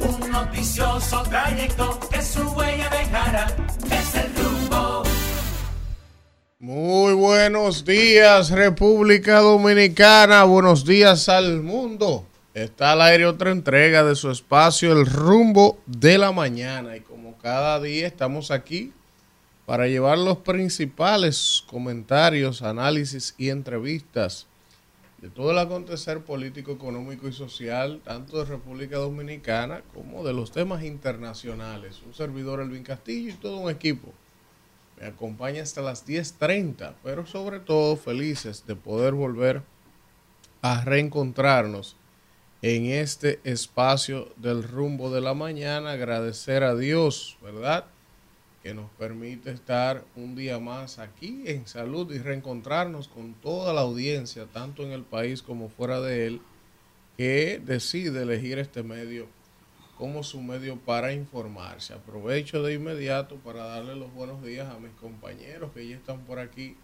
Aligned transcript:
un 0.00 0.30
noticioso 0.30 1.22
trayecto 1.24 2.00
que 2.10 2.22
su 2.22 2.40
huella. 2.52 2.88
Es 3.90 4.14
el 4.14 4.34
rumbo. 4.34 5.02
Muy 6.58 7.12
buenos 7.12 7.84
días, 7.84 8.48
República 8.48 9.40
Dominicana. 9.40 10.44
Buenos 10.44 10.86
días 10.86 11.28
al 11.28 11.60
mundo. 11.60 12.24
Está 12.54 12.92
al 12.92 13.02
aire 13.02 13.26
otra 13.26 13.50
entrega 13.50 14.02
de 14.04 14.14
su 14.14 14.30
espacio, 14.30 14.90
El 14.92 15.04
Rumbo 15.04 15.78
de 15.84 16.16
la 16.16 16.32
Mañana. 16.32 16.96
Y 16.96 17.00
como 17.00 17.36
cada 17.36 17.78
día 17.78 18.06
estamos 18.06 18.50
aquí 18.50 18.94
para 19.66 19.86
llevar 19.86 20.16
los 20.16 20.38
principales 20.38 21.62
comentarios, 21.66 22.62
análisis 22.62 23.34
y 23.36 23.50
entrevistas 23.50 24.46
de 25.22 25.30
todo 25.30 25.52
el 25.52 25.58
acontecer 25.60 26.24
político, 26.24 26.72
económico 26.72 27.28
y 27.28 27.32
social, 27.32 28.00
tanto 28.04 28.38
de 28.38 28.44
República 28.44 28.98
Dominicana 28.98 29.82
como 29.94 30.24
de 30.24 30.32
los 30.32 30.50
temas 30.50 30.82
internacionales. 30.82 32.02
Un 32.04 32.12
servidor, 32.12 32.60
Elvin 32.60 32.82
Castillo, 32.82 33.30
y 33.30 33.34
todo 33.34 33.58
un 33.58 33.70
equipo. 33.70 34.12
Me 35.00 35.06
acompaña 35.06 35.62
hasta 35.62 35.80
las 35.80 36.08
10.30, 36.08 36.94
pero 37.04 37.24
sobre 37.24 37.60
todo 37.60 37.96
felices 37.96 38.66
de 38.66 38.74
poder 38.74 39.14
volver 39.14 39.62
a 40.60 40.84
reencontrarnos 40.84 41.94
en 42.60 42.86
este 42.86 43.38
espacio 43.44 44.28
del 44.36 44.64
rumbo 44.64 45.12
de 45.12 45.20
la 45.20 45.34
mañana. 45.34 45.92
Agradecer 45.92 46.64
a 46.64 46.74
Dios, 46.74 47.38
¿verdad? 47.40 47.84
Que 48.62 48.74
nos 48.74 48.90
permite 48.92 49.50
estar 49.50 50.04
un 50.14 50.36
día 50.36 50.58
más 50.60 50.98
aquí 50.98 51.42
en 51.46 51.66
salud 51.66 52.12
y 52.12 52.18
reencontrarnos 52.18 53.08
con 53.08 53.34
toda 53.34 53.72
la 53.72 53.80
audiencia, 53.80 54.46
tanto 54.46 54.84
en 54.84 54.92
el 54.92 55.02
país 55.02 55.42
como 55.42 55.68
fuera 55.68 56.00
de 56.00 56.26
él, 56.26 56.40
que 57.16 57.60
decide 57.64 58.22
elegir 58.22 58.58
este 58.58 58.82
medio 58.82 59.26
como 59.98 60.22
su 60.22 60.40
medio 60.40 60.76
para 60.78 61.12
informarse. 61.12 61.94
Aprovecho 61.94 62.62
de 62.62 62.74
inmediato 62.74 63.36
para 63.36 63.64
darle 63.64 63.94
los 63.94 64.12
buenos 64.14 64.42
días 64.42 64.68
a 64.68 64.78
mis 64.78 64.92
compañeros 64.92 65.72
que 65.72 65.86
ya 65.86 65.96
están 65.96 66.20
por 66.20 66.38
aquí 66.38 66.76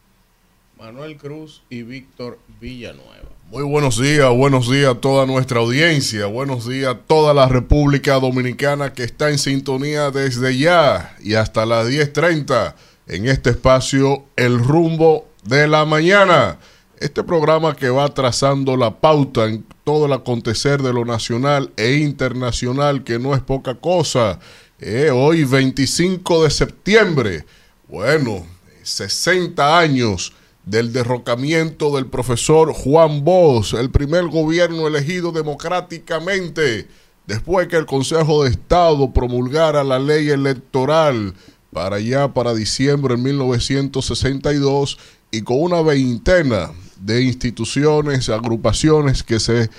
Manuel 0.78 1.16
Cruz 1.16 1.62
y 1.70 1.82
Víctor 1.82 2.38
Villanueva. 2.60 3.30
Muy 3.50 3.64
buenos 3.64 4.00
días, 4.00 4.30
buenos 4.32 4.70
días 4.70 4.94
a 4.94 5.00
toda 5.00 5.26
nuestra 5.26 5.58
audiencia, 5.58 6.26
buenos 6.26 6.68
días 6.68 6.94
a 6.94 6.98
toda 6.98 7.34
la 7.34 7.48
República 7.48 8.20
Dominicana 8.20 8.92
que 8.92 9.02
está 9.02 9.28
en 9.30 9.38
sintonía 9.38 10.12
desde 10.12 10.56
ya 10.56 11.16
y 11.20 11.34
hasta 11.34 11.66
las 11.66 11.88
10.30 11.88 12.76
en 13.08 13.26
este 13.26 13.50
espacio 13.50 14.26
El 14.36 14.60
rumbo 14.60 15.26
de 15.42 15.66
la 15.66 15.84
mañana. 15.84 16.60
Este 17.00 17.24
programa 17.24 17.74
que 17.74 17.90
va 17.90 18.14
trazando 18.14 18.76
la 18.76 19.00
pauta 19.00 19.46
en 19.46 19.66
todo 19.82 20.06
el 20.06 20.12
acontecer 20.12 20.80
de 20.80 20.92
lo 20.92 21.04
nacional 21.04 21.72
e 21.76 21.94
internacional, 21.94 23.02
que 23.02 23.18
no 23.18 23.34
es 23.34 23.40
poca 23.40 23.74
cosa. 23.74 24.38
Eh, 24.78 25.10
hoy 25.12 25.42
25 25.42 26.44
de 26.44 26.50
septiembre, 26.50 27.44
bueno, 27.88 28.46
60 28.84 29.76
años 29.76 30.34
del 30.68 30.92
derrocamiento 30.92 31.96
del 31.96 32.06
profesor 32.06 32.72
Juan 32.72 33.24
Bosch, 33.24 33.74
el 33.74 33.90
primer 33.90 34.26
gobierno 34.26 34.86
elegido 34.86 35.32
democráticamente 35.32 36.86
después 37.26 37.68
que 37.68 37.76
el 37.76 37.86
Consejo 37.86 38.44
de 38.44 38.50
Estado 38.50 39.12
promulgara 39.12 39.82
la 39.82 39.98
ley 39.98 40.28
electoral 40.28 41.34
para 41.72 41.96
allá, 41.96 42.32
para 42.34 42.54
diciembre 42.54 43.16
de 43.16 43.22
1962, 43.22 44.98
y 45.30 45.42
con 45.42 45.60
una 45.60 45.82
veintena 45.82 46.70
de 47.00 47.22
instituciones, 47.22 48.28
agrupaciones 48.28 49.22
que 49.22 49.40
se 49.40 49.70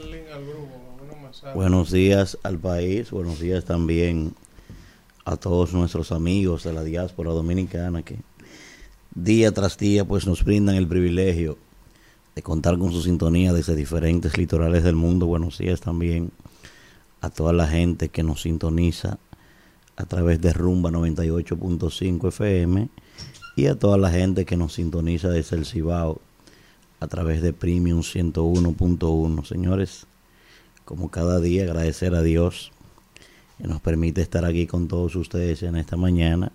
Buenos 1.55 1.89
días 1.91 2.37
al 2.43 2.59
país. 2.59 3.09
Buenos 3.09 3.39
días 3.39 3.65
también 3.65 4.35
a 5.25 5.37
todos 5.37 5.73
nuestros 5.73 6.11
amigos 6.11 6.63
de 6.63 6.71
la 6.71 6.83
diáspora 6.83 7.31
dominicana 7.31 8.03
que 8.03 8.19
día 9.15 9.51
tras 9.51 9.75
día 9.79 10.05
pues 10.05 10.27
nos 10.27 10.43
brindan 10.43 10.75
el 10.75 10.87
privilegio 10.87 11.57
de 12.35 12.43
contar 12.43 12.77
con 12.77 12.91
su 12.91 13.01
sintonía 13.01 13.53
desde 13.53 13.75
diferentes 13.75 14.37
litorales 14.37 14.83
del 14.83 14.95
mundo. 14.95 15.25
Buenos 15.25 15.57
días 15.57 15.81
también 15.81 16.31
a 17.21 17.31
toda 17.31 17.53
la 17.53 17.67
gente 17.67 18.09
que 18.09 18.21
nos 18.21 18.43
sintoniza 18.43 19.17
a 19.95 20.05
través 20.05 20.41
de 20.41 20.53
Rumba 20.53 20.91
98.5 20.91 22.27
FM 22.27 22.89
y 23.55 23.65
a 23.65 23.79
toda 23.79 23.97
la 23.97 24.11
gente 24.11 24.45
que 24.45 24.57
nos 24.57 24.73
sintoniza 24.73 25.29
desde 25.29 25.55
el 25.55 25.65
Cibao 25.65 26.21
a 26.99 27.07
través 27.07 27.41
de 27.41 27.51
Premium 27.51 28.01
101.1. 28.01 29.43
Señores, 29.43 30.05
como 30.91 31.09
cada 31.09 31.39
día, 31.39 31.63
agradecer 31.63 32.13
a 32.15 32.21
Dios 32.21 32.73
que 33.57 33.65
nos 33.65 33.79
permite 33.79 34.21
estar 34.21 34.43
aquí 34.43 34.67
con 34.67 34.89
todos 34.89 35.15
ustedes 35.15 35.63
en 35.63 35.77
esta 35.77 35.95
mañana. 35.95 36.51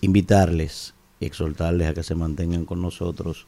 Invitarles 0.00 0.94
y 1.20 1.26
exhortarles 1.26 1.88
a 1.88 1.92
que 1.92 2.02
se 2.02 2.14
mantengan 2.14 2.64
con 2.64 2.80
nosotros 2.80 3.46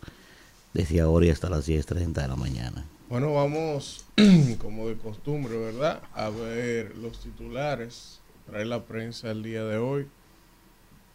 desde 0.74 1.00
ahora 1.00 1.24
y 1.24 1.30
hasta 1.30 1.48
las 1.48 1.66
10.30 1.66 2.12
de 2.12 2.28
la 2.28 2.36
mañana. 2.36 2.84
Bueno, 3.08 3.32
vamos, 3.32 4.04
como 4.58 4.86
de 4.86 4.96
costumbre, 4.96 5.56
¿verdad? 5.56 6.02
A 6.12 6.28
ver 6.28 6.94
los 6.98 7.18
titulares. 7.20 8.20
Trae 8.44 8.66
la 8.66 8.84
prensa 8.84 9.30
el 9.30 9.42
día 9.42 9.64
de 9.64 9.78
hoy. 9.78 10.08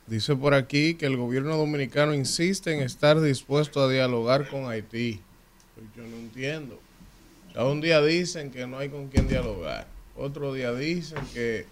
Dice 0.07 0.35
por 0.35 0.55
aquí 0.55 0.95
que 0.95 1.05
el 1.05 1.17
gobierno 1.17 1.55
dominicano 1.55 2.15
insiste 2.15 2.73
en 2.73 2.81
estar 2.81 3.21
dispuesto 3.21 3.83
a 3.83 3.91
dialogar 3.91 4.49
con 4.49 4.71
Haití. 4.71 5.21
Pues 5.75 5.85
yo 5.95 6.01
no 6.01 6.17
entiendo. 6.17 6.79
Un 7.55 7.81
día 7.81 8.01
dicen 8.01 8.51
que 8.51 8.65
no 8.67 8.77
hay 8.77 8.89
con 8.89 9.07
quién 9.09 9.27
dialogar. 9.27 9.87
Otro 10.15 10.53
día 10.53 10.73
dicen 10.73 11.19
que 11.33 11.65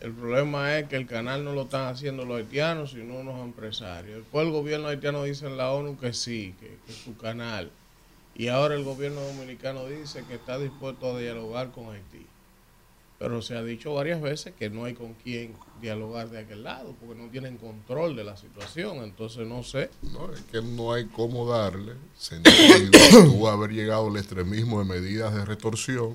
el 0.00 0.12
problema 0.12 0.78
es 0.78 0.88
que 0.88 0.96
el 0.96 1.06
canal 1.06 1.44
no 1.44 1.52
lo 1.52 1.62
están 1.62 1.86
haciendo 1.86 2.24
los 2.24 2.38
haitianos, 2.38 2.90
sino 2.90 3.16
unos 3.16 3.42
empresarios. 3.42 4.18
Después 4.18 4.46
el 4.46 4.52
gobierno 4.52 4.88
haitiano 4.88 5.24
dice 5.24 5.46
en 5.46 5.56
la 5.56 5.72
ONU 5.72 5.98
que 5.98 6.12
sí, 6.12 6.54
que, 6.60 6.76
que 6.84 6.92
es 6.92 6.98
su 6.98 7.16
canal. 7.16 7.70
Y 8.34 8.48
ahora 8.48 8.74
el 8.74 8.82
gobierno 8.84 9.20
dominicano 9.20 9.86
dice 9.86 10.24
que 10.26 10.34
está 10.34 10.58
dispuesto 10.58 11.14
a 11.14 11.20
dialogar 11.20 11.70
con 11.70 11.94
Haití. 11.94 12.26
pero 13.18 13.40
se 13.42 13.56
ha 13.56 13.62
dicho 13.62 13.94
varias 13.94 14.20
veces 14.20 14.52
que 14.58 14.70
no 14.70 14.84
hay 14.84 14.94
con 14.94 15.14
quién 15.14 15.54
dialogar 15.80 16.30
de 16.30 16.38
aquel 16.38 16.62
lado, 16.62 16.94
porque 17.00 17.20
no 17.20 17.28
tienen 17.28 17.58
control 17.58 18.16
de 18.16 18.24
la 18.24 18.36
situación, 18.36 18.98
entonces 18.98 19.46
no 19.46 19.62
sé. 19.62 19.90
No, 20.12 20.32
es 20.32 20.40
que 20.42 20.62
no 20.62 20.92
hay 20.92 21.06
cómo 21.06 21.48
darle 21.48 21.94
sentido 22.16 22.90
tú 23.10 23.48
haber 23.48 23.70
llegado 23.70 24.08
al 24.08 24.16
extremismo 24.16 24.78
de 24.78 24.86
medidas 24.86 25.34
de 25.34 25.44
retorsión 25.44 26.14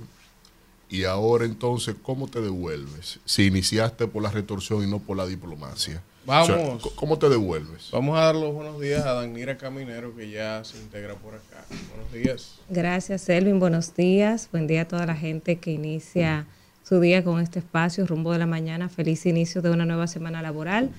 y 0.90 1.04
ahora 1.04 1.46
entonces, 1.46 1.96
¿cómo 2.02 2.28
te 2.28 2.42
devuelves? 2.42 3.20
Si 3.26 3.46
iniciaste 3.46 4.08
por 4.08 4.24
la 4.24 4.32
retorsión 4.32 4.84
y 4.84 4.90
no 4.90 5.00
por 5.00 5.18
la 5.18 5.28
diplomacia. 5.28 6.02
Vamos. 6.26 6.92
¿Cómo 6.96 7.18
te 7.18 7.30
devuelves? 7.30 7.90
Vamos 7.92 8.18
a 8.18 8.26
dar 8.26 8.36
los 8.36 8.54
buenos 8.54 8.80
días 8.80 9.06
a 9.06 9.14
Danira 9.14 9.58
Caminero, 9.58 10.16
que 10.16 10.30
ya 10.30 10.64
se 10.64 10.78
integra 10.78 11.16
por 11.16 11.36
acá. 11.36 11.66
Buenos 11.90 12.12
días. 12.12 12.56
Gracias, 12.70 13.30
Elvin. 13.30 13.60
Buenos 13.60 13.96
días. 13.96 14.50
Buen 14.52 14.68
día 14.68 14.82
a 14.82 14.88
toda 14.88 15.06
la 15.06 15.16
gente 15.16 15.58
que 15.58 15.72
inicia 15.72 16.48
su 16.89 17.00
día 17.00 17.24
con 17.24 17.39
este 17.39 17.59
espacio, 17.59 18.07
rumbo 18.07 18.33
de 18.33 18.39
la 18.39 18.47
mañana. 18.47 18.89
Feliz 18.89 19.27
inicio 19.27 19.62
de 19.62 19.69
una 19.69 19.86
nueva 19.86 20.07
semana 20.07 20.41
laboral 20.41 20.89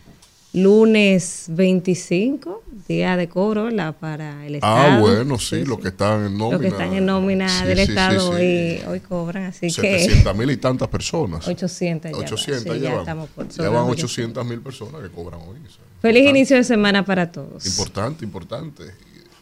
lunes 0.53 1.47
25, 1.49 2.65
día 2.89 3.17
de 3.17 3.29
cobro 3.29 3.65
¿verdad? 3.65 3.95
para 3.99 4.47
el 4.47 4.55
ah, 4.55 4.57
Estado. 4.57 4.97
Ah, 4.97 5.01
bueno, 5.01 5.39
sí, 5.39 5.65
los 5.65 5.79
que 5.79 5.89
están 5.89 6.27
en 6.27 6.39
nómina. 6.39 6.51
Los 6.51 6.61
que 6.61 6.69
están 6.69 6.93
en 6.93 7.07
nómina 7.07 7.65
del 7.65 7.79
Estado 7.81 8.31
hoy, 8.31 8.81
hoy, 8.89 9.01
cobran, 9.01 9.45
así 9.45 9.69
que... 9.69 10.01
700 10.01 10.37
mil 10.37 10.51
y 10.51 10.57
tantas 10.57 10.89
personas. 10.89 11.47
800 11.47 12.11
ya 12.11 12.17
800 12.19 12.81
ya, 12.81 12.95
van. 12.95 13.49
ya 13.49 13.69
van 13.69 13.89
800 13.91 14.45
mil 14.45 14.61
personas 14.61 15.03
que 15.03 15.11
cobran 15.11 15.41
hoy. 15.41 15.59
Feliz 16.03 16.29
inicio 16.29 16.57
de 16.57 16.65
semana 16.65 17.05
para 17.05 17.31
todos. 17.31 17.65
Importante, 17.67 18.25
importante. 18.25 18.85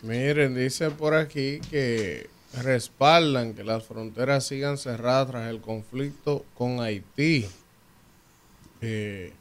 Miren, 0.02 0.54
dice 0.54 0.90
por 0.90 1.14
aquí 1.14 1.60
que 1.70 2.28
respaldan 2.54 3.54
que 3.54 3.64
las 3.64 3.84
fronteras 3.84 4.46
sigan 4.46 4.78
cerradas 4.78 5.30
tras 5.30 5.50
el 5.50 5.60
conflicto 5.60 6.44
con 6.54 6.80
Haití. 6.80 7.46
Eh, 8.80 9.32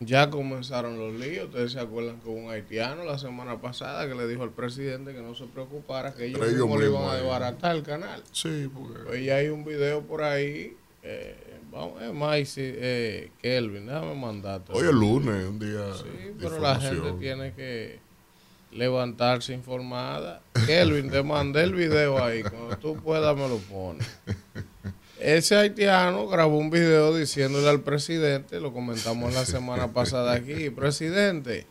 ya 0.00 0.30
comenzaron 0.30 0.98
los 0.98 1.14
líos. 1.14 1.48
Ustedes 1.48 1.72
se 1.72 1.80
acuerdan 1.80 2.20
que 2.20 2.28
hubo 2.28 2.38
un 2.38 2.50
haitiano 2.50 3.04
la 3.04 3.18
semana 3.18 3.60
pasada 3.60 4.08
que 4.08 4.14
le 4.14 4.26
dijo 4.26 4.42
al 4.42 4.50
presidente 4.50 5.12
que 5.12 5.20
no 5.20 5.34
se 5.34 5.44
preocupara, 5.44 6.14
que 6.14 6.26
ellos, 6.26 6.40
mismos 6.40 6.80
le 6.80 6.86
iban 6.86 7.04
a 7.04 7.14
desbaratar 7.14 7.76
el 7.76 7.82
canal. 7.82 8.22
Sí, 8.32 8.68
porque. 8.72 9.00
Pues 9.06 9.24
ya 9.24 9.36
hay 9.36 9.48
un 9.48 9.64
video 9.64 10.00
por 10.02 10.22
ahí. 10.22 10.76
Eh, 11.02 11.60
vamos, 11.70 12.02
es 12.02 12.12
más, 12.12 12.54
eh, 12.56 13.30
Kelvin, 13.42 13.86
déjame 13.86 14.14
mandarte. 14.14 14.72
Hoy 14.72 14.86
es 14.86 14.92
lunes, 14.92 15.46
un 15.46 15.58
día. 15.58 15.94
Sí, 15.94 16.34
pero 16.38 16.58
la 16.58 16.80
gente 16.80 17.12
tiene 17.12 17.52
que 17.52 18.00
levantarse 18.72 19.52
informada. 19.52 20.42
Kelvin, 20.66 21.10
te 21.10 21.22
mandé 21.22 21.62
el 21.62 21.74
video 21.74 22.22
ahí. 22.22 22.42
Cuando 22.42 22.76
tú 22.76 22.96
puedas, 22.96 23.36
me 23.36 23.48
lo 23.48 23.58
pones. 23.58 24.06
Ese 25.18 25.56
haitiano 25.56 26.26
grabó 26.28 26.56
un 26.56 26.70
video 26.70 27.14
diciéndole 27.14 27.68
al 27.68 27.82
presidente, 27.82 28.58
lo 28.58 28.72
comentamos 28.72 29.34
la 29.34 29.44
semana 29.44 29.92
pasada 29.92 30.32
aquí, 30.32 30.70
presidente, 30.70 31.66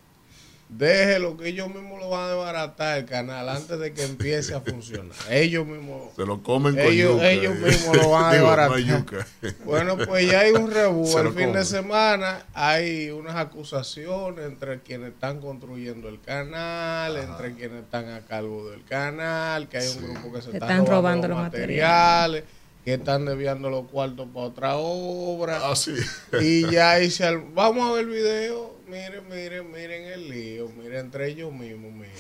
déjelo 0.69 1.35
que 1.35 1.49
ellos 1.49 1.67
mismos 1.67 1.99
lo 1.99 2.09
van 2.09 2.25
a 2.25 2.27
desbaratar 2.29 2.99
el 2.99 3.05
canal 3.05 3.49
antes 3.49 3.79
de 3.79 3.93
que 3.93 4.03
empiece 4.03 4.53
a 4.53 4.61
funcionar. 4.61 5.15
Ellos 5.29 5.65
mismos. 5.65 6.13
Se 6.15 6.25
lo 6.25 6.41
comen 6.41 6.75
con 6.75 6.85
ellos, 6.85 7.21
ellos 7.21 7.55
mismos 7.57 7.97
lo 7.97 8.09
van 8.11 8.25
a 8.25 8.33
desbaratar. 8.33 9.25
bueno, 9.65 9.97
pues 9.97 10.29
ya 10.29 10.41
hay 10.41 10.51
un 10.51 10.71
rebú. 10.71 11.17
El 11.17 11.33
fin 11.33 11.51
de 11.51 11.65
semana 11.65 12.45
hay 12.53 13.09
unas 13.09 13.35
acusaciones 13.35 14.45
entre 14.45 14.79
quienes 14.79 15.13
están 15.13 15.41
construyendo 15.41 16.07
el 16.07 16.21
canal, 16.21 17.17
entre 17.17 17.55
quienes 17.55 17.83
están 17.83 18.09
a 18.09 18.21
cargo 18.21 18.69
del 18.69 18.85
canal, 18.85 19.67
que 19.67 19.79
hay 19.79 19.87
un 19.87 20.13
grupo 20.13 20.33
que 20.33 20.41
se 20.41 20.51
está 20.51 20.77
robando, 20.85 21.27
los 21.27 21.37
materiales 21.37 22.43
que 22.85 22.93
están 22.93 23.25
desviando 23.25 23.69
los 23.69 23.87
cuartos 23.89 24.27
para 24.33 24.45
otra 24.45 24.77
obra. 24.77 25.59
Ah, 25.63 25.75
sí. 25.75 25.95
y 26.39 26.69
ya 26.71 26.95
dice, 26.95 27.35
vamos 27.53 27.89
a 27.89 27.93
ver 27.93 28.05
el 28.05 28.09
video, 28.09 28.78
miren, 28.89 29.27
miren, 29.29 29.71
miren 29.71 30.03
el 30.05 30.29
lío, 30.29 30.69
miren 30.69 30.99
entre 30.99 31.29
ellos 31.29 31.51
mismos, 31.53 31.91
miren, 31.91 32.13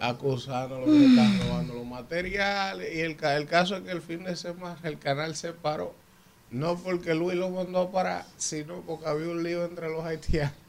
acusando 0.00 0.80
los 0.80 0.88
que 0.88 1.06
están 1.06 1.40
robando 1.40 1.74
los 1.74 1.86
materiales. 1.86 2.94
Y 2.94 3.00
el, 3.00 3.16
el 3.22 3.46
caso 3.46 3.76
es 3.76 3.82
que 3.82 3.90
el 3.90 4.02
fin 4.02 4.24
de 4.24 4.36
semana 4.36 4.78
el 4.84 4.98
canal 4.98 5.36
se 5.36 5.52
paró, 5.52 5.94
no 6.50 6.76
porque 6.76 7.14
Luis 7.14 7.36
lo 7.36 7.50
mandó 7.50 7.80
a 7.80 7.92
parar, 7.92 8.26
sino 8.36 8.80
porque 8.82 9.06
había 9.06 9.28
un 9.28 9.42
lío 9.42 9.64
entre 9.64 9.88
los 9.88 10.04
haitianos 10.04 10.62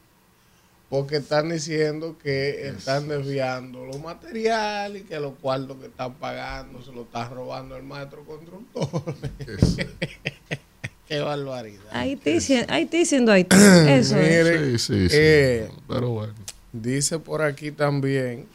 porque 0.94 1.16
están 1.16 1.50
diciendo 1.50 2.20
que 2.22 2.68
están 2.68 3.08
desviando 3.08 3.84
los 3.84 4.00
materiales 4.00 5.02
y 5.02 5.06
que 5.06 5.20
los 5.20 5.34
cuartos 5.40 5.78
que 5.78 5.88
están 5.88 6.14
pagando 6.14 6.84
se 6.84 6.92
lo 6.92 7.02
está 7.02 7.28
robando 7.30 7.76
el 7.76 7.82
maestro 7.82 8.24
constructor. 8.24 8.88
Qué 11.08 11.20
barbaridad. 11.20 11.84
Ahí 11.92 12.14
está 12.14 12.98
diciendo 12.98 13.32
ahí. 13.32 13.46
Eso 13.88 14.16
sí, 14.18 14.80
sí, 14.80 15.10
sí. 15.10 15.16
Eh, 15.18 15.70
pero 15.88 16.10
bueno. 16.10 16.34
Dice 16.72 17.20
por 17.20 17.44
aquí 17.44 17.72
también, 17.72 18.48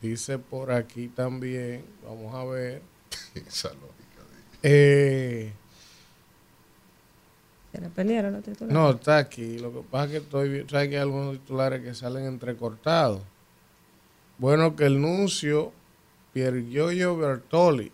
dice 0.00 0.38
por 0.38 0.70
aquí 0.70 1.08
también, 1.08 1.84
vamos 2.04 2.34
a 2.34 2.44
ver. 2.44 2.82
Esa 3.34 3.68
lógica. 3.70 4.22
Eh, 4.62 5.52
titulares? 8.42 8.68
No, 8.68 8.90
está 8.90 9.18
aquí. 9.18 9.58
Lo 9.58 9.72
que 9.72 9.80
pasa 9.90 10.04
es 10.04 10.10
que 10.10 10.16
estoy, 10.18 10.66
sabes 10.68 10.88
que 10.88 10.96
hay 10.96 11.02
algunos 11.02 11.38
titulares 11.40 11.82
que 11.82 11.94
salen 11.94 12.26
entrecortados. 12.26 13.22
Bueno, 14.38 14.76
que 14.76 14.84
el 14.84 15.00
nuncio 15.00 15.72
Piergiorgio 16.32 17.16
Bertoli, 17.16 17.90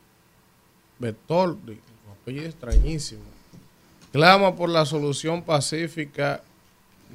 Bertoldi, 0.99 1.73
un 1.73 2.12
apellido 2.12 2.47
extrañísimo, 2.47 3.23
clama 4.12 4.57
por 4.57 4.69
la 4.69 4.87
solución 4.87 5.43
pacífica 5.43 6.43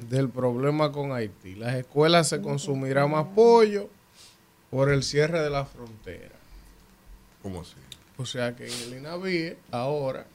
del 0.08 0.28
problema 0.28 0.92
con 0.92 1.12
Haití. 1.12 1.54
Las 1.54 1.74
escuelas 1.74 2.28
se 2.28 2.40
consumirá 2.40 3.06
más 3.06 3.26
pollo 3.34 3.88
por 4.70 4.90
el 4.90 5.02
cierre 5.02 5.40
de 5.40 5.50
la 5.50 5.64
frontera. 5.64 6.36
¿Cómo 7.42 7.62
así? 7.62 7.74
O 8.18 8.26
sea 8.26 8.56
que 8.56 8.66
en 8.66 8.92
el 8.92 8.98
INAVIE 8.98 9.58
ahora 9.70 10.26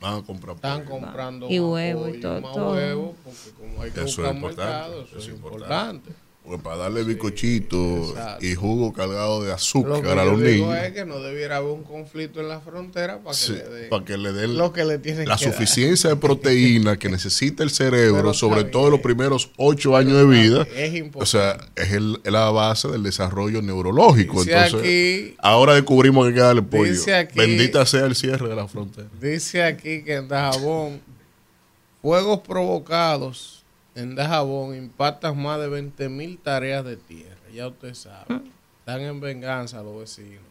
Van 0.00 0.18
a 0.18 0.22
comprar 0.22 0.54
Están 0.54 0.84
comprando 0.84 1.48
y 1.50 1.58
huevo 1.58 2.08
y 2.08 2.20
todo. 2.20 2.40
Más 2.40 2.56
huevo, 2.56 3.16
porque 3.24 3.50
como 3.58 3.82
hay 3.82 3.90
que 3.90 4.04
eso 4.04 4.22
buscar 4.22 4.34
es 4.34 4.42
mercado, 4.42 5.02
eso, 5.02 5.18
es 5.18 5.28
importante. 5.28 6.10
Porque 6.48 6.62
para 6.62 6.76
darle 6.78 7.04
bicochito 7.04 8.14
y 8.40 8.54
jugo 8.54 8.94
cargado 8.94 9.44
de 9.44 9.52
azúcar 9.52 10.18
a 10.18 10.24
los 10.24 10.38
niños. 10.38 10.74
es 10.82 10.92
que 10.92 11.04
no 11.04 11.20
debiera 11.20 11.58
haber 11.58 11.72
un 11.72 11.82
conflicto 11.82 12.40
en 12.40 12.48
la 12.48 12.60
frontera 12.60 13.18
para 13.18 13.36
que, 13.36 13.52
le, 13.52 13.88
para 13.88 14.04
que 14.06 14.16
le 14.16 14.32
den 14.32 14.56
lo 14.56 14.72
que 14.72 14.84
le 14.86 15.26
la 15.26 15.36
suficiencia 15.36 16.08
de 16.08 16.16
proteína 16.28 16.98
que 16.98 17.10
necesita 17.10 17.62
el 17.62 17.68
cerebro, 17.68 18.32
sobre 18.32 18.64
todo 18.64 18.86
en 18.86 18.92
los 18.92 19.00
primeros 19.00 19.50
ocho 19.58 19.94
años 19.94 20.14
de 20.14 20.24
vida. 20.24 20.66
Es 20.74 20.94
importante. 20.94 21.22
O 21.22 21.26
sea, 21.26 21.58
es, 21.76 21.92
el, 21.92 22.18
la 22.24 22.50
base 22.50 22.88
del 22.88 23.02
desarrollo 23.02 23.60
neurológico. 23.60 24.42
Entonces, 24.42 25.32
ahora 25.38 25.74
descubrimos 25.74 26.24
que 26.24 26.28
hay 26.28 26.34
que 26.34 26.40
darle 26.40 26.62
pollo. 26.62 26.94
Bendita 27.34 27.84
sea 27.84 28.06
el 28.06 28.16
cierre 28.16 28.48
de 28.48 28.56
la 28.56 28.66
frontera. 28.66 29.08
Dice 29.20 29.64
aquí 29.64 30.02
que 30.02 30.14
en 30.14 30.28
Dajabón, 30.28 31.02
fuegos 32.00 32.40
provocados 32.40 33.57
en 33.98 34.14
Dajabón 34.14 34.76
impactan 34.76 35.42
más 35.42 35.58
de 35.58 35.68
20 35.68 36.08
mil 36.08 36.38
tareas 36.38 36.84
de 36.84 36.96
tierra. 36.96 37.36
Ya 37.52 37.66
usted 37.66 37.94
sabe. 37.94 38.42
Están 38.78 39.00
en 39.00 39.18
venganza 39.18 39.82
los 39.82 39.98
vecinos. 39.98 40.44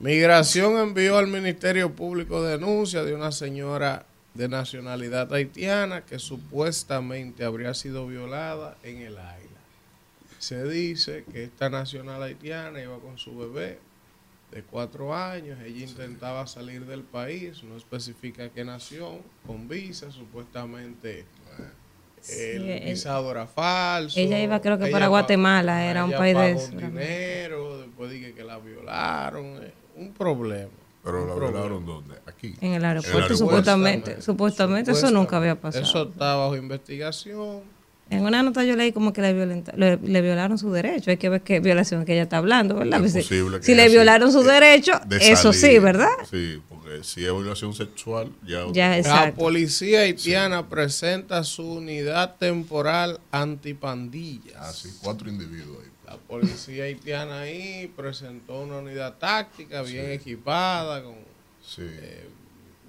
Migración 0.00 0.76
envió 0.78 1.16
al 1.16 1.28
Ministerio 1.28 1.92
Público 1.92 2.42
denuncia 2.42 3.04
de 3.04 3.14
una 3.14 3.30
señora 3.30 4.04
de 4.34 4.48
nacionalidad 4.48 5.32
haitiana 5.32 6.04
que 6.04 6.18
supuestamente 6.18 7.44
habría 7.44 7.72
sido 7.72 8.08
violada 8.08 8.76
en 8.82 8.98
el 8.98 9.16
Águila. 9.16 9.60
Se 10.40 10.64
dice 10.68 11.24
que 11.30 11.44
esta 11.44 11.70
nacional 11.70 12.20
haitiana 12.20 12.82
iba 12.82 12.98
con 12.98 13.16
su 13.16 13.38
bebé 13.38 13.78
de 14.50 14.64
cuatro 14.64 15.14
años, 15.14 15.60
ella 15.64 15.84
intentaba 15.84 16.48
salir 16.48 16.84
del 16.84 17.02
país, 17.02 17.62
no 17.62 17.76
especifica 17.76 18.48
qué 18.48 18.64
nación, 18.64 19.20
con 19.46 19.68
visa, 19.68 20.10
supuestamente 20.10 21.24
el 22.28 22.80
visado 22.84 23.30
era 23.30 23.46
falso. 23.46 24.18
Ella 24.18 24.40
iba 24.40 24.60
creo 24.60 24.78
que 24.78 24.88
para 24.88 25.08
Guatemala, 25.08 25.84
era 25.84 26.04
un 26.04 26.12
país 26.12 26.36
de 26.36 26.50
eso. 26.52 26.70
dinero, 26.70 27.78
después 27.78 28.10
dije 28.10 28.32
que 28.32 28.44
la 28.44 28.58
violaron, 28.58 29.62
eh, 29.62 29.72
un 29.96 30.12
problema. 30.12 30.70
¿Pero 31.02 31.26
la 31.26 31.34
violaron 31.34 31.84
dónde? 31.84 32.14
Aquí. 32.26 32.54
En 32.62 32.72
el 32.72 32.84
aeropuerto, 32.84 33.36
supuestamente, 33.36 34.22
supuestamente. 34.22 34.92
eso 34.92 35.10
nunca 35.10 35.36
había 35.36 35.54
pasado. 35.54 35.84
Eso 35.84 36.02
está 36.04 36.34
bajo 36.36 36.56
investigación. 36.56 37.73
En 38.14 38.24
una 38.24 38.42
nota 38.42 38.64
yo 38.64 38.76
leí 38.76 38.92
como 38.92 39.12
que 39.12 39.20
le, 39.22 39.56
le, 39.76 40.22
violaron 40.22 40.58
su 40.58 40.70
derecho. 40.70 41.10
Hay 41.10 41.16
que 41.16 41.28
ver 41.28 41.42
qué 41.42 41.60
violación 41.60 42.04
que 42.04 42.12
ella 42.12 42.22
está 42.22 42.38
hablando, 42.38 42.76
¿verdad? 42.76 43.02
si, 43.08 43.74
le 43.74 43.88
violaron 43.88 44.32
su 44.32 44.42
derecho, 44.42 44.92
eso 45.20 45.52
sí, 45.52 45.78
¿verdad? 45.78 46.08
Sí, 46.30 46.60
porque 46.68 47.02
si 47.02 47.24
es 47.24 47.32
violación 47.32 47.74
sexual, 47.74 48.30
ya... 48.46 48.66
ya 48.72 48.98
la 48.98 49.34
policía 49.34 50.00
haitiana 50.00 50.68
presenta 50.68 51.44
su 51.44 51.64
unidad 51.64 52.36
temporal 52.36 53.20
antipandillas. 53.30 54.56
Ah, 54.58 54.72
sí, 54.72 54.90
cuatro 55.02 55.28
individuos 55.28 55.78
ahí. 55.82 55.90
La 56.06 56.16
policía 56.18 56.84
haitiana 56.84 57.40
ahí 57.40 57.92
presentó 57.96 58.60
una 58.60 58.78
unidad 58.78 59.14
táctica 59.14 59.82
bien 59.82 60.10
equipada, 60.10 61.02
con... 61.02 61.14
Sí. 61.66 61.82
Eh, 61.82 62.28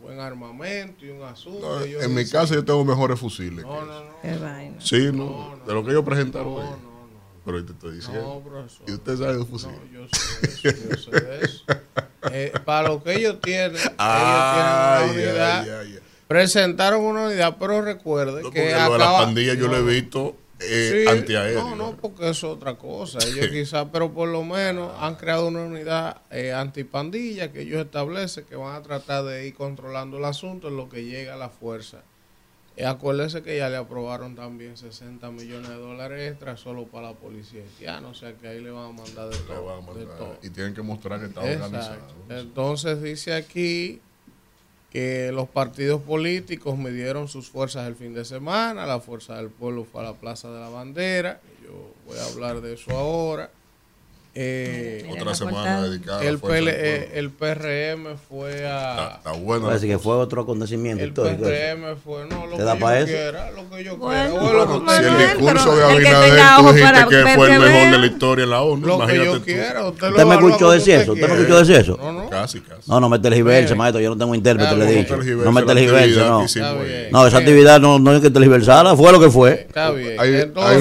buen 0.06 0.20
armamento 0.20 1.04
y 1.04 1.10
un 1.10 1.24
asunto. 1.24 1.84
en 1.84 2.14
mi 2.14 2.26
casa 2.28 2.54
yo 2.54 2.64
tengo 2.64 2.86
mejores 2.86 3.20
fusiles. 3.20 3.66
No, 3.66 3.84
no, 3.84 4.04
no. 4.04 4.22
Qué 4.22 4.38
vaina. 4.38 4.76
Sí, 4.80 5.10
no, 5.12 5.60
de 5.66 5.74
lo 5.74 5.84
que 5.84 5.92
ellos 5.92 6.04
presentaron. 6.04 6.54
No, 6.54 6.60
no, 6.60 6.70
no. 6.70 7.16
Pero 7.44 7.66
te 7.66 7.72
estoy 7.72 7.96
diciendo. 7.96 8.22
No, 8.22 8.50
profesor. 8.50 8.88
¿Y 8.88 8.94
usted 8.94 9.18
sabe 9.18 9.38
de 9.38 9.46
fusiles? 9.46 9.80
No, 9.92 10.00
yo 10.00 10.08
sé 10.08 10.70
eso, 10.70 10.90
yo 10.90 10.98
sé 10.98 11.12
de 11.12 11.46
eso. 11.46 11.66
Eh, 12.32 12.52
para 12.66 12.88
lo 12.88 13.04
que 13.04 13.14
ellos 13.14 13.40
tienen, 13.40 13.76
ellos 13.76 13.84
tienen 13.86 13.96
una 14.00 15.08
unidad. 15.12 15.86
presentaron 16.28 17.02
una 17.02 17.28
unidad, 17.28 17.58
pero 17.60 17.84
recuerde 17.84 18.42
que 18.50 18.74
acaba, 18.74 18.94
de 18.94 18.98
la 18.98 19.12
pandilla 19.12 19.54
yo 19.54 19.68
lo 19.68 19.78
he 19.78 19.84
visto 19.84 20.36
eh, 20.60 21.06
antiaéreo. 21.10 21.62
No, 21.62 21.76
no, 21.76 21.98
porque 21.98 22.30
es 22.30 22.44
otra 22.44 22.76
cosa. 22.76 23.20
Ellos 23.26 23.48
quizás, 23.48 23.88
pero 23.92 24.14
por 24.14 24.30
lo 24.30 24.44
menos 24.44 24.92
han 25.00 25.16
creado 25.16 25.48
una 25.48 25.64
unidad 25.64 26.22
eh, 26.32 26.54
antipandilla 26.54 27.52
que 27.52 27.62
ellos 27.62 27.84
establecen 27.84 28.46
que 28.46 28.56
van 28.56 28.76
a 28.76 28.82
tratar 28.82 29.26
de 29.26 29.48
ir 29.48 29.54
controlando 29.54 30.18
el 30.18 30.26
asunto 30.26 30.70
en 30.70 30.78
lo 30.78 30.90
que 30.90 31.04
llega 31.04 31.34
a 31.34 31.38
la 31.38 31.50
fuerza. 31.50 32.02
Eh, 32.78 32.86
acuérdese 32.86 33.42
que 33.42 33.58
ya 33.58 33.70
le 33.70 33.78
aprobaron 33.78 34.36
también 34.36 34.76
60 34.76 35.32
millones 35.32 35.70
de 35.70 35.76
dólares 35.76 36.32
extra 36.32 36.58
solo 36.58 36.86
para 36.86 37.12
la 37.12 37.14
policía 37.14 37.62
haitiana, 37.62 38.10
o 38.10 38.14
sea 38.14 38.34
que 38.34 38.50
ahí 38.50 38.60
le 38.60 38.70
van 38.70 38.90
a 38.90 38.92
mandar 38.92 39.30
de, 39.30 39.38
todo, 39.38 40.38
Y 40.42 40.50
tienen 40.50 40.74
que 40.74 40.82
mostrar 40.82 41.22
que 41.22 41.28
está 41.28 41.40
organizado. 41.40 42.00
Entonces 42.30 43.02
dice 43.02 43.34
aquí 43.34 44.02
que 44.96 45.34
los 45.34 45.50
partidos 45.50 46.02
políticos 46.02 46.78
midieron 46.78 47.28
sus 47.28 47.50
fuerzas 47.50 47.86
el 47.86 47.98
fin 47.98 48.14
de 48.14 48.24
semana, 48.24 48.86
la 48.86 49.02
Fuerza 49.02 49.36
del 49.36 49.50
Pueblo 49.50 49.84
fue 49.84 50.00
a 50.00 50.06
la 50.06 50.14
Plaza 50.14 50.50
de 50.50 50.58
la 50.58 50.70
Bandera, 50.70 51.42
yo 51.62 51.92
voy 52.08 52.18
a 52.18 52.26
hablar 52.28 52.62
de 52.62 52.76
eso 52.76 52.92
ahora. 52.92 53.52
Eh, 54.38 55.10
Otra 55.14 55.34
semana 55.34 55.82
dedicada 55.84 56.22
el, 56.22 56.38
eh, 56.68 57.12
el 57.14 57.30
PRM 57.30 58.18
fue 58.18 58.68
a. 58.68 59.14
Está, 59.16 59.32
bueno. 59.32 59.68
Parece 59.68 59.88
que 59.88 59.98
fue 59.98 60.14
otro 60.18 60.42
acontecimiento. 60.42 61.02
El 61.02 61.14
PRM 61.14 61.96
fue, 62.04 62.26
no, 62.26 62.46
lo 62.46 62.58
que 62.58 62.64
yo 62.66 63.06
quiera, 63.06 63.52
lo 63.52 63.70
que 63.70 63.84
yo 63.86 63.98
quiera. 63.98 64.98
si 64.98 65.06
el 65.06 65.18
discurso 65.20 65.76
de 65.78 65.84
Abinader 65.86 66.42
tú 66.58 66.74
dijiste 66.74 67.08
que 67.08 67.34
fue 67.34 67.54
el 67.54 67.60
mejor 67.62 67.92
de 67.92 67.98
la 67.98 68.06
historia 68.06 68.44
en 68.44 68.50
la 68.50 68.62
ONU, 68.62 68.86
lo 68.86 69.08
que 69.08 69.16
yo 69.16 69.42
quiera. 69.42 69.86
Usted, 69.86 70.10
¿Usted 70.10 70.26
me 70.26 70.36
escuchó 70.36 70.72
decir 70.72 70.96
eso? 70.96 71.14
¿Usted 71.14 71.28
me 71.30 71.34
escuchó 71.36 71.60
decir 71.60 71.76
eso? 71.78 71.98
No, 71.98 72.12
no. 72.12 72.30
Casi, 72.30 72.60
casi. 72.60 72.92
No, 72.92 73.00
no 73.00 73.08
me 73.08 73.20
tergiverse, 73.20 73.74
maestro. 73.74 74.02
Yo 74.02 74.10
no 74.10 74.18
tengo 74.18 74.36
intérprete, 74.36 74.76
le 74.76 74.86
he 74.86 74.96
dicho. 74.98 75.16
No 75.16 75.54
me 75.54 75.62
tergiverse, 75.64 76.20
no. 76.20 76.46
No, 77.10 77.26
esa 77.26 77.38
actividad 77.38 77.80
no, 77.80 78.00
no 78.00 78.12
hay 78.12 78.20
que 78.20 78.30
tergiversarla. 78.30 78.98
Fue 78.98 79.14
lo 79.14 79.20
que 79.22 79.30
fue. 79.30 79.62
Está 79.62 79.92
bien. 79.92 80.18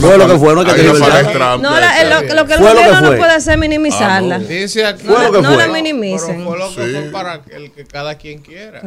Fue 0.00 0.18
lo 0.18 0.26
que 0.26 0.38
fue, 0.38 0.54
no 0.54 0.62
hay 0.62 0.66
que 0.66 0.72
tergiversarla. 0.72 1.58
No, 1.58 1.70
lo 2.34 2.46
que 2.46 2.54
el 2.54 2.60
gobierno 2.60 3.00
no 3.00 3.16
puede 3.16 3.30
hacer 3.30 3.43
minimizarla. 3.56 4.38
Dice 4.38 4.84
aquí, 4.84 5.06
no, 5.06 5.56
la 5.56 5.68
minimicen. 5.68 6.44
fue 6.44 6.58
lo 6.58 6.68
que 6.68 6.74
fue 6.74 7.10
para 7.12 7.42
el 7.50 7.72
que 7.72 7.84
cada 7.84 8.16
quien 8.16 8.40
quiera. 8.40 8.80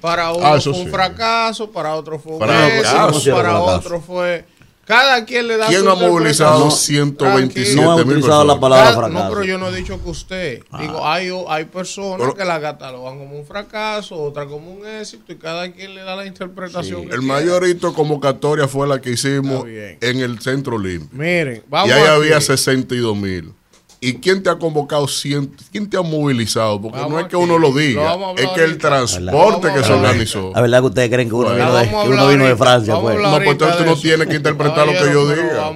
Para 0.00 0.32
uno 0.32 0.46
ah, 0.46 0.60
fue 0.60 0.72
un 0.72 0.90
fracaso, 0.90 1.70
para 1.70 1.94
otro 1.94 2.18
fue 2.18 2.32
un 2.32 2.38
para, 2.38 2.78
éxito, 2.78 3.34
para 3.34 3.60
otro 3.60 4.00
fue... 4.00 4.44
Cada 4.90 5.24
quien 5.24 5.46
le 5.46 5.56
da 5.56 5.68
¿Quién 5.68 5.86
ha 5.86 5.94
movilizado 5.94 6.68
127 6.68 7.80
No 7.80 7.92
ha 7.92 7.94
utilizado 7.94 8.44
la 8.44 8.58
palabra 8.58 8.92
fracaso. 8.92 9.22
No, 9.22 9.30
pero 9.30 9.44
yo 9.44 9.56
no 9.56 9.68
he 9.68 9.76
dicho 9.76 10.02
que 10.02 10.10
usted. 10.10 10.64
Ah. 10.72 10.80
Digo, 10.80 11.06
hay, 11.06 11.30
hay 11.48 11.66
personas 11.66 12.34
que 12.34 12.44
la 12.44 12.60
catalogan 12.60 13.16
como 13.18 13.38
un 13.38 13.46
fracaso, 13.46 14.20
otra 14.20 14.46
como 14.46 14.72
un 14.72 14.84
éxito, 14.84 15.32
y 15.32 15.36
cada 15.36 15.70
quien 15.70 15.94
le 15.94 16.02
da 16.02 16.16
la 16.16 16.26
interpretación. 16.26 17.08
el 17.12 17.22
mayor 17.22 17.68
hito 17.68 17.94
convocatoria 17.94 18.66
fue 18.66 18.88
la 18.88 19.00
que 19.00 19.12
hicimos 19.12 19.64
en 19.68 20.20
el 20.20 20.40
Centro 20.40 20.74
Olímpico. 20.74 21.14
Miren, 21.14 21.62
vamos 21.68 21.88
Y 21.88 21.92
ahí 21.92 22.06
había 22.06 22.40
62 22.40 23.16
mil. 23.16 23.54
¿Y 24.02 24.14
quién 24.14 24.42
te 24.42 24.48
ha 24.48 24.58
convocado? 24.58 25.06
¿Quién 25.70 25.90
te 25.90 25.98
ha 25.98 26.02
movilizado? 26.02 26.80
Porque 26.80 26.98
no 26.98 27.20
es 27.20 27.26
que 27.26 27.36
uno 27.36 27.58
lo 27.58 27.70
diga, 27.72 28.16
es 28.36 28.46
que 28.48 28.64
el 28.64 28.78
transporte 28.78 29.68
que 29.74 29.84
se 29.84 29.92
organizó. 29.92 30.52
La 30.54 30.62
verdad 30.62 30.80
que 30.80 30.86
ustedes 30.86 31.10
creen 31.10 31.28
que 31.28 31.34
uno, 31.34 31.54
vino, 31.54 31.74
de, 31.74 31.88
que 31.88 32.08
uno 32.08 32.28
vino 32.28 32.46
de 32.46 32.56
Francia. 32.56 32.98
Pues. 32.98 33.20
No, 33.20 33.36
pues 33.36 33.48
entonces 33.48 33.76
tú 33.76 33.84
no 33.84 33.96
tienes 33.96 34.26
que 34.26 34.36
interpretar 34.36 34.86
lo 34.86 34.92
que 34.92 35.12
yo 35.12 35.28
diga. 35.28 35.70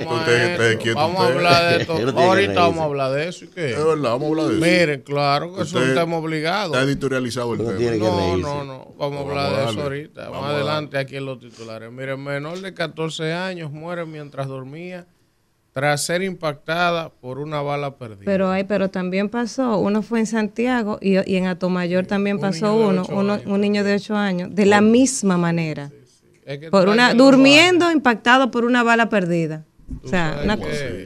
Vamos 0.94 1.20
a 1.20 1.26
hablar 1.26 1.74
de 1.74 1.76
esto. 1.82 1.92
Ahorita 1.92 2.60
vamos 2.60 2.78
a 2.78 2.84
hablar 2.84 3.12
de 3.12 3.28
eso. 3.28 3.44
¿y 3.44 3.48
qué? 3.48 3.72
Es 3.72 3.84
verdad, 3.84 4.10
vamos 4.12 4.24
a 4.24 4.28
hablar 4.28 4.46
de 4.46 4.52
eso. 4.56 4.64
Miren, 4.64 5.02
claro 5.02 5.54
que 5.54 5.62
eso 5.62 5.82
es 5.82 5.88
un 5.88 5.94
tema 5.94 6.16
obligado. 6.16 6.72
Está 6.72 6.82
editorializado 6.82 7.54
el 7.54 7.76
tema. 7.76 7.96
No, 7.96 8.36
no, 8.38 8.64
no. 8.64 8.94
Vamos 8.96 9.18
a 9.18 9.30
hablar 9.30 9.66
de 9.66 9.70
eso 9.70 9.82
ahorita. 9.82 10.30
Más 10.30 10.44
adelante 10.44 10.96
aquí 10.96 11.16
en 11.16 11.26
los 11.26 11.40
titulares. 11.40 11.92
Miren, 11.92 12.24
menor 12.24 12.60
de 12.60 12.72
14 12.72 13.34
años 13.34 13.70
muere 13.70 14.06
mientras 14.06 14.48
dormía 14.48 15.06
tras 15.74 16.04
ser 16.04 16.22
impactada 16.22 17.10
por 17.10 17.40
una 17.40 17.60
bala 17.60 17.96
perdida. 17.96 18.24
Pero 18.24 18.48
hay, 18.48 18.62
pero 18.62 18.90
también 18.90 19.28
pasó, 19.28 19.76
uno 19.78 20.02
fue 20.02 20.20
en 20.20 20.26
Santiago 20.26 20.98
y, 21.02 21.16
en 21.16 21.46
Atomayor 21.46 22.06
también 22.06 22.38
pasó 22.38 22.76
uno, 22.76 23.04
un 23.08 23.60
niño 23.60 23.82
de 23.82 23.96
8 23.96 24.14
años, 24.14 24.54
de 24.54 24.66
la 24.66 24.80
misma 24.80 25.36
manera. 25.36 25.90
por 26.70 26.88
una, 26.88 27.12
durmiendo 27.12 27.90
impactado 27.90 28.52
por 28.52 28.64
una 28.64 28.84
bala 28.84 29.08
perdida. 29.08 29.64
O 30.04 30.08
sea, 30.08 30.40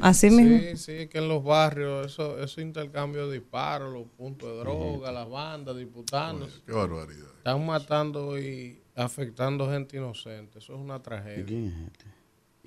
así 0.03 0.29
mismo. 0.29 0.59
Sí, 0.59 0.77
sí, 0.77 1.09
que 1.09 1.17
en 1.17 1.29
los 1.29 1.43
barrios, 1.43 2.07
eso, 2.07 2.39
eso 2.39 2.61
intercambio 2.61 3.27
de 3.27 3.39
disparos, 3.39 3.91
los 3.91 4.07
puntos 4.19 4.51
de 4.51 4.59
droga, 4.59 5.11
las 5.11 5.29
bandas 5.31 5.79
disputándose. 5.79 6.61
qué 6.67 6.73
barbaridad. 6.73 7.27
Están 7.39 7.65
matando 7.65 8.39
y 8.39 8.83
afectando 8.95 9.71
gente 9.71 9.97
inocente. 9.97 10.59
Eso 10.59 10.75
es 10.75 10.79
una 10.79 11.03
tragedia. 11.03 11.47
¿Quién 11.47 11.67
es 11.69 11.93
este? 11.93 12.18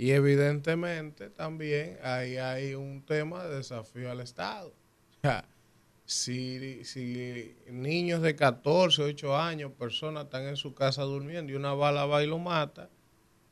Y 0.02 0.14
evidentemente 0.14 1.30
también 1.30 2.00
ahí 2.02 2.36
hay 2.38 2.74
un 2.74 3.04
tema 3.06 3.44
de 3.44 3.58
desafío 3.58 4.10
al 4.10 4.20
Estado. 4.22 4.74
si, 6.06 6.84
si 6.86 7.56
niños 7.70 8.24
de 8.24 8.36
14, 8.36 9.04
8 9.04 9.38
años, 9.38 9.72
personas 9.74 10.24
están 10.24 10.48
en 10.48 10.56
su 10.58 10.74
casa 10.74 11.04
durmiendo 11.04 11.54
y 11.54 11.56
una 11.56 11.76
bala 11.76 12.08
va 12.08 12.24
y 12.24 12.26
lo 12.26 12.40
mata 12.40 12.90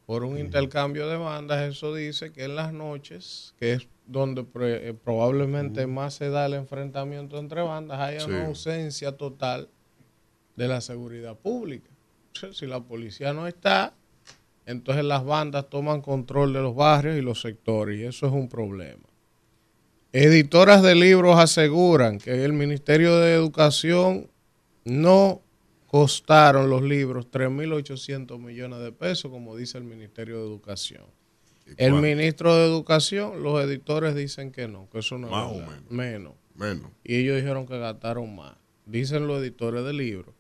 por 0.07 0.23
un 0.23 0.39
intercambio 0.39 1.07
de 1.07 1.17
bandas, 1.17 1.69
eso 1.69 1.93
dice 1.93 2.31
que 2.31 2.45
en 2.45 2.55
las 2.55 2.73
noches, 2.73 3.53
que 3.59 3.73
es 3.73 3.87
donde 4.07 4.43
eh, 4.59 4.95
probablemente 5.03 5.85
más 5.85 6.15
se 6.15 6.31
da 6.31 6.47
el 6.47 6.55
enfrentamiento 6.55 7.37
entre 7.37 7.61
bandas, 7.61 7.99
hay 7.99 8.17
una 8.25 8.47
ausencia 8.47 9.15
total 9.15 9.69
de 10.55 10.67
la 10.67 10.81
seguridad 10.81 11.37
pública. 11.37 11.91
Si 12.53 12.65
la 12.65 12.79
policía 12.79 13.33
no 13.33 13.45
está, 13.45 13.93
entonces 14.69 15.03
las 15.03 15.25
bandas 15.25 15.67
toman 15.67 16.01
control 16.01 16.53
de 16.53 16.61
los 16.61 16.75
barrios 16.75 17.17
y 17.17 17.21
los 17.21 17.41
sectores 17.41 17.99
y 17.99 18.03
eso 18.03 18.27
es 18.27 18.33
un 18.33 18.47
problema. 18.47 19.03
Editoras 20.13 20.83
de 20.83 20.93
libros 20.93 21.39
aseguran 21.39 22.19
que 22.19 22.45
el 22.45 22.53
Ministerio 22.53 23.17
de 23.17 23.33
Educación 23.33 24.29
no 24.85 25.41
costaron 25.87 26.69
los 26.69 26.83
libros 26.83 27.31
3.800 27.31 28.39
millones 28.39 28.79
de 28.79 28.91
pesos, 28.91 29.31
como 29.31 29.55
dice 29.55 29.79
el 29.79 29.85
Ministerio 29.85 30.37
de 30.37 30.45
Educación. 30.45 31.05
El 31.77 31.93
ministro 31.93 32.55
de 32.55 32.65
Educación, 32.65 33.41
los 33.41 33.63
editores 33.63 34.13
dicen 34.13 34.51
que 34.51 34.67
no, 34.67 34.87
que 34.91 34.99
eso 34.99 35.17
no 35.17 35.27
es 35.27 35.91
menos. 35.91 36.33
menos. 36.53 36.91
Y 37.03 37.15
ellos 37.15 37.37
dijeron 37.37 37.65
que 37.65 37.79
gastaron 37.79 38.35
más. 38.35 38.55
Dicen 38.85 39.25
los 39.25 39.41
editores 39.41 39.83
de 39.83 39.93
libros. 39.93 40.35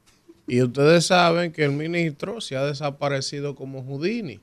Y 0.49 0.61
ustedes 0.61 1.05
saben 1.05 1.51
que 1.51 1.63
el 1.63 1.71
ministro 1.71 2.41
se 2.41 2.57
ha 2.57 2.63
desaparecido 2.63 3.55
como 3.55 3.83
Houdini. 3.83 4.39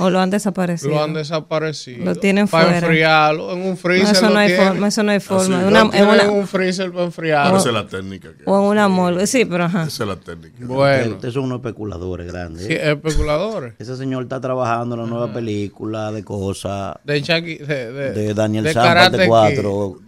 ¿O 0.00 0.08
lo 0.08 0.18
han 0.18 0.30
desaparecido? 0.30 0.92
Lo 0.92 1.02
han 1.02 1.12
desaparecido. 1.12 2.06
Lo 2.06 2.14
tienen 2.14 2.48
para 2.48 2.64
fuera. 2.64 2.78
enfriarlo 2.78 3.52
en 3.52 3.60
un 3.60 3.76
freezer. 3.76 4.16
eso, 4.16 4.30
no 4.30 4.38
hay 4.38 4.54
forma, 4.54 4.88
eso 4.88 5.02
no 5.02 5.12
hay 5.12 5.20
forma. 5.20 5.62
en 5.62 6.30
un 6.30 6.48
freezer 6.48 6.90
para 6.90 7.04
enfriarlo. 7.04 7.58
Esa 7.58 7.68
es 7.68 7.74
la 7.74 7.86
técnica. 7.86 8.30
o 8.46 8.58
en 8.58 8.64
una 8.64 8.88
molde. 8.88 9.26
Sí, 9.26 9.44
pero 9.44 9.64
ajá. 9.64 9.82
Esa 9.82 10.04
es 10.04 10.08
la 10.08 10.16
técnica. 10.16 10.56
Bueno. 10.60 11.16
Ustedes 11.16 11.34
son 11.34 11.44
unos 11.44 11.58
especuladores 11.58 12.32
grandes. 12.32 12.66
Sí, 12.66 12.72
¿eh? 12.72 12.92
especuladores. 12.92 13.74
Ese 13.78 13.94
señor 13.94 14.22
está 14.22 14.40
trabajando 14.40 14.94
en 14.94 15.02
la 15.02 15.06
nueva 15.06 15.32
película 15.34 16.10
de 16.12 16.24
cosas. 16.24 16.96
De, 17.04 17.20
de, 17.20 18.12
de, 18.12 18.34
Daniel 18.34 18.64
de 18.64 18.72
San 18.72 19.26
4. 19.26 20.00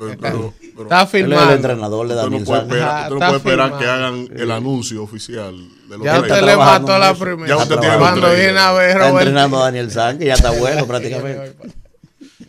Está 0.83 1.07
filmado. 1.07 1.43
Él 1.43 1.49
es 1.49 1.49
el 1.49 1.57
entrenador 1.57 2.09
de 2.09 2.15
Daniel 2.15 2.47
San. 2.47 2.69
Tú 2.69 2.75
no 3.15 3.19
puedes 3.19 3.35
esperar 3.35 3.79
que 3.79 3.87
hagan 3.87 4.29
el 4.35 4.51
anuncio 4.51 5.03
oficial 5.03 5.55
ya 6.01 6.21
usted 6.21 6.43
le 6.43 6.57
mató 6.57 6.99
la 6.99 7.15
primera. 7.15 7.49
Ya 7.49 7.57
usted 7.57 7.77
tiene 7.77 7.97
Cuando 7.99 8.31
viene 8.35 8.59
a 8.59 8.73
ver 8.73 8.91
Está 8.91 9.09
entrenando 9.09 9.59
a 9.59 9.65
Daniel 9.65 9.89
que 10.19 10.27
ya 10.27 10.35
está 10.35 10.51
bueno 10.59 10.87
prácticamente. 10.87 11.55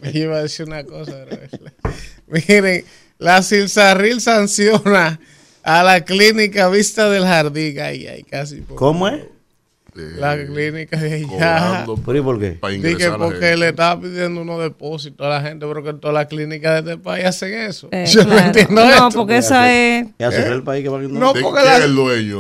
Me 0.02 0.12
iba 0.12 0.38
a 0.38 0.42
decir 0.44 0.66
una 0.66 0.84
cosa. 0.84 1.26
Miren, 2.28 2.86
la 3.18 3.42
Silsarril 3.42 4.22
sanciona 4.22 5.20
a 5.64 5.84
la 5.84 6.02
clínica 6.02 6.70
Vista 6.70 7.10
del 7.10 7.26
Jardín. 7.26 7.80
Ay, 7.80 8.08
ay, 8.08 8.24
casi. 8.24 8.62
¿Cómo 8.62 9.08
es? 9.08 9.24
La 9.96 10.38
clínica 10.46 10.98
de 10.98 11.14
allá. 11.14 11.86
¿Pero 12.06 12.18
y 12.18 12.22
por 12.22 12.40
qué? 12.40 12.60
Dije 12.80 13.12
porque 13.12 13.56
le 13.56 13.70
estaba 13.70 14.02
pidiendo 14.02 14.42
unos 14.42 14.62
depósitos 14.62 15.26
a 15.26 15.30
la 15.30 15.42
gente, 15.42 15.66
pero 15.68 15.84
que 15.84 15.94
todas 15.94 16.14
las 16.14 16.26
clínicas 16.28 16.84
de 16.84 16.92
este 16.94 17.04
país 17.04 17.26
hacen 17.26 17.54
eso. 17.54 17.90
Eh, 17.92 18.06
yo 18.08 18.24
no 18.26 18.38
entiendo 18.38 18.84
No, 18.84 19.10
porque 19.10 19.38
eso 19.38 19.56
es... 19.64 20.08
¿Qué 20.18 20.26
hace 20.26 20.48
el 20.48 20.64
país 20.64 20.84
que 20.84 20.90
va 20.90 21.00
a 21.00 21.02
No, 21.02 21.34
porque 21.34 21.62
¿Quién 21.62 21.74
es 21.74 21.82
el 21.82 21.96
dueño? 21.96 22.40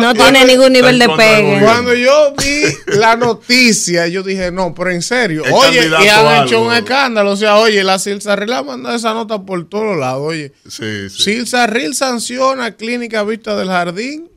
no 0.00 0.14
tiene 0.14 0.44
ningún 0.44 0.72
nivel 0.72 0.98
de 0.98 1.08
pegue. 1.08 1.60
Cuando 1.62 1.94
yo 1.94 2.34
vi 2.38 2.64
la 2.98 3.16
noticia, 3.16 4.06
yo 4.08 4.22
dije, 4.22 4.50
no, 4.50 4.74
pero 4.74 4.90
en 4.90 5.02
serio. 5.02 5.42
oye, 5.50 5.88
y 5.88 6.08
han 6.08 6.44
hecho 6.44 6.62
un 6.62 6.72
escándalo. 6.72 7.32
O 7.32 7.36
sea, 7.36 7.56
oye, 7.56 7.82
la 7.82 7.98
Silsarril 7.98 8.52
ha 8.52 8.62
mandado 8.62 8.96
esa 8.96 9.14
nota 9.14 9.42
por 9.42 9.68
todos 9.68 9.96
lados. 9.96 10.22
Oye, 10.22 10.52
sí, 10.68 11.08
sí. 11.08 11.22
Silsarril 11.22 11.94
sanciona 11.94 12.72
Clínica 12.72 13.22
Vista 13.22 13.56
del 13.56 13.68
Jardín 13.68 14.28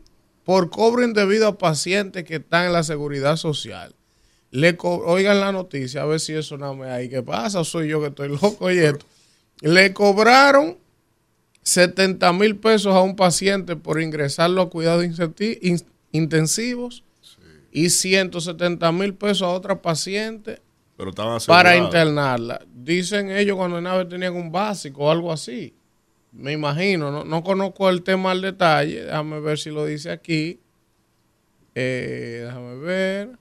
por 0.49 0.71
cobro 0.71 1.03
indebido 1.03 1.47
a 1.47 1.59
pacientes 1.59 2.23
que 2.23 2.37
están 2.37 2.65
en 2.65 2.73
la 2.73 2.81
seguridad 2.81 3.35
social. 3.35 3.93
Le 4.49 4.75
oigan 4.81 5.39
la 5.39 5.51
noticia, 5.51 6.01
a 6.01 6.05
ver 6.07 6.19
si 6.19 6.33
eso 6.33 6.57
no 6.57 6.73
me 6.73 6.89
hay. 6.89 7.07
¿Qué 7.07 7.21
pasa? 7.21 7.63
soy 7.63 7.89
yo 7.89 8.01
que 8.01 8.07
estoy 8.07 8.29
loco 8.29 8.71
y 8.71 8.79
esto. 8.79 9.05
Le 9.61 9.93
cobraron 9.93 10.79
70 11.61 12.33
mil 12.33 12.55
pesos 12.55 12.95
a 12.95 13.01
un 13.01 13.15
paciente 13.15 13.75
por 13.75 14.01
ingresarlo 14.01 14.63
a 14.63 14.69
cuidados 14.71 15.05
intensivos 16.11 17.03
y 17.71 17.91
170 17.91 18.91
mil 18.91 19.13
pesos 19.13 19.43
a 19.43 19.49
otra 19.49 19.83
paciente 19.83 20.63
para 21.45 21.77
internarla. 21.77 22.65
Dicen 22.73 23.29
ellos 23.29 23.55
cuando 23.55 23.79
nave 23.79 24.05
tenían 24.05 24.35
un 24.35 24.51
básico 24.51 25.03
o 25.03 25.11
algo 25.11 25.31
así. 25.31 25.75
Me 26.31 26.53
imagino, 26.53 27.23
no, 27.23 27.43
conozco 27.43 27.89
el 27.89 28.03
tema 28.03 28.31
al 28.31 28.41
detalle. 28.41 29.05
Déjame 29.05 29.39
ver 29.39 29.57
si 29.57 29.71
lo 29.71 29.85
dice 29.85 30.11
aquí. 30.11 30.59
Eh, 31.75 32.43
déjame 32.45 32.75
ver. 32.77 33.39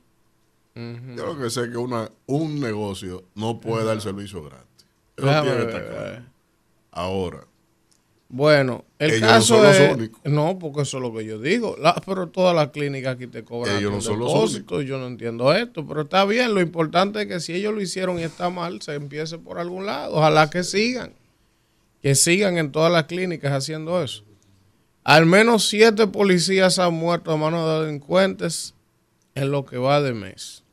Yo 0.75 1.27
lo 1.27 1.39
que 1.39 1.51
sé 1.51 1.63
es 1.63 1.69
que 1.71 1.77
una, 1.77 2.11
un 2.27 2.61
negocio 2.61 3.25
no 3.35 3.61
puede 3.61 3.85
dar 3.85 4.01
servicio 4.01 4.43
gratis. 4.45 4.87
Eso 5.17 5.29
Ahora. 6.93 7.49
Bueno, 8.31 8.85
el 8.99 9.21
caso 9.21 9.63
no 9.63 9.71
es, 9.71 10.11
No, 10.25 10.59
porque 10.59 10.83
eso 10.83 10.99
es 10.99 11.03
lo 11.03 11.15
que 11.15 11.25
yo 11.25 11.39
digo. 11.41 11.77
pero 12.05 12.29
todas 12.29 12.55
las 12.55 12.69
clínicas 12.69 13.17
aquí 13.17 13.27
te 13.27 13.43
cobran 13.43 13.77
ellos 13.79 13.93
no 13.93 14.01
son 14.01 14.19
depósito. 14.21 14.83
Yo 14.83 14.99
no 14.99 15.07
entiendo 15.07 15.53
esto, 15.55 15.87
pero 15.87 16.03
está 16.03 16.25
bien. 16.27 16.55
Lo 16.55 16.61
importante 16.61 17.23
es 17.23 17.27
que 17.27 17.41
si 17.41 17.55
ellos 17.55 17.75
lo 17.75 17.81
hicieron 17.81 18.19
y 18.19 18.23
está 18.23 18.51
mal, 18.51 18.83
se 18.83 18.95
empiece 18.95 19.39
por 19.39 19.59
algún 19.59 19.87
lado. 19.87 20.17
Ojalá 20.17 20.51
que 20.51 20.63
sigan. 20.63 21.13
Que 22.03 22.15
sigan 22.15 22.59
en 22.59 22.73
todas 22.73 22.93
las 22.93 23.05
clínicas 23.05 23.53
haciendo 23.53 24.03
eso. 24.03 24.25
Al 25.05 25.27
menos 25.27 25.69
siete 25.69 26.07
policías 26.07 26.79
han 26.79 26.95
muerto 26.95 27.33
a 27.33 27.37
manos 27.37 27.67
de 27.67 27.87
delincuentes 27.87 28.75
en 29.35 29.51
lo 29.51 29.65
que 29.65 29.79
va 29.79 30.01
de 30.01 30.13
mes. 30.13 30.65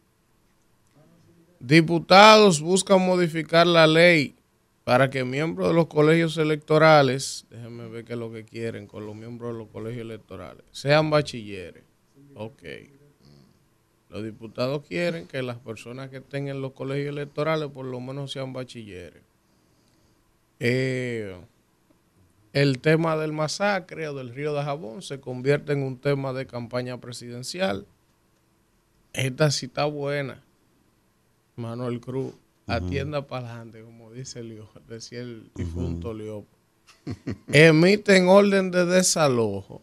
Diputados 1.60 2.62
buscan 2.62 3.02
modificar 3.02 3.66
la 3.66 3.88
ley 3.88 4.36
para 4.84 5.10
que 5.10 5.24
miembros 5.24 5.70
de 5.70 5.74
los 5.74 5.88
colegios 5.88 6.38
electorales, 6.38 7.48
déjenme 7.50 7.88
ver 7.88 8.06
qué 8.06 8.14
es 8.14 8.20
lo 8.20 8.32
que 8.32 8.46
quieren 8.46 8.86
con 8.86 9.06
los 9.06 9.16
miembros 9.16 9.54
de 9.54 9.58
los 9.58 9.70
colegios 9.70 10.04
electorales, 10.04 10.64
sean 10.72 11.10
bachilleres. 11.10 11.84
Ok. 12.36 12.62
Los 14.10 14.24
diputados 14.24 14.84
quieren 14.88 15.28
que 15.28 15.42
las 15.42 15.58
personas 15.58 16.10
que 16.10 16.18
estén 16.18 16.48
en 16.48 16.62
los 16.62 16.74
colegios 16.74 17.10
electorales 17.10 17.70
por 17.72 17.86
lo 17.86 18.00
menos 18.00 18.32
sean 18.32 18.54
bachilleres. 18.54 19.24
Eh, 20.60 21.36
el 22.54 22.80
tema 22.80 23.18
del 23.18 23.34
masacre 23.34 24.08
o 24.08 24.14
del 24.14 24.34
río 24.34 24.54
de 24.54 24.64
Jabón 24.64 25.02
se 25.02 25.20
convierte 25.20 25.74
en 25.74 25.84
un 25.84 25.98
tema 25.98 26.32
de 26.34 26.48
campaña 26.48 27.00
presidencial. 27.00 27.86
Esta 29.14 29.48
está 29.48 29.86
buena. 29.86 30.42
Manuel 31.56 32.00
Cruz, 32.00 32.34
atienda 32.68 33.28
para 33.28 33.48
adelante, 33.50 33.82
como 33.82 34.12
dice 34.12 34.44
Leo, 34.44 34.70
decía 34.88 35.20
el 35.20 35.52
difunto 35.56 36.14
Leo. 36.14 36.46
Emiten 37.48 38.28
orden 38.28 38.72
de 38.72 38.86
desalojo 38.86 39.82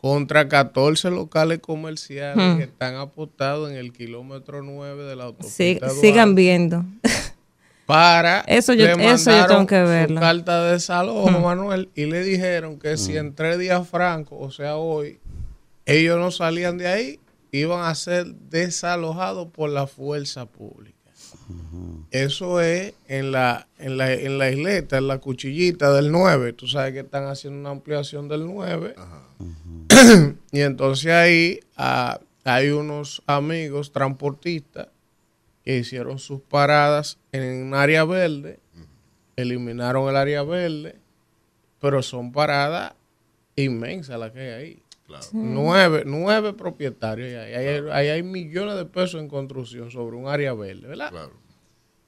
contra 0.00 0.48
14 0.48 1.10
locales 1.10 1.58
comerciales 1.58 2.56
que 2.56 2.64
están 2.64 2.94
apostados 2.94 3.70
en 3.70 3.76
el 3.76 3.92
kilómetro 3.92 4.62
9 4.62 5.04
de 5.04 5.16
la 5.16 5.24
autopista. 5.24 5.90
sigan 5.90 6.34
viendo. 6.34 6.84
Para 7.90 8.44
eso 8.46 8.72
yo, 8.72 8.86
eso 8.86 9.32
yo 9.32 9.46
tengo 9.46 9.66
que 9.66 9.82
verlo. 9.82 10.20
carta 10.20 10.64
de 10.64 10.72
desalojo, 10.74 11.28
Manuel, 11.40 11.90
y 11.96 12.06
le 12.06 12.22
dijeron 12.22 12.78
que 12.78 12.96
si 12.96 13.16
en 13.16 13.34
tres 13.34 13.58
días 13.58 13.88
francos, 13.88 14.38
o 14.40 14.50
sea, 14.52 14.76
hoy, 14.76 15.18
ellos 15.86 16.16
no 16.20 16.30
salían 16.30 16.78
de 16.78 16.86
ahí, 16.86 17.20
iban 17.50 17.84
a 17.84 17.92
ser 17.96 18.26
desalojados 18.26 19.48
por 19.48 19.70
la 19.70 19.88
fuerza 19.88 20.46
pública. 20.46 20.98
Eso 22.12 22.60
es 22.60 22.94
en 23.08 23.32
la, 23.32 23.66
en, 23.78 23.96
la, 23.96 24.12
en 24.12 24.38
la 24.38 24.50
isleta, 24.50 24.98
en 24.98 25.08
la 25.08 25.18
cuchillita 25.18 25.92
del 25.92 26.12
9. 26.12 26.52
Tú 26.52 26.68
sabes 26.68 26.92
que 26.92 27.00
están 27.00 27.26
haciendo 27.26 27.58
una 27.58 27.70
ampliación 27.70 28.28
del 28.28 28.46
9. 28.46 28.94
y 30.52 30.60
entonces 30.60 31.10
ahí 31.10 31.58
ah, 31.76 32.20
hay 32.44 32.70
unos 32.70 33.20
amigos 33.26 33.90
transportistas 33.90 34.86
que 35.70 35.78
hicieron 35.78 36.18
sus 36.18 36.40
paradas 36.40 37.20
en 37.30 37.62
un 37.62 37.74
área 37.74 38.04
verde, 38.04 38.58
eliminaron 39.36 40.08
el 40.08 40.16
área 40.16 40.42
verde, 40.42 40.96
pero 41.78 42.02
son 42.02 42.32
paradas 42.32 42.94
inmensas 43.54 44.18
las 44.18 44.32
que 44.32 44.40
hay 44.40 44.48
ahí. 44.48 44.82
Nueve, 45.32 46.02
nueve 46.04 46.54
propietarios. 46.54 47.32
Ahí 47.92 48.08
hay, 48.08 48.22
millones 48.24 48.74
de 48.74 48.84
pesos 48.84 49.20
en 49.20 49.28
construcción 49.28 49.92
sobre 49.92 50.16
un 50.16 50.26
área 50.26 50.54
verde, 50.54 50.88
¿verdad? 50.88 51.12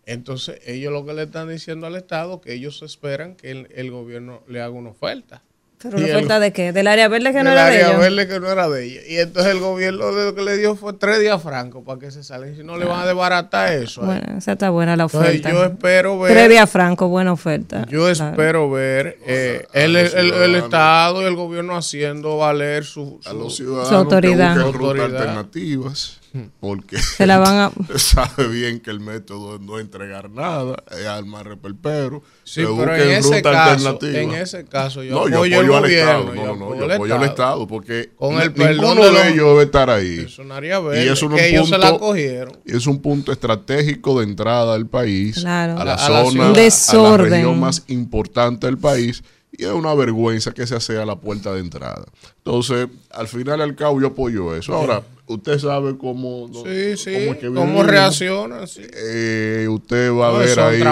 Entonces, 0.07 0.61
ellos 0.67 0.93
lo 0.93 1.07
que 1.07 1.15
le 1.15 1.23
están 1.23 1.49
diciendo 1.49 1.87
al 1.87 1.95
Estado 1.95 2.41
que 2.41 2.55
ellos 2.55 2.83
esperan 2.83 3.37
que 3.37 3.69
el 3.73 3.91
gobierno 3.93 4.43
le 4.49 4.61
haga 4.61 4.71
una 4.71 4.91
oferta. 4.91 5.45
¿Pero 5.91 5.97
una 5.97 6.07
oferta 6.07 6.41
de 6.41 6.53
qué? 6.53 6.73
¿Del 6.73 6.87
área 6.87 7.09
verde 7.09 7.33
que 7.33 7.43
no 7.43 7.51
era 7.51 7.67
de 7.67 7.77
ellos? 7.77 7.89
área 7.89 7.99
verde 7.99 8.29
que 8.29 8.41
no 8.41 8.51
era 8.51 8.69
de 8.69 8.85
ellos. 8.85 9.05
Y 9.09 9.17
entonces 9.19 9.53
el 9.53 9.61
gobierno 9.61 10.11
lo 10.11 10.35
que 10.35 10.43
le 10.43 10.57
dio 10.57 10.77
fue 10.77 10.93
tres 10.93 11.21
días 11.21 11.43
francos 11.43 11.83
para 11.85 11.99
que 11.99 12.11
se 12.11 12.23
salgan. 12.23 12.57
Si 12.57 12.63
no, 12.63 12.77
le 12.77 12.85
van 12.85 13.01
a 13.01 13.07
desbaratar 13.07 13.73
eso. 13.73 14.03
Bueno, 14.03 14.39
esa 14.39 14.53
está 14.53 14.71
buena 14.71 14.97
la 14.97 15.07
oferta. 15.07 15.31
Entonces, 15.31 15.53
yo 15.53 15.65
espero 15.65 16.19
ver... 16.19 16.33
Tres 16.33 16.49
días 16.49 16.71
francos, 16.71 17.09
buena 17.09 17.33
oferta. 17.33 17.87
Yo 17.89 18.09
espero 18.09 18.71
ver 18.71 19.19
eh, 19.27 19.67
el, 19.73 19.97
el, 19.97 20.55
Estado 20.55 21.23
y 21.23 21.25
el 21.25 21.35
gobierno 21.35 21.77
haciendo 21.77 22.39
valer 22.39 22.85
su, 22.85 23.21
su, 23.23 23.77
autoridad. 23.95 24.59
alternativas 24.59 26.22
porque 26.61 26.99
se 27.17 27.27
la 27.27 27.39
van 27.39 27.57
a... 27.57 27.73
sabe 27.99 28.49
bien 28.49 28.81
que 28.81 28.91
el 28.91 29.01
método 29.01 29.59
no 29.59 29.79
es 29.79 29.85
entregar 29.85 30.31
nada, 30.31 30.83
es 30.91 31.07
armar 31.07 31.47
reperpero. 31.47 32.23
Sí, 32.45 32.63
pero 32.77 32.95
en 32.97 33.11
ese, 33.11 33.43
caso, 33.43 33.99
en 34.03 34.33
ese 34.33 34.65
caso 34.65 35.03
yo, 35.03 35.29
no, 35.29 35.37
apoyo, 35.37 35.77
al 35.77 35.85
Estado. 35.91 36.35
No, 36.35 36.57
no, 36.57 36.77
yo 36.77 36.93
apoyo 36.93 37.15
al 37.15 37.25
Estado 37.25 37.67
porque 37.67 38.11
con 38.17 38.41
el 38.41 38.53
ninguno 38.55 39.11
de, 39.11 39.29
ellos 39.29 39.49
debe 39.51 39.65
estar 39.65 39.91
ahí. 39.91 40.27
y 40.27 41.09
es 41.09 41.23
un 41.23 41.31
punto, 41.31 41.67
se 41.67 41.79
la 41.79 41.99
cogieron. 41.99 42.59
Y 42.65 42.77
es 42.77 42.87
un 42.87 43.01
punto 43.01 43.33
estratégico 43.33 44.19
de 44.19 44.25
entrada 44.25 44.75
al 44.75 44.87
país, 44.87 45.45
a 45.45 45.67
la 45.85 45.99
zona, 45.99 46.51
a 46.51 46.95
la 46.95 47.17
región 47.17 47.61
más 47.61 47.85
importante 47.89 48.67
del 48.67 48.79
país 48.79 49.23
y 49.53 49.65
es 49.65 49.73
una 49.73 49.95
vergüenza 49.95 50.53
que 50.53 50.67
se 50.67 50.75
hace 50.75 50.99
a 50.99 51.05
la 51.05 51.17
puerta 51.17 51.53
de 51.53 51.61
entrada. 51.61 52.05
Entonces, 52.39 52.89
al 53.11 53.29
final 53.29 53.61
y 53.61 53.63
al 53.63 53.77
cabo, 53.77 54.01
yo 54.01 54.09
apoyo 54.09 54.57
eso. 54.57 54.75
Ahora, 54.75 55.03
usted 55.27 55.59
sabe 55.59 55.97
cómo, 55.99 56.51
sí, 56.65 56.97
sí, 56.97 57.29
cómo, 57.55 57.83
reacciona. 57.83 58.65
Eh, 58.77 59.67
usted 59.69 60.11
va 60.13 60.29
a 60.29 60.39
ver 60.39 60.59
ahí. 60.59 60.83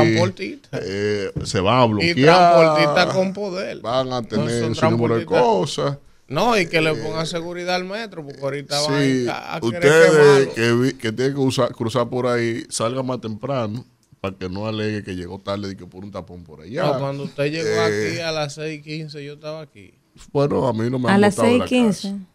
Eh, 0.73 1.33
se 1.45 1.61
van 1.61 1.81
a 1.81 1.87
bloquear. 1.87 2.19
Y 2.19 2.23
transportistas 2.23 3.15
con 3.15 3.33
poder. 3.33 3.81
Van 3.81 4.13
a 4.13 4.23
tener 4.23 4.75
su 4.75 4.91
número 4.91 5.17
de 5.17 5.25
cosas. 5.25 5.97
No, 6.29 6.57
y 6.57 6.67
que 6.67 6.81
le 6.81 6.95
pongan 6.95 7.27
seguridad 7.27 7.75
al 7.75 7.85
metro, 7.85 8.25
porque 8.25 8.41
ahorita 8.41 8.81
van 8.83 9.29
a, 9.31 9.57
a 9.57 9.59
Ustedes 9.61 10.49
que, 10.55 10.97
que 10.97 11.11
tienen 11.11 11.35
que 11.35 11.41
usar, 11.41 11.73
cruzar 11.73 12.09
por 12.09 12.29
ahí, 12.29 12.65
salgan 12.69 13.05
más 13.05 13.21
temprano 13.21 13.85
para 14.21 14.37
que 14.37 14.49
no 14.49 14.67
alegue 14.67 15.03
que 15.03 15.17
llegó 15.17 15.39
tarde 15.39 15.73
y 15.73 15.77
que 15.77 15.87
por 15.87 16.05
un 16.05 16.11
tapón 16.11 16.45
por 16.45 16.61
allá. 16.61 16.85
No, 16.85 16.99
cuando 16.99 17.25
usted 17.25 17.51
llegó 17.51 17.69
eh, 17.69 18.13
aquí 18.13 18.21
a 18.21 18.33
las 18.33 18.59
6:15, 18.59 19.25
yo 19.25 19.35
estaba 19.35 19.63
aquí. 19.63 19.95
Bueno, 20.33 20.67
a 20.67 20.73
mí 20.73 20.91
no 20.91 20.99
me 20.99 21.09
han 21.09 21.15
A 21.15 21.19
las 21.19 21.39
6:15. 21.39 22.27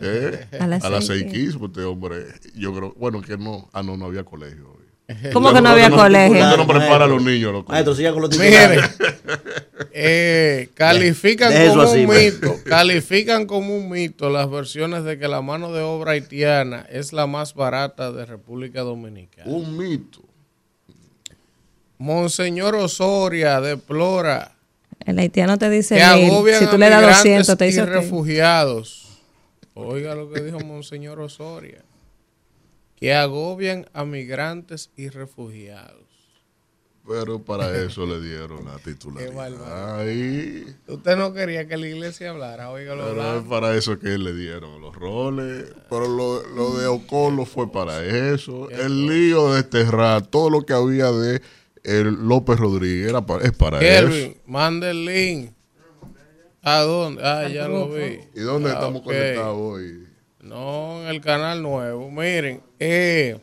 ¿Eh? 0.00 0.46
A 0.58 0.66
las 0.66 0.82
6:15, 0.82 1.58
porque 1.58 1.80
hombre, 1.82 2.26
yo 2.54 2.74
creo, 2.74 2.94
bueno, 2.98 3.20
que 3.20 3.36
no, 3.36 3.68
ah, 3.72 3.82
no, 3.82 3.96
no 3.96 4.06
había 4.06 4.24
colegio 4.24 4.70
hoy. 4.70 4.82
¿Cómo 5.32 5.52
que 5.52 5.60
no 5.60 5.68
había 5.68 5.90
colegio? 5.90 6.48
¿Por 6.48 6.58
no 6.58 6.66
prepara 6.66 7.04
a 7.04 7.08
los 7.08 7.22
niños? 7.22 7.52
Los 7.52 7.68
Maestro, 7.68 7.94
siga 7.94 8.12
con 8.12 8.22
los 8.22 8.38
Mire, 8.38 8.80
eh, 9.92 10.70
califican 10.74 11.52
como 11.74 11.90
un 11.90 12.08
mito, 12.08 12.54
califican 12.64 13.46
como 13.46 13.76
un 13.76 13.90
mito 13.90 14.30
las 14.30 14.48
versiones 14.50 15.04
de 15.04 15.18
que 15.18 15.28
la 15.28 15.42
mano 15.42 15.72
de 15.72 15.82
obra 15.82 16.12
haitiana 16.12 16.86
es 16.88 17.12
la 17.12 17.26
más 17.26 17.54
barata 17.54 18.12
de 18.12 18.24
República 18.24 18.80
Dominicana. 18.80 19.50
Un 19.50 19.76
mito. 19.76 20.31
Monseñor 22.02 22.74
Osoria 22.74 23.60
deplora 23.60 24.52
el 25.06 25.18
haitiano 25.18 25.58
te 25.58 25.68
dice 25.70 25.96
que 25.96 26.54
si 26.58 26.66
tú 26.66 26.78
le 26.78 26.88
das 26.88 27.02
200 27.02 27.56
te 27.56 27.64
dice 27.64 27.86
refugiados. 27.86 29.20
Oiga 29.74 30.14
lo 30.14 30.30
que 30.30 30.40
dijo 30.42 30.60
Monseñor 30.60 31.20
Osoria. 31.20 31.82
Que 32.96 33.14
agobian 33.14 33.86
a 33.92 34.04
migrantes 34.04 34.90
y 34.96 35.08
refugiados. 35.08 36.02
Pero 37.08 37.42
para 37.42 37.76
eso 37.82 38.06
le 38.06 38.20
dieron 38.20 38.64
la 38.64 38.78
titularidad. 38.78 40.06
Usted 40.86 41.16
no 41.16 41.32
quería 41.32 41.66
que 41.66 41.76
la 41.76 41.88
iglesia 41.88 42.30
hablara, 42.30 42.70
oiga 42.70 42.94
lo 42.94 43.08
Pero 43.08 43.38
es 43.40 43.44
para 43.48 43.76
eso 43.76 43.98
que 43.98 44.16
le 44.18 44.32
dieron 44.34 44.80
los 44.80 44.94
roles. 44.94 45.66
Pero 45.90 46.06
lo, 46.06 46.46
lo 46.46 46.78
de 46.78 46.86
Ocolo 46.86 47.44
fue 47.44 47.72
para 47.72 48.04
eso. 48.04 48.70
El 48.70 49.06
lío 49.06 49.50
de 49.50 49.62
desterrar 49.62 50.22
todo 50.22 50.48
lo 50.48 50.62
que 50.62 50.74
había 50.74 51.10
de 51.10 51.42
el 51.84 52.14
López 52.28 52.58
Rodríguez 52.58 53.08
era 53.10 53.24
es 53.42 53.52
para 53.52 53.78
Kelvin, 53.78 54.36
mande 54.46 54.90
el 54.90 55.04
link. 55.04 55.50
¿A 56.62 56.78
dónde? 56.80 57.22
Ah, 57.24 57.48
ya 57.48 57.66
lo 57.66 57.88
vi. 57.88 58.20
¿Y 58.36 58.40
dónde 58.40 58.70
Ah, 58.70 58.74
estamos 58.74 59.02
conectados 59.02 59.56
hoy? 59.58 60.06
No, 60.40 61.02
en 61.02 61.08
el 61.08 61.20
canal 61.20 61.60
nuevo. 61.60 62.08
Miren, 62.10 62.60
eh, 62.78 63.38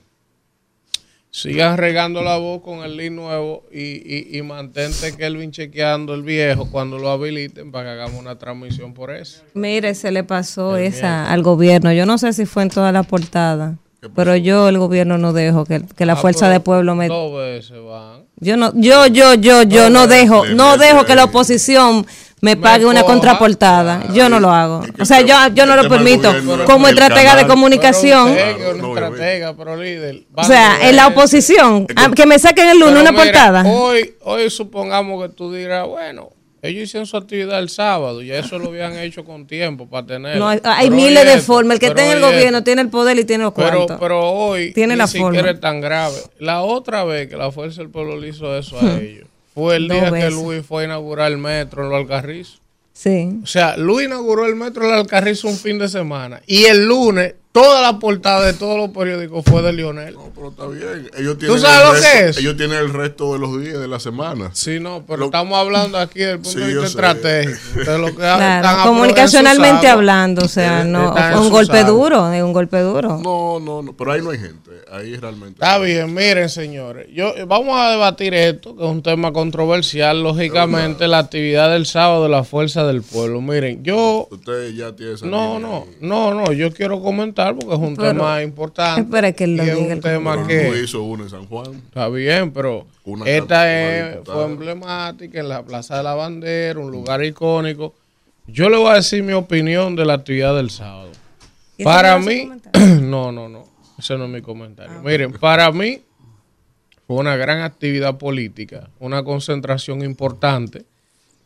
sigan 1.31 1.77
regando 1.77 2.21
la 2.23 2.37
voz 2.37 2.61
con 2.61 2.79
el 2.79 2.95
link 2.97 3.11
nuevo 3.11 3.65
y, 3.71 3.81
y, 3.81 4.37
y 4.37 4.41
mantente 4.41 5.15
Kelvin 5.15 5.51
chequeando 5.51 6.13
el 6.13 6.23
viejo 6.23 6.69
cuando 6.71 6.97
lo 6.97 7.09
habiliten 7.09 7.71
para 7.71 7.85
que 7.85 7.89
hagamos 8.01 8.19
una 8.19 8.37
transmisión 8.37 8.93
por 8.93 9.11
eso. 9.11 9.43
Mire, 9.53 9.95
se 9.95 10.11
le 10.11 10.23
pasó 10.23 10.77
esa 10.77 11.29
al 11.29 11.43
gobierno. 11.43 11.91
Yo 11.93 12.05
no 12.05 12.17
sé 12.17 12.33
si 12.33 12.45
fue 12.45 12.63
en 12.63 12.69
toda 12.69 12.91
la 12.91 13.03
portada, 13.03 13.77
pero 14.15 14.35
yo 14.35 14.69
el 14.69 14.77
gobierno 14.77 15.17
no 15.17 15.33
dejo 15.33 15.65
que, 15.65 15.81
que 15.95 16.05
la 16.05 16.13
Ah, 16.13 16.15
fuerza 16.17 16.49
de 16.49 16.59
pueblo 16.59 16.95
me 16.95 17.07
Dos 17.07 17.37
veces 17.37 17.77
van. 17.83 18.23
yo 18.37 18.55
no 18.57 18.71
yo 18.75 19.07
yo 19.07 19.33
yo 19.33 19.63
yo 19.63 19.89
no 19.89 20.07
dejo 20.07 20.45
no 20.47 20.77
dejo 20.77 21.05
que 21.05 21.15
la 21.15 21.25
oposición 21.25 22.05
me 22.41 22.55
pague 22.55 22.85
una 22.85 23.01
coja. 23.01 23.11
contraportada. 23.13 24.13
Yo 24.13 24.29
no 24.29 24.39
lo 24.39 24.49
hago. 24.49 24.81
O 24.97 25.03
sea, 25.03 25.19
yo 25.19 25.35
yo 25.53 25.65
no 25.65 25.75
lo 25.75 25.89
permito 25.89 26.29
gobierno, 26.31 26.63
como 26.63 26.87
estratega 26.87 27.35
de 27.35 27.45
comunicación. 27.45 28.33
Pero 28.33 28.39
usted, 28.47 28.55
que 28.55 28.61
es 28.61 28.69
Claro, 28.69 28.75
una 28.75 28.81
no, 28.87 28.93
estratega, 28.93 29.53
pero 29.57 29.75
líder. 29.75 30.23
O 30.35 30.43
sea, 30.45 30.89
en 30.89 30.95
la 30.95 31.07
oposición, 31.07 31.85
ah, 31.97 32.09
que 32.15 32.25
me 32.25 32.39
saquen 32.39 32.69
el 32.69 32.79
lunes 32.79 33.01
una 33.01 33.11
mira, 33.11 33.23
portada. 33.25 33.63
Hoy, 33.65 34.13
hoy 34.21 34.49
supongamos 34.49 35.21
que 35.21 35.33
tú 35.33 35.51
dirás, 35.51 35.85
bueno, 35.85 36.29
ellos 36.61 36.83
hicieron 36.83 37.05
su 37.07 37.15
actividad 37.17 37.59
el 37.59 37.69
sábado, 37.69 38.21
y 38.21 38.31
eso 38.31 38.59
lo 38.59 38.67
habían 38.69 38.97
hecho 38.97 39.23
con 39.23 39.47
tiempo 39.47 39.87
para 39.89 40.05
tener. 40.05 40.37
No, 40.37 40.47
hay, 40.47 40.89
miles 40.89 41.25
de 41.25 41.39
formas. 41.39 41.75
El 41.75 41.79
que 41.79 41.87
está 41.87 42.05
en 42.05 42.17
el 42.17 42.21
gobierno 42.21 42.63
tiene 42.63 42.81
el 42.81 42.89
poder 42.89 43.17
y 43.19 43.25
tiene 43.25 43.43
los 43.45 43.53
Pero, 43.53 43.85
cuartos. 43.85 43.97
pero 43.99 44.19
hoy 44.29 44.73
Tiene 44.73 44.93
ni 44.95 44.97
la 44.97 45.07
siquiera 45.07 45.51
es 45.51 45.59
tan 45.59 45.79
grave. 45.81 46.17
La 46.39 46.61
otra 46.61 47.03
vez 47.03 47.27
que 47.29 47.37
la 47.37 47.51
Fuerza 47.51 47.81
del 47.81 47.89
Pueblo 47.89 48.17
le 48.17 48.29
hizo 48.29 48.57
eso 48.57 48.77
a 48.79 48.97
ellos 49.01 49.27
fue 49.53 49.75
el 49.77 49.87
día 49.87 50.11
que. 50.11 50.29
Luis 50.29 50.65
fue 50.65 50.83
a 50.83 50.85
inaugurar 50.85 51.31
el 51.31 51.37
metro 51.37 51.83
en 51.83 51.89
los 51.89 51.97
Alcarrizos. 51.99 52.61
sí. 52.93 53.39
O 53.43 53.47
sea, 53.47 53.75
Luis 53.77 54.07
inauguró 54.07 54.45
el 54.45 54.55
metro 54.55 54.83
en 54.85 54.91
los 54.91 54.99
Alcarrizos 55.01 55.45
un 55.51 55.57
fin 55.57 55.77
de 55.79 55.87
semana. 55.89 56.41
Y 56.47 56.65
el 56.65 56.85
lunes, 56.85 57.35
toda 57.51 57.81
la 57.81 57.97
portada 57.99 58.45
de 58.45 58.53
todos 58.53 58.77
los 58.77 58.89
periódicos 58.89 59.43
fue 59.43 59.61
de 59.61 59.73
Lionel. 59.73 60.13
No, 60.13 60.31
pero 60.35 60.49
está 60.49 60.67
bien. 60.67 61.09
Ellos 61.17 61.37
tienen 61.39 61.59
sabes 61.59 61.77
el 61.79 61.83
lo 61.87 61.93
resto- 61.93 62.11
que 62.11 62.29
es? 62.29 62.37
Ellos 62.37 62.57
tienen 62.57 62.77
el 62.77 62.93
resto 62.93 63.33
de 63.33 63.39
los 63.39 63.59
días 63.61 63.79
de 63.79 63.87
la 63.87 63.99
semana. 63.99 64.51
Sí, 64.53 64.79
no, 64.79 65.03
pero 65.07 65.17
Lo- 65.19 65.25
estamos 65.25 65.57
hablando 65.57 65.97
aquí 65.97 66.19
del 66.19 66.35
punto 66.37 66.51
Sí, 66.51 66.59
de 66.59 66.67
vista 66.67 66.85
estratégico. 66.85 67.97
Lo 67.97 68.05
que 68.07 68.13
Claro, 68.15 68.89
comunicacionalmente 68.89 69.87
hablando, 69.87 70.43
o 70.45 70.47
sea, 70.47 70.83
no, 70.83 71.13
un 71.41 71.49
golpe 71.49 71.83
duro, 71.83 72.31
es 72.31 72.43
un 72.43 72.53
golpe 72.53 72.79
duro. 72.79 73.19
No, 73.21 73.59
no, 73.59 73.81
no. 73.81 73.93
Pero 73.97 74.11
ahí 74.11 74.21
no 74.21 74.29
hay 74.29 74.37
gente. 74.39 74.69
Ahí 74.91 75.15
realmente. 75.17 75.53
Está 75.53 75.77
bien, 75.79 76.13
miren, 76.13 76.49
señores. 76.49 77.07
Yo, 77.13 77.33
vamos 77.47 77.79
a 77.79 77.89
debatir 77.91 78.33
esto, 78.33 78.75
que 78.75 78.83
es 78.83 78.89
un 78.89 79.01
tema 79.03 79.31
controversial, 79.33 80.21
lógicamente, 80.23 81.07
la 81.07 81.19
actividad 81.19 81.69
del 81.71 81.85
sábado 81.85 82.23
de 82.23 82.29
la 82.29 82.43
Fuerza 82.43 82.85
del 82.85 83.01
Pueblo. 83.01 83.41
Miren, 83.41 83.83
yo. 83.83 84.27
Usted 84.31 84.69
ya 84.73 84.95
tiene 84.95 85.13
esa 85.13 85.25
No, 85.25 85.59
no, 85.59 85.85
ahí. 85.87 85.97
no, 86.01 86.33
no, 86.33 86.51
yo 86.51 86.71
quiero 86.71 87.01
comentar 87.01 87.38
porque 87.47 87.73
es 87.73 87.79
un 87.79 87.95
Pero- 87.95 88.09
tema 88.09 88.41
importante. 88.43 89.01
Espera 89.01 89.31
que 89.31 89.43
él 89.45 89.57
lo 89.57 89.65
y 89.65 89.69
es 89.69 89.75
diga 89.77 89.93
un 89.95 90.01
tema 90.01 90.47
que. 90.47 90.69
no 90.69 90.75
hizo 90.77 91.03
uno 91.03 91.23
en 91.23 91.29
San 91.29 91.45
Juan. 91.47 91.75
Está 91.87 92.07
bien, 92.09 92.51
pero 92.51 92.85
Una 93.05 93.25
esta 93.25 93.71
es- 94.11 94.17
fue 94.25 94.45
emblemática 94.45 95.39
en 95.39 95.49
la 95.49 95.63
Plaza 95.63 95.97
de 95.97 96.03
la 96.03 96.13
Bandera, 96.15 96.79
un 96.79 96.91
lugar 96.91 97.23
icónico. 97.23 97.93
Yo 98.47 98.69
le 98.69 98.77
voy 98.77 98.91
a 98.91 98.95
decir 98.95 99.23
mi 99.23 99.33
opinión 99.33 99.95
de 99.95 100.05
la 100.05 100.13
actividad 100.13 100.55
del 100.55 100.69
sábado. 100.69 101.09
¿Y 101.77 101.81
ese 101.81 101.83
Para 101.83 102.17
mí, 102.19 102.49
no, 103.01 103.31
no, 103.31 103.47
no, 103.49 103.65
ese 103.97 104.17
no 104.17 104.25
es 104.25 104.29
mi 104.31 104.41
comentario. 104.41 105.01
Miren, 105.03 105.31
para 105.33 105.71
mí 105.71 106.01
fue 107.07 107.17
una 107.17 107.35
gran 107.35 107.61
actividad 107.61 108.17
política, 108.17 108.89
una 108.99 109.23
concentración 109.23 110.03
importante. 110.03 110.85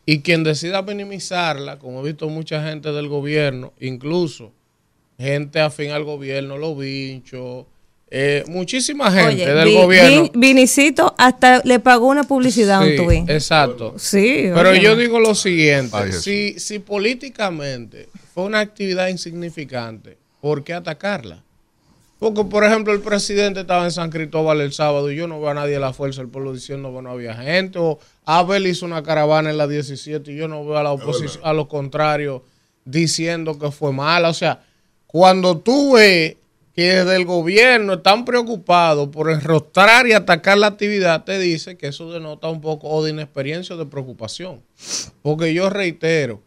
Y 0.06 0.20
quien 0.20 0.44
decida 0.44 0.82
minimizarla, 0.82 1.78
como 1.78 2.00
he 2.00 2.04
visto 2.04 2.28
mucha 2.28 2.62
gente 2.62 2.92
del 2.92 3.08
gobierno, 3.08 3.72
incluso 3.80 4.52
gente 5.18 5.60
afín 5.60 5.90
al 5.90 6.04
gobierno, 6.04 6.58
los 6.58 6.76
vinchos, 6.78 7.66
eh, 8.10 8.44
muchísima 8.46 9.10
gente 9.10 9.42
Oye, 9.44 9.54
del 9.54 9.68
Vi- 9.68 9.74
gobierno. 9.74 10.22
Vi- 10.22 10.30
Vinicito 10.34 11.14
hasta 11.18 11.62
le 11.64 11.80
pagó 11.80 12.06
una 12.08 12.24
publicidad 12.24 12.82
a 12.82 12.84
Sí, 12.84 12.98
un 12.98 13.04
tuit. 13.06 13.30
exacto. 13.30 13.94
Sí, 13.96 14.50
Pero 14.54 14.74
yo 14.74 14.94
digo 14.96 15.18
lo 15.20 15.34
siguiente, 15.34 15.96
Ay, 15.96 16.12
si, 16.12 16.58
si 16.60 16.78
políticamente 16.78 18.08
fue 18.34 18.44
una 18.44 18.60
actividad 18.60 19.08
insignificante, 19.08 20.16
¿por 20.40 20.62
qué 20.64 20.74
atacarla? 20.74 21.42
Porque, 22.20 22.44
por 22.44 22.64
ejemplo, 22.64 22.92
el 22.92 23.00
presidente 23.00 23.60
estaba 23.60 23.84
en 23.84 23.90
San 23.90 24.10
Cristóbal 24.10 24.60
el 24.60 24.72
sábado 24.72 25.10
y 25.10 25.16
yo 25.16 25.26
no 25.26 25.40
veo 25.40 25.50
a 25.50 25.54
nadie 25.54 25.74
de 25.74 25.80
la 25.80 25.92
Fuerza 25.92 26.20
del 26.22 26.30
Pueblo 26.30 26.52
diciendo 26.54 26.94
que 26.94 27.02
no 27.02 27.10
había 27.10 27.34
gente. 27.34 27.78
O 27.78 27.98
Abel 28.24 28.66
hizo 28.66 28.86
una 28.86 29.02
caravana 29.02 29.50
en 29.50 29.58
la 29.58 29.66
17 29.66 30.32
y 30.32 30.36
yo 30.36 30.48
no 30.48 30.64
veo 30.64 30.78
a 30.78 30.82
la 30.82 30.92
oposición, 30.92 31.42
a 31.44 31.52
los 31.52 31.66
contrarios 31.66 32.42
diciendo 32.84 33.58
que 33.58 33.70
fue 33.70 33.92
mala. 33.92 34.28
O 34.30 34.34
sea, 34.34 34.62
cuando 35.14 35.58
tú 35.58 35.92
ves 35.92 36.38
que 36.74 36.82
desde 36.82 37.14
el 37.14 37.24
gobierno 37.24 37.92
están 37.92 38.24
preocupados 38.24 39.10
por 39.10 39.30
enrostrar 39.30 40.08
y 40.08 40.12
atacar 40.12 40.58
la 40.58 40.66
actividad, 40.66 41.22
te 41.22 41.38
dice 41.38 41.76
que 41.76 41.86
eso 41.86 42.10
denota 42.10 42.48
un 42.48 42.60
poco 42.60 42.88
o 42.88 43.04
de 43.04 43.12
inexperiencia 43.12 43.76
o 43.76 43.78
de 43.78 43.86
preocupación. 43.86 44.60
Porque 45.22 45.54
yo 45.54 45.70
reitero, 45.70 46.42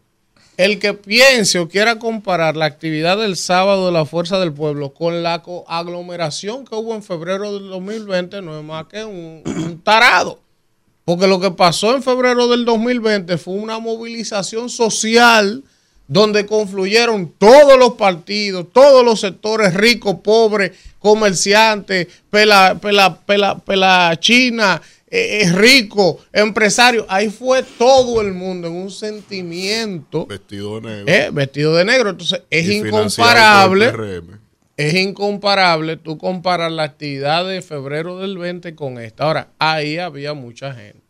el 0.58 0.78
que 0.78 0.92
piense 0.92 1.58
o 1.58 1.70
quiera 1.70 1.98
comparar 1.98 2.58
la 2.58 2.66
actividad 2.66 3.16
del 3.16 3.38
sábado 3.38 3.86
de 3.86 3.92
la 3.92 4.04
Fuerza 4.04 4.38
del 4.38 4.52
Pueblo 4.52 4.92
con 4.92 5.22
la 5.22 5.42
aglomeración 5.66 6.66
que 6.66 6.74
hubo 6.74 6.94
en 6.94 7.02
febrero 7.02 7.54
del 7.54 7.68
2020 7.68 8.42
no 8.42 8.58
es 8.58 8.64
más 8.66 8.84
que 8.84 9.02
un 9.02 9.80
tarado. 9.82 10.40
Porque 11.06 11.26
lo 11.26 11.40
que 11.40 11.52
pasó 11.52 11.96
en 11.96 12.02
febrero 12.02 12.48
del 12.48 12.66
2020 12.66 13.38
fue 13.38 13.54
una 13.54 13.78
movilización 13.78 14.68
social 14.68 15.64
donde 16.08 16.46
confluyeron 16.46 17.32
todos 17.38 17.78
los 17.78 17.92
partidos, 17.94 18.66
todos 18.72 19.04
los 19.04 19.20
sectores 19.20 19.74
ricos, 19.74 20.16
pobres, 20.24 20.72
comerciantes, 20.98 22.08
pela, 22.30 22.78
pela, 22.80 23.20
pela, 23.20 23.58
pela 23.58 24.16
china, 24.18 24.80
eh, 25.10 25.42
eh, 25.42 25.52
rico, 25.52 26.18
empresario. 26.32 27.06
Ahí 27.08 27.28
fue 27.28 27.62
todo 27.62 28.22
el 28.22 28.32
mundo 28.32 28.68
en 28.68 28.74
un 28.74 28.90
sentimiento 28.90 30.26
Vestido 30.26 30.80
de 30.80 30.88
negro. 30.88 31.12
eh, 31.12 31.30
vestido 31.32 31.74
de 31.74 31.84
negro. 31.84 32.10
Entonces 32.10 32.42
es 32.50 32.66
y 32.68 32.78
incomparable. 32.78 33.92
Es 34.78 34.94
incomparable 34.94 35.96
tú 35.96 36.18
comparar 36.18 36.70
la 36.70 36.84
actividad 36.84 37.46
de 37.46 37.62
febrero 37.62 38.18
del 38.18 38.38
20 38.38 38.74
con 38.74 38.98
esta. 38.98 39.24
Ahora, 39.24 39.48
ahí 39.58 39.98
había 39.98 40.34
mucha 40.34 40.72
gente. 40.72 41.07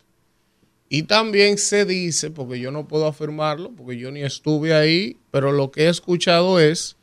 Y 0.88 1.04
también 1.04 1.58
se 1.58 1.84
dice, 1.84 2.30
porque 2.30 2.60
yo 2.60 2.70
no 2.70 2.88
puedo 2.88 3.06
afirmarlo, 3.06 3.72
porque 3.72 3.96
yo 3.96 4.10
ni 4.10 4.22
estuve 4.22 4.74
ahí, 4.74 5.18
pero 5.30 5.52
lo 5.52 5.70
que 5.70 5.84
he 5.84 5.88
escuchado 5.88 6.60
es 6.60 6.97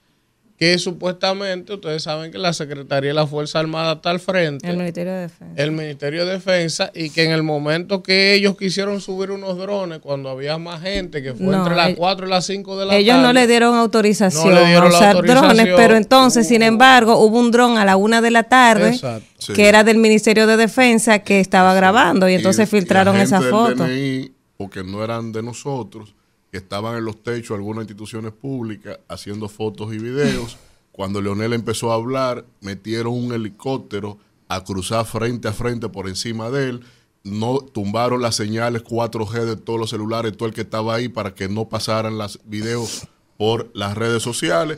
que 0.58 0.78
supuestamente, 0.80 1.74
ustedes 1.74 2.04
saben 2.04 2.32
que 2.32 2.38
la 2.38 2.54
Secretaría 2.54 3.10
de 3.10 3.14
la 3.14 3.28
Fuerza 3.28 3.60
Armada 3.60 3.94
está 3.94 4.12
al 4.12 4.22
frente 4.22 4.66
El 4.70 4.78
Ministerio 4.78 5.12
de 5.14 5.20
Defensa. 5.24 5.62
el 5.62 5.72
Ministerio 5.74 6.26
de 6.26 6.32
Defensa 6.32 6.92
y 6.96 7.10
que 7.10 7.24
en 7.26 7.32
el 7.32 7.44
momento 7.44 8.02
que 8.02 8.34
ellos 8.36 8.56
quisieron 8.58 9.02
subir 9.02 9.32
unos 9.32 9.58
drones, 9.58 10.00
cuando 10.00 10.30
había 10.30 10.58
más 10.58 10.82
gente, 10.82 11.22
que 11.22 11.34
fue 11.34 11.48
No, 11.48 11.58
entre 11.58 11.76
las 11.76 11.88
ellos- 11.88 11.98
4 12.00 12.26
y 12.26 12.30
las 12.30 12.46
5 12.46 12.78
de 12.80 12.86
la 12.86 12.96
Ellos 12.96 13.16
tarde. 13.16 13.24
no 13.28 13.34
le 13.34 13.48
dieron 13.48 13.76
autorización 13.76 14.46
No 14.50 14.56
le 14.56 14.66
dieron 14.66 14.86
a 14.86 14.88
usar 14.96 15.16
autorización. 15.18 15.56
drones, 15.58 15.74
pero 15.76 15.96
entonces, 15.98 16.48
sin 16.48 16.62
embargo, 16.64 17.18
hubo 17.20 17.38
un 17.38 17.52
dron 17.52 17.78
a 17.78 17.84
la 17.84 17.98
una 17.98 18.22
de 18.22 18.32
la 18.32 18.44
tarde 18.44 18.90
Exacto. 18.90 19.28
Sí. 19.40 19.52
que 19.54 19.68
era 19.68 19.84
del 19.84 19.98
Ministerio 19.98 20.48
de 20.48 20.56
Defensa 20.56 21.20
que 21.20 21.42
estaba 21.42 21.74
grabando 21.74 22.30
y 22.30 22.34
entonces 22.36 22.72
Y- 22.72 22.76
y 22.76 22.80
filtraron 22.80 23.18
esa 23.18 23.42
foto. 23.42 23.84
DNI, 23.84 24.32
porque 24.56 24.86
no 24.86 25.04
eran 25.04 25.34
de 25.34 25.44
nosotros, 25.44 26.16
que 26.56 26.60
estaban 26.60 26.96
en 26.98 27.04
los 27.04 27.22
techos 27.22 27.50
de 27.50 27.56
algunas 27.56 27.82
instituciones 27.84 28.32
públicas 28.32 28.98
haciendo 29.10 29.50
fotos 29.50 29.94
y 29.94 29.98
videos. 29.98 30.56
Cuando 30.94 31.20
Leonel 31.22 31.52
empezó 31.52 31.92
a 31.92 31.96
hablar, 31.96 32.46
metieron 32.62 33.12
un 33.14 33.34
helicóptero 33.34 34.18
a 34.48 34.64
cruzar 34.64 35.04
frente 35.06 35.50
a 35.50 35.52
frente 35.52 35.90
por 35.90 36.08
encima 36.08 36.50
de 36.50 36.70
él. 36.70 36.80
No 37.26 37.58
tumbaron 37.58 38.22
las 38.22 38.36
señales 38.36 38.86
4G 38.86 39.44
de 39.44 39.58
todos 39.58 39.78
los 39.78 39.90
celulares, 39.90 40.38
todo 40.38 40.48
el 40.48 40.56
que 40.56 40.62
estaba 40.62 40.96
ahí, 40.96 41.10
para 41.10 41.36
que 41.36 41.50
no 41.50 41.68
pasaran 41.68 42.18
los 42.18 42.40
videos 42.46 43.06
por 43.38 43.70
las 43.74 43.96
redes 43.98 44.24
sociales. 44.24 44.78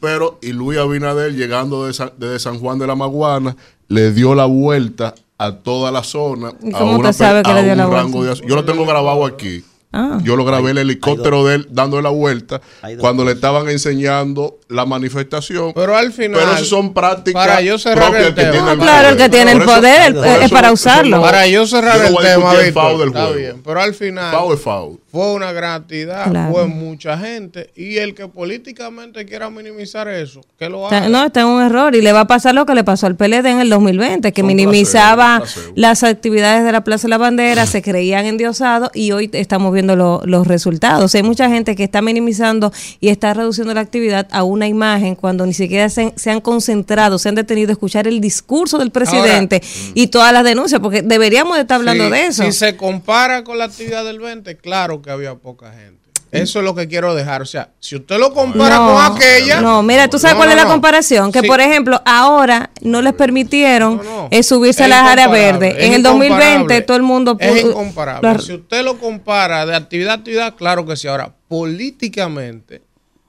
Pero, 0.00 0.38
y 0.40 0.52
Luis 0.52 0.78
Abinader, 0.78 1.34
llegando 1.34 1.86
de 1.86 1.92
San- 1.92 2.12
desde 2.18 2.38
San 2.38 2.60
Juan 2.60 2.78
de 2.78 2.86
la 2.86 2.94
Maguana, 2.94 3.56
le 3.88 4.12
dio 4.12 4.36
la 4.36 4.44
vuelta 4.44 5.12
a 5.38 5.56
toda 5.56 5.90
la 5.90 6.04
zona. 6.04 6.52
¿Y 6.62 6.72
a 6.72 6.78
cómo 6.78 6.98
una 6.98 7.10
usted 7.10 7.24
sabe 7.24 7.42
que 7.42 7.52
le 7.52 7.62
dio 7.64 7.72
un 7.72 7.78
la 7.78 7.86
vuelta? 7.86 8.42
de- 8.42 8.48
Yo 8.48 8.54
lo 8.54 8.64
tengo 8.64 8.86
grabado 8.86 9.26
aquí. 9.26 9.64
Ah. 9.92 10.18
Yo 10.22 10.36
lo 10.36 10.44
grabé 10.44 10.72
el 10.72 10.78
helicóptero 10.78 11.44
de 11.46 11.54
él 11.56 11.68
dándole 11.70 12.02
la 12.02 12.10
vuelta 12.10 12.60
hay 12.82 12.96
cuando 12.96 13.24
le 13.24 13.32
estaban 13.32 13.68
enseñando 13.68 14.58
la 14.68 14.84
manifestación. 14.84 15.72
Pero 15.74 15.96
al 15.96 16.12
final. 16.12 16.40
Pero 16.40 16.52
eso 16.56 16.64
son 16.64 16.92
prácticas 16.92 17.46
Para 17.46 17.60
yo 17.62 17.78
cerrar 17.78 18.10
propias 18.10 18.28
el 18.28 18.34
que 18.34 18.40
tema. 18.42 18.52
tiene 18.52 18.66
No, 18.66 18.72
el 18.72 18.78
claro, 18.78 19.08
el 19.10 19.16
que 19.16 19.28
tiene 19.28 19.52
el 19.52 19.58
eso- 19.62 19.66
poder 19.66 20.16
es 20.42 20.50
para 20.50 20.72
usarlo. 20.72 21.22
Para 21.22 21.46
yo 21.46 21.66
cerrar 21.66 21.96
yo 21.96 22.10
no 22.10 22.20
el 22.20 22.26
tema, 22.26 22.34
discutir 22.36 22.58
el 22.58 22.64
Víctor, 22.66 22.82
foul 22.82 22.98
del 22.98 23.08
está 23.08 23.20
juego. 23.20 23.36
bien. 23.38 23.62
Pero 23.64 23.80
al 23.80 23.94
final 23.94 24.34
Foul 24.36 24.54
es 24.54 24.60
foul. 24.60 25.00
fue 25.10 25.32
una 25.32 25.52
gran 25.52 25.80
actividad, 25.80 26.30
Claro. 26.30 26.52
fue 26.52 26.66
mucha 26.66 27.16
gente. 27.16 27.70
Y 27.76 27.96
el 27.96 28.14
que 28.14 28.28
políticamente 28.28 29.24
quiera 29.24 29.48
minimizar 29.50 30.08
eso, 30.08 30.40
que 30.58 30.68
lo 30.68 30.86
haga. 30.86 31.08
No, 31.08 31.24
está 31.24 31.40
en 31.42 31.46
un 31.46 31.62
error 31.62 31.94
y 31.94 32.02
le 32.02 32.12
va 32.12 32.20
a 32.20 32.26
pasar 32.26 32.54
lo 32.54 32.66
que 32.66 32.74
le 32.74 32.84
pasó 32.84 33.06
al 33.06 33.16
PLD 33.16 33.46
en 33.50 33.60
el 33.60 33.70
2020, 33.70 34.32
que 34.32 34.42
Son 34.42 34.46
minimizaba 34.48 35.38
placebo, 35.38 35.54
placebo. 35.62 35.72
las 35.76 36.02
actividades 36.02 36.64
de 36.64 36.72
la 36.72 36.82
Plaza 36.84 37.02
de 37.06 37.10
la 37.10 37.18
Bandera, 37.18 37.66
se 37.66 37.80
creían 37.82 38.26
endiosados 38.26 38.90
y 38.94 39.12
hoy 39.12 39.30
estamos 39.32 39.72
viendo 39.76 39.94
los 39.94 40.46
resultados. 40.46 41.14
Hay 41.14 41.22
mucha 41.22 41.48
gente 41.48 41.76
que 41.76 41.84
está 41.84 42.02
minimizando 42.02 42.72
y 43.00 43.08
está 43.08 43.32
reduciendo 43.34 43.72
la 43.74 43.80
actividad 43.80 44.26
a 44.32 44.42
una 44.42 44.66
imagen 44.66 45.14
cuando 45.14 45.46
ni 45.46 45.54
siquiera 45.54 45.88
se, 45.88 46.12
han 46.26 46.40
concentrado, 46.40 47.18
se 47.18 47.28
han 47.28 47.34
detenido 47.36 47.70
a 47.70 47.72
escuchar 47.72 48.08
el 48.08 48.20
discurso 48.20 48.78
del 48.78 48.90
presidente 48.90 49.62
y 49.94 50.08
todas 50.08 50.32
las 50.32 50.44
denuncias, 50.44 50.80
porque 50.80 51.02
deberíamos 51.02 51.58
estar 51.58 51.76
hablando 51.76 52.10
de 52.10 52.26
eso. 52.26 52.44
Si 52.44 52.52
se 52.52 52.76
compara 52.76 53.44
con 53.44 53.58
la 53.58 53.64
actividad 53.64 54.04
del 54.04 54.18
20, 54.18 54.56
claro 54.56 55.02
que 55.02 55.10
había 55.10 55.34
poca 55.36 55.72
gente. 55.72 56.05
Eso 56.30 56.58
es 56.58 56.64
lo 56.64 56.74
que 56.74 56.88
quiero 56.88 57.14
dejar. 57.14 57.42
O 57.42 57.46
sea, 57.46 57.70
si 57.78 57.96
usted 57.96 58.18
lo 58.18 58.32
compara 58.32 58.76
con 58.76 59.16
aquella. 59.16 59.60
No, 59.60 59.82
mira, 59.82 60.08
tú 60.08 60.18
sabes 60.18 60.36
cuál 60.36 60.50
es 60.50 60.56
la 60.56 60.66
comparación. 60.66 61.32
Que, 61.32 61.42
por 61.42 61.60
ejemplo, 61.60 62.00
ahora 62.04 62.70
no 62.80 63.00
les 63.02 63.12
permitieron 63.14 64.00
eh, 64.30 64.42
subirse 64.42 64.84
a 64.84 64.88
las 64.88 65.08
áreas 65.08 65.30
verdes. 65.30 65.76
En 65.78 65.92
el 65.92 66.02
2020 66.02 66.80
todo 66.82 66.96
el 66.96 67.02
mundo. 67.02 67.36
Es 67.38 67.64
incomparable. 67.64 68.38
Si 68.40 68.54
usted 68.54 68.84
lo 68.84 68.98
compara 68.98 69.66
de 69.66 69.74
actividad 69.74 70.12
a 70.12 70.14
actividad, 70.14 70.54
claro 70.56 70.84
que 70.84 70.96
sí. 70.96 71.08
Ahora, 71.08 71.34
políticamente, 71.48 72.82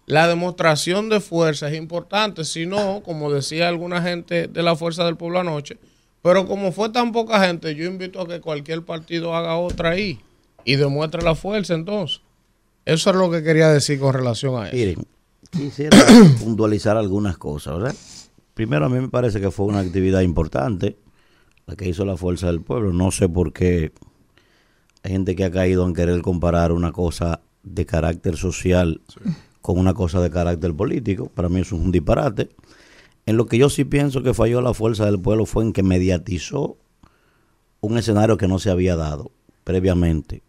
la 0.05 0.27
demostración 0.27 1.09
de 1.09 1.19
fuerza 1.19 1.69
es 1.69 1.75
importante. 1.75 2.45
Si 2.45 2.65
no, 2.65 3.01
como 3.03 3.31
decía 3.31 3.67
alguna 3.67 4.01
gente 4.01 4.47
de 4.47 4.63
la 4.63 4.75
Fuerza 4.75 5.03
del 5.05 5.17
Pueblo 5.17 5.39
anoche, 5.39 5.77
pero 6.21 6.47
como 6.47 6.71
fue 6.71 6.89
tan 6.89 7.11
poca 7.11 7.45
gente, 7.45 7.75
yo 7.75 7.85
invito 7.85 8.21
a 8.21 8.27
que 8.27 8.41
cualquier 8.41 8.83
partido 8.83 9.35
haga 9.35 9.57
otra 9.57 9.91
ahí 9.91 10.19
y 10.63 10.75
demuestre 10.75 11.21
la 11.21 11.35
fuerza 11.35 11.73
entonces. 11.73 12.21
Eso 12.87 13.09
es 13.09 13.17
lo 13.17 13.29
que 13.29 13.43
quería 13.43 13.67
decir 13.67 13.99
con 13.99 14.13
relación 14.13 14.55
a 14.55 14.67
eso. 14.67 14.77
Miren, 14.77 15.05
quisiera 15.51 15.97
puntualizar 16.39 16.95
algunas 16.95 17.37
cosas, 17.37 17.77
¿verdad? 17.77 17.95
Primero, 18.53 18.85
a 18.85 18.89
mí 18.89 18.97
me 18.97 19.09
parece 19.09 19.41
que 19.41 19.51
fue 19.51 19.65
una 19.65 19.79
actividad 19.79 20.21
importante 20.21 20.97
la 21.65 21.75
que 21.75 21.89
hizo 21.89 22.05
la 22.05 22.15
Fuerza 22.15 22.47
del 22.47 22.61
Pueblo. 22.61 22.93
No 22.93 23.11
sé 23.11 23.27
por 23.27 23.51
qué 23.51 23.91
hay 25.03 25.11
gente 25.11 25.35
que 25.35 25.43
ha 25.43 25.51
caído 25.51 25.85
en 25.85 25.93
querer 25.93 26.21
comparar 26.21 26.71
una 26.71 26.93
cosa 26.93 27.41
de 27.61 27.85
carácter 27.85 28.37
social 28.37 29.01
con 29.61 29.77
una 29.77 29.93
cosa 29.93 30.21
de 30.21 30.29
carácter 30.29 30.73
político. 30.73 31.27
Para 31.27 31.49
mí 31.49 31.59
eso 31.59 31.75
es 31.75 31.81
un 31.81 31.91
disparate. 31.91 32.51
En 33.25 33.35
lo 33.35 33.47
que 33.47 33.57
yo 33.57 33.69
sí 33.69 33.83
pienso 33.83 34.23
que 34.23 34.33
falló 34.33 34.61
la 34.61 34.73
Fuerza 34.73 35.05
del 35.05 35.19
Pueblo 35.19 35.45
fue 35.45 35.65
en 35.65 35.73
que 35.73 35.83
mediatizó 35.83 36.77
un 37.81 37.97
escenario 37.97 38.37
que 38.37 38.47
no 38.47 38.59
se 38.59 38.69
había 38.69 38.95
dado 38.95 39.31
previamente 39.65 40.41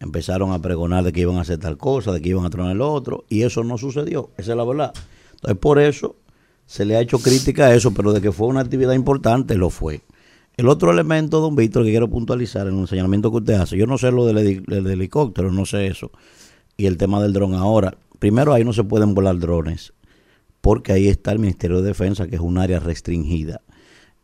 empezaron 0.00 0.52
a 0.52 0.60
pregonar 0.60 1.04
de 1.04 1.12
que 1.12 1.20
iban 1.20 1.36
a 1.36 1.42
hacer 1.42 1.58
tal 1.58 1.76
cosa, 1.76 2.10
de 2.12 2.20
que 2.20 2.30
iban 2.30 2.44
a 2.46 2.50
tronar 2.50 2.72
el 2.72 2.80
otro, 2.80 3.24
y 3.28 3.42
eso 3.42 3.62
no 3.62 3.78
sucedió, 3.78 4.30
esa 4.38 4.52
es 4.52 4.56
la 4.56 4.64
verdad. 4.64 4.92
Entonces, 5.34 5.58
por 5.58 5.78
eso 5.78 6.16
se 6.66 6.84
le 6.84 6.96
ha 6.96 7.00
hecho 7.00 7.18
crítica 7.18 7.66
a 7.66 7.74
eso, 7.74 7.92
pero 7.92 8.12
de 8.12 8.20
que 8.20 8.32
fue 8.32 8.46
una 8.46 8.60
actividad 8.60 8.94
importante, 8.94 9.54
lo 9.56 9.70
fue. 9.70 10.00
El 10.56 10.68
otro 10.68 10.90
elemento, 10.90 11.40
don 11.40 11.54
Víctor, 11.54 11.84
que 11.84 11.90
quiero 11.90 12.08
puntualizar 12.08 12.66
en 12.66 12.78
el 12.78 12.88
señalamiento 12.88 13.30
que 13.30 13.38
usted 13.38 13.54
hace, 13.54 13.76
yo 13.76 13.86
no 13.86 13.98
sé 13.98 14.10
lo 14.10 14.26
del, 14.26 14.64
helicóptero, 14.68 15.52
no 15.52 15.66
sé 15.66 15.86
eso, 15.86 16.10
y 16.76 16.86
el 16.86 16.96
tema 16.96 17.22
del 17.22 17.32
dron 17.32 17.54
ahora. 17.54 17.96
Primero, 18.18 18.52
ahí 18.52 18.64
no 18.64 18.72
se 18.72 18.84
pueden 18.84 19.14
volar 19.14 19.38
drones, 19.38 19.92
porque 20.60 20.92
ahí 20.92 21.08
está 21.08 21.32
el 21.32 21.38
Ministerio 21.38 21.80
de 21.80 21.88
Defensa, 21.88 22.26
que 22.26 22.36
es 22.36 22.42
un 22.42 22.58
área 22.58 22.80
restringida. 22.80 23.60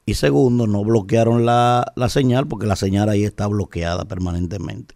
Y 0.05 0.15
segundo, 0.15 0.67
no 0.67 0.85
bloquearon 0.85 1.45
la, 1.45 1.93
la 1.97 2.09
señal, 2.09 2.47
porque 2.47 2.67
la 2.67 2.77
señal 2.77 3.09
ahí 3.09 3.25
está 3.25 3.47
bloqueada 3.47 4.05
permanentemente. 4.05 4.96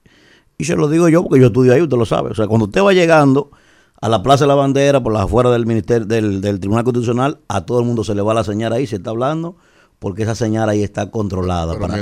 Y 0.60 0.64
se 0.64 0.76
lo 0.76 0.88
digo 0.88 1.08
yo 1.08 1.22
porque 1.22 1.40
yo 1.40 1.46
estudio 1.46 1.72
ahí, 1.72 1.80
usted 1.80 1.96
lo 1.96 2.04
sabe. 2.04 2.32
O 2.32 2.34
sea, 2.34 2.46
cuando 2.46 2.66
usted 2.66 2.82
va 2.82 2.92
llegando 2.92 3.50
a 3.98 4.10
la 4.10 4.22
Plaza 4.22 4.44
de 4.44 4.48
la 4.48 4.54
Bandera, 4.54 5.02
por 5.02 5.10
las 5.10 5.22
afueras 5.22 5.52
del 5.52 5.64
Ministerio, 5.64 6.06
del, 6.06 6.60
Tribunal 6.60 6.84
Constitucional, 6.84 7.38
a 7.48 7.64
todo 7.64 7.80
el 7.80 7.86
mundo 7.86 8.04
se 8.04 8.14
le 8.14 8.20
va 8.20 8.34
la 8.34 8.44
señal 8.44 8.74
ahí, 8.74 8.86
se 8.86 8.96
está 8.96 9.08
hablando, 9.08 9.56
porque 9.98 10.24
esa 10.24 10.34
señal 10.34 10.68
ahí 10.68 10.82
está 10.82 11.10
controlada 11.10 11.78
para, 11.78 11.98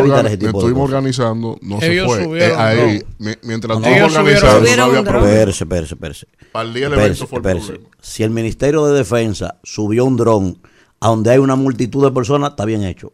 evitar 0.00 0.26
ese 0.26 0.38
tipo 0.38 0.52
de 0.52 0.58
estuvimos 0.58 0.84
organizando, 0.88 1.56
no 1.62 1.78
se 1.80 2.04
fue. 2.04 2.38
Eh, 2.40 2.52
ahí, 2.56 3.02
mientras 3.42 3.78
estuvimos 3.78 4.16
organizando, 4.16 4.76
no 4.76 4.82
había 4.82 5.02
problema. 5.04 5.26
Perse, 5.26 5.66
perse, 5.66 5.94
perse. 5.94 6.26
Para 6.50 6.68
el 6.68 6.74
día 6.74 6.88
del 6.88 6.98
evento 6.98 7.28
fue 7.28 7.38
el 7.52 7.80
Si 8.00 8.24
el 8.24 8.30
Ministerio 8.30 8.86
de 8.86 8.98
Defensa 8.98 9.58
subió 9.62 10.04
un 10.04 10.16
dron 10.16 10.58
a 10.98 11.08
donde 11.10 11.30
hay 11.30 11.38
una 11.38 11.54
multitud 11.54 12.04
de 12.04 12.10
personas, 12.10 12.50
está 12.50 12.64
bien 12.64 12.82
hecho. 12.82 13.12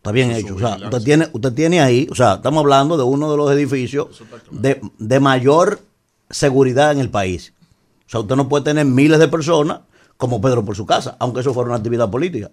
Está 0.00 0.12
bien 0.12 0.30
hecho. 0.30 0.54
O 0.54 0.58
sea, 0.58 0.78
usted 0.82 1.02
tiene, 1.02 1.28
usted 1.30 1.52
tiene 1.52 1.82
ahí, 1.82 2.08
o 2.10 2.14
sea, 2.14 2.36
estamos 2.36 2.60
hablando 2.60 2.96
de 2.96 3.02
uno 3.02 3.30
de 3.30 3.36
los 3.36 3.52
edificios 3.52 4.08
de, 4.50 4.80
de, 4.98 5.20
mayor 5.20 5.78
seguridad 6.30 6.92
en 6.92 7.00
el 7.00 7.10
país. 7.10 7.52
O 8.06 8.10
sea, 8.10 8.20
usted 8.20 8.34
no 8.34 8.48
puede 8.48 8.64
tener 8.64 8.86
miles 8.86 9.18
de 9.18 9.28
personas 9.28 9.80
como 10.16 10.40
Pedro 10.40 10.64
por 10.64 10.74
su 10.74 10.86
casa, 10.86 11.16
aunque 11.18 11.40
eso 11.40 11.52
fuera 11.52 11.68
una 11.68 11.76
actividad 11.76 12.10
política. 12.10 12.50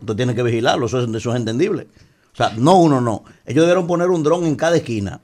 Usted 0.00 0.16
tiene 0.16 0.34
que 0.34 0.42
vigilarlo, 0.42 0.86
eso 0.86 0.98
es, 1.00 1.14
eso 1.14 1.30
es 1.32 1.36
entendible. 1.36 1.86
O 2.32 2.36
sea, 2.36 2.54
no 2.56 2.78
uno, 2.78 3.02
no. 3.02 3.24
Ellos 3.44 3.64
debieron 3.64 3.86
poner 3.86 4.08
un 4.08 4.22
dron 4.22 4.46
en 4.46 4.56
cada 4.56 4.76
esquina. 4.76 5.20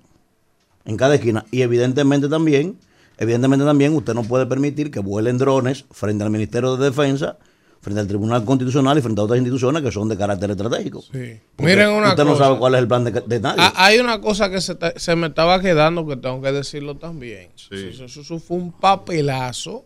En 0.85 0.99
cada 0.99 1.15
esquina. 1.15 1.47
Y 1.51 1.63
evidentemente 1.63 2.29
también, 2.29 2.79
evidentemente 3.17 3.65
también 3.65 3.97
usted 3.97 4.13
no 4.13 4.25
puede 4.25 4.45
permitir 4.45 4.91
que 4.91 5.01
vuelen 5.01 5.39
drones 5.39 5.87
frente 5.91 6.23
al 6.23 6.29
Ministerio 6.29 6.77
de 6.77 6.85
Defensa 6.85 7.39
frente 7.83 8.01
al 8.01 8.07
Tribunal 8.07 8.45
Constitucional 8.45 8.97
y 8.97 9.03
frente 9.03 9.21
a 9.21 9.25
otras 9.25 9.39
instituciones 9.39 9.83
que 9.83 9.91
son 9.91 10.09
de 10.09 10.17
carácter 10.17 10.53
estratégico. 10.53 11.03
Sí. 11.03 11.41
Miren 11.59 11.91
una 11.91 12.11
usted 12.11 12.25
no 12.25 12.39
sabe 12.39 12.57
cuál 12.57 12.77
es 12.77 12.81
el 12.81 12.89
plan 12.89 13.05
de, 13.05 13.41
nadie. 13.41 13.61
Ah, 13.61 13.73
hay 13.75 13.99
una 13.99 14.21
cosa 14.21 14.49
que 14.51 14.61
se, 14.61 15.17
me 15.17 15.27
estaba 15.27 15.61
quedando 15.61 16.07
que 16.07 16.17
tengo 16.17 16.41
que 16.41 16.53
decirlo 16.53 16.97
también. 16.97 17.51
Eso, 17.71 18.39
fue 18.39 18.57
un 18.57 18.71
papelazo 18.71 19.85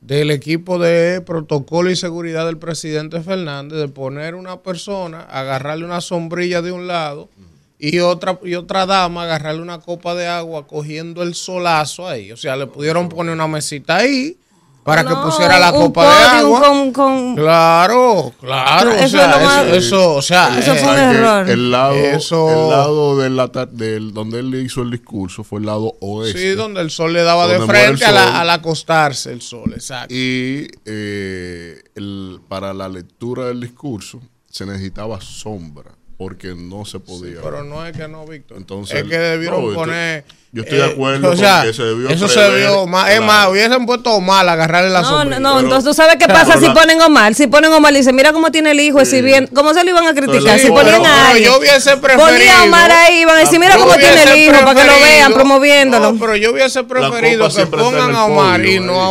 del 0.00 0.30
equipo 0.30 0.78
de 0.78 1.20
protocolo 1.20 1.90
y 1.90 1.96
seguridad 1.96 2.46
del 2.46 2.56
presidente 2.56 3.20
Fernández 3.20 3.78
de 3.78 3.88
poner 3.88 4.34
una 4.34 4.62
persona, 4.62 5.20
agarrarle 5.20 5.84
una 5.84 6.00
sombrilla 6.00 6.62
de 6.62 6.72
un 6.72 6.86
lado 6.86 7.28
y 7.78 7.98
otra 7.98 8.38
y 8.42 8.54
otra 8.54 8.86
dama 8.86 9.24
agarrarle 9.24 9.60
una 9.60 9.80
copa 9.80 10.14
de 10.14 10.26
agua 10.26 10.66
cogiendo 10.66 11.22
el 11.22 11.34
solazo 11.34 12.08
ahí. 12.08 12.32
O 12.32 12.36
sea, 12.38 12.56
le 12.56 12.66
pudieron 12.66 13.10
poner 13.10 13.34
una 13.34 13.46
mesita 13.46 13.96
ahí 13.96 14.38
para 14.86 15.04
que 15.04 15.16
pusiera 15.16 15.58
la 15.58 15.72
copa 15.72 16.04
de 16.04 16.24
agua. 16.38 16.62
Claro, 17.34 18.32
claro. 18.40 18.92
Eso, 18.92 19.04
o 19.04 19.08
sea, 19.08 19.74
eso, 19.74 20.14
o 20.14 20.22
sea, 20.22 20.58
eso 20.58 20.76
fue 20.76 20.92
un 20.92 20.98
error. 20.98 21.50
El 21.50 21.70
lado, 21.72 21.94
el 21.96 23.36
lado 23.36 23.66
del, 23.72 24.14
donde 24.14 24.38
él 24.38 24.54
hizo 24.64 24.82
el 24.82 24.92
discurso 24.92 25.42
fue 25.42 25.58
el 25.58 25.66
lado 25.66 25.96
oeste. 26.00 26.38
Sí, 26.38 26.48
donde 26.54 26.80
el 26.82 26.90
sol 26.90 27.12
le 27.12 27.24
daba 27.24 27.48
de 27.48 27.66
frente 27.66 28.04
al 28.04 28.48
acostarse 28.48 29.32
el 29.32 29.42
sol, 29.42 29.72
exacto. 29.74 30.14
Y 30.14 30.68
eh, 30.84 31.82
el, 31.96 32.40
para 32.48 32.72
la 32.72 32.88
lectura 32.88 33.46
del 33.46 33.60
discurso 33.60 34.20
se 34.48 34.66
necesitaba 34.66 35.20
sombra 35.20 35.90
porque 36.16 36.54
no 36.54 36.84
se 36.84 36.98
podía. 36.98 37.40
pero 37.42 37.62
no 37.62 37.84
es 37.86 37.96
que 37.96 38.08
no, 38.08 38.26
Víctor. 38.26 38.56
Entonces, 38.56 39.02
es 39.02 39.04
que 39.04 39.18
debieron 39.18 39.74
poner. 39.74 40.24
Yo 40.52 40.62
estoy 40.62 40.78
de 40.78 40.86
eh, 40.86 40.90
acuerdo 40.92 41.30
o 41.32 41.36
sea, 41.36 41.70
se 41.70 41.82
debió 41.82 42.08
Eso 42.08 42.28
se 42.28 42.56
vio 42.56 42.86
mal. 42.86 43.12
Es 43.12 43.20
más, 43.20 43.48
hubiesen 43.48 43.84
puesto 43.84 44.18
mal 44.22 44.48
agarrarle 44.48 44.88
la 44.88 45.02
No, 45.02 45.24
no, 45.24 45.38
no. 45.38 45.60
Entonces, 45.60 45.84
¿tú 45.84 45.92
sabes 45.92 46.16
qué 46.16 46.26
pasa 46.26 46.58
si 46.58 46.70
ponen 46.70 47.00
Omar? 47.02 47.34
Si 47.34 47.46
ponen 47.46 47.70
Omar, 47.72 47.92
dice, 47.92 48.12
mira 48.14 48.32
cómo 48.32 48.50
tiene 48.50 48.70
el 48.70 48.80
hijo. 48.80 49.04
Si 49.04 49.20
bien, 49.20 49.48
¿Cómo 49.48 49.74
se 49.74 49.84
lo 49.84 49.90
iban 49.90 50.06
a 50.06 50.14
criticar? 50.14 50.58
si 50.58 50.68
ponían 50.68 51.04
a 51.04 51.30
alguien. 51.30 51.50
Yo 51.50 51.58
hubiese 51.58 51.98
preferido. 51.98 52.26
Ponía 52.26 52.60
a 52.60 52.64
Omar 52.64 52.90
ahí, 52.90 53.20
iban 53.20 53.36
a 53.36 53.40
decir, 53.40 53.60
mira 53.60 53.76
cómo 53.76 53.94
tiene 53.96 54.22
el 54.22 54.36
hijo, 54.38 54.52
para 54.64 54.80
que 54.80 54.86
lo 54.86 55.00
vean, 55.00 55.32
promoviéndolo. 55.34 56.12
No, 56.12 56.18
pero 56.18 56.36
yo 56.36 56.52
hubiese 56.52 56.84
preferido 56.84 57.48
que 57.50 57.66
pongan 57.66 58.14
a 58.14 58.24
Omar 58.24 58.64
y 58.64 58.80
no 58.80 59.02
a 59.02 59.10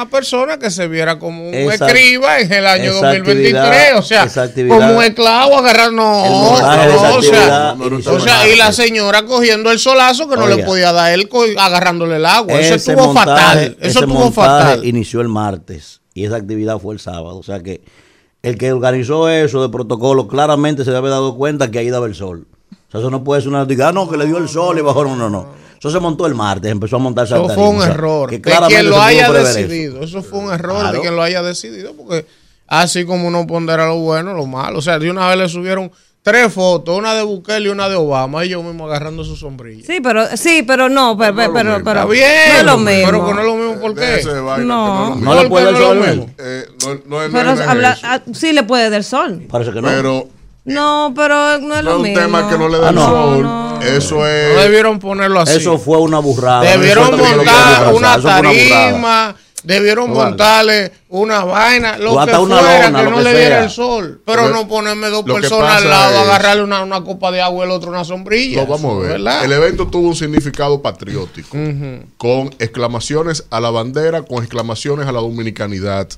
una 0.00 0.08
persona 0.08 0.58
que 0.58 0.70
se 0.70 0.88
viera 0.88 1.18
como 1.18 1.46
un 1.46 1.54
escriba 1.54 2.40
en 2.40 2.50
el 2.50 2.66
año 2.66 2.94
2023. 2.94 3.94
O 3.96 4.02
sea, 4.02 4.26
como 4.68 4.96
un 4.96 5.04
esclavo 5.04 5.58
agarrando. 5.58 6.02
No, 6.02 6.52
o 6.52 7.22
sea, 7.22 7.76
o 8.06 8.20
sea, 8.20 8.48
y 8.48 8.56
la 8.56 8.72
señora 8.72 9.24
cogiendo 9.24 9.70
el 9.70 9.78
solazo 9.78 10.26
que 10.28 10.36
no 10.36 10.46
le 10.46 10.64
podía 10.64 10.92
dar 10.92 11.12
él 11.12 11.28
agarrándole 11.58 12.16
el 12.16 12.24
agua. 12.24 12.58
Eso 12.58 12.76
estuvo 12.76 13.12
fatal. 13.12 13.76
Eso 13.80 14.00
estuvo 14.00 14.32
fatal. 14.32 14.84
Inició 14.86 15.20
el 15.20 15.28
martes 15.28 16.00
y 16.14 16.24
esa 16.24 16.36
actividad 16.36 16.78
fue 16.78 16.94
el 16.94 17.00
sábado. 17.00 17.36
O 17.36 17.42
sea 17.42 17.62
que 17.62 17.82
el 18.42 18.56
que 18.56 18.72
organizó 18.72 19.28
eso 19.28 19.60
de 19.62 19.68
protocolo 19.68 20.28
claramente 20.28 20.82
se 20.82 20.90
debe 20.90 20.98
haber 20.98 21.10
dado 21.10 21.36
cuenta 21.36 21.70
que 21.70 21.78
ahí 21.78 21.90
daba 21.90 22.06
el 22.06 22.14
sol. 22.14 22.46
O 22.70 22.90
sea, 22.90 23.00
eso 23.00 23.10
no 23.10 23.22
puede 23.22 23.42
ser 23.42 23.50
una 23.50 23.66
diga, 23.66 23.88
ah, 23.88 23.92
no, 23.92 24.08
que 24.08 24.16
le 24.16 24.26
dio 24.26 24.38
el 24.38 24.48
sol 24.48 24.78
y 24.78 24.80
bajó. 24.80 25.04
No, 25.04 25.14
no, 25.14 25.28
no. 25.28 25.69
Eso 25.80 25.90
se 25.90 25.98
montó 25.98 26.26
el 26.26 26.34
martes, 26.34 26.70
empezó 26.70 26.96
a 26.96 26.98
montarse 26.98 27.32
Eso 27.32 27.48
fue 27.48 27.68
un 27.68 27.80
error. 27.80 28.28
que 28.28 28.38
de 28.38 28.58
quien 28.68 28.90
lo 28.90 29.00
haya 29.00 29.32
decidido. 29.32 30.02
Eso. 30.02 30.22
fue 30.22 30.40
un 30.40 30.52
error 30.52 30.92
de 30.92 31.00
quien 31.00 31.16
lo 31.16 31.22
haya 31.22 31.42
decidido, 31.42 31.94
porque 31.94 32.26
así 32.66 33.06
como 33.06 33.26
uno 33.26 33.46
pondera 33.46 33.86
lo 33.86 33.96
bueno, 33.96 34.34
lo 34.34 34.44
malo. 34.44 34.78
O 34.78 34.82
sea, 34.82 34.98
de 34.98 35.10
una 35.10 35.26
vez 35.28 35.38
le 35.38 35.48
subieron 35.48 35.90
tres 36.22 36.52
fotos, 36.52 36.98
una 36.98 37.14
de 37.14 37.22
Bukele 37.22 37.66
y 37.66 37.68
una 37.70 37.88
de 37.88 37.94
Obama, 37.94 38.44
y 38.44 38.50
yo 38.50 38.62
mismo 38.62 38.84
agarrando 38.84 39.24
su 39.24 39.36
sombrilla. 39.36 39.86
Sí, 39.86 40.00
pero 40.02 40.36
sí, 40.36 40.62
pero 40.66 40.90
no, 40.90 41.16
pero, 41.16 41.34
pero, 41.34 41.52
pero, 41.54 41.82
pero 41.82 42.08
bien, 42.08 42.28
no 42.52 42.58
es 42.58 42.64
lo 42.64 42.76
mismo. 42.76 43.06
Pero 43.06 43.26
que 43.26 43.32
no 43.32 43.40
es 43.40 43.46
lo 43.46 43.56
mismo, 43.56 43.80
¿por 43.80 43.94
qué? 43.94 44.22
No, 44.62 45.16
no, 45.16 45.42
le 45.42 45.48
puede 45.48 45.64
dar 45.64 45.76
sol. 45.76 46.26
Eh, 46.36 46.64
no, 47.06 47.22
es, 47.22 47.30
pero 47.32 47.50
habla, 47.50 47.98
ah, 48.02 48.20
sí 48.34 48.52
le 48.52 48.64
puede 48.64 48.90
dar 48.90 49.02
sol. 49.02 49.46
Parece 49.48 49.72
que 49.72 49.80
no. 49.80 49.88
Pero 49.88 50.28
no, 50.64 51.12
pero 51.16 51.58
no 51.58 51.74
es 51.74 51.84
lo 51.84 51.98
mismo. 51.98 52.18
Es 52.18 52.24
un 52.26 52.32
tema 52.32 52.48
que 52.48 52.58
no 52.58 52.68
le 52.68 52.78
da 52.78 52.90
ah, 52.90 52.94
sol. 52.94 53.48
Eso 53.82 54.26
es. 54.26 54.54
No 54.54 54.60
debieron 54.62 54.98
ponerlo 54.98 55.40
así. 55.40 55.56
Eso 55.56 55.78
fue 55.78 55.98
una 55.98 56.18
burrada. 56.18 56.62
Debieron 56.62 57.10
montar 57.16 57.94
una, 57.94 58.20
tarima 58.20 59.36
Debieron 59.62 60.10
montarle 60.10 60.90
una 61.10 61.44
vaina, 61.44 61.98
lo 61.98 62.18
que 62.24 62.32
fuera, 62.32 62.86
que 62.86 63.10
no 63.10 63.20
le 63.20 63.38
diera 63.38 63.64
el 63.64 63.70
sol. 63.70 64.22
Pero 64.24 64.48
no 64.48 64.66
ponerme 64.66 65.08
dos 65.08 65.24
personas 65.24 65.82
al 65.82 65.88
lado, 65.88 66.20
agarrarle 66.20 66.64
una, 66.64 66.82
una, 66.82 67.02
copa 67.02 67.30
de 67.30 67.42
agua 67.42 67.64
y 67.64 67.68
el 67.68 67.72
otro 67.72 67.90
una 67.90 68.04
sombrilla. 68.04 68.62
Lo 68.62 68.66
vamos 68.66 69.04
a 69.04 69.08
ver. 69.08 69.20
El 69.44 69.52
evento 69.52 69.86
tuvo 69.86 70.08
un 70.08 70.16
significado 70.16 70.80
patriótico, 70.80 71.56
con 72.16 72.54
exclamaciones 72.58 73.44
a 73.50 73.60
la 73.60 73.70
bandera, 73.70 74.22
con 74.22 74.38
exclamaciones 74.38 75.06
a 75.06 75.12
la 75.12 75.20
dominicanidad, 75.20 76.08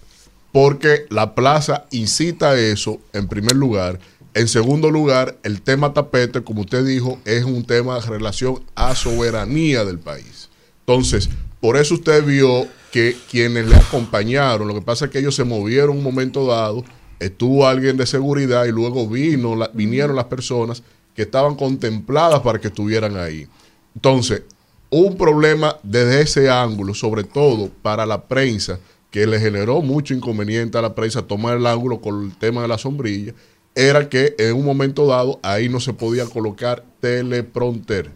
porque 0.53 1.07
la 1.11 1.35
plaza 1.35 1.87
incita 1.91 2.51
a 2.51 2.59
eso, 2.59 3.01
en 3.13 3.27
primer 3.27 3.57
lugar. 3.57 3.99
En 4.35 4.49
segundo 4.49 4.91
lugar, 4.91 5.39
el 5.43 5.61
tema 5.61 5.93
tapete, 5.93 6.43
como 6.43 6.63
usted 6.63 6.87
dijo, 6.87 7.19
es 7.27 7.45
un 7.45 7.65
tema 7.65 7.97
de 7.97 8.07
relación 8.07 8.63
a 8.75 8.95
soberanía 8.95 9.85
del 9.85 9.99
país. 9.99 10.49
Entonces, 10.81 11.29
por 11.61 11.77
eso 11.77 11.95
usted 11.95 12.25
vio 12.25 12.67
que 12.91 13.15
quienes 13.31 13.69
le 13.69 13.77
acompañaron, 13.77 14.69
lo 14.69 14.75
que 14.75 14.81
pasa 14.81 15.05
es 15.05 15.11
que 15.11 15.19
ellos 15.19 15.35
se 15.35 15.45
movieron 15.45 15.99
un 15.99 16.03
momento 16.03 16.47
dado, 16.47 16.83
estuvo 17.21 17.67
alguien 17.67 17.99
de 17.99 18.07
seguridad 18.07 18.65
y 18.65 18.73
luego 18.73 19.07
vino, 19.07 19.55
vinieron 19.75 20.17
las 20.17 20.25
personas 20.25 20.83
que 21.15 21.23
estaban 21.23 21.55
contempladas 21.55 22.41
para 22.41 22.59
que 22.59 22.69
estuvieran 22.69 23.19
ahí. 23.19 23.47
Entonces, 23.95 24.43
un 24.89 25.17
problema 25.19 25.77
desde 25.83 26.23
ese 26.23 26.51
ángulo, 26.51 26.95
sobre 26.95 27.25
todo 27.25 27.71
para 27.83 28.07
la 28.07 28.23
prensa, 28.23 28.79
que 29.11 29.27
le 29.27 29.39
generó 29.39 29.83
mucho 29.83 30.15
inconveniente 30.15 30.79
a 30.79 30.83
la 30.83 30.95
prensa 30.95 31.21
tomar 31.21 31.59
el 31.59 31.67
ángulo 31.67 32.01
con 32.01 32.25
el 32.25 32.37
tema 32.37 32.63
de 32.63 32.69
la 32.69 32.79
sombrilla, 32.79 33.35
era 33.75 34.09
que 34.09 34.35
en 34.39 34.55
un 34.55 34.65
momento 34.65 35.07
dado 35.07 35.41
ahí 35.43 35.69
no 35.69 35.81
se 35.81 35.93
podía 35.93 36.27
colocar 36.27 36.85
teleprompter 37.01 38.11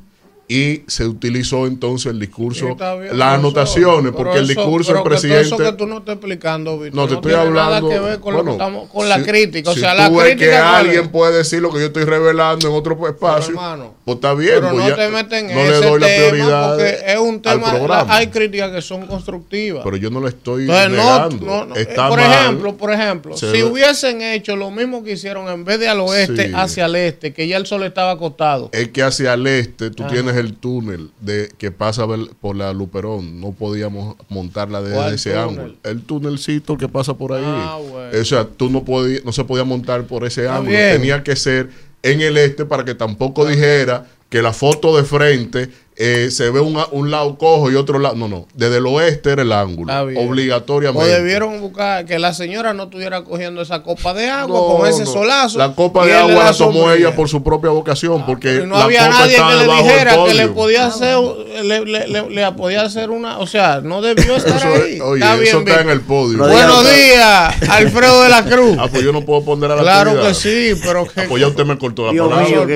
y 0.48 0.82
se 0.86 1.04
utilizó 1.04 1.66
entonces 1.66 2.12
el 2.12 2.20
discurso, 2.20 2.76
las 3.12 3.38
anotaciones, 3.38 4.12
porque 4.12 4.38
el 4.38 4.46
discurso 4.46 4.92
del 4.94 5.02
presidente. 5.02 5.40
eso 5.40 5.56
que 5.56 5.72
tú 5.72 5.86
no 5.86 5.98
estás 5.98 6.14
explicando, 6.14 6.78
Víctor, 6.78 6.94
no 6.94 7.08
te 7.08 7.14
estoy 7.14 7.32
hablando. 7.32 7.88
Nada 7.88 7.94
que 7.94 8.00
ver 8.00 8.20
con, 8.20 8.88
con 8.88 9.08
la 9.08 9.22
crítica. 9.22 9.70
o 9.70 9.74
sea, 9.74 9.94
la 9.94 10.08
crítica. 10.08 10.36
que 10.36 10.56
alguien 10.56 11.08
puede 11.08 11.38
decir 11.38 11.60
lo 11.60 11.72
que 11.72 11.80
yo 11.80 11.86
estoy 11.86 12.04
revelando 12.04 12.68
en 12.68 12.74
otro 12.74 13.08
espacio, 13.08 13.58
pues 14.04 14.14
está 14.14 14.34
bien. 14.34 14.54
Pero 14.60 14.70
pues 14.70 14.88
no 14.88 14.94
te 14.94 15.08
meten 15.08 15.50
en 15.50 15.58
ese 15.58 15.98
le 15.98 16.06
tema 16.06 16.68
porque 16.68 16.98
es 17.06 17.18
un 17.18 17.42
tema. 17.42 18.06
hay 18.08 18.28
críticas 18.28 18.70
que 18.70 18.82
son 18.82 19.06
constructivas. 19.06 19.82
Pero 19.82 19.96
yo 19.96 20.10
no 20.10 20.20
le 20.20 20.28
estoy 20.28 20.66
negando. 20.66 21.74
está 21.74 22.08
por 22.08 22.20
ejemplo, 22.20 22.76
por 22.76 22.92
ejemplo, 22.92 23.36
si 23.36 23.62
hubiesen 23.64 24.22
hecho 24.22 24.54
lo 24.54 24.70
mismo 24.70 25.02
que 25.02 25.12
hicieron 25.12 25.48
en 25.48 25.64
vez 25.64 25.80
de 25.80 25.88
al 25.88 26.00
oeste 26.00 26.52
hacia 26.54 26.86
el 26.86 26.94
este, 26.94 27.32
que 27.32 27.48
ya 27.48 27.56
el 27.56 27.66
sol 27.66 27.82
estaba 27.82 28.12
acostado. 28.12 28.70
Es 28.72 28.88
que 28.88 29.02
hacia 29.02 29.34
el 29.34 29.46
este 29.48 29.90
tú 29.90 30.04
tienes 30.04 30.35
el 30.36 30.54
túnel 30.54 31.10
de 31.20 31.50
que 31.58 31.70
pasa 31.70 32.06
por 32.40 32.56
la 32.56 32.72
Luperón. 32.72 33.40
No 33.40 33.52
podíamos 33.52 34.16
montarla 34.28 34.82
desde 34.82 35.14
ese 35.14 35.36
ángulo. 35.36 35.74
El 35.82 36.02
túnelcito 36.02 36.76
que 36.76 36.88
pasa 36.88 37.14
por 37.14 37.32
ahí. 37.32 37.44
Ah, 37.44 37.78
o 37.78 38.24
sea, 38.24 38.44
tú 38.46 38.70
no 38.70 38.84
podías, 38.84 39.24
no 39.24 39.32
se 39.32 39.44
podía 39.44 39.64
montar 39.64 40.04
por 40.04 40.24
ese 40.24 40.48
ángulo. 40.48 40.76
Tenía 40.76 41.22
que 41.22 41.36
ser 41.36 41.70
en 42.02 42.20
el 42.20 42.36
este 42.36 42.64
para 42.64 42.84
que 42.84 42.94
tampoco 42.94 43.46
dijera 43.46 44.06
que 44.28 44.42
la 44.42 44.52
foto 44.52 44.96
de 44.96 45.04
frente 45.04 45.70
eh, 45.98 46.28
se 46.30 46.50
ve 46.50 46.60
un, 46.60 46.78
un, 46.90 47.10
lado 47.10 47.38
cojo 47.38 47.70
y 47.70 47.74
otro 47.74 47.98
lado. 47.98 48.16
No, 48.16 48.28
no. 48.28 48.46
Desde 48.52 48.76
el 48.78 48.86
oeste 48.86 49.32
era 49.32 49.40
el 49.40 49.50
ángulo. 49.50 49.90
Obligatoriamente. 49.94 51.10
O 51.10 51.10
debieron 51.10 51.58
buscar 51.62 52.04
que 52.04 52.18
la 52.18 52.34
señora 52.34 52.74
no 52.74 52.84
estuviera 52.84 53.24
cogiendo 53.24 53.62
esa 53.62 53.82
copa 53.82 54.12
de 54.12 54.28
agua 54.28 54.76
con 54.76 54.86
ese 54.86 55.06
solazo. 55.06 55.58
La 55.58 55.74
copa 55.74 56.04
de 56.04 56.14
agua 56.14 56.44
la, 56.44 56.52
tomó 56.52 56.90
ella 56.90 57.16
por 57.16 57.30
su 57.30 57.42
propia 57.42 57.70
vocación. 57.70 58.20
Ah, 58.20 58.26
porque 58.26 58.66
no 58.66 58.76
había 58.76 59.08
nadie 59.08 59.36
que 59.36 59.66
le 59.66 59.74
dijera 59.74 60.16
que 60.26 60.34
le 60.34 60.48
podía 60.48 60.86
hacer 60.86 61.16
le, 61.64 61.84
le, 61.86 62.28
le, 62.28 62.52
podía 62.52 62.82
hacer 62.82 63.08
una. 63.08 63.38
O 63.38 63.46
sea, 63.46 63.80
no 63.82 64.02
debió 64.02 64.36
estar 64.36 64.66
ahí. 64.66 65.00
Oye, 65.00 65.22
está 65.22 65.42
eso 65.42 65.60
está 65.60 65.80
en 65.80 65.88
el 65.88 66.02
podio. 66.02 66.38
Buenos 66.38 66.84
días, 66.90 67.70
Alfredo 67.70 68.22
de 68.22 68.28
la 68.28 68.44
Cruz. 68.44 68.76
Ah, 68.86 68.88
pues 68.90 69.02
yo 69.02 69.12
no 69.12 69.22
puedo 69.22 69.42
poner 69.42 69.70
a 69.70 69.76
la 69.76 69.82
Claro 69.82 70.20
que 70.20 70.34
sí, 70.34 70.72
pero 70.84 71.06
que. 71.06 71.22
Ah, 71.22 71.24
pues 71.28 71.40
ya 71.40 71.48
usted 71.48 71.64
me 71.64 71.78
cortó 71.78 72.12
la 72.12 72.28
palabra. 72.28 72.66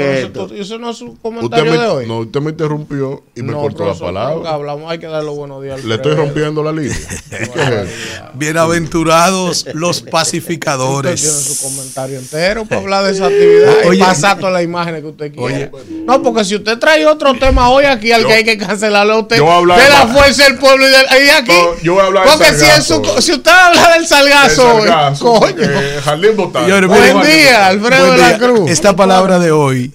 Eso 0.56 0.78
no 0.78 0.90
es 0.90 0.96
su 0.96 1.18
comentario 1.18 1.72
de 1.72 1.87
hoy. 1.87 2.06
No, 2.06 2.20
usted 2.20 2.40
me 2.40 2.50
interrumpió 2.50 3.10
y 3.35 3.42
me 3.42 3.53
cortó 3.53 3.87
la 3.87 3.94
palabra. 3.94 4.51
Hablamos, 4.51 4.90
hay 4.90 4.99
que 4.99 5.07
dar 5.07 5.23
los 5.23 5.37
buenos 5.37 5.62
días. 5.62 5.85
Le 5.85 5.94
estoy 5.94 6.14
rompiendo 6.14 6.62
la 6.62 6.73
línea. 6.73 6.96
Bienaventurados 8.35 9.66
los 9.75 10.03
pacificadores. 10.03 11.23
Usted 11.23 11.31
tiene 11.31 11.55
su 11.55 11.62
comentario 11.62 12.18
entero 12.18 12.64
para 12.64 12.81
hablar 12.81 13.05
de 13.05 13.12
esa 13.12 13.27
actividad 13.27 13.92
y 13.92 13.99
pasar 13.99 14.38
todas 14.38 14.53
las 14.53 14.62
imágenes 14.62 15.03
que 15.03 15.09
usted 15.09 15.33
quiera. 15.33 15.70
no, 16.05 16.23
porque 16.23 16.44
si 16.44 16.57
usted 16.57 16.79
trae 16.79 17.07
otro 17.07 17.35
tema 17.35 17.70
hoy 17.70 17.85
aquí 17.85 18.12
al 18.12 18.27
que 18.27 18.33
hay 18.33 18.44
que 18.44 18.59
cancelarlo 18.59 19.14
a 19.14 19.18
usted 19.20 19.37
de 19.37 19.88
la 19.90 20.07
fuerza 20.12 20.44
del 20.44 20.59
pueblo 20.59 20.87
y, 20.87 20.90
de, 20.90 21.31
aquí. 21.33 21.53
yo 21.83 21.94
voy 21.94 22.03
a 22.03 22.07
hablar 22.07 22.27
porque 22.27 22.53
si, 22.55 23.23
si, 23.23 23.33
usted 23.33 23.51
habla 23.51 23.94
del 23.94 24.07
salgazo, 24.07 24.81
coño. 25.18 25.55
Eh, 25.59 26.01
Jardín 26.05 26.37
Buen 26.37 27.23
día, 27.23 27.68
Alfredo 27.68 28.12
de 28.12 28.18
la 28.18 28.38
Cruz. 28.38 28.70
Esta 28.70 28.94
palabra 28.94 29.38
de 29.38 29.51
hoy 29.51 29.92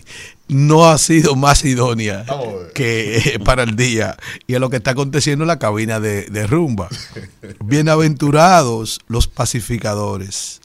no 0.47 0.85
ha 0.85 0.97
sido 0.97 1.35
más 1.35 1.65
idónea 1.65 2.25
que 2.73 3.17
eh, 3.17 3.39
para 3.39 3.63
el 3.63 3.75
día 3.75 4.17
y 4.47 4.53
es 4.53 4.59
lo 4.59 4.69
que 4.69 4.77
está 4.77 4.91
aconteciendo 4.91 5.43
en 5.43 5.47
la 5.47 5.59
cabina 5.59 5.99
de, 5.99 6.47
rumba. 6.47 6.89
Bienaventurados 7.65 8.99
los 9.07 9.27
pacificadores, 9.27 10.61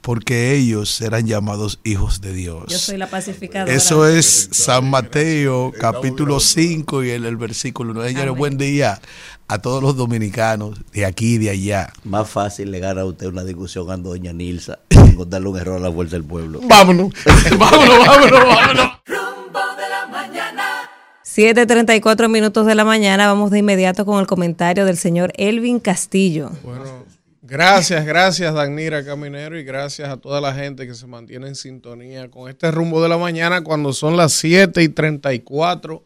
porque 0.00 0.54
ellos 0.54 0.90
serán 0.90 1.26
llamados 1.26 1.78
hijos 1.84 2.20
de 2.20 2.32
Dios. 2.32 2.64
Yo 2.68 2.78
soy 2.78 2.96
la 2.96 3.08
pacificadora. 3.08 3.72
Eso 3.72 4.06
es 4.06 4.48
San 4.52 4.90
Mateo 4.90 5.72
capítulo 5.78 6.40
5 6.40 7.04
y 7.04 7.10
el, 7.10 7.24
el 7.24 7.36
versículo 7.36 7.94
9. 7.94 8.10
Señores, 8.10 8.36
buen 8.36 8.58
día 8.58 9.00
a 9.46 9.58
todos 9.58 9.82
los 9.82 9.96
dominicanos 9.96 10.80
de 10.92 11.04
aquí 11.04 11.34
y 11.34 11.38
de 11.38 11.50
allá. 11.50 11.92
Más 12.02 12.28
fácil 12.28 12.70
le 12.70 12.80
gana 12.80 13.02
a 13.02 13.04
usted 13.04 13.26
una 13.26 13.44
discusión 13.44 13.90
a 13.90 13.96
doña 13.96 14.32
Nilsa 14.32 14.80
encontrarle 15.14 15.48
un 15.48 15.58
error 15.58 15.76
a 15.76 15.80
la 15.80 15.88
vuelta 15.88 16.16
del 16.16 16.24
pueblo. 16.24 16.60
Vámonos, 16.62 17.12
vámonos, 17.58 18.06
vámonos, 18.06 18.44
vámonos. 18.44 18.92
Rumbo 19.06 19.60
de 19.76 19.88
la 19.88 20.06
mañana. 20.10 20.90
7.34 21.24 22.28
minutos 22.28 22.66
de 22.66 22.74
la 22.74 22.84
mañana, 22.84 23.26
vamos 23.26 23.50
de 23.50 23.58
inmediato 23.58 24.04
con 24.04 24.20
el 24.20 24.26
comentario 24.26 24.84
del 24.84 24.96
señor 24.96 25.32
Elvin 25.36 25.80
Castillo. 25.80 26.50
Bueno, 26.62 27.04
gracias, 27.42 28.04
gracias 28.04 28.54
Danira 28.54 29.04
Caminero 29.04 29.58
y 29.58 29.64
gracias 29.64 30.08
a 30.08 30.16
toda 30.18 30.40
la 30.40 30.54
gente 30.54 30.86
que 30.86 30.94
se 30.94 31.06
mantiene 31.06 31.48
en 31.48 31.54
sintonía 31.54 32.30
con 32.30 32.50
este 32.50 32.70
rumbo 32.70 33.02
de 33.02 33.08
la 33.08 33.18
mañana 33.18 33.64
cuando 33.64 33.92
son 33.92 34.16
las 34.16 34.32
7 34.34 34.82
y 34.82 34.88
34 34.88 36.04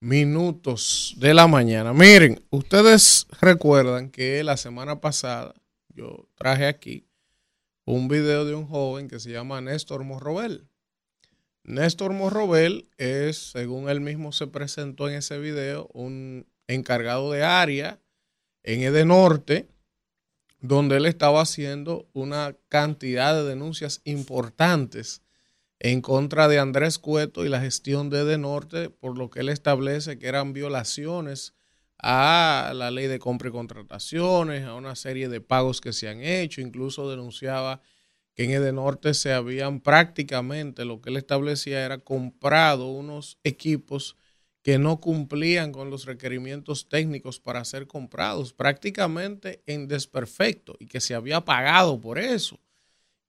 minutos 0.00 1.14
de 1.16 1.34
la 1.34 1.46
mañana. 1.46 1.92
Miren, 1.92 2.40
ustedes 2.50 3.26
recuerdan 3.40 4.10
que 4.10 4.44
la 4.44 4.56
semana 4.56 5.00
pasada 5.00 5.54
yo 5.88 6.28
traje 6.36 6.66
aquí 6.66 7.06
un 7.84 8.08
video 8.08 8.44
de 8.44 8.54
un 8.54 8.66
joven 8.66 9.08
que 9.08 9.20
se 9.20 9.30
llama 9.30 9.60
Néstor 9.60 10.04
Morrobel. 10.04 10.66
Néstor 11.64 12.12
Morrobel 12.12 12.88
es, 12.96 13.36
según 13.38 13.88
él 13.88 14.00
mismo 14.00 14.32
se 14.32 14.46
presentó 14.46 15.08
en 15.08 15.16
ese 15.16 15.38
video, 15.38 15.88
un 15.92 16.46
encargado 16.66 17.30
de 17.30 17.42
área 17.42 18.00
en 18.62 18.82
Edenorte, 18.82 19.68
donde 20.60 20.96
él 20.96 21.06
estaba 21.06 21.42
haciendo 21.42 22.08
una 22.14 22.56
cantidad 22.68 23.34
de 23.34 23.44
denuncias 23.44 24.00
importantes 24.04 25.22
en 25.78 26.00
contra 26.00 26.48
de 26.48 26.58
Andrés 26.58 26.98
Cueto 26.98 27.44
y 27.44 27.50
la 27.50 27.60
gestión 27.60 28.08
de 28.08 28.24
De 28.24 28.38
Norte, 28.38 28.88
por 28.88 29.18
lo 29.18 29.28
que 29.28 29.40
él 29.40 29.50
establece 29.50 30.18
que 30.18 30.28
eran 30.28 30.54
violaciones 30.54 31.52
a 32.06 32.74
la 32.74 32.90
ley 32.90 33.06
de 33.06 33.18
compra 33.18 33.48
y 33.48 33.52
contrataciones, 33.52 34.66
a 34.66 34.74
una 34.74 34.94
serie 34.94 35.30
de 35.30 35.40
pagos 35.40 35.80
que 35.80 35.94
se 35.94 36.06
han 36.06 36.20
hecho, 36.20 36.60
incluso 36.60 37.08
denunciaba 37.08 37.80
que 38.34 38.44
en 38.44 38.50
Edenorte 38.50 39.14
se 39.14 39.32
habían 39.32 39.80
prácticamente, 39.80 40.84
lo 40.84 41.00
que 41.00 41.08
él 41.08 41.16
establecía 41.16 41.82
era 41.82 41.96
comprado 41.96 42.88
unos 42.88 43.38
equipos 43.42 44.16
que 44.62 44.78
no 44.78 45.00
cumplían 45.00 45.72
con 45.72 45.88
los 45.88 46.04
requerimientos 46.04 46.90
técnicos 46.90 47.40
para 47.40 47.64
ser 47.64 47.86
comprados, 47.86 48.52
prácticamente 48.52 49.62
en 49.64 49.88
desperfecto, 49.88 50.76
y 50.78 50.86
que 50.86 51.00
se 51.00 51.14
había 51.14 51.46
pagado 51.46 52.02
por 52.02 52.18
eso. 52.18 52.60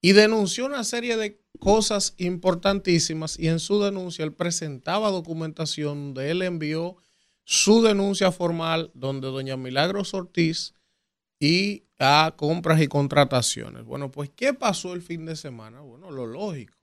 Y 0.02 0.12
denunció 0.12 0.66
una 0.66 0.84
serie 0.84 1.16
de 1.16 1.40
cosas 1.58 2.14
importantísimas 2.18 3.38
y 3.38 3.48
en 3.48 3.58
su 3.58 3.80
denuncia 3.82 4.22
él 4.22 4.34
presentaba 4.34 5.10
documentación 5.10 6.12
donde 6.14 6.30
él 6.30 6.42
envió 6.42 6.98
su 7.48 7.80
denuncia 7.80 8.32
formal 8.32 8.90
donde 8.92 9.28
doña 9.28 9.56
Milagros 9.56 10.14
Ortiz 10.14 10.74
y 11.38 11.84
a 11.96 12.34
compras 12.36 12.82
y 12.82 12.88
contrataciones. 12.88 13.84
Bueno, 13.84 14.10
pues 14.10 14.30
¿qué 14.34 14.52
pasó 14.52 14.94
el 14.94 15.00
fin 15.00 15.24
de 15.26 15.36
semana? 15.36 15.80
Bueno, 15.80 16.10
lo 16.10 16.26
lógico. 16.26 16.76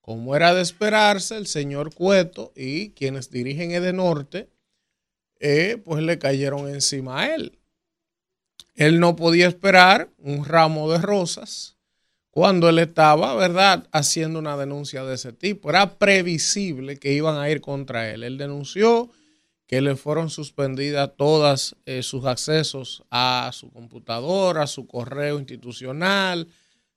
Como 0.00 0.36
era 0.36 0.54
de 0.54 0.62
esperarse, 0.62 1.36
el 1.36 1.48
señor 1.48 1.92
Cueto 1.92 2.52
y 2.54 2.90
quienes 2.90 3.32
dirigen 3.32 3.72
Edenorte, 3.72 4.50
eh, 5.40 5.82
pues 5.84 6.04
le 6.04 6.16
cayeron 6.20 6.68
encima 6.68 7.22
a 7.22 7.34
él. 7.34 7.58
Él 8.76 9.00
no 9.00 9.16
podía 9.16 9.48
esperar 9.48 10.10
un 10.18 10.44
ramo 10.44 10.92
de 10.92 10.98
rosas 10.98 11.76
cuando 12.30 12.68
él 12.68 12.78
estaba, 12.78 13.34
¿verdad?, 13.34 13.88
haciendo 13.90 14.38
una 14.38 14.56
denuncia 14.56 15.02
de 15.02 15.16
ese 15.16 15.32
tipo. 15.32 15.70
Era 15.70 15.98
previsible 15.98 16.98
que 16.98 17.12
iban 17.12 17.36
a 17.36 17.50
ir 17.50 17.60
contra 17.60 18.10
él. 18.10 18.22
Él 18.22 18.38
denunció 18.38 19.10
que 19.72 19.80
le 19.80 19.96
fueron 19.96 20.28
suspendidas 20.28 21.12
todas 21.16 21.76
eh, 21.86 22.02
sus 22.02 22.26
accesos 22.26 23.04
a 23.10 23.48
su 23.54 23.70
computadora, 23.70 24.64
a 24.64 24.66
su 24.66 24.86
correo 24.86 25.38
institucional, 25.38 26.46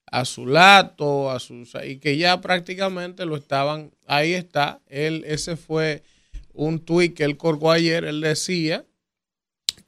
a 0.07 0.25
su 0.25 0.45
lato, 0.45 1.31
a 1.31 1.39
sus 1.39 1.71
y 1.87 1.99
que 1.99 2.17
ya 2.17 2.41
prácticamente 2.41 3.25
lo 3.25 3.37
estaban, 3.37 3.93
ahí 4.07 4.33
está, 4.33 4.81
él, 4.87 5.23
ese 5.25 5.55
fue 5.55 6.03
un 6.51 6.79
tuit 6.79 7.15
que 7.15 7.23
él 7.23 7.37
colgó 7.37 7.71
ayer, 7.71 8.03
él 8.03 8.19
decía, 8.19 8.83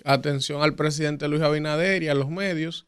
atención 0.06 0.62
al 0.62 0.76
presidente 0.76 1.28
Luis 1.28 1.42
Abinader 1.42 2.04
y 2.04 2.08
a 2.08 2.14
los 2.14 2.30
medios, 2.30 2.88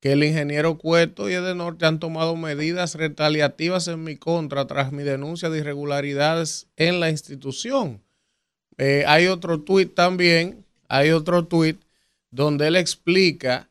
que 0.00 0.12
el 0.12 0.24
ingeniero 0.24 0.78
Cueto 0.78 1.28
y 1.28 1.34
Edenorte 1.34 1.84
han 1.84 1.98
tomado 1.98 2.34
medidas 2.34 2.94
retaliativas 2.94 3.88
en 3.88 4.04
mi 4.04 4.16
contra 4.16 4.66
tras 4.66 4.90
mi 4.90 5.02
denuncia 5.02 5.50
de 5.50 5.58
irregularidades 5.58 6.66
en 6.76 6.98
la 6.98 7.10
institución. 7.10 8.03
Eh, 8.78 9.04
hay 9.06 9.26
otro 9.26 9.60
tuit 9.60 9.94
también, 9.94 10.64
hay 10.88 11.10
otro 11.10 11.46
tuit 11.46 11.80
donde 12.30 12.66
él 12.66 12.76
explica 12.76 13.70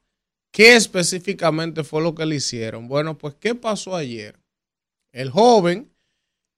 qué 0.51 0.76
específicamente 0.76 1.84
fue 1.84 2.01
lo 2.01 2.16
que 2.16 2.26
le 2.26 2.36
hicieron. 2.36 2.88
Bueno, 2.88 3.18
pues 3.18 3.36
¿qué 3.39 3.56
pasó 3.56 3.95
ayer? 3.95 4.39
El 5.12 5.30
joven 5.30 5.91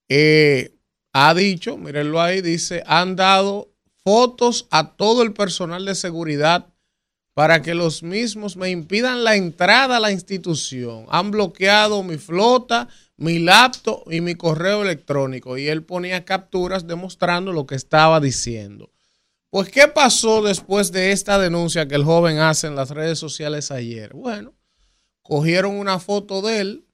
eh, 0.10 0.76
ha 1.14 1.34
dicho, 1.34 1.78
mírenlo 1.78 2.22
ahí, 2.22 2.42
dice, 2.42 2.84
han 2.86 3.16
dado 3.16 3.72
fotos 4.04 4.68
a 4.70 4.96
todo 4.96 5.24
el 5.24 5.34
personal 5.34 5.86
de 5.86 5.96
seguridad 5.96 6.75
para 7.36 7.62
que 7.62 7.76
los 7.76 8.02
mismos 8.02 8.56
me 8.56 8.70
impidan 8.70 9.26
la 9.26 9.36
entrada 9.36 9.98
a 9.98 10.00
la 10.00 10.14
institución. 10.14 11.06
Han 11.10 11.32
bloqueado 11.32 12.02
mi 12.02 12.18
flota, 12.18 12.88
mi 13.18 13.40
laptop 13.40 14.10
y 14.10 14.22
mi 14.22 14.36
correo 14.36 14.84
electrónico. 14.84 15.58
Y 15.58 15.68
él 15.68 15.84
ponía 15.84 16.24
capturas 16.24 16.88
demostrando 16.88 17.52
lo 17.52 17.66
que 17.66 17.76
estaba 17.76 18.22
diciendo. 18.22 18.90
Pues, 19.50 19.70
¿qué 19.70 19.90
pasó 19.90 20.42
después 20.42 20.94
de 20.94 21.12
esta 21.12 21.38
denuncia 21.38 21.90
que 21.90 21.96
el 21.96 22.06
joven 22.06 22.38
hace 22.40 22.68
en 22.68 22.76
las 22.76 22.92
redes 22.92 23.20
sociales 23.20 23.70
ayer? 23.70 24.14
Bueno, 24.14 24.54
cogieron 25.22 25.78
una 25.78 26.00
foto 26.00 26.42
de 26.42 26.62
él 26.62 26.86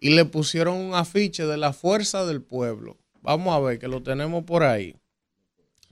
y 0.00 0.14
le 0.14 0.24
pusieron 0.24 0.76
un 0.76 0.94
afiche 0.94 1.44
de 1.44 1.58
la 1.58 1.74
fuerza 1.74 2.24
del 2.24 2.40
pueblo. 2.40 2.96
Vamos 3.20 3.54
a 3.54 3.60
ver 3.60 3.78
que 3.78 3.88
lo 3.88 4.02
tenemos 4.02 4.44
por 4.44 4.62
ahí. 4.62 4.96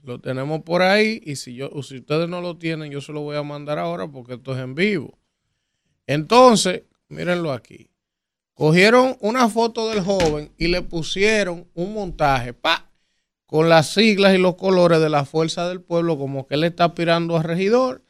Lo 0.05 0.19
tenemos 0.19 0.61
por 0.61 0.83
ahí 0.83 1.19
y 1.25 1.35
si, 1.35 1.55
yo, 1.55 1.71
si 1.81 1.97
ustedes 1.97 2.29
no 2.29 2.39
lo 2.39 2.57
tienen, 2.57 2.91
yo 2.91 3.01
se 3.01 3.11
lo 3.11 3.21
voy 3.21 3.37
a 3.37 3.43
mandar 3.43 3.79
ahora 3.79 4.07
porque 4.07 4.35
esto 4.35 4.53
es 4.53 4.59
en 4.59 4.75
vivo. 4.75 5.17
Entonces, 6.05 6.83
mírenlo 7.09 7.51
aquí. 7.51 7.89
Cogieron 8.53 9.17
una 9.19 9.49
foto 9.49 9.89
del 9.89 10.01
joven 10.01 10.51
y 10.57 10.67
le 10.67 10.83
pusieron 10.83 11.67
un 11.73 11.93
montaje, 11.93 12.53
pa, 12.53 12.91
con 13.47 13.67
las 13.67 13.93
siglas 13.93 14.35
y 14.35 14.37
los 14.37 14.55
colores 14.55 14.99
de 14.99 15.09
la 15.09 15.25
fuerza 15.25 15.67
del 15.67 15.81
pueblo, 15.81 16.19
como 16.19 16.45
que 16.45 16.53
él 16.53 16.63
está 16.63 16.85
aspirando 16.85 17.35
a 17.35 17.41
regidor. 17.41 18.03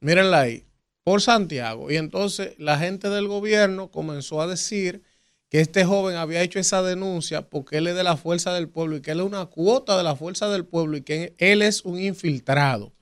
Mírenla 0.00 0.40
ahí, 0.40 0.66
por 1.04 1.22
Santiago. 1.22 1.92
Y 1.92 1.96
entonces 1.96 2.54
la 2.58 2.76
gente 2.76 3.08
del 3.08 3.28
gobierno 3.28 3.92
comenzó 3.92 4.42
a 4.42 4.48
decir 4.48 5.04
que 5.56 5.62
este 5.62 5.86
joven 5.86 6.16
había 6.16 6.42
hecho 6.42 6.58
esa 6.58 6.82
denuncia 6.82 7.48
porque 7.48 7.78
él 7.78 7.86
es 7.86 7.94
de 7.94 8.04
la 8.04 8.18
fuerza 8.18 8.52
del 8.52 8.68
pueblo 8.68 8.96
y 8.96 9.00
que 9.00 9.12
él 9.12 9.20
es 9.20 9.26
una 9.26 9.46
cuota 9.46 9.96
de 9.96 10.02
la 10.02 10.14
fuerza 10.14 10.50
del 10.50 10.66
pueblo 10.66 10.98
y 10.98 11.00
que 11.00 11.32
él 11.38 11.62
es 11.62 11.82
un 11.86 11.98
infiltrado. 11.98 12.92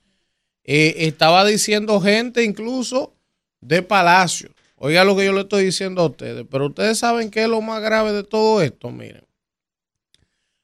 Eh, 0.63 0.95
estaba 0.99 1.43
diciendo 1.43 1.99
gente 1.99 2.45
incluso 2.45 3.13
de 3.59 3.81
Palacio 3.81 4.51
Oiga 4.77 5.03
lo 5.03 5.17
que 5.17 5.25
yo 5.25 5.33
le 5.33 5.41
estoy 5.41 5.65
diciendo 5.65 6.01
a 6.01 6.05
ustedes, 6.05 6.45
pero 6.49 6.67
ustedes 6.67 6.97
saben 6.97 7.29
qué 7.29 7.43
es 7.43 7.49
lo 7.49 7.59
más 7.59 7.81
grave 7.81 8.13
de 8.13 8.23
todo 8.23 8.61
esto, 8.61 8.89
miren. 8.89 9.25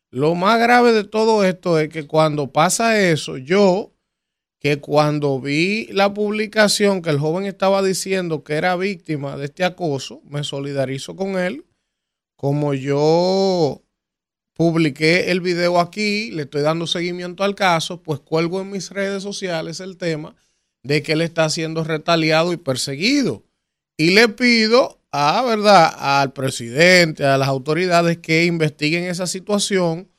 Lo 0.10 0.34
más 0.34 0.62
grave 0.62 0.94
de 0.94 1.04
todo 1.04 1.44
esto 1.44 1.78
es 1.78 1.90
que 1.90 2.08
cuando 2.08 2.54
pasa 2.54 3.02
eso, 3.02 3.36
yo, 3.36 3.92
que 4.60 4.80
cuando 4.80 5.42
vi 5.42 5.88
la 5.88 6.14
publicación 6.14 7.02
que 7.02 7.10
el 7.10 7.20
joven 7.20 7.44
estaba 7.44 7.84
diciendo 7.84 8.46
que 8.46 8.54
era 8.54 8.78
víctima 8.78 9.36
de 9.36 9.44
este 9.46 9.66
acoso, 9.66 10.22
me 10.24 10.46
solidarizo 10.46 11.18
con 11.18 11.38
él. 11.38 11.66
Como 12.42 12.74
yo 12.74 13.84
publiqué 14.56 15.30
el 15.30 15.42
video 15.42 15.80
aquí, 15.80 16.32
le 16.32 16.42
estoy 16.42 16.64
dando 16.64 16.88
seguimiento 16.88 17.44
al 17.44 17.54
caso, 17.54 18.02
pues 18.02 18.20
cuelgo 18.20 18.60
en 18.60 18.72
mis 18.72 18.90
redes 18.90 19.22
sociales 19.22 19.80
el 19.80 19.96
tema 19.96 20.36
de 20.82 21.04
que 21.04 21.12
él 21.12 21.22
está 21.22 21.48
siendo 21.52 21.84
retaliado 21.84 22.52
y 22.52 22.58
perseguido. 22.58 23.44
Y 23.96 24.16
le 24.16 24.28
pido 24.28 25.00
a, 25.12 25.44
¿verdad? 25.44 25.94
al 25.96 26.34
presidente, 26.34 27.24
a 27.24 27.38
las 27.38 27.48
autoridades 27.48 28.18
que 28.18 28.46
investiguen 28.46 29.04
esa 29.04 29.28
situación, 29.28 30.10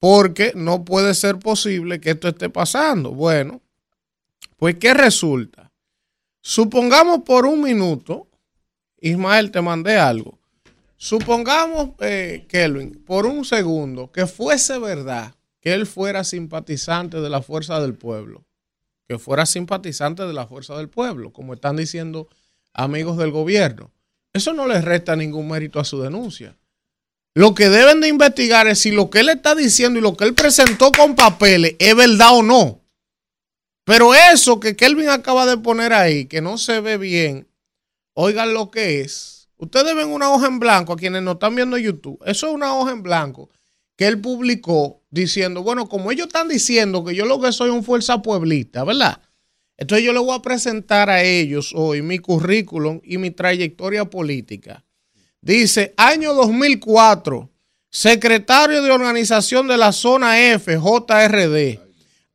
porque 0.00 0.50
no 0.56 0.84
puede 0.84 1.14
ser 1.14 1.38
posible 1.38 2.00
que 2.00 2.10
esto 2.10 2.26
esté 2.26 2.50
pasando. 2.50 3.12
Bueno, 3.12 3.62
pues 4.56 4.74
¿qué 4.80 4.94
resulta? 4.94 5.70
Supongamos 6.40 7.20
por 7.22 7.46
un 7.46 7.62
minuto, 7.62 8.26
Ismael, 9.00 9.52
te 9.52 9.62
mandé 9.62 9.96
algo. 9.96 10.37
Supongamos, 11.00 11.90
eh, 12.00 12.44
Kelvin, 12.48 13.04
por 13.04 13.24
un 13.24 13.44
segundo, 13.44 14.10
que 14.10 14.26
fuese 14.26 14.80
verdad 14.80 15.32
que 15.60 15.72
él 15.72 15.86
fuera 15.86 16.24
simpatizante 16.24 17.20
de 17.20 17.30
la 17.30 17.40
fuerza 17.40 17.80
del 17.80 17.94
pueblo, 17.94 18.44
que 19.08 19.16
fuera 19.16 19.46
simpatizante 19.46 20.24
de 20.26 20.32
la 20.32 20.48
fuerza 20.48 20.76
del 20.76 20.88
pueblo, 20.88 21.32
como 21.32 21.54
están 21.54 21.76
diciendo 21.76 22.28
amigos 22.74 23.16
del 23.16 23.30
gobierno. 23.30 23.92
Eso 24.32 24.52
no 24.52 24.66
les 24.66 24.84
resta 24.84 25.14
ningún 25.14 25.48
mérito 25.48 25.78
a 25.78 25.84
su 25.84 26.02
denuncia. 26.02 26.58
Lo 27.32 27.54
que 27.54 27.68
deben 27.68 28.00
de 28.00 28.08
investigar 28.08 28.66
es 28.66 28.80
si 28.80 28.90
lo 28.90 29.08
que 29.08 29.20
él 29.20 29.28
está 29.28 29.54
diciendo 29.54 30.00
y 30.00 30.02
lo 30.02 30.16
que 30.16 30.24
él 30.24 30.34
presentó 30.34 30.90
con 30.90 31.14
papeles 31.14 31.76
es 31.78 31.94
verdad 31.94 32.36
o 32.36 32.42
no. 32.42 32.84
Pero 33.84 34.14
eso 34.14 34.58
que 34.58 34.74
Kelvin 34.74 35.10
acaba 35.10 35.46
de 35.46 35.58
poner 35.58 35.92
ahí, 35.92 36.26
que 36.26 36.40
no 36.40 36.58
se 36.58 36.80
ve 36.80 36.98
bien, 36.98 37.48
oigan 38.14 38.52
lo 38.52 38.72
que 38.72 39.02
es. 39.02 39.37
Ustedes 39.58 39.94
ven 39.94 40.08
una 40.08 40.30
hoja 40.30 40.46
en 40.46 40.58
blanco 40.58 40.92
a 40.92 40.96
quienes 40.96 41.22
nos 41.22 41.34
están 41.34 41.54
viendo 41.54 41.76
en 41.76 41.84
YouTube. 41.84 42.18
Eso 42.24 42.48
es 42.48 42.54
una 42.54 42.74
hoja 42.74 42.92
en 42.92 43.02
blanco 43.02 43.50
que 43.96 44.06
él 44.06 44.20
publicó 44.20 45.02
diciendo, 45.10 45.64
bueno, 45.64 45.88
como 45.88 46.12
ellos 46.12 46.28
están 46.28 46.48
diciendo 46.48 47.04
que 47.04 47.16
yo 47.16 47.26
lo 47.26 47.40
que 47.40 47.50
soy 47.50 47.70
un 47.70 47.82
fuerza 47.82 48.22
pueblista, 48.22 48.84
¿verdad? 48.84 49.20
Entonces 49.76 50.06
yo 50.06 50.12
le 50.12 50.20
voy 50.20 50.36
a 50.36 50.42
presentar 50.42 51.10
a 51.10 51.24
ellos 51.24 51.72
hoy 51.74 52.02
mi 52.02 52.20
currículum 52.20 53.00
y 53.02 53.18
mi 53.18 53.32
trayectoria 53.32 54.04
política. 54.04 54.84
Dice, 55.40 55.94
año 55.96 56.32
2004, 56.34 57.50
secretario 57.90 58.82
de 58.82 58.90
organización 58.92 59.66
de 59.66 59.76
la 59.76 59.90
zona 59.90 60.40
F, 60.52 60.76
JRD. 60.76 61.80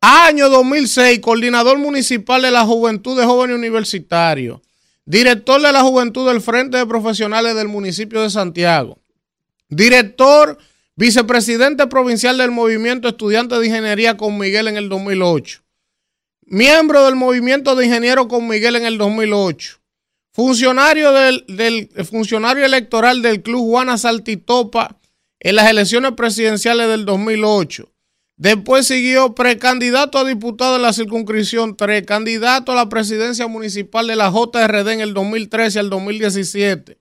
Año 0.01 0.49
2006, 0.49 1.19
coordinador 1.19 1.78
municipal 1.78 2.41
de 2.41 2.51
la 2.51 2.65
Juventud 2.65 3.17
de 3.17 3.26
Jóvenes 3.26 3.55
Universitarios. 3.55 4.59
Director 5.05 5.61
de 5.61 5.71
la 5.71 5.81
Juventud 5.81 6.27
del 6.27 6.41
Frente 6.41 6.77
de 6.77 6.85
Profesionales 6.85 7.55
del 7.55 7.67
municipio 7.67 8.21
de 8.21 8.29
Santiago. 8.29 8.99
Director, 9.69 10.57
vicepresidente 10.95 11.87
provincial 11.87 12.37
del 12.37 12.51
Movimiento 12.51 13.07
Estudiante 13.07 13.59
de 13.59 13.65
Ingeniería 13.65 14.17
con 14.17 14.37
Miguel 14.37 14.67
en 14.67 14.77
el 14.77 14.89
2008 14.89 15.63
miembro 16.45 17.05
del 17.05 17.15
movimiento 17.15 17.75
de 17.75 17.85
ingenieros 17.85 18.27
con 18.27 18.47
Miguel 18.47 18.75
en 18.75 18.85
el 18.85 18.97
2008, 18.97 19.79
funcionario 20.31 21.11
del, 21.11 21.89
funcionario 22.09 22.65
electoral 22.65 23.21
del 23.21 23.41
Club 23.41 23.65
Juana 23.67 23.97
Saltitopa 23.97 24.99
en 25.39 25.55
las 25.55 25.69
elecciones 25.69 26.13
presidenciales 26.13 26.87
del 26.87 27.05
2008. 27.05 27.89
Después 28.36 28.88
siguió 28.88 29.36
precandidato 29.36 30.17
a 30.17 30.25
diputado 30.25 30.77
en 30.77 30.81
la 30.81 30.93
circunscripción 30.93 31.77
3, 31.77 32.03
candidato 32.05 32.71
a 32.71 32.75
la 32.75 32.89
presidencia 32.89 33.47
municipal 33.47 34.07
de 34.07 34.15
la 34.15 34.31
JRD 34.31 34.93
en 34.93 35.01
el 35.01 35.13
2013 35.13 35.79
al 35.79 35.89
2017, 35.91 36.97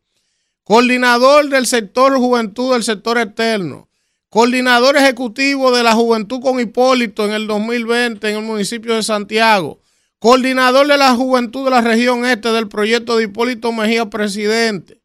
coordinador 0.63 1.49
del 1.49 1.67
sector 1.67 2.19
juventud 2.19 2.75
del 2.75 2.83
sector 2.83 3.17
externo, 3.17 3.89
coordinador 4.29 4.97
ejecutivo 4.99 5.75
de 5.75 5.83
la 5.83 5.95
Juventud 5.95 6.41
con 6.41 6.61
Hipólito 6.61 7.25
en 7.25 7.33
el 7.33 7.47
2020 7.47 8.31
en 8.31 8.37
el 8.37 8.43
municipio 8.43 8.95
de 8.95 9.03
Santiago, 9.03 9.81
coordinador 10.19 10.87
de 10.87 10.99
la 10.99 11.15
Juventud 11.15 11.65
de 11.65 11.71
la 11.71 11.81
región 11.81 12.27
este 12.27 12.53
del 12.53 12.69
proyecto 12.69 13.17
de 13.17 13.25
Hipólito 13.25 13.73
Mejía 13.73 14.11
presidente, 14.11 15.01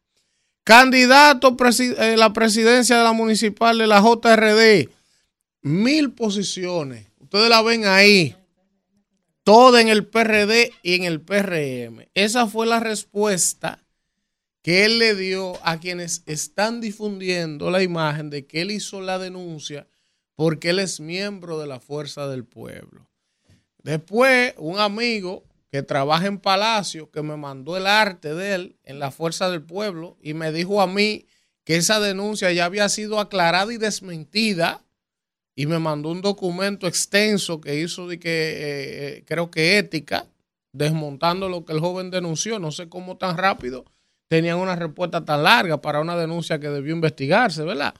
candidato 0.62 1.56
a 1.58 1.70
eh, 2.04 2.16
la 2.18 2.34
presidencia 2.34 2.98
de 2.98 3.04
la 3.04 3.12
municipal 3.12 3.78
de 3.78 3.86
la 3.86 4.00
JRD, 4.02 4.90
mil 5.68 6.12
posiciones, 6.12 7.06
ustedes 7.20 7.48
la 7.48 7.62
ven 7.62 7.84
ahí, 7.84 8.34
toda 9.44 9.80
en 9.80 9.88
el 9.88 10.06
PRD 10.06 10.72
y 10.82 10.94
en 10.94 11.04
el 11.04 11.20
PRM. 11.20 12.06
Esa 12.14 12.46
fue 12.46 12.66
la 12.66 12.80
respuesta 12.80 13.84
que 14.62 14.84
él 14.84 14.98
le 14.98 15.14
dio 15.14 15.58
a 15.62 15.78
quienes 15.78 16.22
están 16.26 16.80
difundiendo 16.80 17.70
la 17.70 17.82
imagen 17.82 18.30
de 18.30 18.46
que 18.46 18.62
él 18.62 18.70
hizo 18.70 19.00
la 19.00 19.18
denuncia 19.18 19.86
porque 20.34 20.70
él 20.70 20.78
es 20.78 21.00
miembro 21.00 21.58
de 21.58 21.66
la 21.66 21.80
Fuerza 21.80 22.28
del 22.28 22.44
Pueblo. 22.44 23.08
Después, 23.82 24.54
un 24.56 24.78
amigo 24.78 25.44
que 25.70 25.82
trabaja 25.82 26.26
en 26.26 26.38
Palacio, 26.38 27.10
que 27.10 27.22
me 27.22 27.36
mandó 27.36 27.76
el 27.76 27.86
arte 27.86 28.34
de 28.34 28.54
él 28.54 28.76
en 28.84 28.98
la 28.98 29.10
Fuerza 29.10 29.50
del 29.50 29.62
Pueblo 29.62 30.16
y 30.22 30.34
me 30.34 30.52
dijo 30.52 30.80
a 30.80 30.86
mí 30.86 31.26
que 31.64 31.76
esa 31.76 32.00
denuncia 32.00 32.52
ya 32.52 32.64
había 32.64 32.88
sido 32.88 33.20
aclarada 33.20 33.72
y 33.72 33.76
desmentida 33.76 34.82
y 35.58 35.66
me 35.66 35.80
mandó 35.80 36.10
un 36.10 36.22
documento 36.22 36.86
extenso 36.86 37.60
que 37.60 37.80
hizo 37.80 38.06
de 38.06 38.20
que 38.20 38.30
eh, 38.30 39.08
eh, 39.16 39.24
creo 39.26 39.50
que 39.50 39.76
ética, 39.76 40.28
desmontando 40.72 41.48
lo 41.48 41.64
que 41.64 41.72
el 41.72 41.80
joven 41.80 42.12
denunció. 42.12 42.60
No 42.60 42.70
sé 42.70 42.88
cómo 42.88 43.16
tan 43.16 43.36
rápido 43.36 43.84
tenían 44.28 44.58
una 44.58 44.76
respuesta 44.76 45.24
tan 45.24 45.42
larga 45.42 45.80
para 45.80 46.00
una 46.00 46.16
denuncia 46.16 46.60
que 46.60 46.68
debió 46.68 46.94
investigarse, 46.94 47.64
¿verdad? 47.64 47.92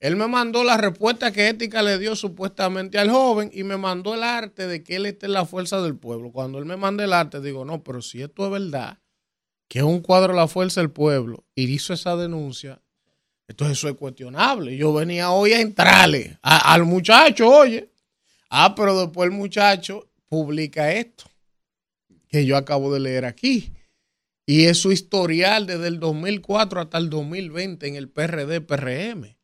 Él 0.00 0.16
me 0.16 0.28
mandó 0.28 0.64
la 0.64 0.78
respuesta 0.78 1.30
que 1.30 1.48
Ética 1.48 1.82
le 1.82 1.98
dio 1.98 2.16
supuestamente 2.16 2.96
al 2.98 3.10
joven 3.10 3.50
y 3.52 3.64
me 3.64 3.76
mandó 3.76 4.14
el 4.14 4.22
arte 4.22 4.66
de 4.66 4.82
que 4.82 4.96
él 4.96 5.04
esté 5.04 5.26
en 5.26 5.34
la 5.34 5.44
fuerza 5.44 5.82
del 5.82 5.96
pueblo. 5.96 6.32
Cuando 6.32 6.56
él 6.56 6.64
me 6.64 6.78
manda 6.78 7.04
el 7.04 7.12
arte, 7.12 7.42
digo, 7.42 7.66
no, 7.66 7.82
pero 7.84 8.00
si 8.00 8.22
esto 8.22 8.46
es 8.46 8.50
verdad, 8.50 8.98
que 9.68 9.80
es 9.80 9.84
un 9.84 10.00
cuadro 10.00 10.32
de 10.32 10.38
la 10.38 10.48
fuerza 10.48 10.80
del 10.80 10.90
pueblo, 10.90 11.44
y 11.54 11.70
hizo 11.70 11.92
esa 11.92 12.16
denuncia, 12.16 12.80
entonces 13.46 13.78
eso 13.78 13.88
es 13.88 13.96
cuestionable. 13.96 14.76
Yo 14.76 14.92
venía 14.92 15.30
hoy 15.30 15.52
a 15.52 15.60
entrarle 15.60 16.38
al 16.42 16.84
muchacho, 16.84 17.48
oye. 17.48 17.90
Ah, 18.50 18.74
pero 18.74 18.98
después 19.00 19.28
el 19.28 19.36
muchacho 19.36 20.08
publica 20.28 20.92
esto 20.92 21.24
que 22.28 22.44
yo 22.46 22.56
acabo 22.56 22.92
de 22.92 23.00
leer 23.00 23.24
aquí. 23.24 23.72
Y 24.46 24.64
es 24.64 24.78
su 24.78 24.92
historial 24.92 25.66
desde 25.66 25.88
el 25.88 26.00
2004 26.00 26.80
hasta 26.80 26.98
el 26.98 27.08
2020 27.08 27.86
en 27.86 27.96
el 27.96 28.10
PRD-PRM. 28.10 29.36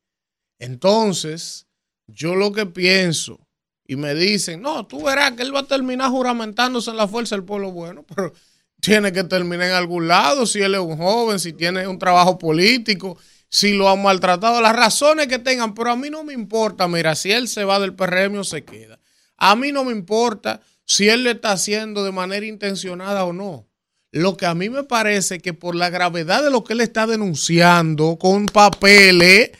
Entonces, 0.58 1.66
yo 2.06 2.34
lo 2.34 2.52
que 2.52 2.66
pienso, 2.66 3.38
y 3.86 3.96
me 3.96 4.14
dicen, 4.14 4.60
no, 4.60 4.86
tú 4.86 5.04
verás 5.04 5.32
que 5.32 5.42
él 5.42 5.54
va 5.54 5.60
a 5.60 5.66
terminar 5.66 6.10
juramentándose 6.10 6.90
en 6.90 6.96
la 6.96 7.08
fuerza 7.08 7.34
del 7.34 7.44
pueblo 7.44 7.72
bueno, 7.72 8.04
pero 8.14 8.32
tiene 8.80 9.12
que 9.12 9.24
terminar 9.24 9.68
en 9.68 9.74
algún 9.74 10.06
lado, 10.06 10.44
si 10.46 10.60
él 10.60 10.74
es 10.74 10.80
un 10.80 10.96
joven, 10.96 11.38
si 11.38 11.52
tiene 11.52 11.86
un 11.86 11.98
trabajo 11.98 12.38
político, 12.38 13.16
si 13.50 13.72
lo 13.72 13.90
han 13.90 14.00
maltratado, 14.00 14.60
las 14.60 14.76
razones 14.76 15.26
que 15.26 15.40
tengan, 15.40 15.74
pero 15.74 15.90
a 15.90 15.96
mí 15.96 16.08
no 16.08 16.22
me 16.22 16.32
importa, 16.32 16.86
mira, 16.86 17.16
si 17.16 17.32
él 17.32 17.48
se 17.48 17.64
va 17.64 17.80
del 17.80 17.94
PRM 17.94 18.38
o 18.38 18.44
se 18.44 18.64
queda. 18.64 19.00
A 19.36 19.56
mí 19.56 19.72
no 19.72 19.84
me 19.84 19.92
importa 19.92 20.60
si 20.86 21.08
él 21.08 21.24
lo 21.24 21.30
está 21.30 21.52
haciendo 21.52 22.04
de 22.04 22.12
manera 22.12 22.46
intencionada 22.46 23.24
o 23.24 23.32
no. 23.32 23.66
Lo 24.12 24.36
que 24.36 24.46
a 24.46 24.54
mí 24.54 24.70
me 24.70 24.84
parece 24.84 25.40
que 25.40 25.52
por 25.52 25.74
la 25.74 25.90
gravedad 25.90 26.42
de 26.42 26.50
lo 26.50 26.62
que 26.62 26.74
él 26.74 26.80
está 26.80 27.06
denunciando 27.06 28.18
con 28.18 28.46
papeles, 28.46 29.50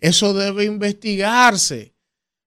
eso 0.00 0.34
debe 0.34 0.64
investigarse. 0.64 1.94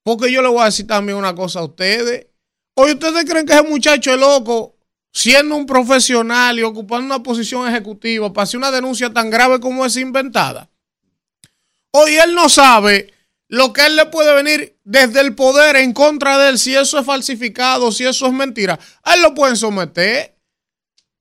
Porque 0.04 0.32
yo 0.32 0.42
le 0.42 0.50
voy 0.50 0.62
a 0.62 0.66
decir 0.66 0.88
también 0.88 1.18
una 1.18 1.36
cosa 1.36 1.60
a 1.60 1.66
ustedes. 1.66 2.28
Oye, 2.76 2.94
¿ustedes 2.94 3.26
creen 3.26 3.46
que 3.46 3.54
ese 3.54 3.64
muchacho 3.64 4.12
es 4.12 4.20
loco, 4.20 4.76
siendo 5.12 5.56
un 5.56 5.66
profesional 5.66 6.58
y 6.58 6.64
ocupando 6.64 7.06
una 7.06 7.24
posición 7.24 7.68
ejecutiva, 7.68 8.32
para 8.34 8.44
hacer 8.44 8.58
una 8.58 8.72
denuncia 8.72 9.12
tan 9.12 9.30
grave 9.30 9.60
como 9.60 9.86
es 9.86 9.98
inventada? 9.98 10.71
Hoy 11.92 12.16
él 12.16 12.34
no 12.34 12.50
sabe 12.50 13.14
lo 13.48 13.74
que 13.74 13.86
él 13.86 13.96
le 13.96 14.06
puede 14.06 14.34
venir 14.34 14.78
desde 14.84 15.20
el 15.22 15.36
poder 15.36 15.76
en 15.76 15.94
contra 15.94 16.38
de 16.38 16.50
él, 16.50 16.60
si 16.60 16.76
eso 16.76 16.98
es 16.98 17.06
falsificado, 17.06 17.92
si 17.92 18.06
eso 18.06 18.28
es 18.28 18.34
mentira. 18.34 18.80
A 19.04 19.16
él 19.16 19.22
lo 19.22 19.34
pueden 19.34 19.58
someter 19.58 20.38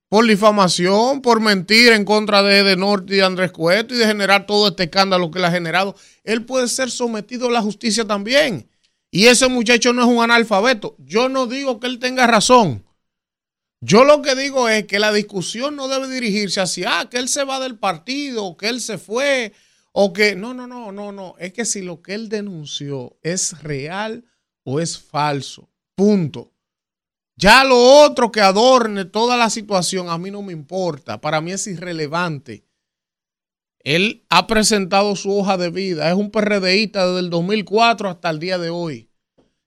por 0.08 0.26
difamación, 0.26 1.22
por 1.22 1.40
mentir 1.40 1.92
en 1.92 2.04
contra 2.04 2.42
de, 2.42 2.62
de 2.62 2.76
Norte 2.76 3.14
y 3.14 3.16
de 3.16 3.24
Andrés 3.24 3.52
Cueto 3.52 3.94
y 3.94 3.98
de 3.98 4.06
generar 4.06 4.46
todo 4.46 4.68
este 4.68 4.84
escándalo 4.84 5.30
que 5.30 5.38
le 5.38 5.46
ha 5.46 5.50
generado. 5.50 5.94
Él 6.24 6.44
puede 6.44 6.68
ser 6.68 6.90
sometido 6.90 7.48
a 7.48 7.52
la 7.52 7.62
justicia 7.62 8.04
también. 8.04 8.68
Y 9.10 9.26
ese 9.26 9.48
muchacho 9.48 9.92
no 9.92 10.02
es 10.02 10.08
un 10.08 10.22
analfabeto. 10.22 10.94
Yo 10.98 11.28
no 11.28 11.46
digo 11.46 11.80
que 11.80 11.88
él 11.88 11.98
tenga 11.98 12.26
razón. 12.26 12.84
Yo 13.80 14.04
lo 14.04 14.20
que 14.20 14.34
digo 14.34 14.68
es 14.68 14.86
que 14.86 14.98
la 14.98 15.12
discusión 15.12 15.74
no 15.74 15.88
debe 15.88 16.08
dirigirse 16.08 16.60
hacia 16.60 17.00
ah, 17.00 17.08
que 17.08 17.16
él 17.16 17.28
se 17.28 17.44
va 17.44 17.58
del 17.60 17.78
partido, 17.78 18.56
que 18.56 18.68
él 18.68 18.80
se 18.80 18.98
fue, 18.98 19.52
o 19.92 20.12
que, 20.12 20.36
no, 20.36 20.54
no, 20.54 20.66
no, 20.66 20.92
no, 20.92 21.12
no. 21.12 21.34
Es 21.38 21.52
que 21.52 21.64
si 21.64 21.82
lo 21.82 22.00
que 22.02 22.14
él 22.14 22.28
denunció 22.28 23.18
es 23.22 23.62
real 23.62 24.24
o 24.62 24.80
es 24.80 24.98
falso. 24.98 25.68
Punto. 25.94 26.52
Ya 27.36 27.64
lo 27.64 27.78
otro 27.78 28.30
que 28.30 28.40
adorne 28.40 29.06
toda 29.06 29.36
la 29.36 29.50
situación 29.50 30.08
a 30.08 30.18
mí 30.18 30.30
no 30.30 30.42
me 30.42 30.52
importa. 30.52 31.20
Para 31.20 31.40
mí 31.40 31.52
es 31.52 31.66
irrelevante. 31.66 32.64
Él 33.82 34.26
ha 34.28 34.46
presentado 34.46 35.16
su 35.16 35.34
hoja 35.36 35.56
de 35.56 35.70
vida. 35.70 36.08
Es 36.08 36.14
un 36.14 36.30
PRDista 36.30 37.06
desde 37.06 37.20
el 37.20 37.30
2004 37.30 38.10
hasta 38.10 38.30
el 38.30 38.38
día 38.38 38.58
de 38.58 38.70
hoy. 38.70 39.10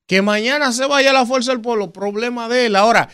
Que 0.05 0.21
mañana 0.21 0.71
se 0.71 0.85
vaya 0.85 1.09
a 1.09 1.13
la 1.13 1.25
fuerza 1.25 1.51
del 1.51 1.61
pueblo, 1.61 1.91
problema 1.91 2.47
de 2.47 2.67
él. 2.67 2.75
Ahora, 2.75 3.09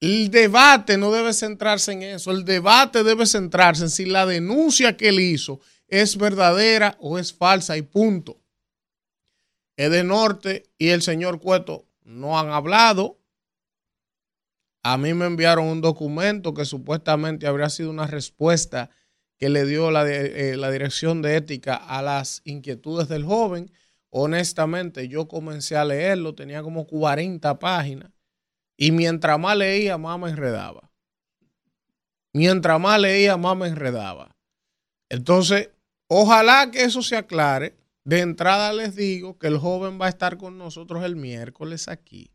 el 0.00 0.30
debate 0.30 0.98
no 0.98 1.10
debe 1.10 1.32
centrarse 1.32 1.92
en 1.92 2.02
eso. 2.02 2.32
El 2.32 2.44
debate 2.44 3.02
debe 3.04 3.24
centrarse 3.24 3.84
en 3.84 3.90
si 3.90 4.04
la 4.04 4.26
denuncia 4.26 4.96
que 4.96 5.08
él 5.08 5.20
hizo 5.20 5.60
es 5.92 6.16
verdadera 6.16 6.96
o 7.00 7.18
es 7.18 7.34
falsa 7.34 7.76
y 7.76 7.82
punto. 7.82 8.40
Norte 9.76 10.70
y 10.78 10.88
el 10.88 11.02
señor 11.02 11.38
Cueto 11.38 11.84
no 12.02 12.38
han 12.38 12.48
hablado. 12.48 13.20
A 14.82 14.96
mí 14.96 15.12
me 15.12 15.26
enviaron 15.26 15.66
un 15.66 15.82
documento 15.82 16.54
que 16.54 16.64
supuestamente 16.64 17.46
habría 17.46 17.68
sido 17.68 17.90
una 17.90 18.06
respuesta 18.06 18.88
que 19.36 19.50
le 19.50 19.66
dio 19.66 19.90
la, 19.90 20.08
eh, 20.08 20.56
la 20.56 20.70
dirección 20.70 21.20
de 21.20 21.36
ética 21.36 21.76
a 21.76 22.00
las 22.00 22.40
inquietudes 22.44 23.08
del 23.08 23.26
joven. 23.26 23.70
Honestamente, 24.08 25.08
yo 25.08 25.28
comencé 25.28 25.76
a 25.76 25.84
leerlo, 25.84 26.34
tenía 26.34 26.62
como 26.62 26.86
40 26.86 27.58
páginas. 27.58 28.10
Y 28.78 28.92
mientras 28.92 29.38
más 29.38 29.58
leía, 29.58 29.98
más 29.98 30.18
me 30.18 30.30
enredaba. 30.30 30.90
Mientras 32.32 32.80
más 32.80 32.98
leía, 32.98 33.36
más 33.36 33.58
me 33.58 33.66
enredaba. 33.66 34.34
Entonces, 35.10 35.68
Ojalá 36.14 36.70
que 36.70 36.84
eso 36.84 37.00
se 37.00 37.16
aclare. 37.16 37.74
De 38.04 38.20
entrada 38.20 38.74
les 38.74 38.94
digo 38.94 39.38
que 39.38 39.46
el 39.46 39.56
joven 39.56 39.98
va 39.98 40.06
a 40.06 40.08
estar 40.10 40.36
con 40.36 40.58
nosotros 40.58 41.04
el 41.04 41.16
miércoles 41.16 41.88
aquí, 41.88 42.34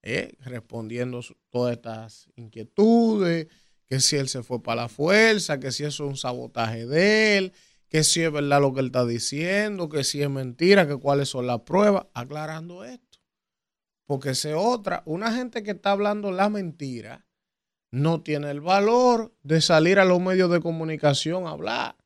eh, 0.00 0.32
respondiendo 0.40 1.20
todas 1.50 1.72
estas 1.72 2.30
inquietudes, 2.36 3.48
que 3.84 4.00
si 4.00 4.16
él 4.16 4.30
se 4.30 4.42
fue 4.42 4.62
para 4.62 4.82
la 4.82 4.88
fuerza, 4.88 5.60
que 5.60 5.72
si 5.72 5.84
eso 5.84 6.04
es 6.04 6.10
un 6.10 6.16
sabotaje 6.16 6.86
de 6.86 7.36
él, 7.36 7.52
que 7.90 8.02
si 8.02 8.22
es 8.22 8.32
verdad 8.32 8.62
lo 8.62 8.72
que 8.72 8.80
él 8.80 8.86
está 8.86 9.04
diciendo, 9.04 9.90
que 9.90 10.02
si 10.02 10.22
es 10.22 10.30
mentira, 10.30 10.88
que 10.88 10.96
cuáles 10.96 11.28
son 11.28 11.46
las 11.46 11.60
pruebas, 11.60 12.06
aclarando 12.14 12.82
esto. 12.82 13.18
Porque 14.06 14.34
se 14.34 14.54
otra, 14.54 15.02
una 15.04 15.32
gente 15.32 15.62
que 15.62 15.72
está 15.72 15.90
hablando 15.90 16.32
la 16.32 16.48
mentira 16.48 17.26
no 17.90 18.22
tiene 18.22 18.50
el 18.50 18.62
valor 18.62 19.34
de 19.42 19.60
salir 19.60 19.98
a 19.98 20.06
los 20.06 20.18
medios 20.18 20.50
de 20.50 20.60
comunicación 20.60 21.46
a 21.46 21.50
hablar. 21.50 21.96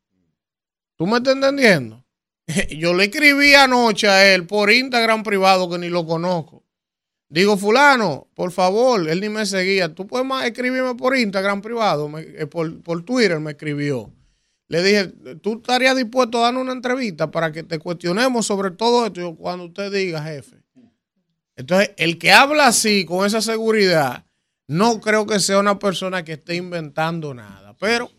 ¿Tú 1.01 1.07
me 1.07 1.17
estás 1.17 1.33
entendiendo? 1.33 2.05
Yo 2.77 2.93
le 2.93 3.05
escribí 3.05 3.55
anoche 3.55 4.07
a 4.07 4.35
él 4.35 4.47
por 4.47 4.71
Instagram 4.71 5.23
privado 5.23 5.71
que 5.71 5.79
ni 5.79 5.89
lo 5.89 6.05
conozco. 6.05 6.63
Digo, 7.27 7.57
fulano, 7.57 8.29
por 8.35 8.53
favor, 8.53 9.09
él 9.09 9.19
ni 9.19 9.31
me 9.31 9.47
seguía. 9.47 9.95
Tú 9.95 10.07
puedes 10.07 10.27
más 10.27 10.45
escribirme 10.45 10.95
por 10.97 11.17
Instagram 11.17 11.63
privado, 11.63 12.11
eh, 12.19 12.45
por, 12.45 12.83
por, 12.83 13.03
Twitter 13.03 13.41
me 13.41 13.53
escribió. 13.53 14.13
Le 14.69 14.83
dije, 14.83 15.07
¿tú 15.41 15.55
estarías 15.55 15.97
dispuesto 15.97 16.37
a 16.37 16.43
darnos 16.43 16.65
una 16.65 16.73
entrevista 16.73 17.31
para 17.31 17.51
que 17.51 17.63
te 17.63 17.79
cuestionemos 17.79 18.45
sobre 18.45 18.71
todo 18.71 19.07
esto 19.07 19.35
cuando 19.37 19.65
usted 19.65 19.91
diga, 19.91 20.23
jefe? 20.23 20.59
Entonces, 21.57 21.93
el 21.97 22.19
que 22.19 22.31
habla 22.31 22.67
así, 22.67 23.07
con 23.07 23.25
esa 23.25 23.41
seguridad, 23.41 24.27
no 24.69 25.01
creo 25.01 25.25
que 25.25 25.41
sea 25.41 25.61
una 25.61 25.79
persona 25.79 26.27
que 26.27 26.33
esté 26.33 26.57
inventando 26.57 27.33
nada. 27.33 27.75
Pero 27.81 28.11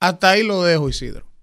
hasta 0.00 0.30
ahí 0.30 0.42
lo 0.42 0.64
dejo, 0.64 0.88
Isidro. 0.88 1.33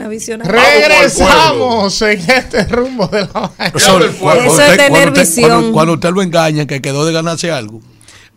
Una 0.00 0.08
visión. 0.08 0.40
Regresamos 0.40 2.00
en 2.00 2.20
este 2.20 2.64
rumbo 2.64 3.06
de 3.08 3.20
la 3.20 3.52
mañana. 3.58 3.72
Eso, 3.74 4.62
es 4.62 4.76
tener 4.78 5.10
visión. 5.10 5.72
Cuando, 5.72 5.92
usted 5.92 6.08
lo 6.08 6.22
engaña, 6.22 6.66
que 6.66 6.80
quedó 6.80 7.04
de 7.04 7.12
ganarse 7.12 7.50
algo 7.50 7.82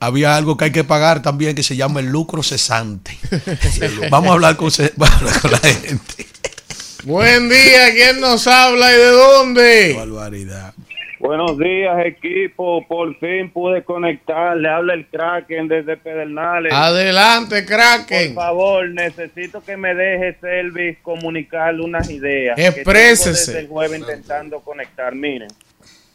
había 0.01 0.36
algo 0.36 0.57
que 0.57 0.66
hay 0.66 0.72
que 0.74 0.84
pagar 0.84 1.22
también 1.22 1.55
que 1.55 1.64
se 1.64 1.78
llama 1.78 2.01
el 2.01 2.07
lucro 2.07 2.43
cesante. 2.43 3.18
Vamos 4.11 4.32
a 4.32 4.34
hablar 4.34 4.57
con, 4.57 4.70
con, 4.70 5.51
la 5.51 5.57
gente. 5.59 6.28
Buen 7.05 7.47
día, 7.47 7.93
¿quién 7.93 8.20
nos 8.20 8.45
habla 8.47 8.91
y 8.91 8.97
de 8.97 9.07
dónde? 9.11 9.93
Barbaridad. 9.95 10.74
Buenos 11.24 11.57
días, 11.57 12.05
equipo. 12.05 12.86
Por 12.86 13.17
fin 13.17 13.49
pude 13.49 13.82
conectar. 13.86 14.57
Le 14.57 14.67
habla 14.67 14.93
el 14.93 15.07
Kraken 15.07 15.69
desde 15.69 15.95
Pedernales. 15.95 16.74
Adelante, 16.74 17.63
Kraken. 17.65 18.36
Por 18.36 18.43
favor, 18.43 18.89
necesito 18.89 19.63
que 19.63 19.78
me 19.78 19.95
deje 19.95 20.38
Selvis 20.41 20.97
comunicarle 21.01 21.82
unas 21.82 22.09
ideas. 22.09 22.59
Exprésese. 22.59 23.53
desde 23.53 23.59
el 23.61 23.67
jueves 23.69 24.01
intentando 24.01 24.59
conectar. 24.59 25.15
Miren, 25.15 25.47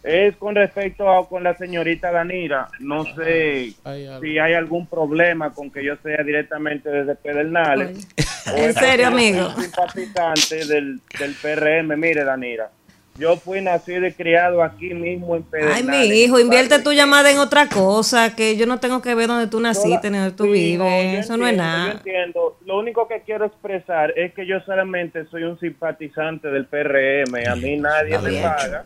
es 0.02 0.36
con 0.36 0.54
respecto 0.54 1.10
a 1.10 1.26
con 1.26 1.42
la 1.42 1.56
señorita 1.56 2.12
Danira. 2.12 2.68
No 2.78 3.06
sé 3.14 3.72
si 4.20 4.38
hay 4.38 4.52
algún 4.52 4.86
problema 4.88 5.54
con 5.54 5.70
que 5.70 5.82
yo 5.82 5.96
sea 6.02 6.22
directamente 6.22 6.90
desde 6.90 7.14
Pedernales. 7.14 8.06
¿En 8.54 8.74
serio, 8.74 9.06
amigo? 9.06 9.54
simpatizante 9.58 10.66
del, 10.66 11.00
del 11.18 11.34
PRM. 11.34 11.98
Mire, 11.98 12.24
Danira 12.24 12.70
Yo 13.18 13.36
fui 13.36 13.60
nacido 13.60 14.06
y 14.06 14.12
criado 14.12 14.62
aquí 14.62 14.94
mismo 14.94 15.34
en 15.34 15.42
Pedernales. 15.42 15.88
Ay, 15.88 16.08
mi 16.08 16.14
hijo, 16.14 16.38
invierte 16.38 16.78
tu 16.78 16.92
llamada 16.92 17.30
en 17.30 17.38
otra 17.38 17.68
cosa, 17.68 18.36
que 18.36 18.56
yo 18.56 18.64
no 18.66 18.78
tengo 18.78 19.02
que 19.02 19.14
ver 19.14 19.26
dónde 19.26 19.48
tú 19.48 19.58
naciste, 19.60 20.08
ni 20.10 20.18
dónde 20.18 20.36
tú 20.36 20.44
vives. 20.44 21.24
Eso 21.24 21.36
no 21.36 21.46
es 21.46 21.56
nada. 21.56 21.86
Yo 21.86 21.98
entiendo. 21.98 22.56
Lo 22.64 22.78
único 22.78 23.08
que 23.08 23.22
quiero 23.22 23.46
expresar 23.46 24.12
es 24.16 24.32
que 24.34 24.46
yo 24.46 24.60
solamente 24.60 25.24
soy 25.26 25.42
un 25.42 25.58
simpatizante 25.58 26.48
del 26.48 26.66
PRM. 26.66 27.34
A 27.50 27.56
mí 27.56 27.76
nadie 27.76 28.18
me 28.20 28.40
paga. 28.40 28.84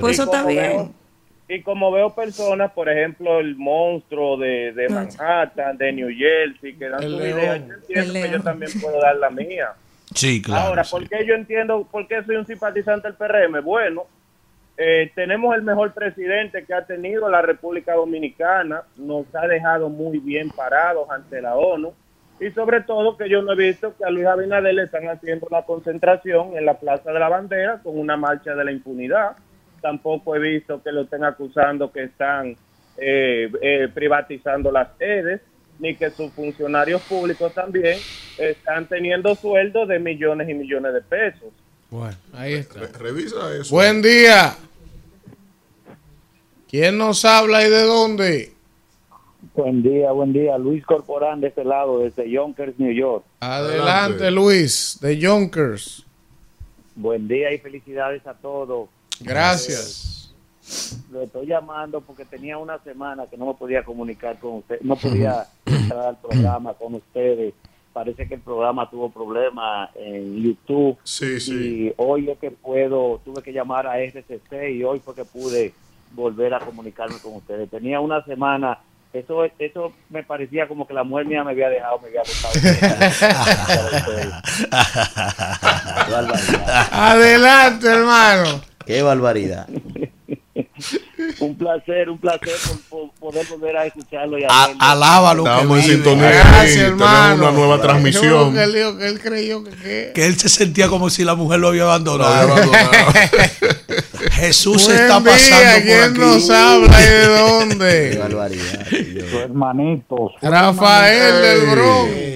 Pues 0.00 0.14
eso 0.18 0.24
está 0.24 0.44
bien. 0.44 0.92
y 1.48 1.62
como 1.62 1.92
veo 1.92 2.14
personas, 2.14 2.72
por 2.72 2.88
ejemplo, 2.88 3.38
el 3.40 3.54
monstruo 3.56 4.36
de, 4.36 4.72
de 4.72 4.88
Manhattan, 4.88 5.76
de 5.78 5.92
New 5.92 6.08
Jersey, 6.16 6.74
que 6.74 6.88
dan 6.88 7.02
su 7.02 7.18
video, 7.18 7.56
yo 7.56 7.74
entiendo 7.74 8.12
que 8.14 8.30
yo 8.30 8.40
también 8.42 8.70
puedo 8.80 9.00
dar 9.00 9.16
la 9.16 9.30
mía. 9.30 9.68
Sí, 10.14 10.42
claro. 10.42 10.68
Ahora, 10.68 10.84
¿por 10.84 11.08
qué 11.08 11.24
yo 11.24 11.34
entiendo 11.34 11.86
por 11.90 12.06
qué 12.08 12.22
soy 12.24 12.36
un 12.36 12.46
simpatizante 12.46 13.08
del 13.08 13.16
PRM? 13.16 13.62
Bueno, 13.64 14.06
eh, 14.76 15.12
tenemos 15.14 15.54
el 15.54 15.62
mejor 15.62 15.92
presidente 15.92 16.64
que 16.64 16.74
ha 16.74 16.84
tenido 16.84 17.28
la 17.28 17.42
República 17.42 17.94
Dominicana, 17.94 18.82
nos 18.96 19.26
ha 19.34 19.46
dejado 19.46 19.88
muy 19.88 20.18
bien 20.18 20.50
parados 20.50 21.08
ante 21.10 21.42
la 21.42 21.54
ONU 21.54 21.92
y 22.40 22.50
sobre 22.52 22.80
todo 22.80 23.18
que 23.18 23.28
yo 23.28 23.42
no 23.42 23.52
he 23.52 23.56
visto 23.56 23.94
que 23.96 24.04
a 24.04 24.10
Luis 24.10 24.26
Abinader 24.26 24.74
le 24.74 24.84
están 24.84 25.06
haciendo 25.08 25.46
una 25.50 25.62
concentración 25.62 26.56
en 26.56 26.64
la 26.64 26.78
Plaza 26.78 27.12
de 27.12 27.20
la 27.20 27.28
Bandera 27.28 27.80
con 27.82 27.98
una 27.98 28.16
marcha 28.16 28.54
de 28.54 28.64
la 28.64 28.72
impunidad. 28.72 29.36
Tampoco 29.82 30.34
he 30.34 30.38
visto 30.38 30.82
que 30.82 30.92
lo 30.92 31.02
estén 31.02 31.24
acusando 31.24 31.92
que 31.92 32.04
están 32.04 32.56
eh, 32.96 33.52
eh, 33.60 33.88
privatizando 33.92 34.72
las 34.72 34.88
sedes 34.96 35.42
ni 35.80 35.96
que 35.96 36.10
sus 36.10 36.30
funcionarios 36.32 37.00
públicos 37.02 37.52
también 37.52 37.98
están 38.38 38.86
teniendo 38.86 39.34
sueldos 39.34 39.88
de 39.88 39.98
millones 39.98 40.48
y 40.48 40.54
millones 40.54 40.94
de 40.94 41.00
pesos. 41.00 41.48
Bueno, 41.90 42.16
ahí 42.34 42.54
está. 42.54 42.86
revisa 42.98 43.54
eso. 43.56 43.74
Buen 43.74 44.02
día. 44.02 44.56
¿Quién 46.68 46.98
nos 46.98 47.24
habla 47.24 47.66
y 47.66 47.70
de 47.70 47.82
dónde? 47.82 48.52
Buen 49.54 49.82
día, 49.82 50.12
buen 50.12 50.32
día. 50.32 50.56
Luis 50.58 50.84
Corporán 50.84 51.40
de 51.40 51.48
este 51.48 51.64
lado, 51.64 51.98
desde 51.98 52.30
Yonkers, 52.30 52.78
New 52.78 52.92
York. 52.92 53.24
Adelante, 53.40 54.30
Luis, 54.30 54.98
de 55.00 55.18
Yonkers. 55.18 56.04
Buen 56.94 57.26
día 57.26 57.52
y 57.52 57.58
felicidades 57.58 58.24
a 58.26 58.34
todos. 58.34 58.88
Gracias 59.20 60.19
lo 61.10 61.22
estoy 61.22 61.46
llamando 61.46 62.00
porque 62.00 62.24
tenía 62.24 62.58
una 62.58 62.78
semana 62.78 63.26
que 63.26 63.36
no 63.36 63.46
me 63.46 63.54
podía 63.54 63.82
comunicar 63.82 64.38
con 64.38 64.58
usted, 64.58 64.80
no 64.82 64.96
podía 64.96 65.46
entrar 65.66 66.06
al 66.06 66.16
programa 66.16 66.74
con 66.74 66.94
ustedes. 66.94 67.54
Parece 67.92 68.28
que 68.28 68.34
el 68.34 68.40
programa 68.40 68.88
tuvo 68.88 69.10
problemas 69.10 69.90
en 69.96 70.42
YouTube. 70.42 70.96
Sí, 71.02 71.40
sí. 71.40 71.54
Y 71.54 71.92
hoy 71.96 72.30
es 72.30 72.38
que 72.38 72.52
puedo, 72.52 73.20
tuve 73.24 73.42
que 73.42 73.52
llamar 73.52 73.86
a 73.86 73.98
RCC 73.98 74.70
y 74.70 74.84
hoy 74.84 75.00
fue 75.00 75.14
que 75.14 75.24
pude 75.24 75.74
volver 76.12 76.54
a 76.54 76.60
comunicarme 76.60 77.16
con 77.20 77.34
ustedes. 77.34 77.68
Tenía 77.68 78.00
una 78.00 78.24
semana 78.24 78.78
eso 79.12 79.44
eso 79.58 79.92
me 80.08 80.22
parecía 80.22 80.68
como 80.68 80.86
que 80.86 80.94
la 80.94 81.02
mujer 81.02 81.26
mía 81.26 81.42
me 81.42 81.50
había 81.50 81.68
dejado, 81.68 81.98
me 81.98 82.06
había 82.08 82.22
Adelante, 86.92 87.88
hermano. 87.88 88.60
Qué 88.86 89.02
barbaridad. 89.02 89.66
un 91.40 91.56
placer, 91.56 92.08
un 92.08 92.18
placer 92.18 92.54
por, 92.88 93.10
poder 93.12 93.46
volver 93.48 93.76
a 93.76 93.86
escucharlo. 93.86 94.38
Y 94.38 94.44
a, 94.44 94.64
alábalo. 94.78 95.44
Estamos 95.44 95.78
en 95.78 95.84
sintonía. 95.84 96.30
Gracias, 96.30 96.76
hermano. 96.76 97.48
una 97.48 97.52
nueva 97.52 97.80
transmisión. 97.80 98.52
Que 98.52 98.62
él, 98.64 98.72
que 98.98 99.08
él 99.08 99.20
creyó 99.20 99.64
que, 99.64 100.12
que, 100.14 100.26
él 100.26 100.38
se 100.38 100.48
sentía 100.48 100.88
como 100.88 101.10
si 101.10 101.24
la 101.24 101.34
mujer 101.34 101.60
lo 101.60 101.68
había 101.68 101.82
abandonado. 101.82 102.54
Jesús 104.32 104.86
Buen 104.86 104.96
está 104.96 105.20
día, 105.20 105.30
pasando 105.30 105.84
¿quién 105.84 105.98
por 105.98 106.10
aquí. 106.10 106.20
nos 106.20 106.50
habla 106.50 107.00
y 107.00 107.04
de 107.04 107.26
dónde? 107.26 108.10
Qué 108.12 108.18
barbaridad. 108.18 108.86
Su 109.30 109.38
hermanito. 109.38 110.30
Rafael 110.42 111.42
del 111.42 111.70
Bronx. 111.70 112.30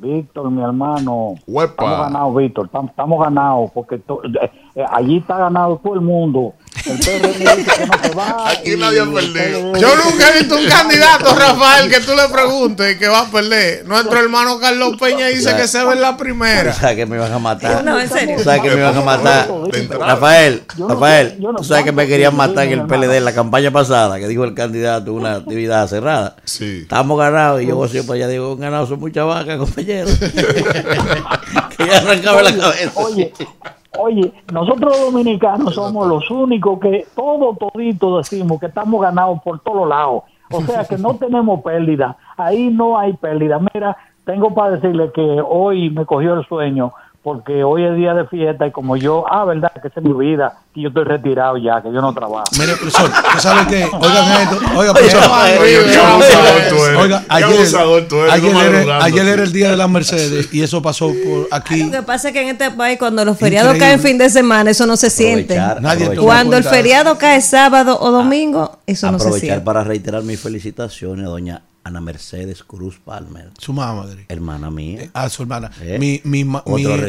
Víctor, 0.00 0.50
mi 0.50 0.62
hermano. 0.62 1.34
Estamos 1.46 2.00
ganados, 2.00 2.36
Víctor. 2.36 2.70
Estamos, 2.88 3.20
ganados 3.20 3.70
porque 3.74 3.96
eh, 3.96 4.50
eh, 4.74 4.84
allí 4.88 5.18
está 5.18 5.36
ganado 5.36 5.80
todo 5.82 5.94
el 5.94 6.00
mundo. 6.00 6.54
Aquí 8.46 8.76
nadie 8.76 9.00
ha 9.00 9.04
perdido. 9.04 9.76
Yo 9.76 9.88
nunca 9.96 10.30
he 10.30 10.38
visto 10.38 10.56
un 10.56 10.66
candidato, 10.66 11.34
Rafael, 11.34 11.90
que 11.90 12.00
tú 12.00 12.12
le 12.14 12.28
preguntes 12.32 12.96
que 12.96 13.08
va 13.08 13.22
a 13.22 13.30
perder. 13.30 13.84
Nuestro 13.86 14.18
hermano 14.18 14.58
Carlos 14.60 14.96
Peña 14.98 15.26
dice 15.26 15.54
que 15.56 15.66
se 15.66 15.84
ve 15.84 15.94
en 15.94 16.00
la 16.00 16.16
primera. 16.16 16.70
O 16.80 16.82
sea, 16.82 16.94
que 16.96 17.04
me 17.04 17.18
van 17.18 17.32
a 17.32 17.38
matar. 17.38 17.84
No, 17.84 18.00
en 18.00 18.08
serio. 18.08 18.36
O 18.38 18.42
sea, 18.42 18.60
que 18.62 18.70
me 18.70 18.80
van 18.80 18.96
a 18.96 19.02
matar. 19.02 19.48
Rafael, 19.98 20.62
Rafael, 20.78 21.38
tú 21.56 21.64
sabes 21.64 21.84
que 21.84 21.92
me 21.92 22.06
querían 22.06 22.34
matar 22.34 22.66
en 22.66 22.80
el 22.80 22.86
PLD 22.86 23.16
en 23.16 23.24
la 23.24 23.34
campaña 23.34 23.70
pasada, 23.70 24.18
que 24.18 24.28
dijo 24.28 24.44
el 24.44 24.54
candidato 24.54 25.12
una 25.12 25.34
actividad 25.34 25.86
cerrada. 25.88 26.36
Sí. 26.44 26.80
Estamos 26.82 27.18
ganados 27.18 27.60
y 27.60 27.66
yo 27.66 27.88
siempre 27.88 28.16
allá 28.16 28.28
digo, 28.28 28.56
ganados 28.56 28.88
son 28.88 29.00
muchas 29.00 29.26
vacas, 29.26 29.58
compañeros. 29.58 30.16
que 31.76 31.86
ya 31.86 31.98
arrancaba 31.98 32.42
la 32.42 32.56
cabeza. 32.56 32.92
Oye, 32.94 33.32
Oye, 33.98 34.32
nosotros 34.52 35.00
dominicanos 35.00 35.74
somos 35.74 36.06
los 36.06 36.30
únicos 36.30 36.78
que 36.78 37.06
todo 37.14 37.56
todito 37.56 38.18
decimos 38.18 38.60
que 38.60 38.66
estamos 38.66 39.00
ganados 39.00 39.40
por 39.42 39.58
todos 39.60 39.88
lados. 39.88 40.22
O 40.52 40.60
sea 40.62 40.84
que 40.84 40.96
no 40.96 41.14
tenemos 41.16 41.60
pérdida. 41.62 42.16
Ahí 42.36 42.70
no 42.70 42.98
hay 42.98 43.12
pérdida. 43.14 43.60
Mira, 43.72 43.96
tengo 44.24 44.54
para 44.54 44.72
decirle 44.72 45.10
que 45.12 45.42
hoy 45.46 45.90
me 45.90 46.06
cogió 46.06 46.34
el 46.34 46.46
sueño 46.46 46.92
porque 47.22 47.62
hoy 47.62 47.84
es 47.84 47.96
día 47.96 48.14
de 48.14 48.26
fiesta 48.26 48.66
y 48.66 48.70
como 48.70 48.96
yo, 48.96 49.26
ah, 49.30 49.44
verdad, 49.44 49.70
que 49.80 49.88
esa 49.88 50.00
es 50.00 50.06
mi 50.06 50.14
vida, 50.14 50.60
y 50.74 50.82
yo 50.82 50.88
estoy 50.88 51.04
retirado 51.04 51.58
ya, 51.58 51.82
que 51.82 51.92
yo 51.92 52.00
no 52.00 52.14
trabajo. 52.14 52.44
Mire, 52.58 52.74
profesor, 52.76 53.10
¿tú 53.10 53.40
sabes 53.40 53.66
qué? 53.66 53.84
Oigan 53.84 54.42
esto, 54.42 54.58
oiga, 54.74 54.94
profesor. 54.94 55.22
Oiga, 56.98 57.24
ayer, 57.28 57.58
ayer, 59.02 59.28
era, 59.28 59.42
el 59.42 59.52
día 59.52 59.70
de 59.70 59.76
las 59.76 59.90
Mercedes 59.90 60.48
y 60.52 60.62
eso 60.62 60.80
pasó 60.80 61.08
por 61.08 61.48
aquí. 61.50 61.84
Lo 61.84 61.90
que 61.90 62.02
pasa 62.02 62.28
es 62.28 62.34
que 62.34 62.40
en 62.40 62.48
este 62.48 62.70
país 62.70 62.98
cuando 62.98 63.22
los 63.24 63.36
feriados 63.36 63.76
caen 63.76 64.00
fin 64.00 64.16
de 64.16 64.30
semana, 64.30 64.70
eso 64.70 64.86
no 64.86 64.96
se 64.96 65.10
siente. 65.10 65.56
Nadie 65.80 66.16
cuando 66.16 66.56
el 66.56 66.64
feriado 66.64 67.18
cae 67.18 67.42
sábado 67.42 67.98
o 68.00 68.10
domingo, 68.10 68.78
eso 68.86 69.10
no 69.12 69.18
se 69.18 69.24
siente. 69.24 69.38
Aprovechar 69.38 69.64
para 69.64 69.84
reiterar 69.84 70.22
mis 70.22 70.40
felicitaciones, 70.40 71.26
doña 71.26 71.62
Ana 71.84 72.00
Mercedes 72.00 72.62
Cruz 72.62 72.98
Palmer. 73.02 73.50
Su 73.58 73.72
madre. 73.72 74.26
Hermana 74.28 74.70
mía. 74.70 75.02
Eh, 75.02 75.10
ah, 75.14 75.28
su 75.28 75.42
hermana. 75.42 75.70
¿Eh? 75.80 75.98
Mi, 75.98 76.20
mi, 76.24 76.44
mi, 76.44 76.60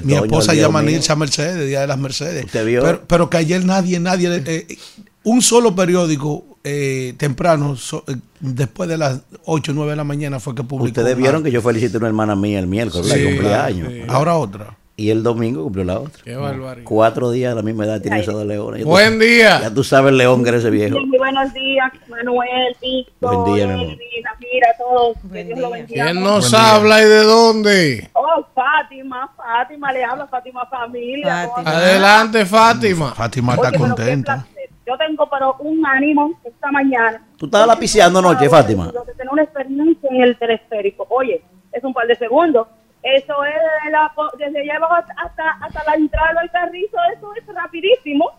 mi, 0.03 0.13
esposa 0.13 0.53
llama 0.53 0.81
Nilsa 0.81 1.15
Mercedes, 1.15 1.67
Día 1.67 1.81
de 1.81 1.87
las 1.87 1.99
Mercedes. 1.99 2.45
¿Usted 2.45 2.65
vio? 2.65 2.81
Pero, 2.81 3.03
pero 3.07 3.29
que 3.29 3.37
ayer 3.37 3.65
nadie, 3.65 3.99
nadie, 3.99 4.41
eh, 4.45 4.77
un 5.23 5.41
solo 5.41 5.75
periódico 5.75 6.51
eh, 6.63 7.15
temprano, 7.17 7.75
so, 7.75 8.03
eh, 8.07 8.15
después 8.39 8.87
de 8.87 8.97
las 8.97 9.21
8 9.45 9.71
o 9.71 9.75
9 9.75 9.91
de 9.91 9.95
la 9.95 10.03
mañana 10.03 10.39
fue 10.39 10.53
que 10.53 10.63
publicó. 10.63 10.99
Ustedes 11.01 11.17
vieron 11.17 11.43
que 11.43 11.51
yo 11.51 11.61
felicité 11.61 11.97
a 11.97 11.99
una 11.99 12.07
hermana 12.07 12.35
mía 12.35 12.59
el 12.59 12.67
miércoles, 12.67 13.11
sí, 13.11 13.23
cumpleaños. 13.23 13.91
Ahora 14.09 14.35
otra. 14.35 14.77
Y 15.01 15.09
el 15.09 15.23
domingo 15.23 15.63
cumplió 15.63 15.83
la 15.83 15.99
otra. 15.99 16.23
Qué 16.23 16.35
barbaridad. 16.35 16.85
Cuatro 16.87 17.31
días 17.31 17.53
a 17.53 17.55
la 17.55 17.63
misma 17.63 17.85
edad 17.85 17.99
tiene 17.99 18.19
esos 18.19 18.35
dos 18.35 18.45
leones. 18.45 18.85
Buen 18.85 19.17
tú, 19.17 19.25
día. 19.25 19.59
Ya 19.59 19.73
tú 19.73 19.83
sabes 19.83 20.13
león 20.13 20.43
que 20.43 20.49
eres 20.49 20.61
ese 20.61 20.69
viejo. 20.69 20.95
Sí, 20.99 21.17
buenos 21.17 21.51
días, 21.53 21.91
Manuel, 22.07 22.77
Víctor, 22.79 23.35
Buen 23.35 23.55
día, 23.55 23.65
mi 23.65 23.73
amor. 23.73 23.97
Mira, 24.39 24.67
todos. 24.77 25.17
Que 25.33 25.43
Dios 25.43 25.57
lo 25.57 25.71
bendiga. 25.71 26.05
¿Quién 26.05 26.23
nos 26.23 26.53
habla 26.53 27.01
y 27.01 27.05
de 27.05 27.23
dónde? 27.23 28.09
Oh, 28.13 28.45
Fátima, 28.53 29.27
Fátima, 29.35 29.91
le 29.91 30.03
habla 30.03 30.27
Fátima 30.27 30.67
Familia. 30.67 31.49
Fátima. 31.49 31.71
Adelante, 31.71 32.45
Fátima. 32.45 33.15
Fátima 33.15 33.55
está 33.55 33.69
Oye, 33.69 33.77
contenta. 33.79 34.45
Yo 34.85 34.95
tengo 34.99 35.27
pero 35.31 35.55
un 35.61 35.83
ánimo 35.83 36.39
esta 36.43 36.71
mañana. 36.71 37.25
¿Tú 37.37 37.47
estabas 37.47 37.69
lapiciando 37.69 38.19
anoche, 38.19 38.47
Fátima? 38.47 38.91
Yo 38.93 39.01
tener 39.01 39.29
una 39.31 39.41
experiencia 39.41 40.09
en 40.11 40.21
el 40.21 40.37
telesférico. 40.37 41.07
Oye, 41.09 41.41
es 41.71 41.83
un 41.83 41.91
par 41.91 42.05
de 42.05 42.15
segundos. 42.17 42.67
Eso 43.03 43.33
es 43.45 43.85
de 43.85 43.91
la, 43.91 44.11
desde 44.37 44.61
allá 44.61 44.75
abajo 44.77 44.93
hasta, 44.95 45.43
hasta 45.61 45.83
la 45.85 45.95
entrada 45.95 46.39
del 46.39 46.51
carrizo, 46.51 46.97
eso 47.17 47.33
es 47.35 47.55
rapidísimo. 47.55 48.29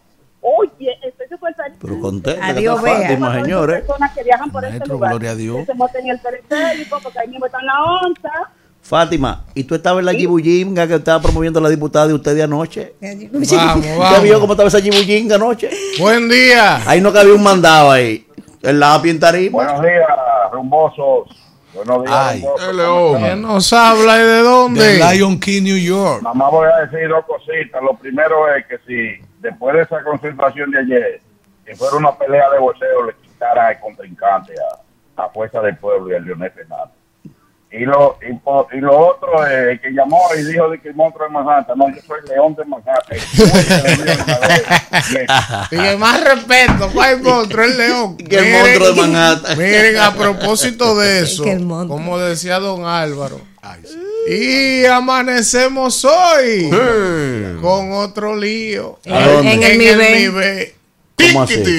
Oye, 0.40 0.98
estoy 1.02 1.26
súper 1.28 1.54
feliz. 1.54 1.78
Pero 1.80 2.00
contenta 2.00 2.46
Adiós, 2.46 2.82
que 2.82 2.90
está 2.90 3.02
Fátima, 3.02 3.34
señores. 3.34 3.80
personas 3.80 4.12
que 4.12 4.24
viajan 4.24 4.50
por 4.50 4.62
Maestro, 4.62 4.82
este 4.84 4.92
lugar. 4.92 5.10
gloria 5.10 5.30
a 5.30 5.34
Dios. 5.36 5.56
Que 5.58 5.66
se 5.66 5.74
monten 5.74 6.04
en 6.04 6.10
el 6.10 6.20
teleférico, 6.20 6.98
porque 7.02 7.18
ahí 7.20 7.28
mismo 7.28 7.46
están 7.46 7.64
la 7.64 7.84
onza. 7.84 8.30
Fátima, 8.82 9.44
¿y 9.54 9.62
tú 9.62 9.76
estabas 9.76 10.00
en 10.00 10.06
la 10.06 10.12
Jibuyinga 10.12 10.88
que 10.88 10.94
estaba 10.94 11.22
promoviendo 11.22 11.60
la 11.60 11.68
diputada 11.68 12.08
de 12.08 12.14
ustedes 12.14 12.42
anoche? 12.42 12.94
Vamos, 13.00 13.86
vamos. 13.86 13.86
¿Usted 14.10 14.22
vio 14.24 14.40
cómo 14.40 14.54
estaba 14.54 14.68
esa 14.68 14.80
Jibuyinga 14.80 15.36
anoche? 15.36 15.70
Buen 16.00 16.28
día. 16.28 16.80
Ahí 16.88 17.00
no 17.00 17.12
cabía 17.12 17.34
un 17.34 17.42
mandado 17.44 17.92
ahí. 17.92 18.26
El 18.60 18.80
lápiz 18.80 19.10
en 19.10 19.20
tarima. 19.20 19.52
Buenos 19.52 19.82
días, 19.82 20.08
rumbosos. 20.52 21.28
Buenos 21.74 22.04
días, 22.04 22.14
Ay, 22.14 22.44
el 22.68 22.76
león. 22.76 23.16
¿Quién 23.22 23.42
nos 23.42 23.72
habla 23.72 24.18
y 24.18 24.26
de 24.26 24.38
dónde? 24.42 24.82
De 24.82 25.14
Lion 25.14 25.40
King, 25.40 25.62
New 25.62 25.78
York. 25.78 26.22
Nada 26.22 26.34
más 26.34 26.50
voy 26.50 26.68
a 26.68 26.86
decir 26.86 27.08
dos 27.08 27.24
cositas. 27.24 27.82
Lo 27.82 27.94
primero 27.96 28.54
es 28.54 28.66
que 28.66 28.78
si 28.86 29.24
después 29.40 29.74
de 29.76 29.82
esa 29.82 30.02
concentración 30.04 30.70
de 30.70 30.78
ayer, 30.80 31.20
que 31.64 31.74
fuera 31.74 31.96
una 31.96 32.16
pelea 32.16 32.50
de 32.50 32.58
boxeo, 32.58 33.06
le 33.06 33.14
quitara 33.22 33.70
el 33.70 33.80
contrincante 33.80 34.52
a, 35.16 35.22
a 35.24 35.28
Fuerza 35.30 35.60
del 35.62 35.76
Pueblo 35.76 36.10
y 36.10 36.14
a 36.14 36.18
Leonel 36.20 36.50
Fernández. 36.50 37.01
Y 37.74 37.86
lo, 37.86 38.18
y, 38.20 38.80
lo 38.80 38.98
otro, 38.98 39.46
eh, 39.48 39.80
que 39.82 39.92
llamó 39.92 40.20
y 40.38 40.42
dijo 40.44 40.68
de 40.68 40.78
que 40.78 40.90
el 40.90 40.94
monstruo 40.94 41.26
de 41.26 41.32
Manhattan. 41.32 41.78
No, 41.78 41.88
yo 41.88 42.02
soy 42.06 42.18
el 42.22 42.28
león 42.34 42.54
de 42.54 42.66
Manhattan. 42.66 43.18
y 45.70 45.76
el 45.76 45.96
más 45.96 46.22
respeto, 46.22 46.90
¿cuál 46.92 47.22
monstruo? 47.22 47.64
El 47.64 47.78
león. 47.78 48.16
Que 48.28 48.36
el 48.36 48.52
monstruo 48.52 48.92
de 48.92 49.00
Manhattan. 49.00 49.56
Miren, 49.56 49.96
a 49.96 50.12
propósito 50.12 50.98
de 50.98 51.20
eso, 51.24 51.44
como 51.88 52.18
decía 52.18 52.58
don 52.58 52.84
Álvaro. 52.84 53.40
Y 54.28 54.84
amanecemos 54.84 56.04
hoy 56.04 56.68
con 57.62 57.92
otro 57.92 58.36
lío. 58.36 58.98
En, 59.04 59.46
en, 59.48 59.62
el, 59.62 59.78
nivel. 59.78 60.74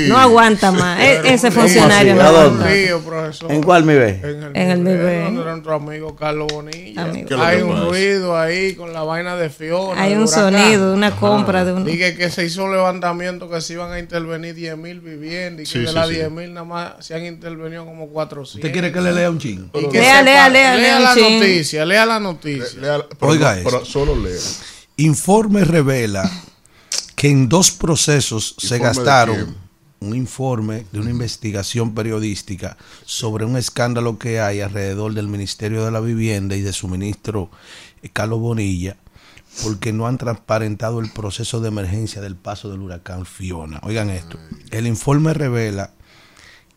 No 0.07 0.17
aguanta 0.17 0.71
más. 0.71 0.99
E- 0.99 1.33
ese 1.33 1.51
funcionario 1.51 2.15
no 2.15 3.49
¿En 3.49 3.63
cuál 3.63 3.83
mi 3.83 3.93
ve? 3.93 4.19
En 4.53 4.71
el, 4.71 4.79
mi 4.79 4.93
ve. 4.93 5.29
nuestro 5.31 5.73
amigo 5.73 6.15
Carlos 6.15 6.47
Bonilla. 6.51 7.11
Hay 7.39 7.61
un 7.61 7.87
ruido 7.87 8.37
ahí 8.37 8.75
con 8.75 8.93
la 8.93 9.03
vaina 9.03 9.35
de 9.35 9.49
Fiona. 9.49 10.01
Hay 10.01 10.13
un 10.13 10.27
sonido, 10.27 10.93
una 10.93 11.11
compra 11.15 11.65
de 11.65 11.73
un. 11.73 11.85
Dije 11.85 12.15
que 12.15 12.29
se 12.29 12.45
hizo 12.45 12.63
un 12.63 12.71
levantamiento 12.71 13.49
que 13.49 13.61
se 13.61 13.73
iban 13.73 13.91
a 13.91 13.99
intervenir 13.99 14.55
10 14.55 14.77
mil 14.77 14.99
viviendas 15.01 15.69
y 15.69 15.71
que 15.71 15.79
de 15.79 15.93
las 15.93 16.09
10 16.09 16.31
mil 16.31 16.53
nada 16.53 16.65
más 16.65 16.93
se 17.05 17.15
han 17.15 17.25
intervenido 17.25 17.85
como 17.85 18.07
400. 18.07 18.55
¿Usted 18.55 18.71
quiere 18.71 18.91
que 18.91 19.01
le 19.01 19.13
lea 19.13 19.29
un 19.29 19.39
ching? 19.39 19.69
Lea, 19.91 20.21
lea, 20.21 20.49
lea, 20.49 20.75
lea, 20.75 20.99
la 20.99 21.15
noticia, 21.15 21.85
lea 21.85 22.05
la 22.05 22.19
noticia. 22.19 23.05
Oiga 23.19 23.59
eso. 23.59 23.85
solo 23.85 24.15
lea. 24.15 24.39
Informe 24.97 25.63
revela 25.65 26.29
que 27.15 27.29
en 27.29 27.49
dos 27.49 27.71
procesos 27.71 28.55
se 28.57 28.79
gastaron 28.79 29.63
un 30.03 30.15
informe 30.15 30.85
de 30.91 30.99
una 30.99 31.09
investigación 31.11 31.95
periodística 31.95 32.75
sobre 33.05 33.45
un 33.45 33.55
escándalo 33.55 34.19
que 34.19 34.41
hay 34.41 34.59
alrededor 34.59 35.13
del 35.13 35.29
Ministerio 35.29 35.85
de 35.85 35.91
la 35.91 36.01
Vivienda 36.01 36.57
y 36.57 36.61
de 36.61 36.73
su 36.73 36.89
ministro 36.89 37.49
eh, 38.01 38.09
Carlos 38.11 38.41
Bonilla, 38.41 38.97
porque 39.63 39.93
no 39.93 40.07
han 40.07 40.17
transparentado 40.17 40.99
el 40.99 41.09
proceso 41.11 41.61
de 41.61 41.69
emergencia 41.69 42.21
del 42.21 42.35
paso 42.35 42.69
del 42.69 42.81
huracán 42.81 43.25
Fiona. 43.25 43.79
Oigan 43.83 44.09
esto, 44.09 44.37
el 44.71 44.87
informe 44.87 45.33
revela 45.33 45.91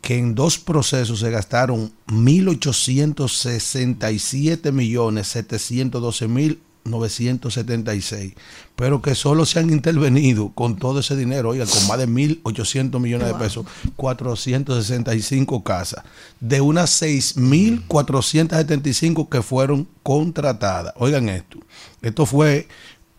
que 0.00 0.18
en 0.18 0.36
dos 0.36 0.58
procesos 0.58 1.18
se 1.18 1.32
gastaron 1.32 1.90
1.867 2.06 4.70
millones 4.70 5.26
712 5.26 6.28
mil 6.28 6.60
976, 6.86 8.34
pero 8.74 9.02
que 9.02 9.14
solo 9.14 9.44
se 9.46 9.58
han 9.58 9.70
intervenido 9.70 10.52
con 10.54 10.76
todo 10.76 11.00
ese 11.00 11.16
dinero, 11.16 11.48
oiga, 11.50 11.66
con 11.66 11.88
más 11.88 11.98
de 11.98 12.08
1.800 12.08 13.00
millones 13.00 13.28
de 13.28 13.34
pesos, 13.34 13.66
465 13.96 15.62
casas, 15.62 16.04
de 16.40 16.60
unas 16.60 17.02
6.475 17.02 19.28
que 19.28 19.42
fueron 19.42 19.88
contratadas. 20.02 20.94
Oigan 20.96 21.28
esto, 21.28 21.58
esto 22.02 22.26
fue 22.26 22.66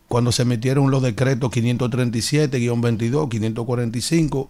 cuando 0.08 0.32
se 0.32 0.46
metieron 0.46 0.90
los 0.90 1.04
decretos 1.04 1.52
537-22, 1.52 3.30
545, 3.30 4.50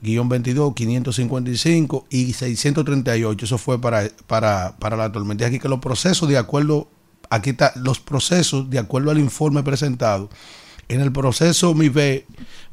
22, 0.00 0.74
555 0.74 2.06
y 2.10 2.32
638. 2.32 3.44
Eso 3.44 3.58
fue 3.58 3.80
para, 3.80 4.08
para, 4.26 4.76
para 4.78 4.96
la 4.96 5.12
tormenta. 5.12 5.46
Aquí 5.46 5.58
que 5.58 5.68
los 5.68 5.80
procesos, 5.80 6.28
de 6.28 6.38
acuerdo 6.38 6.88
aquí 7.30 7.50
está 7.50 7.72
los 7.76 8.00
procesos 8.00 8.68
de 8.70 8.78
acuerdo 8.78 9.10
al 9.10 9.18
informe 9.18 9.62
presentado. 9.62 10.30
En 10.88 11.00
el 11.00 11.12
proceso 11.12 11.74
MIB, 11.74 12.24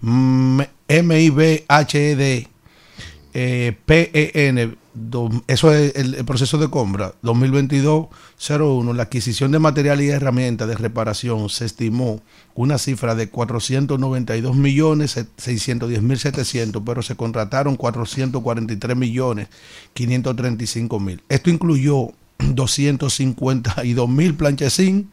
MIB, 0.02 1.66
HED, 1.68 2.48
eh, 3.34 3.78
PEN, 3.86 4.78
eso 5.48 5.74
es 5.74 5.96
el, 5.96 6.24
proceso 6.24 6.60
de 6.60 6.70
compra 6.70 7.16
2022-01, 7.24 8.94
la 8.94 9.04
adquisición 9.04 9.52
de 9.52 9.58
material 9.58 10.02
y 10.02 10.10
herramientas 10.10 10.68
de 10.68 10.76
reparación 10.76 11.50
se 11.50 11.66
estimó 11.66 12.22
una 12.54 12.78
cifra 12.78 13.16
de 13.16 13.30
492 13.30 14.56
millones 14.56 15.20
610 15.38 16.02
mil 16.04 16.20
700, 16.20 16.84
pero 16.86 17.02
se 17.02 17.16
contrataron 17.16 17.76
443 17.76 18.96
millones 18.96 19.48
535 19.94 21.00
mil. 21.00 21.24
Esto 21.28 21.50
incluyó 21.50 22.12
252 22.50 24.10
mil 24.10 24.36
planchecín, 24.36 25.10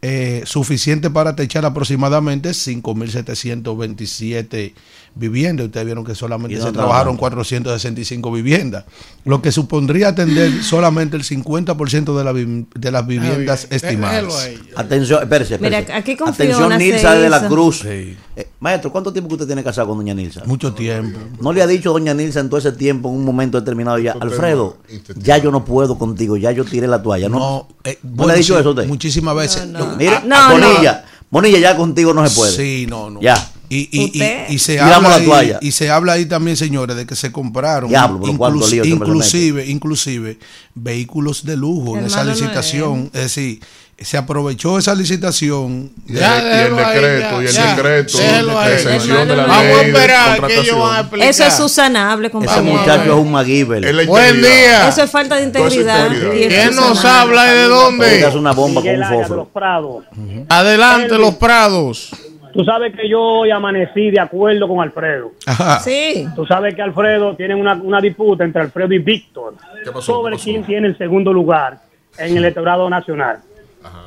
eh, 0.00 0.42
suficiente 0.44 1.10
para 1.10 1.34
techar 1.34 1.64
aproximadamente 1.64 2.50
5.727 2.50 4.72
viviendas. 5.14 5.66
Ustedes 5.66 5.86
vieron 5.86 6.04
que 6.04 6.14
solamente 6.14 6.60
se 6.60 6.72
trabajaron 6.72 7.16
465 7.16 8.32
viviendas, 8.32 8.84
lo 9.24 9.42
que 9.42 9.52
supondría 9.52 10.08
atender 10.08 10.62
solamente 10.62 11.16
el 11.16 11.24
50% 11.24 12.16
de, 12.16 12.24
la, 12.24 12.32
de 12.32 12.90
las 12.90 13.06
viviendas 13.06 13.66
estimadas. 13.70 14.50
Atención, 14.76 15.22
espérese, 15.22 15.54
espérese. 15.54 15.92
aquí 15.92 16.16
Atención, 16.24 16.76
Nilsa 16.78 17.14
de 17.14 17.28
la 17.28 17.48
Cruz. 17.48 17.84
Eh, 17.84 18.16
maestro, 18.60 18.92
¿cuánto 18.92 19.12
tiempo 19.12 19.28
que 19.28 19.34
usted 19.34 19.46
tiene 19.46 19.64
casado 19.64 19.88
con 19.88 19.98
doña 19.98 20.14
Nilsa? 20.14 20.42
Mucho 20.44 20.72
tiempo. 20.72 21.18
¿No 21.40 21.52
le 21.52 21.62
ha 21.62 21.66
dicho 21.66 21.92
doña 21.92 22.14
Nilsa 22.14 22.40
en 22.40 22.48
todo 22.48 22.58
ese 22.58 22.72
tiempo, 22.72 23.08
en 23.08 23.16
un 23.16 23.24
momento 23.24 23.58
determinado 23.58 23.98
ya, 23.98 24.12
Alfredo, 24.12 24.78
ya 25.16 25.38
yo 25.38 25.50
no 25.50 25.64
puedo 25.64 25.98
contigo, 25.98 26.36
ya 26.36 26.52
yo 26.52 26.64
tiré 26.64 26.86
la 26.86 27.02
toalla? 27.02 27.28
¿No, 27.28 27.68
eh, 27.84 27.98
le 28.02 28.32
ha 28.32 28.36
dicho 28.36 28.58
eso 28.58 28.68
a 28.68 28.72
usted? 28.72 28.86
Muchísimas 28.86 29.34
veces. 29.34 29.68
Mira, 29.98 30.22
no, 30.24 30.52
Bonilla, 30.52 31.04
Bonilla, 31.30 31.58
ya 31.58 31.76
contigo 31.76 32.14
no 32.14 32.26
se 32.26 32.34
puede. 32.34 32.52
Sí, 32.52 32.86
no, 32.88 33.10
no. 33.10 33.20
Ya. 33.20 33.36
Y, 33.70 33.88
y, 33.92 34.54
y, 34.54 34.58
se 34.58 34.80
habla 34.80 35.14
ahí, 35.14 35.52
y 35.60 35.72
se 35.72 35.90
habla 35.90 36.14
ahí 36.14 36.24
también, 36.24 36.56
señores, 36.56 36.96
de 36.96 37.04
que 37.04 37.14
se 37.14 37.30
compraron 37.30 37.90
inclusive, 38.24 39.66
inclusive 39.66 40.38
vehículos 40.74 41.44
de 41.44 41.56
lujo 41.56 41.98
en 41.98 42.06
esa 42.06 42.24
licitación. 42.24 43.10
es 43.12 43.22
decir, 43.22 43.60
se 44.00 44.16
aprovechó 44.16 44.78
esa 44.78 44.94
licitación 44.94 45.90
y, 46.06 46.12
el 46.16 46.76
decreto 46.76 47.42
y 47.42 47.46
el 47.46 47.54
decreto 47.54 48.18
de 48.18 48.74
exención 48.74 49.26
de 49.26 49.36
la 49.36 49.46
Vamos 49.46 49.66
a 49.66 49.82
esperar 49.82 50.46
que 50.46 50.60
ellos 50.60 50.78
van 50.78 50.94
a 50.94 51.00
explicar. 51.00 51.28
Eso 51.28 51.44
es 51.44 51.54
susanable, 51.54 52.30
compañero. 52.30 52.62
Ese 52.62 52.78
muchacho 52.78 53.02
es 53.02 53.18
un 53.18 53.32
MacGyver. 53.32 54.06
Buen 54.06 54.40
día. 54.40 54.88
Eso 54.88 55.02
es 55.02 55.10
falta 55.10 55.36
de 55.36 55.44
integridad. 55.44 56.10
¿Quién 56.32 56.76
nos 56.76 57.04
habla 57.04 57.52
y 57.52 57.56
de 57.56 57.64
dónde? 57.64 58.20
Es 58.20 58.34
una 58.34 58.52
bomba 58.52 58.82
con 58.82 58.90
un 58.90 59.04
fósforo. 59.04 60.04
Adelante, 60.48 61.18
los 61.18 61.34
Prados. 61.34 62.10
Tú 62.52 62.64
sabes 62.64 62.94
que 62.94 63.08
yo 63.08 63.20
hoy 63.20 63.50
amanecí 63.50 64.10
de 64.10 64.20
acuerdo 64.20 64.68
con 64.68 64.80
Alfredo. 64.80 65.32
Sí. 65.80 66.26
Tú 66.34 66.46
sabes 66.46 66.74
que 66.74 66.82
Alfredo 66.82 67.34
tiene 67.36 67.54
una, 67.54 67.74
una 67.74 68.00
disputa 68.00 68.44
entre 68.44 68.62
Alfredo 68.62 68.92
y 68.94 68.98
Víctor 68.98 69.54
sobre 70.00 70.36
quién 70.36 70.64
tiene 70.64 70.88
el 70.88 70.98
segundo 70.98 71.32
lugar 71.32 71.78
en 72.18 72.32
el 72.32 72.38
electorado 72.38 72.88
nacional. 72.88 73.38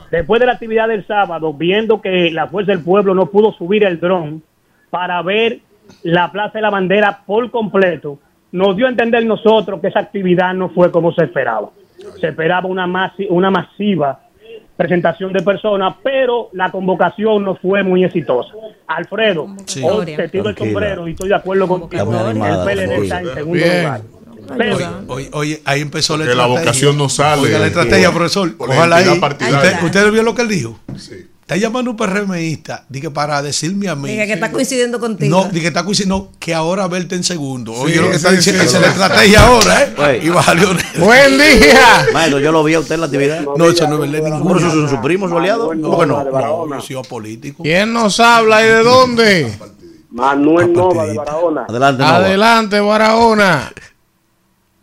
Después 0.09 0.39
de 0.41 0.45
la 0.45 0.53
actividad 0.53 0.89
del 0.89 1.07
sábado, 1.07 1.53
viendo 1.53 2.01
que 2.01 2.31
la 2.31 2.47
Fuerza 2.47 2.73
del 2.73 2.83
Pueblo 2.83 3.15
no 3.15 3.27
pudo 3.27 3.53
subir 3.53 3.85
el 3.85 3.99
dron 3.99 4.43
para 4.89 5.21
ver 5.21 5.59
la 6.03 6.31
Plaza 6.31 6.53
de 6.55 6.61
la 6.61 6.69
Bandera 6.69 7.21
por 7.25 7.49
completo, 7.49 8.19
nos 8.51 8.75
dio 8.75 8.87
a 8.87 8.89
entender 8.89 9.25
nosotros 9.25 9.79
que 9.79 9.87
esa 9.87 9.99
actividad 9.99 10.53
no 10.53 10.69
fue 10.69 10.91
como 10.91 11.13
se 11.13 11.23
esperaba. 11.23 11.69
Se 12.19 12.27
esperaba 12.27 12.67
una, 12.67 13.13
una 13.29 13.51
masiva 13.51 14.19
presentación 14.75 15.33
de 15.33 15.41
personas, 15.41 15.95
pero 16.03 16.49
la 16.53 16.71
convocación 16.71 17.43
no 17.43 17.55
fue 17.55 17.83
muy 17.83 18.03
exitosa. 18.03 18.49
Alfredo, 18.87 19.47
hoy 19.83 20.05
te 20.05 20.29
tiro 20.29 20.49
el 20.49 20.57
sombrero 20.57 21.07
y 21.07 21.11
estoy 21.11 21.29
de 21.29 21.35
acuerdo 21.35 21.67
contigo. 21.67 22.27
El 22.27 22.37
PLD 22.37 23.03
está 23.03 23.21
en 23.21 23.33
segundo 23.33 23.65
lugar. 23.65 24.01
Oye, 25.31 25.61
ahí 25.65 25.81
empezó 25.81 26.17
la 26.17 26.23
estrategia. 26.23 26.53
la 26.53 26.59
vocación 26.59 26.97
no 26.97 27.09
sale. 27.09 27.49
la 27.49 27.67
estrategia, 27.67 28.11
profesor. 28.11 28.53
Ojalá 28.57 28.97
ahí. 28.97 29.07
¿Usted, 29.07 29.83
¿Usted 29.83 30.11
vio 30.11 30.23
lo 30.23 30.35
que 30.35 30.41
él 30.41 30.47
dijo? 30.47 30.79
Sí. 30.97 31.27
Está 31.51 31.59
llamando 31.59 31.91
un 31.91 31.97
PRMista, 31.97 32.85
dije, 32.87 33.11
para 33.11 33.41
decirme 33.41 33.89
a 33.89 33.93
mí. 33.93 34.07
Dije 34.07 34.25
que 34.25 34.33
está 34.35 34.53
coincidiendo 34.53 35.01
contigo. 35.01 35.37
No, 35.37 35.49
dije 35.49 35.63
que 35.63 35.67
está 35.67 35.83
coincidiendo 35.83 36.29
que 36.39 36.53
ahora 36.53 36.87
verte 36.87 37.15
en 37.15 37.25
segundo. 37.25 37.73
Oye, 37.73 37.97
lo 37.97 38.09
que 38.09 38.15
está 38.15 38.31
diciendo 38.31 38.63
es 38.63 38.71
la 38.71 38.87
estrategia 38.87 39.45
ahora, 39.45 39.83
¿eh? 39.83 40.21
Y 40.23 40.29
valió. 40.29 40.69
Buen 40.97 41.37
día. 41.37 42.05
Maestro, 42.13 42.39
yo 42.39 42.53
lo 42.53 42.63
vi 42.63 42.75
a 42.75 42.79
usted 42.79 42.95
en 42.95 43.01
la 43.01 43.07
actividad. 43.07 43.41
No, 43.57 43.65
eso 43.65 43.85
no 43.85 44.01
es 44.01 44.09
verdad 44.09 44.29
ninguno. 44.29 44.59
¿Eso 44.59 44.85
es 44.85 44.91
su 44.91 45.01
primo, 45.01 45.27
su 45.27 45.37
aliado? 45.37 45.75
No, 45.75 45.89
bueno, 45.89 46.23
no, 46.23 46.67
yo 46.69 46.79
soy 46.79 47.03
político. 47.03 47.63
¿Quién 47.63 47.91
nos 47.91 48.21
habla 48.21 48.65
y 48.65 48.69
de 48.69 48.83
dónde? 48.83 49.53
Manuel 50.09 50.71
Nova 50.71 51.05
de 51.05 51.15
Barahona. 51.15 51.65
Adelante, 51.67 52.01
Nova. 52.01 52.15
Adelante, 52.15 52.79
Barahona. 52.79 53.73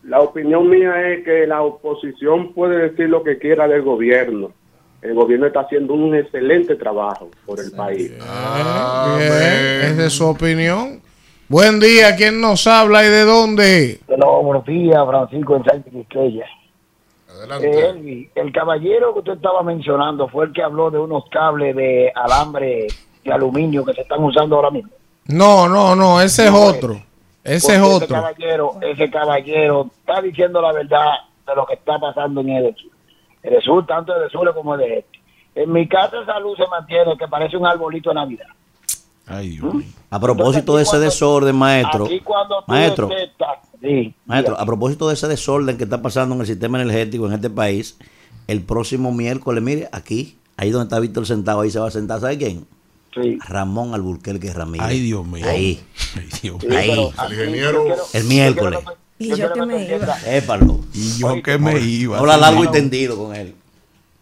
La 0.02 0.20
opinión 0.20 0.68
mía 0.68 0.92
es 1.12 1.24
que 1.24 1.46
la 1.46 1.62
oposición 1.62 2.52
puede 2.52 2.90
decir 2.90 3.08
lo 3.08 3.22
que 3.24 3.38
quiera 3.38 3.66
del 3.66 3.80
gobierno 3.80 4.52
el 5.02 5.14
gobierno 5.14 5.46
está 5.46 5.60
haciendo 5.60 5.94
un 5.94 6.14
excelente 6.14 6.76
trabajo 6.76 7.28
por 7.46 7.60
el 7.60 7.70
país. 7.72 8.12
Ah, 8.22 9.16
Esa 9.20 10.06
es 10.06 10.12
su 10.12 10.26
opinión. 10.26 11.00
Buen 11.48 11.80
día, 11.80 12.14
¿quién 12.16 12.40
nos 12.40 12.66
habla 12.66 13.04
y 13.04 13.08
de 13.08 13.24
dónde? 13.24 14.00
Bueno, 14.06 14.42
buenos 14.42 14.66
días, 14.66 14.98
Francisco 15.08 15.56
en 15.56 15.64
Santa 15.64 15.90
Quisqueya. 15.90 16.44
Adelante. 17.30 17.70
Eh, 17.70 18.30
el 18.34 18.52
caballero 18.52 19.14
que 19.14 19.20
usted 19.20 19.32
estaba 19.34 19.62
mencionando 19.62 20.28
fue 20.28 20.46
el 20.46 20.52
que 20.52 20.62
habló 20.62 20.90
de 20.90 20.98
unos 20.98 21.24
cables 21.30 21.74
de 21.74 22.12
alambre 22.14 22.88
de 23.24 23.32
aluminio 23.32 23.84
que 23.84 23.94
se 23.94 24.02
están 24.02 24.22
usando 24.22 24.56
ahora 24.56 24.70
mismo. 24.70 24.90
No, 25.26 25.68
no, 25.68 25.94
no, 25.94 26.20
ese 26.20 26.46
es 26.46 26.52
otro. 26.52 27.00
Ese 27.44 27.76
es 27.76 27.80
otro. 27.80 28.04
Ese 28.04 28.14
caballero, 28.14 28.72
ese 28.82 29.10
caballero 29.10 29.90
está 30.00 30.20
diciendo 30.20 30.60
la 30.60 30.72
verdad 30.72 31.12
de 31.46 31.54
lo 31.54 31.64
que 31.64 31.74
está 31.74 31.98
pasando 31.98 32.40
en 32.42 32.48
el 32.50 32.76
de 33.50 33.60
sur, 33.60 33.86
tanto 33.86 34.18
de 34.18 34.28
sur 34.30 34.52
como 34.54 34.76
de 34.76 34.98
este. 34.98 35.18
En 35.54 35.72
mi 35.72 35.88
casa 35.88 36.20
esa 36.22 36.38
luz 36.38 36.56
se 36.56 36.66
mantiene, 36.68 37.16
que 37.18 37.26
parece 37.26 37.56
un 37.56 37.66
arbolito 37.66 38.10
de 38.10 38.14
Navidad. 38.14 38.46
Ay, 39.26 39.60
A 40.10 40.20
propósito 40.20 40.76
de 40.76 40.84
ese 40.84 40.98
desorden, 40.98 41.54
maestro. 41.54 42.08
maestro, 42.66 43.10
maestro, 44.24 44.58
a 44.58 44.64
propósito 44.64 45.08
de 45.08 45.14
ese 45.14 45.28
desorden 45.28 45.76
que 45.76 45.84
está 45.84 46.00
pasando 46.00 46.34
en 46.34 46.40
el 46.40 46.46
sistema 46.46 46.80
energético 46.80 47.26
en 47.26 47.34
este 47.34 47.50
país, 47.50 47.98
el 48.46 48.62
próximo 48.62 49.12
miércoles, 49.12 49.62
mire, 49.62 49.88
aquí, 49.92 50.38
ahí 50.56 50.70
donde 50.70 50.84
está 50.84 50.98
Víctor 50.98 51.26
sentado, 51.26 51.60
ahí 51.60 51.70
se 51.70 51.78
va 51.78 51.88
a 51.88 51.90
sentar, 51.90 52.20
¿sabe 52.20 52.38
quién? 52.38 52.66
Sí. 53.14 53.38
Ramón 53.46 53.94
Alburquerque 53.94 54.52
Ramírez. 54.52 54.86
Ay, 54.86 55.00
Dios 55.00 55.26
mío. 55.26 55.44
Ahí. 55.46 55.80
Ay, 56.16 56.28
Dios 56.42 56.64
mío. 56.64 56.78
ahí. 56.78 56.90
el 57.26 57.32
ingeniero. 57.32 57.84
el 58.14 58.24
miércoles. 58.24 58.80
Y 59.18 59.34
yo 59.34 59.52
que 59.52 59.62
me 59.66 59.84
iba. 59.84 60.16
Épalo. 60.26 60.80
Y 60.94 61.18
yo 61.18 61.42
que 61.42 61.58
me 61.58 61.78
iba. 61.80 62.18
Habla 62.18 62.36
largo 62.36 62.64
y 62.64 62.70
tendido 62.70 63.16
con 63.16 63.34
él. 63.34 63.54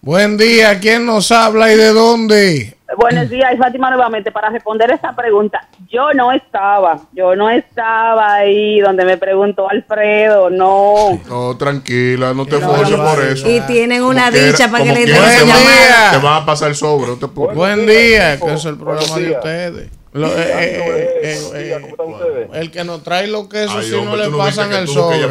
Buen 0.00 0.36
día, 0.36 0.78
¿quién 0.78 1.04
nos 1.04 1.32
habla 1.32 1.72
y 1.72 1.76
de 1.76 1.92
dónde? 1.92 2.76
Buenos 2.96 3.28
días, 3.28 3.52
y 3.52 3.56
Fátima 3.56 3.90
nuevamente 3.90 4.30
para 4.30 4.48
responder 4.48 4.90
esta 4.92 5.16
pregunta. 5.16 5.68
Yo 5.90 6.12
no 6.14 6.30
estaba, 6.30 7.00
yo 7.12 7.34
no 7.34 7.50
estaba 7.50 8.34
ahí 8.34 8.78
donde 8.78 9.04
me 9.04 9.16
preguntó 9.16 9.68
Alfredo, 9.68 10.48
no. 10.48 11.20
No, 11.28 11.56
tranquila, 11.56 12.32
no 12.32 12.46
te 12.46 12.56
esfuerces 12.56 12.96
por 12.96 13.24
eso. 13.24 13.50
Y 13.50 13.60
tienen 13.62 14.02
una 14.02 14.30
dicha 14.30 14.70
para 14.70 14.84
que 14.84 14.92
le 14.92 15.06
den 15.06 15.16
Buen 15.20 15.46
día. 15.46 16.10
Te 16.12 16.18
van 16.18 16.42
a 16.42 16.46
pasar 16.46 16.68
el 16.68 16.76
sobre, 16.76 17.08
no 17.08 17.16
te. 17.16 17.26
Buen 17.26 17.86
día, 17.86 18.38
que 18.38 18.54
es 18.54 18.64
el 18.64 18.76
programa 18.78 19.16
de 19.16 19.30
ustedes. 19.32 19.90
Lo- 20.16 20.28
eh, 20.28 20.32
eh, 20.38 21.20
eh, 21.22 21.38
eh, 21.54 22.48
el 22.54 22.70
que 22.70 22.84
nos 22.84 23.02
trae 23.02 23.26
los 23.26 23.48
quesos 23.48 23.76
Ay, 23.76 23.84
si 23.84 23.94
hombre, 23.94 24.10
no 24.10 24.16
le 24.24 24.30
no 24.30 24.38
pasan 24.38 24.72
el 24.72 24.88
sobre. 24.88 25.26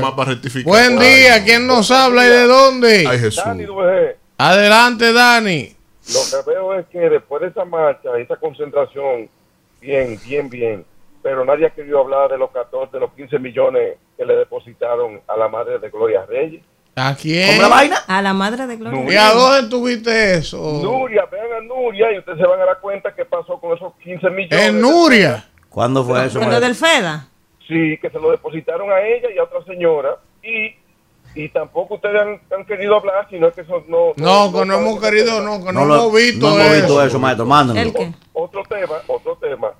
Buen 0.64 1.00
día, 1.00 1.44
¿quién 1.44 1.66
nos 1.68 1.90
habla 1.92 2.26
y 2.26 2.30
de 2.30 2.44
dónde? 2.48 3.06
Ay, 3.08 3.20
Jesús. 3.20 3.44
Adelante, 4.38 5.12
Dani. 5.14 5.76
Lo 6.14 6.20
que 6.44 6.52
veo 6.52 6.76
es 6.80 6.86
que 6.88 7.00
después 7.10 7.42
de 7.42 7.48
esa 7.48 7.66
marcha, 7.66 8.10
esa 8.20 8.36
concentración, 8.36 9.28
bien, 9.82 10.20
bien, 10.24 10.50
bien, 10.50 10.86
pero 11.24 11.44
nadie 11.46 11.66
ha 11.66 11.70
querido 11.72 12.00
hablar 12.02 12.30
de 12.30 12.38
los 12.38 12.52
14, 12.52 12.92
de 12.94 13.00
los 13.00 13.12
15 13.14 13.40
millones 13.40 13.98
que 14.16 14.26
le 14.26 14.36
depositaron 14.36 15.20
a 15.28 15.36
la 15.36 15.48
madre 15.48 15.80
de 15.80 15.90
Gloria 15.90 16.26
Reyes. 16.28 16.62
¿A 16.96 17.14
quién? 17.16 17.48
¿Cómo 17.50 17.62
la 17.64 17.68
vaina? 17.68 17.98
A 18.08 18.22
la 18.22 18.34
madre 18.34 18.68
de 18.68 18.78
Gloria. 18.78 19.14
¿Y 19.14 19.16
a 19.18 19.32
dónde 19.34 19.70
tuviste 19.70 20.36
eso? 20.36 20.58
Nuria, 20.82 21.26
vean 21.30 21.48
a 21.58 21.62
Nuria 21.62 22.12
y 22.14 22.20
ustedes 22.20 22.38
se 22.38 22.46
van 22.48 22.62
a 22.62 22.66
dar 22.66 22.80
cuenta 22.80 23.14
qué 23.14 23.26
pasó 23.26 23.60
con 23.60 23.76
esos 23.76 23.94
15 24.04 24.30
millones. 24.30 24.66
En 24.68 24.80
Nuria. 24.82 25.46
¿Cuándo 25.70 26.06
fue 26.06 26.26
eso? 26.26 26.40
Con 26.40 26.50
lo 26.50 26.60
del 26.60 26.74
FEDA. 26.74 27.28
Sí, 27.68 27.98
que 28.02 28.10
se 28.10 28.20
lo 28.20 28.32
depositaron 28.32 28.90
a 28.92 29.02
ella 29.02 29.28
y 29.36 29.38
a 29.38 29.44
otra 29.44 29.62
señora. 29.66 30.18
Y, 30.42 30.74
y 31.36 31.50
tampoco 31.50 31.96
ustedes 31.96 32.22
han, 32.22 32.40
han 32.58 32.66
querido 32.66 32.96
hablar, 32.96 33.28
sino 33.30 33.52
que 33.52 33.62
eso 33.62 33.84
no... 33.90 34.14
No, 34.16 34.54
que 34.58 34.66
no 34.66 34.76
hemos 34.76 35.02
querido, 35.02 35.42
no, 35.42 35.58
que 35.66 35.74
no, 35.74 35.82
No 35.82 35.86
lo- 35.86 35.96
hemos 35.96 36.14
visto 36.14 36.48
no 36.50 36.56
hemos 36.56 36.66
eso. 36.68 36.76
visto 36.86 37.04
eso, 37.04 37.20
maestro. 37.20 37.46
Mándanos. 37.46 37.84
¿El 37.84 37.94
qué? 37.94 38.14
Otro 38.32 38.64
tema, 38.70 38.94
otro 39.08 39.36
tema, 39.36 39.72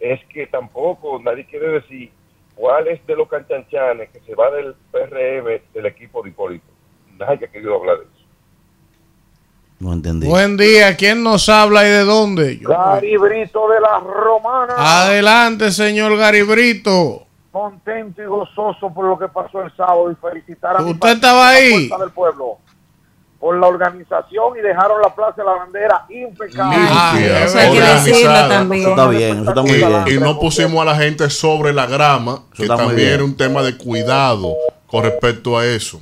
es 0.00 0.20
que 0.32 0.46
tampoco 0.46 1.20
nadie 1.22 1.44
quiere 1.44 1.68
decir 1.68 2.10
cuál 2.62 2.86
es 2.86 3.04
de 3.08 3.16
los 3.16 3.28
canchanchanes 3.28 4.08
que 4.10 4.20
se 4.20 4.36
va 4.36 4.48
del 4.52 4.76
PRM 4.92 5.62
del 5.74 5.86
equipo 5.86 6.22
de 6.22 6.28
Hipólito. 6.28 6.64
Nadie 7.18 7.46
ha 7.46 7.50
querido 7.50 7.74
hablar 7.74 7.96
de 7.98 8.04
eso. 8.04 8.12
No 9.80 9.92
entendí. 9.92 10.28
Buen 10.28 10.56
día, 10.56 10.96
¿quién 10.96 11.24
nos 11.24 11.48
habla 11.48 11.82
y 11.84 11.90
de 11.90 12.04
dónde? 12.04 12.58
Yo- 12.58 12.68
Gary 12.68 13.16
Brito 13.16 13.68
de 13.68 13.80
la 13.80 13.98
Romana, 13.98 14.74
Adelante, 14.78 15.72
señor 15.72 16.16
Garibrito. 16.16 17.26
contento 17.50 18.22
y 18.22 18.26
gozoso 18.26 18.94
por 18.94 19.06
lo 19.06 19.18
que 19.18 19.26
pasó 19.26 19.60
el 19.62 19.74
sábado 19.76 20.12
y 20.12 20.14
felicitar 20.14 20.76
a 20.76 20.82
mi 20.82 20.90
¿Usted 20.92 21.00
partido, 21.00 21.14
estaba 21.16 21.42
la 21.50 21.56
ahí? 21.56 21.88
Del 21.98 22.10
Pueblo 22.12 22.58
por 23.42 23.58
la 23.58 23.66
organización 23.66 24.56
y 24.56 24.60
dejaron 24.60 25.02
la 25.02 25.12
Plaza 25.12 25.34
de 25.38 25.44
la 25.44 25.54
Bandera 25.54 26.06
impecable. 26.08 26.76
Ah, 26.78 27.18
Eso 27.44 27.58
hay 27.58 27.72
que 27.72 27.78
organizada. 27.78 28.04
decirlo 28.04 28.48
también. 28.48 28.82
Eso 28.82 28.90
está 28.90 29.08
bien, 29.08 29.38
eso 29.40 29.48
está 29.48 29.62
muy 29.62 29.72
bien. 29.72 30.04
Y 30.06 30.20
no 30.20 30.38
pusimos 30.38 30.80
a 30.80 30.84
la 30.84 30.94
gente 30.94 31.28
sobre 31.28 31.72
la 31.72 31.86
grama, 31.86 32.44
que 32.54 32.68
también 32.68 33.08
era 33.14 33.24
un 33.24 33.36
tema 33.36 33.62
de 33.62 33.76
cuidado 33.76 34.54
con 34.86 35.02
respecto 35.02 35.58
a 35.58 35.66
eso. 35.66 36.00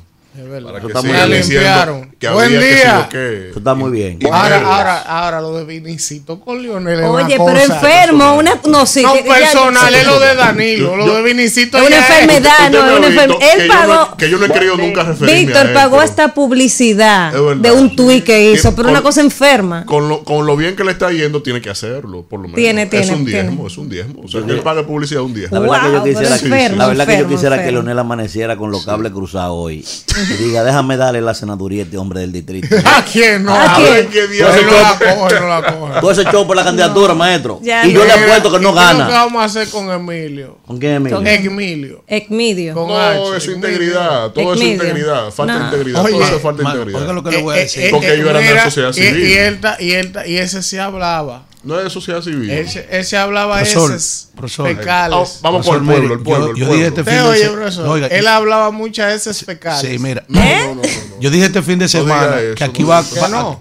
Para 0.64 0.80
que 0.80 0.86
está 0.86 1.02
muy 1.02 1.12
Limpiaron. 1.28 2.10
que 2.18 2.28
Buen 2.28 2.50
día. 2.50 3.02
sí 3.02 3.08
que- 3.10 3.48
Eso 3.50 3.58
está 3.58 3.74
muy 3.74 3.90
bien. 3.90 4.18
Ahora, 4.30 4.56
ahora, 4.64 4.98
ahora 5.02 5.40
lo 5.40 5.56
de 5.58 5.64
Vinicito 5.64 6.40
con 6.40 6.62
Lionel. 6.62 7.02
Oye, 7.04 7.36
cosa- 7.36 7.52
pero 7.54 7.74
enfermo, 7.74 8.34
una, 8.36 8.60
no 8.68 8.86
sé. 8.86 9.02
No 9.02 9.12
que- 9.14 9.22
que 9.22 9.28
ya- 9.28 9.34
personal, 9.36 9.94
es 9.94 10.06
lo 10.06 10.20
de 10.20 10.34
Danilo. 10.34 10.96
Lo 10.96 11.14
de 11.14 11.22
Vinicito 11.22 11.78
Es 11.78 11.86
una 11.86 11.96
enfermedad, 11.96 12.70
no, 12.70 12.78
es 12.92 12.98
una 12.98 13.06
enfermedad. 13.08 13.38
que 13.38 13.52
Él 13.52 13.68
yo 13.68 13.74
no- 13.74 13.80
pagó. 13.80 14.16
que 14.16 14.30
yo 14.30 14.38
no 14.38 14.44
he 14.46 14.50
querido 14.50 14.76
nunca 14.76 15.02
referirme 15.04 15.40
Víctor 15.46 15.72
pagó 15.72 16.02
esta 16.02 16.34
publicidad 16.34 17.32
de 17.32 17.70
un 17.72 17.96
tuit 17.96 18.24
que 18.24 18.52
hizo, 18.52 18.74
pero 18.74 18.88
una 18.90 19.02
cosa 19.02 19.20
enferma. 19.20 19.84
Con 19.86 20.08
lo, 20.08 20.24
con 20.24 20.46
lo 20.46 20.56
bien 20.56 20.76
que 20.76 20.84
le 20.84 20.92
está 20.92 21.10
yendo, 21.12 21.42
tiene 21.42 21.60
que 21.60 21.70
hacerlo, 21.70 22.22
por 22.28 22.40
lo 22.40 22.44
menos. 22.48 22.56
Tiene, 22.56 22.82
es 22.82 22.90
tiene, 22.90 23.12
un 23.14 23.24
diezmo, 23.24 23.50
tiene. 23.52 23.66
es 23.66 23.78
un 23.78 23.88
diezmo. 23.88 24.22
O 24.24 24.28
sea, 24.28 24.42
que 24.42 24.52
él 24.52 24.60
paga 24.60 24.86
publicidad 24.86 25.22
un 25.22 25.34
diezmo. 25.34 25.54
La 25.56 25.60
verdad 25.60 26.02
que 26.04 26.12
yo 26.14 26.28
quisiera, 26.28 26.76
la 26.76 26.86
verdad 26.86 27.06
que 27.06 27.18
yo 27.18 27.28
quisiera 27.28 27.62
que. 27.64 27.70
Leonel 27.70 27.98
amaneciera 27.98 28.56
con 28.56 28.70
los 28.70 28.84
cables 28.84 29.12
cruzados 29.12 29.54
hoy. 29.56 29.84
Y 30.30 30.34
diga, 30.44 30.62
déjame 30.62 30.96
darle 30.96 31.20
la 31.20 31.34
senaduría 31.34 31.82
a 31.82 31.84
este 31.84 31.98
hombre 31.98 32.20
del 32.20 32.32
distrito. 32.32 32.68
¿A 32.84 33.04
quién 33.04 33.42
no? 33.44 33.52
¿A 33.54 33.74
A 33.74 33.76
quién? 33.76 34.10
Dios 34.30 34.48
no 34.64 34.72
la 34.72 34.98
coge, 35.16 35.40
no 35.40 35.48
la 35.48 35.62
coge. 35.78 36.00
Todo 36.00 36.10
ese 36.12 36.24
show 36.24 36.46
por 36.46 36.56
la 36.56 36.64
candidatura, 36.64 37.14
maestro. 37.14 37.58
Ya 37.62 37.84
y 37.86 37.92
yo 37.92 38.04
le 38.04 38.12
apuesto 38.12 38.50
que 38.52 38.60
no 38.60 38.70
¿Y 38.70 38.72
qué 38.72 38.78
gana. 38.78 39.08
vamos 39.08 39.42
a 39.42 39.44
hacer 39.46 39.68
con 39.68 39.90
Emilio? 39.90 40.58
¿Con 40.66 40.78
quién, 40.78 40.92
Emilio? 40.92 41.16
Con- 41.16 41.26
Emilio. 41.26 42.04
Ecmidio. 42.06 42.74
Con 42.74 42.88
No, 42.88 42.98
H, 43.00 43.36
es 43.36 43.42
su 43.44 43.50
Emilio. 43.52 43.68
integridad. 43.70 44.30
Todo 44.30 44.54
es 44.54 44.60
integridad. 44.62 45.30
Falta 45.30 45.58
No. 45.58 45.64
integridad. 45.66 46.04
Oye, 46.04 46.12
todo 46.12 46.22
eso 46.24 46.36
es 46.36 46.42
falta 46.42 46.58
de 46.58 46.64
Ma- 46.64 46.70
integridad. 46.74 47.00
Oiga 47.02 47.12
lo 47.12 47.22
que 47.24 47.30
le 47.30 47.42
voy 47.42 47.56
a 47.56 47.58
decir. 47.60 47.90
Porque 47.90 48.06
eh, 48.08 48.14
ellos 48.14 48.28
eran 48.30 48.42
de 48.44 48.54
la 48.54 48.64
sociedad 48.64 48.90
y- 48.90 48.92
civil. 48.94 49.26
Y, 49.28 49.32
él, 49.34 49.60
ta- 49.60 49.76
y, 49.80 49.92
él, 49.92 50.12
ta- 50.12 50.26
y 50.26 50.36
ese 50.36 50.62
sí 50.62 50.78
hablaba. 50.78 51.44
No 51.62 51.76
es 51.78 51.84
de 51.84 51.90
sociedad 51.90 52.22
civil. 52.22 52.48
Ese, 52.50 52.86
ese 52.90 53.16
hablaba 53.18 53.56
Profesor, 53.56 53.92
esos 53.94 54.28
profesor. 54.34 54.66
Fecales. 54.68 55.40
vamos 55.42 55.66
por 55.66 55.76
el 55.76 55.84
pueblo, 55.84 56.14
el 56.14 56.20
pueblo, 56.20 56.46
yo- 56.46 56.52
el 56.52 56.56
yo 56.58 56.66
pueblo. 56.66 56.74
dije 56.74 56.86
este 56.88 57.04
fin 57.04 57.14
de 57.14 57.50
profesor, 57.50 57.88
Oiga, 57.88 58.06
él 58.06 58.26
hablaba 58.26 58.70
muchas 58.70 59.12
veces 59.12 59.44
fecales. 59.44 59.90
Sí, 59.90 59.98
mira. 59.98 60.24
No, 60.28 60.40
no, 60.40 60.46
no, 60.46 60.74
no, 60.76 60.82
no. 60.82 61.20
Yo 61.20 61.30
dije 61.30 61.44
este 61.46 61.60
fin 61.62 61.78
de 61.78 61.88
semana 61.88 62.40
eso, 62.40 62.54
que 62.54 62.64
aquí 62.64 62.82
no 62.82 62.88
va, 62.88 62.98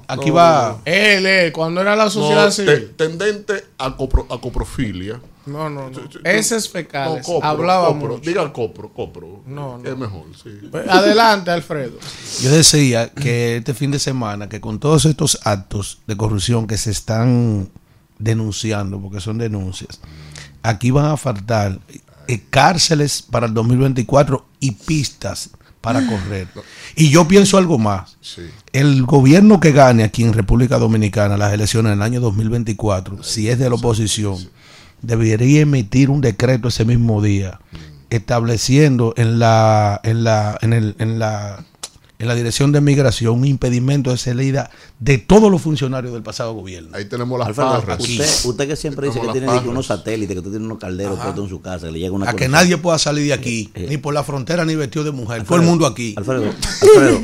aquí 0.08 0.30
no, 0.30 0.34
va. 0.34 0.78
Él, 0.86 1.26
él, 1.26 1.52
cuando 1.52 1.82
era 1.82 1.96
la 1.98 2.06
No, 2.06 2.10
sociedad 2.10 2.46
te- 2.48 2.52
civil. 2.54 2.94
tendente 2.96 3.66
a, 3.78 3.98
copro- 3.98 4.28
a 4.34 4.40
coprofilia. 4.40 5.20
No, 5.46 5.68
no, 5.70 5.90
no. 5.90 6.00
No, 6.00 6.62
fecales. 6.72 7.26
copro, 7.26 7.48
hablaba 7.50 7.88
copro. 7.88 8.08
mucho. 8.18 8.22
Diga 8.30 8.54
copro, 8.54 8.90
copro. 8.94 9.42
No, 9.48 9.78
no. 9.80 9.90
Es 9.90 9.98
mejor, 9.98 10.24
sí. 10.42 10.52
Pues, 10.70 10.88
Adelante, 10.88 11.50
Alfredo. 11.52 11.98
Yo 12.42 12.52
decía 12.52 13.10
que 13.10 13.58
este 13.58 13.74
fin 13.74 13.90
de 13.92 13.98
semana, 14.00 14.48
que 14.48 14.62
con 14.62 14.80
todos 14.80 15.06
estos 15.06 15.40
actos 15.44 16.00
de 16.06 16.16
corrupción 16.16 16.68
que 16.68 16.78
se 16.78 16.92
están 16.92 17.70
denunciando, 18.20 19.02
porque 19.02 19.20
son 19.20 19.38
denuncias, 19.38 20.00
aquí 20.62 20.92
van 20.92 21.06
a 21.06 21.18
faltar 21.18 21.80
eh, 22.28 22.42
cárceles 22.50 23.24
para 23.24 23.48
el 23.48 23.54
2024 23.54 24.46
y 24.60 24.72
pistas 24.72 25.52
para 25.82 26.06
correr. 26.06 26.48
Y 26.96 27.10
yo 27.10 27.28
pienso 27.28 27.58
algo 27.58 27.78
más. 27.78 28.18
Sí. 28.22 28.44
El 28.74 29.06
gobierno 29.06 29.60
que 29.60 29.72
gane 29.72 30.04
aquí 30.04 30.24
en 30.24 30.34
República 30.34 30.78
Dominicana 30.78 31.38
las 31.38 31.54
elecciones 31.54 31.94
en 31.94 32.00
el 32.00 32.04
año 32.04 32.20
2024, 32.20 33.24
si 33.24 33.50
es 33.50 33.58
de 33.58 33.70
la 33.70 33.76
oposición, 33.76 34.38
debería 35.02 35.62
emitir 35.62 36.10
un 36.10 36.22
decreto 36.22 36.68
ese 36.68 36.86
mismo 36.86 37.22
día 37.22 37.60
estableciendo 38.10 39.14
en 39.18 39.40
la 39.40 40.02
en 40.04 40.24
la 40.24 40.58
en 40.62 40.74
el 40.74 40.96
en 41.00 41.20
la 41.20 41.64
en 42.20 42.28
la 42.28 42.36
dirección 42.36 42.74
de 42.74 42.82
migración 42.82 43.34
un 43.40 43.46
impedimento 43.46 44.12
de 44.12 44.18
salida 44.18 44.70
de 45.00 45.18
todos 45.18 45.50
los 45.50 45.62
funcionarios 45.62 46.12
del 46.14 46.22
pasado 46.22 46.54
gobierno. 46.54 46.90
Ahí 46.94 47.06
tenemos 47.06 47.40
las 47.40 47.48
Alfredo, 47.48 47.80
parras. 47.80 48.00
usted, 48.02 48.30
usted 48.44 48.68
que 48.68 48.76
siempre 48.76 49.08
dice 49.08 49.22
que 49.22 49.30
tiene 49.30 49.48
unos 49.60 49.86
satélites, 49.88 50.34
que 50.36 50.40
usted 50.40 50.52
tiene 50.52 50.66
unos 50.66 50.80
calderos 50.80 51.18
puestos 51.18 51.46
en 51.46 51.50
su 51.50 51.62
casa, 51.62 51.86
que 51.88 51.94
le 51.94 52.00
llega 52.00 52.12
una 52.14 52.30
A 52.30 52.34
que 52.34 52.50
nadie 52.50 52.78
pueda 52.78 53.00
salir 53.00 53.26
de 53.28 53.34
aquí, 53.34 53.72
Eh, 53.74 53.86
ni 53.90 53.96
por 53.98 54.14
la 54.14 54.24
frontera 54.26 54.66
ni 54.66 54.76
vestido 54.76 55.06
de 55.06 55.12
mujer, 55.12 55.44
todo 55.46 55.56
el 55.58 55.62
mundo 55.64 55.86
aquí. 55.86 56.14
Alfredo, 56.18 56.44
Alfredo, 56.82 57.22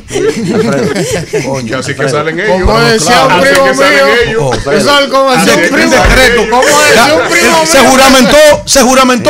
Alfredo. 0.56 1.46
Coño. 1.46 1.68
Que 1.68 1.76
así 1.76 1.94
que 1.94 2.02
Alfredo. 2.04 2.10
salen 2.10 2.40
ellos. 2.40 2.62
Como 2.66 2.80
decía 2.80 3.26
un 3.26 3.42
primo 3.42 3.66
que 3.66 3.74
salen 3.76 4.30
mío. 4.30 4.54
Eso 4.54 5.00
es 5.00 5.08
como 5.10 5.30
Así 5.30 5.46
decía 5.50 5.64
un 5.64 5.76
primo. 5.76 5.92
decreto. 5.92 6.50
Como 6.50 6.62
decía 6.82 7.16
un 7.16 7.30
primo 7.30 7.66
se 7.66 7.80
juramentó, 7.80 8.38
se 8.66 8.82
juramentó, 8.82 9.30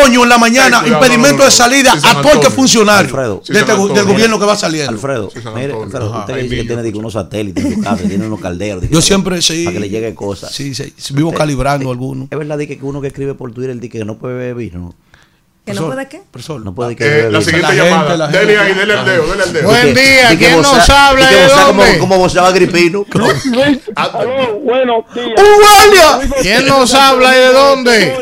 coño, 0.00 0.22
en 0.22 0.28
la 0.28 0.38
mañana, 0.38 0.78
Ay, 0.78 0.82
cuidado, 0.84 1.04
impedimento 1.04 1.28
no, 1.30 1.38
no, 1.38 1.38
no. 1.38 1.44
de 1.44 1.50
salida 1.50 1.92
Sí, 1.92 2.06
a 2.08 2.22
todo 2.22 2.32
el 2.32 2.40
que 2.40 2.50
funcionario 2.50 3.04
Alfredo. 3.04 3.42
Sí, 3.44 3.52
de 3.52 3.60
San 3.60 3.68
este 3.80 3.92
del 3.94 4.04
gobierno 4.06 4.38
que 4.38 4.46
va 4.46 4.56
saliendo. 4.56 4.92
Alfredo, 4.92 5.30
Sí, 5.32 5.40
mire. 5.54 5.72
Alfredo, 5.74 6.18
usted 6.20 6.34
Ay, 6.34 6.42
dice 6.48 6.56
que 6.56 6.64
tiene 6.82 6.98
unos 6.98 7.12
satélites 7.12 7.64
en 7.64 7.74
su 7.74 7.80
casa, 7.82 8.02
que 8.02 8.08
tiene 8.08 8.26
unos 8.26 8.40
calderos. 8.40 8.82
Yo 8.84 8.88
para- 8.90 9.02
siempre 9.02 9.42
sí. 9.42 9.64
Para 9.64 9.74
que 9.74 9.80
le 9.80 9.88
llegue 9.90 10.14
cosas. 10.14 10.52
Sí, 10.54 10.74
sí, 10.74 10.92
vivo 11.12 11.32
calibrando 11.32 11.90
algunos. 11.90 12.28
Es 12.30 12.38
verdad 12.38 12.58
que 12.58 12.78
uno 12.82 13.00
que 13.00 13.08
escribe 13.08 13.34
por 13.34 13.52
Twitter 13.52 13.74
dice 13.78 13.88
que 13.98 14.04
no 14.04 14.16
puede 14.16 14.34
beber 14.36 14.54
vino. 14.54 14.94
¿Que 15.64 15.74
no 15.74 15.86
puede 15.86 16.08
qué? 16.08 16.20
Profesor, 16.32 16.60
No 16.60 16.74
puede 16.74 16.96
que 16.96 17.04
Eh, 17.04 17.30
la 17.30 17.40
siguiente 17.40 17.68
La 17.68 17.68
gente, 17.74 17.90
llamada. 17.90 18.16
la 18.16 18.26
Dele 18.26 18.56
gente. 18.56 18.58
ahí, 18.58 18.74
dele 18.74 18.94
el 18.98 19.04
dedo, 19.04 19.26
dele 19.30 19.44
el 19.44 19.52
dedo. 19.52 19.68
Buen 19.68 19.94
día, 19.94 20.36
¿quién 20.36 20.60
nos 20.60 20.90
habla 20.90 21.30
de 21.30 21.46
dónde? 21.48 21.98
como 21.98 22.18
voceaba 22.18 22.50
Gripino. 22.50 23.04
Buenos 24.64 25.04
días. 25.14 26.18
¿Quién 26.40 26.66
nos 26.66 26.92
habla 26.94 27.36
y 27.36 27.38
de 27.40 27.52
dónde? 27.52 28.16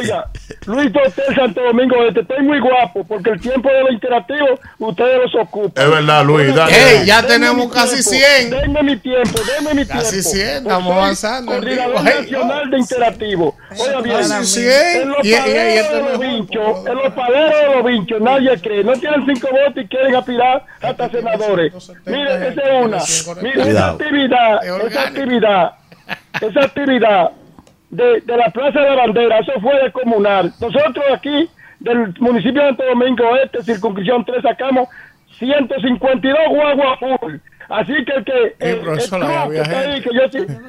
Luis 0.71 0.91
Hotel 0.95 1.35
Santo 1.35 1.61
Domingo 1.63 1.97
Este, 2.07 2.21
estoy 2.21 2.43
muy 2.45 2.61
guapo 2.61 3.05
porque 3.05 3.31
el 3.31 3.41
tiempo 3.41 3.69
de 3.69 3.81
lo 3.83 3.93
interactivo 3.93 4.47
ustedes 4.79 5.19
los 5.25 5.35
ocupan. 5.47 5.85
Es 5.85 5.91
verdad, 5.91 6.25
Luis. 6.25 6.55
Dale. 6.55 7.05
Ya 7.05 7.27
tenemos 7.27 7.73
casi 7.73 8.03
100. 8.03 8.51
Denme 8.51 8.83
mi 8.83 8.97
tiempo, 8.97 9.41
denme 9.57 9.71
mi 9.75 9.85
tiempo. 9.85 10.03
Casi 10.05 10.23
100, 10.23 10.49
estamos 10.59 10.93
avanzando. 10.97 11.53
Coordinador 11.53 12.03
Nacional 12.05 12.71
de 12.71 12.79
Interactivo. 12.79 13.57
Oiga 13.79 14.01
bien, 14.01 14.17
Casi 14.19 14.45
100. 14.61 15.03
en 15.03 15.09
los 15.09 15.25
Y- 15.25 15.29
y- 15.29 15.33
y 15.33 15.37
paleros 15.37 15.75
este 15.85 15.97
de 15.97 16.03
los 16.03 16.19
vinchos, 16.21 16.87
en 16.87 16.95
los 16.95 17.13
paleros 17.15 17.55
de 17.61 17.75
los 17.75 17.85
vinchos, 17.85 18.21
nadie 18.21 18.61
cree. 18.61 18.85
No 18.85 18.93
tienen 18.93 19.27
cinco 19.27 19.49
votos 19.51 19.85
y 19.85 19.89
quieren 19.89 20.15
aspirar 20.17 20.65
hasta 20.83 21.09
senadores. 21.11 21.73
Mire, 22.07 22.49
esa 22.49 22.61
es 22.63 22.85
una. 22.85 22.99
Mire, 23.43 23.71
esa 23.71 23.89
actividad, 23.91 24.65
esa 24.87 25.03
actividad, 25.03 25.73
esa 26.41 26.61
actividad 26.61 27.31
de, 27.91 28.21
de 28.21 28.37
la 28.37 28.51
Plaza 28.51 28.81
de 28.81 28.87
la 28.91 28.97
Bandera, 28.97 29.39
eso 29.39 29.53
fue 29.61 29.83
de 29.83 29.93
comunal. 29.93 30.53
Nosotros 30.61 31.05
aquí, 31.13 31.49
del 31.81 32.15
municipio 32.21 32.63
de 32.63 32.69
Santo 32.69 32.85
Domingo 32.85 33.37
Este, 33.37 33.63
circunscripción 33.63 34.25
3, 34.25 34.43
sacamos 34.43 34.89
152 35.39 36.39
guaguas 36.49 36.99
full. 36.99 37.35
Así 37.69 37.93
que 38.05 38.13
el 38.13 38.25
que, 38.25 38.57
el, 38.59 38.81
que 38.81 38.93
está 38.95 39.43
ahí, 39.43 39.53
gente. 39.53 40.03
que 40.03 40.11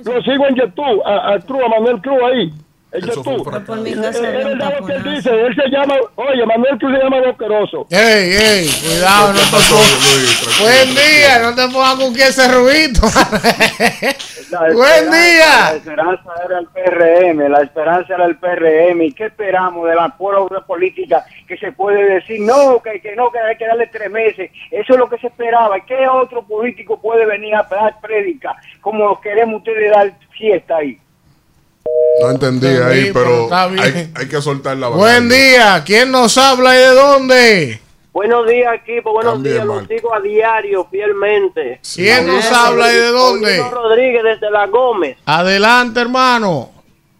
yo 0.03 0.13
lo 0.13 0.21
sigo 0.21 0.47
en 0.47 0.55
YouTube, 0.55 1.01
a, 1.05 1.33
a 1.33 1.39
Cruz, 1.39 1.61
a 1.63 1.69
Manuel 1.69 2.01
Cruz 2.01 2.19
ahí. 2.23 2.51
Un 2.93 3.01
YouTube. 3.01 3.43
fracaso. 3.43 3.65
Por 3.65 3.79
mi 3.79 3.89
Es 3.91 3.97
casa 3.99 4.19
un 4.19 4.33
verdad 4.33 4.79
lo 4.79 4.85
que 4.85 4.93
él 4.93 5.03
dice, 5.03 5.29
él 5.29 5.55
se 5.55 5.69
llama, 5.69 5.95
oye, 6.15 6.45
Manuel 6.45 6.77
Cruz 6.77 6.93
se 6.97 7.03
llama 7.03 7.21
Boqueroso. 7.21 7.87
Ey, 7.89 8.33
ey, 8.33 8.69
cuidado, 8.85 9.33
no 9.33 9.39
te 9.39 9.45
pongas. 9.45 10.59
Buen 10.61 10.95
día, 10.95 11.39
no 11.41 11.55
te 11.55 11.67
pongas 11.73 11.95
con 11.95 12.13
que 12.13 12.23
ese 12.23 12.47
ruido. 12.51 13.01
Buen 14.73 15.09
La 15.09 15.17
día. 15.17 15.73
esperanza 15.75 16.29
era 16.45 16.59
el 16.59 16.67
PRM, 16.67 17.49
la 17.49 17.61
esperanza 17.61 18.13
era 18.15 18.25
el 18.25 18.35
PRM. 18.37 19.01
¿Y 19.01 19.13
qué 19.13 19.27
esperamos 19.27 19.87
de 19.87 19.95
la 19.95 20.09
pura 20.17 20.39
política 20.67 21.23
que 21.47 21.57
se 21.57 21.71
puede 21.71 22.15
decir 22.15 22.41
no, 22.41 22.81
que, 22.83 22.99
que 22.99 23.15
no, 23.15 23.31
que 23.31 23.39
hay 23.39 23.55
que 23.55 23.67
darle 23.67 23.87
tres 23.87 24.11
meses? 24.11 24.51
Eso 24.69 24.93
es 24.93 24.99
lo 24.99 25.09
que 25.09 25.17
se 25.19 25.27
esperaba. 25.27 25.77
¿Y 25.77 25.81
qué 25.83 26.05
otro 26.07 26.43
político 26.43 26.99
puede 26.99 27.25
venir 27.25 27.55
a 27.55 27.63
dar 27.63 28.01
prédica 28.01 28.55
como 28.81 29.21
queremos 29.21 29.59
ustedes 29.59 29.89
dar 29.91 30.11
fiesta 30.37 30.75
ahí? 30.77 30.99
No 32.21 32.29
entendí 32.29 32.67
Entendí, 32.67 32.83
ahí, 33.07 33.11
pero 33.13 33.49
hay, 33.51 34.11
hay 34.15 34.27
que 34.27 34.41
soltar 34.41 34.77
la 34.77 34.89
Buen 34.89 35.27
banana. 35.29 35.35
día, 35.35 35.83
¿quién 35.85 36.11
nos 36.11 36.37
habla 36.37 36.75
y 36.75 36.77
de 36.79 36.87
dónde? 36.93 37.81
Buenos 38.13 38.47
días, 38.47 38.75
equipo. 38.75 39.13
Buenos 39.13 39.35
También, 39.35 39.55
días. 39.55 39.65
Los 39.65 39.87
sigo 39.87 40.13
a 40.13 40.19
diario, 40.19 40.85
fielmente. 40.91 41.79
¿Quién 41.95 42.27
nos 42.27 42.45
habla 42.51 42.91
y 42.91 42.95
de 42.95 43.07
dónde? 43.07 43.57
Paulino 43.57 43.81
Rodríguez 43.81 44.23
desde 44.23 44.51
La 44.51 44.67
Gómez. 44.67 45.17
Adelante, 45.25 46.01
hermano. 46.01 46.71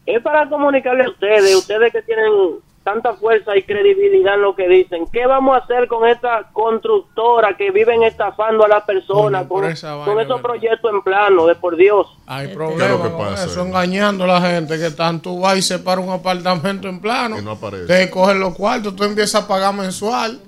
Es 0.06 0.22
para 0.22 0.48
comunicarle 0.50 1.06
a 1.06 1.10
ustedes, 1.10 1.56
ustedes 1.56 1.92
que 1.94 2.02
tienen 2.02 2.26
tanta 2.84 3.14
fuerza 3.14 3.56
y 3.56 3.64
credibilidad 3.64 4.36
en 4.36 4.42
lo 4.42 4.56
que 4.56 4.68
dicen. 4.68 5.06
¿Qué 5.12 5.26
vamos 5.28 5.56
a 5.56 5.64
hacer 5.64 5.88
con 5.88 6.08
esta 6.08 6.50
constructora 6.52 7.56
que 7.56 7.72
viven 7.72 8.04
estafando 8.04 8.66
a 8.66 8.68
las 8.68 8.84
personas 8.84 9.46
con, 9.48 9.66
estos 9.66 10.06
¿verdad? 10.06 10.42
proyectos 10.42 10.92
en 10.92 11.02
plano, 11.02 11.46
de 11.46 11.56
por 11.56 11.76
Dios? 11.76 12.08
Hay 12.26 12.48
¿Qué 12.48 12.52
es 12.52 12.58
problemas 12.58 13.02
que 13.02 13.10
pasa, 13.10 13.46
eso, 13.46 13.62
engañando 13.62 14.24
a 14.24 14.28
la 14.28 14.42
gente 14.42 14.78
que 14.78 14.88
están 14.88 15.22
tú 15.22 15.42
vas 15.42 15.58
y 15.58 15.62
separas 15.62 16.06
un 16.06 16.12
apartamento 16.12 16.88
en 16.88 17.00
plano. 17.00 17.38
Y 17.40 17.44
no 17.44 17.52
aparece. 17.52 17.86
Te 17.86 18.10
cogen 18.10 18.40
los 18.40 18.56
cuartos, 18.56 18.96
tú 18.96 19.04
empiezas 19.04 19.44
a 19.44 19.48
pagar 19.48 19.74
mensual. 19.74 20.40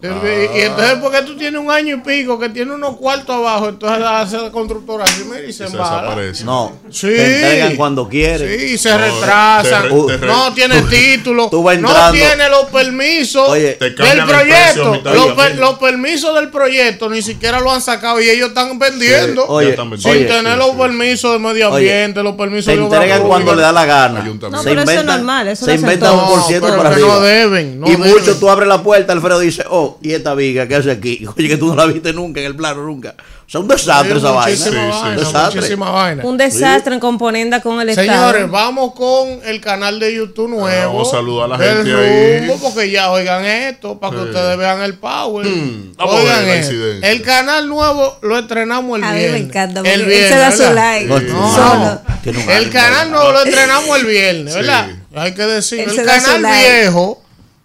Te- 0.00 0.08
Ah. 0.08 0.56
Y 0.56 0.60
entonces, 0.62 0.94
porque 1.02 1.20
tú 1.22 1.36
tienes 1.36 1.60
un 1.60 1.70
año 1.70 1.96
y 1.96 2.00
pico 2.00 2.38
que 2.38 2.48
tiene 2.48 2.72
unos 2.72 2.96
cuartos 2.96 3.36
abajo, 3.36 3.68
entonces 3.68 4.02
hace 4.02 4.38
la 4.38 4.50
constructora 4.50 5.04
así, 5.04 5.24
mira, 5.24 5.42
y 5.42 5.52
se 5.52 5.68
se 5.68 5.76
desaparece. 5.76 6.44
No. 6.44 6.72
Sí. 6.90 7.08
Te 7.08 7.34
entregan 7.34 7.76
cuando 7.76 8.08
quieren. 8.08 8.58
Sí, 8.60 8.78
se 8.78 8.90
No, 8.90 8.98
retrasan. 8.98 9.82
te 9.82 9.88
te 10.06 10.16
re- 10.16 10.26
no 10.26 10.54
tiene 10.54 10.80
título. 10.90 11.50
no 11.52 12.12
tiene 12.12 12.48
los 12.48 12.64
permisos 12.72 13.48
Oye, 13.50 13.72
Te 13.74 13.90
del 13.90 14.24
proyecto. 14.24 15.00
Los, 15.04 15.26
per- 15.34 15.58
los 15.58 15.78
permisos 15.78 16.34
del 16.34 16.48
proyecto 16.50 17.08
ni 17.10 17.20
siquiera 17.20 17.60
lo 17.60 17.70
han 17.70 17.82
sacado 17.82 18.20
y 18.20 18.28
ellos 18.30 18.48
están 18.48 18.78
vendiendo. 18.78 19.44
Oye, 19.48 19.66
Ya 19.66 19.70
están 19.72 19.90
sin 19.98 20.02
vendiendo. 20.12 20.34
tener 20.34 20.52
Sí, 20.54 20.58
los 20.58 20.70
sí. 20.70 20.76
permisos 20.78 21.32
de 21.32 21.38
medio 21.38 21.70
Oye, 21.70 21.90
ambiente, 21.90 22.22
los 22.22 22.36
permisos 22.36 22.74
de 22.74 22.82
entregan 22.82 23.22
cuando 23.22 23.54
le 23.54 23.62
da 23.62 23.72
la 23.72 23.84
gana. 23.84 24.20
No, 24.22 24.62
Se 24.62 24.68
pero 24.70 24.80
eso 24.82 24.90
es 24.90 24.96
inventan- 24.98 25.06
normal, 25.18 25.48
eso 25.48 25.64
se 25.66 25.74
inventan 25.74 26.14
un 26.14 26.24
por 26.26 26.42
ciento 26.44 26.68
para 26.76 26.94
que 26.94 27.00
no 27.00 27.12
arriba. 27.12 27.20
deben, 27.20 27.80
no 27.80 27.86
y 27.90 27.96
mucho 27.98 28.36
tú 28.38 28.48
abres 28.48 28.68
la 28.68 28.82
puerta, 28.82 29.12
Alfredo 29.12 29.38
dice, 29.40 29.64
oh, 29.68 29.89
y 30.02 30.12
esta 30.12 30.34
viga, 30.34 30.66
¿qué 30.68 30.76
hace 30.76 30.90
aquí? 30.90 31.26
Oye, 31.36 31.48
que 31.48 31.56
tú 31.56 31.66
no 31.68 31.74
la 31.76 31.86
viste 31.86 32.12
nunca 32.12 32.40
en 32.40 32.46
el 32.46 32.56
plano, 32.56 32.82
nunca. 32.84 33.14
O 33.18 33.50
sea, 33.52 33.60
un 33.60 33.66
desastre 33.66 34.12
Sí, 34.12 34.18
esa 34.18 34.30
vaina. 34.30 34.56
Sí, 34.56 34.62
sí. 34.70 34.76
vaina, 34.76 35.08
Un 35.10 35.16
desastre. 35.16 35.60
muchísima 35.60 35.90
vaina. 35.90 36.24
Un 36.24 36.36
desastre 36.36 36.94
en 36.94 37.00
componenda 37.00 37.60
con 37.60 37.80
el 37.80 37.88
Estado. 37.88 38.06
Señores, 38.08 38.48
vamos 38.48 38.94
con 38.94 39.40
el 39.44 39.60
canal 39.60 39.98
de 39.98 40.14
YouTube 40.14 40.50
nuevo. 40.50 40.92
Vamos 40.92 41.08
a 41.08 41.10
saludar 41.16 41.44
a 41.46 41.48
la 41.48 41.58
del 41.58 41.76
gente 41.84 41.94
ahí. 41.96 42.38
rumbo, 42.46 42.58
porque 42.68 42.90
ya 42.92 43.10
oigan 43.10 43.44
esto, 43.44 43.98
para 43.98 44.12
que 44.14 44.22
Sí. 44.22 44.28
ustedes 44.28 44.56
vean 44.56 44.82
el 44.82 44.94
power. 44.98 45.46
Mm, 45.48 45.94
vamos 45.96 46.14
a 46.14 46.18
oigan 46.18 46.58
incidencia. 46.58 47.10
El 47.10 47.22
canal 47.22 47.68
nuevo 47.68 48.18
lo 48.22 48.38
estrenamos 48.38 48.98
el 48.98 49.04
A 49.04 49.08
mí 49.08 49.12
me 49.14 49.18
viernes. 49.20 49.42
encanta, 49.42 49.80
El 49.80 49.86
él 50.00 50.06
viernes, 50.06 50.28
se 50.30 50.38
da 50.38 50.52
su 50.52 50.58
¿verdad? 50.58 50.74
like. 50.76 51.06
No, 51.08 51.20
No, 51.20 51.54
Solo. 51.56 52.00
Tiene 52.22 52.38
un 52.44 52.50
El 52.50 52.70
canal 52.70 53.10
nuevo 53.10 53.32
lo 53.32 53.42
estrenamos 53.42 53.98
el 53.98 54.06
viernes, 54.06 54.54
¿verdad? 54.54 54.86
Sí. 54.90 54.96
Hay 55.16 55.34
que 55.34 55.42
decir. 55.42 55.80
Él 55.80 55.90
El 55.98 56.06
canal 56.06 56.42
like. 56.42 56.70
viejo 56.82 57.20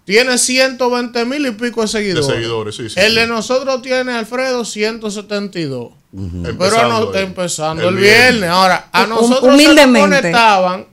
tiene 0.06 0.38
120 0.38 1.24
mil 1.26 1.44
y 1.46 1.50
pico 1.50 1.82
de 1.82 1.88
seguidores. 1.88 2.26
De 2.26 2.34
seguidores, 2.34 2.76
sí, 2.76 2.88
sí, 2.88 2.98
El 2.98 3.10
sí. 3.12 3.18
de 3.18 3.26
nosotros 3.26 3.82
tiene, 3.82 4.12
Alfredo, 4.12 4.64
172. 4.64 5.90
Pero 6.12 6.48
Empezando 6.50 7.00
no, 7.00 7.12
el- 7.12 7.24
empezando 7.24 7.82
el 7.88 7.94
el, 7.96 8.00
viernes. 8.00 8.48
Ahora, 8.48 8.88
a 8.92 9.06
nosotros 9.06 9.40
se 9.40 9.46
nos 9.46 9.54
humildemente. 9.54 10.00
conectaban 10.00 10.86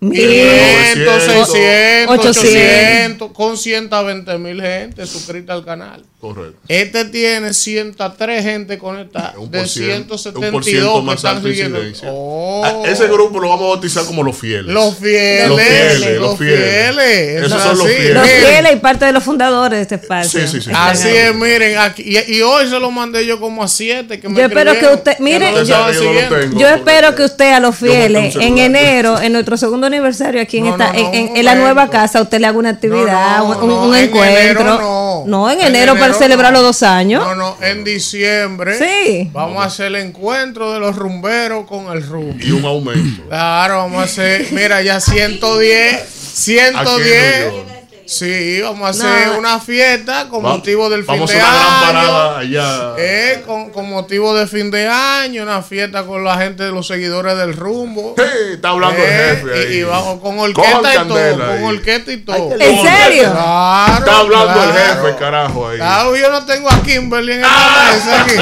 Mil. 0.00 0.20
500, 0.20 1.22
600, 1.22 2.18
800. 2.18 2.26
800, 2.26 3.32
con 3.32 3.56
120 3.58 4.38
mil 4.38 4.60
gente 4.60 5.06
suscrita 5.06 5.52
al 5.54 5.64
canal. 5.64 6.04
Correcto. 6.24 6.58
Este 6.68 7.04
tiene 7.06 7.52
103 7.52 8.42
gente 8.42 8.78
conectada 8.78 9.34
Un 9.36 9.50
de 9.50 9.58
por 9.58 9.66
cien- 9.68 9.98
un 9.98 10.04
por 10.08 10.18
172 10.18 10.64
ciento 10.64 10.94
que 10.94 11.02
más 11.02 11.16
están 11.16 11.42
siguiendo. 11.42 11.78
Oh. 12.06 12.64
A 12.64 12.88
ese 12.88 13.06
grupo 13.08 13.38
lo 13.40 13.48
vamos 13.50 13.64
a 13.66 13.68
bautizar 13.68 14.04
como 14.06 14.22
los 14.22 14.34
fieles. 14.36 14.72
Los 14.72 14.96
fieles, 14.96 15.48
Los 15.48 15.60
fieles, 15.60 16.00
los 16.00 16.20
los 16.30 16.38
fieles. 16.38 16.58
fieles. 16.94 17.42
Esos 17.44 17.52
Eso 17.52 17.60
son 17.60 17.72
es 17.72 17.78
los 17.78 17.86
fieles. 17.88 18.14
Los 18.14 18.28
fieles 18.28 18.72
y 18.72 18.76
parte 18.76 19.04
de 19.04 19.12
los 19.12 19.22
fundadores 19.22 19.76
de 19.76 19.82
este 19.82 19.94
espacio. 19.96 20.40
Sí, 20.40 20.48
sí, 20.48 20.60
sí. 20.62 20.70
Así 20.74 21.08
es, 21.08 21.34
miren, 21.34 21.76
aquí, 21.78 22.02
y, 22.06 22.36
y 22.36 22.40
hoy 22.42 22.68
se 22.68 22.80
lo 22.80 22.90
mandé 22.90 23.26
yo 23.26 23.38
como 23.38 23.62
a 23.62 23.68
7 23.68 24.18
que 24.18 24.28
me 24.28 24.38
Yo 24.38 24.46
espero 24.46 24.72
que 24.78 24.86
usted- 24.88 25.18
mire, 25.18 25.52
que 25.52 25.64
yo 25.66 25.76
no 25.86 25.92
tengo. 25.92 26.58
Yo 26.58 26.68
espero 26.68 27.14
que 27.14 27.24
usted 27.24 27.52
a 27.52 27.60
los 27.60 27.76
fieles 27.76 28.34
en 28.36 28.56
enero, 28.58 29.20
en 29.20 29.32
nuestro 29.34 29.58
segundo 29.58 29.86
aniversario 29.88 30.40
aquí 30.40 30.56
en 30.58 30.64
No, 30.64 30.70
esta, 30.72 30.92
no, 30.92 30.92
no, 31.02 31.08
en, 31.12 31.14
en- 31.28 31.36
en 31.36 31.44
la 31.44 31.54
nueva 31.54 31.90
casa, 31.90 32.22
usted 32.22 32.40
le 32.40 32.46
haga 32.46 32.56
una 32.58 32.70
actividad, 32.70 33.38
No, 33.38 33.54
no, 33.54 33.60
un, 33.60 33.68
no, 33.68 33.82
un 33.88 33.94
en 33.96 34.04
encuentro. 34.04 34.36
enero 34.40 35.24
no. 35.26 35.50
en, 35.50 35.60
En 35.60 35.66
enero, 35.68 35.94
celebrar 36.18 36.52
no. 36.52 36.58
los 36.60 36.68
dos 36.68 36.82
años. 36.82 37.22
No, 37.24 37.34
no, 37.34 37.56
en 37.60 37.84
diciembre 37.84 38.78
Sí. 38.78 39.28
vamos 39.32 39.62
a 39.62 39.66
hacer 39.66 39.86
el 39.86 39.96
encuentro 39.96 40.72
de 40.72 40.80
los 40.80 40.96
rumberos 40.96 41.66
con 41.66 41.86
el 41.94 42.06
rumbo. 42.06 42.36
Y 42.44 42.50
un 42.52 42.64
aumento. 42.64 43.24
Claro, 43.28 43.76
vamos 43.78 44.00
a 44.00 44.04
hacer, 44.04 44.46
mira, 44.52 44.82
ya 44.82 45.00
110, 45.00 46.04
110. 46.08 47.73
Sí, 48.06 48.60
vamos 48.60 48.86
a 48.86 48.90
hacer 48.90 49.28
No. 49.28 49.38
una 49.38 49.58
fiesta 49.60 50.28
con 50.28 50.44
Va- 50.44 50.50
motivo 50.50 50.90
del 50.90 51.04
fin 51.04 51.14
Vamos 51.14 51.30
a 51.30 51.34
de 51.34 51.38
una 51.40 51.48
gran 51.48 51.66
año. 51.66 51.80
parada 52.08 52.38
allá. 52.38 52.92
Eh, 52.98 53.42
con, 53.46 53.70
con 53.70 53.88
motivo 53.88 54.34
de 54.34 54.46
fin 54.46 54.70
de 54.70 54.86
año, 54.88 55.42
una 55.42 55.62
fiesta 55.62 56.04
con 56.04 56.22
la 56.22 56.36
gente 56.36 56.64
de 56.64 56.70
los 56.72 56.86
seguidores 56.86 57.36
del 57.38 57.56
rumbo. 57.56 58.14
Sí, 58.18 58.24
está 58.54 58.70
hablando 58.70 59.02
el 59.02 59.10
Eh, 59.10 59.36
jefe 59.42 59.54
ahí. 59.54 59.74
y, 59.74 59.78
y 59.78 59.82
vamos 59.84 60.20
con 60.20 60.38
orquesta 60.38 60.94
y 60.94 60.98
todo, 61.08 61.38
con 61.38 61.64
orquesta 61.64 62.12
y 62.12 62.16
todo. 62.18 62.52
¿En 62.60 62.82
serio? 62.82 63.30
Claro, 63.32 63.98
Está 63.98 64.18
hablando 64.18 64.62
el 64.64 64.70
claro. 64.70 65.02
jefe, 65.06 65.16
carajo, 65.18 65.68
ahí. 65.68 65.76
Claro, 65.78 66.16
yo 66.16 66.30
no 66.30 66.44
tengo 66.44 66.70
a 66.70 66.82
Kimberly 66.82 67.32
en 67.32 67.44
esta 67.44 67.92
mesa 67.92 68.22
aquí. 68.22 68.34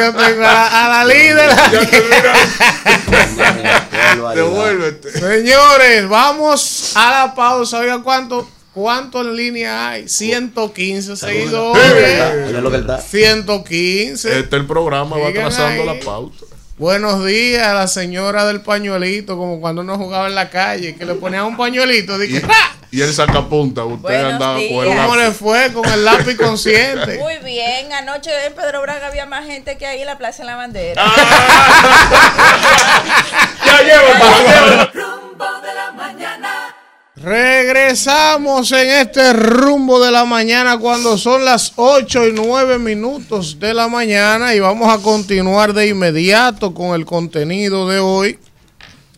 Yo 0.00 0.12
tengo 0.14 0.44
a, 0.44 0.86
a 0.86 0.88
la 0.88 1.04
líder. 1.04 1.48
Devuélvete. 4.34 5.12
Señores, 5.12 6.08
vamos 6.08 6.92
a 6.94 7.10
la 7.10 7.34
pausa. 7.34 7.78
Oiga, 7.78 8.02
¿cuánto, 8.02 8.48
cuánto 8.78 9.20
en 9.22 9.36
línea 9.36 9.90
hay? 9.90 10.08
115 10.08 11.16
seguidores. 11.16 12.22
Oye, 12.48 12.60
lo 12.60 12.70
que 12.70 12.76
él 12.76 12.82
está. 12.82 12.98
115. 12.98 14.38
Este 14.38 14.56
el 14.56 14.66
programa 14.66 15.18
va 15.18 15.32
trazando 15.32 15.82
ahí. 15.82 15.98
la 15.98 16.04
pauta. 16.04 16.36
Buenos 16.78 17.26
días 17.26 17.66
a 17.66 17.74
la 17.74 17.88
señora 17.88 18.46
del 18.46 18.60
pañuelito, 18.60 19.36
como 19.36 19.60
cuando 19.60 19.82
uno 19.82 19.98
jugaba 19.98 20.28
en 20.28 20.36
la 20.36 20.48
calle, 20.48 20.94
que 20.94 21.04
le 21.04 21.14
ponían 21.14 21.44
un 21.46 21.56
pañuelito. 21.56 22.22
Y, 22.22 22.28
Dije, 22.28 22.46
¡ah! 22.48 22.76
y 22.92 23.00
el 23.00 23.12
sacapunta, 23.12 23.84
usted 23.84 24.00
Buenos 24.00 24.32
andaba 24.34 24.54
con 24.54 24.86
el. 24.86 24.96
¿Cómo 24.96 25.16
le 25.16 25.32
fue 25.32 25.72
con 25.72 25.84
el 25.90 26.04
lápiz 26.04 26.36
consciente? 26.36 27.18
Muy 27.18 27.38
bien, 27.38 27.92
anoche 27.92 28.30
en 28.46 28.54
Pedro 28.54 28.80
Braga 28.82 29.08
había 29.08 29.26
más 29.26 29.44
gente 29.44 29.76
que 29.76 29.86
ahí 29.86 30.02
en 30.02 30.06
la 30.06 30.18
Plaza 30.18 30.44
en 30.44 30.46
la 30.46 30.54
Bandera. 30.54 31.04
Ya 33.66 33.82
lleva, 33.82 34.90
Rumbo 34.94 35.44
de 35.62 35.74
la 35.74 35.92
mañana. 35.92 36.57
Regresamos 37.22 38.70
en 38.70 38.90
este 38.90 39.32
rumbo 39.32 40.04
de 40.04 40.12
la 40.12 40.24
mañana 40.24 40.78
cuando 40.78 41.18
son 41.18 41.44
las 41.44 41.72
8 41.74 42.28
y 42.28 42.32
9 42.32 42.78
minutos 42.78 43.58
de 43.58 43.74
la 43.74 43.88
mañana 43.88 44.54
y 44.54 44.60
vamos 44.60 44.88
a 44.88 45.02
continuar 45.02 45.72
de 45.72 45.88
inmediato 45.88 46.72
con 46.72 46.94
el 46.94 47.04
contenido 47.04 47.88
de 47.88 47.98
hoy 47.98 48.38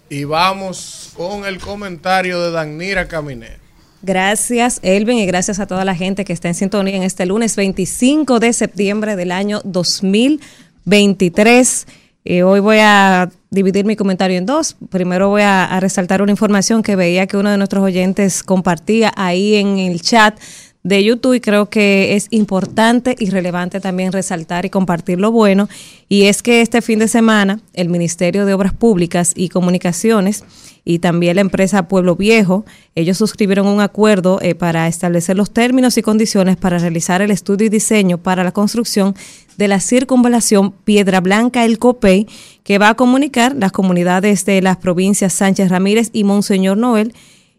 y 0.09 0.25
vamos 0.25 1.11
con 1.15 1.45
el 1.45 1.61
comentario 1.61 2.41
de 2.41 2.53
Danira 2.53 3.07
Caminero. 3.07 3.61
Gracias, 4.01 4.81
Elvin, 4.83 5.19
y 5.19 5.27
gracias 5.27 5.61
a 5.61 5.67
toda 5.67 5.85
la 5.85 5.95
gente 5.95 6.25
que 6.25 6.33
está 6.33 6.49
en 6.49 6.55
sintonía 6.55 6.97
en 6.97 7.03
este 7.03 7.27
lunes 7.27 7.55
25 7.55 8.41
de 8.41 8.55
septiembre 8.55 9.15
del 9.15 9.31
año 9.31 9.61
2023. 9.65 11.87
Eh, 12.25 12.45
hoy 12.45 12.61
voy 12.61 12.79
a 12.81 13.29
dividir 13.51 13.85
mi 13.85 13.97
comentario 13.97 14.39
en 14.39 14.47
dos. 14.47 14.77
Primero 14.91 15.29
voy 15.29 15.43
a, 15.43 15.79
resaltar 15.81 16.23
una 16.23 16.31
información 16.31 16.83
que 16.83 16.97
veía 16.97 17.27
que 17.27 17.37
uno 17.37 17.51
de 17.51 17.59
nuestros 17.59 17.83
oyentes 17.83 18.43
compartía 18.43 19.13
ahí 19.17 19.57
en 19.57 19.79
el 19.79 20.01
chat 20.01 20.39
de 20.83 21.05
YouTube 21.05 21.35
y 21.35 21.41
creo 21.41 21.68
que 21.68 22.16
es 22.16 22.26
importante 22.31 23.14
y 23.18 23.28
relevante 23.31 23.81
también 23.81 24.12
resaltar 24.12 24.64
y 24.64 24.70
compartir 24.70 25.20
lo 25.20 25.31
bueno. 25.31 25.68
Y 26.09 26.24
es 26.24 26.43
que 26.43 26.62
este 26.62 26.81
fin 26.81 26.99
de 26.99 27.09
semana 27.09 27.61
el 27.74 27.89
Ministerio 27.89 28.47
de 28.47 28.55
Obras 28.55 28.72
Públicas 28.72 29.33
y 29.37 29.51
Comunicaciones 29.51 30.45
y 30.83 30.99
también 31.01 31.37
la 31.37 31.43
empresa 31.43 31.89
Pueblo 31.89 32.16
Viejo, 32.16 32.64
ellos 32.95 33.18
suscribieron 33.18 33.66
un 33.66 33.81
acuerdo 33.81 34.41
eh, 34.41 34.55
para 34.55 34.89
establecer 34.89 35.37
los 35.37 35.53
términos 35.53 35.99
y 35.99 36.03
condiciones 36.03 36.57
para 36.57 36.78
realizar 36.78 37.20
el 37.20 37.31
estudio 37.31 37.66
y 37.66 37.70
diseño 37.70 38.18
para 38.18 38.45
la 38.45 38.53
construcción 38.53 39.14
de 39.59 39.68
la 39.68 39.81
circunvalación 39.81 40.72
Piedra 40.72 41.20
Blanca 41.20 41.66
El 41.66 41.78
Copey, 41.78 42.26
que 42.64 42.78
va 42.78 42.89
a 42.89 42.95
comunicar 42.95 43.55
las 43.55 43.72
comunidades 43.72 44.47
de 44.47 44.62
las 44.62 44.78
provincias 44.78 45.35
Sánchez 45.35 45.68
Ramírez 45.68 46.09
y 46.14 46.24
Monseñor 46.24 46.78
Noel. 46.78 47.12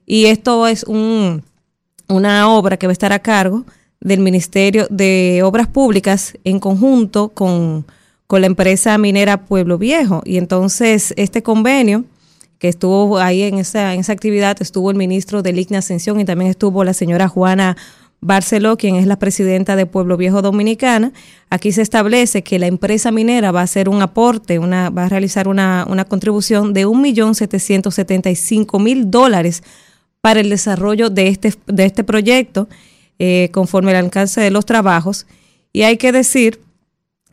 Y 0.07 0.25
esto 0.25 0.65
es 0.65 0.83
un 0.83 1.43
una 2.11 2.49
obra 2.49 2.77
que 2.77 2.87
va 2.87 2.91
a 2.91 2.93
estar 2.93 3.13
a 3.13 3.19
cargo 3.19 3.65
del 3.99 4.19
Ministerio 4.19 4.87
de 4.89 5.41
Obras 5.43 5.67
Públicas 5.67 6.33
en 6.43 6.59
conjunto 6.59 7.29
con, 7.29 7.85
la 8.29 8.45
empresa 8.45 8.97
minera 8.97 9.45
Pueblo 9.45 9.77
Viejo. 9.77 10.21
Y 10.23 10.37
entonces 10.37 11.13
este 11.17 11.43
convenio 11.43 12.05
que 12.59 12.69
estuvo 12.69 13.17
ahí 13.17 13.41
en 13.41 13.57
esa, 13.57 13.93
en 13.93 13.99
esa 13.99 14.13
actividad, 14.13 14.55
estuvo 14.61 14.89
el 14.89 14.95
ministro 14.95 15.41
de 15.41 15.51
Ligna 15.51 15.79
Ascensión 15.79 16.17
y 16.19 16.25
también 16.25 16.49
estuvo 16.49 16.85
la 16.85 16.93
señora 16.93 17.27
Juana 17.27 17.75
Barceló, 18.21 18.77
quien 18.77 18.95
es 18.95 19.05
la 19.05 19.19
presidenta 19.19 19.75
de 19.75 19.85
Pueblo 19.87 20.15
Viejo 20.15 20.41
Dominicana. 20.41 21.11
Aquí 21.49 21.73
se 21.73 21.81
establece 21.81 22.43
que 22.43 22.59
la 22.59 22.67
empresa 22.67 23.11
minera 23.11 23.51
va 23.51 23.61
a 23.61 23.63
hacer 23.63 23.89
un 23.89 24.01
aporte, 24.01 24.59
una, 24.59 24.91
va 24.91 25.05
a 25.05 25.09
realizar 25.09 25.47
una, 25.47 25.87
una 25.89 26.05
contribución 26.05 26.71
de 26.71 26.85
1.775.000 26.87 29.05
dólares 29.05 29.63
para 30.21 30.39
el 30.39 30.49
desarrollo 30.49 31.09
de 31.09 31.27
este, 31.27 31.53
de 31.67 31.85
este 31.85 32.03
proyecto 32.03 32.69
eh, 33.19 33.49
conforme 33.51 33.91
al 33.91 34.05
alcance 34.05 34.39
de 34.39 34.51
los 34.51 34.65
trabajos. 34.65 35.27
Y 35.73 35.83
hay 35.83 35.97
que 35.97 36.11
decir 36.11 36.59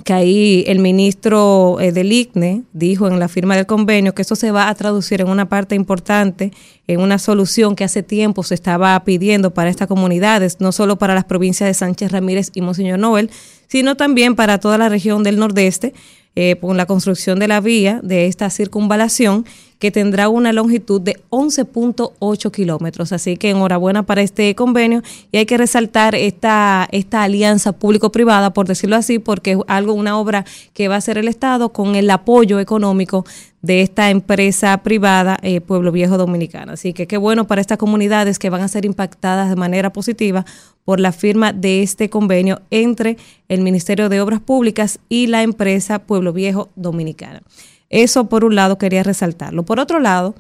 que 0.05 0.12
ahí 0.12 0.64
el 0.68 0.78
ministro 0.78 1.78
eh, 1.80 1.93
del 1.93 2.12
ICNE 2.12 2.62
dijo 2.72 3.09
en 3.09 3.18
la 3.18 3.28
firma 3.28 3.57
del 3.57 3.66
convenio 3.66 4.14
que 4.14 4.22
esto 4.22 4.36
se 4.36 4.51
va 4.51 4.68
a 4.68 4.74
traducir 4.74 5.20
en 5.20 5.28
una 5.28 5.49
parte 5.49 5.74
importante, 5.74 6.53
en 6.86 7.01
una 7.01 7.18
solución 7.18 7.74
que 7.74 7.84
hace 7.84 8.03
tiempo 8.03 8.43
se 8.43 8.55
estaba 8.55 8.99
pidiendo 9.05 9.53
para 9.53 9.70
estas 9.70 9.89
comunidades, 9.89 10.61
no 10.61 10.72
solo 10.72 10.97
para 10.97 11.14
las 11.14 11.24
provincias 11.24 11.68
de 11.68 11.74
Sánchez 11.74 12.12
Ramírez 12.12 12.51
y 12.55 12.61
Monseñor 12.61 12.99
Noel, 12.99 13.30
sino 13.66 13.97
también 13.97 14.36
para 14.36 14.59
toda 14.59 14.78
la 14.78 14.89
región 14.89 15.24
del 15.24 15.39
Nordeste, 15.39 15.95
eh, 16.41 16.55
con 16.61 16.76
la 16.76 16.86
construcción 16.86 17.41
de 17.41 17.49
la 17.49 17.61
vía 17.61 17.99
de 18.05 18.26
esta 18.26 18.49
circunvalación 18.49 19.45
que 19.80 19.91
tendrá 19.91 20.28
una 20.28 20.53
longitud 20.53 21.01
de 21.01 21.16
11.8 21.30 22.53
kilómetros. 22.53 23.11
Así 23.11 23.36
que 23.36 23.51
enhorabuena 23.51 24.05
para 24.05 24.22
este 24.22 24.55
convenio 24.55 25.03
y 25.32 25.39
hay 25.39 25.47
que 25.47 25.59
resaltar 25.59 26.14
esta, 26.14 26.86
esta 26.93 27.24
alianza 27.24 27.72
público-privada, 27.72 28.53
por 28.53 28.68
decirlo 28.68 28.95
así, 28.95 29.18
porque 29.18 29.53
es 29.53 29.59
algo, 29.66 29.95
una 29.95 30.16
obra 30.16 30.45
que 30.74 30.86
va 30.86 30.95
a 30.95 30.99
hacer 30.99 31.18
el 31.18 31.26
Estado 31.26 31.70
con 31.70 31.97
el 31.97 32.09
apoyo 32.09 32.61
económico 32.61 33.26
de 33.61 33.82
esta 33.82 34.11
empresa 34.11 34.76
privada 34.84 35.39
eh, 35.43 35.61
Pueblo 35.61 35.91
Viejo 35.91 36.18
Dominicana. 36.18 36.74
Así 36.74 36.93
que 36.93 37.09
qué 37.09 37.16
bueno 37.16 37.49
para 37.49 37.61
estas 37.61 37.78
comunidades 37.78 38.39
que 38.39 38.49
van 38.49 38.62
a 38.62 38.68
ser 38.68 38.84
impactadas 38.84 39.51
de 39.51 39.57
manera 39.57 39.93
positiva 39.93 40.45
por 40.89 41.01
la 41.01 41.12
firma 41.12 41.53
de 41.53 41.82
este 41.82 42.09
convenio 42.09 42.62
entre 42.70 43.18
el 43.49 43.61
Ministerio 43.61 44.09
de 44.09 44.22
Obras 44.22 44.41
Públicas 44.41 45.01
y 45.11 45.26
la 45.26 45.43
empresa 45.43 45.99
Pueblo 45.99 46.32
Viejo 46.32 46.70
Dominicana. 46.76 47.43
Eso 47.91 48.30
por 48.30 48.43
un 48.43 48.55
lado 48.55 48.78
quería 48.78 49.03
resaltarlo. 49.03 49.64
Por 49.64 49.80
otro 49.80 50.01
lado, 50.01 50.34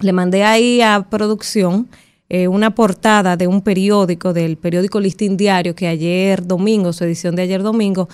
le 0.00 0.12
mandé 0.12 0.44
ahí 0.44 0.82
a 0.82 1.06
producción 1.08 1.88
eh, 2.28 2.48
una 2.48 2.74
portada 2.74 3.38
de 3.38 3.46
un 3.46 3.62
periódico, 3.62 4.34
del 4.34 4.58
periódico 4.58 5.00
Listín 5.00 5.38
Diario, 5.38 5.74
que 5.74 5.86
ayer 5.86 6.46
domingo, 6.46 6.92
su 6.92 7.04
edición 7.04 7.34
de 7.34 7.40
ayer 7.40 7.62
domingo, 7.62 8.10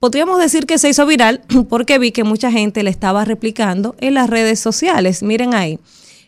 podríamos 0.00 0.38
decir 0.38 0.64
que 0.64 0.78
se 0.78 0.88
hizo 0.88 1.04
viral 1.04 1.42
porque 1.68 1.98
vi 1.98 2.10
que 2.10 2.24
mucha 2.24 2.50
gente 2.50 2.82
le 2.82 2.88
estaba 2.88 3.26
replicando 3.26 3.96
en 4.00 4.14
las 4.14 4.30
redes 4.30 4.60
sociales. 4.60 5.22
Miren 5.22 5.52
ahí. 5.52 5.78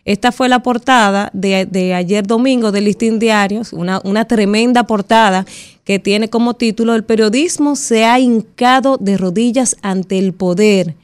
Esta 0.05 0.31
fue 0.31 0.49
la 0.49 0.63
portada 0.63 1.29
de, 1.33 1.93
ayer 1.93 2.25
domingo 2.25 2.71
del 2.71 2.85
Listín 2.85 3.19
Diario, 3.19 3.61
una, 3.71 4.01
una 4.03 4.25
tremenda 4.25 4.83
portada 4.85 5.45
que 5.83 5.99
tiene 5.99 6.29
como 6.29 6.53
título 6.53 6.95
El 6.95 7.03
periodismo 7.03 7.75
se 7.75 8.05
ha 8.05 8.19
hincado 8.19 8.97
de 8.97 9.17
rodillas 9.17 9.75
ante 9.81 10.17
el 10.17 10.33
poder 10.33 10.95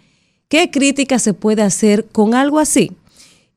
¿Qué 0.48 0.70
crítica 0.70 1.18
se 1.20 1.34
puede 1.34 1.64
hacer 1.64 2.06
con 2.06 2.36
algo 2.36 2.60
así? 2.60 2.91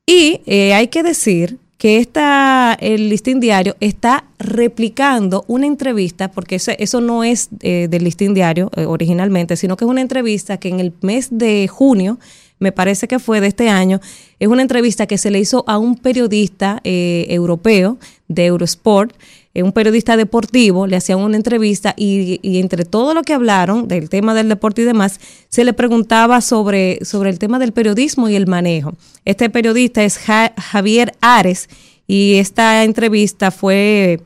Y 0.06 0.40
eh, 0.46 0.72
hay 0.72 0.88
que 0.88 1.02
decir 1.02 1.58
que 1.76 1.98
esta, 1.98 2.76
el 2.80 3.08
listín 3.08 3.40
diario 3.40 3.76
está 3.78 4.24
replicando 4.38 5.44
una 5.46 5.66
entrevista, 5.66 6.30
porque 6.30 6.56
eso, 6.56 6.72
eso 6.78 7.00
no 7.00 7.24
es 7.24 7.50
eh, 7.60 7.88
del 7.88 8.04
listín 8.04 8.34
diario 8.34 8.70
eh, 8.74 8.86
originalmente, 8.86 9.56
sino 9.56 9.76
que 9.76 9.84
es 9.84 9.90
una 9.90 10.00
entrevista 10.00 10.56
que 10.56 10.70
en 10.70 10.80
el 10.80 10.92
mes 11.02 11.28
de 11.30 11.68
junio, 11.68 12.18
me 12.58 12.72
parece 12.72 13.08
que 13.08 13.18
fue 13.18 13.40
de 13.40 13.46
este 13.46 13.68
año, 13.68 14.00
es 14.38 14.48
una 14.48 14.62
entrevista 14.62 15.06
que 15.06 15.18
se 15.18 15.30
le 15.30 15.38
hizo 15.38 15.64
a 15.66 15.78
un 15.78 15.96
periodista 15.96 16.80
europeo 16.84 17.98
de 18.28 18.46
Eurosport, 18.46 19.14
eh, 19.58 19.62
un 19.64 19.72
periodista 19.72 20.16
deportivo, 20.16 20.86
le 20.86 20.96
hacían 20.96 21.18
una 21.18 21.36
entrevista 21.36 21.92
y, 21.96 22.38
entre 22.60 22.84
todo 22.84 23.12
lo 23.12 23.22
que 23.22 23.32
hablaron 23.32 23.88
del 23.88 24.08
tema 24.08 24.32
del 24.32 24.48
deporte 24.48 24.82
y 24.82 24.84
demás, 24.84 25.18
se 25.48 25.64
le 25.64 25.72
preguntaba 25.72 26.40
sobre, 26.40 27.04
sobre 27.04 27.30
el 27.30 27.40
tema 27.40 27.58
del 27.58 27.72
periodismo 27.72 28.28
y 28.28 28.36
el 28.36 28.46
manejo. 28.46 28.94
Este 29.24 29.50
periodista 29.50 30.04
es 30.04 30.18
Javier 30.18 31.12
Ares 31.20 31.68
y 32.06 32.34
esta 32.34 32.84
entrevista 32.84 33.50
fue 33.50 34.20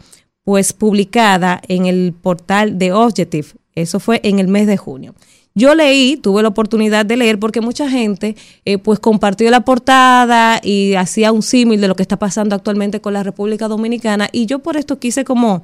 pues 0.44 0.74
publicada 0.74 1.62
en 1.68 1.86
el 1.86 2.12
portal 2.12 2.78
de 2.78 2.92
Objective. 2.92 3.48
Eso 3.74 4.00
fue 4.00 4.20
en 4.24 4.38
el 4.38 4.48
mes 4.48 4.66
de 4.66 4.76
junio. 4.76 5.14
Yo 5.54 5.74
leí, 5.74 6.16
tuve 6.16 6.42
la 6.42 6.48
oportunidad 6.48 7.04
de 7.04 7.16
leer 7.16 7.38
porque 7.38 7.60
mucha 7.60 7.88
gente 7.90 8.36
eh, 8.64 8.78
pues 8.78 8.98
compartió 8.98 9.50
la 9.50 9.60
portada 9.60 10.60
y 10.62 10.94
hacía 10.94 11.30
un 11.30 11.42
símil 11.42 11.80
de 11.80 11.88
lo 11.88 11.94
que 11.94 12.02
está 12.02 12.18
pasando 12.18 12.54
actualmente 12.54 13.00
con 13.00 13.12
la 13.12 13.22
República 13.22 13.68
Dominicana 13.68 14.28
y 14.32 14.46
yo 14.46 14.60
por 14.60 14.76
esto 14.76 14.98
quise 14.98 15.24
como 15.24 15.62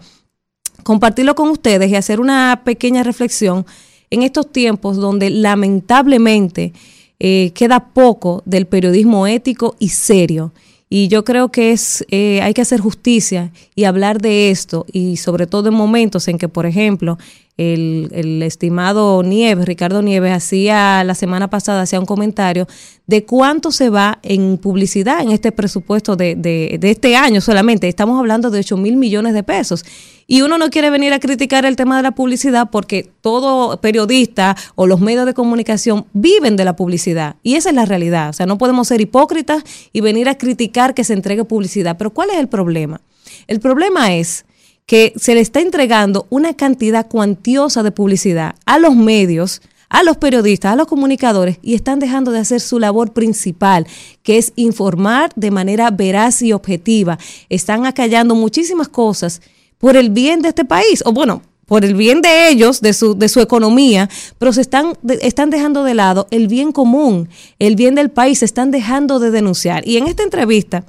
compartirlo 0.82 1.34
con 1.34 1.48
ustedes 1.48 1.90
y 1.90 1.96
hacer 1.96 2.20
una 2.20 2.62
pequeña 2.64 3.02
reflexión 3.02 3.64
en 4.10 4.22
estos 4.22 4.50
tiempos 4.52 4.96
donde 4.96 5.30
lamentablemente 5.30 6.72
eh, 7.18 7.50
queda 7.54 7.92
poco 7.92 8.42
del 8.44 8.66
periodismo 8.66 9.26
ético 9.26 9.74
y 9.78 9.88
serio. 9.88 10.52
Y 10.90 11.08
yo 11.08 11.24
creo 11.24 11.50
que 11.50 11.72
es 11.72 12.04
eh, 12.10 12.40
hay 12.42 12.54
que 12.54 12.62
hacer 12.62 12.80
justicia 12.80 13.52
y 13.74 13.84
hablar 13.84 14.22
de 14.22 14.50
esto 14.50 14.86
y 14.90 15.18
sobre 15.18 15.46
todo 15.46 15.68
en 15.68 15.74
momentos 15.74 16.28
en 16.28 16.38
que, 16.38 16.48
por 16.48 16.64
ejemplo, 16.64 17.18
el, 17.58 18.40
estimado 18.42 19.22
Nieves, 19.24 19.66
Ricardo 19.66 20.00
Nieves, 20.00 20.32
hacía 20.32 21.02
la 21.04 21.14
semana 21.14 21.50
pasada, 21.50 21.82
hacía 21.82 21.98
un 21.98 22.06
comentario 22.06 22.68
de 23.08 23.24
cuánto 23.24 23.72
se 23.72 23.90
va 23.90 24.20
en 24.22 24.58
publicidad 24.58 25.22
en 25.22 25.32
este 25.32 25.50
presupuesto 25.50 26.14
de, 26.14 26.36
de, 26.36 26.78
de 26.78 26.90
este 26.90 27.16
año 27.16 27.40
solamente. 27.40 27.88
Estamos 27.88 28.18
hablando 28.18 28.50
de 28.50 28.60
8 28.60 28.76
mil 28.76 28.96
millones 28.96 29.34
de 29.34 29.42
pesos. 29.42 29.84
Y 30.28 30.42
uno 30.42 30.58
no 30.58 30.70
quiere 30.70 30.90
venir 30.90 31.12
a 31.12 31.18
criticar 31.18 31.64
el 31.64 31.74
tema 31.74 31.96
de 31.96 32.02
la 32.02 32.12
publicidad 32.12 32.68
porque 32.70 33.10
todo 33.22 33.80
periodista 33.80 34.56
o 34.74 34.86
los 34.86 35.00
medios 35.00 35.26
de 35.26 35.34
comunicación 35.34 36.06
viven 36.12 36.54
de 36.54 36.64
la 36.64 36.76
publicidad. 36.76 37.36
Y 37.42 37.54
esa 37.54 37.70
es 37.70 37.74
la 37.74 37.86
realidad. 37.86 38.28
O 38.28 38.32
sea, 38.34 38.46
no 38.46 38.58
podemos 38.58 38.88
ser 38.88 39.00
hipócritas 39.00 39.64
y 39.92 40.00
venir 40.00 40.28
a 40.28 40.36
criticar 40.36 40.94
que 40.94 41.02
se 41.02 41.14
entregue 41.14 41.44
publicidad. 41.44 41.96
Pero 41.96 42.10
¿cuál 42.10 42.30
es 42.30 42.36
el 42.36 42.48
problema? 42.48 43.00
El 43.46 43.58
problema 43.58 44.14
es 44.14 44.44
que 44.88 45.12
se 45.16 45.34
le 45.34 45.42
está 45.42 45.60
entregando 45.60 46.26
una 46.30 46.54
cantidad 46.54 47.06
cuantiosa 47.06 47.82
de 47.82 47.92
publicidad 47.92 48.54
a 48.64 48.78
los 48.78 48.96
medios, 48.96 49.60
a 49.90 50.02
los 50.02 50.16
periodistas, 50.16 50.72
a 50.72 50.76
los 50.76 50.86
comunicadores 50.86 51.58
y 51.60 51.74
están 51.74 51.98
dejando 51.98 52.32
de 52.32 52.38
hacer 52.38 52.62
su 52.62 52.78
labor 52.78 53.12
principal, 53.12 53.86
que 54.22 54.38
es 54.38 54.54
informar 54.56 55.30
de 55.36 55.50
manera 55.50 55.90
veraz 55.90 56.40
y 56.40 56.54
objetiva. 56.54 57.18
Están 57.50 57.84
acallando 57.84 58.34
muchísimas 58.34 58.88
cosas 58.88 59.42
por 59.76 59.94
el 59.94 60.08
bien 60.08 60.40
de 60.40 60.48
este 60.48 60.64
país, 60.64 61.02
o 61.04 61.12
bueno, 61.12 61.42
por 61.66 61.84
el 61.84 61.94
bien 61.94 62.22
de 62.22 62.48
ellos, 62.48 62.80
de 62.80 62.94
su, 62.94 63.14
de 63.14 63.28
su 63.28 63.40
economía, 63.40 64.08
pero 64.38 64.54
se 64.54 64.62
están, 64.62 64.94
están 65.20 65.50
dejando 65.50 65.84
de 65.84 65.92
lado 65.92 66.28
el 66.30 66.48
bien 66.48 66.72
común, 66.72 67.28
el 67.58 67.76
bien 67.76 67.94
del 67.94 68.10
país, 68.10 68.38
se 68.38 68.46
están 68.46 68.70
dejando 68.70 69.18
de 69.18 69.30
denunciar. 69.30 69.86
Y 69.86 69.98
en 69.98 70.06
esta 70.06 70.22
entrevista 70.22 70.84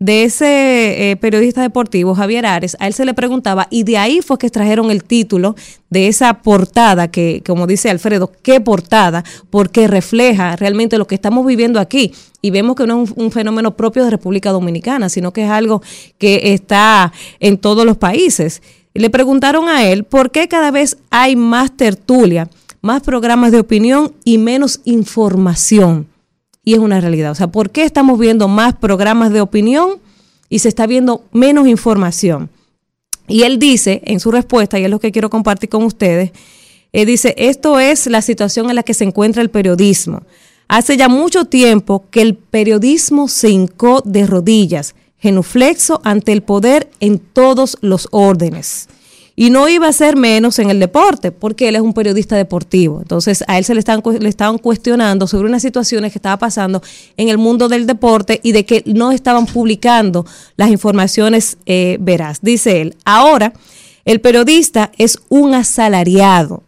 de 0.00 0.24
ese 0.24 1.10
eh, 1.10 1.16
periodista 1.16 1.60
deportivo, 1.60 2.14
Javier 2.14 2.46
Ares, 2.46 2.74
a 2.80 2.86
él 2.86 2.94
se 2.94 3.04
le 3.04 3.12
preguntaba, 3.12 3.68
y 3.70 3.82
de 3.82 3.98
ahí 3.98 4.22
fue 4.22 4.38
que 4.38 4.46
extrajeron 4.46 4.90
el 4.90 5.04
título 5.04 5.56
de 5.90 6.08
esa 6.08 6.40
portada, 6.40 7.08
que 7.10 7.42
como 7.46 7.66
dice 7.66 7.90
Alfredo, 7.90 8.32
¿qué 8.42 8.62
portada? 8.62 9.24
Porque 9.50 9.88
refleja 9.88 10.56
realmente 10.56 10.96
lo 10.96 11.06
que 11.06 11.14
estamos 11.14 11.44
viviendo 11.44 11.78
aquí. 11.78 12.14
Y 12.40 12.50
vemos 12.50 12.76
que 12.76 12.86
no 12.86 13.04
es 13.04 13.12
un, 13.14 13.30
fenómeno 13.30 13.76
propio 13.76 14.04
de 14.04 14.10
República 14.10 14.52
Dominicana, 14.52 15.10
sino 15.10 15.34
que 15.34 15.44
es 15.44 15.50
algo 15.50 15.82
que 16.16 16.54
está 16.54 17.12
en 17.38 17.58
todos 17.58 17.84
los 17.84 17.98
países. 17.98 18.62
Le 18.94 19.10
preguntaron 19.10 19.68
a 19.68 19.84
él 19.84 20.04
por 20.04 20.30
qué 20.30 20.48
cada 20.48 20.70
vez 20.70 20.96
hay 21.10 21.36
más 21.36 21.76
tertulia, 21.76 22.48
más 22.80 23.02
programas 23.02 23.52
de 23.52 23.60
opinión 23.60 24.14
y 24.24 24.38
menos 24.38 24.80
información 24.84 26.09
y 26.64 26.74
es 26.74 26.78
una 26.78 27.00
realidad. 27.00 27.30
O 27.30 27.34
sea, 27.34 27.48
¿por 27.48 27.70
qué 27.70 27.84
estamos 27.84 28.18
viendo 28.18 28.48
más 28.48 28.74
programas 28.74 29.32
de 29.32 29.40
opinión 29.40 29.98
y 30.48 30.60
se 30.60 30.68
está 30.68 30.86
viendo 30.86 31.24
menos 31.32 31.66
información? 31.68 32.50
Y 33.28 33.42
él 33.42 33.58
dice 33.58 34.02
en 34.04 34.20
su 34.20 34.30
respuesta, 34.30 34.78
y 34.78 34.84
es 34.84 34.90
lo 34.90 35.00
que 35.00 35.12
quiero 35.12 35.30
compartir 35.30 35.68
con 35.68 35.84
ustedes, 35.84 36.32
él 36.92 37.06
dice, 37.06 37.34
esto 37.38 37.78
es 37.78 38.06
la 38.08 38.20
situación 38.22 38.68
en 38.68 38.76
la 38.76 38.82
que 38.82 38.94
se 38.94 39.04
encuentra 39.04 39.42
el 39.42 39.50
periodismo. 39.50 40.22
Hace 40.66 40.96
ya 40.96 41.08
mucho 41.08 41.44
tiempo 41.44 42.04
que 42.10 42.22
el 42.22 42.34
periodismo 42.34 43.28
se 43.28 43.50
hincó 43.50 44.02
de 44.04 44.26
rodillas, 44.26 44.94
genuflexo 45.18 46.00
ante 46.04 46.32
el 46.32 46.42
poder 46.42 46.90
en 47.00 47.18
todos 47.18 47.78
los 47.80 48.08
órdenes. 48.10 48.88
Y 49.40 49.48
no 49.48 49.70
iba 49.70 49.88
a 49.88 49.92
ser 49.94 50.16
menos 50.16 50.58
en 50.58 50.68
el 50.68 50.78
deporte, 50.80 51.32
porque 51.32 51.70
él 51.70 51.76
es 51.76 51.80
un 51.80 51.94
periodista 51.94 52.36
deportivo. 52.36 53.00
Entonces, 53.00 53.42
a 53.48 53.56
él 53.56 53.64
se 53.64 53.72
le 53.72 53.80
estaban, 53.80 54.02
le 54.20 54.28
estaban 54.28 54.58
cuestionando 54.58 55.26
sobre 55.26 55.48
unas 55.48 55.62
situaciones 55.62 56.12
que 56.12 56.18
estaba 56.18 56.36
pasando 56.36 56.82
en 57.16 57.30
el 57.30 57.38
mundo 57.38 57.70
del 57.70 57.86
deporte 57.86 58.40
y 58.42 58.52
de 58.52 58.66
que 58.66 58.82
no 58.84 59.12
estaban 59.12 59.46
publicando 59.46 60.26
las 60.58 60.68
informaciones 60.68 61.56
eh, 61.64 61.96
veraz. 62.02 62.40
Dice 62.42 62.82
él, 62.82 62.96
ahora 63.06 63.54
el 64.04 64.20
periodista 64.20 64.92
es 64.98 65.18
un 65.30 65.54
asalariado 65.54 66.62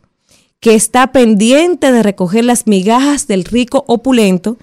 que 0.59 0.74
está 0.74 1.12
pendiente 1.12 1.93
de 1.93 2.03
recoger 2.03 2.47
las 2.47 2.66
migajas 2.66 3.27
del 3.27 3.44
rico 3.44 3.85
opulento 3.86 4.57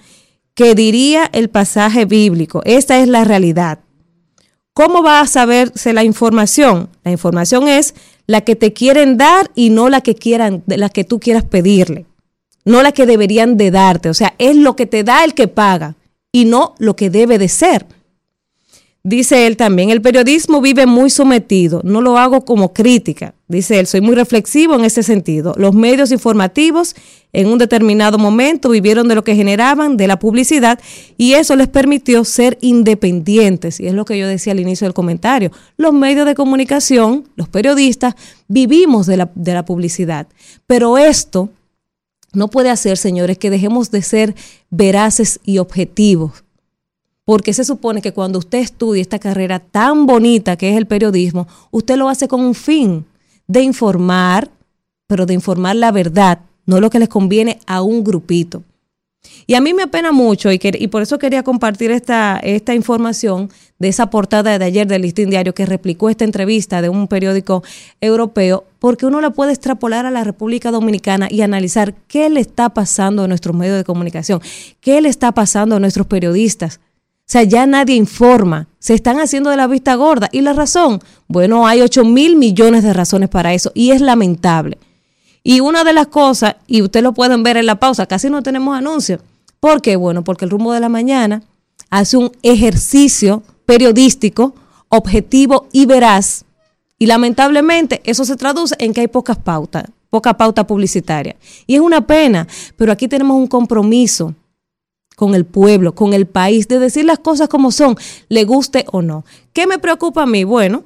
que 0.55 0.73
diría 0.73 1.29
el 1.31 1.51
pasaje 1.51 2.05
bíblico. 2.05 2.63
Esta 2.65 2.97
es 2.97 3.07
la 3.07 3.23
realidad. 3.23 3.81
¿Cómo 4.73 5.03
va 5.03 5.19
a 5.19 5.27
saberse 5.27 5.93
la 5.93 6.03
información? 6.03 6.89
La 7.03 7.11
información 7.11 7.67
es 7.67 7.95
la 8.27 8.41
que 8.41 8.55
te 8.55 8.73
quieren 8.73 9.17
dar 9.17 9.51
y 9.55 9.69
no 9.69 9.89
la 9.89 10.01
que 10.01 10.15
quieran, 10.15 10.63
la 10.67 10.89
que 10.89 11.03
tú 11.03 11.19
quieras 11.19 11.43
pedirle. 11.43 12.05
No 12.65 12.83
la 12.83 12.91
que 12.91 13.05
deberían 13.05 13.57
de 13.57 13.71
darte. 13.71 14.09
O 14.09 14.13
sea, 14.13 14.35
es 14.37 14.55
lo 14.55 14.75
que 14.75 14.85
te 14.85 15.03
da 15.03 15.23
el 15.23 15.33
que 15.33 15.47
paga 15.47 15.95
y 16.31 16.45
no 16.45 16.75
lo 16.77 16.95
que 16.95 17.09
debe 17.09 17.37
de 17.37 17.47
ser. 17.47 17.85
Dice 19.03 19.47
él 19.47 19.57
también, 19.57 19.89
el 19.89 20.01
periodismo 20.01 20.61
vive 20.61 20.85
muy 20.85 21.09
sometido, 21.09 21.81
no 21.83 22.01
lo 22.01 22.17
hago 22.17 22.45
como 22.45 22.73
crítica. 22.73 23.33
Dice 23.49 23.79
él, 23.79 23.87
soy 23.87 24.01
muy 24.01 24.13
reflexivo 24.13 24.75
en 24.75 24.85
ese 24.85 25.01
sentido. 25.01 25.55
Los 25.57 25.73
medios 25.73 26.11
informativos 26.11 26.95
en 27.33 27.47
un 27.47 27.57
determinado 27.57 28.19
momento 28.19 28.69
vivieron 28.69 29.07
de 29.07 29.15
lo 29.15 29.23
que 29.23 29.35
generaban, 29.35 29.97
de 29.97 30.05
la 30.05 30.19
publicidad, 30.19 30.79
y 31.17 31.33
eso 31.33 31.55
les 31.55 31.67
permitió 31.67 32.23
ser 32.25 32.59
independientes. 32.61 33.79
Y 33.79 33.87
es 33.87 33.95
lo 33.95 34.05
que 34.05 34.19
yo 34.19 34.27
decía 34.27 34.53
al 34.53 34.59
inicio 34.59 34.85
del 34.85 34.93
comentario. 34.93 35.51
Los 35.77 35.93
medios 35.93 36.27
de 36.27 36.35
comunicación, 36.35 37.27
los 37.35 37.49
periodistas, 37.49 38.13
vivimos 38.47 39.07
de 39.07 39.17
la, 39.17 39.31
de 39.33 39.55
la 39.55 39.65
publicidad. 39.65 40.27
Pero 40.67 40.99
esto 40.99 41.49
no 42.33 42.49
puede 42.49 42.69
hacer, 42.69 42.97
señores, 42.97 43.39
que 43.39 43.49
dejemos 43.49 43.89
de 43.89 44.03
ser 44.03 44.35
veraces 44.69 45.39
y 45.43 45.57
objetivos 45.57 46.43
porque 47.25 47.53
se 47.53 47.63
supone 47.63 48.01
que 48.01 48.11
cuando 48.11 48.39
usted 48.39 48.57
estudia 48.57 49.03
esta 49.03 49.19
carrera 49.19 49.59
tan 49.59 50.07
bonita 50.07 50.55
que 50.55 50.71
es 50.71 50.77
el 50.77 50.87
periodismo, 50.87 51.47
usted 51.69 51.95
lo 51.95 52.09
hace 52.09 52.27
con 52.27 52.41
un 52.41 52.55
fin 52.55 53.05
de 53.49 53.63
informar, 53.63 54.49
pero 55.07 55.25
de 55.25 55.33
informar 55.33 55.75
la 55.75 55.91
verdad, 55.91 56.39
no 56.65 56.79
lo 56.79 56.89
que 56.89 56.99
les 56.99 57.09
conviene 57.09 57.59
a 57.65 57.81
un 57.81 58.03
grupito. 58.03 58.63
Y 59.47 59.55
a 59.55 59.61
mí 59.61 59.73
me 59.73 59.83
apena 59.83 60.11
mucho 60.11 60.51
y, 60.51 60.59
y 60.61 60.87
por 60.87 61.01
eso 61.01 61.17
quería 61.17 61.43
compartir 61.43 61.91
esta, 61.91 62.39
esta 62.41 62.73
información 62.73 63.49
de 63.79 63.89
esa 63.89 64.09
portada 64.09 64.57
de 64.57 64.63
ayer 64.63 64.87
del 64.87 65.01
Listín 65.01 65.29
Diario 65.29 65.53
que 65.53 65.65
replicó 65.65 66.09
esta 66.09 66.23
entrevista 66.23 66.81
de 66.81 66.89
un 66.89 67.07
periódico 67.07 67.63
europeo, 67.99 68.65
porque 68.77 69.07
uno 69.07 69.19
la 69.19 69.31
puede 69.31 69.51
extrapolar 69.51 70.05
a 70.05 70.11
la 70.11 70.23
República 70.23 70.71
Dominicana 70.71 71.27
y 71.29 71.41
analizar 71.41 71.95
qué 72.07 72.29
le 72.29 72.39
está 72.39 72.69
pasando 72.69 73.23
a 73.23 73.27
nuestros 73.27 73.55
medios 73.55 73.77
de 73.77 73.83
comunicación, 73.83 74.41
qué 74.79 75.01
le 75.01 75.09
está 75.09 75.31
pasando 75.33 75.75
a 75.75 75.79
nuestros 75.79 76.07
periodistas, 76.07 76.79
sea, 77.31 77.43
ya 77.43 77.67
nadie 77.67 77.95
informa. 77.95 78.67
Se 78.79 78.95
están 78.95 79.19
haciendo 79.19 79.51
de 79.51 79.57
la 79.57 79.67
vista 79.67 79.93
gorda. 79.93 80.29
¿Y 80.31 80.41
la 80.41 80.53
razón? 80.53 80.99
Bueno, 81.27 81.67
hay 81.67 81.81
8 81.81 82.03
mil 82.03 82.35
millones 82.35 82.83
de 82.83 82.91
razones 82.91 83.29
para 83.29 83.53
eso 83.53 83.71
y 83.75 83.91
es 83.91 84.01
lamentable. 84.01 84.79
Y 85.43 85.59
una 85.59 85.83
de 85.83 85.93
las 85.93 86.07
cosas, 86.07 86.55
y 86.65 86.81
ustedes 86.81 87.03
lo 87.03 87.13
pueden 87.13 87.43
ver 87.43 87.57
en 87.57 87.67
la 87.67 87.79
pausa, 87.79 88.07
casi 88.07 88.31
no 88.31 88.41
tenemos 88.41 88.75
anuncios. 88.75 89.21
¿Por 89.59 89.81
qué? 89.81 89.95
Bueno, 89.95 90.23
porque 90.23 90.45
el 90.45 90.51
rumbo 90.51 90.73
de 90.73 90.79
la 90.79 90.89
mañana 90.89 91.43
hace 91.91 92.17
un 92.17 92.31
ejercicio 92.41 93.43
periodístico, 93.65 94.55
objetivo 94.89 95.67
y 95.71 95.85
veraz. 95.85 96.45
Y 96.97 97.05
lamentablemente 97.05 98.01
eso 98.05 98.25
se 98.25 98.37
traduce 98.37 98.75
en 98.79 98.91
que 98.91 99.01
hay 99.01 99.07
pocas 99.07 99.37
pautas, 99.37 99.85
poca 100.09 100.35
pauta 100.35 100.65
publicitaria. 100.65 101.35
Y 101.67 101.75
es 101.75 101.81
una 101.81 102.07
pena, 102.07 102.47
pero 102.75 102.91
aquí 102.91 103.07
tenemos 103.07 103.37
un 103.37 103.45
compromiso 103.45 104.33
con 105.19 105.35
el 105.35 105.43
pueblo, 105.43 105.93
con 105.95 106.13
el 106.13 106.27
país, 106.27 106.69
de 106.69 106.79
decir 106.79 107.03
las 107.03 107.19
cosas 107.19 107.49
como 107.49 107.71
son, 107.71 107.97
le 108.29 108.45
guste 108.45 108.85
o 108.93 109.01
no. 109.01 109.25
¿Qué 109.51 109.67
me 109.67 109.77
preocupa 109.77 110.23
a 110.23 110.25
mí? 110.25 110.45
Bueno, 110.45 110.85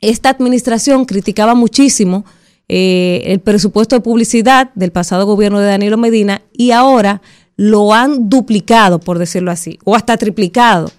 esta 0.00 0.28
administración 0.28 1.04
criticaba 1.04 1.56
muchísimo 1.56 2.24
eh, 2.68 3.22
el 3.24 3.40
presupuesto 3.40 3.96
de 3.96 4.00
publicidad 4.00 4.70
del 4.76 4.92
pasado 4.92 5.26
gobierno 5.26 5.58
de 5.58 5.66
Danilo 5.66 5.96
Medina 5.96 6.42
y 6.52 6.70
ahora 6.70 7.20
lo 7.56 7.92
han 7.92 8.28
duplicado, 8.28 9.00
por 9.00 9.18
decirlo 9.18 9.50
así, 9.50 9.80
o 9.82 9.96
hasta 9.96 10.16
triplicado. 10.16 10.92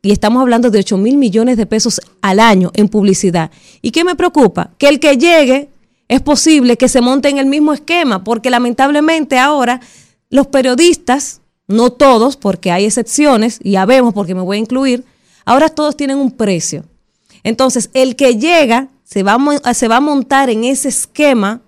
Y 0.00 0.10
estamos 0.10 0.40
hablando 0.40 0.70
de 0.70 0.78
8 0.78 0.96
mil 0.96 1.18
millones 1.18 1.58
de 1.58 1.66
pesos 1.66 2.00
al 2.22 2.40
año 2.40 2.70
en 2.72 2.88
publicidad. 2.88 3.50
¿Y 3.82 3.90
qué 3.90 4.04
me 4.04 4.14
preocupa? 4.14 4.70
Que 4.78 4.88
el 4.88 5.00
que 5.00 5.18
llegue 5.18 5.68
es 6.08 6.22
posible 6.22 6.78
que 6.78 6.88
se 6.88 7.02
monte 7.02 7.28
en 7.28 7.36
el 7.36 7.44
mismo 7.44 7.74
esquema, 7.74 8.24
porque 8.24 8.48
lamentablemente 8.48 9.38
ahora 9.38 9.82
los 10.30 10.46
periodistas 10.46 11.39
no 11.70 11.90
todos, 11.90 12.36
porque 12.36 12.70
hay 12.70 12.84
excepciones, 12.84 13.58
y 13.62 13.72
ya 13.72 13.86
vemos 13.86 14.12
porque 14.12 14.34
me 14.34 14.42
voy 14.42 14.58
a 14.58 14.60
incluir, 14.60 15.04
ahora 15.44 15.68
todos 15.68 15.96
tienen 15.96 16.18
un 16.18 16.32
precio. 16.32 16.84
Entonces, 17.42 17.90
el 17.94 18.16
que 18.16 18.36
llega 18.36 18.88
se 19.04 19.22
va 19.22 19.38
a, 19.64 19.74
se 19.74 19.88
va 19.88 19.96
a 19.96 20.00
montar 20.00 20.50
en 20.50 20.64
ese 20.64 20.88
esquema 20.88 21.62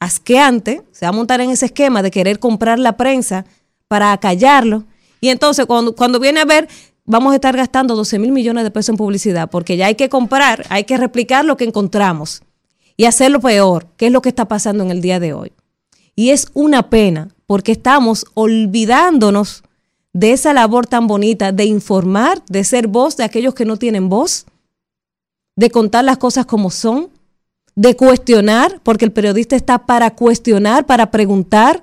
asqueante, 0.00 0.82
se 0.92 1.06
va 1.06 1.10
a 1.10 1.12
montar 1.12 1.40
en 1.40 1.50
ese 1.50 1.66
esquema 1.66 2.02
de 2.02 2.10
querer 2.10 2.38
comprar 2.38 2.78
la 2.78 2.96
prensa 2.96 3.46
para 3.88 4.12
acallarlo. 4.12 4.84
Y 5.20 5.28
entonces, 5.28 5.64
cuando, 5.66 5.94
cuando 5.94 6.18
viene 6.18 6.40
a 6.40 6.44
ver, 6.44 6.68
vamos 7.04 7.32
a 7.32 7.36
estar 7.36 7.56
gastando 7.56 7.94
12 7.94 8.18
mil 8.18 8.32
millones 8.32 8.64
de 8.64 8.70
pesos 8.70 8.90
en 8.90 8.96
publicidad, 8.96 9.48
porque 9.48 9.76
ya 9.76 9.86
hay 9.86 9.94
que 9.94 10.08
comprar, 10.08 10.66
hay 10.70 10.84
que 10.84 10.96
replicar 10.96 11.44
lo 11.44 11.56
que 11.56 11.64
encontramos 11.64 12.42
y 12.96 13.04
hacerlo 13.04 13.40
peor, 13.40 13.86
que 13.96 14.06
es 14.06 14.12
lo 14.12 14.22
que 14.22 14.28
está 14.28 14.46
pasando 14.46 14.82
en 14.84 14.90
el 14.90 15.00
día 15.00 15.20
de 15.20 15.32
hoy. 15.34 15.52
Y 16.14 16.30
es 16.30 16.48
una 16.52 16.90
pena, 16.90 17.28
porque 17.52 17.72
estamos 17.72 18.24
olvidándonos 18.32 19.62
de 20.14 20.32
esa 20.32 20.54
labor 20.54 20.86
tan 20.86 21.06
bonita 21.06 21.52
de 21.52 21.66
informar, 21.66 22.42
de 22.46 22.64
ser 22.64 22.86
voz 22.88 23.18
de 23.18 23.24
aquellos 23.24 23.52
que 23.52 23.66
no 23.66 23.76
tienen 23.76 24.08
voz, 24.08 24.46
de 25.54 25.68
contar 25.68 26.02
las 26.02 26.16
cosas 26.16 26.46
como 26.46 26.70
son, 26.70 27.10
de 27.74 27.94
cuestionar, 27.94 28.80
porque 28.82 29.04
el 29.04 29.12
periodista 29.12 29.54
está 29.54 29.80
para 29.84 30.14
cuestionar, 30.14 30.86
para 30.86 31.10
preguntar, 31.10 31.82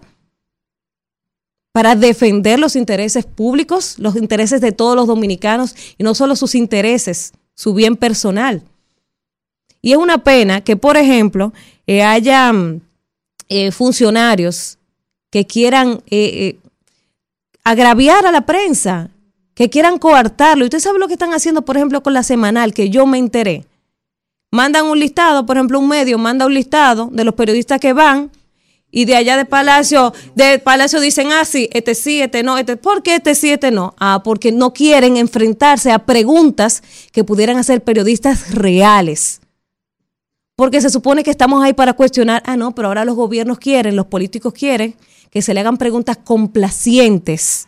para 1.71 1.93
defender 1.93 2.57
los 2.59 2.75
intereses 2.75 3.27
públicos, 3.27 3.99
los 3.99 4.15
intereses 4.15 4.61
de 4.61 4.71
todos 4.71 4.95
los 4.95 5.05
dominicanos 5.05 5.75
y 5.99 6.03
no 6.03 6.15
solo 6.15 6.35
sus 6.35 6.55
intereses, 6.55 7.31
su 7.53 7.75
bien 7.75 7.95
personal. 7.95 8.63
Y 9.83 9.91
es 9.91 9.99
una 9.99 10.23
pena 10.23 10.61
que, 10.61 10.75
por 10.75 10.97
ejemplo, 10.97 11.53
eh, 11.85 12.01
haya 12.01 12.51
eh, 13.49 13.71
funcionarios 13.71 14.78
que 15.29 15.45
quieran 15.45 16.01
eh, 16.09 16.57
eh, 16.57 16.59
agraviar 17.63 18.25
a 18.25 18.31
la 18.31 18.41
prensa, 18.41 19.09
que 19.53 19.69
quieran 19.69 19.99
coartarlo. 19.99 20.63
Y 20.63 20.67
usted 20.67 20.79
sabe 20.79 20.99
lo 20.99 21.07
que 21.07 21.13
están 21.13 21.33
haciendo, 21.33 21.63
por 21.63 21.77
ejemplo, 21.77 22.01
con 22.01 22.13
la 22.13 22.23
semanal, 22.23 22.73
que 22.73 22.89
yo 22.89 23.05
me 23.05 23.17
enteré. 23.17 23.65
Mandan 24.51 24.85
un 24.85 24.99
listado, 24.99 25.45
por 25.45 25.57
ejemplo, 25.57 25.79
un 25.79 25.87
medio 25.87 26.17
manda 26.17 26.45
un 26.45 26.53
listado 26.53 27.09
de 27.11 27.23
los 27.23 27.35
periodistas 27.35 27.79
que 27.79 27.93
van 27.93 28.31
y 28.91 29.05
de 29.05 29.15
allá 29.15 29.37
de 29.37 29.45
Palacio, 29.45 30.11
de 30.33 30.57
Palacio 30.57 30.99
dicen, 30.99 31.31
ah, 31.31 31.45
sí, 31.45 31.69
este 31.71 31.93
sí, 31.93 32.21
este 32.21 32.41
no, 32.41 32.57
este, 32.57 32.75
¿por 32.75 33.03
qué 33.03 33.15
este 33.15 33.35
sí, 33.35 33.51
este 33.51 33.69
no? 33.69 33.93
Ah, 33.99 34.21
porque 34.23 34.51
no 34.51 34.73
quieren 34.73 35.17
enfrentarse 35.17 35.91
a 35.91 35.99
preguntas 35.99 36.81
que 37.11 37.23
pudieran 37.23 37.57
hacer 37.57 37.83
periodistas 37.83 38.55
reales 38.55 39.41
porque 40.59 40.81
se 40.81 40.89
supone 40.89 41.23
que 41.23 41.31
estamos 41.31 41.63
ahí 41.63 41.71
para 41.71 41.93
cuestionar, 41.93 42.43
ah, 42.45 42.57
no, 42.57 42.75
pero 42.75 42.89
ahora 42.89 43.05
los 43.05 43.15
gobiernos 43.15 43.59
quieren, 43.59 43.95
los 43.95 44.07
políticos 44.07 44.51
quieren 44.51 44.93
que 45.29 45.41
se 45.41 45.53
le 45.53 45.59
hagan 45.59 45.77
preguntas 45.77 46.17
complacientes, 46.17 47.67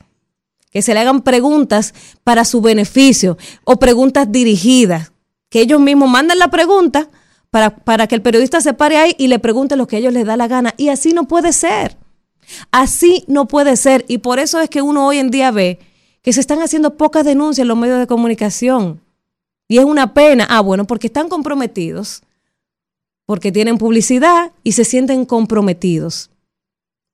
que 0.72 0.82
se 0.82 0.94
le 0.94 1.00
hagan 1.00 1.22
preguntas 1.22 1.94
para 2.24 2.46
su 2.46 2.62
beneficio 2.62 3.38
o 3.64 3.78
preguntas 3.78 4.32
dirigidas, 4.32 5.12
que 5.50 5.62
ellos 5.62 5.80
mismos 5.80 6.10
manden 6.10 6.40
la 6.40 6.50
pregunta 6.50 7.10
para, 7.50 7.76
para 7.76 8.08
que 8.08 8.16
el 8.16 8.22
periodista 8.22 8.62
se 8.62 8.74
pare 8.74 8.98
ahí 8.98 9.16
y 9.18 9.28
le 9.28 9.40
pregunte 9.40 9.76
lo 9.76 9.86
que 9.86 9.98
a 9.98 10.00
ellos 10.00 10.14
les 10.14 10.26
da 10.26 10.38
la 10.38 10.48
gana. 10.48 10.74
Y 10.78 10.90
así 10.90 11.14
no 11.14 11.28
puede 11.28 11.52
ser. 11.52 11.98
Así 12.72 13.26
no 13.28 13.48
puede 13.48 13.76
ser. 13.76 14.06
Y 14.08 14.20
por 14.20 14.40
eso 14.40 14.60
es 14.60 14.70
que 14.70 14.82
uno 14.82 15.06
hoy 15.06 15.18
en 15.18 15.30
día 15.30 15.52
ve 15.52 15.80
que 16.22 16.34
se 16.34 16.40
están 16.40 16.62
haciendo 16.62 16.98
pocas 16.98 17.26
denuncias 17.26 17.64
en 17.64 17.68
los 17.68 17.78
medios 17.78 18.00
de 18.00 18.08
comunicación. 18.08 19.02
Y 19.68 19.78
es 19.78 19.86
una 19.86 20.14
pena. 20.14 20.48
Ah, 20.50 20.62
bueno, 20.62 20.86
porque 20.86 21.08
están 21.08 21.30
comprometidos, 21.30 22.24
porque 23.26 23.52
tienen 23.52 23.78
publicidad 23.78 24.52
y 24.64 24.74
se 24.74 24.86
sienten 24.86 25.26
comprometidos. 25.26 26.31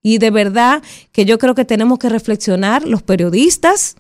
Y 0.01 0.19
de 0.19 0.31
verdad 0.31 0.83
que 1.11 1.25
yo 1.25 1.37
creo 1.37 1.55
que 1.55 1.65
tenemos 1.65 1.99
que 1.99 2.09
reflexionar 2.09 2.87
los 2.87 3.03
periodistas 3.03 3.95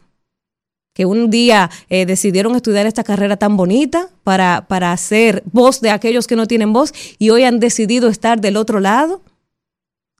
que 0.93 1.05
un 1.05 1.29
día 1.29 1.69
eh, 1.89 2.07
decidieron 2.07 2.55
estudiar 2.55 2.87
esta 2.87 3.03
carrera 3.03 3.37
tan 3.37 3.55
bonita 3.55 4.09
para, 4.23 4.65
para 4.67 4.91
hacer 4.91 5.43
voz 5.51 5.79
de 5.79 5.91
aquellos 5.91 6.25
que 6.25 6.35
no 6.35 6.47
tienen 6.47 6.73
voz 6.73 6.91
y 7.19 7.29
hoy 7.29 7.43
han 7.43 7.59
decidido 7.59 8.09
estar 8.09 8.41
del 8.41 8.57
otro 8.57 8.79
lado, 8.79 9.21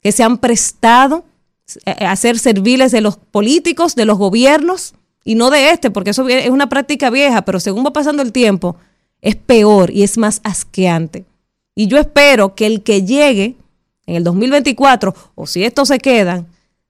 que 0.04 0.12
se 0.12 0.22
han 0.22 0.38
prestado 0.38 1.26
eh, 1.86 2.06
a 2.06 2.16
ser 2.16 2.38
serviles 2.38 2.92
de 2.92 3.02
los 3.02 3.18
políticos, 3.18 3.96
de 3.96 4.06
los 4.06 4.20
gobiernos, 4.20 4.94
y 5.24 5.34
no 5.34 5.50
de 5.50 5.72
este, 5.72 5.90
porque 5.90 6.12
eso 6.12 6.28
es 6.30 6.50
una 6.50 6.70
práctica 6.70 7.10
vieja, 7.10 7.42
pero 7.42 7.60
según 7.60 7.84
va 7.84 7.92
pasando 7.92 8.22
el 8.22 8.32
tiempo, 8.32 8.78
es 9.22 9.36
peor 9.36 9.90
y 9.90 10.04
es 10.04 10.18
más 10.18 10.42
asqueante. 10.44 11.26
Y 11.76 11.88
yo 11.88 11.98
espero 11.98 12.56
que 12.56 12.66
el 12.66 12.84
que 12.84 13.04
llegue 13.04 13.56
en 14.08 14.16
el 14.16 14.24
2024, 14.24 15.14
o 15.36 15.46
si 15.46 15.64
estos 15.64 15.90
se 15.90 16.00
quedan, 16.00 16.48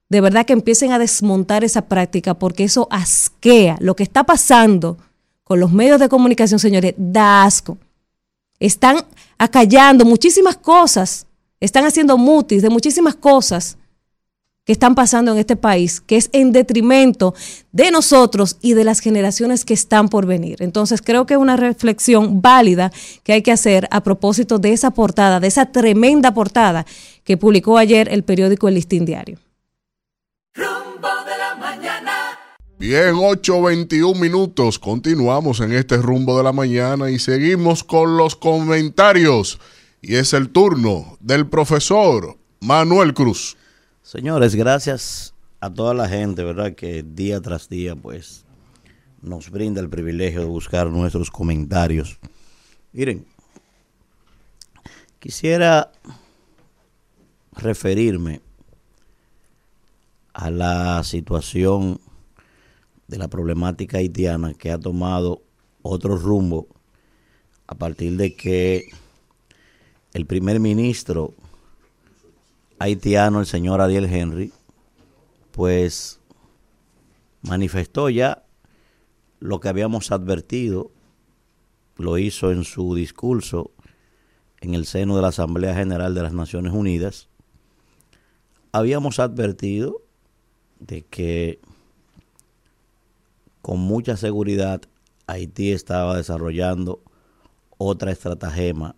de 0.08 0.20
verdad 0.20 0.46
que 0.46 0.54
empiecen 0.54 0.92
a 0.92 0.98
desmontar 0.98 1.64
esa 1.64 1.82
práctica 1.82 2.34
porque 2.34 2.64
eso 2.64 2.88
asquea. 2.90 3.76
Lo 3.80 3.94
que 3.94 4.04
está 4.04 4.24
pasando 4.24 4.96
con 5.44 5.60
los 5.60 5.72
medios 5.72 6.00
de 6.00 6.08
comunicación, 6.08 6.58
señores, 6.58 6.94
da 6.96 7.44
asco. 7.44 7.76
Están 8.58 9.04
acallando 9.36 10.04
muchísimas 10.04 10.56
cosas, 10.56 11.26
están 11.60 11.84
haciendo 11.84 12.16
mutis 12.16 12.62
de 12.62 12.70
muchísimas 12.70 13.14
cosas 13.14 13.76
que 14.68 14.72
están 14.72 14.94
pasando 14.94 15.32
en 15.32 15.38
este 15.38 15.56
país, 15.56 16.02
que 16.02 16.18
es 16.18 16.28
en 16.34 16.52
detrimento 16.52 17.34
de 17.72 17.90
nosotros 17.90 18.58
y 18.60 18.74
de 18.74 18.84
las 18.84 19.00
generaciones 19.00 19.64
que 19.64 19.72
están 19.72 20.10
por 20.10 20.26
venir. 20.26 20.62
Entonces 20.62 21.00
creo 21.00 21.24
que 21.24 21.32
es 21.32 21.40
una 21.40 21.56
reflexión 21.56 22.42
válida 22.42 22.92
que 23.22 23.32
hay 23.32 23.40
que 23.40 23.50
hacer 23.50 23.88
a 23.90 24.02
propósito 24.02 24.58
de 24.58 24.74
esa 24.74 24.90
portada, 24.90 25.40
de 25.40 25.46
esa 25.46 25.72
tremenda 25.72 26.34
portada 26.34 26.84
que 27.24 27.38
publicó 27.38 27.78
ayer 27.78 28.10
el 28.12 28.24
periódico 28.24 28.68
El 28.68 28.74
Listín 28.74 29.06
Diario. 29.06 29.38
Rumbo 30.52 31.08
de 31.24 31.38
la 31.38 31.54
mañana. 31.58 32.12
Bien, 32.78 33.14
8.21 33.14 34.20
minutos. 34.20 34.78
Continuamos 34.78 35.60
en 35.60 35.72
este 35.72 35.96
rumbo 35.96 36.36
de 36.36 36.44
la 36.44 36.52
mañana 36.52 37.10
y 37.10 37.18
seguimos 37.18 37.84
con 37.84 38.18
los 38.18 38.36
comentarios. 38.36 39.58
Y 40.02 40.16
es 40.16 40.34
el 40.34 40.50
turno 40.50 41.16
del 41.20 41.46
profesor 41.46 42.36
Manuel 42.60 43.14
Cruz. 43.14 43.57
Señores, 44.08 44.54
gracias 44.54 45.34
a 45.60 45.68
toda 45.68 45.92
la 45.92 46.08
gente, 46.08 46.42
¿verdad? 46.42 46.74
Que 46.74 47.02
día 47.02 47.42
tras 47.42 47.68
día, 47.68 47.94
pues, 47.94 48.46
nos 49.20 49.50
brinda 49.50 49.82
el 49.82 49.90
privilegio 49.90 50.40
de 50.40 50.46
buscar 50.46 50.86
nuestros 50.86 51.30
comentarios. 51.30 52.18
Miren, 52.94 53.26
quisiera 55.18 55.92
referirme 57.52 58.40
a 60.32 60.50
la 60.50 61.04
situación 61.04 62.00
de 63.08 63.18
la 63.18 63.28
problemática 63.28 63.98
haitiana 63.98 64.54
que 64.54 64.72
ha 64.72 64.78
tomado 64.78 65.42
otro 65.82 66.16
rumbo 66.16 66.66
a 67.66 67.74
partir 67.74 68.16
de 68.16 68.34
que 68.34 68.88
el 70.14 70.24
primer 70.24 70.60
ministro 70.60 71.34
haitiano, 72.78 73.40
el 73.40 73.46
señor 73.46 73.80
Ariel 73.80 74.04
Henry, 74.06 74.52
pues 75.50 76.20
manifestó 77.42 78.08
ya 78.10 78.44
lo 79.40 79.60
que 79.60 79.68
habíamos 79.68 80.10
advertido, 80.12 80.90
lo 81.96 82.18
hizo 82.18 82.52
en 82.52 82.64
su 82.64 82.94
discurso 82.94 83.72
en 84.60 84.74
el 84.74 84.86
seno 84.86 85.16
de 85.16 85.22
la 85.22 85.28
Asamblea 85.28 85.74
General 85.74 86.14
de 86.14 86.22
las 86.22 86.32
Naciones 86.32 86.72
Unidas. 86.72 87.28
Habíamos 88.72 89.18
advertido 89.18 90.02
de 90.78 91.02
que 91.02 91.60
con 93.62 93.80
mucha 93.80 94.16
seguridad 94.16 94.82
Haití 95.26 95.72
estaba 95.72 96.16
desarrollando 96.16 97.02
otra 97.76 98.12
estratagema 98.12 98.96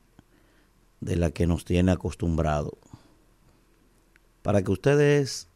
de 1.01 1.17
la 1.17 1.31
que 1.31 1.47
nos 1.47 1.65
tiene 1.65 1.93
acostumbrado 1.93 2.79
para 4.43 4.63
que 4.63 4.73
ustedes 4.73 5.49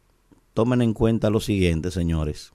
tomen 0.53 0.81
en 0.81 0.93
cuenta 0.93 1.29
lo 1.29 1.39
siguiente, 1.39 1.91
señores, 1.91 2.53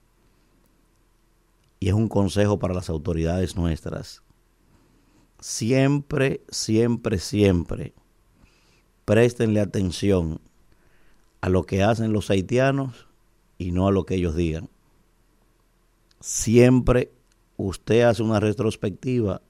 y 1.81 1.89
es 1.89 1.95
un 1.95 2.09
consejo 2.09 2.59
para 2.59 2.75
las 2.75 2.91
autoridades 2.91 3.57
nuestras. 3.57 4.23
Siempre, 5.39 6.43
siempre, 6.51 7.19
siempre 7.19 7.95
préstenle 9.07 9.61
atención 9.61 10.41
a 11.41 11.49
lo 11.49 11.65
que 11.65 11.83
hacen 11.83 12.13
los 12.13 12.31
haitianos 12.31 13.07
y 13.59 13.73
no 13.73 13.89
a 13.89 13.93
lo 13.93 14.05
que 14.05 14.15
ellos 14.15 14.37
digan. 14.37 14.69
Siempre 16.21 17.11
usted 17.57 18.03
hace 18.03 18.23
una 18.23 18.41
retrospectiva 18.41 19.43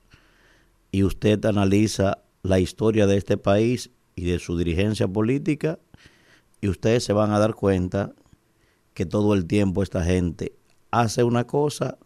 y 0.93 1.02
usted 1.02 1.44
analiza 1.44 2.23
la 2.43 2.59
historia 2.59 3.07
de 3.07 3.16
este 3.16 3.36
país 3.36 3.90
y 4.15 4.24
de 4.24 4.39
su 4.39 4.57
dirigencia 4.57 5.09
política 5.09 5.78
y 6.61 6.69
ustedes 6.69 7.05
se 7.05 7.12
van 7.12 7.32
a 7.32 7.39
dar 7.39 7.55
cuenta 7.55 8.12
que 8.95 9.07
todo 9.07 9.35
el 9.35 9.47
tiempo 9.47 9.82
esta 9.82 10.05
gente 10.05 10.53
hace 10.91 11.24
una 11.24 11.47
cosa 11.47 11.99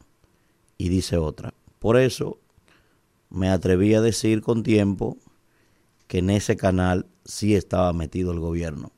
y 0.78 0.88
dice 0.88 1.16
otra. 1.16 1.54
Por 1.78 1.96
eso 1.96 2.38
me 3.30 3.50
atreví 3.50 3.94
a 3.94 4.00
decir 4.00 4.42
con 4.42 4.62
tiempo 4.62 5.18
que 6.06 6.18
en 6.18 6.30
ese 6.30 6.56
canal 6.56 7.06
sí 7.24 7.54
estaba 7.54 7.92
metido 7.92 8.32
el 8.32 8.40
gobierno, 8.40 8.92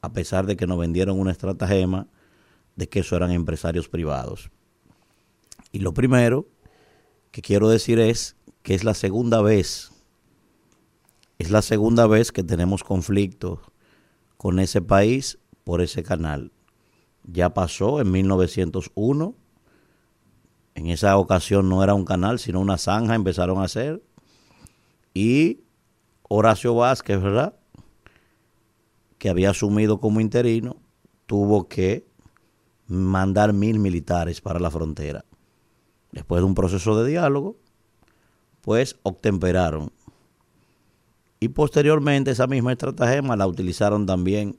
a 0.00 0.12
pesar 0.12 0.46
de 0.46 0.56
que 0.56 0.66
nos 0.66 0.78
vendieron 0.78 1.20
una 1.20 1.30
estratagema 1.30 2.08
de 2.74 2.88
que 2.88 3.00
eso 3.00 3.16
eran 3.16 3.30
empresarios 3.30 3.88
privados. 3.88 4.50
Y 5.72 5.80
lo 5.80 5.94
primero 5.94 6.48
que 7.30 7.42
quiero 7.42 7.68
decir 7.68 7.98
es 7.98 8.36
que 8.62 8.74
es 8.74 8.82
la 8.82 8.94
segunda 8.94 9.40
vez, 9.42 9.92
es 11.38 11.50
la 11.50 11.62
segunda 11.62 12.06
vez 12.06 12.32
que 12.32 12.42
tenemos 12.42 12.82
conflictos 12.82 13.60
con 14.36 14.58
ese 14.58 14.82
país 14.82 15.38
por 15.64 15.80
ese 15.80 16.02
canal. 16.02 16.52
Ya 17.24 17.54
pasó 17.54 18.00
en 18.00 18.10
1901. 18.10 19.34
En 20.74 20.86
esa 20.88 21.16
ocasión 21.16 21.68
no 21.68 21.82
era 21.82 21.94
un 21.94 22.04
canal, 22.04 22.38
sino 22.38 22.60
una 22.60 22.78
zanja, 22.78 23.14
empezaron 23.14 23.58
a 23.58 23.64
hacer. 23.64 24.02
Y 25.14 25.60
Horacio 26.28 26.74
Vázquez, 26.74 27.20
¿verdad? 27.20 27.56
Que 29.18 29.30
había 29.30 29.50
asumido 29.50 29.98
como 30.00 30.20
interino, 30.20 30.76
tuvo 31.26 31.68
que 31.68 32.06
mandar 32.86 33.52
mil 33.52 33.78
militares 33.78 34.40
para 34.40 34.60
la 34.60 34.70
frontera. 34.70 35.24
Después 36.12 36.40
de 36.40 36.46
un 36.46 36.54
proceso 36.54 37.02
de 37.02 37.10
diálogo, 37.10 37.56
pues 38.60 38.96
obtemperaron 39.02 39.92
y 41.46 41.48
posteriormente 41.48 42.32
esa 42.32 42.48
misma 42.48 42.72
estratagema 42.72 43.36
la 43.36 43.46
utilizaron 43.46 44.04
también 44.04 44.58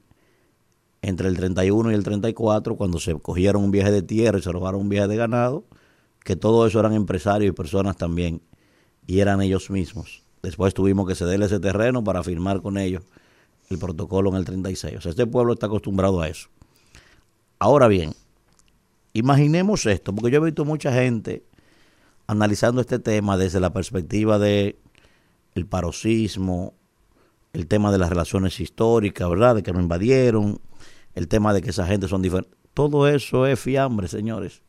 entre 1.01 1.27
el 1.27 1.35
31 1.35 1.91
y 1.91 1.93
el 1.93 2.03
34, 2.03 2.77
cuando 2.77 2.97
se 2.97 3.14
cogieron 3.19 3.65
un 3.65 3.72
viaje 3.72 3.91
de 3.91 4.01
tierra 4.01 4.39
y 4.39 4.41
se 4.41 4.49
robaron 4.53 4.80
un 4.80 4.89
viaje 4.89 5.09
de 5.09 5.18
ganado, 5.18 5.65
que 6.23 6.38
todo 6.38 6.65
eso 6.65 6.80
eran 6.80 6.93
empresarios 6.93 7.49
y 7.49 7.51
personas 7.51 7.97
también, 7.97 8.41
y 9.05 9.19
eran 9.19 9.41
ellos 9.41 9.69
mismos. 9.69 10.23
Después 10.41 10.73
tuvimos 10.73 11.05
que 11.09 11.15
cederle 11.15 11.47
ese 11.47 11.59
terreno 11.59 12.05
para 12.05 12.23
firmar 12.23 12.61
con 12.61 12.77
ellos 12.77 13.03
el 13.69 13.77
protocolo 13.77 14.30
en 14.30 14.38
el 14.38 14.45
36. 14.45 14.95
O 14.97 15.01
sea, 15.01 15.09
este 15.09 15.27
pueblo 15.27 15.53
está 15.53 15.65
acostumbrado 15.65 16.22
a 16.22 16.30
eso. 16.30 16.47
Ahora 17.59 17.89
bien, 17.89 18.14
imaginemos 19.11 19.85
esto, 19.85 20.15
porque 20.15 20.31
yo 20.31 20.38
he 20.38 20.45
visto 20.45 20.64
mucha 20.64 20.93
gente 20.93 21.43
analizando 22.27 22.80
este 22.80 22.97
tema 22.97 23.35
desde 23.35 23.59
la 23.59 23.73
perspectiva 23.73 24.39
de 24.39 24.77
el 25.57 25.65
paroxismo, 25.65 26.73
el 27.53 27.68
tema 27.68 27.91
de 27.91 27.98
las 27.98 28.10
relaciones 28.10 28.60
históricas, 28.60 29.30
¿verdad? 29.30 29.56
De 29.56 29.64
que 29.64 29.74
nos 29.74 29.82
invadieron, 29.82 30.60
el 31.15 31.28
tema 31.28 31.53
de 31.53 31.61
que 31.61 31.72
esa 31.72 31.88
gente 31.88 32.07
son 32.07 32.22
diferentes. 32.22 32.56
Todo 32.74 33.07
eso 33.07 33.48
es 33.48 33.60
fiambre, 33.60 34.07
señores. 34.07 34.61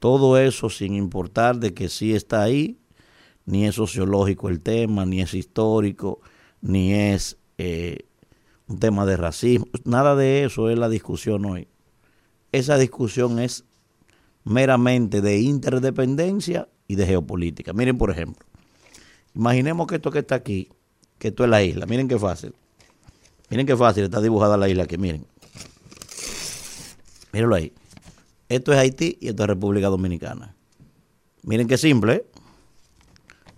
Todo 0.00 0.38
eso 0.38 0.70
sin 0.70 0.94
importar 0.94 1.58
de 1.58 1.74
que 1.74 1.88
sí 1.88 2.14
está 2.14 2.42
ahí, 2.42 2.78
ni 3.44 3.66
es 3.66 3.76
sociológico 3.76 4.48
el 4.48 4.60
tema, 4.60 5.06
ni 5.06 5.20
es 5.20 5.34
histórico, 5.34 6.20
ni 6.60 6.94
es 6.94 7.38
eh, 7.58 8.06
un 8.66 8.78
tema 8.78 9.06
de 9.06 9.16
racismo. 9.16 9.66
Nada 9.84 10.16
de 10.16 10.44
eso 10.44 10.70
es 10.70 10.78
la 10.78 10.88
discusión 10.88 11.44
hoy. 11.44 11.68
Esa 12.52 12.78
discusión 12.78 13.38
es 13.38 13.64
meramente 14.44 15.20
de 15.20 15.38
interdependencia 15.40 16.68
y 16.88 16.96
de 16.96 17.06
geopolítica. 17.06 17.72
Miren, 17.72 17.98
por 17.98 18.10
ejemplo, 18.10 18.44
imaginemos 19.34 19.86
que 19.86 19.96
esto 19.96 20.10
que 20.10 20.20
está 20.20 20.34
aquí, 20.34 20.68
que 21.20 21.28
esto 21.28 21.44
es 21.44 21.50
la 21.50 21.62
isla. 21.62 21.86
Miren 21.86 22.08
qué 22.08 22.18
fácil. 22.18 22.54
Miren 23.50 23.66
qué 23.66 23.76
fácil 23.76 24.04
está 24.04 24.20
dibujada 24.20 24.56
la 24.56 24.68
isla 24.68 24.84
aquí, 24.84 24.96
miren. 24.96 25.26
Mírenlo 27.32 27.54
ahí. 27.54 27.72
Esto 28.48 28.72
es 28.72 28.78
Haití 28.78 29.18
y 29.20 29.28
esto 29.28 29.44
es 29.44 29.48
República 29.48 29.88
Dominicana. 29.88 30.56
Miren 31.42 31.68
qué 31.68 31.76
simple, 31.76 32.14
¿eh? 32.14 32.26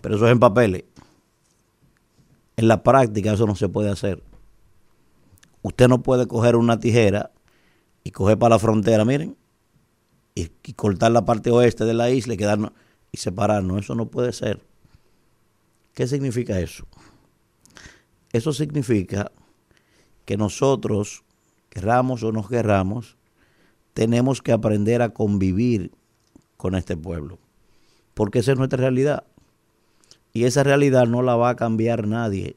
pero 0.00 0.16
eso 0.16 0.26
es 0.26 0.32
en 0.32 0.40
papeles. 0.40 0.84
En 2.56 2.66
la 2.66 2.82
práctica 2.82 3.32
eso 3.32 3.46
no 3.46 3.54
se 3.54 3.68
puede 3.68 3.90
hacer. 3.90 4.22
Usted 5.62 5.86
no 5.86 6.02
puede 6.02 6.26
coger 6.26 6.56
una 6.56 6.80
tijera 6.80 7.30
y 8.02 8.10
coger 8.10 8.38
para 8.38 8.56
la 8.56 8.58
frontera, 8.58 9.04
miren, 9.04 9.36
y, 10.34 10.48
cortar 10.74 11.12
la 11.12 11.24
parte 11.24 11.50
oeste 11.52 11.84
de 11.84 11.94
la 11.94 12.10
isla 12.10 12.34
y 12.34 12.36
quedarnos 12.36 12.72
y 13.12 13.18
separarnos. 13.18 13.84
Eso 13.84 13.94
no 13.94 14.06
puede 14.06 14.32
ser. 14.32 14.60
¿Qué 15.94 16.08
significa 16.08 16.58
eso? 16.58 16.86
Eso 18.32 18.52
significa 18.52 19.30
que 20.24 20.36
nosotros, 20.36 21.24
querramos 21.68 22.22
o 22.22 22.32
no 22.32 22.46
querramos, 22.46 23.16
tenemos 23.94 24.40
que 24.40 24.52
aprender 24.52 25.02
a 25.02 25.10
convivir 25.10 25.92
con 26.56 26.74
este 26.74 26.96
pueblo. 26.96 27.38
Porque 28.14 28.38
esa 28.38 28.52
es 28.52 28.58
nuestra 28.58 28.78
realidad. 28.78 29.24
Y 30.32 30.44
esa 30.44 30.62
realidad 30.62 31.06
no 31.06 31.22
la 31.22 31.36
va 31.36 31.50
a 31.50 31.56
cambiar 31.56 32.06
nadie. 32.06 32.56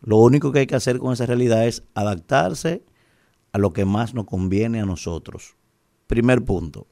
Lo 0.00 0.18
único 0.18 0.52
que 0.52 0.60
hay 0.60 0.66
que 0.66 0.76
hacer 0.76 0.98
con 0.98 1.12
esa 1.12 1.26
realidad 1.26 1.66
es 1.66 1.82
adaptarse 1.94 2.84
a 3.52 3.58
lo 3.58 3.72
que 3.72 3.84
más 3.84 4.14
nos 4.14 4.26
conviene 4.26 4.80
a 4.80 4.86
nosotros. 4.86 5.56
Primer 6.06 6.44
punto. 6.44 6.86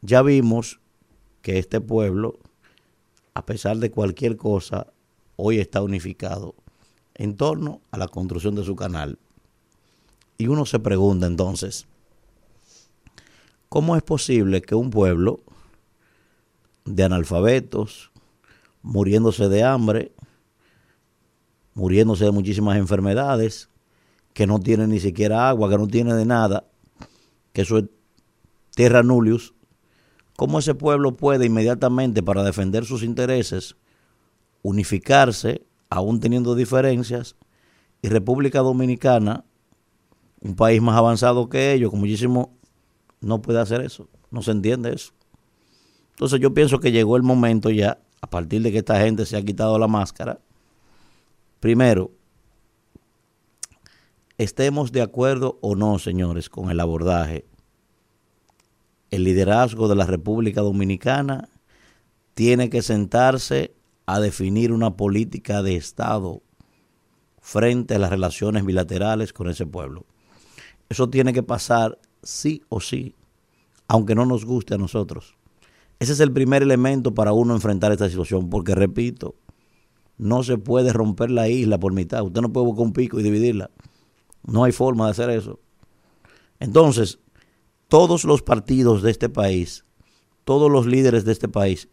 Ya 0.00 0.22
vimos 0.22 0.80
que 1.42 1.58
este 1.58 1.80
pueblo, 1.80 2.38
a 3.34 3.44
pesar 3.44 3.76
de 3.76 3.90
cualquier 3.90 4.36
cosa, 4.36 4.92
hoy 5.44 5.58
está 5.58 5.82
unificado 5.82 6.54
en 7.14 7.36
torno 7.36 7.80
a 7.90 7.98
la 7.98 8.06
construcción 8.06 8.54
de 8.54 8.64
su 8.64 8.76
canal. 8.76 9.18
Y 10.38 10.46
uno 10.46 10.64
se 10.66 10.78
pregunta 10.78 11.26
entonces, 11.26 11.86
¿cómo 13.68 13.96
es 13.96 14.02
posible 14.04 14.62
que 14.62 14.76
un 14.76 14.90
pueblo 14.90 15.40
de 16.84 17.02
analfabetos, 17.02 18.12
muriéndose 18.82 19.48
de 19.48 19.64
hambre, 19.64 20.12
muriéndose 21.74 22.24
de 22.24 22.30
muchísimas 22.30 22.76
enfermedades, 22.76 23.68
que 24.34 24.46
no 24.46 24.60
tiene 24.60 24.86
ni 24.86 25.00
siquiera 25.00 25.48
agua, 25.48 25.68
que 25.68 25.78
no 25.78 25.88
tiene 25.88 26.14
de 26.14 26.24
nada, 26.24 26.68
que 27.52 27.62
eso 27.62 27.78
es 27.78 27.86
tierra 28.76 29.02
nullius, 29.02 29.54
¿cómo 30.36 30.60
ese 30.60 30.76
pueblo 30.76 31.16
puede 31.16 31.46
inmediatamente 31.46 32.22
para 32.22 32.44
defender 32.44 32.84
sus 32.84 33.02
intereses 33.02 33.74
unificarse, 34.62 35.66
aún 35.90 36.20
teniendo 36.20 36.54
diferencias, 36.54 37.36
y 38.00 38.08
República 38.08 38.60
Dominicana, 38.60 39.44
un 40.40 40.56
país 40.56 40.80
más 40.80 40.96
avanzado 40.96 41.48
que 41.48 41.72
ellos, 41.72 41.90
con 41.90 42.00
muchísimo, 42.00 42.56
no 43.20 43.42
puede 43.42 43.60
hacer 43.60 43.80
eso, 43.80 44.08
no 44.30 44.42
se 44.42 44.50
entiende 44.50 44.92
eso. 44.92 45.12
Entonces 46.10 46.40
yo 46.40 46.52
pienso 46.52 46.80
que 46.80 46.92
llegó 46.92 47.16
el 47.16 47.22
momento 47.22 47.70
ya, 47.70 47.98
a 48.20 48.26
partir 48.28 48.62
de 48.62 48.72
que 48.72 48.78
esta 48.78 49.00
gente 49.00 49.26
se 49.26 49.36
ha 49.36 49.42
quitado 49.42 49.78
la 49.78 49.88
máscara, 49.88 50.40
primero, 51.60 52.10
estemos 54.38 54.92
de 54.92 55.02
acuerdo 55.02 55.58
o 55.60 55.74
no, 55.76 55.98
señores, 55.98 56.48
con 56.48 56.70
el 56.70 56.80
abordaje, 56.80 57.46
el 59.10 59.24
liderazgo 59.24 59.88
de 59.88 59.94
la 59.94 60.06
República 60.06 60.62
Dominicana 60.62 61.48
tiene 62.34 62.70
que 62.70 62.82
sentarse 62.82 63.74
a 64.06 64.20
definir 64.20 64.72
una 64.72 64.96
política 64.96 65.62
de 65.62 65.76
Estado 65.76 66.42
frente 67.40 67.94
a 67.94 67.98
las 67.98 68.10
relaciones 68.10 68.64
bilaterales 68.64 69.32
con 69.32 69.48
ese 69.48 69.66
pueblo. 69.66 70.06
Eso 70.88 71.08
tiene 71.10 71.32
que 71.32 71.42
pasar 71.42 71.98
sí 72.22 72.62
o 72.68 72.80
sí, 72.80 73.14
aunque 73.88 74.14
no 74.14 74.26
nos 74.26 74.44
guste 74.44 74.74
a 74.74 74.78
nosotros. 74.78 75.36
Ese 75.98 76.12
es 76.12 76.20
el 76.20 76.32
primer 76.32 76.62
elemento 76.62 77.14
para 77.14 77.32
uno 77.32 77.54
enfrentar 77.54 77.92
esta 77.92 78.08
situación, 78.08 78.50
porque 78.50 78.74
repito, 78.74 79.36
no 80.18 80.42
se 80.42 80.58
puede 80.58 80.92
romper 80.92 81.30
la 81.30 81.48
isla 81.48 81.78
por 81.78 81.92
mitad. 81.92 82.22
Usted 82.22 82.40
no 82.40 82.52
puede 82.52 82.66
buscar 82.66 82.86
un 82.86 82.92
pico 82.92 83.18
y 83.18 83.22
dividirla. 83.22 83.70
No 84.44 84.64
hay 84.64 84.72
forma 84.72 85.06
de 85.06 85.12
hacer 85.12 85.30
eso. 85.30 85.60
Entonces, 86.60 87.18
todos 87.88 88.24
los 88.24 88.42
partidos 88.42 89.02
de 89.02 89.10
este 89.10 89.28
país, 89.28 89.84
todos 90.44 90.70
los 90.70 90.86
líderes 90.86 91.24
de 91.24 91.32
este 91.32 91.48
país, 91.48 91.88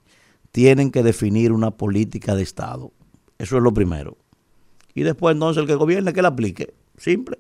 tienen 0.51 0.91
que 0.91 1.03
definir 1.03 1.51
una 1.51 1.71
política 1.71 2.35
de 2.35 2.43
Estado. 2.43 2.91
Eso 3.37 3.57
es 3.57 3.63
lo 3.63 3.73
primero. 3.73 4.17
Y 4.93 5.03
después 5.03 5.33
entonces 5.33 5.61
el 5.61 5.67
que 5.67 5.75
gobierne 5.75 6.13
que 6.13 6.21
la 6.21 6.29
aplique. 6.29 6.73
Simple. 6.97 7.39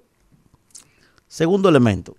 Segundo 1.27 1.69
elemento. 1.69 2.15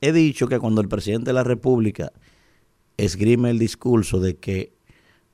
He 0.00 0.12
dicho 0.12 0.48
que 0.48 0.58
cuando 0.58 0.80
el 0.80 0.88
presidente 0.88 1.30
de 1.30 1.34
la 1.34 1.44
República 1.44 2.12
esgrime 2.96 3.50
el 3.50 3.58
discurso 3.58 4.20
de 4.20 4.36
que 4.36 4.72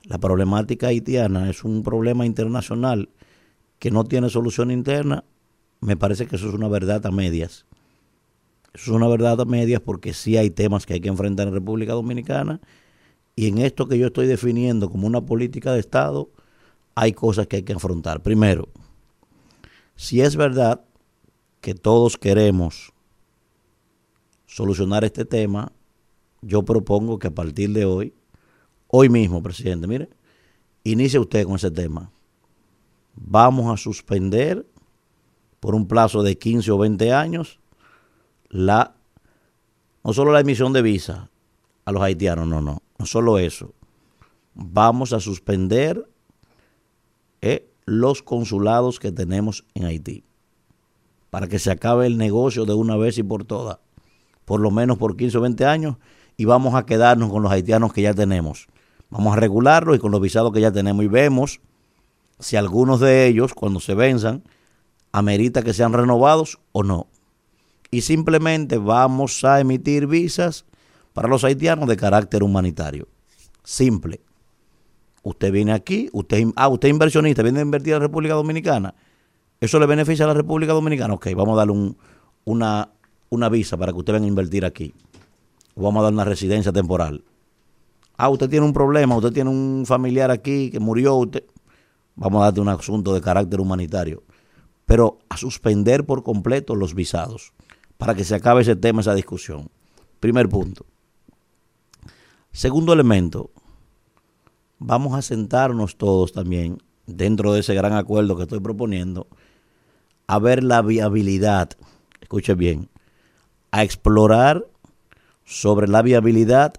la 0.05 0.19
problemática 0.19 0.89
haitiana 0.89 1.51
es 1.51 1.65
un 1.65 1.83
problema 1.83 2.25
internacional 2.25 3.11
que 3.79 3.91
no 3.91 4.05
tiene 4.05 4.31
solución 4.31 4.71
interna, 4.71 5.25
me 5.81 5.97
parece 5.97 6.27
que 6.27 6.37
eso 6.37 6.49
es 6.49 6.55
una 6.55 6.69
verdad 6.69 7.05
a 7.07 7.11
medias. 7.11 7.67
Eso 8.73 8.91
es 8.93 8.97
una 8.97 9.09
verdad 9.09 9.41
a 9.41 9.45
medias 9.45 9.81
porque 9.81 10.13
sí 10.13 10.37
hay 10.37 10.51
temas 10.51 10.87
que 10.87 10.95
hay 10.95 11.01
que 11.01 11.09
enfrentar 11.09 11.49
en 11.49 11.55
República 11.55 11.93
Dominicana 11.93 12.61
y 13.39 13.47
en 13.47 13.59
esto 13.59 13.87
que 13.87 13.97
yo 13.97 14.09
estoy 14.09 14.27
definiendo 14.27 14.91
como 14.91 15.07
una 15.07 15.21
política 15.21 15.73
de 15.73 15.79
Estado, 15.79 16.29
hay 16.97 17.13
cosas 17.13 17.47
que 17.47 17.55
hay 17.55 17.63
que 17.63 17.73
afrontar. 17.73 18.21
Primero, 18.21 18.69
si 19.95 20.23
es 20.23 20.35
verdad 20.35 20.85
que 21.61 21.77
todos 21.77 22.19
queremos 22.19 22.93
solucionar 24.47 25.05
este 25.05 25.25
tema, 25.25 25.71
yo 26.43 26.65
propongo 26.65 27.21
que 27.21 27.29
a 27.29 27.31
partir 27.31 27.73
de 27.73 27.85
hoy, 27.85 28.13
hoy 28.89 29.09
mismo, 29.09 29.41
presidente, 29.41 29.87
mire, 29.87 30.09
inicie 30.83 31.21
usted 31.21 31.45
con 31.45 31.55
ese 31.55 31.71
tema. 31.71 32.11
Vamos 33.15 33.73
a 33.73 33.77
suspender 33.77 34.67
por 35.61 35.77
un 35.77 35.87
plazo 35.87 36.25
de 36.25 36.37
15 36.37 36.73
o 36.73 36.79
20 36.79 37.13
años 37.13 37.61
la 38.49 38.97
no 40.03 40.13
solo 40.13 40.33
la 40.33 40.41
emisión 40.41 40.73
de 40.73 40.83
visa 40.83 41.31
a 41.85 41.93
los 41.93 42.03
haitianos, 42.03 42.49
no, 42.49 42.61
no, 42.61 42.83
no 42.99 43.07
solo 43.07 43.39
eso. 43.39 43.75
Vamos 44.55 45.13
a 45.13 45.21
suspender 45.21 46.09
eh, 47.41 47.71
los 47.87 48.23
consulados 48.23 48.99
que 48.99 49.13
tenemos 49.13 49.65
en 49.75 49.85
Haití 49.85 50.25
para 51.31 51.47
que 51.47 51.59
se 51.59 51.71
acabe 51.71 52.07
el 52.07 52.17
negocio 52.17 52.65
de 52.65 52.75
una 52.75 52.97
vez 52.97 53.19
y 53.19 53.23
por 53.23 53.45
todas, 53.45 53.79
por 54.45 54.61
lo 54.61 54.71
menos 54.71 54.99
por 54.99 55.17
15 55.17 55.39
o 55.39 55.41
20 55.43 55.65
años, 55.67 55.97
y 56.37 56.45
vamos 56.45 56.75
a 56.75 56.87
quedarnos 56.87 57.31
con 57.31 57.43
los 57.43 57.53
haitianos 57.53 57.93
que 57.93 58.03
ya 58.03 58.15
tenemos. 58.15 58.69
Vamos 59.11 59.37
a 59.37 59.41
regularlos 59.41 59.97
y 59.97 59.99
con 59.99 60.11
los 60.11 60.21
visados 60.21 60.53
que 60.53 60.61
ya 60.61 60.73
tenemos 60.73 61.05
y 61.05 61.09
vemos 61.09 61.61
si 62.39 62.57
algunos 62.57 63.01
de 63.01 63.27
ellos, 63.27 63.53
cuando 63.55 63.81
se 63.81 63.95
venzan, 63.95 64.45
amerita 65.13 65.63
que 65.63 65.75
sean 65.75 65.93
renovados 65.93 66.59
o 66.73 66.83
no. 66.83 67.09
Y 67.91 68.03
simplemente 68.03 68.79
vamos 68.79 69.45
a 69.45 69.61
emitir 69.61 70.07
visas 70.07 70.65
para 71.19 71.27
los 71.27 71.43
haitianos 71.43 71.89
de 71.89 71.97
carácter 71.97 72.45
humanitario. 72.45 73.09
Simple. 73.65 74.21
Usted 75.25 75.51
viene 75.51 75.73
aquí, 75.73 76.09
usted, 76.13 76.45
ah, 76.55 76.69
usted 76.69 76.87
es 76.87 76.93
inversionista, 76.93 77.43
viene 77.43 77.59
a 77.59 77.63
invertir 77.63 77.95
en 77.95 77.99
la 77.99 78.07
República 78.07 78.35
Dominicana. 78.35 78.95
¿Eso 79.61 79.81
le 79.81 79.87
beneficia 79.87 80.27
a 80.27 80.29
la 80.29 80.35
República 80.35 80.75
Dominicana? 80.75 81.15
Ok, 81.15 81.27
vamos 81.35 81.55
a 81.55 81.57
darle 81.57 81.73
un, 81.73 81.97
una, 82.45 82.93
una 83.31 83.49
visa 83.49 83.77
para 83.77 83.91
que 83.91 83.99
usted 83.99 84.13
venga 84.13 84.27
a 84.27 84.29
invertir 84.29 84.65
aquí. 84.65 84.95
Vamos 85.75 85.99
a 85.99 86.05
dar 86.05 86.13
una 86.13 86.25
residencia 86.25 86.71
temporal. 86.73 87.25
Ah, 88.17 88.29
usted 88.29 88.49
tiene 88.49 88.65
un 88.65 88.73
problema, 88.73 89.17
usted 89.17 89.33
tiene 89.33 89.51
un 89.51 89.87
familiar 89.89 90.31
aquí 90.31 90.71
que 90.71 90.79
murió, 90.79 91.17
usted. 91.17 91.43
Vamos 92.15 92.43
a 92.43 92.45
darte 92.45 92.61
un 92.61 92.69
asunto 92.69 93.13
de 93.13 93.21
carácter 93.21 93.61
humanitario. 93.61 94.23
Pero 94.87 95.19
a 95.29 95.37
suspender 95.37 96.07
por 96.07 96.23
completo 96.23 96.77
los 96.77 96.95
visados 96.95 97.55
para 97.97 98.15
que 98.15 98.23
se 98.23 98.37
acabe 98.37 98.63
ese 98.63 98.77
tema, 98.77 99.01
esa 99.01 99.17
discusión. 99.17 99.69
Primer 100.21 100.49
punto. 100.49 100.87
Segundo 102.59 102.93
elemento, 102.93 103.53
vamos 104.81 105.15
a 105.15 105.23
sentarnos 105.23 105.95
todos 105.95 106.33
también 106.33 106.83
dentro 107.07 107.53
de 107.53 107.61
ese 107.61 107.73
gran 107.73 107.93
acuerdo 107.93 108.37
que 108.37 108.43
estoy 108.43 108.59
proponiendo 108.59 109.29
a 110.27 110.41
ver 110.41 110.65
la 110.65 110.83
viabilidad, 110.83 111.71
escuche 112.21 112.57
bien, 112.57 112.89
a 113.71 113.85
explorar 113.85 114.67
sobre 115.45 115.87
la 115.87 116.03
viabilidad 116.03 116.75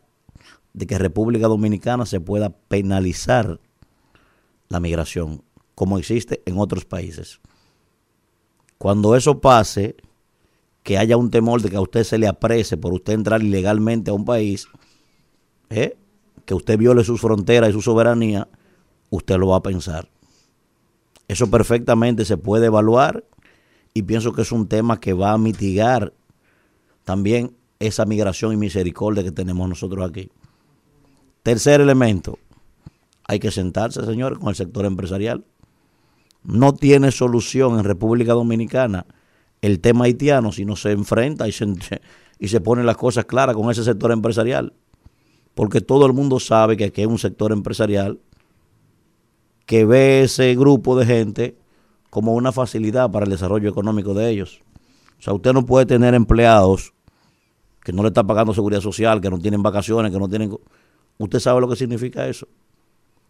de 0.73 0.85
que 0.85 0.97
República 0.97 1.47
Dominicana 1.47 2.05
se 2.05 2.19
pueda 2.19 2.49
penalizar 2.49 3.61
la 4.67 4.81
migración, 4.81 5.43
como 5.75 5.97
existe 5.97 6.43
en 6.45 6.57
otros 6.57 6.83
países. 6.83 7.39
Cuando 8.77 9.15
eso 9.15 9.39
pase, 9.39 9.95
que 10.83 10.97
haya 10.97 11.15
un 11.15 11.31
temor 11.31 11.61
de 11.61 11.69
que 11.69 11.77
a 11.77 11.81
usted 11.81 12.03
se 12.03 12.17
le 12.17 12.27
aprese 12.27 12.75
por 12.75 12.91
usted 12.91 13.13
entrar 13.13 13.41
ilegalmente 13.41 14.11
a 14.11 14.13
un 14.13 14.25
país, 14.25 14.67
que 15.69 16.53
usted 16.53 16.77
viole 16.77 17.03
sus 17.03 17.21
fronteras 17.21 17.69
y 17.69 17.73
su 17.73 17.81
soberanía, 17.81 18.47
usted 19.09 19.37
lo 19.37 19.47
va 19.47 19.57
a 19.57 19.63
pensar. 19.63 20.09
Eso 21.27 21.49
perfectamente 21.49 22.25
se 22.25 22.37
puede 22.37 22.67
evaluar 22.67 23.23
y 23.93 24.03
pienso 24.03 24.33
que 24.33 24.41
es 24.41 24.51
un 24.51 24.67
tema 24.67 24.99
que 24.99 25.13
va 25.13 25.31
a 25.31 25.37
mitigar 25.37 26.13
también 27.03 27.55
esa 27.79 28.05
migración 28.05 28.53
y 28.53 28.57
misericordia 28.57 29.23
que 29.23 29.31
tenemos 29.31 29.69
nosotros 29.69 30.09
aquí. 30.09 30.31
Tercer 31.43 31.81
elemento, 31.81 32.37
hay 33.27 33.39
que 33.39 33.51
sentarse, 33.51 34.05
señores, 34.05 34.39
con 34.39 34.49
el 34.49 34.55
sector 34.55 34.85
empresarial. 34.85 35.45
No 36.43 36.73
tiene 36.73 37.11
solución 37.11 37.77
en 37.77 37.83
República 37.83 38.33
Dominicana 38.33 39.05
el 39.61 39.81
tema 39.81 40.05
haitiano 40.05 40.51
si 40.51 40.65
no 40.65 40.75
se 40.75 40.91
enfrenta 40.91 41.47
y 41.47 41.51
se, 41.51 41.65
y 42.39 42.47
se 42.47 42.61
pone 42.61 42.83
las 42.83 42.97
cosas 42.97 43.25
claras 43.25 43.55
con 43.55 43.69
ese 43.69 43.83
sector 43.83 44.11
empresarial. 44.11 44.73
Porque 45.59 45.81
todo 45.81 46.05
el 46.05 46.13
mundo 46.13 46.39
sabe 46.39 46.77
que 46.77 46.85
aquí 46.85 47.01
hay 47.01 47.07
un 47.07 47.19
sector 47.19 47.51
empresarial 47.51 48.17
que 49.65 49.83
ve 49.83 50.21
ese 50.21 50.55
grupo 50.55 50.97
de 50.97 51.05
gente 51.05 51.57
como 52.09 52.33
una 52.33 52.53
facilidad 52.53 53.11
para 53.11 53.25
el 53.25 53.31
desarrollo 53.31 53.69
económico 53.69 54.13
de 54.13 54.29
ellos. 54.29 54.61
O 55.19 55.21
sea, 55.21 55.33
usted 55.33 55.51
no 55.51 55.65
puede 55.65 55.85
tener 55.85 56.13
empleados 56.13 56.93
que 57.83 57.91
no 57.91 58.03
le 58.03 58.07
están 58.07 58.25
pagando 58.25 58.53
seguridad 58.53 58.79
social, 58.79 59.19
que 59.19 59.29
no 59.29 59.37
tienen 59.37 59.61
vacaciones, 59.61 60.13
que 60.13 60.17
no 60.17 60.29
tienen... 60.29 60.57
Usted 61.17 61.39
sabe 61.41 61.59
lo 61.59 61.67
que 61.67 61.75
significa 61.75 62.25
eso. 62.25 62.47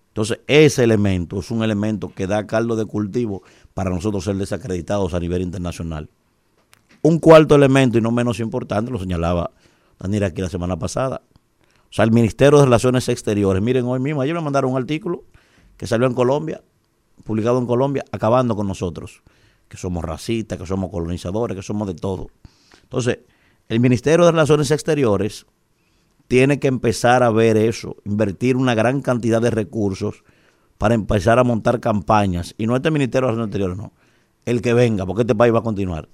Entonces, 0.10 0.40
ese 0.46 0.84
elemento 0.84 1.40
es 1.40 1.50
un 1.50 1.64
elemento 1.64 2.14
que 2.14 2.28
da 2.28 2.46
caldo 2.46 2.76
de 2.76 2.86
cultivo 2.86 3.42
para 3.74 3.90
nosotros 3.90 4.24
ser 4.24 4.36
desacreditados 4.36 5.16
a 5.16 5.20
nivel 5.20 5.42
internacional. 5.42 6.12
Un 7.02 7.18
cuarto 7.18 7.56
elemento, 7.56 7.98
y 7.98 8.02
no 8.02 8.12
menos 8.12 8.40
importante, 8.40 8.92
lo 8.92 9.00
señalaba 9.00 9.50
Daniel 9.98 10.26
aquí 10.26 10.44
la 10.44 10.50
semana 10.50 10.78
pasada. 10.78 11.24
O 11.90 11.94
sea, 11.94 12.06
el 12.06 12.12
Ministerio 12.12 12.60
de 12.60 12.66
Relaciones 12.66 13.10
Exteriores, 13.10 13.64
miren, 13.64 13.86
hoy 13.86 14.00
mismo, 14.00 14.22
ayer 14.22 14.36
me 14.36 14.42
mandaron 14.42 14.72
un 14.72 14.78
artículo 14.78 15.24
que 15.76 15.88
salió 15.88 16.06
en 16.06 16.14
Colombia, 16.14 16.62
publicado 17.24 17.58
en 17.58 17.66
Colombia, 17.66 18.06
acabando 18.12 18.56
con 18.56 18.68
nosotros, 18.68 19.24
que 19.68 19.78
somos 19.78 20.04
racistas, 20.04 20.60
que 20.60 20.66
somos 20.68 20.92
colonizadores, 20.92 21.56
que 21.56 21.64
somos 21.64 21.88
de 21.88 21.96
todo. 21.96 22.28
Entonces, 22.84 23.20
el 23.70 23.80
Ministerio 23.80 24.26
de 24.26 24.32
Relaciones 24.32 24.70
Exteriores 24.70 25.48
tiene 26.28 26.60
que 26.60 26.68
empezar 26.68 27.24
a 27.24 27.32
ver 27.32 27.58
eso, 27.58 27.98
invertir 28.06 28.56
una 28.56 28.76
gran 28.76 29.02
cantidad 29.02 29.42
de 29.42 29.50
recursos 29.50 30.24
para 30.78 30.94
empezar 30.94 31.40
a 31.40 31.44
montar 31.44 31.80
campañas. 31.80 32.54
Y 32.58 32.68
no 32.68 32.76
este 32.76 32.92
Ministerio 32.92 33.28
de 33.28 33.32
Relaciones 33.32 33.48
Exteriores, 33.48 33.78
no. 33.78 33.94
El 34.46 34.62
que 34.62 34.74
venga, 34.74 35.08
porque 35.08 35.22
este 35.22 35.34
país 35.34 35.54
va 35.54 35.60
a 35.60 35.64
continuar. 35.64 36.08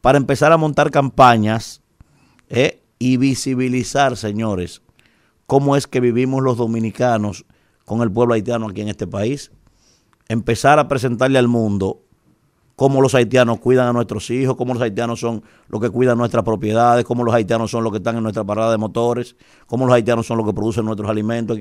Para 0.00 0.18
empezar 0.18 0.50
a 0.50 0.56
montar 0.56 0.90
campañas 0.90 1.80
eh, 2.48 2.79
y 3.02 3.16
visibilizar, 3.16 4.16
señores, 4.16 4.82
cómo 5.46 5.74
es 5.74 5.86
que 5.86 6.00
vivimos 6.00 6.42
los 6.42 6.58
dominicanos 6.58 7.46
con 7.86 8.02
el 8.02 8.12
pueblo 8.12 8.34
haitiano 8.34 8.68
aquí 8.68 8.82
en 8.82 8.88
este 8.88 9.06
país. 9.06 9.50
Empezar 10.28 10.78
a 10.78 10.86
presentarle 10.86 11.38
al 11.38 11.48
mundo 11.48 12.02
cómo 12.76 13.00
los 13.00 13.14
haitianos 13.14 13.58
cuidan 13.58 13.88
a 13.88 13.92
nuestros 13.94 14.30
hijos, 14.30 14.54
cómo 14.54 14.74
los 14.74 14.82
haitianos 14.82 15.18
son 15.18 15.42
los 15.68 15.80
que 15.80 15.88
cuidan 15.88 16.18
nuestras 16.18 16.44
propiedades, 16.44 17.06
cómo 17.06 17.24
los 17.24 17.34
haitianos 17.34 17.70
son 17.70 17.84
los 17.84 17.90
que 17.90 17.96
están 17.98 18.16
en 18.16 18.22
nuestra 18.22 18.44
parada 18.44 18.70
de 18.70 18.76
motores, 18.76 19.34
cómo 19.66 19.86
los 19.86 19.94
haitianos 19.94 20.26
son 20.26 20.36
los 20.36 20.46
que 20.46 20.52
producen 20.52 20.84
nuestros 20.84 21.08
alimentos. 21.08 21.58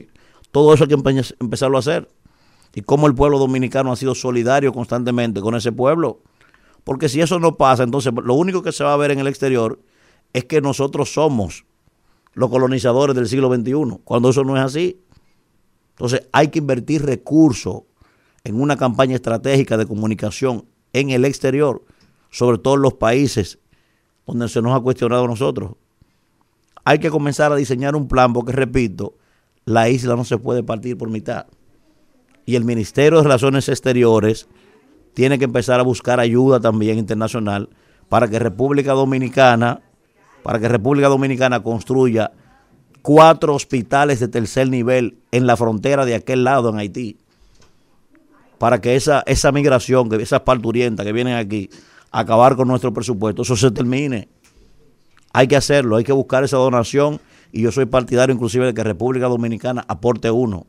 Todo 0.52 0.74
eso 0.74 0.84
hay 0.84 0.90
que 0.90 1.24
empezarlo 1.40 1.78
a 1.78 1.80
hacer. 1.80 2.10
Y 2.76 2.82
cómo 2.82 3.08
el 3.08 3.16
pueblo 3.16 3.40
dominicano 3.40 3.94
ha 3.94 3.96
sido 3.96 4.14
solidario 4.14 4.74
constantemente 4.74 5.40
con 5.40 5.56
ese 5.56 5.72
pueblo. 5.72 6.22
Porque 6.84 7.08
si 7.08 7.22
eso 7.22 7.40
no 7.40 7.56
pasa, 7.56 7.84
entonces 7.84 8.14
lo 8.14 8.34
único 8.34 8.62
que 8.62 8.74
se 8.74 8.84
va 8.84 8.94
a 8.94 8.98
ver 8.98 9.12
en 9.12 9.20
el 9.20 9.28
exterior 9.28 9.80
es 10.34 10.46
que 10.46 10.62
nosotros 10.62 11.14
somos 11.14 11.66
los 12.34 12.50
colonizadores 12.50 13.16
del 13.16 13.28
siglo 13.28 13.54
XXI, 13.54 14.00
cuando 14.04 14.30
eso 14.30 14.44
no 14.44 14.56
es 14.58 14.64
así. 14.64 15.02
Entonces 15.92 16.28
hay 16.32 16.50
que 16.50 16.60
invertir 16.60 17.06
recursos 17.06 17.84
en 18.44 18.62
una 18.62 18.78
campaña 18.78 19.16
estratégica 19.16 19.78
de 19.78 19.86
comunicación 19.86 20.66
en 20.94 21.10
el 21.10 21.26
exterior, 21.26 21.84
sobre 22.30 22.58
todo 22.58 22.76
en 22.76 22.82
los 22.82 22.94
países 22.94 23.60
donde 24.26 24.48
se 24.48 24.62
nos 24.62 24.76
ha 24.76 24.80
cuestionado 24.80 25.26
a 25.26 25.28
nosotros. 25.28 25.74
Hay 26.84 27.00
que 27.00 27.10
comenzar 27.10 27.52
a 27.52 27.56
diseñar 27.56 27.96
un 27.96 28.08
plan 28.08 28.32
porque, 28.32 28.52
repito, 28.52 29.16
la 29.66 29.90
isla 29.90 30.16
no 30.16 30.24
se 30.24 30.38
puede 30.38 30.64
partir 30.64 30.98
por 30.98 31.10
mitad. 31.10 31.48
Y 32.46 32.56
el 32.56 32.64
Ministerio 32.64 33.18
de 33.18 33.24
Relaciones 33.24 33.70
Exteriores 33.70 34.48
tiene 35.14 35.38
que 35.38 35.46
empezar 35.46 35.80
a 35.80 35.84
buscar 35.84 36.20
ayuda 36.20 36.60
también 36.60 36.98
internacional 36.98 37.70
para 38.08 38.28
que 38.28 38.40
República 38.40 38.94
Dominicana, 38.94 39.82
para 40.44 40.60
que 40.60 40.68
República 40.68 41.08
Dominicana 41.08 41.62
construya 41.62 42.32
cuatro 43.02 43.56
hospitales 43.56 44.20
de 44.20 44.28
tercer 44.28 44.70
nivel 44.70 45.18
en 45.32 45.48
la 45.48 45.58
frontera 45.58 46.06
de 46.06 46.16
aquel 46.16 46.44
lado 46.44 46.70
en 46.70 46.78
Haití 46.78 47.18
para 48.60 48.82
que 48.82 48.96
esa, 48.96 49.24
esa 49.26 49.52
migración, 49.52 50.10
que 50.10 50.18
esas 50.18 50.42
parturientas 50.42 51.06
que 51.06 51.14
vienen 51.14 51.36
aquí 51.36 51.70
acabar 52.12 52.56
con 52.56 52.68
nuestro 52.68 52.94
presupuesto, 52.94 53.42
eso 53.42 53.56
se 53.56 53.72
termine. 53.72 54.28
Hay 55.32 55.48
que 55.48 55.56
hacerlo, 55.56 55.96
hay 55.96 56.04
que 56.04 56.12
buscar 56.12 56.44
esa 56.44 56.58
donación 56.58 57.20
y 57.52 57.62
yo 57.62 57.72
soy 57.72 57.86
partidario 57.86 58.36
inclusive 58.36 58.66
de 58.66 58.74
que 58.74 58.84
República 58.84 59.28
Dominicana 59.28 59.86
aporte 59.88 60.30
uno 60.30 60.68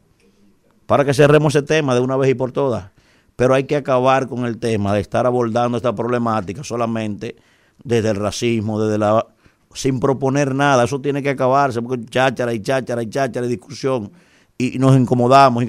para 0.86 1.05
que 1.05 1.14
cerremos 1.14 1.55
ese 1.55 1.66
tema 1.66 1.94
de 1.94 2.01
una 2.01 2.16
vez 2.16 2.30
y 2.30 2.34
por 2.34 2.52
todas. 2.52 2.90
Pero 3.36 3.55
hay 3.55 3.64
que 3.64 3.76
acabar 3.76 4.28
con 4.28 4.44
el 4.44 4.59
tema 4.59 4.94
de 4.94 5.01
estar 5.01 5.26
abordando 5.26 5.76
esta 5.76 5.94
problemática 5.94 6.62
solamente 6.62 7.36
desde 7.82 8.10
el 8.10 8.16
racismo, 8.16 8.80
desde 8.80 8.98
la 8.98 9.26
sin 9.72 10.01
proponer 10.01 10.55
nada. 10.55 10.84
Eso 10.84 11.01
tiene 11.01 11.22
que 11.22 11.30
acabarse 11.30 11.80
porque 11.82 12.05
cháchara 12.06 12.52
y 12.52 12.60
cháchara 12.60 13.02
y 13.02 13.10
cháchara 13.10 13.47
y 13.47 13.48
discusión 13.48 14.12
y 14.59 14.78
nos 14.78 14.97
incomodamos. 14.97 15.64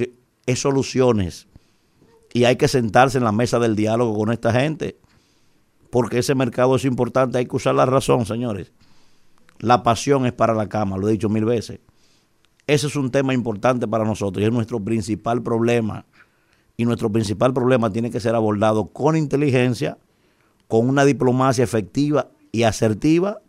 Es 0.46 0.60
soluciones 0.60 1.48
y 2.34 2.46
hay 2.46 2.56
que 2.56 2.68
sentarse 2.68 3.18
en 3.18 3.24
la 3.24 3.32
mesa 3.32 3.60
del 3.60 3.76
diálogo 3.76 4.18
con 4.18 4.32
esta 4.32 4.52
gente, 4.52 4.98
porque 5.90 6.20
ese 6.20 6.36
mercado 6.36 6.76
es 6.76 6.86
importante, 6.86 7.38
hay 7.38 7.46
que 7.46 7.56
usar 7.56 7.76
la 7.76 7.86
razón, 7.86 8.26
señores. 8.26 8.72
La 9.60 9.84
pasión 9.84 10.26
es 10.26 10.34
para 10.34 10.54
la 10.54 10.68
cama, 10.68 10.98
lo 10.98 11.08
he 11.08 11.12
dicho 11.12 11.30
mil 11.30 11.46
veces. 11.46 11.80
Ese 12.68 12.88
es 12.88 12.96
un 12.96 13.12
tema 13.12 13.34
importante 13.34 13.88
para 13.88 14.06
nosotros 14.06 14.42
y 14.42 14.46
es 14.46 14.52
nuestro 14.52 14.80
principal 14.80 15.44
problema. 15.44 16.06
Y 16.78 16.86
nuestro 16.86 17.12
principal 17.12 17.54
problema 17.54 17.92
tiene 17.92 18.10
que 18.10 18.20
ser 18.20 18.34
abordado 18.34 18.88
con 18.88 19.16
inteligencia, 19.16 19.98
con 20.68 20.88
una 20.88 21.06
diplomacia 21.06 21.64
efectiva 21.64 22.30
y 22.52 22.64
asertiva, 22.64 23.40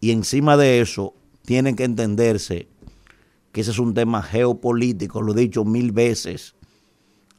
y 0.00 0.10
encima 0.10 0.56
de 0.56 0.80
eso 0.80 1.14
tienen 1.44 1.76
que 1.76 1.84
entenderse 1.84 2.68
que 3.52 3.62
ese 3.62 3.70
es 3.70 3.78
un 3.78 3.94
tema 3.94 4.22
geopolítico, 4.22 5.22
lo 5.22 5.32
he 5.32 5.40
dicho 5.40 5.64
mil 5.64 5.92
veces 5.92 6.54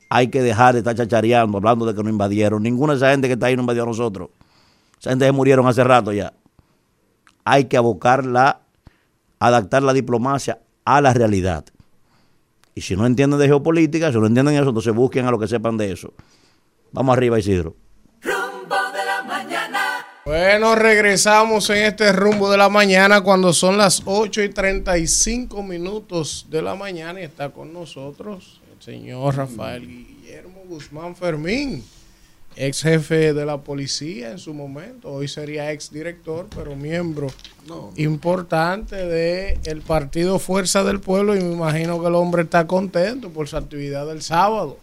hay 0.10 0.30
que 0.30 0.42
dejar 0.42 0.74
de 0.74 0.80
estar 0.80 0.96
chachareando, 0.96 1.60
hablando 1.60 1.86
de 1.86 1.94
que 1.94 2.04
no 2.04 2.10
invadieron. 2.10 2.64
Ninguna 2.64 2.94
de 2.94 2.98
esa 2.98 3.12
gente 3.12 3.28
que 3.28 3.34
está 3.34 3.46
ahí 3.46 3.56
no 3.56 3.62
invadió 3.62 3.84
a 3.84 3.86
nosotros. 3.86 4.30
Esa 5.00 5.12
gente 5.12 5.26
se 5.26 5.32
murieron 5.32 5.68
hace 5.68 5.84
rato 5.84 6.12
ya. 6.12 6.34
Hay 7.46 7.66
que 7.66 7.78
abocarla, 7.78 8.62
adaptar 9.40 9.84
la 9.84 9.94
diplomacia 9.94 10.60
a 10.84 11.00
la 11.00 11.14
realidad. 11.14 11.66
Y 12.74 12.82
si 12.82 12.96
no 12.96 13.06
entienden 13.06 13.40
de 13.40 13.48
geopolítica, 13.48 14.12
si 14.12 14.18
no 14.18 14.26
entienden 14.26 14.56
eso, 14.56 14.70
entonces 14.70 14.94
busquen 14.94 15.26
a 15.26 15.32
los 15.32 15.40
que 15.40 15.48
sepan 15.48 15.78
de 15.78 15.92
eso. 15.92 16.14
Vamos 16.92 17.16
arriba, 17.16 17.38
Isidro. 17.38 17.76
Bueno, 20.26 20.76
regresamos 20.76 21.70
en 21.70 21.86
este 21.86 22.12
rumbo 22.12 22.52
de 22.52 22.58
la 22.58 22.70
mañana 22.70 23.22
cuando 23.22 23.54
son 23.54 23.78
las 23.78 24.04
8 24.06 24.44
y 24.44 24.50
35 24.50 25.64
minutos 25.64 26.46
de 26.50 26.62
la 26.62 26.76
mañana 26.76 27.22
y 27.22 27.24
está 27.24 27.50
con 27.50 27.74
nosotros 27.74 28.60
señor 28.80 29.36
Rafael 29.36 29.86
Guillermo 29.86 30.64
Guzmán 30.68 31.16
Fermín, 31.16 31.84
ex 32.56 32.82
jefe 32.82 33.34
de 33.34 33.46
la 33.46 33.58
policía 33.62 34.32
en 34.32 34.40
su 34.40 34.54
momento, 34.54 35.12
hoy 35.12 35.28
sería 35.28 35.72
ex 35.72 35.92
director, 35.92 36.48
pero 36.56 36.76
miembro 36.76 37.28
importante 37.98 38.96
del 38.96 39.60
el 39.66 39.82
partido 39.82 40.40
Fuerza 40.40 40.84
del 40.84 41.00
Pueblo 41.00 41.36
y 41.36 41.42
me 41.42 41.54
imagino 41.54 42.02
que 42.02 42.08
el 42.08 42.16
hombre 42.16 42.44
está 42.44 42.68
contento 42.68 43.30
por 43.30 43.48
su 43.48 43.58
actividad 43.58 44.08
del 44.08 44.22
sábado. 44.22 44.78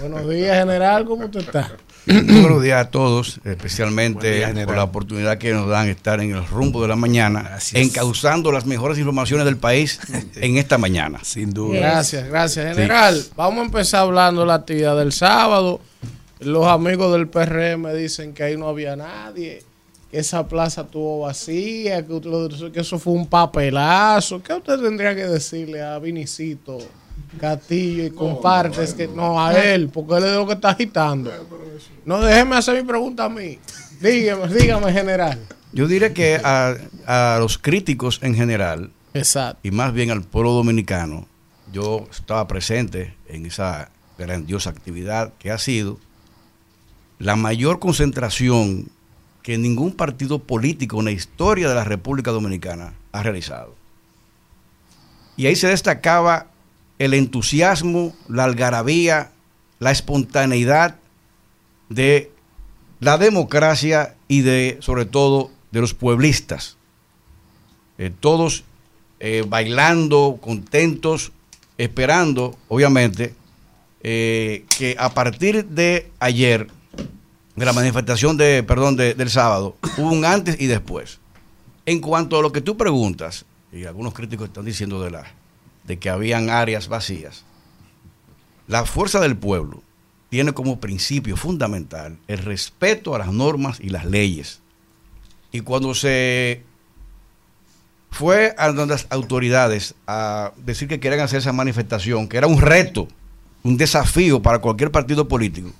Buenos 0.00 0.28
días, 0.28 0.58
general, 0.58 1.04
¿cómo 1.04 1.26
usted 1.26 1.40
está? 1.40 1.76
Buenos 2.08 2.62
días 2.62 2.86
a 2.86 2.90
todos, 2.90 3.38
especialmente 3.44 4.42
por 4.64 4.76
la 4.76 4.84
oportunidad 4.84 5.36
que 5.36 5.52
nos 5.52 5.68
dan 5.68 5.88
estar 5.88 6.20
en 6.20 6.34
el 6.34 6.46
rumbo 6.46 6.80
de 6.80 6.88
la 6.88 6.96
mañana, 6.96 7.58
encauzando 7.74 8.50
las 8.50 8.64
mejores 8.64 8.96
informaciones 8.96 9.44
del 9.44 9.58
país 9.58 10.00
en 10.36 10.56
esta 10.56 10.78
mañana. 10.78 11.20
Sin 11.22 11.52
duda. 11.52 11.78
Gracias, 11.78 12.26
gracias, 12.26 12.74
general. 12.74 13.22
Vamos 13.36 13.60
a 13.60 13.64
empezar 13.66 14.00
hablando 14.00 14.40
de 14.40 14.46
la 14.46 14.54
actividad 14.54 14.96
del 14.96 15.12
sábado. 15.12 15.80
Los 16.40 16.66
amigos 16.66 17.12
del 17.12 17.28
PRM 17.28 17.92
dicen 17.94 18.32
que 18.32 18.42
ahí 18.42 18.56
no 18.56 18.68
había 18.68 18.96
nadie, 18.96 19.62
que 20.10 20.18
esa 20.18 20.48
plaza 20.48 20.82
estuvo 20.82 21.20
vacía, 21.20 22.06
que, 22.06 22.70
que 22.72 22.80
eso 22.80 22.98
fue 22.98 23.12
un 23.12 23.26
papelazo. 23.26 24.42
¿Qué 24.42 24.54
usted 24.54 24.80
tendría 24.80 25.14
que 25.14 25.26
decirle 25.26 25.82
a 25.82 25.98
Vinicito? 25.98 26.78
Castillo 27.40 28.04
y 28.04 28.10
compartes 28.10 28.94
que 28.94 29.08
no 29.08 29.40
a 29.40 29.52
él, 29.54 29.88
porque 29.88 30.14
él 30.16 30.24
es 30.24 30.32
lo 30.34 30.46
que 30.46 30.54
está 30.54 30.70
agitando. 30.70 31.30
No, 32.04 32.20
déjeme 32.20 32.56
hacer 32.56 32.82
mi 32.82 32.86
pregunta 32.88 33.24
a 33.24 33.28
mí. 33.28 33.58
dígame, 34.00 34.52
dígame, 34.52 34.92
general. 34.92 35.38
Yo 35.72 35.86
diría 35.86 36.14
que 36.14 36.40
a, 36.42 36.74
a 37.06 37.38
los 37.38 37.58
críticos 37.58 38.20
en 38.22 38.34
general, 38.34 38.90
Exacto. 39.14 39.60
y 39.62 39.70
más 39.70 39.92
bien 39.92 40.10
al 40.10 40.22
pueblo 40.24 40.52
dominicano, 40.52 41.26
yo 41.72 42.06
estaba 42.10 42.48
presente 42.48 43.14
en 43.28 43.46
esa 43.46 43.90
grandiosa 44.16 44.70
actividad 44.70 45.32
que 45.38 45.50
ha 45.50 45.58
sido 45.58 45.98
la 47.18 47.36
mayor 47.36 47.78
concentración 47.78 48.88
que 49.42 49.58
ningún 49.58 49.92
partido 49.92 50.38
político 50.40 50.98
en 50.98 51.04
la 51.06 51.10
historia 51.10 51.68
de 51.68 51.74
la 51.74 51.84
República 51.84 52.30
Dominicana 52.30 52.94
ha 53.12 53.22
realizado. 53.22 53.74
Y 55.36 55.46
ahí 55.46 55.56
se 55.56 55.68
destacaba 55.68 56.46
el 56.98 57.14
entusiasmo, 57.14 58.14
la 58.28 58.44
algarabía, 58.44 59.30
la 59.78 59.90
espontaneidad 59.92 60.96
de 61.88 62.30
la 63.00 63.18
democracia 63.18 64.14
y 64.26 64.40
de, 64.40 64.78
sobre 64.80 65.04
todo, 65.04 65.50
de 65.70 65.80
los 65.80 65.94
pueblistas. 65.94 66.76
Eh, 67.98 68.10
todos 68.18 68.64
eh, 69.20 69.44
bailando, 69.46 70.38
contentos, 70.40 71.32
esperando, 71.76 72.56
obviamente, 72.68 73.34
eh, 74.02 74.64
que 74.76 74.96
a 74.98 75.12
partir 75.14 75.64
de 75.66 76.10
ayer, 76.20 76.68
de 77.56 77.64
la 77.64 77.72
manifestación 77.72 78.36
de, 78.36 78.62
perdón, 78.62 78.96
de- 78.96 79.14
del 79.14 79.30
sábado, 79.30 79.76
hubo 79.96 80.10
un 80.12 80.24
antes 80.24 80.60
y 80.60 80.66
después. 80.66 81.18
En 81.86 82.00
cuanto 82.00 82.38
a 82.38 82.42
lo 82.42 82.52
que 82.52 82.60
tú 82.60 82.76
preguntas, 82.76 83.44
y 83.72 83.84
algunos 83.84 84.14
críticos 84.14 84.48
están 84.48 84.64
diciendo 84.64 85.00
de, 85.02 85.10
la, 85.10 85.24
de 85.88 85.98
que 85.98 86.10
habían 86.10 86.50
áreas 86.50 86.86
vacías, 86.86 87.44
la 88.68 88.84
fuerza 88.84 89.18
del 89.18 89.36
pueblo 89.36 89.82
tiene 90.28 90.52
como 90.52 90.78
principio 90.78 91.36
fundamental 91.36 92.18
el 92.28 92.38
respeto 92.38 93.14
a 93.14 93.18
las 93.18 93.32
normas 93.32 93.80
y 93.80 93.88
las 93.88 94.04
leyes. 94.04 94.60
Y 95.50 95.60
cuando 95.60 95.94
se 95.94 96.62
fue 98.10 98.54
a 98.58 98.70
las 98.70 99.06
autoridades 99.10 99.94
a 100.06 100.52
decir 100.58 100.86
que 100.86 101.00
querían 101.00 101.22
hacer 101.22 101.38
esa 101.38 101.52
manifestación, 101.52 102.28
que 102.28 102.36
era 102.36 102.46
un 102.46 102.60
reto, 102.60 103.08
un 103.62 103.76
desafío 103.76 104.42
para 104.42 104.60
cualquier 104.60 104.90
partido 104.90 105.26
político, 105.26 105.72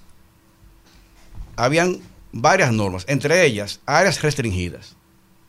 habían 1.57 1.99
varias 2.33 2.73
normas, 2.73 3.05
entre 3.09 3.45
ellas 3.45 3.81
áreas 3.85 4.23
restringidas, 4.23 4.97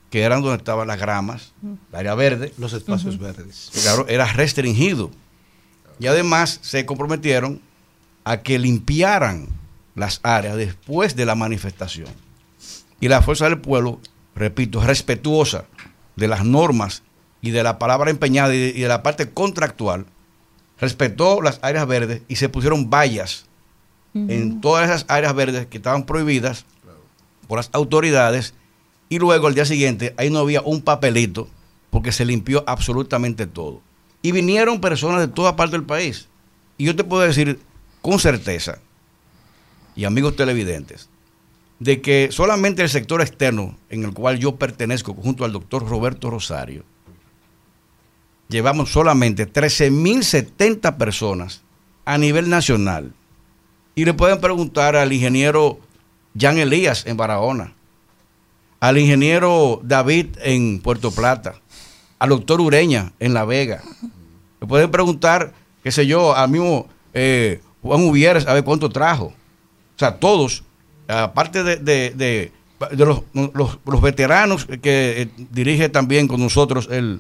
que 0.10 0.22
eran 0.22 0.42
donde 0.42 0.58
estaban 0.58 0.88
las 0.88 1.00
gramas, 1.00 1.54
la 1.92 2.00
área 2.00 2.16
verde. 2.16 2.54
Los 2.58 2.74
espacios 2.74 3.20
verdes. 3.20 3.70
Claro, 3.84 4.08
era 4.08 4.26
restringido. 4.26 5.12
Y 6.00 6.08
además 6.08 6.60
se 6.62 6.86
comprometieron 6.86 7.62
a 8.24 8.42
que 8.42 8.58
limpiaran 8.58 9.48
las 9.96 10.20
áreas 10.24 10.56
después 10.56 11.16
de 11.16 11.26
la 11.26 11.36
manifestación. 11.36 12.10
Y 13.00 13.08
la 13.08 13.22
fuerza 13.22 13.46
del 13.46 13.60
pueblo, 13.60 14.00
repito, 14.36 14.82
respetuosa 14.82 15.66
de 16.16 16.28
las 16.28 16.44
normas 16.44 17.04
y 17.42 17.52
de 17.52 17.64
la 17.64 17.80
palabra 17.80 18.10
empeñada 18.10 18.54
y 18.54 18.60
de, 18.60 18.68
y 18.70 18.82
de 18.82 18.88
la 18.88 19.04
parte 19.04 19.30
contractual, 19.30 20.06
respetó 20.80 21.42
las 21.42 21.60
áreas 21.62 21.88
verdes 21.88 22.22
y 22.28 22.38
se 22.38 22.50
pusieron 22.50 22.90
vallas 22.90 23.46
en 24.14 24.60
todas 24.60 24.90
esas 24.90 25.06
áreas 25.08 25.36
verdes 25.36 25.68
que 25.68 25.78
estaban 25.78 26.06
prohibidas 26.06 26.66
por 27.48 27.60
las 27.60 27.70
autoridades 27.74 28.54
y 29.10 29.18
luego 29.20 29.48
al 29.48 29.56
día 29.56 29.66
siguiente 29.66 30.14
ahí 30.18 30.30
no 30.30 30.40
había 30.40 30.62
un 30.62 30.82
papelito 30.82 31.50
porque 31.90 32.12
se 32.12 32.26
limpió 32.26 32.64
absolutamente 32.68 33.48
todo. 33.48 33.82
Y 34.22 34.32
vinieron 34.32 34.80
personas 34.82 35.22
de 35.22 35.28
toda 35.28 35.56
parte 35.56 35.76
del 35.76 35.86
país. 35.86 36.28
Y 36.78 36.86
yo 36.86 36.96
te 36.96 37.04
puedo 37.04 37.24
decir 37.24 37.60
con 38.02 38.20
certeza, 38.20 38.80
y 39.96 40.06
amigos 40.06 40.36
televidentes, 40.36 41.10
de 41.80 42.02
que 42.02 42.30
solamente 42.32 42.82
el 42.84 42.90
sector 42.90 43.22
externo 43.22 43.78
en 43.90 44.04
el 44.04 44.14
cual 44.14 44.38
yo 44.38 44.56
pertenezco 44.56 45.14
junto 45.14 45.46
al 45.46 45.52
doctor 45.52 45.88
Roberto 45.88 46.30
Rosario, 46.30 46.84
llevamos 48.50 48.92
solamente 48.92 49.52
13.070 49.52 50.98
personas 50.98 51.62
a 52.06 52.18
nivel 52.18 52.50
nacional. 52.50 53.14
Y 53.96 54.06
le 54.06 54.14
pueden 54.14 54.40
preguntar 54.40 54.96
al 54.96 55.12
ingeniero 55.12 55.80
Jan 56.38 56.58
Elías 56.58 57.06
en 57.06 57.18
Barahona, 57.18 57.74
al 58.80 58.98
ingeniero 58.98 59.82
David 59.84 60.28
en 60.42 60.80
Puerto 60.82 61.12
Plata, 61.12 61.56
al 62.20 62.30
doctor 62.30 62.62
Ureña 62.62 63.12
en 63.20 63.34
La 63.34 63.46
Vega. 63.46 63.82
Le 64.62 64.68
pueden 64.68 64.92
preguntar, 64.92 65.54
qué 65.84 65.92
sé 65.92 66.06
yo, 66.08 66.36
al 66.36 66.50
mismo 66.50 66.88
eh, 67.14 67.62
Juan 67.82 68.02
Uvieres, 68.04 68.48
a 68.48 68.54
ver 68.54 68.64
cuánto 68.64 68.90
trajo. 68.90 69.26
O 69.26 70.00
sea, 70.00 70.18
todos, 70.18 70.64
aparte 71.08 71.64
de, 71.64 71.78
de- 71.78 72.12
de- 72.16 72.52
los, 72.96 73.24
los- 73.34 74.02
veteranos 74.02 74.66
que 74.66 75.22
eh, 75.24 75.30
dirige 75.52 75.90
también 75.90 76.30
con 76.30 76.40
nosotros 76.40 76.88
el, 76.90 77.20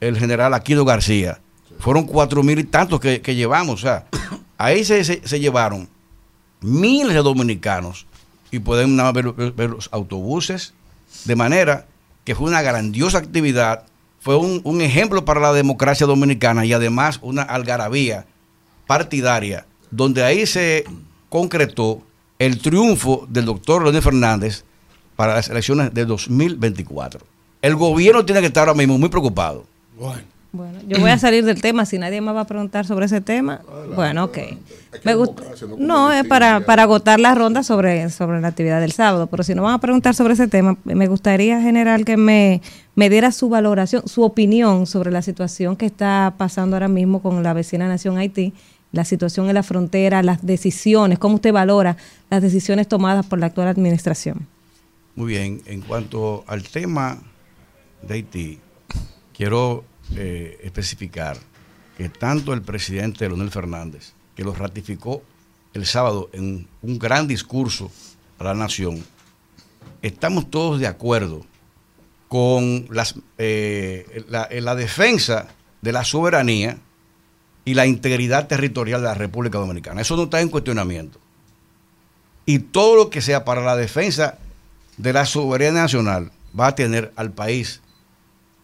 el 0.00 0.18
general 0.18 0.54
Aquino 0.54 0.86
García, 0.86 1.40
fueron 1.78 2.04
cuatro 2.04 2.42
mil 2.42 2.58
y 2.58 2.64
tantos 2.64 3.00
que, 3.00 3.20
que 3.20 3.34
llevamos. 3.34 3.80
O 3.80 3.82
sea, 3.86 4.06
ahí 4.56 4.82
se, 4.84 5.04
se- 5.04 5.40
llevaron 5.40 5.88
miles 6.62 7.12
de 7.14 7.22
dominicanos 7.22 8.06
y 8.50 8.60
pueden 8.60 8.96
ver- 9.12 9.52
ver 9.52 9.70
los 9.70 9.90
autobuses, 9.92 10.72
de 11.24 11.36
manera 11.36 11.86
que 12.24 12.34
fue 12.34 12.48
una 12.48 12.62
grandiosa 12.62 13.18
actividad, 13.18 13.84
fue 14.20 14.36
un, 14.36 14.60
un 14.64 14.80
ejemplo 14.80 15.24
para 15.24 15.40
la 15.40 15.52
democracia 15.52 16.06
dominicana 16.06 16.64
y 16.64 16.72
además 16.72 17.18
una 17.22 17.42
algarabía 17.42 18.26
partidaria, 18.86 19.66
donde 19.90 20.24
ahí 20.24 20.46
se 20.46 20.84
concretó 21.28 22.02
el 22.38 22.58
triunfo 22.60 23.26
del 23.28 23.44
doctor 23.44 23.82
Leonel 23.82 24.02
Fernández 24.02 24.64
para 25.16 25.34
las 25.34 25.48
elecciones 25.48 25.92
de 25.94 26.04
2024. 26.04 27.20
El 27.62 27.76
gobierno 27.76 28.24
tiene 28.24 28.40
que 28.40 28.48
estar 28.48 28.68
ahora 28.68 28.78
mismo 28.78 28.98
muy 28.98 29.08
preocupado. 29.08 29.64
Bueno, 29.98 30.22
yo 30.86 31.00
voy 31.00 31.10
a 31.10 31.18
salir 31.18 31.44
del 31.44 31.60
tema. 31.60 31.84
Si 31.84 31.98
nadie 31.98 32.20
más 32.20 32.34
va 32.34 32.42
a 32.42 32.46
preguntar 32.46 32.86
sobre 32.86 33.06
ese 33.06 33.20
tema, 33.20 33.60
bueno, 33.94 34.24
ok. 34.24 34.38
Me 35.02 35.14
gusta. 35.14 35.42
No, 35.78 36.12
es 36.12 36.26
para, 36.26 36.60
para 36.60 36.84
agotar 36.84 37.18
la 37.18 37.34
ronda 37.34 37.62
sobre, 37.62 38.08
sobre 38.10 38.40
la 38.40 38.48
actividad 38.48 38.80
del 38.80 38.92
sábado. 38.92 39.26
Pero 39.26 39.42
si 39.42 39.54
no 39.54 39.62
van 39.62 39.74
a 39.74 39.80
preguntar 39.80 40.14
sobre 40.14 40.34
ese 40.34 40.46
tema, 40.46 40.76
me 40.84 41.06
gustaría, 41.08 41.60
general, 41.60 42.04
que 42.04 42.16
me, 42.16 42.62
me 42.94 43.10
diera 43.10 43.32
su 43.32 43.48
valoración, 43.48 44.06
su 44.06 44.22
opinión 44.22 44.86
sobre 44.86 45.10
la 45.10 45.22
situación 45.22 45.76
que 45.76 45.86
está 45.86 46.34
pasando 46.36 46.76
ahora 46.76 46.88
mismo 46.88 47.20
con 47.20 47.42
la 47.42 47.52
vecina 47.52 47.88
nación 47.88 48.16
Haití, 48.16 48.52
la 48.92 49.04
situación 49.04 49.48
en 49.48 49.54
la 49.54 49.64
frontera, 49.64 50.22
las 50.22 50.46
decisiones, 50.46 51.18
cómo 51.18 51.36
usted 51.36 51.52
valora 51.52 51.96
las 52.30 52.42
decisiones 52.42 52.86
tomadas 52.86 53.26
por 53.26 53.40
la 53.40 53.46
actual 53.46 53.66
administración. 53.66 54.46
Muy 55.16 55.32
bien, 55.32 55.62
en 55.66 55.80
cuanto 55.80 56.44
al 56.46 56.62
tema 56.62 57.18
de 58.02 58.14
Haití, 58.14 58.58
quiero 59.36 59.84
eh, 60.16 60.58
especificar 60.62 61.38
que 61.96 62.08
tanto 62.08 62.52
el 62.52 62.62
presidente 62.62 63.26
Leonel 63.28 63.50
Fernández, 63.50 64.12
que 64.36 64.44
lo 64.44 64.54
ratificó 64.54 65.22
el 65.72 65.86
sábado 65.86 66.30
en 66.32 66.66
un 66.82 66.98
gran 66.98 67.26
discurso 67.26 67.90
a 68.38 68.44
la 68.44 68.54
nación, 68.54 69.04
estamos 70.02 70.50
todos 70.50 70.80
de 70.80 70.86
acuerdo 70.86 71.44
con 72.28 72.86
las, 72.90 73.14
eh, 73.38 74.24
en 74.50 74.64
la 74.64 74.74
defensa 74.74 75.48
de 75.82 75.92
la 75.92 76.04
soberanía 76.04 76.78
y 77.64 77.74
la 77.74 77.86
integridad 77.86 78.46
territorial 78.46 79.00
de 79.00 79.08
la 79.08 79.14
República 79.14 79.58
Dominicana. 79.58 80.00
Eso 80.00 80.16
no 80.16 80.24
está 80.24 80.40
en 80.40 80.48
cuestionamiento. 80.48 81.18
Y 82.46 82.58
todo 82.58 82.96
lo 82.96 83.10
que 83.10 83.22
sea 83.22 83.44
para 83.44 83.62
la 83.62 83.76
defensa 83.76 84.38
de 84.96 85.12
la 85.12 85.24
soberanía 85.24 85.82
nacional 85.82 86.30
va 86.58 86.68
a 86.68 86.74
tener 86.74 87.12
al 87.16 87.32
país 87.32 87.80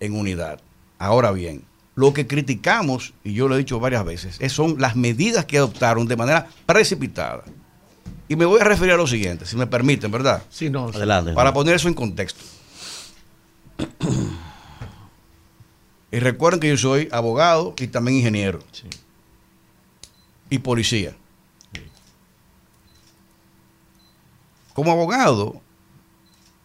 en 0.00 0.14
unidad. 0.14 0.60
Ahora 1.00 1.32
bien, 1.32 1.64
lo 1.96 2.12
que 2.12 2.26
criticamos, 2.26 3.14
y 3.24 3.32
yo 3.32 3.48
lo 3.48 3.54
he 3.54 3.58
dicho 3.58 3.80
varias 3.80 4.04
veces, 4.04 4.36
es- 4.38 4.52
son 4.52 4.76
las 4.78 4.94
medidas 4.96 5.46
que 5.46 5.56
adoptaron 5.56 6.06
de 6.06 6.14
manera 6.16 6.46
precipitada. 6.66 7.42
Y 8.28 8.36
me 8.36 8.44
voy 8.44 8.60
a 8.60 8.64
referir 8.64 8.92
a 8.92 8.96
lo 8.98 9.06
siguiente, 9.06 9.46
si 9.46 9.56
me 9.56 9.66
permiten, 9.66 10.10
¿verdad? 10.12 10.42
Sí, 10.50 10.68
no. 10.70 10.88
Adelante. 10.88 11.32
Para 11.32 11.52
poner 11.54 11.74
eso 11.74 11.88
en 11.88 11.94
contexto. 11.94 12.44
Y 16.12 16.18
recuerden 16.18 16.60
que 16.60 16.68
yo 16.68 16.76
soy 16.76 17.08
abogado 17.12 17.74
y 17.78 17.86
también 17.86 18.18
ingeniero. 18.18 18.60
Y 20.50 20.58
policía. 20.58 21.16
Como 24.74 24.92
abogado, 24.92 25.60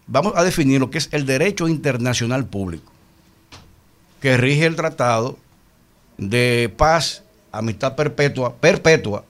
vamos 0.08 0.34
a 0.36 0.44
definir 0.44 0.80
lo 0.80 0.90
que 0.90 0.98
es 0.98 1.10
el 1.12 1.26
derecho 1.26 1.68
internacional 1.68 2.46
público, 2.46 2.92
que 4.26 4.38
rige 4.38 4.66
el 4.66 4.76
tratado 4.76 5.38
de 6.18 6.74
paz, 6.76 7.22
amistad 7.52 7.96
perpetua, 7.96 8.56
perpetua 8.56 9.24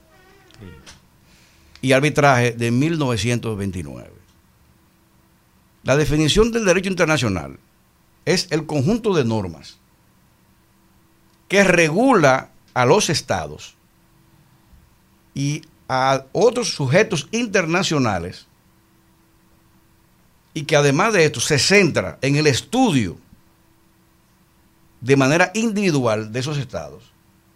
y 1.82 1.92
arbitraje 1.92 2.52
de 2.52 2.70
1929. 2.70 4.10
La 5.82 5.98
definición 5.98 6.50
del 6.50 6.64
derecho 6.64 6.88
internacional 6.88 7.58
es 8.24 8.50
el 8.50 8.64
conjunto 8.64 9.12
de 9.12 9.26
normas 9.26 9.76
que 11.48 11.62
regula 11.62 12.48
a 12.72 12.86
los 12.86 13.10
estados 13.10 13.74
y 15.34 15.60
a 15.90 16.24
otros 16.32 16.70
sujetos 16.70 17.28
internacionales 17.32 18.46
y 20.54 20.62
que 20.62 20.74
además 20.74 21.12
de 21.12 21.26
esto 21.26 21.40
se 21.40 21.58
centra 21.58 22.16
en 22.22 22.36
el 22.36 22.46
estudio 22.46 23.18
de 25.00 25.16
manera 25.16 25.50
individual 25.54 26.32
de 26.32 26.40
esos 26.40 26.58
estados, 26.58 27.04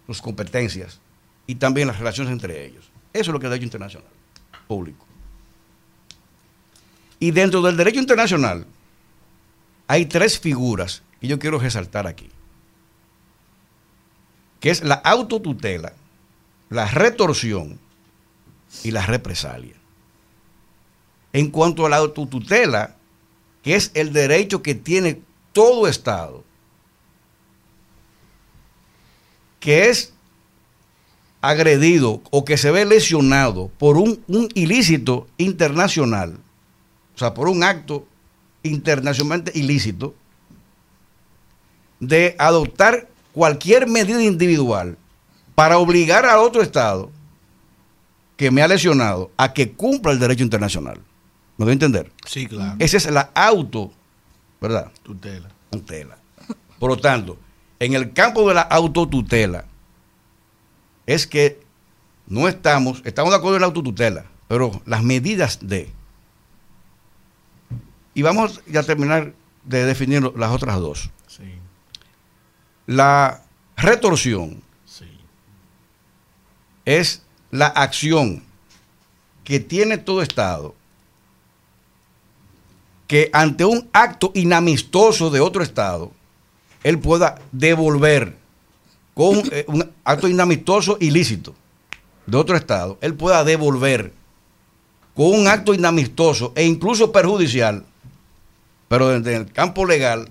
sus 0.07 0.21
competencias 0.21 1.01
y 1.47 1.57
también 1.57 1.89
las 1.89 1.99
relaciones 1.99 2.33
entre 2.33 2.65
ellos. 2.65 2.91
Eso 3.12 3.31
es 3.31 3.33
lo 3.33 3.41
que 3.41 3.47
es 3.47 3.49
el 3.49 3.53
derecho 3.53 3.67
internacional 3.67 4.11
público. 4.67 5.05
Y 7.19 7.33
dentro 7.33 7.61
del 7.61 7.77
derecho 7.77 8.01
internacional 8.01 8.67
hay 9.87 10.07
tres 10.07 10.39
figuras 10.39 11.03
que 11.21 11.27
yo 11.27 11.39
quiero 11.39 11.59
resaltar 11.59 12.07
aquí, 12.07 12.31
que 14.61 14.71
es 14.71 14.85
la 14.85 14.95
autotutela, 14.95 15.93
la 16.69 16.87
retorsión 16.87 17.79
y 18.85 18.93
la 18.93 19.05
represalia. 19.05 19.75
En 21.33 21.51
cuanto 21.51 21.85
a 21.85 21.89
la 21.89 21.97
autotutela, 21.97 22.97
que 23.62 23.75
es 23.75 23.91
el 23.95 24.12
derecho 24.12 24.62
que 24.62 24.75
tiene 24.75 25.21
todo 25.53 25.89
Estado, 25.89 26.45
que 29.61 29.89
es 29.89 30.12
agredido 31.41 32.20
o 32.31 32.45
que 32.45 32.57
se 32.57 32.70
ve 32.70 32.85
lesionado 32.85 33.69
por 33.78 33.97
un, 33.97 34.23
un 34.27 34.49
ilícito 34.55 35.27
internacional, 35.39 36.39
o 37.15 37.19
sea, 37.19 37.35
por 37.35 37.49
un 37.49 37.62
acto 37.62 38.07
internacionalmente 38.62 39.53
ilícito, 39.55 40.15
de 41.99 42.35
adoptar 42.39 43.09
cualquier 43.32 43.87
medida 43.87 44.23
individual 44.23 44.97
para 45.55 45.78
obligar 45.78 46.27
a 46.27 46.41
otro 46.41 46.62
Estado 46.62 47.11
que 48.37 48.51
me 48.51 48.62
ha 48.62 48.69
lesionado 48.69 49.31
a 49.37 49.53
que 49.53 49.73
cumpla 49.73 50.12
el 50.12 50.19
derecho 50.19 50.43
internacional. 50.43 50.99
¿Me 51.59 51.66
doy 51.66 51.73
a 51.73 51.74
entender? 51.74 52.11
Sí, 52.24 52.47
claro. 52.47 52.77
Esa 52.78 52.97
es 52.97 53.11
la 53.11 53.31
auto, 53.35 53.93
¿verdad? 54.61 54.91
Tutela. 55.03 55.51
Tutela. 55.70 56.16
Por 56.78 56.91
lo 56.91 56.97
tanto, 56.97 57.37
en 57.81 57.94
el 57.94 58.12
campo 58.12 58.47
de 58.47 58.55
la 58.55 58.61
autotutela, 58.61 59.65
es 61.07 61.27
que 61.27 61.61
no 62.27 62.47
estamos, 62.47 63.02
estamos 63.05 63.32
de 63.32 63.39
acuerdo 63.39 63.57
en 63.57 63.62
la 63.62 63.66
autotutela, 63.66 64.27
pero 64.47 64.81
las 64.86 65.02
medidas 65.02 65.59
de. 65.62 65.90
Y 68.15 68.23
vamos 68.23 68.62
ya 68.66 68.81
a 68.81 68.85
terminar 68.85 69.32
de 69.65 69.85
definir 69.85 70.23
las 70.36 70.51
otras 70.52 70.78
dos. 70.78 71.11
Sí. 71.27 71.55
La 72.86 73.43
retorsión 73.77 74.62
es 76.85 77.23
la 77.51 77.66
acción 77.66 78.43
que 79.44 79.59
tiene 79.59 79.98
todo 79.98 80.23
Estado 80.23 80.74
que 83.07 83.31
ante 83.32 83.65
un 83.65 83.89
acto 83.93 84.31
inamistoso 84.35 85.31
de 85.31 85.40
otro 85.40 85.65
Estado, 85.65 86.12
él 86.82 86.98
pueda 86.98 87.40
devolver 87.52 88.36
con 89.15 89.43
eh, 89.51 89.65
un 89.69 89.90
acto 90.05 90.28
inamistoso 90.28 90.97
ilícito 91.01 91.55
de 92.27 92.36
otro 92.36 92.57
Estado, 92.57 92.98
él 93.01 93.15
pueda 93.15 93.44
devolver 93.44 94.12
con 95.15 95.39
un 95.39 95.48
acto 95.48 95.74
inamistoso 95.74 96.52
e 96.55 96.65
incluso 96.65 97.12
perjudicial, 97.12 97.85
pero 98.89 99.09
desde 99.09 99.36
el 99.36 99.52
campo 99.52 99.85
legal, 99.85 100.28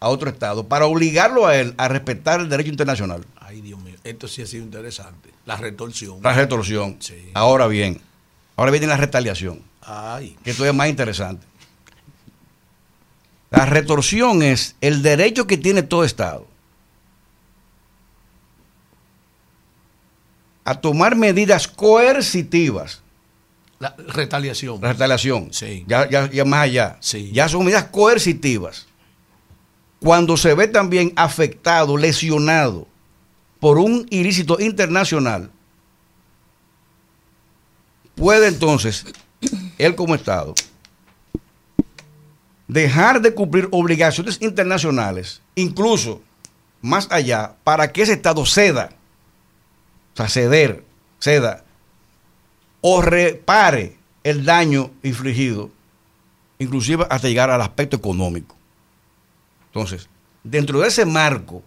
a 0.00 0.08
otro 0.08 0.30
Estado, 0.30 0.68
para 0.68 0.86
obligarlo 0.86 1.46
a 1.46 1.56
él 1.56 1.74
a 1.76 1.88
respetar 1.88 2.40
el 2.40 2.48
derecho 2.48 2.70
internacional. 2.70 3.24
Ay, 3.40 3.60
Dios 3.60 3.80
mío, 3.80 3.96
esto 4.04 4.28
sí 4.28 4.42
ha 4.42 4.46
sido 4.46 4.62
interesante. 4.62 5.30
La 5.44 5.56
retorsión. 5.56 6.20
La 6.22 6.32
retorsión. 6.34 6.98
Sí. 7.00 7.30
Ahora 7.34 7.66
bien, 7.66 8.00
ahora 8.54 8.70
viene 8.70 8.86
la 8.86 8.96
retaliación, 8.96 9.62
Ay. 9.82 10.36
que 10.44 10.50
esto 10.50 10.64
es 10.64 10.74
más 10.74 10.88
interesante. 10.88 11.47
La 13.50 13.64
retorsión 13.64 14.42
es 14.42 14.76
el 14.80 15.02
derecho 15.02 15.46
que 15.46 15.56
tiene 15.56 15.82
todo 15.82 16.04
Estado 16.04 16.46
a 20.64 20.74
tomar 20.74 21.16
medidas 21.16 21.66
coercitivas. 21.66 23.00
La 23.78 23.94
retaliación. 23.96 24.80
La 24.82 24.92
retaliación. 24.92 25.48
Sí. 25.50 25.84
Ya, 25.88 26.08
ya, 26.10 26.28
ya 26.30 26.44
más 26.44 26.64
allá. 26.64 26.98
Sí. 27.00 27.30
Ya 27.32 27.48
son 27.48 27.64
medidas 27.64 27.84
coercitivas. 27.84 28.86
Cuando 30.00 30.36
se 30.36 30.52
ve 30.54 30.68
también 30.68 31.12
afectado, 31.16 31.96
lesionado 31.96 32.86
por 33.60 33.78
un 33.78 34.06
ilícito 34.10 34.60
internacional, 34.60 35.50
puede 38.14 38.48
entonces 38.48 39.06
él 39.78 39.94
como 39.94 40.14
Estado 40.14 40.54
dejar 42.68 43.22
de 43.22 43.34
cumplir 43.34 43.68
obligaciones 43.72 44.40
internacionales, 44.40 45.42
incluso 45.54 46.20
más 46.82 47.08
allá, 47.10 47.56
para 47.64 47.90
que 47.90 48.02
ese 48.02 48.12
Estado 48.12 48.44
ceda, 48.46 48.90
o 50.14 50.16
sea, 50.16 50.28
ceder, 50.28 50.84
ceda, 51.18 51.64
o 52.80 53.02
repare 53.02 53.96
el 54.22 54.44
daño 54.44 54.90
infligido, 55.02 55.70
inclusive 56.58 57.06
hasta 57.10 57.28
llegar 57.28 57.50
al 57.50 57.62
aspecto 57.62 57.96
económico. 57.96 58.54
Entonces, 59.66 60.08
dentro 60.44 60.80
de 60.80 60.88
ese 60.88 61.04
marco 61.06 61.62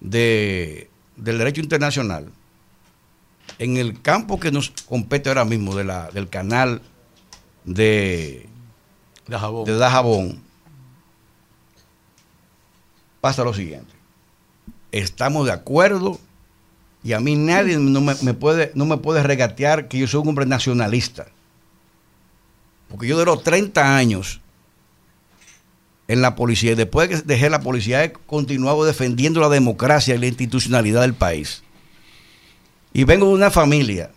de, 0.00 0.90
del 1.16 1.38
derecho 1.38 1.60
internacional, 1.60 2.30
en 3.58 3.76
el 3.76 4.02
campo 4.02 4.40
que 4.40 4.50
nos 4.50 4.70
compete 4.70 5.28
ahora 5.28 5.44
mismo 5.44 5.74
del 5.76 6.28
canal 6.28 6.82
de, 7.64 8.48
Dajabón. 9.26 9.64
de 9.64 9.76
Dajabón, 9.76 10.42
pasa 13.20 13.44
lo 13.44 13.54
siguiente. 13.54 13.92
Estamos 14.90 15.46
de 15.46 15.52
acuerdo 15.52 16.18
y 17.04 17.14
a 17.14 17.20
mí 17.20 17.34
nadie 17.34 17.78
no 17.78 18.00
me, 18.00 18.34
puede, 18.34 18.72
no 18.74 18.84
me 18.84 19.22
regatear 19.22 19.88
que 19.88 19.98
yo 19.98 20.06
soy 20.06 20.20
un 20.20 20.28
hombre 20.28 20.46
nacionalista. 20.46 21.26
Porque 22.88 23.06
yo 23.06 23.18
de 23.18 23.24
los 23.24 23.42
30 23.42 23.96
años 23.96 24.40
en 26.08 26.20
la 26.20 26.36
policía 26.36 26.72
y 26.72 26.74
después 26.74 27.08
que 27.08 27.16
dejé 27.22 27.48
la 27.48 27.60
policía 27.60 28.04
he 28.04 28.12
continuado 28.12 28.84
defendiendo 28.84 29.40
la 29.40 29.48
democracia 29.48 30.14
y 30.14 30.18
la 30.18 30.26
institucionalidad 30.26 31.00
del 31.00 31.14
país. 31.14 31.62
Y 32.92 33.04
vengo 33.04 33.28
de 33.28 33.34
una 33.34 33.50
familia 33.50 34.10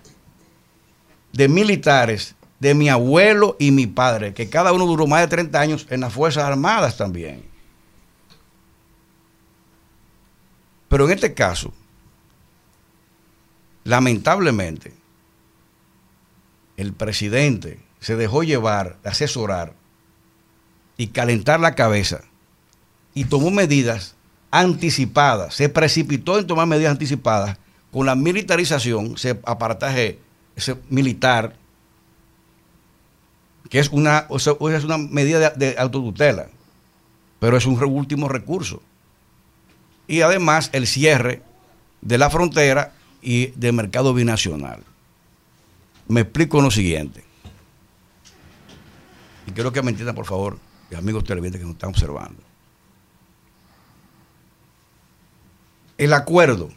de 1.31 1.47
militares, 1.47 2.35
de 2.59 2.73
mi 2.73 2.89
abuelo 2.89 3.55
y 3.59 3.71
mi 3.71 3.87
padre, 3.87 4.33
que 4.33 4.49
cada 4.49 4.73
uno 4.73 4.85
duró 4.85 5.07
más 5.07 5.21
de 5.21 5.27
30 5.27 5.59
años 5.59 5.87
en 5.89 6.01
las 6.01 6.13
Fuerzas 6.13 6.43
Armadas 6.43 6.97
también. 6.97 7.43
Pero 10.87 11.05
en 11.05 11.11
este 11.11 11.33
caso, 11.33 11.73
lamentablemente, 13.83 14.93
el 16.77 16.93
presidente 16.93 17.79
se 17.99 18.15
dejó 18.15 18.43
llevar, 18.43 18.97
asesorar 19.03 19.73
y 20.97 21.07
calentar 21.07 21.59
la 21.59 21.75
cabeza 21.75 22.21
y 23.13 23.25
tomó 23.25 23.51
medidas 23.51 24.15
anticipadas, 24.51 25.55
se 25.55 25.69
precipitó 25.69 26.39
en 26.39 26.47
tomar 26.47 26.67
medidas 26.67 26.91
anticipadas 26.91 27.57
con 27.91 28.05
la 28.05 28.15
militarización, 28.15 29.13
ese 29.15 29.39
aparataje 29.45 30.19
ese 30.55 30.77
militar, 30.89 31.55
que 33.69 33.79
es 33.79 33.89
una, 33.89 34.25
o 34.29 34.39
sea, 34.39 34.53
es 34.53 34.83
una 34.83 34.97
medida 34.97 35.51
de, 35.51 35.71
de 35.71 35.79
autotutela, 35.79 36.47
pero 37.39 37.57
es 37.57 37.65
un 37.65 37.81
último 37.83 38.27
recurso. 38.27 38.81
Y 40.07 40.21
además 40.21 40.69
el 40.73 40.87
cierre 40.87 41.41
de 42.01 42.17
la 42.17 42.29
frontera 42.29 42.93
y 43.21 43.47
del 43.47 43.73
mercado 43.73 44.13
binacional. 44.13 44.83
Me 46.07 46.21
explico 46.21 46.61
lo 46.61 46.69
siguiente. 46.69 47.23
Y 49.47 49.51
quiero 49.51 49.71
que 49.71 49.81
me 49.81 49.89
entiendan, 49.89 50.15
por 50.15 50.25
favor, 50.25 50.59
amigos 50.95 51.23
televidentes 51.23 51.59
que 51.59 51.65
nos 51.65 51.75
están 51.75 51.89
observando. 51.89 52.41
El 55.97 56.13
acuerdo 56.13 56.69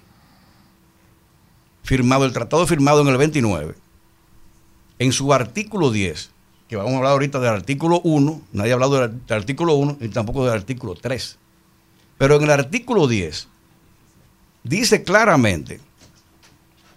firmado, 1.82 2.24
el 2.24 2.32
tratado 2.32 2.66
firmado 2.66 3.00
en 3.02 3.08
el 3.08 3.16
29, 3.16 3.74
en 4.98 5.12
su 5.12 5.32
artículo 5.32 5.90
10, 5.90 6.30
que 6.68 6.76
vamos 6.76 6.92
a 6.92 6.96
hablar 6.98 7.12
ahorita 7.12 7.40
del 7.40 7.50
artículo 7.50 8.00
1, 8.04 8.42
nadie 8.52 8.72
ha 8.72 8.74
hablado 8.74 9.08
del, 9.08 9.20
artículo 9.30 9.74
1 9.74 9.98
y 10.00 10.08
tampoco 10.08 10.44
del 10.44 10.54
artículo 10.54 10.94
3, 10.94 11.38
pero 12.18 12.36
en 12.36 12.42
el 12.42 12.50
artículo 12.50 13.06
10 13.06 13.48
dice 14.64 15.02
claramente 15.02 15.80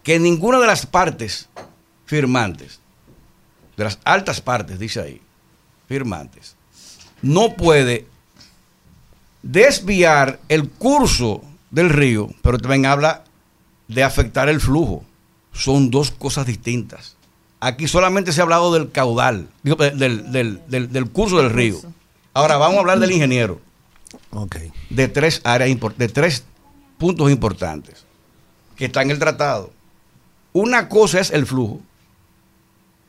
que 0.04 0.20
ninguna 0.20 0.60
de 0.60 0.68
las 0.68 0.86
partes 0.86 1.48
firmantes, 2.06 2.80
de 3.78 3.84
las 3.86 4.00
altas 4.04 4.42
partes, 4.42 4.78
dice 4.78 5.00
ahí, 5.00 5.22
firmantes, 5.88 6.56
no 7.22 7.56
puede 7.56 8.08
desviar 9.42 10.40
el 10.50 10.70
curso 10.70 11.44
del 11.70 11.90
río, 11.90 12.30
pero 12.42 12.58
también 12.58 12.86
habla 12.86 13.24
de 13.88 14.04
afectar 14.04 14.50
el 14.50 14.60
flujo. 14.60 15.06
Son 15.54 15.90
dos 15.90 16.12
cosas 16.12 16.46
distintas. 16.46 17.16
Aquí 17.64 17.88
solamente 17.88 18.34
se 18.34 18.42
ha 18.42 18.44
hablado 18.44 18.74
del 18.74 18.92
caudal, 18.92 19.48
del, 19.64 21.10
curso 21.14 21.38
del 21.38 21.52
río. 21.52 21.78
Ahora 22.34 22.58
vamos 22.58 22.78
a 22.78 22.80
hablar 22.80 23.00
del 23.00 23.12
ingeniero. 23.12 23.62
De 24.90 25.08
tres 25.08 25.42
áreas, 25.44 25.78
de 25.96 26.08
tres 26.08 26.44
puntos 26.98 27.30
importantes 27.30 28.04
que 28.76 28.86
están 28.86 29.04
en 29.04 29.12
el 29.12 29.20
tratado. 29.20 29.72
Una 30.54 30.90
cosa 30.90 31.20
es 31.20 31.30
el 31.30 31.46
flujo, 31.46 31.80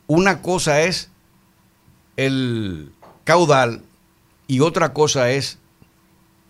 una 0.05 0.43
cosa 0.43 0.83
es 0.83 1.09
el 2.15 2.91
caudal 3.23 3.81
y 4.47 4.59
otra 4.59 4.93
cosa 4.93 5.31
es 5.31 5.57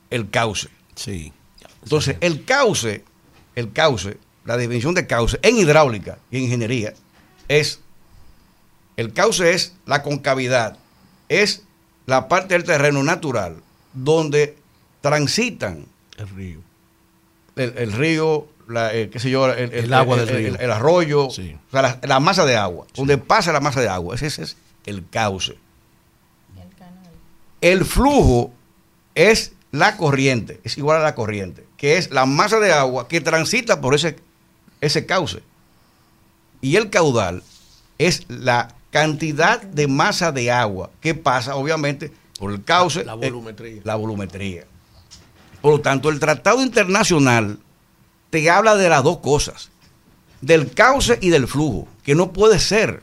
el 0.10 0.30
cauce. 0.30 0.68
Sí. 0.96 1.32
Entonces, 1.84 2.18
el 2.20 2.44
cauce, 2.44 3.06
el 3.56 3.72
cauce, 3.72 4.18
la 4.44 4.58
definición 4.58 4.94
de 4.94 5.08
cauce 5.08 5.40
en 5.42 5.58
hidráulica 5.58 6.18
y 6.30 6.38
en 6.38 6.44
ingeniería 6.44 6.94
es 7.48 7.80
el 8.98 9.14
cauce 9.14 9.54
es 9.54 9.74
la 9.86 10.04
concavidad, 10.04 10.78
es 11.30 11.64
la 12.06 12.28
parte 12.28 12.54
del 12.54 12.64
terreno 12.64 13.04
natural 13.04 13.58
donde 13.94 14.58
transitan 15.02 15.86
el 16.18 16.30
río, 16.30 16.60
el, 17.56 17.92
río, 17.92 18.48
la, 18.68 18.94
eh, 18.94 19.10
qué 19.10 19.20
sé 19.20 19.30
yo, 19.30 19.52
el, 19.52 19.94
agua 19.94 20.18
del 20.18 20.28
río, 20.28 20.56
el, 20.60 20.72
arroyo, 20.72 21.28
o 21.28 21.32
sea, 21.32 22.00
la, 22.02 22.20
masa 22.20 22.46
de 22.46 22.56
agua, 22.56 22.88
donde 22.96 23.18
pasa 23.18 23.52
la 23.52 23.60
masa 23.60 23.82
de 23.82 23.90
agua, 23.90 24.16
ese, 24.16 24.28
ese 24.28 24.44
es 24.44 24.58
el 24.86 25.08
cauce. 25.10 25.58
El 27.62 27.86
flujo 27.86 28.52
es 29.16 29.54
la 29.72 29.96
corriente, 29.98 30.60
es 30.64 30.78
igual 30.78 30.98
a 30.98 31.04
la 31.04 31.16
corriente, 31.16 31.66
que 31.78 31.98
es 31.98 32.12
la 32.12 32.26
masa 32.26 32.60
de 32.60 32.74
agua 32.74 33.08
que 33.08 33.22
transita 33.22 33.82
por 33.82 33.96
ese, 33.96 34.18
ese 34.82 35.06
cauce. 35.06 35.42
Y 36.62 36.76
el 36.76 36.90
caudal 36.90 37.42
es 37.98 38.26
la 38.30 38.76
cantidad 38.94 39.60
de 39.60 39.88
masa 39.88 40.32
de 40.32 40.52
agua 40.52 40.92
que 41.02 41.16
pasa, 41.16 41.56
obviamente, 41.56 42.14
por 42.38 42.52
el 42.52 42.64
cauce. 42.64 43.04
La 43.04 43.16
volumetría. 43.16 43.82
la 43.84 43.96
volumetría. 43.96 44.66
Por 45.62 45.74
lo 45.74 45.82
tanto, 45.82 46.10
el 46.10 46.20
Tratado 46.20 46.62
Internacional 46.62 47.58
te 48.30 48.48
habla 48.52 48.76
de 48.76 48.90
las 48.90 49.04
dos 49.04 49.18
cosas, 49.18 49.72
del 50.42 50.72
cauce 50.72 51.18
y 51.22 51.30
del 51.30 51.48
flujo, 51.48 51.88
que 52.04 52.14
no 52.14 52.34
puede 52.34 52.60
ser 52.60 53.02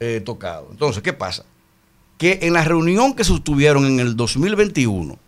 eh, 0.00 0.22
tocado. 0.24 0.68
Entonces, 0.70 1.02
¿qué 1.02 1.12
pasa? 1.12 1.44
Que 2.16 2.38
en 2.42 2.54
la 2.54 2.64
reunión 2.64 3.14
que 3.14 3.24
sostuvieron 3.24 3.84
en 3.84 4.00
el 4.00 4.16
2021, 4.16 5.18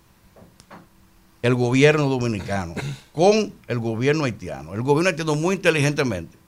el 1.42 1.54
gobierno 1.54 2.08
dominicano 2.08 2.74
con 3.12 3.52
el 3.68 3.78
gobierno 3.78 4.24
haitiano, 4.24 4.72
el 4.72 4.80
gobierno 4.80 5.10
haitiano 5.10 5.34
muy 5.34 5.56
inteligentemente, 5.56 6.39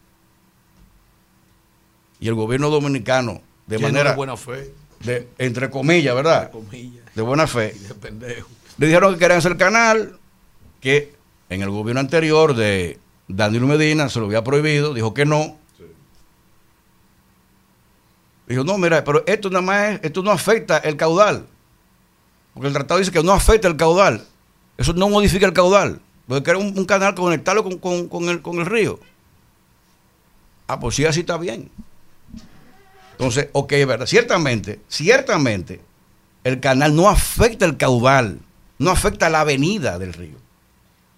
y 2.22 2.28
el 2.28 2.34
gobierno 2.34 2.70
dominicano 2.70 3.42
de 3.66 3.80
manera 3.80 4.10
de 4.10 4.16
buena 4.16 4.36
fe. 4.36 4.72
de 5.00 5.28
entre 5.38 5.68
comillas 5.70 6.14
verdad 6.14 6.44
de, 6.44 6.50
comillas, 6.50 7.04
de 7.14 7.22
buena 7.22 7.48
fe. 7.48 7.72
De 7.72 7.94
pendejo. 7.94 8.48
le 8.78 8.86
dijeron 8.86 9.12
que 9.14 9.18
querían 9.18 9.38
hacer 9.38 9.52
el 9.52 9.58
canal 9.58 10.20
que 10.80 11.16
en 11.50 11.62
el 11.62 11.70
gobierno 11.70 11.98
anterior 11.98 12.54
de 12.54 13.00
Danilo 13.26 13.66
Medina 13.66 14.08
se 14.08 14.20
lo 14.20 14.26
había 14.26 14.44
prohibido 14.44 14.94
dijo 14.94 15.12
que 15.12 15.24
no. 15.24 15.58
Dijo 18.46 18.62
no 18.62 18.78
mira 18.78 19.02
pero 19.02 19.24
esto 19.26 19.50
nada 19.50 19.62
más 19.62 20.00
esto 20.04 20.22
no 20.22 20.30
afecta 20.30 20.78
el 20.78 20.96
caudal 20.96 21.44
porque 22.54 22.68
el 22.68 22.72
tratado 22.72 23.00
dice 23.00 23.10
que 23.10 23.22
no 23.22 23.32
afecta 23.32 23.66
el 23.66 23.76
caudal. 23.76 24.24
Eso 24.76 24.92
no 24.92 25.08
modifica 25.08 25.46
el 25.46 25.54
caudal. 25.54 26.02
Porque 26.28 26.50
era 26.50 26.58
un, 26.58 26.78
un 26.78 26.84
canal 26.84 27.14
conectarlo 27.14 27.64
con, 27.64 27.78
con, 27.78 28.08
con, 28.08 28.28
el, 28.28 28.42
con 28.42 28.58
el 28.58 28.66
río. 28.66 29.00
Ah 30.66 30.78
pues 30.78 30.94
sí 30.96 31.06
así 31.06 31.20
está 31.20 31.38
bien 31.38 31.70
entonces, 33.22 33.50
ok, 33.52 33.72
es 33.74 33.86
verdad. 33.86 34.06
Ciertamente, 34.06 34.80
ciertamente, 34.88 35.80
el 36.42 36.58
canal 36.58 36.96
no 36.96 37.08
afecta 37.08 37.64
el 37.64 37.76
caudal, 37.76 38.40
no 38.78 38.90
afecta 38.90 39.30
la 39.30 39.42
avenida 39.42 40.00
del 40.00 40.12
río. 40.12 40.34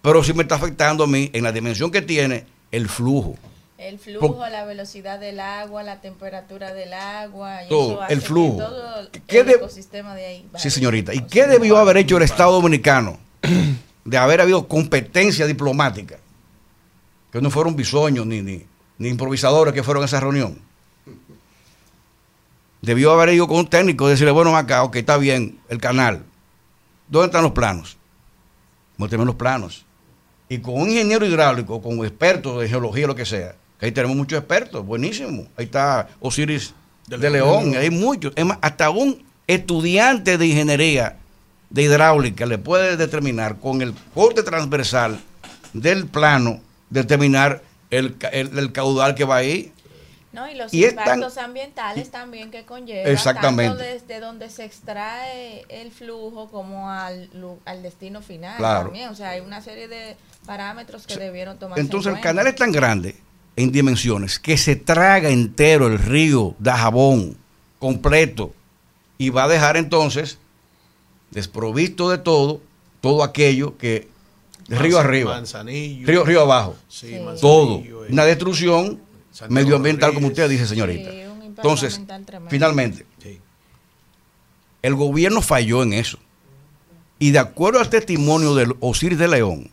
Pero 0.03 0.23
sí 0.23 0.31
me 0.35 0.43
está 0.43 0.53
afectando 0.53 1.05
a 1.05 1.07
mí 1.07 1.31
en 1.33 1.43
la 1.43 1.51
dimensión 1.51 1.89
que 1.89 2.03
tiene 2.03 2.45
el 2.71 2.89
flujo. 2.89 3.39
El 3.79 3.97
flujo, 3.97 4.47
la 4.47 4.65
velocidad 4.65 5.19
del 5.19 5.39
agua, 5.39 5.81
la 5.81 5.99
temperatura 5.99 6.75
del 6.75 6.93
agua, 6.93 7.61
todo, 7.69 8.07
el 8.07 8.21
flujo. 8.21 8.57
todo 8.57 9.09
el 9.27 9.49
ecosistema 9.49 10.13
de 10.13 10.25
ahí. 10.27 10.49
Sí, 10.57 10.69
señorita. 10.69 11.11
¿Y 11.11 11.21
qué 11.21 11.47
debió 11.47 11.77
haber 11.77 11.97
hecho 11.97 12.17
el 12.17 12.23
Estado 12.23 12.51
Dominicano? 12.51 13.17
De 14.05 14.17
haber 14.17 14.41
habido 14.41 14.67
competencia 14.67 15.47
diplomática. 15.47 16.17
Que 17.31 17.41
no 17.41 17.49
fueron 17.49 17.75
bisoños 17.75 18.27
ni, 18.27 18.43
ni, 18.43 18.63
ni 18.99 19.09
improvisadores 19.09 19.73
que 19.73 19.81
fueron 19.81 20.03
a 20.03 20.05
esa 20.05 20.19
reunión 20.19 20.63
debió 22.85 23.11
haber 23.11 23.33
ido 23.33 23.47
con 23.47 23.57
un 23.57 23.67
técnico 23.67 24.07
y 24.07 24.11
decirle, 24.11 24.31
bueno, 24.31 24.55
acá, 24.55 24.83
ok, 24.83 24.95
está 24.97 25.17
bien, 25.17 25.57
el 25.69 25.79
canal. 25.79 26.23
¿Dónde 27.07 27.25
están 27.25 27.43
los 27.43 27.51
planos? 27.51 27.97
Muéstrame 28.97 29.25
los 29.25 29.35
planos. 29.35 29.85
Y 30.47 30.59
con 30.59 30.75
un 30.75 30.89
ingeniero 30.89 31.25
hidráulico, 31.25 31.81
con 31.81 32.05
expertos 32.05 32.61
de 32.61 32.69
geología, 32.69 33.07
lo 33.07 33.15
que 33.15 33.25
sea, 33.25 33.55
que 33.79 33.87
ahí 33.87 33.91
tenemos 33.91 34.15
muchos 34.15 34.37
expertos, 34.37 34.85
buenísimo. 34.85 35.47
Ahí 35.57 35.65
está 35.65 36.07
Osiris 36.19 36.73
de, 37.07 37.29
León, 37.29 37.75
hay 37.75 37.89
muchos. 37.89 38.31
Es 38.35 38.45
más, 38.45 38.59
hasta 38.61 38.91
un 38.91 39.23
estudiante 39.47 40.37
de 40.37 40.45
ingeniería 40.45 41.17
de 41.71 41.83
hidráulica 41.83 42.45
le 42.45 42.59
puede 42.59 42.97
determinar 42.97 43.59
con 43.59 43.81
el 43.81 43.93
corte 44.13 44.43
transversal 44.43 45.19
del 45.73 46.05
plano, 46.05 46.61
determinar 46.91 47.63
el, 47.89 48.15
el 48.31 48.71
caudal 48.71 49.15
que 49.15 49.25
va 49.25 49.37
ahí 49.37 49.73
no, 50.35 50.51
y 50.51 50.55
los 50.55 50.73
impactos 50.73 51.37
ambientales 51.37 52.11
también 52.11 52.51
que 52.51 52.65
conlleva, 52.65 53.09
exactamente. 53.09 53.77
tanto 53.77 53.83
desde 53.83 54.19
donde 54.19 54.49
se 54.49 54.65
extrae 54.65 55.65
el 55.69 55.91
flujo 55.91 56.49
como 56.49 56.91
al, 56.91 57.29
al 57.63 57.81
destino 57.81 58.21
final 58.21 58.57
claro. 58.57 58.83
también. 58.83 59.09
O 59.09 59.15
sea, 59.15 59.29
hay 59.29 59.39
una 59.39 59.61
serie 59.61 59.87
de 59.87 60.17
parámetros 60.45 61.07
que 61.07 61.15
debieron 61.15 61.57
tomar. 61.57 61.79
Entonces 61.79 62.13
el 62.13 62.19
canal 62.19 62.47
es 62.47 62.55
tan 62.55 62.73
grande 62.73 63.15
en 63.55 63.71
dimensiones 63.71 64.37
que 64.37 64.57
se 64.57 64.75
traga 64.75 65.29
entero 65.29 65.87
el 65.87 65.97
río 65.97 66.53
de 66.59 66.71
jabón 66.71 67.37
completo 67.79 68.53
y 69.17 69.29
va 69.29 69.45
a 69.45 69.47
dejar 69.47 69.77
entonces 69.77 70.37
desprovisto 71.31 72.09
de 72.09 72.17
todo, 72.17 72.59
todo 72.99 73.23
aquello 73.23 73.77
que 73.77 74.09
río 74.67 74.99
arriba, 74.99 75.41
río, 75.63 76.25
río 76.25 76.41
abajo, 76.41 76.75
todo, 77.39 77.81
una 78.09 78.25
destrucción 78.25 78.99
medioambiental, 79.49 80.13
como 80.13 80.27
usted 80.27 80.49
dice, 80.49 80.67
señorita. 80.67 81.09
Entonces, 81.11 82.01
finalmente, 82.49 83.05
el 84.81 84.95
gobierno 84.95 85.41
falló 85.41 85.83
en 85.83 85.93
eso. 85.93 86.19
Y 87.17 87.31
de 87.31 87.39
acuerdo 87.39 87.79
al 87.79 87.89
testimonio 87.89 88.55
del 88.55 88.75
Osiris 88.81 89.17
de 89.17 89.27
León, 89.27 89.71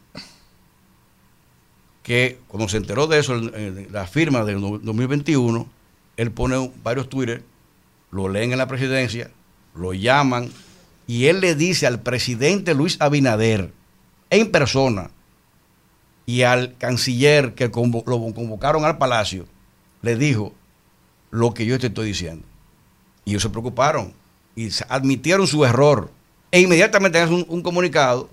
que 2.03 2.39
cuando 2.49 2.69
se 2.69 2.77
enteró 2.77 3.07
de 3.07 3.19
eso, 3.19 3.35
la 3.91 4.07
firma 4.07 4.45
del 4.45 4.61
2021, 4.61 5.67
él 6.17 6.31
pone 6.31 6.71
varios 6.83 7.09
Twitter, 7.09 7.43
lo 8.11 8.29
leen 8.29 8.53
en 8.53 8.59
la 8.59 8.69
presidencia, 8.69 9.31
lo 9.75 9.93
llaman, 9.93 10.51
y 11.07 11.27
él 11.27 11.41
le 11.41 11.55
dice 11.55 11.87
al 11.87 12.01
presidente 12.01 12.75
Luis 12.75 12.97
Abinader, 13.01 13.73
en 14.31 14.51
persona, 14.51 15.11
y 16.27 16.43
al 16.43 16.77
canciller 16.77 17.55
que 17.55 17.67
lo 17.67 17.73
convocaron 17.73 18.85
al 18.85 18.99
palacio, 18.99 19.47
le 20.03 20.17
dijo 20.17 20.53
lo 21.31 21.55
que 21.55 21.65
yo 21.65 21.79
te 21.79 21.87
estoy 21.87 22.09
diciendo. 22.09 22.45
Y 23.25 23.31
ellos 23.31 23.43
se 23.43 23.51
preocuparon 23.51 24.13
y 24.55 24.69
admitieron 24.89 25.47
su 25.47 25.65
error. 25.65 26.11
E 26.51 26.61
inmediatamente 26.61 27.19
hacen 27.19 27.47
un, 27.49 27.63
comunicado 27.63 28.29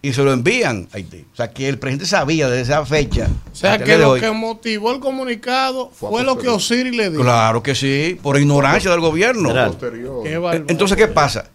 y 0.00 0.12
se 0.12 0.22
lo 0.22 0.32
envían 0.32 0.88
a 0.92 0.96
Haití. 0.96 1.26
O 1.32 1.36
sea, 1.36 1.50
que 1.50 1.68
el 1.68 1.78
presidente 1.78 2.06
sabía 2.06 2.48
desde 2.48 2.62
esa 2.72 2.86
fecha. 2.86 3.28
O 3.52 3.56
sea, 3.56 3.78
que 3.78 3.98
lo 3.98 4.14
que 4.14 4.30
motivó 4.30 4.92
el 4.92 5.00
comunicado 5.00 5.90
fue, 5.90 6.22
lo 6.22 6.38
que 6.38 6.48
Osiris 6.48 6.94
le 6.94 7.10
dijo. 7.10 7.22
Claro 7.22 7.62
que 7.62 7.74
sí, 7.74 8.16
por 8.22 8.38
ignorancia 8.38 8.90
del 8.90 9.00
gobierno. 9.00 9.50
Entonces, 10.68 10.96
¿qué 10.96 11.08
pasa? 11.08 11.50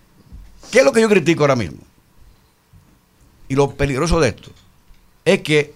¿Qué 0.72 0.80
es 0.80 0.86
lo 0.86 0.92
que 0.92 1.02
yo 1.02 1.08
critico 1.08 1.44
ahora 1.44 1.56
mismo? 1.56 1.80
Y 3.48 3.56
lo 3.56 3.72
peligroso 3.72 4.20
de 4.20 4.30
esto 4.30 4.52
es 5.26 5.42
que 5.42 5.74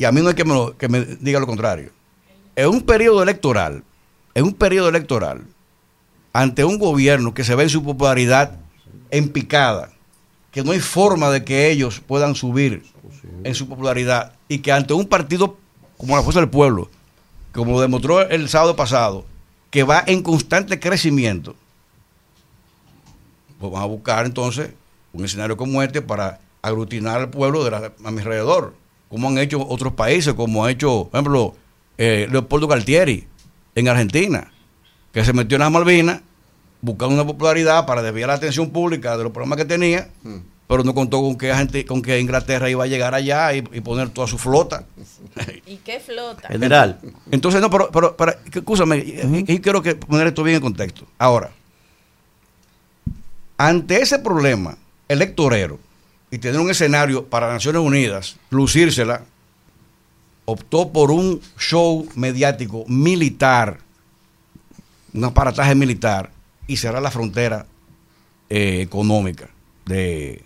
y 0.00 0.06
a 0.06 0.12
mí 0.12 0.22
no 0.22 0.28
hay 0.28 0.34
que 0.34 0.88
me, 0.88 1.04
diga 1.20 1.38
lo 1.38 1.46
contrario. 1.46 1.90
En 2.56 2.68
un 2.68 2.80
periodo 2.80 3.22
electoral, 3.22 3.84
en 4.32 4.44
un 4.44 4.54
periodo 4.54 4.88
electoral, 4.88 5.44
ante 6.32 6.64
un 6.64 6.78
gobierno 6.78 7.34
que 7.34 7.44
se 7.44 7.54
ve 7.54 7.64
en 7.64 7.68
su 7.68 7.84
popularidad 7.84 8.52
en 9.10 9.28
picada, 9.28 9.90
que 10.52 10.64
no 10.64 10.72
hay 10.72 10.80
forma 10.80 11.28
de 11.30 11.44
que 11.44 11.70
ellos 11.70 12.00
puedan 12.00 12.34
subir 12.34 12.82
en 13.44 13.54
su 13.54 13.68
popularidad 13.68 14.32
y 14.48 14.60
que 14.60 14.72
ante 14.72 14.94
un 14.94 15.06
partido 15.06 15.58
como 15.98 16.16
la 16.16 16.22
Fuerza 16.22 16.40
del 16.40 16.48
Pueblo, 16.48 16.88
como 17.52 17.72
lo 17.72 17.80
demostró 17.82 18.22
el 18.22 18.48
sábado 18.48 18.76
pasado, 18.76 19.26
que 19.70 19.82
va 19.82 20.02
en 20.06 20.22
constante 20.22 20.80
crecimiento, 20.80 21.54
pues 23.58 23.70
van 23.70 23.82
a 23.82 23.86
buscar 23.86 24.24
entonces 24.24 24.70
un 25.12 25.26
escenario 25.26 25.58
como 25.58 25.82
este 25.82 26.00
para 26.00 26.40
aglutinar 26.62 27.20
al 27.20 27.28
pueblo 27.28 27.64
de 27.64 27.92
a 28.02 28.10
mi 28.10 28.20
alrededor 28.20 28.79
como 29.10 29.28
han 29.28 29.38
hecho 29.38 29.66
otros 29.68 29.92
países, 29.92 30.34
como 30.34 30.64
ha 30.64 30.70
hecho, 30.70 31.08
por 31.10 31.18
ejemplo, 31.18 31.54
eh, 31.98 32.28
Leopoldo 32.30 32.68
Galtieri 32.68 33.26
en 33.74 33.88
Argentina, 33.88 34.50
que 35.12 35.24
se 35.24 35.32
metió 35.32 35.56
en 35.56 35.60
las 35.60 35.70
Malvinas 35.70 36.22
buscando 36.80 37.16
una 37.16 37.26
popularidad 37.26 37.84
para 37.86 38.02
desviar 38.02 38.28
la 38.28 38.34
atención 38.34 38.70
pública 38.70 39.18
de 39.18 39.24
los 39.24 39.32
problemas 39.32 39.58
que 39.58 39.64
tenía, 39.64 40.08
hmm. 40.22 40.36
pero 40.68 40.84
no 40.84 40.94
contó 40.94 41.20
con 41.20 41.36
que, 41.36 41.52
gente, 41.52 41.84
con 41.84 42.02
que 42.02 42.20
Inglaterra 42.20 42.70
iba 42.70 42.84
a 42.84 42.86
llegar 42.86 43.12
allá 43.12 43.52
y, 43.52 43.62
poner 43.62 44.10
toda 44.10 44.28
su 44.28 44.38
flota. 44.38 44.84
¿Y 45.66 45.78
qué 45.78 45.98
flota? 45.98 46.46
General. 46.46 47.00
Entonces, 47.32 47.60
no, 47.60 47.68
pero, 47.68 47.90
pero, 47.90 48.16
pero 48.16 48.34
escúchame, 48.54 48.98
y 48.98 49.58
quiero 49.58 49.82
que 49.82 49.96
poner 49.96 50.28
esto 50.28 50.44
bien 50.44 50.56
en 50.56 50.62
contexto. 50.62 51.04
Ahora, 51.18 51.50
ante 53.58 54.00
ese 54.00 54.20
problema 54.20 54.78
electorero 55.08 55.80
y 56.30 56.38
tener 56.38 56.60
un 56.60 56.70
escenario 56.70 57.26
para 57.26 57.52
Naciones 57.52 57.82
Unidas, 57.82 58.36
lucírsela, 58.50 59.24
optó 60.44 60.90
por 60.90 61.10
un 61.10 61.40
show 61.58 62.08
mediático 62.14 62.84
militar, 62.86 63.78
un 65.12 65.24
aparataje 65.24 65.74
militar, 65.74 66.30
y 66.66 66.76
cerrar 66.76 67.02
la 67.02 67.10
frontera 67.10 67.66
eh, 68.48 68.80
económica 68.80 69.48
de, 69.86 70.44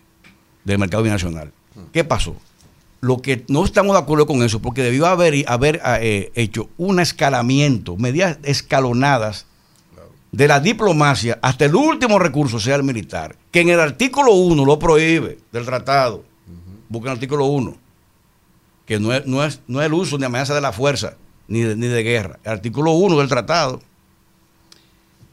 del 0.64 0.78
mercado 0.78 1.02
binacional. 1.02 1.52
¿Qué 1.92 2.02
pasó? 2.02 2.36
Lo 3.00 3.20
que 3.20 3.44
no 3.48 3.62
estamos 3.64 3.94
de 3.94 4.00
acuerdo 4.00 4.26
con 4.26 4.42
eso, 4.42 4.60
porque 4.62 4.82
debió 4.82 5.06
haber, 5.06 5.44
haber 5.46 5.82
eh, 6.00 6.32
hecho 6.34 6.70
un 6.78 6.98
escalamiento, 7.00 7.96
medidas 7.98 8.38
escalonadas 8.42 9.46
de 10.36 10.48
la 10.48 10.58
diplomacia 10.58 11.38
hasta 11.40 11.64
el 11.64 11.74
último 11.74 12.18
recurso, 12.18 12.58
sea 12.58 12.76
el 12.76 12.82
militar, 12.82 13.36
que 13.50 13.60
en 13.60 13.68
el 13.68 13.80
artículo 13.80 14.32
1 14.32 14.64
lo 14.64 14.78
prohíbe 14.78 15.38
del 15.52 15.64
tratado. 15.64 16.24
Busca 16.88 17.10
el 17.10 17.14
artículo 17.14 17.46
1 17.46 17.84
que 18.86 19.00
no 19.00 19.12
es, 19.12 19.26
no 19.26 19.44
es, 19.44 19.60
no 19.66 19.80
es 19.80 19.86
el 19.86 19.94
uso 19.94 20.18
ni 20.18 20.24
amenaza 20.24 20.54
de 20.54 20.60
la 20.60 20.72
fuerza, 20.72 21.14
ni 21.48 21.60
de, 21.60 21.76
ni 21.76 21.86
de 21.86 22.02
guerra. 22.02 22.38
El 22.44 22.52
artículo 22.52 22.92
1 22.92 23.18
del 23.18 23.28
tratado. 23.28 23.80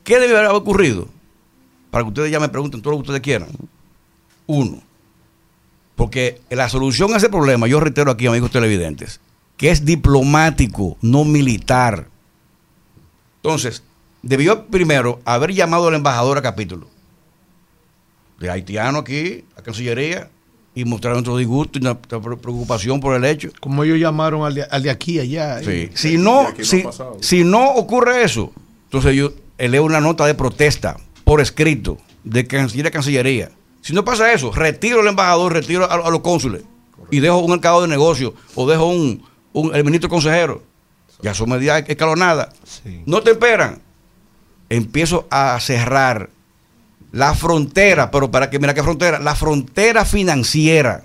¿Qué 0.04 0.20
debe 0.20 0.38
haber 0.38 0.52
ocurrido? 0.52 1.08
Para 1.90 2.04
que 2.04 2.10
ustedes 2.10 2.32
ya 2.32 2.40
me 2.40 2.50
pregunten 2.50 2.82
todo 2.82 2.92
lo 2.92 2.98
que 2.98 3.02
ustedes 3.02 3.22
quieran. 3.22 3.50
Uno, 4.48 4.82
porque 5.96 6.42
la 6.50 6.70
solución 6.70 7.14
a 7.14 7.18
ese 7.18 7.30
problema, 7.30 7.68
yo 7.68 7.80
reitero 7.80 8.12
aquí, 8.12 8.28
amigos 8.28 8.52
televidentes, 8.52 9.20
que 9.58 9.70
es 9.72 9.86
diplomático, 9.86 10.98
no 11.02 11.26
militar. 11.26 12.08
Entonces, 13.38 13.84
debió 14.22 14.66
primero 14.68 15.20
haber 15.26 15.54
llamado 15.54 15.88
al 15.88 15.96
embajador 15.96 16.38
a 16.38 16.42
capítulo 16.42 16.88
de 18.40 18.50
haitiano 18.50 19.00
aquí, 19.00 19.46
a 19.56 19.62
Cancillería, 19.62 20.30
y 20.74 20.86
mostrar 20.86 21.14
nuestro 21.14 21.38
disgusto 21.38 21.78
y 21.78 21.82
nuestra 21.82 22.20
preocupación 22.20 23.00
por 23.00 23.16
el 23.16 23.26
hecho. 23.26 23.50
Como 23.60 23.84
ellos 23.84 24.00
llamaron 24.00 24.44
al 24.46 24.56
de, 24.56 24.64
al 24.64 24.82
de 24.82 24.90
aquí 24.90 25.20
allá. 25.20 25.62
Si, 25.94 26.18
no, 26.18 26.48
si, 26.60 26.84
si, 27.20 27.44
no 27.44 27.72
ocurre 27.72 28.24
eso, 28.24 28.52
entonces 28.86 29.16
yo 29.16 29.34
leo 29.58 29.84
una 29.84 30.02
nota 30.02 30.26
de 30.26 30.34
protesta 30.34 30.98
por 31.24 31.42
escrito 31.42 31.98
de 32.24 32.48
Cancillería 32.48 32.90
a 32.90 32.92
Cancillería. 32.92 33.52
Si 33.82 33.94
no 33.94 34.06
pasa 34.06 34.32
eso, 34.32 34.52
retiro 34.52 35.02
al 35.02 35.08
embajador, 35.08 35.54
retiro 35.54 35.90
a, 35.90 36.10
los 36.10 36.22
cónsules 36.22 36.64
y 37.10 37.20
dejo 37.20 37.40
un 37.40 37.52
mercado 37.52 37.82
de 37.82 37.88
negocio 37.88 38.34
o 38.56 38.70
dejo 38.70 38.88
un, 38.88 39.24
el 39.74 39.84
ministro 39.84 40.10
consejero. 40.10 40.64
Ya 41.22 41.34
son 41.34 41.50
medidas 41.50 41.84
escalonadas. 41.88 42.50
No 43.06 43.22
te 43.22 43.32
esperan. 43.32 43.82
Empiezo 44.72 45.28
a 45.30 45.60
cerrar 45.60 46.30
la 47.12 47.36
frontera, 47.36 48.10
pero 48.10 48.32
para 48.32 48.50
que, 48.50 48.58
mira 48.58 48.74
qué 48.74 48.82
frontera, 48.82 49.20
la 49.20 49.36
frontera 49.36 50.06
financiera. 50.06 51.04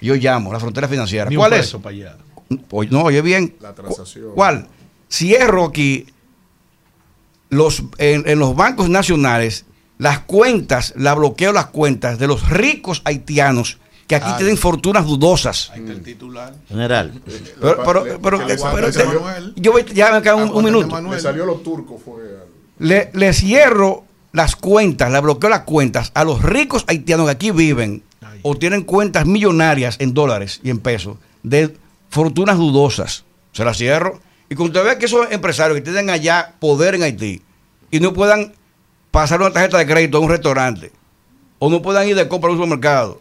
Yo 0.00 0.14
llamo, 0.14 0.52
la 0.52 0.60
frontera 0.60 0.86
financiera. 0.86 1.28
¿Cuál 1.34 1.54
es? 1.54 1.72
Para 1.72 1.96
allá. 1.96 2.16
no, 2.48 3.02
oye 3.02 3.20
bien. 3.20 3.56
La 3.60 3.74
transacción. 3.74 4.30
¿Cuál? 4.34 4.68
Cierro 5.10 5.64
aquí 5.64 6.06
los, 7.48 7.82
en, 7.98 8.38
los 8.38 8.54
bancos 8.54 8.88
nacionales 8.88 9.64
las 9.98 10.20
cuentas, 10.20 10.92
la 10.96 11.14
bloqueo 11.14 11.52
las 11.52 11.66
cuentas 11.66 12.18
de 12.20 12.28
los 12.28 12.48
ricos 12.48 13.02
haitianos 13.04 13.78
que 14.06 14.14
aquí 14.14 14.30
tienen 14.36 14.56
fortunas 14.56 15.06
dudosas. 15.06 15.70
Ahí 15.72 15.80
está 15.80 15.92
el 15.92 16.02
titular. 16.02 16.54
General. 16.68 17.12
Pero, 17.60 17.84
pero, 17.84 18.20
pero, 18.22 18.38
yo 19.56 19.78
ya 19.78 20.12
me 20.12 20.22
queda 20.22 20.36
un, 20.36 20.64
minuto. 20.64 21.00
Le 21.00 21.20
salió 21.20 21.44
los 21.44 21.62
turcos. 21.62 22.00
Fue... 22.04 22.46
Le, 22.78 23.10
le 23.14 23.32
cierro 23.32 24.04
las 24.32 24.54
cuentas, 24.54 25.10
le 25.10 25.20
bloqueo 25.20 25.50
las 25.50 25.62
cuentas 25.62 26.12
a 26.14 26.22
los 26.22 26.42
ricos 26.42 26.84
haitianos 26.86 27.26
que 27.26 27.32
aquí 27.32 27.50
viven 27.50 28.02
o 28.42 28.54
tienen 28.54 28.82
cuentas 28.82 29.26
millonarias 29.26 29.96
en 29.98 30.14
dólares 30.14 30.60
y 30.62 30.70
en 30.70 30.78
pesos 30.78 31.16
de 31.42 31.76
fortunas 32.10 32.58
dudosas. 32.58 33.24
Se 33.52 33.64
las 33.64 33.78
cierro. 33.78 34.20
Y 34.48 34.54
cuando 34.54 34.78
usted 34.78 34.92
ve 34.92 34.98
que 34.98 35.06
esos 35.06 35.26
empresarios 35.32 35.76
que 35.76 35.82
tienen 35.82 36.10
allá 36.10 36.54
poder 36.60 36.94
en 36.94 37.02
Haití 37.02 37.42
y 37.90 37.98
no 37.98 38.12
puedan 38.12 38.52
pasar 39.10 39.40
una 39.40 39.50
tarjeta 39.50 39.78
de 39.78 39.86
crédito 39.86 40.18
a 40.18 40.20
un 40.20 40.28
restaurante 40.28 40.92
o 41.58 41.70
no 41.70 41.82
puedan 41.82 42.06
ir 42.06 42.14
de 42.14 42.28
compra 42.28 42.50
a 42.50 42.52
un 42.52 42.58
supermercado, 42.58 43.18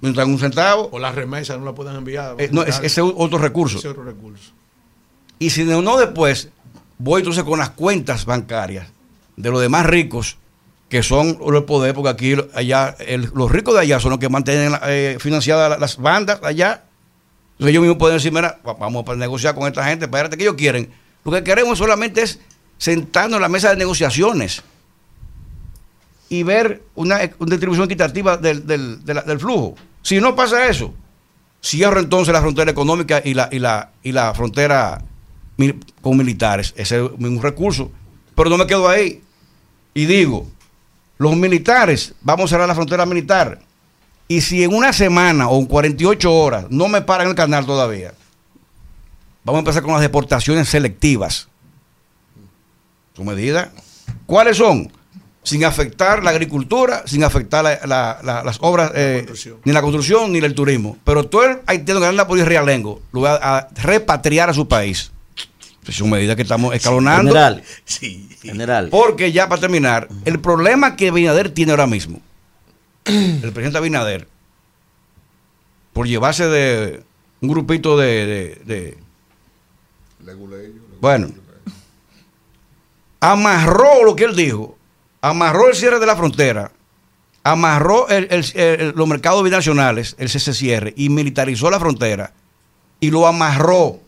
no 0.00 0.12
dan 0.12 0.30
un 0.30 0.38
centavo. 0.38 0.88
O 0.92 0.98
las 0.98 1.14
remesas 1.14 1.58
no 1.58 1.64
la 1.64 1.74
puedan 1.74 1.96
enviar. 1.96 2.36
Eh, 2.38 2.48
no, 2.52 2.62
ese 2.62 2.86
es 2.86 2.98
otro 2.98 3.38
recurso. 3.38 3.78
Ese 3.78 3.88
otro 3.88 4.04
recurso. 4.04 4.52
Y 5.38 5.50
si 5.50 5.64
no, 5.64 5.82
no 5.82 5.96
después, 5.96 6.50
voy 6.98 7.20
entonces 7.20 7.44
con 7.44 7.58
las 7.58 7.70
cuentas 7.70 8.24
bancarias 8.24 8.88
de 9.36 9.50
los 9.50 9.60
demás 9.60 9.86
ricos 9.86 10.36
que 10.88 11.02
son 11.02 11.38
el 11.46 11.64
poder, 11.64 11.94
porque 11.94 12.08
aquí 12.08 12.34
allá 12.54 12.96
los 13.34 13.50
ricos 13.50 13.74
de 13.74 13.80
allá 13.80 14.00
son 14.00 14.10
los 14.10 14.18
que 14.18 14.28
mantienen 14.28 14.72
eh, 14.86 15.18
financiadas 15.20 15.78
las 15.78 15.98
bandas 15.98 16.40
allá. 16.42 16.84
Entonces 17.52 17.70
ellos 17.70 17.82
mismos 17.82 17.98
pueden 17.98 18.16
decir, 18.16 18.32
mira, 18.32 18.58
vamos 18.64 19.06
a 19.06 19.14
negociar 19.16 19.54
con 19.54 19.66
esta 19.66 19.84
gente, 19.84 20.06
espérate 20.06 20.36
que 20.36 20.44
ellos 20.44 20.54
quieren. 20.56 20.90
Lo 21.24 21.32
que 21.32 21.44
queremos 21.44 21.78
solamente 21.78 22.22
es 22.22 22.40
sentarnos 22.78 23.36
en 23.36 23.42
la 23.42 23.48
mesa 23.48 23.70
de 23.70 23.76
negociaciones 23.76 24.62
y 26.28 26.42
ver 26.42 26.82
una, 26.94 27.18
distribución 27.18 27.86
equitativa 27.86 28.36
del, 28.36 28.66
del, 28.66 29.40
flujo. 29.40 29.74
Si 30.02 30.20
no 30.20 30.36
pasa 30.36 30.68
eso, 30.68 30.94
cierro 31.62 32.00
entonces 32.00 32.32
la 32.32 32.40
frontera 32.40 32.70
económica 32.70 33.22
y 33.24 33.34
la, 33.34 33.48
y 33.50 33.58
la, 33.58 33.92
y 34.02 34.12
la 34.12 34.34
frontera 34.34 35.02
con 36.02 36.16
militares. 36.16 36.74
Ese 36.76 37.04
es 37.04 37.10
un 37.18 37.42
recurso. 37.42 37.90
Pero 38.34 38.50
no 38.50 38.58
me 38.58 38.66
quedo 38.66 38.88
ahí 38.88 39.22
y 39.94 40.06
digo, 40.06 40.46
los 41.18 41.36
militares, 41.36 42.14
vamos 42.20 42.44
a 42.44 42.48
cerrar 42.54 42.68
la 42.68 42.74
frontera 42.74 43.04
militar, 43.04 43.60
y 44.28 44.42
si 44.42 44.62
en 44.62 44.72
una 44.72 44.92
semana 44.92 45.48
o 45.48 45.58
en 45.58 45.66
48 45.66 46.32
horas 46.32 46.66
no 46.70 46.86
me 46.86 47.02
paran 47.02 47.28
el 47.28 47.34
canal 47.34 47.66
todavía, 47.66 48.14
vamos 49.42 49.58
a 49.58 49.60
empezar 49.60 49.82
con 49.82 49.94
las 49.94 50.02
deportaciones 50.02 50.68
selectivas. 50.68 51.48
¿Su 53.16 53.24
medida? 53.24 53.72
¿Cuáles 54.26 54.58
son? 54.58 54.92
Sin 55.48 55.64
afectar 55.64 56.22
la 56.22 56.30
agricultura, 56.30 57.02
sin 57.06 57.24
afectar 57.24 57.64
las 57.86 58.58
obras, 58.60 58.92
eh, 58.94 59.26
ni 59.64 59.72
la 59.72 59.80
construcción 59.80 60.30
ni 60.32 60.38
el 60.38 60.54
turismo. 60.54 60.98
Pero 61.04 61.24
todo 61.24 61.44
el 61.44 61.58
haitiano 61.66 62.00
que 62.00 62.06
anda 62.06 62.26
por 62.26 62.38
Realengo 62.38 63.00
lo 63.12 63.22
va 63.22 63.36
a 63.36 63.68
repatriar 63.82 64.50
a 64.50 64.54
su 64.54 64.68
país. 64.68 65.10
Es 65.86 66.00
una 66.02 66.16
medida 66.16 66.36
que 66.36 66.42
estamos 66.42 66.74
escalonando. 66.74 67.32
General. 67.32 67.62
Sí. 67.86 68.28
General. 68.42 68.88
Porque 68.90 69.32
ya 69.32 69.48
para 69.48 69.60
terminar, 69.60 70.08
el 70.26 70.38
problema 70.38 70.96
que 70.96 71.10
Binader 71.10 71.50
tiene 71.50 71.72
ahora 71.72 71.86
mismo, 71.86 72.20
el 73.04 73.52
presidente 73.52 73.80
Binader, 73.80 74.28
por 75.94 76.06
llevarse 76.06 76.46
de 76.46 77.02
un 77.40 77.48
grupito 77.48 77.96
de, 77.96 78.60
de, 78.66 78.98
bueno, 81.00 81.30
amarró 83.20 84.04
lo 84.04 84.14
que 84.14 84.24
él 84.24 84.36
dijo, 84.36 84.77
amarró 85.20 85.68
el 85.68 85.74
cierre 85.74 85.98
de 85.98 86.06
la 86.06 86.16
frontera, 86.16 86.72
amarró 87.42 88.06
los 88.94 89.08
mercados 89.08 89.42
binacionales, 89.44 90.16
el 90.18 90.28
CCCR, 90.28 90.94
y 90.96 91.08
militarizó 91.08 91.70
la 91.70 91.80
frontera, 91.80 92.32
y 93.00 93.10
lo 93.10 93.26
amarró 93.26 94.00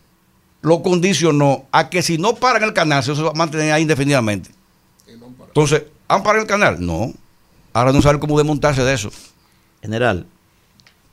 lo 0.61 0.83
condicionó 0.83 1.65
a 1.71 1.89
que 1.89 2.01
si 2.01 2.17
no 2.17 2.35
paran 2.35 2.63
el 2.63 2.73
canal, 2.73 3.03
se 3.03 3.13
va 3.13 3.31
a 3.31 3.33
mantener 3.33 3.73
ahí 3.73 3.81
indefinidamente. 3.81 4.51
Entonces, 5.07 5.83
¿han 6.07 6.23
parado 6.23 6.43
el 6.43 6.47
canal? 6.47 6.85
No. 6.85 7.13
Ahora 7.73 7.91
no 7.91 8.01
saben 8.01 8.19
cómo 8.19 8.37
desmontarse 8.37 8.83
de 8.83 8.93
eso. 8.93 9.11
General, 9.81 10.27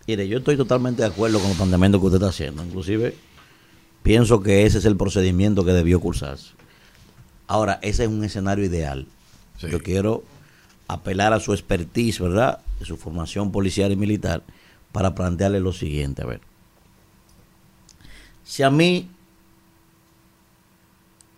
mire, 0.07 0.29
yo 0.29 0.39
estoy 0.39 0.57
totalmente 0.57 1.03
de 1.03 1.09
acuerdo 1.09 1.39
con 1.39 1.49
los 1.49 1.57
planteamientos 1.57 2.01
que 2.01 2.07
usted 2.07 2.19
está 2.19 2.29
haciendo. 2.29 2.63
Inclusive, 2.63 3.17
pienso 4.03 4.43
que 4.43 4.67
ese 4.67 4.79
es 4.79 4.85
el 4.85 4.97
procedimiento 4.97 5.65
que 5.65 5.73
debió 5.73 5.99
cursarse. 6.01 6.51
Ahora, 7.47 7.79
ese 7.81 8.05
es 8.05 8.11
un 8.11 8.23
escenario 8.23 8.65
ideal. 8.65 9.07
Yo 9.61 9.81
quiero 9.81 10.23
apelar 10.87 11.33
a 11.33 11.41
su 11.41 11.53
expertise, 11.53 12.21
¿verdad? 12.21 12.61
De 12.79 12.87
su 12.87 12.97
formación 12.97 13.51
policial 13.51 13.91
y 13.93 13.97
militar, 13.97 14.43
para 14.93 15.15
plantearle 15.15 15.61
lo 15.61 15.73
siguiente. 15.73 16.23
A 16.23 16.27
ver, 16.27 16.41
si 18.45 18.63
a 18.63 18.71
mí 18.71 19.09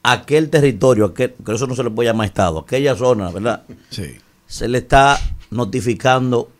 aquel 0.02 0.50
territorio, 0.50 1.06
aquel, 1.06 1.34
que 1.44 1.52
eso 1.52 1.66
no 1.66 1.74
se 1.74 1.82
le 1.82 1.90
puede 1.90 2.08
llamar 2.08 2.26
Estado, 2.26 2.60
aquella 2.60 2.94
zona, 2.94 3.30
¿verdad? 3.30 3.64
Sí. 3.90 4.16
Se 4.46 4.68
le 4.68 4.78
está 4.78 5.18
notificando 5.50 6.50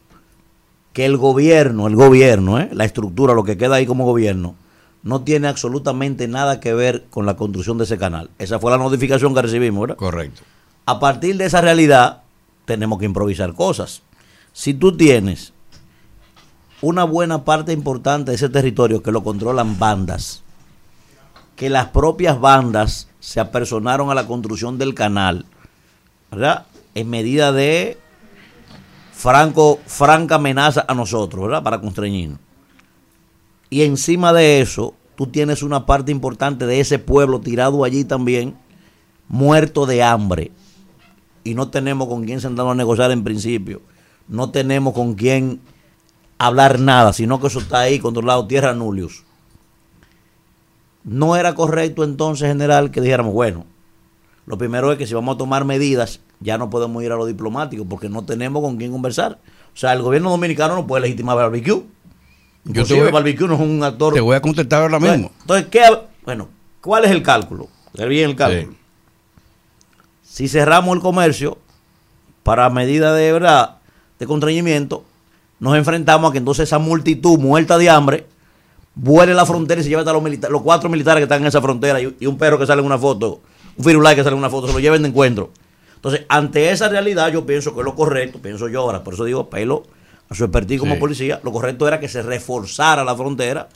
que 0.93 1.07
el 1.07 1.17
gobierno, 1.17 1.87
el 1.87 1.97
gobierno, 1.97 2.59
¿eh? 2.59 2.69
la 2.73 2.85
estructura, 2.85 3.35
lo 3.35 3.45
que 3.45 3.57
queda 3.57 3.77
ahí 3.77 3.87
como 3.87 4.05
gobierno, 4.05 4.57
no 5.03 5.23
tiene 5.23 5.49
absolutamente 5.49 6.29
nada 6.29 6.61
que 6.61 6.75
ver 6.75 7.05
con 7.11 7.27
la 7.27 7.37
construcción 7.37 7.79
de 7.79 7.85
ese 7.85 7.97
canal. 7.97 8.31
Esa 8.39 8.59
fue 8.59 8.71
la 8.71 8.79
notificación 8.79 9.35
que 9.35 9.43
recibimos, 9.43 9.83
¿verdad? 9.83 9.97
Correcto. 9.97 10.43
A 10.91 10.99
partir 10.99 11.37
de 11.37 11.45
esa 11.45 11.61
realidad, 11.61 12.25
tenemos 12.65 12.99
que 12.99 13.05
improvisar 13.05 13.55
cosas. 13.55 14.03
Si 14.53 14.75
tú 14.75 14.97
tienes 14.97 15.53
una 16.81 17.05
buena 17.05 17.45
parte 17.45 17.73
importante 17.73 18.33
de 18.33 18.35
ese 18.35 18.49
territorio 18.49 19.01
que 19.01 19.13
lo 19.13 19.23
controlan 19.23 19.79
bandas, 19.79 20.43
que 21.55 21.71
las 21.71 21.91
propias 21.91 22.41
bandas 22.41 23.07
se 23.21 23.39
apersonaron 23.39 24.11
a 24.11 24.17
la 24.17 24.27
construcción 24.27 24.79
del 24.79 24.97
canal, 24.97 25.47
¿verdad? 26.29 26.67
En 26.97 27.09
medida 27.09 27.53
de 27.53 27.97
franco, 29.13 29.79
franca 29.87 30.35
amenaza 30.35 30.85
a 30.89 30.95
nosotros, 30.95 31.45
¿verdad? 31.45 31.63
Para 31.63 31.81
constreñirnos. 31.81 32.41
Y 33.71 33.83
encima 33.83 34.33
de 34.33 34.61
eso, 34.61 34.95
tú 35.15 35.29
tienes 35.29 35.63
una 35.63 35.87
parte 35.87 36.11
importante 36.11 36.67
de 36.67 36.81
ese 36.81 36.99
pueblo 36.99 37.41
tirado 37.41 37.85
allí 37.85 38.03
también, 38.03 38.57
muerto 39.29 39.87
de 39.87 40.03
hambre. 40.03 40.51
Y 41.45 41.55
no 41.55 41.69
tenemos 41.69 42.09
con 42.09 42.25
quién 42.25 42.41
sentarnos 42.41 42.73
a 42.73 42.77
negociar 42.77 43.11
en 43.11 43.25
principio. 43.25 43.81
No 44.29 44.51
tenemos 44.51 44.95
con 44.95 45.15
quién 45.15 45.61
hablar 46.39 46.79
nada, 46.81 47.13
sino 47.13 47.41
que 47.41 47.49
eso 47.49 47.59
está 47.59 47.81
ahí 47.81 47.99
controlado, 47.99 48.47
tierra 48.47 48.75
nulius. 48.75 49.25
No 51.05 51.37
era 51.37 51.55
correcto 51.55 52.05
entonces, 52.05 52.49
general, 52.49 52.91
que 52.91 53.01
dijéramos, 53.01 53.33
bueno, 53.33 53.65
lo 54.47 54.59
primero 54.59 54.93
es 54.93 54.99
que 54.99 55.07
si 55.07 55.15
vamos 55.15 55.35
a 55.35 55.39
tomar 55.39 55.65
medidas, 55.65 56.21
ya 56.41 56.59
no 56.59 56.71
podemos 56.71 57.03
ir 57.03 57.13
a 57.13 57.17
lo 57.17 57.27
diplomático 57.27 57.85
porque 57.85 58.09
no 58.09 58.25
tenemos 58.25 58.63
con 58.63 58.77
quién 58.77 58.93
conversar. 58.93 59.39
O 59.73 59.77
sea, 59.77 59.93
el 59.93 60.03
gobierno 60.03 60.31
dominicano 60.31 60.75
no 60.75 60.87
puede 60.87 61.03
legitimar 61.03 61.37
barbecue. 61.37 61.85
Yo 62.65 62.85
te 62.85 63.01
voy, 63.01 63.11
Barbecue 63.11 63.49
no 63.49 63.55
es 63.55 63.61
un 63.61 63.83
actor. 63.83 64.13
Te 64.13 64.21
voy 64.21 64.37
a 64.37 64.43
contestar 64.43 64.83
ahora 64.83 65.01
mismo. 65.01 65.31
Entonces, 65.41 65.67
¿qué, 65.71 65.81
bueno, 66.25 66.49
¿cuál 66.81 67.05
es 67.05 67.11
el 67.11 67.23
cálculo? 67.23 67.69
bien 67.95 68.31
el 68.31 68.37
cálculo. 68.37 68.75
Si 70.31 70.47
cerramos 70.47 70.95
el 70.95 71.03
comercio 71.03 71.59
para 72.45 72.71
medida 72.71 73.13
de 73.13 73.33
verdad 73.33 73.79
de 74.21 74.27
contrañimiento, 74.27 75.03
nos 75.59 75.77
enfrentamos 75.77 76.31
a 76.31 76.33
que 76.33 76.39
entonces 76.39 76.69
esa 76.69 76.79
multitud 76.79 77.37
muerta 77.37 77.79
de 77.79 77.91
hambre 77.91 78.27
vuele 78.95 79.35
la 79.35 79.45
frontera 79.45 79.81
y 79.81 79.85
se 79.85 79.91
lleva 79.91 80.03
a 80.03 80.13
los, 80.13 80.23
los 80.23 80.63
cuatro 80.63 80.89
militares 80.89 81.19
que 81.19 81.25
están 81.25 81.41
en 81.41 81.49
esa 81.49 81.61
frontera 81.61 82.01
y, 82.01 82.27
un 82.27 82.39
perro 82.39 82.61
que 82.61 82.67
sale 82.67 82.81
en 82.81 82.87
una 82.87 82.97
foto, 82.97 83.41
un 83.77 83.85
firulai 83.85 84.15
que 84.15 84.23
sale 84.23 84.35
en 84.35 84.39
una 84.39 84.49
foto, 84.49 84.69
se 84.69 84.73
lo 84.73 84.79
lleven 84.79 85.03
de 85.03 85.09
encuentro. 85.09 85.51
Entonces, 85.97 86.25
ante 86.29 86.71
esa 86.71 86.89
realidad, 86.89 87.33
yo 87.33 87.45
pienso 87.45 87.75
que 87.75 87.83
lo 87.83 87.97
correcto, 87.97 88.39
pienso 88.41 88.69
yo 88.69 88.83
ahora, 88.83 89.03
por 89.03 89.15
eso 89.15 89.25
digo, 89.25 89.51
pelo 89.51 89.83
a 90.29 90.35
su 90.37 90.45
expertise 90.45 90.79
como 90.79 90.97
policía, 91.01 91.41
lo 91.43 91.51
correcto 91.51 91.89
era 91.89 91.99
que 91.99 92.09
se 92.09 92.23
reforzara 92.23 93.03
la 93.03 93.17
frontera. 93.17 93.69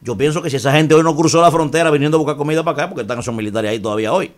Yo 0.00 0.16
pienso 0.16 0.42
que 0.42 0.50
si 0.50 0.56
esa 0.56 0.72
gente 0.72 0.96
hoy 0.96 1.04
no 1.04 1.14
cruzó 1.14 1.40
la 1.40 1.52
frontera 1.52 1.92
viniendo 1.92 2.16
a 2.16 2.18
buscar 2.18 2.36
comida 2.36 2.64
para 2.64 2.74
acá, 2.74 2.88
porque 2.88 3.02
están 3.02 3.20
esos 3.20 3.32
militares 3.32 3.70
ahí 3.70 3.78
todavía 3.78 4.12
hoy. 4.12 4.32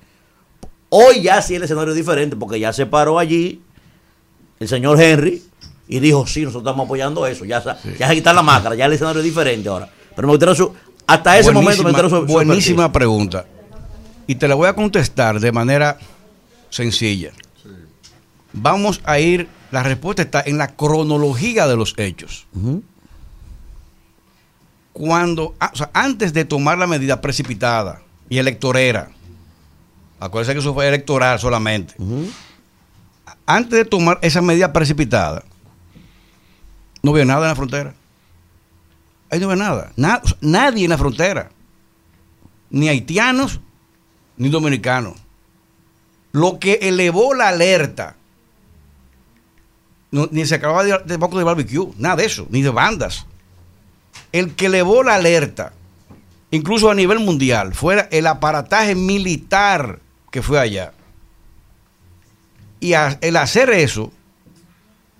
Hoy 0.96 1.22
ya 1.22 1.42
sí 1.42 1.56
el 1.56 1.64
escenario 1.64 1.90
es 1.90 1.96
diferente, 1.96 2.36
porque 2.36 2.60
ya 2.60 2.72
se 2.72 2.86
paró 2.86 3.18
allí 3.18 3.60
el 4.60 4.68
señor 4.68 5.00
Henry 5.00 5.42
y 5.88 5.98
dijo, 5.98 6.24
sí, 6.24 6.42
nosotros 6.42 6.62
estamos 6.62 6.84
apoyando 6.84 7.26
eso, 7.26 7.44
ya, 7.44 7.60
ya 7.98 8.06
se 8.06 8.14
quita 8.14 8.32
la 8.32 8.44
máscara, 8.44 8.76
ya 8.76 8.86
el 8.86 8.92
escenario 8.92 9.18
es 9.18 9.24
diferente 9.24 9.68
ahora. 9.68 9.90
Pero 10.14 10.28
me 10.28 10.34
gustaría 10.34 10.54
su, 10.54 10.72
hasta 11.04 11.36
ese 11.36 11.50
momento 11.50 11.82
me 11.82 11.90
gustaría 11.90 12.10
su, 12.10 12.26
Buenísima 12.26 12.92
pregunta. 12.92 13.44
Y 14.28 14.36
te 14.36 14.46
la 14.46 14.54
voy 14.54 14.68
a 14.68 14.74
contestar 14.74 15.40
de 15.40 15.50
manera 15.50 15.98
sencilla. 16.70 17.32
Vamos 18.52 19.00
a 19.04 19.18
ir 19.18 19.48
la 19.72 19.82
respuesta 19.82 20.22
está 20.22 20.44
en 20.46 20.58
la 20.58 20.68
cronología 20.76 21.66
de 21.66 21.74
los 21.76 21.94
hechos. 21.96 22.46
Cuando, 24.92 25.56
ah, 25.58 25.72
o 25.74 25.76
sea, 25.76 25.90
antes 25.92 26.32
de 26.32 26.44
tomar 26.44 26.78
la 26.78 26.86
medida 26.86 27.20
precipitada 27.20 28.00
y 28.28 28.38
electorera, 28.38 29.10
acuérdense 30.24 30.54
que 30.54 30.60
eso 30.60 30.74
fue 30.74 30.88
electoral 30.88 31.38
solamente. 31.38 31.94
Antes 33.46 33.78
de 33.78 33.84
tomar 33.84 34.18
esa 34.22 34.40
medida 34.40 34.72
precipitada, 34.72 35.44
no 37.02 37.12
veo 37.12 37.24
nada 37.24 37.42
en 37.42 37.48
la 37.48 37.54
frontera. 37.54 37.94
Ahí 39.30 39.38
no 39.38 39.48
veo 39.48 39.56
nada. 39.56 39.92
nadie 40.40 40.84
en 40.84 40.90
la 40.90 40.98
frontera. 40.98 41.50
Ni 42.70 42.88
haitianos, 42.88 43.60
ni 44.36 44.48
dominicanos. 44.48 45.14
Lo 46.32 46.58
que 46.58 46.78
elevó 46.82 47.34
la 47.34 47.48
alerta 47.48 48.16
ni 50.30 50.46
se 50.46 50.54
acababa 50.54 50.84
de, 50.84 50.96
de 51.04 51.18
poco 51.18 51.38
de 51.38 51.44
barbecue, 51.44 51.88
nada 51.98 52.16
de 52.16 52.26
eso, 52.26 52.46
ni 52.50 52.62
de 52.62 52.70
bandas. 52.70 53.26
El 54.30 54.54
que 54.54 54.66
elevó 54.66 55.02
la 55.02 55.16
alerta, 55.16 55.72
incluso 56.52 56.88
a 56.88 56.94
nivel 56.94 57.18
mundial, 57.18 57.74
fuera 57.74 58.08
el 58.12 58.28
aparataje 58.28 58.94
militar 58.94 59.98
que 60.34 60.42
fue 60.42 60.58
allá. 60.58 60.92
Y 62.80 62.94
el 63.20 63.36
hacer 63.36 63.70
eso, 63.70 64.10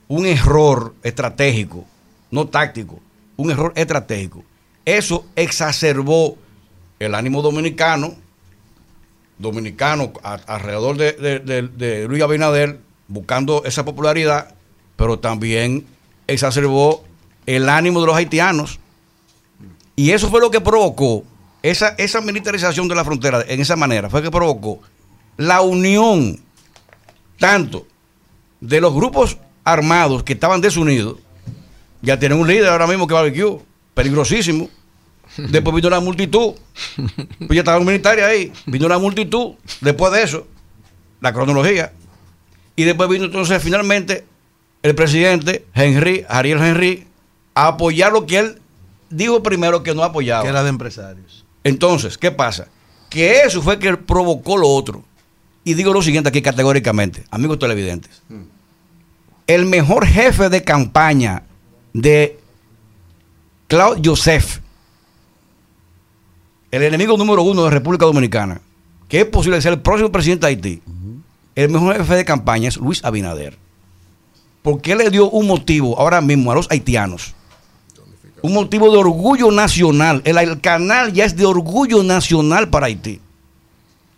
un 0.09 0.27
error 0.27 0.93
estratégico, 1.05 1.85
no 2.33 2.49
táctico, 2.49 2.99
un 3.37 3.53
error 3.53 3.73
estratégico, 3.77 4.43
eso 4.85 5.25
exacerbó 5.37 6.37
el 6.99 7.15
ánimo 7.15 7.43
dominicano, 7.43 8.17
dominicano 9.39 10.13
alrededor 10.25 10.97
de, 10.97 11.13
de 11.13 12.09
Luis 12.09 12.21
Abinader, 12.21 12.81
buscando 13.07 13.63
esa 13.65 13.85
popularidad 13.85 14.53
pero 14.97 15.21
también 15.21 15.87
exacerbó 16.27 17.05
el 17.47 17.69
ánimo 17.69 18.01
de 18.01 18.07
los 18.09 18.17
haitianos. 18.17 18.81
Y 19.95 20.11
eso 20.11 20.29
fue 20.29 20.41
lo 20.41 20.51
que 20.51 20.61
provocó, 20.61 21.23
esa, 21.63 21.91
esa 21.99 22.21
militarización 22.21 22.89
de 22.89 22.97
la 22.97 23.05
frontera 23.05 23.45
en 23.47 23.61
esa 23.61 23.77
manera, 23.77 24.11
fue 24.11 24.23
que 24.23 24.31
provocó 24.33 24.81
la 25.37 25.61
unión 25.61 26.41
tanto 27.39 27.87
de 28.61 28.81
los 28.81 28.95
grupos 28.95 29.39
armados 29.65 30.23
que 30.23 30.35
estaban 30.35 30.61
desunidos, 30.61 31.19
ya 32.03 32.19
tienen 32.19 32.39
un 32.39 32.47
líder 32.47 32.69
ahora 32.69 32.87
mismo 32.87 33.07
que 33.07 33.15
barbecue, 33.15 33.61
peligrosísimo. 33.95 34.69
Después 35.37 35.75
vino 35.75 35.91
la 35.91 36.01
multitud, 36.01 36.55
pues 37.39 37.51
ya 37.51 37.61
estaba 37.61 37.79
un 37.79 37.87
militar 37.87 38.19
ahí, 38.21 38.53
vino 38.67 38.89
la 38.89 38.99
multitud, 38.99 39.55
después 39.81 40.13
de 40.13 40.23
eso, 40.23 40.47
la 41.21 41.33
cronología, 41.33 41.93
y 42.77 42.85
después 42.85 43.09
vino 43.09 43.25
entonces 43.25 43.61
finalmente 43.63 44.25
el 44.83 44.95
presidente 44.95 45.65
Henry, 45.75 46.25
Ariel 46.29 46.63
Henry, 46.63 47.07
a 47.55 47.69
apoyar 47.69 48.13
lo 48.13 48.27
que 48.27 48.39
él 48.39 48.61
dijo 49.11 49.43
primero 49.43 49.83
que 49.83 49.95
no 49.95 50.05
apoyaba. 50.05 50.43
Que 50.43 50.51
era 50.51 50.63
de 50.63 50.69
empresarios. 50.69 51.45
Entonces, 51.65 52.19
¿qué 52.19 52.31
pasa? 52.31 52.69
Que 53.09 53.43
eso 53.43 53.63
fue 53.63 53.79
que 53.79 53.97
provocó 53.97 54.57
lo 54.57 54.69
otro. 54.69 55.03
Y 55.65 55.75
digo 55.75 55.93
lo 55.93 56.03
siguiente 56.03 56.29
aquí 56.29 56.43
categóricamente, 56.43 57.25
amigos 57.31 57.59
televidentes. 57.59 58.23
El 59.47 59.67
mejor 59.67 60.07
jefe 60.07 60.49
de 60.51 60.63
campaña 60.63 61.43
de 61.93 62.39
Claude 63.67 64.03
Joseph, 64.05 64.61
el 66.71 66.83
enemigo 66.83 67.17
número 67.17 67.43
uno 67.43 67.65
de 67.65 67.71
República 67.71 68.05
Dominicana, 68.05 68.61
que 69.09 69.21
es 69.21 69.27
posible 69.27 69.61
ser 69.63 69.73
el 69.73 69.81
próximo 69.81 70.13
presidente 70.13 70.47
de 70.47 70.51
Haití, 70.51 70.83
el 71.55 71.71
mejor 71.71 71.97
jefe 71.97 72.15
de 72.15 72.25
campaña 72.25 72.69
es 72.69 72.77
Luis 72.77 73.05
Abinader. 73.05 73.57
¿Por 74.63 74.81
qué 74.81 74.97
le 74.97 75.11
dio 75.11 75.31
un 75.31 75.47
motivo 75.47 75.99
ahora 75.99 76.21
mismo 76.21 76.51
a 76.51 76.55
los 76.55 76.71
haitianos? 76.71 77.35
Un 78.43 78.55
motivo 78.55 78.91
de 78.91 78.99
orgullo 78.99 79.51
nacional. 79.51 80.23
El, 80.25 80.61
canal 80.61 81.13
ya 81.13 81.25
es 81.25 81.37
de 81.37 81.47
orgullo 81.47 82.03
nacional 82.03 82.69
para 82.69 82.87
Haití. 82.87 83.21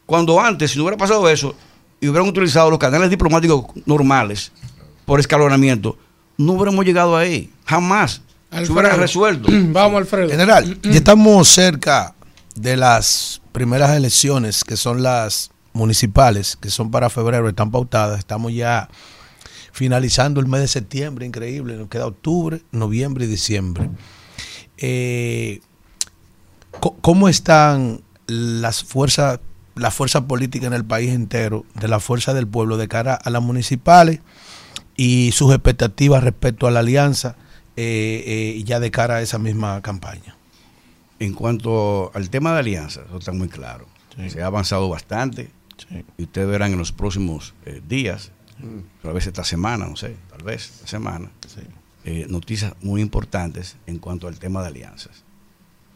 Cuando 0.07 0.41
antes, 0.41 0.70
si 0.70 0.78
no 0.78 0.85
hubiera 0.85 0.97
pasado 0.97 1.28
eso, 1.28 1.55
y 2.01 2.09
hubieran 2.09 2.28
utilizado 2.28 2.70
los 2.70 2.78
canales 2.78 3.11
diplomáticos 3.11 3.66
normales 3.85 4.53
por 5.05 5.20
escalonamiento, 5.20 5.99
no 6.37 6.53
hubiéramos 6.53 6.85
llegado 6.85 7.16
ahí. 7.16 7.51
Jamás. 7.65 8.23
Se 8.51 8.73
hubiera 8.73 8.95
resuelto. 8.95 9.49
Vamos, 9.53 9.99
Alfredo. 9.99 10.31
General, 10.31 10.78
ya 10.83 10.91
estamos 10.93 11.49
cerca 11.49 12.15
de 12.55 12.77
las 12.77 13.43
primeras 13.53 13.97
elecciones, 13.97 14.65
que 14.65 14.77
son 14.77 15.03
las 15.03 15.51
municipales, 15.73 16.57
que 16.61 16.70
son 16.70 16.91
para 16.91 17.11
febrero, 17.11 17.49
están 17.49 17.70
pautadas. 17.70 18.19
Estamos 18.19 18.53
ya 18.53 18.89
finalizando 19.73 20.41
el 20.41 20.47
mes 20.47 20.62
de 20.62 20.69
septiembre, 20.69 21.27
increíble, 21.27 21.77
nos 21.77 21.89
queda 21.89 22.07
octubre, 22.07 22.62
noviembre 22.73 23.27
y 23.27 23.28
diciembre. 23.28 23.91
Eh, 24.78 25.61
¿Cómo 27.01 27.28
están 27.28 28.03
las 28.27 28.85
fuerzas, 28.85 29.41
la 29.77 29.90
fuerza 29.90 30.27
política 30.27 30.66
en 30.66 30.73
el 30.73 30.85
país 30.85 31.12
entero, 31.12 31.65
de 31.74 31.89
la 31.89 32.01
fuerza 32.01 32.35
del 32.35 32.47
pueblo 32.47 32.77
de 32.77 32.89
cara 32.89 33.15
a 33.15 33.31
las 33.31 33.43
municipales 33.43 34.20
y 34.97 35.32
sus 35.32 35.53
expectativas 35.53 36.24
respecto 36.24 36.66
a 36.66 36.70
la 36.70 36.81
alianza 36.81 37.36
eh, 37.77 38.24
eh, 38.27 38.62
ya 38.65 38.81
de 38.81 38.90
cara 38.90 39.16
a 39.16 39.23
esa 39.23 39.39
misma 39.39 39.81
campaña? 39.82 40.36
En 41.19 41.32
cuanto 41.35 42.11
al 42.15 42.31
tema 42.31 42.53
de 42.53 42.61
alianza, 42.61 43.03
eso 43.07 43.19
está 43.19 43.32
muy 43.32 43.48
claro. 43.48 43.86
Se 44.28 44.43
ha 44.43 44.47
avanzado 44.47 44.89
bastante 44.89 45.51
y 46.16 46.23
ustedes 46.23 46.48
verán 46.48 46.73
en 46.73 46.78
los 46.78 46.93
próximos 46.93 47.55
días 47.86 48.32
tal 49.03 49.12
vez 49.12 49.27
esta 49.27 49.44
semana, 49.44 49.86
no 49.86 49.97
sé, 49.97 50.16
tal 50.31 50.43
vez 50.43 50.70
esta 50.70 50.86
semana, 50.86 51.31
eh, 52.05 52.27
noticias 52.28 52.74
muy 52.82 53.01
importantes 53.01 53.77
en 53.86 53.98
cuanto 53.98 54.28
al 54.28 54.39
tema 54.39 54.62
de 54.62 54.69
alianzas. 54.69 55.24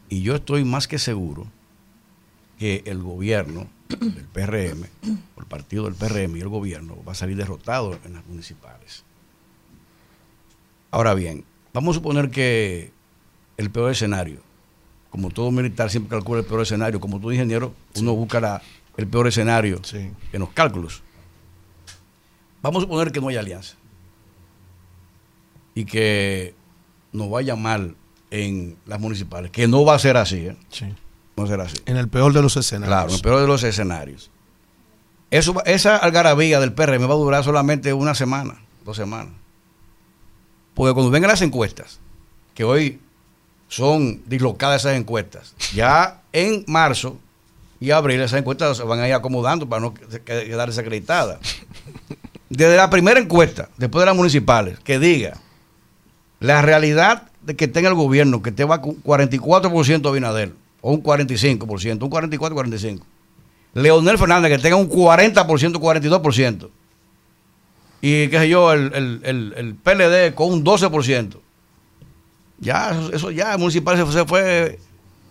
Y 0.09 0.21
yo 0.21 0.35
estoy 0.35 0.65
más 0.65 0.87
que 0.87 0.99
seguro 0.99 1.47
que 2.61 2.83
el 2.85 3.01
gobierno 3.01 3.67
del 3.89 4.27
PRM, 4.31 4.83
o 5.35 5.39
el 5.39 5.47
partido 5.47 5.85
del 5.85 5.95
PRM 5.95 6.37
y 6.37 6.41
el 6.41 6.47
gobierno 6.47 6.95
va 7.03 7.13
a 7.13 7.15
salir 7.15 7.35
derrotado 7.35 7.97
en 8.05 8.13
las 8.13 8.23
municipales. 8.27 9.03
Ahora 10.91 11.15
bien, 11.15 11.43
vamos 11.73 11.95
a 11.95 11.97
suponer 11.97 12.29
que 12.29 12.91
el 13.57 13.71
peor 13.71 13.89
escenario, 13.89 14.41
como 15.09 15.31
todo 15.31 15.49
militar 15.49 15.89
siempre 15.89 16.15
calcula 16.15 16.41
el 16.41 16.45
peor 16.45 16.61
escenario, 16.61 16.99
como 16.99 17.19
todo 17.19 17.31
ingeniero, 17.31 17.73
uno 17.95 18.13
busca 18.13 18.61
el 18.95 19.07
peor 19.07 19.25
escenario 19.25 19.81
en 19.91 20.39
los 20.39 20.49
cálculos. 20.49 21.01
Vamos 22.61 22.83
a 22.83 22.85
suponer 22.85 23.11
que 23.11 23.21
no 23.21 23.29
hay 23.29 23.37
alianza 23.37 23.73
y 25.73 25.85
que 25.85 26.53
nos 27.11 27.27
vaya 27.27 27.55
mal 27.55 27.95
en 28.29 28.77
las 28.85 28.99
municipales, 28.99 29.49
que 29.49 29.67
no 29.67 29.83
va 29.83 29.95
a 29.95 29.99
ser 29.99 30.15
así. 30.15 30.45
¿eh? 30.45 30.55
No 31.35 31.47
será 31.47 31.63
así. 31.63 31.77
En 31.85 31.97
el 31.97 32.07
peor 32.07 32.33
de 32.33 32.41
los 32.41 32.57
escenarios. 32.57 32.89
Claro, 32.89 33.09
en 33.09 33.15
el 33.15 33.21
peor 33.21 33.41
de 33.41 33.47
los 33.47 33.63
escenarios. 33.63 34.31
Eso, 35.29 35.63
esa 35.65 35.95
algarabía 35.97 36.59
del 36.59 36.73
PRM 36.73 37.09
va 37.09 37.13
a 37.13 37.17
durar 37.17 37.43
solamente 37.43 37.93
una 37.93 38.13
semana, 38.15 38.61
dos 38.83 38.97
semanas. 38.97 39.33
Porque 40.73 40.93
cuando 40.93 41.11
vengan 41.11 41.29
las 41.29 41.41
encuestas, 41.41 41.99
que 42.53 42.63
hoy 42.63 42.99
son 43.67 44.21
dislocadas 44.25 44.81
esas 44.81 44.97
encuestas, 44.97 45.55
ya 45.73 46.21
en 46.33 46.65
marzo 46.67 47.17
y 47.79 47.91
abril 47.91 48.21
esas 48.21 48.39
encuestas 48.39 48.77
se 48.77 48.83
van 48.83 48.99
a 48.99 49.07
ir 49.07 49.13
acomodando 49.13 49.67
para 49.67 49.81
no 49.81 49.93
quedar 49.93 50.69
desacreditadas. 50.69 51.39
Desde 52.49 52.75
la 52.75 52.89
primera 52.89 53.19
encuesta, 53.19 53.69
después 53.77 54.01
de 54.01 54.07
las 54.07 54.15
municipales, 54.15 54.79
que 54.79 54.99
diga 54.99 55.37
la 56.41 56.61
realidad 56.61 57.29
de 57.41 57.55
que 57.55 57.67
tenga 57.67 57.87
el 57.87 57.95
gobierno, 57.95 58.41
que 58.41 58.51
te 58.51 58.65
va 58.65 58.81
con 58.81 59.01
44% 59.01 60.09
Abinader, 60.09 60.53
o 60.81 60.91
un 60.91 61.03
45%, 61.03 62.03
un 62.03 62.09
44-45%. 62.09 63.01
Leonel 63.73 64.17
Fernández, 64.17 64.51
que 64.51 64.57
tenga 64.59 64.75
un 64.75 64.89
40%, 64.89 65.33
42%. 65.33 66.69
Y 68.01 68.27
qué 68.27 68.39
sé 68.39 68.49
yo, 68.49 68.73
el, 68.73 68.93
el, 68.93 69.53
el, 69.55 69.75
PLD 69.75 70.33
con 70.33 70.51
un 70.51 70.65
12%. 70.65 71.37
Ya, 72.59 72.99
eso, 73.13 73.31
ya, 73.31 73.53
el 73.53 73.59
municipal 73.59 73.97
se, 74.11 74.25
fue 74.25 74.79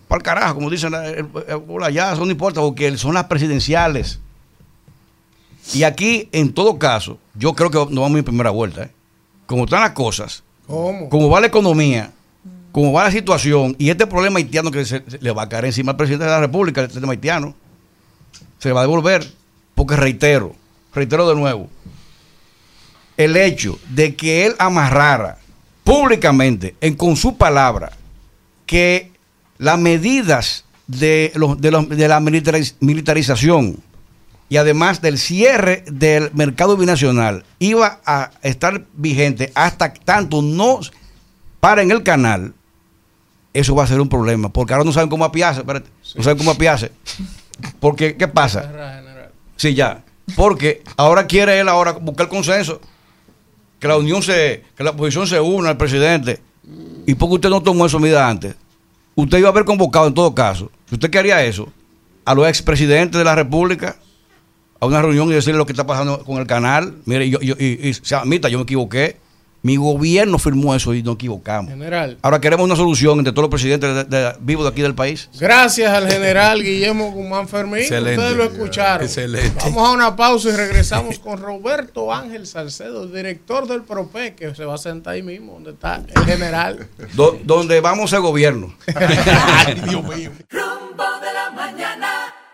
para 0.09 0.19
el 0.19 0.23
carajo, 0.23 0.55
como 0.55 0.71
dicen, 0.71 0.93
ya, 1.93 2.13
eso 2.13 2.25
no 2.25 2.31
importa, 2.31 2.61
porque 2.61 2.97
son 2.97 3.15
las 3.15 3.25
presidenciales. 3.25 4.21
Y 5.75 5.83
aquí, 5.83 6.29
en 6.33 6.53
todo 6.53 6.79
caso, 6.79 7.19
yo 7.35 7.55
creo 7.55 7.71
que 7.71 7.95
no 7.95 8.01
vamos 8.01 8.19
en 8.19 8.25
primera 8.25 8.51
vuelta. 8.51 8.85
¿eh? 8.85 8.91
Como 9.47 9.65
están 9.65 9.83
las 9.83 9.93
cosas, 9.93 10.43
como 10.67 11.29
va 11.29 11.41
la 11.41 11.49
economía, 11.49 12.13
como 12.73 12.93
va 12.93 13.05
la 13.05 13.11
situación, 13.11 13.75
y 13.79 13.91
este 13.91 14.07
problema 14.07 14.39
haitiano 14.39 14.71
que 14.71 14.85
se, 14.85 15.03
le 15.21 15.33
va 15.33 15.43
a 15.43 15.49
caer 15.49 15.67
encima 15.67 15.93
al 15.93 15.97
presidente 15.97 16.25
de 16.25 16.31
la 16.31 16.41
República, 16.41 16.81
el 16.81 16.89
tema 16.89 17.13
haitiano, 17.13 17.55
se 18.59 18.69
le 18.69 18.75
va 18.75 18.81
a 18.81 18.85
devolver, 18.85 19.27
porque 19.75 19.97
reitero, 19.97 20.55
reitero 20.95 21.29
de 21.29 21.35
nuevo, 21.35 21.69
el 23.17 23.37
hecho 23.37 23.79
de 23.89 24.15
que 24.15 24.47
él 24.47 24.55
amarrara 24.59 25.39
públicamente, 25.85 26.77
en, 26.81 26.95
con 26.95 27.17
su 27.17 27.37
palabra, 27.37 27.93
que 28.67 29.11
las 29.59 29.79
medidas 29.79 30.65
de, 30.87 31.33
de 31.59 32.09
la 32.09 32.21
militarización 32.21 33.83
y 34.49 34.57
además 34.57 35.01
del 35.01 35.17
cierre 35.17 35.85
del 35.91 36.31
mercado 36.35 36.77
binacional 36.77 37.45
iba 37.59 38.01
a 38.05 38.33
estar 38.43 38.85
vigente 38.95 39.53
hasta 39.55 39.93
tanto 39.95 40.43
no 40.43 40.81
para 41.61 41.83
en 41.83 41.91
el 41.91 42.03
canal, 42.03 42.55
eso 43.53 43.75
va 43.75 43.85
a 43.85 43.87
ser 43.87 44.01
un 44.01 44.09
problema, 44.09 44.53
porque 44.53 44.73
ahora 44.73 44.85
no 44.85 44.93
saben 44.93 45.09
cómo 45.09 45.25
apiarse, 45.25 45.63
no 45.65 46.23
saben 46.23 46.39
cómo 46.39 46.51
apiarse. 46.51 46.93
Porque, 47.79 48.17
¿qué 48.17 48.29
pasa? 48.29 49.03
Sí, 49.57 49.75
ya. 49.75 50.05
Porque 50.37 50.83
ahora 50.97 51.27
quiere 51.27 51.59
él 51.59 51.69
ahora 51.69 51.93
buscar 51.93 52.29
consenso, 52.29 52.81
que 53.79 53.89
la 53.89 53.97
unión 53.97 54.23
se, 54.23 54.65
que 54.77 54.85
la 54.85 54.91
oposición 54.91 55.27
se 55.27 55.41
una 55.41 55.71
al 55.71 55.77
presidente. 55.77 56.41
¿Y 57.07 57.15
porque 57.15 57.35
usted 57.35 57.51
no 57.51 57.63
tomó 57.63 57.87
eso 57.87 57.99
medida 57.99 58.29
antes? 58.29 58.55
Usted 59.17 59.39
iba 59.39 59.49
a 59.49 59.53
haber 59.53 59.65
convocado 59.65 60.07
en 60.07 60.15
todo 60.15 60.35
caso, 60.35 60.71
si 60.89 60.95
usted 60.95 61.11
quería 61.11 61.45
eso, 61.45 61.69
a 62.25 62.35
los 62.35 62.47
expresidentes 62.47 63.19
de 63.19 63.25
la 63.25 63.35
República 63.35 63.97
a 64.79 64.87
una 64.87 65.03
reunión 65.03 65.29
y 65.29 65.35
decirle 65.35 65.59
lo 65.59 65.67
que 65.67 65.73
está 65.73 65.87
pasando 65.87 66.25
con 66.25 66.39
el 66.39 66.47
canal. 66.47 66.97
Mire, 67.05 67.29
yo, 67.29 67.41
yo 67.41 67.55
y, 67.59 67.89
y 67.89 67.95
se 67.95 68.15
admita, 68.15 68.49
yo 68.49 68.59
me 68.59 68.63
equivoqué 68.63 69.19
mi 69.63 69.77
gobierno 69.77 70.39
firmó 70.39 70.75
eso 70.75 70.95
y 70.95 71.03
no 71.03 71.13
equivocamos. 71.13 71.71
General. 71.71 72.17
Ahora 72.23 72.41
queremos 72.41 72.65
una 72.65 72.77
solución 72.77 73.19
entre 73.19 73.33
todos 73.33 73.45
los 73.45 73.51
presidentes 73.51 74.07
vivos 74.41 74.65
de 74.65 74.71
aquí 74.71 74.83
del 74.83 74.95
país. 74.95 75.29
Gracias 75.39 75.93
al 75.93 76.11
general 76.11 76.63
Guillermo 76.63 77.13
Guzmán 77.13 77.49
Fermín. 77.49 77.83
Ustedes 77.83 78.37
lo 78.37 78.45
escucharon. 78.45 79.07
Excelente. 79.07 79.53
Vamos 79.65 79.89
a 79.89 79.93
una 79.93 80.17
pausa 80.17 80.49
y 80.49 80.53
regresamos 80.53 81.19
con 81.19 81.39
Roberto 81.39 82.13
Ángel 82.13 82.47
Salcedo, 82.47 83.07
director 83.07 83.67
del 83.67 83.83
PROPE, 83.83 84.35
que 84.35 84.55
se 84.55 84.65
va 84.65 84.75
a 84.75 84.79
sentar 84.79 85.15
ahí 85.15 85.23
mismo, 85.23 85.55
donde 85.55 85.73
está 85.73 86.03
el 86.15 86.25
general. 86.25 86.89
donde 87.45 87.81
vamos 87.81 88.13
el 88.13 88.21
gobierno. 88.21 88.75
Dios 89.89 90.03
mío. 90.05 90.31
Rumbo. 90.49 91.20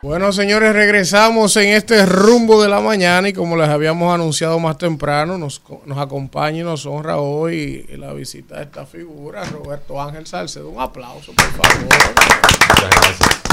Bueno, 0.06 0.32
señores, 0.32 0.72
regresamos 0.72 1.56
en 1.56 1.70
este 1.70 2.06
rumbo 2.06 2.62
de 2.62 2.68
la 2.68 2.78
mañana 2.78 3.28
y 3.28 3.32
como 3.32 3.56
les 3.56 3.68
habíamos 3.68 4.14
anunciado 4.14 4.60
más 4.60 4.78
temprano, 4.78 5.36
nos, 5.36 5.60
nos 5.84 5.98
acompaña 5.98 6.60
y 6.60 6.62
nos 6.62 6.86
honra 6.86 7.16
hoy 7.16 7.84
la 7.98 8.12
visita 8.12 8.58
de 8.58 8.62
esta 8.62 8.86
figura, 8.86 9.42
Roberto 9.46 10.00
Ángel 10.00 10.24
Salcedo. 10.24 10.70
Un 10.70 10.80
aplauso, 10.80 11.32
por 11.32 11.44
favor. 11.46 11.88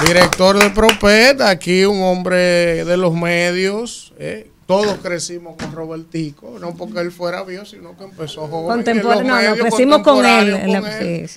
Director 0.06 0.60
de 0.60 0.70
Propet, 0.70 1.42
aquí 1.42 1.86
un 1.86 2.04
hombre 2.04 2.86
de 2.86 2.98
los 2.98 3.16
medios. 3.16 4.14
Eh. 4.20 4.52
Todos 4.68 5.00
crecimos 5.02 5.56
con 5.58 5.72
Robertico, 5.72 6.60
no 6.60 6.76
porque 6.76 7.00
él 7.00 7.12
fuera 7.12 7.42
viejo, 7.42 7.66
sino 7.66 7.98
que 7.98 8.04
empezó 8.04 8.48
joven. 8.48 8.84
Contemporáneo, 8.84 9.56
no, 9.56 9.62
crecimos 9.64 10.04
con 10.04 10.24
él. 10.24 11.28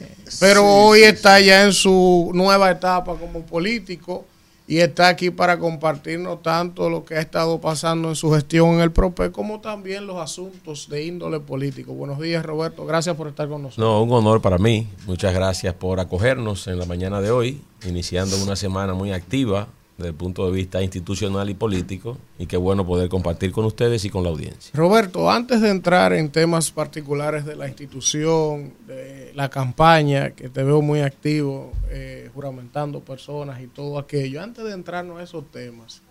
Pero 0.40 0.66
hoy 0.66 1.04
está 1.04 1.40
ya 1.40 1.64
en 1.64 1.72
su 1.72 2.32
nueva 2.34 2.70
etapa 2.70 3.14
como 3.16 3.40
político 3.46 4.26
y 4.68 4.78
está 4.78 5.08
aquí 5.08 5.30
para 5.30 5.58
compartirnos 5.58 6.42
tanto 6.42 6.90
lo 6.90 7.04
que 7.04 7.14
ha 7.14 7.20
estado 7.20 7.60
pasando 7.60 8.08
en 8.08 8.16
su 8.16 8.32
gestión 8.32 8.74
en 8.74 8.80
el 8.80 8.90
PROPE 8.90 9.30
como 9.30 9.60
también 9.60 10.06
los 10.06 10.16
asuntos 10.16 10.88
de 10.88 11.04
índole 11.04 11.40
político. 11.40 11.92
Buenos 11.92 12.18
días, 12.18 12.44
Roberto. 12.44 12.84
Gracias 12.84 13.14
por 13.16 13.28
estar 13.28 13.48
con 13.48 13.62
nosotros. 13.62 13.86
No, 13.86 14.02
un 14.02 14.12
honor 14.12 14.42
para 14.42 14.58
mí. 14.58 14.88
Muchas 15.06 15.32
gracias 15.34 15.74
por 15.74 16.00
acogernos 16.00 16.66
en 16.66 16.78
la 16.78 16.86
mañana 16.86 17.20
de 17.20 17.30
hoy, 17.30 17.60
iniciando 17.86 18.36
una 18.42 18.56
semana 18.56 18.94
muy 18.94 19.12
activa 19.12 19.68
desde 19.96 20.10
el 20.10 20.14
punto 20.14 20.46
de 20.46 20.52
vista 20.52 20.82
institucional 20.82 21.48
y 21.48 21.54
político 21.54 22.18
y 22.38 22.46
qué 22.46 22.56
bueno 22.56 22.86
poder 22.86 23.08
compartir 23.08 23.52
con 23.52 23.64
ustedes 23.64 24.04
y 24.04 24.10
con 24.10 24.22
la 24.22 24.30
audiencia. 24.30 24.70
Roberto, 24.74 25.30
antes 25.30 25.60
de 25.60 25.70
entrar 25.70 26.12
en 26.12 26.30
temas 26.30 26.70
particulares 26.70 27.46
de 27.46 27.56
la 27.56 27.66
institución, 27.66 28.74
de 28.86 29.32
la 29.34 29.48
campaña, 29.48 30.30
que 30.30 30.48
te 30.48 30.62
veo 30.62 30.82
muy 30.82 31.00
activo, 31.00 31.72
eh, 31.90 32.30
juramentando 32.34 33.00
personas 33.00 33.60
y 33.62 33.68
todo 33.68 33.98
aquello, 33.98 34.42
antes 34.42 34.64
de 34.64 34.72
entrarnos 34.72 35.18
a 35.18 35.22
esos 35.22 35.50
temas, 35.50 36.02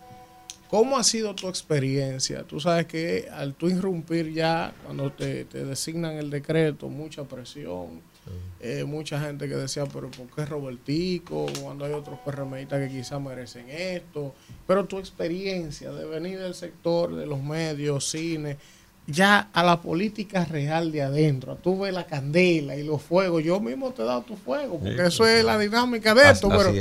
¿cómo 0.69 0.97
ha 0.97 1.03
sido 1.03 1.35
tu 1.35 1.47
experiencia? 1.47 2.43
Tú 2.43 2.59
sabes 2.59 2.87
que 2.87 3.27
al 3.31 3.53
tú 3.53 3.67
irrumpir 3.67 4.33
ya, 4.33 4.73
cuando 4.83 5.11
te, 5.11 5.45
te 5.45 5.63
designan 5.63 6.15
el 6.15 6.31
decreto, 6.31 6.89
mucha 6.89 7.23
presión 7.23 8.01
eh, 8.59 8.83
mucha 8.83 9.19
gente 9.19 9.47
que 9.47 9.55
decía, 9.55 9.85
pero 9.85 10.09
¿por 10.09 10.27
qué 10.27 10.45
Robertico? 10.45 11.45
Cuando 11.61 11.85
hay 11.85 11.93
otros 11.93 12.17
PRMistas 12.25 12.79
que 12.79 12.95
quizás 12.95 13.21
merecen 13.21 13.69
esto. 13.69 14.33
Pero 14.65 14.85
tu 14.85 14.97
experiencia 14.97 15.91
de 15.91 16.05
venir 16.05 16.39
del 16.39 16.55
sector, 16.55 17.15
de 17.15 17.27
los 17.27 17.41
medios, 17.41 18.09
cine, 18.09 18.57
ya 19.07 19.49
a 19.53 19.63
la 19.63 19.81
política 19.81 20.45
real 20.45 20.91
de 20.91 21.03
adentro. 21.03 21.55
Tú 21.57 21.79
ves 21.79 21.93
la 21.93 22.05
candela 22.05 22.75
y 22.75 22.83
los 22.83 23.01
fuegos. 23.01 23.43
Yo 23.43 23.59
mismo 23.59 23.91
te 23.91 24.01
he 24.01 24.05
dado 24.05 24.21
tu 24.21 24.35
fuego, 24.35 24.79
porque 24.79 25.05
eso 25.05 25.27
es 25.27 25.43
la 25.43 25.59
dinámica 25.59 26.15
de 26.15 26.31
esto. 26.31 26.49
Pero, 26.49 26.73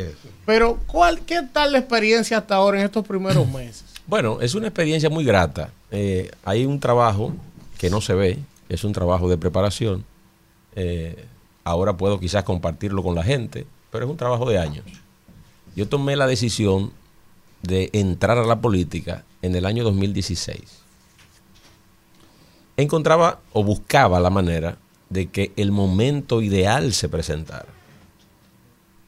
pero 0.46 0.78
¿cuál, 0.86 1.20
¿qué 1.20 1.42
tal 1.52 1.72
la 1.72 1.78
experiencia 1.78 2.38
hasta 2.38 2.54
ahora 2.54 2.78
en 2.78 2.86
estos 2.86 3.06
primeros 3.06 3.46
meses? 3.52 3.84
Bueno, 4.06 4.40
es 4.40 4.54
una 4.54 4.68
experiencia 4.68 5.10
muy 5.10 5.24
grata. 5.24 5.70
Eh, 5.90 6.30
hay 6.44 6.64
un 6.64 6.80
trabajo 6.80 7.34
que 7.78 7.90
no 7.90 8.00
se 8.00 8.14
ve, 8.14 8.38
es 8.68 8.84
un 8.84 8.92
trabajo 8.92 9.28
de 9.28 9.36
preparación. 9.36 10.04
Eh, 10.76 11.26
ahora 11.64 11.96
puedo 11.96 12.20
quizás 12.20 12.44
compartirlo 12.44 13.02
con 13.02 13.14
la 13.14 13.24
gente, 13.24 13.66
pero 13.90 14.04
es 14.04 14.10
un 14.10 14.16
trabajo 14.16 14.48
de 14.48 14.58
años. 14.58 14.84
Yo 15.74 15.88
tomé 15.88 16.14
la 16.14 16.26
decisión 16.26 16.92
de 17.62 17.90
entrar 17.92 18.38
a 18.38 18.44
la 18.44 18.60
política 18.60 19.24
en 19.42 19.56
el 19.56 19.66
año 19.66 19.82
2016. 19.84 20.60
Encontraba 22.76 23.40
o 23.52 23.64
buscaba 23.64 24.20
la 24.20 24.30
manera 24.30 24.78
de 25.08 25.30
que 25.30 25.52
el 25.56 25.72
momento 25.72 26.42
ideal 26.42 26.92
se 26.92 27.08
presentara. 27.08 27.68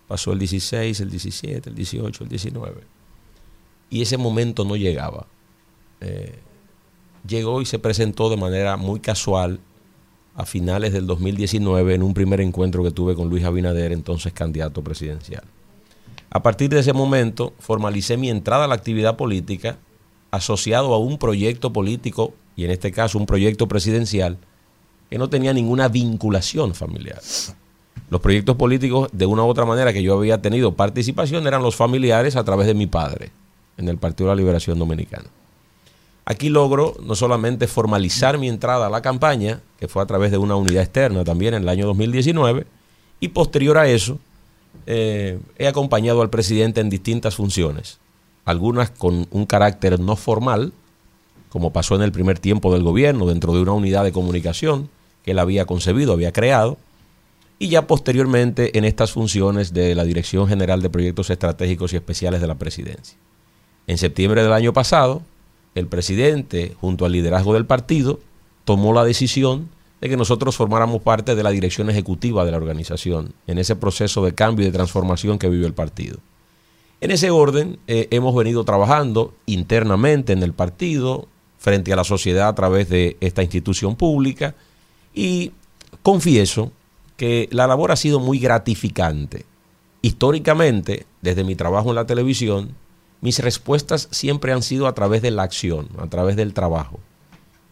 Pasó 0.08 0.32
el 0.32 0.38
16, 0.38 1.00
el 1.00 1.10
17, 1.10 1.70
el 1.70 1.74
18, 1.74 2.24
el 2.24 2.30
19. 2.30 2.82
Y 3.90 4.02
ese 4.02 4.16
momento 4.16 4.64
no 4.64 4.76
llegaba. 4.76 5.26
Eh, 6.00 6.38
llegó 7.26 7.60
y 7.60 7.66
se 7.66 7.78
presentó 7.78 8.30
de 8.30 8.36
manera 8.36 8.76
muy 8.76 9.00
casual 9.00 9.60
a 10.36 10.44
finales 10.44 10.92
del 10.92 11.06
2019 11.06 11.94
en 11.94 12.02
un 12.02 12.14
primer 12.14 12.40
encuentro 12.40 12.82
que 12.82 12.90
tuve 12.90 13.14
con 13.14 13.28
Luis 13.28 13.44
Abinader, 13.44 13.92
entonces 13.92 14.32
candidato 14.32 14.82
presidencial. 14.82 15.44
A 16.30 16.42
partir 16.42 16.68
de 16.68 16.80
ese 16.80 16.92
momento 16.92 17.54
formalicé 17.58 18.16
mi 18.16 18.28
entrada 18.28 18.64
a 18.64 18.68
la 18.68 18.74
actividad 18.74 19.16
política 19.16 19.78
asociado 20.30 20.92
a 20.92 20.98
un 20.98 21.18
proyecto 21.18 21.72
político, 21.72 22.34
y 22.56 22.64
en 22.64 22.70
este 22.70 22.92
caso 22.92 23.18
un 23.18 23.26
proyecto 23.26 23.68
presidencial, 23.68 24.38
que 25.08 25.18
no 25.18 25.30
tenía 25.30 25.52
ninguna 25.52 25.88
vinculación 25.88 26.74
familiar. 26.74 27.20
Los 28.10 28.20
proyectos 28.20 28.56
políticos, 28.56 29.08
de 29.12 29.26
una 29.26 29.44
u 29.44 29.46
otra 29.46 29.64
manera 29.64 29.92
que 29.92 30.02
yo 30.02 30.16
había 30.16 30.42
tenido 30.42 30.74
participación, 30.74 31.46
eran 31.46 31.62
los 31.62 31.76
familiares 31.76 32.36
a 32.36 32.44
través 32.44 32.66
de 32.66 32.74
mi 32.74 32.86
padre 32.86 33.30
en 33.78 33.88
el 33.88 33.98
Partido 33.98 34.28
de 34.28 34.36
la 34.36 34.40
Liberación 34.40 34.78
Dominicana. 34.78 35.28
Aquí 36.28 36.48
logro 36.48 36.96
no 37.04 37.14
solamente 37.14 37.68
formalizar 37.68 38.36
mi 38.36 38.48
entrada 38.48 38.88
a 38.88 38.90
la 38.90 39.00
campaña, 39.00 39.60
que 39.78 39.86
fue 39.86 40.02
a 40.02 40.06
través 40.06 40.32
de 40.32 40.38
una 40.38 40.56
unidad 40.56 40.82
externa 40.82 41.22
también 41.22 41.54
en 41.54 41.62
el 41.62 41.68
año 41.68 41.86
2019, 41.86 42.66
y 43.20 43.28
posterior 43.28 43.78
a 43.78 43.86
eso 43.86 44.18
eh, 44.86 45.38
he 45.56 45.68
acompañado 45.68 46.22
al 46.22 46.30
presidente 46.30 46.80
en 46.80 46.90
distintas 46.90 47.36
funciones, 47.36 48.00
algunas 48.44 48.90
con 48.90 49.28
un 49.30 49.46
carácter 49.46 50.00
no 50.00 50.16
formal, 50.16 50.72
como 51.48 51.72
pasó 51.72 51.94
en 51.94 52.02
el 52.02 52.10
primer 52.10 52.40
tiempo 52.40 52.72
del 52.72 52.82
gobierno, 52.82 53.26
dentro 53.26 53.54
de 53.54 53.60
una 53.60 53.72
unidad 53.72 54.02
de 54.02 54.10
comunicación 54.10 54.90
que 55.24 55.30
él 55.30 55.38
había 55.38 55.64
concebido, 55.64 56.12
había 56.12 56.32
creado, 56.32 56.76
y 57.60 57.68
ya 57.68 57.86
posteriormente 57.86 58.76
en 58.76 58.84
estas 58.84 59.12
funciones 59.12 59.72
de 59.72 59.94
la 59.94 60.02
Dirección 60.02 60.48
General 60.48 60.82
de 60.82 60.90
Proyectos 60.90 61.30
Estratégicos 61.30 61.92
y 61.92 61.96
Especiales 61.96 62.40
de 62.40 62.48
la 62.48 62.56
Presidencia. 62.56 63.16
En 63.86 63.96
septiembre 63.96 64.42
del 64.42 64.52
año 64.52 64.72
pasado, 64.72 65.22
el 65.76 65.86
presidente, 65.86 66.74
junto 66.80 67.04
al 67.04 67.12
liderazgo 67.12 67.54
del 67.54 67.66
partido, 67.66 68.18
tomó 68.64 68.92
la 68.92 69.04
decisión 69.04 69.68
de 70.00 70.08
que 70.08 70.16
nosotros 70.16 70.56
formáramos 70.56 71.02
parte 71.02 71.34
de 71.34 71.42
la 71.42 71.50
dirección 71.50 71.88
ejecutiva 71.90 72.44
de 72.44 72.50
la 72.50 72.56
organización, 72.56 73.34
en 73.46 73.58
ese 73.58 73.76
proceso 73.76 74.24
de 74.24 74.34
cambio 74.34 74.64
y 74.64 74.70
de 74.70 74.76
transformación 74.76 75.38
que 75.38 75.48
vive 75.48 75.66
el 75.66 75.74
partido. 75.74 76.18
En 77.02 77.10
ese 77.10 77.30
orden, 77.30 77.78
eh, 77.86 78.08
hemos 78.10 78.34
venido 78.34 78.64
trabajando 78.64 79.34
internamente 79.44 80.32
en 80.32 80.42
el 80.42 80.54
partido, 80.54 81.28
frente 81.58 81.92
a 81.92 81.96
la 81.96 82.04
sociedad 82.04 82.48
a 82.48 82.54
través 82.54 82.88
de 82.88 83.18
esta 83.20 83.42
institución 83.42 83.96
pública, 83.96 84.54
y 85.14 85.52
confieso 86.02 86.72
que 87.18 87.48
la 87.52 87.66
labor 87.66 87.92
ha 87.92 87.96
sido 87.96 88.18
muy 88.18 88.38
gratificante. 88.38 89.44
Históricamente, 90.00 91.04
desde 91.20 91.44
mi 91.44 91.54
trabajo 91.54 91.90
en 91.90 91.96
la 91.96 92.06
televisión, 92.06 92.74
mis 93.20 93.38
respuestas 93.38 94.08
siempre 94.10 94.52
han 94.52 94.62
sido 94.62 94.86
a 94.86 94.94
través 94.94 95.22
de 95.22 95.30
la 95.30 95.42
acción, 95.42 95.88
a 95.98 96.06
través 96.06 96.36
del 96.36 96.52
trabajo. 96.52 97.00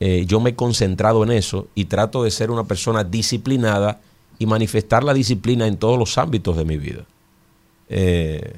Eh, 0.01 0.25
yo 0.27 0.41
me 0.41 0.51
he 0.51 0.55
concentrado 0.55 1.23
en 1.23 1.31
eso 1.31 1.69
y 1.75 1.87
trato 1.87 2.25
de 2.25 2.31
ser 2.31 2.51
una 2.51 2.65
persona 2.65 3.05
disciplinada 3.05 4.01
y 4.39 4.47
manifestar 4.47 5.05
la 5.05 5.15
disciplina 5.15 5.66
en 5.66 5.77
todos 5.77 5.99
los 5.99 6.19
ámbitos 6.19 6.57
de 6.57 6.65
mi 6.65 6.77
vida. 6.77 7.05
Eh, 7.89 8.55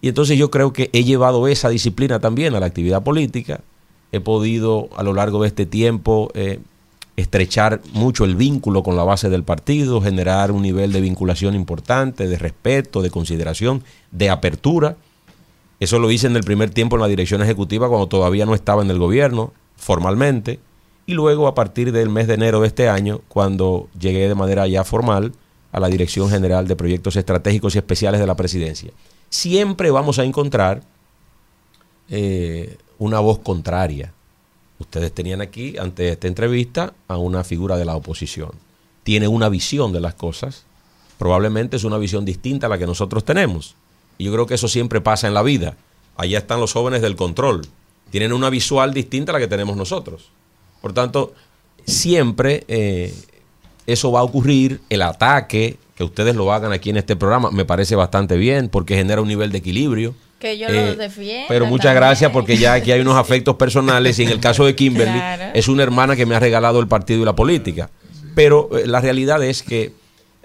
y 0.00 0.08
entonces 0.08 0.38
yo 0.38 0.50
creo 0.50 0.72
que 0.72 0.90
he 0.92 1.04
llevado 1.04 1.48
esa 1.48 1.68
disciplina 1.68 2.20
también 2.20 2.54
a 2.54 2.60
la 2.60 2.66
actividad 2.66 3.02
política. 3.02 3.60
He 4.12 4.20
podido 4.20 4.88
a 4.96 5.02
lo 5.02 5.12
largo 5.12 5.42
de 5.42 5.48
este 5.48 5.66
tiempo 5.66 6.30
eh, 6.34 6.60
estrechar 7.16 7.80
mucho 7.92 8.24
el 8.24 8.36
vínculo 8.36 8.82
con 8.82 8.96
la 8.96 9.04
base 9.04 9.30
del 9.30 9.42
partido, 9.42 10.00
generar 10.00 10.52
un 10.52 10.62
nivel 10.62 10.92
de 10.92 11.00
vinculación 11.00 11.54
importante, 11.54 12.28
de 12.28 12.38
respeto, 12.38 13.02
de 13.02 13.10
consideración, 13.10 13.82
de 14.12 14.30
apertura. 14.30 14.96
Eso 15.78 15.98
lo 15.98 16.10
hice 16.10 16.26
en 16.26 16.36
el 16.36 16.44
primer 16.44 16.70
tiempo 16.70 16.96
en 16.96 17.02
la 17.02 17.08
dirección 17.08 17.42
ejecutiva 17.42 17.88
cuando 17.88 18.06
todavía 18.06 18.46
no 18.46 18.54
estaba 18.54 18.82
en 18.82 18.90
el 18.90 18.98
gobierno 18.98 19.52
formalmente 19.76 20.58
y 21.04 21.12
luego 21.12 21.46
a 21.46 21.54
partir 21.54 21.92
del 21.92 22.08
mes 22.08 22.26
de 22.26 22.34
enero 22.34 22.60
de 22.60 22.68
este 22.68 22.88
año 22.88 23.20
cuando 23.28 23.88
llegué 23.98 24.28
de 24.28 24.34
manera 24.34 24.66
ya 24.66 24.84
formal 24.84 25.32
a 25.72 25.80
la 25.80 25.88
Dirección 25.88 26.30
General 26.30 26.66
de 26.66 26.76
Proyectos 26.76 27.16
Estratégicos 27.16 27.74
y 27.74 27.78
Especiales 27.78 28.20
de 28.20 28.26
la 28.26 28.36
Presidencia. 28.36 28.90
Siempre 29.28 29.90
vamos 29.90 30.18
a 30.18 30.24
encontrar 30.24 30.82
eh, 32.08 32.78
una 32.98 33.20
voz 33.20 33.40
contraria. 33.40 34.12
Ustedes 34.78 35.12
tenían 35.12 35.42
aquí, 35.42 35.76
ante 35.78 36.08
esta 36.08 36.28
entrevista, 36.28 36.94
a 37.08 37.18
una 37.18 37.44
figura 37.44 37.76
de 37.76 37.84
la 37.84 37.96
oposición. 37.96 38.52
Tiene 39.02 39.28
una 39.28 39.50
visión 39.50 39.92
de 39.92 40.00
las 40.00 40.14
cosas, 40.14 40.64
probablemente 41.18 41.76
es 41.76 41.84
una 41.84 41.98
visión 41.98 42.24
distinta 42.24 42.66
a 42.66 42.70
la 42.70 42.78
que 42.78 42.86
nosotros 42.86 43.24
tenemos 43.24 43.74
y 44.18 44.24
yo 44.24 44.32
creo 44.32 44.46
que 44.46 44.54
eso 44.54 44.68
siempre 44.68 45.00
pasa 45.00 45.26
en 45.26 45.34
la 45.34 45.42
vida. 45.42 45.76
Allá 46.16 46.38
están 46.38 46.60
los 46.60 46.72
jóvenes 46.72 47.02
del 47.02 47.16
control. 47.16 47.62
Tienen 48.10 48.32
una 48.32 48.50
visual 48.50 48.94
distinta 48.94 49.32
a 49.32 49.34
la 49.34 49.38
que 49.40 49.48
tenemos 49.48 49.76
nosotros. 49.76 50.30
Por 50.80 50.92
tanto, 50.92 51.34
siempre 51.84 52.64
eh, 52.68 53.14
eso 53.86 54.12
va 54.12 54.20
a 54.20 54.22
ocurrir. 54.22 54.80
El 54.88 55.02
ataque, 55.02 55.76
que 55.94 56.04
ustedes 56.04 56.34
lo 56.34 56.52
hagan 56.52 56.72
aquí 56.72 56.90
en 56.90 56.96
este 56.96 57.16
programa, 57.16 57.50
me 57.50 57.64
parece 57.64 57.96
bastante 57.96 58.36
bien 58.36 58.68
porque 58.68 58.94
genera 58.94 59.20
un 59.20 59.28
nivel 59.28 59.52
de 59.52 59.58
equilibrio. 59.58 60.14
Que 60.38 60.58
yo 60.58 60.68
lo 60.68 60.74
eh, 60.74 60.96
defiendo. 60.96 61.46
Pero 61.48 61.66
muchas 61.66 61.94
gracias 61.94 62.30
porque 62.30 62.56
ya 62.56 62.74
aquí 62.74 62.92
hay 62.92 63.00
unos 63.00 63.16
afectos 63.16 63.56
personales 63.56 64.18
y 64.18 64.24
en 64.24 64.30
el 64.30 64.40
caso 64.40 64.64
de 64.64 64.74
Kimberly 64.74 65.20
es 65.54 65.68
una 65.68 65.82
hermana 65.82 66.14
que 66.14 66.26
me 66.26 66.34
ha 66.34 66.40
regalado 66.40 66.80
el 66.80 66.88
partido 66.88 67.22
y 67.22 67.24
la 67.24 67.34
política. 67.34 67.90
Pero 68.34 68.68
eh, 68.76 68.86
la 68.86 69.00
realidad 69.00 69.42
es 69.42 69.62
que 69.62 69.92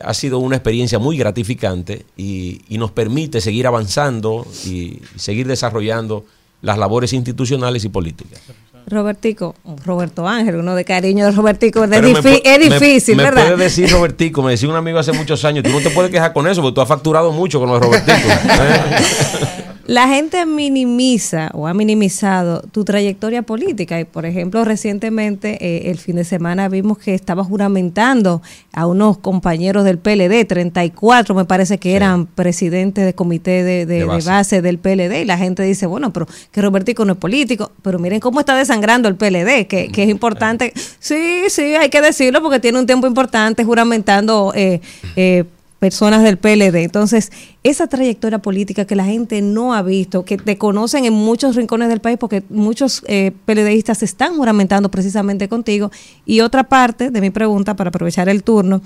ha 0.04 0.14
sido 0.14 0.40
una 0.40 0.56
experiencia 0.56 1.00
muy 1.00 1.18
gratificante 1.18 2.06
y, 2.18 2.62
nos 2.70 2.92
permite 2.92 3.42
seguir 3.42 3.68
avanzando 3.68 4.48
y 4.66 5.00
seguir 5.16 5.48
desarrollando 5.48 6.26
las 6.62 6.78
labores 6.80 7.14
institucionales 7.14 7.86
y 7.86 7.90
políticas. 7.90 8.42
Robertico, 8.88 9.56
Roberto 9.86 10.28
Ángel, 10.28 10.56
uno 10.56 10.74
de 10.74 10.84
cariño 10.84 11.26
de 11.26 11.32
Robertico, 11.32 11.84
es, 11.84 12.02
difícil, 12.02 13.16
me, 13.16 13.24
¿verdad? 13.24 13.44
Me 13.44 13.52
puede 13.52 13.64
decir 13.66 13.92
Robertico, 13.92 14.42
me 14.42 14.52
decía 14.52 14.68
un 14.68 14.76
amigo 14.76 14.98
hace 14.98 15.12
muchos 15.14 15.46
años, 15.46 15.64
tú 15.64 15.70
no 15.70 15.80
te 15.80 15.92
puedes 15.92 16.10
quejar 16.10 16.34
con 16.34 16.48
eso 16.48 16.62
porque 16.62 16.76
tú 16.76 16.82
has 16.82 16.88
facturado 16.88 17.32
mucho 17.32 17.60
con 17.60 17.70
los 17.70 17.80
Robertico. 17.80 18.18
¿eh? 18.50 19.71
La 19.86 20.08
gente 20.08 20.46
minimiza 20.46 21.50
o 21.54 21.68
ha 21.68 21.74
minimizado 21.74 22.62
tu 22.72 22.86
trayectoria 22.86 23.42
política. 23.42 24.00
Y, 24.00 24.06
por 24.06 24.26
ejemplo, 24.26 24.64
recientemente, 24.64 25.58
eh, 25.60 25.92
el 25.92 25.98
fin 25.98 26.16
de 26.16 26.24
semana 26.24 26.70
vimos 26.70 26.98
que 26.98 27.14
estaba 27.14 27.44
juramentando 27.44 28.42
a 28.74 28.86
unos 28.86 29.18
compañeros 29.18 29.84
del 29.84 29.98
PLD, 29.98 30.46
34 30.46 31.36
me 31.36 31.46
parece 31.46 31.78
que 31.78 31.96
eran 31.96 32.26
presidentes 32.26 33.06
de 33.06 33.14
comité 33.14 33.64
de, 33.64 34.06
base. 34.06 34.62
del 34.62 34.78
PLD 34.78 35.22
y 35.22 35.26
la 35.26 35.38
gente 35.38 35.64
dice, 35.64 35.86
bueno, 35.86 36.14
pero 36.14 36.28
que 36.52 36.62
Robertico 36.62 37.06
no 37.06 37.14
es 37.14 37.20
político, 37.20 37.72
pero 37.82 38.00
miren 38.00 38.20
cómo 38.20 38.40
está 38.40 38.56
desangrando 38.56 39.08
el 39.10 39.16
PLD, 39.16 39.68
que, 39.68 39.90
que 39.92 40.04
es 40.04 40.10
importante. 40.10 40.74
Sí, 41.00 41.44
sí, 41.50 41.76
hay 41.76 41.90
que 41.90 42.02
decirlo 42.02 42.42
porque 42.42 42.60
tiene 42.60 42.80
un 42.80 42.86
tiempo 42.86 43.08
importante 43.08 43.64
juramentando 43.64 44.54
eh, 44.56 44.82
eh, 45.16 45.46
personas 45.82 46.22
del 46.22 46.38
PLD. 46.38 46.84
Entonces, 46.84 47.32
esa 47.64 47.88
trayectoria 47.88 48.38
política 48.38 48.86
que 48.86 48.96
la 48.96 49.04
gente 49.04 49.42
no 49.42 49.74
ha 49.74 49.82
visto, 49.82 50.24
que 50.26 50.38
te 50.38 50.56
conocen 50.56 51.06
en 51.06 51.14
muchos 51.14 51.56
rincones 51.56 51.90
del 51.90 52.00
país, 52.00 52.20
porque 52.20 52.44
muchos 52.50 53.02
eh, 53.08 53.32
PLDistas 53.46 54.04
están 54.04 54.38
juramentando 54.38 54.92
precisamente 54.92 55.50
contigo. 55.50 55.90
Y 56.24 56.42
otra 56.42 56.66
parte 56.66 57.10
de 57.10 57.20
mi 57.20 57.32
pregunta, 57.32 57.76
para 57.76 57.88
aprovechar 57.88 58.30
el 58.30 58.44
turno, 58.44 58.84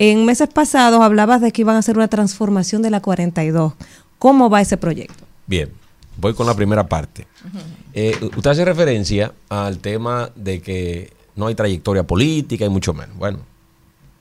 en 0.00 0.24
meses 0.24 0.48
pasados 0.48 1.00
hablabas 1.00 1.40
de 1.40 1.52
que 1.52 1.60
iban 1.62 1.76
a 1.76 1.78
hacer 1.78 1.96
una 1.96 2.08
transformación 2.08 2.82
de 2.82 2.90
la 2.90 2.98
42. 3.00 3.74
¿Cómo 4.18 4.50
va 4.50 4.60
ese 4.60 4.76
proyecto? 4.76 5.24
Bien, 5.46 5.70
voy 6.16 6.34
con 6.34 6.48
la 6.48 6.56
primera 6.56 6.88
parte. 6.88 7.24
Eh, 7.92 8.18
usted 8.20 8.50
hace 8.50 8.64
referencia 8.64 9.32
al 9.48 9.78
tema 9.78 10.32
de 10.34 10.60
que 10.60 11.12
no 11.36 11.46
hay 11.46 11.54
trayectoria 11.54 12.02
política 12.02 12.64
y 12.64 12.68
mucho 12.68 12.94
menos. 12.94 13.16
Bueno, 13.16 13.38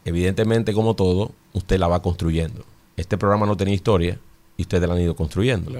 evidentemente, 0.06 0.73
como 0.73 0.95
todo, 0.95 1.32
usted 1.53 1.80
la 1.80 1.88
va 1.88 2.02
construyendo. 2.02 2.64
Este 2.98 3.18
programa 3.18 3.45
no 3.45 3.57
tenía 3.57 3.73
historia 3.73 4.19
y 4.57 4.64
ustedes 4.64 4.88
la 4.88 4.95
han 4.95 5.02
ido 5.02 5.15
construyendo. 5.15 5.72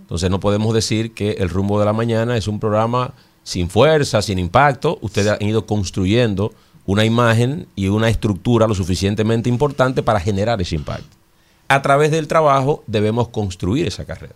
Entonces 0.00 0.30
no 0.30 0.40
podemos 0.40 0.74
decir 0.74 1.12
que 1.12 1.32
el 1.32 1.48
rumbo 1.48 1.78
de 1.78 1.86
la 1.86 1.92
mañana 1.92 2.36
es 2.36 2.48
un 2.48 2.60
programa 2.60 3.14
sin 3.42 3.70
fuerza, 3.70 4.22
sin 4.22 4.38
impacto. 4.38 4.98
Ustedes 5.00 5.32
han 5.32 5.42
ido 5.42 5.66
construyendo 5.66 6.52
una 6.84 7.04
imagen 7.04 7.66
y 7.74 7.88
una 7.88 8.08
estructura 8.08 8.66
lo 8.66 8.74
suficientemente 8.74 9.48
importante 9.48 10.02
para 10.02 10.20
generar 10.20 10.60
ese 10.60 10.76
impacto. 10.76 11.16
A 11.68 11.82
través 11.82 12.10
del 12.10 12.28
trabajo 12.28 12.84
debemos 12.86 13.28
construir 13.28 13.86
esa 13.86 14.04
carrera. 14.04 14.34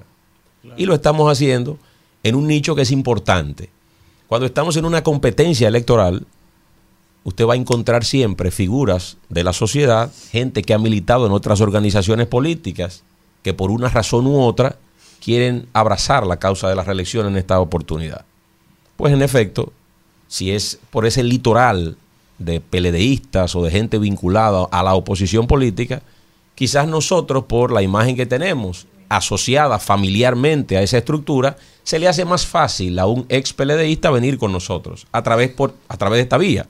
Y 0.77 0.87
lo 0.87 0.95
estamos 0.95 1.31
haciendo 1.31 1.79
en 2.23 2.35
un 2.35 2.47
nicho 2.47 2.75
que 2.75 2.83
es 2.83 2.91
importante. 2.91 3.71
Cuando 4.27 4.47
estamos 4.47 4.77
en 4.77 4.85
una 4.85 5.03
competencia 5.03 5.69
electoral, 5.69 6.27
usted 7.25 7.47
va 7.47 7.55
a 7.55 7.57
encontrar 7.57 8.05
siempre 8.05 8.51
figuras 8.51 9.17
de 9.29 9.45
la 9.45 9.53
sociedad, 9.53 10.11
gente 10.31 10.63
que 10.63 10.75
ha 10.75 10.79
militado 10.79 11.27
en 11.27 11.33
otras 11.33 11.61
organizaciones 11.61 12.27
políticas, 12.27 13.03
que 13.43 13.55
por 13.55 13.71
una 13.71 13.89
razón 13.89 14.27
u 14.27 14.41
otra 14.41 14.77
quieren 15.23 15.67
abrazar 15.73 16.27
la 16.27 16.39
causa 16.39 16.69
de 16.69 16.77
la 16.77 16.85
reelección 16.85 17.27
en 17.27 17.37
esta 17.37 17.61
oportunidad. 17.61 18.25
Pues 18.97 19.13
en 19.13 19.23
efecto, 19.23 19.73
si 20.29 20.51
es 20.51 20.79
por 20.91 21.07
ese 21.07 21.23
litoral 21.23 21.97
de 22.39 22.61
peledeístas 22.61 23.55
o 23.55 23.63
de 23.63 23.71
gente 23.71 23.99
vinculada 23.99 24.67
a 24.71 24.83
la 24.83 24.95
oposición 24.95 25.47
política, 25.47 26.03
quizás 26.55 26.89
nosotros 26.89 27.45
por 27.45 27.71
la 27.71 27.83
imagen 27.83 28.17
que 28.17 28.27
tenemos 28.27 28.87
asociada 29.11 29.79
familiarmente 29.79 30.77
a 30.77 30.83
esa 30.83 30.99
estructura, 30.99 31.57
se 31.83 31.99
le 31.99 32.09
hace 32.09 32.25
más 32.25 32.47
fácil 32.47 32.99
a 32.99 33.07
un 33.07 33.27
ex 33.29 33.53
peledeísta 33.53 34.11
venir 34.11 34.39
con 34.39 34.53
nosotros 34.53 35.07
a 35.11 35.23
través, 35.23 35.51
por, 35.51 35.75
a 35.89 35.97
través 35.97 36.19
de 36.19 36.23
esta 36.23 36.39
vía 36.39 36.67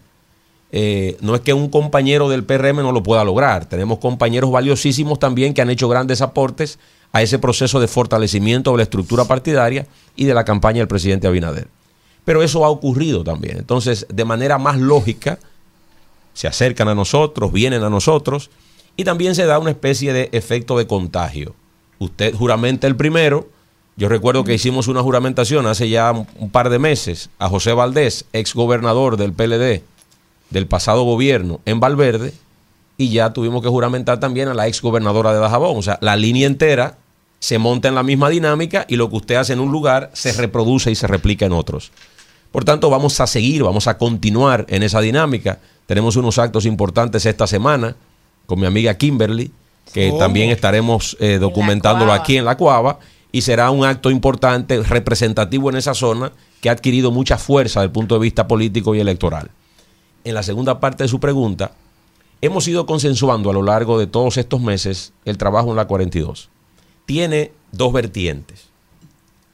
eh, 0.73 1.17
no 1.21 1.35
es 1.35 1.41
que 1.41 1.53
un 1.53 1.69
compañero 1.69 2.29
del 2.29 2.45
PRM 2.45 2.77
no 2.77 2.93
lo 2.93 3.03
pueda 3.03 3.25
lograr. 3.25 3.67
Tenemos 3.67 3.99
compañeros 3.99 4.51
valiosísimos 4.51 5.19
también 5.19 5.53
que 5.53 5.63
han 5.63 5.71
hecho 5.71 5.89
grandes 5.89 6.23
aportes 6.23 6.79
a 7.13 7.23
ese 7.23 7.39
proceso 7.39 7.81
de 7.81 7.89
fortalecimiento 7.89 8.71
de 8.71 8.77
la 8.79 8.83
estructura 8.85 9.25
partidaria 9.25 9.87
y 10.15 10.27
de 10.27 10.35
la 10.35 10.45
campaña 10.45 10.79
del 10.79 10.89
presidente 10.89 11.27
Abinader. 11.27 11.69
Pero 12.25 12.43
eso 12.43 12.65
ha 12.65 12.69
ocurrido 12.69 13.25
también. 13.25 13.59
Entonces, 13.59 14.07
de 14.09 14.25
manera 14.25 14.59
más 14.59 14.79
lógica, 14.79 15.39
se 16.35 16.47
acercan 16.47 16.87
a 16.89 16.95
nosotros, 16.95 17.53
vienen 17.53 17.83
a 17.83 17.91
nosotros 17.91 18.51
y 18.97 19.03
también 19.03 19.35
se 19.35 19.47
da 19.47 19.59
una 19.59 19.71
especie 19.71 20.13
de 20.13 20.29
efecto 20.33 20.79
de 20.79 20.87
contagio. 20.87 21.55
Usted 21.99 22.35
juramenta 22.35 22.87
el 22.87 22.95
primero. 22.95 23.49
Yo 23.97 24.09
recuerdo 24.09 24.45
que 24.45 24.55
hicimos 24.55 24.87
una 24.87 25.03
juramentación 25.03 25.67
hace 25.67 25.89
ya 25.89 26.13
un 26.13 26.51
par 26.51 26.71
de 26.71 26.79
meses 26.79 27.29
a 27.39 27.49
José 27.49 27.73
Valdés, 27.73 28.25
ex 28.33 28.55
gobernador 28.55 29.17
del 29.17 29.33
PLD 29.33 29.83
del 30.51 30.67
pasado 30.67 31.05
gobierno 31.05 31.61
en 31.65 31.81
Valverde, 31.81 32.35
y 32.97 33.09
ya 33.09 33.33
tuvimos 33.33 33.63
que 33.63 33.69
juramentar 33.69 34.21
también 34.21 34.49
a 34.49 34.55
la 34.55 34.69
ex 34.69 34.83
gobernadora 34.83 35.33
de 35.33 35.39
Dajabón. 35.39 35.79
O 35.79 35.83
sea, 35.83 35.99
la 36.03 36.17
línea 36.17 36.47
entera 36.47 36.99
se 37.39 37.59
monta 37.59 37.89
en 37.89 37.95
la 37.95 38.03
misma 38.03 38.29
dinámica 38.29 38.85
y 38.89 38.97
lo 38.97 39.09
que 39.09 39.17
usted 39.17 39.37
hace 39.37 39.55
en 39.55 39.61
un 39.61 39.73
lugar 39.73 40.11
se 40.13 40.33
reproduce 40.33 40.91
y 40.91 40.95
se 40.95 41.07
replica 41.07 41.47
en 41.47 41.53
otros. 41.53 41.93
Por 42.53 42.65
tanto, 42.65 42.91
vamos 42.91 43.19
a 43.21 43.27
seguir, 43.27 43.63
vamos 43.63 43.87
a 43.87 43.97
continuar 43.97 44.67
en 44.69 44.83
esa 44.83 45.01
dinámica. 45.01 45.61
Tenemos 45.87 46.17
unos 46.17 46.39
actos 46.39 46.67
importantes 46.67 47.25
esta 47.25 47.47
semana 47.47 47.97
con 48.45 48.61
mi 48.61 48.67
amiga 48.67 48.95
Kimberly, 48.95 49.51
que 49.95 50.13
también 50.19 50.51
estaremos 50.51 51.17
eh, 51.21 51.39
documentándolo 51.41 52.13
aquí 52.13 52.37
en 52.37 52.45
la 52.45 52.57
Cuava, 52.57 52.99
y 53.33 53.43
será 53.43 53.71
un 53.71 53.85
acto 53.85 54.11
importante, 54.11 54.83
representativo 54.83 55.71
en 55.71 55.77
esa 55.77 55.95
zona, 55.95 56.33
que 56.61 56.69
ha 56.69 56.73
adquirido 56.73 57.11
mucha 57.13 57.39
fuerza 57.39 57.81
desde 57.81 57.87
el 57.87 57.93
punto 57.93 58.17
de 58.17 58.21
vista 58.21 58.47
político 58.47 58.95
y 58.95 59.01
electoral. 59.01 59.51
En 60.25 60.35
la 60.35 60.43
segunda 60.43 60.81
parte 60.81 61.05
de 61.05 61.09
su 61.09 61.21
pregunta, 61.21 61.73
hemos 62.41 62.67
ido 62.69 62.87
consensuando 62.87 63.51
a 63.51 63.55
lo 63.55 63.63
largo 63.63 63.99
de 63.99 64.07
todos 64.07 64.37
estos 64.37 64.61
meses 64.61 65.13
el 65.25 65.39
trabajo 65.39 65.71
en 65.71 65.77
la 65.77 65.87
42 65.87 66.51
tiene 67.11 67.51
dos 67.73 67.93
vertientes. 67.93 68.69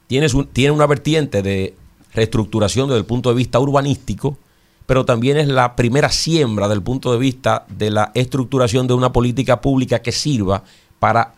Tiene, 0.05 0.71
una 0.71 0.85
vertiente 0.85 1.41
de 1.41 1.73
reestructuración 2.13 2.87
desde 2.87 2.99
el 2.99 3.05
punto 3.05 3.29
de 3.29 3.35
vista 3.35 3.59
urbanístico, 3.59 4.37
pero 4.85 5.05
también 5.05 5.37
es 5.37 5.47
la 5.47 5.75
primera 5.75 6.11
siembra 6.11 6.67
del 6.67 6.83
punto 6.83 7.11
de 7.11 7.17
vista 7.17 7.65
de 7.67 7.89
la 7.89 8.11
estructuración 8.13 8.85
de 8.85 8.93
una 8.93 9.11
política 9.11 9.59
pública 9.59 10.03
que 10.03 10.11
sirva 10.11 10.61
para 10.99 11.33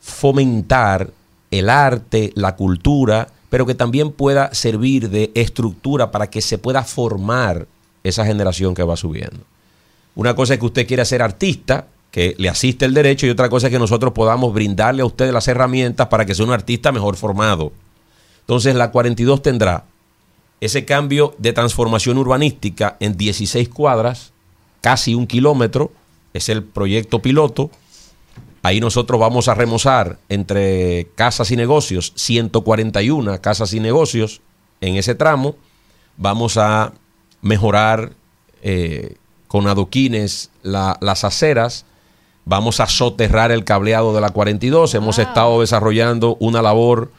fomentar 0.00 1.12
el 1.52 1.70
arte, 1.70 2.32
la 2.34 2.56
cultura, 2.56 3.28
pero 3.48 3.64
que 3.64 3.76
también 3.76 4.10
pueda 4.10 4.52
servir 4.52 5.08
de 5.08 5.30
estructura 5.36 6.10
para 6.10 6.30
que 6.30 6.40
se 6.40 6.58
pueda 6.58 6.82
formar 6.82 7.68
esa 8.04 8.24
generación 8.24 8.74
que 8.74 8.82
va 8.82 8.96
subiendo. 8.96 9.44
Una 10.14 10.34
cosa 10.34 10.54
es 10.54 10.60
que 10.60 10.66
usted 10.66 10.86
quiera 10.86 11.04
ser 11.04 11.22
artista 11.22 11.86
que 12.10 12.34
le 12.38 12.48
asiste 12.48 12.84
el 12.84 12.94
derecho 12.94 13.26
y 13.26 13.30
otra 13.30 13.48
cosa 13.48 13.68
es 13.68 13.72
que 13.72 13.78
nosotros 13.78 14.12
podamos 14.12 14.52
brindarle 14.52 15.02
a 15.02 15.06
usted 15.06 15.32
las 15.32 15.46
herramientas 15.48 16.08
para 16.08 16.26
que 16.26 16.34
sea 16.34 16.44
un 16.44 16.52
artista 16.52 16.90
mejor 16.92 17.16
formado. 17.16 17.72
Entonces 18.40 18.74
la 18.74 18.90
42 18.90 19.42
tendrá 19.42 19.84
ese 20.60 20.84
cambio 20.84 21.34
de 21.38 21.52
transformación 21.52 22.18
urbanística 22.18 22.96
en 23.00 23.16
16 23.16 23.68
cuadras, 23.68 24.32
casi 24.80 25.14
un 25.14 25.26
kilómetro, 25.26 25.92
es 26.34 26.48
el 26.48 26.62
proyecto 26.64 27.22
piloto. 27.22 27.70
Ahí 28.62 28.80
nosotros 28.80 29.18
vamos 29.18 29.48
a 29.48 29.54
remozar 29.54 30.18
entre 30.28 31.08
casas 31.14 31.50
y 31.50 31.56
negocios, 31.56 32.12
141 32.16 33.40
casas 33.40 33.72
y 33.72 33.80
negocios 33.80 34.42
en 34.80 34.96
ese 34.96 35.14
tramo. 35.14 35.56
Vamos 36.18 36.58
a 36.58 36.92
mejorar 37.42 38.12
eh, 38.62 39.16
con 39.48 39.66
adoquines 39.66 40.50
las 40.62 41.24
aceras 41.24 41.84
Vamos 42.50 42.80
a 42.80 42.88
soterrar 42.88 43.52
el 43.52 43.64
cableado 43.64 44.12
de 44.12 44.20
la 44.20 44.30
42. 44.30 44.94
Hemos 44.94 45.18
estado 45.20 45.60
desarrollando 45.60 46.36
una 46.40 46.62
labor 46.62 47.12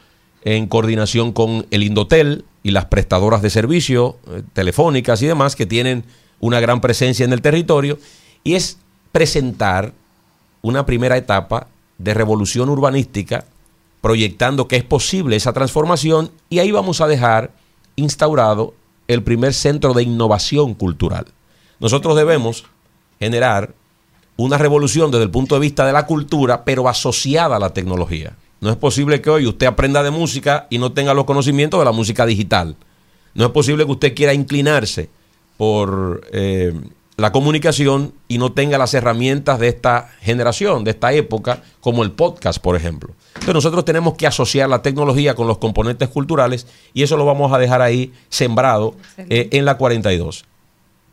en 0.44 0.66
coordinación 0.66 1.32
con 1.32 1.66
el 1.70 1.84
Indotel 1.84 2.44
y 2.62 2.72
las 2.72 2.86
prestadoras 2.86 3.40
de 3.40 3.48
servicio 3.48 4.18
eh, 4.26 4.42
telefónicas 4.52 5.22
y 5.22 5.26
demás 5.26 5.56
que 5.56 5.64
tienen 5.64 6.04
una 6.40 6.60
gran 6.60 6.82
presencia 6.82 7.24
en 7.24 7.32
el 7.32 7.40
territorio. 7.40 7.98
Y 8.44 8.56
es 8.56 8.78
presentar 9.12 9.92
una 10.60 10.84
primera 10.84 11.16
etapa 11.16 11.68
de 11.96 12.14
revolución 12.14 12.68
urbanística, 12.68 13.46
proyectando 14.00 14.68
que 14.68 14.76
es 14.76 14.84
posible 14.84 15.36
esa 15.36 15.52
transformación 15.52 16.30
y 16.50 16.58
ahí 16.58 16.72
vamos 16.72 17.00
a 17.00 17.06
dejar 17.06 17.52
instaurado 17.96 18.74
el 19.14 19.22
primer 19.22 19.54
centro 19.54 19.94
de 19.94 20.02
innovación 20.02 20.74
cultural. 20.74 21.26
Nosotros 21.80 22.16
debemos 22.16 22.64
generar 23.18 23.74
una 24.36 24.58
revolución 24.58 25.10
desde 25.10 25.24
el 25.24 25.30
punto 25.30 25.54
de 25.54 25.60
vista 25.60 25.86
de 25.86 25.92
la 25.92 26.06
cultura, 26.06 26.64
pero 26.64 26.88
asociada 26.88 27.56
a 27.56 27.60
la 27.60 27.70
tecnología. 27.70 28.36
No 28.60 28.70
es 28.70 28.76
posible 28.76 29.20
que 29.20 29.30
hoy 29.30 29.46
usted 29.46 29.66
aprenda 29.66 30.02
de 30.02 30.10
música 30.10 30.66
y 30.70 30.78
no 30.78 30.92
tenga 30.92 31.14
los 31.14 31.24
conocimientos 31.24 31.80
de 31.80 31.84
la 31.84 31.92
música 31.92 32.24
digital. 32.24 32.76
No 33.34 33.46
es 33.46 33.50
posible 33.50 33.84
que 33.84 33.92
usted 33.92 34.14
quiera 34.14 34.34
inclinarse 34.34 35.10
por 35.56 36.26
eh, 36.32 36.72
la 37.16 37.32
comunicación 37.32 38.14
y 38.26 38.38
no 38.38 38.52
tenga 38.52 38.78
las 38.78 38.94
herramientas 38.94 39.58
de 39.58 39.68
esta 39.68 40.10
generación, 40.20 40.84
de 40.84 40.92
esta 40.92 41.12
época, 41.12 41.62
como 41.80 42.02
el 42.02 42.12
podcast, 42.12 42.58
por 42.58 42.74
ejemplo. 42.74 43.14
Entonces 43.34 43.54
nosotros 43.54 43.84
tenemos 43.84 44.14
que 44.14 44.26
asociar 44.26 44.68
la 44.68 44.82
tecnología 44.82 45.34
con 45.34 45.46
los 45.46 45.58
componentes 45.58 46.08
culturales 46.08 46.66
y 46.94 47.02
eso 47.02 47.16
lo 47.16 47.26
vamos 47.26 47.52
a 47.52 47.58
dejar 47.58 47.82
ahí 47.82 48.12
sembrado 48.28 48.94
eh, 49.18 49.48
en 49.52 49.64
la 49.64 49.76
42. 49.76 50.44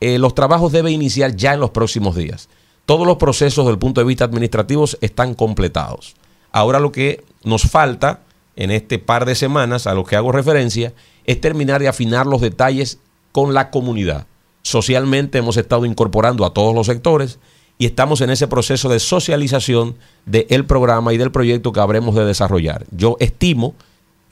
Eh, 0.01 0.17
los 0.17 0.33
trabajos 0.33 0.71
deben 0.71 0.93
iniciar 0.93 1.35
ya 1.35 1.53
en 1.53 1.59
los 1.59 1.71
próximos 1.71 2.15
días. 2.15 2.49
Todos 2.85 3.05
los 3.05 3.17
procesos 3.17 3.65
desde 3.65 3.73
el 3.73 3.79
punto 3.79 4.01
de 4.01 4.07
vista 4.07 4.25
administrativo 4.25 4.85
están 5.01 5.33
completados. 5.33 6.15
Ahora 6.51 6.79
lo 6.79 6.91
que 6.91 7.23
nos 7.43 7.63
falta 7.63 8.21
en 8.55 8.71
este 8.71 8.99
par 8.99 9.25
de 9.25 9.35
semanas 9.35 9.85
a 9.85 9.93
lo 9.93 10.05
que 10.05 10.15
hago 10.15 10.31
referencia 10.31 10.93
es 11.25 11.39
terminar 11.39 11.81
de 11.81 11.87
afinar 11.87 12.25
los 12.25 12.41
detalles 12.41 12.99
con 13.31 13.53
la 13.53 13.69
comunidad. 13.69 14.25
Socialmente 14.61 15.37
hemos 15.37 15.57
estado 15.57 15.85
incorporando 15.85 16.45
a 16.45 16.53
todos 16.53 16.75
los 16.75 16.87
sectores 16.87 17.39
y 17.77 17.85
estamos 17.85 18.21
en 18.21 18.29
ese 18.29 18.47
proceso 18.47 18.89
de 18.89 18.99
socialización 18.99 19.95
del 20.25 20.65
programa 20.65 21.13
y 21.13 21.17
del 21.17 21.31
proyecto 21.31 21.71
que 21.71 21.79
habremos 21.79 22.13
de 22.13 22.25
desarrollar. 22.25 22.85
Yo 22.91 23.15
estimo 23.19 23.73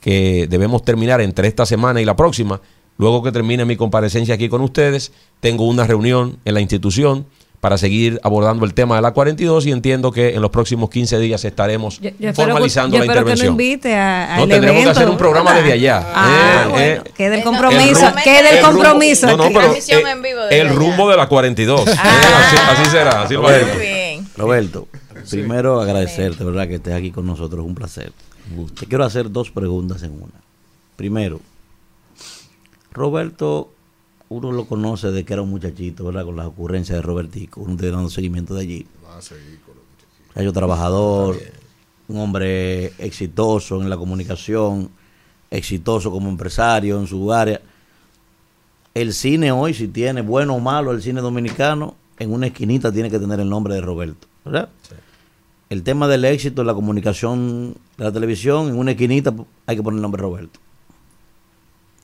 que 0.00 0.46
debemos 0.48 0.84
terminar 0.84 1.20
entre 1.20 1.48
esta 1.48 1.66
semana 1.66 2.00
y 2.00 2.04
la 2.04 2.14
próxima. 2.14 2.60
Luego 2.98 3.22
que 3.22 3.32
termine 3.32 3.64
mi 3.64 3.76
comparecencia 3.76 4.34
aquí 4.34 4.48
con 4.48 4.60
ustedes, 4.60 5.12
tengo 5.40 5.66
una 5.66 5.86
reunión 5.86 6.38
en 6.44 6.54
la 6.54 6.60
institución 6.60 7.26
para 7.60 7.76
seguir 7.76 8.20
abordando 8.22 8.64
el 8.64 8.72
tema 8.72 8.96
de 8.96 9.02
la 9.02 9.12
42 9.12 9.66
y 9.66 9.72
entiendo 9.72 10.12
que 10.12 10.34
en 10.34 10.42
los 10.42 10.50
próximos 10.50 10.90
15 10.90 11.18
días 11.18 11.44
estaremos 11.44 12.00
formalizando 12.34 12.98
la 12.98 13.04
intervención. 13.04 13.56
Que 13.56 13.64
invite 13.64 13.94
a, 13.96 14.36
no, 14.38 14.46
tendremos 14.46 14.84
que 14.84 14.90
hacer 14.90 15.08
un 15.08 15.16
programa 15.16 15.54
desde 15.54 15.72
allá. 15.72 16.06
Ah, 16.14 16.68
eh, 16.76 17.02
eh, 17.04 17.10
que 17.16 17.30
del 17.30 17.42
compromiso, 17.42 18.12
que 18.22 18.42
del 18.42 18.60
compromiso. 18.60 19.26
no, 19.26 19.36
no, 19.36 19.44
pero, 19.52 19.74
eh, 19.74 20.60
el 20.60 20.68
rumbo 20.68 21.10
de 21.10 21.16
la 21.16 21.26
42. 21.26 21.84
Ah. 21.98 22.72
así, 22.72 22.90
será. 22.90 23.22
Así 23.22 23.34
Roberto, 23.34 23.78
Roberto, 24.36 24.88
primero 25.28 25.80
agradecerte, 25.80 26.44
¿verdad? 26.44 26.68
Que 26.68 26.76
estés 26.76 26.94
aquí 26.94 27.10
con 27.10 27.26
nosotros. 27.26 27.64
Un 27.64 27.74
placer. 27.74 28.12
Te 28.78 28.86
quiero 28.86 29.04
hacer 29.04 29.30
dos 29.30 29.50
preguntas 29.50 30.02
en 30.04 30.12
una. 30.12 30.40
Primero, 30.96 31.40
Roberto 32.92 33.72
uno 34.30 34.52
lo 34.52 34.66
conoce 34.66 35.10
de 35.10 35.24
que 35.24 35.32
era 35.32 35.42
un 35.42 35.50
muchachito, 35.50 36.04
¿verdad? 36.04 36.24
Con 36.24 36.36
las 36.36 36.46
ocurrencias 36.46 36.96
de 36.96 37.02
Robertico, 37.02 37.60
uno 37.62 37.74
está 37.74 37.90
dando 37.90 38.10
seguimiento 38.10 38.54
de 38.54 38.60
allí. 38.62 38.86
Va 39.04 39.18
a 39.18 39.22
seguir 39.22 39.60
con 39.64 40.44
los 40.44 40.52
trabajador, 40.52 41.36
un 42.08 42.18
hombre 42.18 42.92
exitoso 42.98 43.82
en 43.82 43.90
la 43.90 43.96
comunicación, 43.96 44.90
exitoso 45.50 46.10
como 46.10 46.28
empresario 46.28 46.98
en 47.00 47.06
su 47.06 47.32
área. 47.32 47.60
El 48.94 49.12
cine 49.12 49.50
hoy, 49.50 49.74
si 49.74 49.88
tiene 49.88 50.20
bueno 50.20 50.54
o 50.54 50.60
malo 50.60 50.92
el 50.92 51.02
cine 51.02 51.20
dominicano, 51.20 51.94
en 52.18 52.32
una 52.32 52.48
esquinita 52.48 52.92
tiene 52.92 53.10
que 53.10 53.18
tener 53.18 53.40
el 53.40 53.48
nombre 53.48 53.74
de 53.74 53.80
Roberto, 53.80 54.26
¿verdad? 54.44 54.68
El 55.70 55.82
tema 55.82 56.08
del 56.08 56.24
éxito 56.24 56.62
en 56.62 56.66
la 56.66 56.74
comunicación 56.74 57.76
de 57.96 58.04
la 58.04 58.12
televisión, 58.12 58.68
en 58.68 58.78
una 58.78 58.92
esquinita 58.92 59.34
hay 59.66 59.76
que 59.76 59.82
poner 59.82 59.98
el 59.98 60.02
nombre 60.02 60.20
de 60.20 60.28
Roberto. 60.28 60.60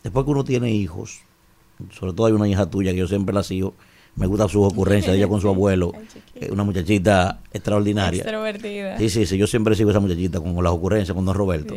Después 0.03 0.25
que 0.25 0.31
uno 0.31 0.45
tiene 0.45 0.71
hijos, 0.71 1.21
sobre 1.91 2.13
todo 2.13 2.27
hay 2.27 2.33
una 2.33 2.49
hija 2.49 2.67
tuya 2.67 2.93
que 2.93 2.99
yo 2.99 3.07
siempre 3.07 3.35
la 3.35 3.43
sigo, 3.43 3.75
me 4.17 4.27
gusta 4.27 4.49
sus 4.49 4.65
ocurrencias 4.65 5.13
de 5.13 5.19
ella 5.19 5.29
con 5.29 5.41
su 5.41 5.49
abuelo, 5.51 5.93
una 6.51 6.65
muchachita 6.65 7.41
extraordinaria. 7.53 8.23
Extrovertida. 8.23 8.99
Sí, 8.99 9.09
sí, 9.09 9.27
sí, 9.27 9.37
yo 9.37 9.47
siempre 9.47 9.75
sigo 9.75 9.91
a 9.91 9.93
esa 9.93 10.01
muchachita 10.01 10.41
con, 10.41 10.55
las 10.63 10.73
ocurrencias 10.73 11.15
con 11.15 11.25
don 11.25 11.35
Roberto. 11.35 11.75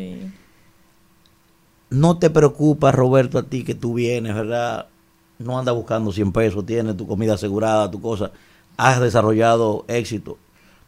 No 1.90 2.18
te 2.18 2.30
preocupa, 2.30 2.92
Roberto, 2.92 3.38
a 3.38 3.44
ti 3.44 3.64
que 3.64 3.74
tú 3.74 3.94
vienes, 3.94 4.36
¿verdad? 4.36 4.88
No 5.40 5.58
andas 5.58 5.74
buscando 5.74 6.12
100 6.12 6.32
pesos, 6.34 6.66
tienes 6.66 6.98
tu 6.98 7.08
comida 7.08 7.36
asegurada, 7.36 7.90
tu 7.90 8.02
cosa. 8.02 8.32
Has 8.76 9.00
desarrollado 9.00 9.86
éxito. 9.88 10.38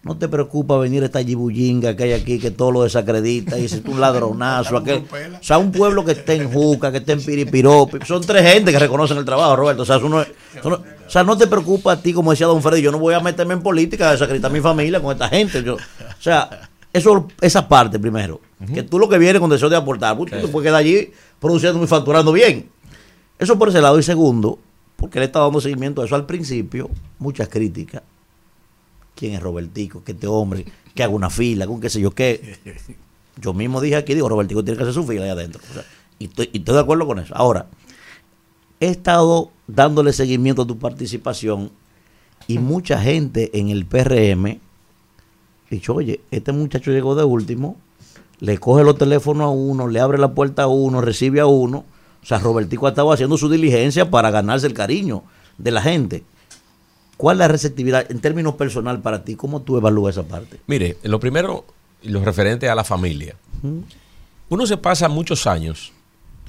No 0.02 0.18
te 0.18 0.30
preocupa 0.30 0.78
venir 0.78 1.04
esta 1.04 1.22
yibullinga 1.22 1.96
que 1.96 2.04
hay 2.04 2.14
aquí, 2.14 2.40
que 2.40 2.52
todo 2.52 2.72
lo 2.72 2.84
desacredita, 2.84 3.60
y 3.60 3.66
es 3.66 3.82
un 3.86 4.00
ladronazo. 4.00 4.78
aquel, 4.78 5.04
o 5.04 5.44
sea, 5.44 5.58
un 5.58 5.74
pueblo 5.74 6.06
que 6.06 6.14
esté 6.14 6.36
en 6.36 6.50
Juca, 6.50 6.92
que 6.92 7.00
esté 7.00 7.14
en 7.14 7.24
Piripiropi. 7.24 8.00
Son 8.06 8.22
tres 8.22 8.50
gente 8.50 8.72
que 8.72 8.80
reconocen 8.80 9.18
el 9.18 9.26
trabajo, 9.26 9.58
Roberto. 9.58 9.82
O 9.84 9.86
sea, 9.86 9.98
uno, 9.98 10.20
o 10.64 11.10
sea, 11.10 11.24
no 11.26 11.38
te 11.38 11.48
preocupa 11.48 11.94
a 11.94 12.02
ti, 12.02 12.14
como 12.14 12.32
decía 12.32 12.48
Don 12.48 12.62
Freddy, 12.62 12.82
yo 12.82 12.92
no 12.92 13.00
voy 13.00 13.14
a 13.14 13.20
meterme 13.20 13.56
en 13.56 13.62
política 13.62 14.10
a 14.10 14.12
desacreditar 14.14 14.50
a 14.50 14.54
mi 14.54 14.62
familia 14.62 15.02
con 15.02 15.12
esta 15.12 15.28
gente. 15.28 15.62
Yo, 15.64 15.76
o 15.76 16.22
sea, 16.22 16.70
eso, 16.94 17.28
esa 17.42 17.68
parte 17.68 18.00
primero. 18.00 18.40
Que 18.74 18.84
tú 18.84 19.00
lo 19.00 19.10
que 19.10 19.18
vienes 19.18 19.42
con 19.42 19.50
deseo 19.50 19.70
de 19.70 19.76
aportar, 19.76 20.18
pues, 20.18 20.32
tú 20.32 20.38
te 20.40 20.48
puedes 20.48 20.70
quedar 20.70 20.80
allí 20.80 21.12
produciendo 21.40 21.84
y 21.84 21.88
facturando 21.88 22.32
bien. 22.32 22.70
Eso 23.38 23.60
por 23.60 23.68
ese 23.68 23.82
lado. 23.82 24.00
Y 24.00 24.04
segundo, 24.04 24.60
porque 24.96 25.20
le 25.20 25.26
estaba 25.26 25.46
dando 25.46 25.60
seguimiento 25.60 26.02
a 26.02 26.06
eso 26.06 26.16
al 26.16 26.26
principio, 26.26 26.90
muchas 27.18 27.50
críticas 27.50 28.02
quién 29.20 29.34
es 29.34 29.42
Robertico, 29.42 30.02
que 30.02 30.14
este 30.14 30.28
hombre, 30.28 30.66
que 30.96 31.04
haga 31.04 31.14
una 31.14 31.30
fila, 31.30 31.68
con 31.68 31.82
qué 31.82 31.90
sé 31.90 32.00
yo 32.00 32.12
qué. 32.12 32.58
Yo 33.36 33.54
mismo 33.54 33.82
dije 33.82 33.98
aquí, 33.98 34.14
digo, 34.14 34.30
Robertico 34.30 34.64
tiene 34.64 34.78
que 34.78 34.84
hacer 34.84 34.94
su 34.94 35.06
fila 35.06 35.26
ahí 35.26 35.30
adentro. 35.30 35.62
y, 36.20 36.26
estoy, 36.26 36.48
de 36.48 36.80
acuerdo 36.80 37.06
con 37.06 37.20
eso. 37.20 37.36
Ahora, 37.36 37.68
he 38.80 38.88
estado 38.88 39.52
dándole 39.68 40.14
seguimiento 40.14 40.62
a 40.62 40.68
tu 40.68 40.78
participación 40.78 41.70
y 42.48 42.60
mucha 42.60 43.02
gente 43.02 43.58
en 43.60 43.70
el 43.70 43.86
PRM 43.86 44.60
dicho, 45.70 45.94
oye, 45.94 46.22
este 46.32 46.52
muchacho 46.52 46.92
llegó 46.92 47.14
de 47.14 47.26
último, 47.26 47.76
le 48.40 48.58
coge 48.58 48.84
los 48.84 48.98
teléfonos 48.98 49.44
a 49.44 49.50
uno, 49.50 49.88
le 49.88 50.00
abre 50.00 50.18
la 50.18 50.34
puerta 50.34 50.64
a 50.64 50.68
uno, 50.68 51.02
recibe 51.02 51.42
a 51.42 51.46
uno. 51.46 51.84
O 52.24 52.26
sea, 52.26 52.40
Robertico 52.40 52.88
ha 52.88 52.90
estado 52.90 53.12
haciendo 53.12 53.38
su 53.38 53.50
diligencia 53.50 54.10
para 54.10 54.32
ganarse 54.32 54.68
el 54.68 54.74
cariño 54.74 55.24
de 55.58 55.72
la 55.72 55.82
gente. 55.82 56.24
¿Cuál 57.20 57.36
es 57.36 57.40
la 57.40 57.48
receptividad 57.50 58.10
en 58.10 58.22
términos 58.22 58.56
personal 58.56 59.02
para 59.02 59.26
ti? 59.26 59.36
¿Cómo 59.36 59.62
tú 59.62 59.76
evalúas 59.76 60.16
esa 60.16 60.26
parte? 60.26 60.62
Mire, 60.68 60.96
lo 61.04 61.20
primero, 61.20 61.66
lo 62.04 62.24
referente 62.24 62.70
a 62.70 62.76
la 62.76 62.86
familia. 62.86 63.36
Uno 64.48 64.66
se 64.66 64.78
pasa 64.78 65.10
muchos 65.10 65.46
años 65.46 65.92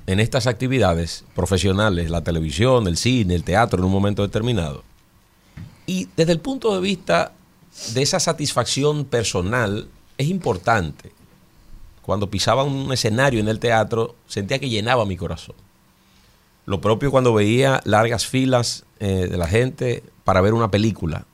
en 0.07 0.21
estas 0.21 0.47
actividades 0.47 1.25
profesionales, 1.35 2.09
la 2.09 2.23
televisión, 2.23 2.87
el 2.87 2.97
cine, 2.99 3.35
el 3.35 3.43
teatro 3.43 3.81
en 3.81 3.87
un 3.87 3.91
momento 3.91 4.23
determinado. 4.23 4.85
Y 5.87 6.07
desde 6.17 6.31
el 6.31 6.39
punto 6.39 6.73
de 6.73 6.81
vista 6.81 7.33
de 7.93 8.03
esa 8.03 8.21
satisfacción 8.21 9.07
personal, 9.07 9.89
es 10.19 10.29
importante. 10.29 11.11
Cuando 12.01 12.31
pisaba 12.31 12.63
un 12.63 12.93
escenario 12.93 13.41
en 13.41 13.49
el 13.49 13.59
teatro, 13.59 14.15
sentía 14.29 14.61
que 14.61 14.71
llenaba 14.71 15.05
mi 15.05 15.17
corazón. 15.17 15.57
Lo 16.65 16.81
propio 16.81 17.11
cuando 17.11 17.35
veía 17.35 17.81
largas 17.85 18.25
filas 18.25 18.85
eh, 19.01 19.27
de 19.29 19.37
la 19.37 19.49
gente 19.49 20.05
para 20.31 20.43
ver 20.43 20.55
una 20.55 20.71
película, 20.71 21.27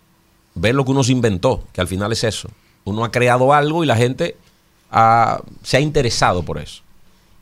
ver 0.54 0.74
lo 0.74 0.86
que 0.86 0.92
uno 0.92 1.04
se 1.04 1.12
inventó, 1.12 1.62
que 1.74 1.82
al 1.82 1.86
final 1.86 2.12
es 2.12 2.24
eso. 2.24 2.48
Uno 2.84 3.04
ha 3.04 3.10
creado 3.12 3.52
algo 3.52 3.84
y 3.84 3.86
la 3.86 3.94
gente 3.94 4.38
se 5.62 5.76
ha 5.76 5.80
interesado 5.80 6.44
por 6.44 6.56
eso. 6.56 6.82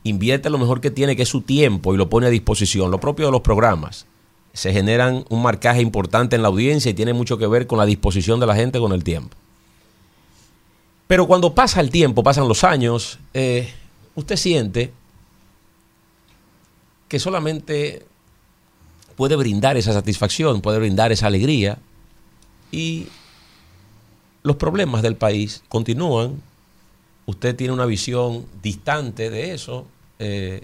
Invierte 0.03 0.49
lo 0.49 0.57
mejor 0.57 0.81
que 0.81 0.91
tiene, 0.91 1.15
que 1.15 1.21
es 1.21 1.29
su 1.29 1.39
tiempo, 1.39 1.93
y 1.93 1.97
lo 1.97 2.09
pone 2.09 2.27
a 2.27 2.29
disposición. 2.29 2.91
Lo 2.91 2.99
propio 2.99 3.27
de 3.27 3.31
los 3.31 3.39
programas. 3.39 4.05
Se 4.51 4.73
generan 4.73 5.23
un 5.29 5.41
marcaje 5.43 5.79
importante 5.79 6.35
en 6.35 6.41
la 6.41 6.49
audiencia 6.49 6.91
y 6.91 6.93
tiene 6.93 7.13
mucho 7.13 7.37
que 7.37 7.47
ver 7.47 7.67
con 7.67 7.77
la 7.77 7.85
disposición 7.85 8.41
de 8.41 8.47
la 8.47 8.55
gente 8.55 8.77
con 8.77 8.91
el 8.91 9.05
tiempo. 9.05 9.37
Pero 11.07 11.25
cuando 11.25 11.55
pasa 11.55 11.79
el 11.79 11.89
tiempo, 11.89 12.21
pasan 12.21 12.49
los 12.49 12.65
años, 12.65 13.17
eh, 13.33 13.73
usted 14.15 14.35
siente 14.35 14.91
que 17.07 17.17
solamente 17.17 18.05
puede 19.15 19.35
brindar 19.35 19.77
esa 19.77 19.93
satisfacción, 19.93 20.61
puede 20.61 20.79
brindar 20.79 21.11
esa 21.11 21.27
alegría. 21.27 21.77
Y 22.71 23.07
los 24.43 24.57
problemas 24.57 25.01
del 25.01 25.15
país 25.15 25.63
continúan. 25.69 26.41
Usted 27.25 27.55
tiene 27.55 27.73
una 27.73 27.85
visión 27.85 28.45
distante 28.61 29.29
de 29.29 29.53
eso. 29.53 29.85
Eh, 30.19 30.63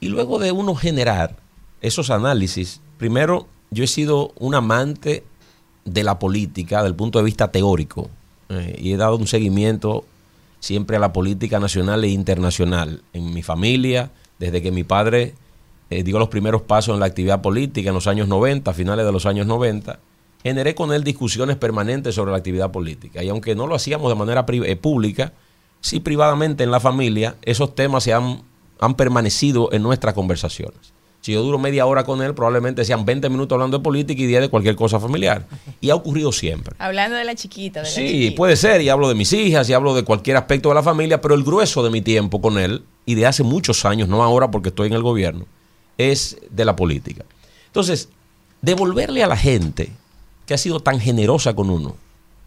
y 0.00 0.08
luego 0.08 0.38
de 0.38 0.52
uno 0.52 0.74
generar 0.74 1.36
esos 1.80 2.10
análisis, 2.10 2.80
primero 2.98 3.46
yo 3.70 3.84
he 3.84 3.88
sido 3.88 4.32
un 4.36 4.54
amante 4.54 5.24
de 5.84 6.04
la 6.04 6.18
política 6.18 6.78
desde 6.78 6.88
el 6.88 6.94
punto 6.94 7.18
de 7.18 7.24
vista 7.24 7.50
teórico 7.50 8.10
eh, 8.48 8.78
y 8.78 8.92
he 8.92 8.96
dado 8.96 9.16
un 9.16 9.26
seguimiento 9.26 10.04
siempre 10.60 10.96
a 10.96 11.00
la 11.00 11.12
política 11.12 11.60
nacional 11.60 12.04
e 12.04 12.08
internacional 12.08 13.02
en 13.12 13.32
mi 13.32 13.42
familia, 13.42 14.10
desde 14.38 14.62
que 14.62 14.70
mi 14.70 14.84
padre 14.84 15.34
eh, 15.90 16.02
digo 16.02 16.18
los 16.18 16.28
primeros 16.28 16.62
pasos 16.62 16.94
en 16.94 17.00
la 17.00 17.06
actividad 17.06 17.40
política 17.40 17.88
en 17.88 17.94
los 17.94 18.06
años 18.06 18.28
90, 18.28 18.72
finales 18.74 19.06
de 19.06 19.12
los 19.12 19.26
años 19.26 19.46
90, 19.46 19.98
generé 20.42 20.74
con 20.74 20.92
él 20.92 21.04
discusiones 21.04 21.56
permanentes 21.56 22.14
sobre 22.14 22.32
la 22.32 22.38
actividad 22.38 22.70
política. 22.70 23.22
Y 23.22 23.28
aunque 23.28 23.54
no 23.54 23.66
lo 23.66 23.74
hacíamos 23.74 24.10
de 24.10 24.14
manera 24.14 24.44
eh, 24.48 24.76
pública, 24.76 25.32
sí 25.80 26.00
privadamente 26.00 26.64
en 26.64 26.70
la 26.70 26.80
familia, 26.80 27.36
esos 27.42 27.74
temas 27.74 28.04
se 28.04 28.12
han, 28.12 28.42
han 28.80 28.94
permanecido 28.94 29.70
en 29.72 29.82
nuestras 29.82 30.14
conversaciones. 30.14 30.92
Si 31.20 31.32
yo 31.32 31.42
duro 31.42 31.58
media 31.58 31.84
hora 31.84 32.04
con 32.04 32.22
él, 32.22 32.32
probablemente 32.32 32.84
sean 32.84 33.04
20 33.04 33.28
minutos 33.28 33.56
hablando 33.56 33.78
de 33.78 33.82
política 33.82 34.22
y 34.22 34.26
10 34.26 34.42
de 34.42 34.48
cualquier 34.48 34.76
cosa 34.76 35.00
familiar. 35.00 35.46
Y 35.80 35.90
ha 35.90 35.94
ocurrido 35.94 36.30
siempre. 36.30 36.76
Hablando 36.78 37.16
de 37.16 37.24
la 37.24 37.34
chiquita. 37.34 37.82
De 37.82 37.88
la 37.88 37.92
sí, 37.92 38.30
puede 38.36 38.56
ser. 38.56 38.80
Y 38.82 38.88
hablo 38.88 39.08
de 39.08 39.14
mis 39.14 39.32
hijas 39.32 39.68
y 39.68 39.72
hablo 39.72 39.94
de 39.94 40.04
cualquier 40.04 40.36
aspecto 40.36 40.68
de 40.68 40.76
la 40.76 40.82
familia, 40.82 41.20
pero 41.20 41.34
el 41.34 41.42
grueso 41.42 41.82
de 41.82 41.90
mi 41.90 42.02
tiempo 42.02 42.40
con 42.40 42.56
él, 42.58 42.84
y 43.04 43.16
de 43.16 43.26
hace 43.26 43.42
muchos 43.42 43.84
años, 43.84 44.08
no 44.08 44.22
ahora 44.22 44.50
porque 44.50 44.68
estoy 44.68 44.86
en 44.86 44.94
el 44.94 45.02
gobierno, 45.02 45.46
es 45.98 46.38
de 46.50 46.64
la 46.64 46.76
política. 46.76 47.24
Entonces, 47.66 48.08
devolverle 48.62 49.22
a 49.22 49.26
la 49.26 49.36
gente 49.36 49.92
que 50.46 50.54
ha 50.54 50.58
sido 50.58 50.80
tan 50.80 51.00
generosa 51.00 51.54
con 51.54 51.68
uno 51.68 51.96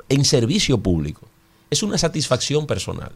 en 0.09 0.25
servicio 0.25 0.77
público 0.79 1.27
es 1.69 1.83
una 1.83 1.97
satisfacción 1.97 2.65
personal. 2.65 3.11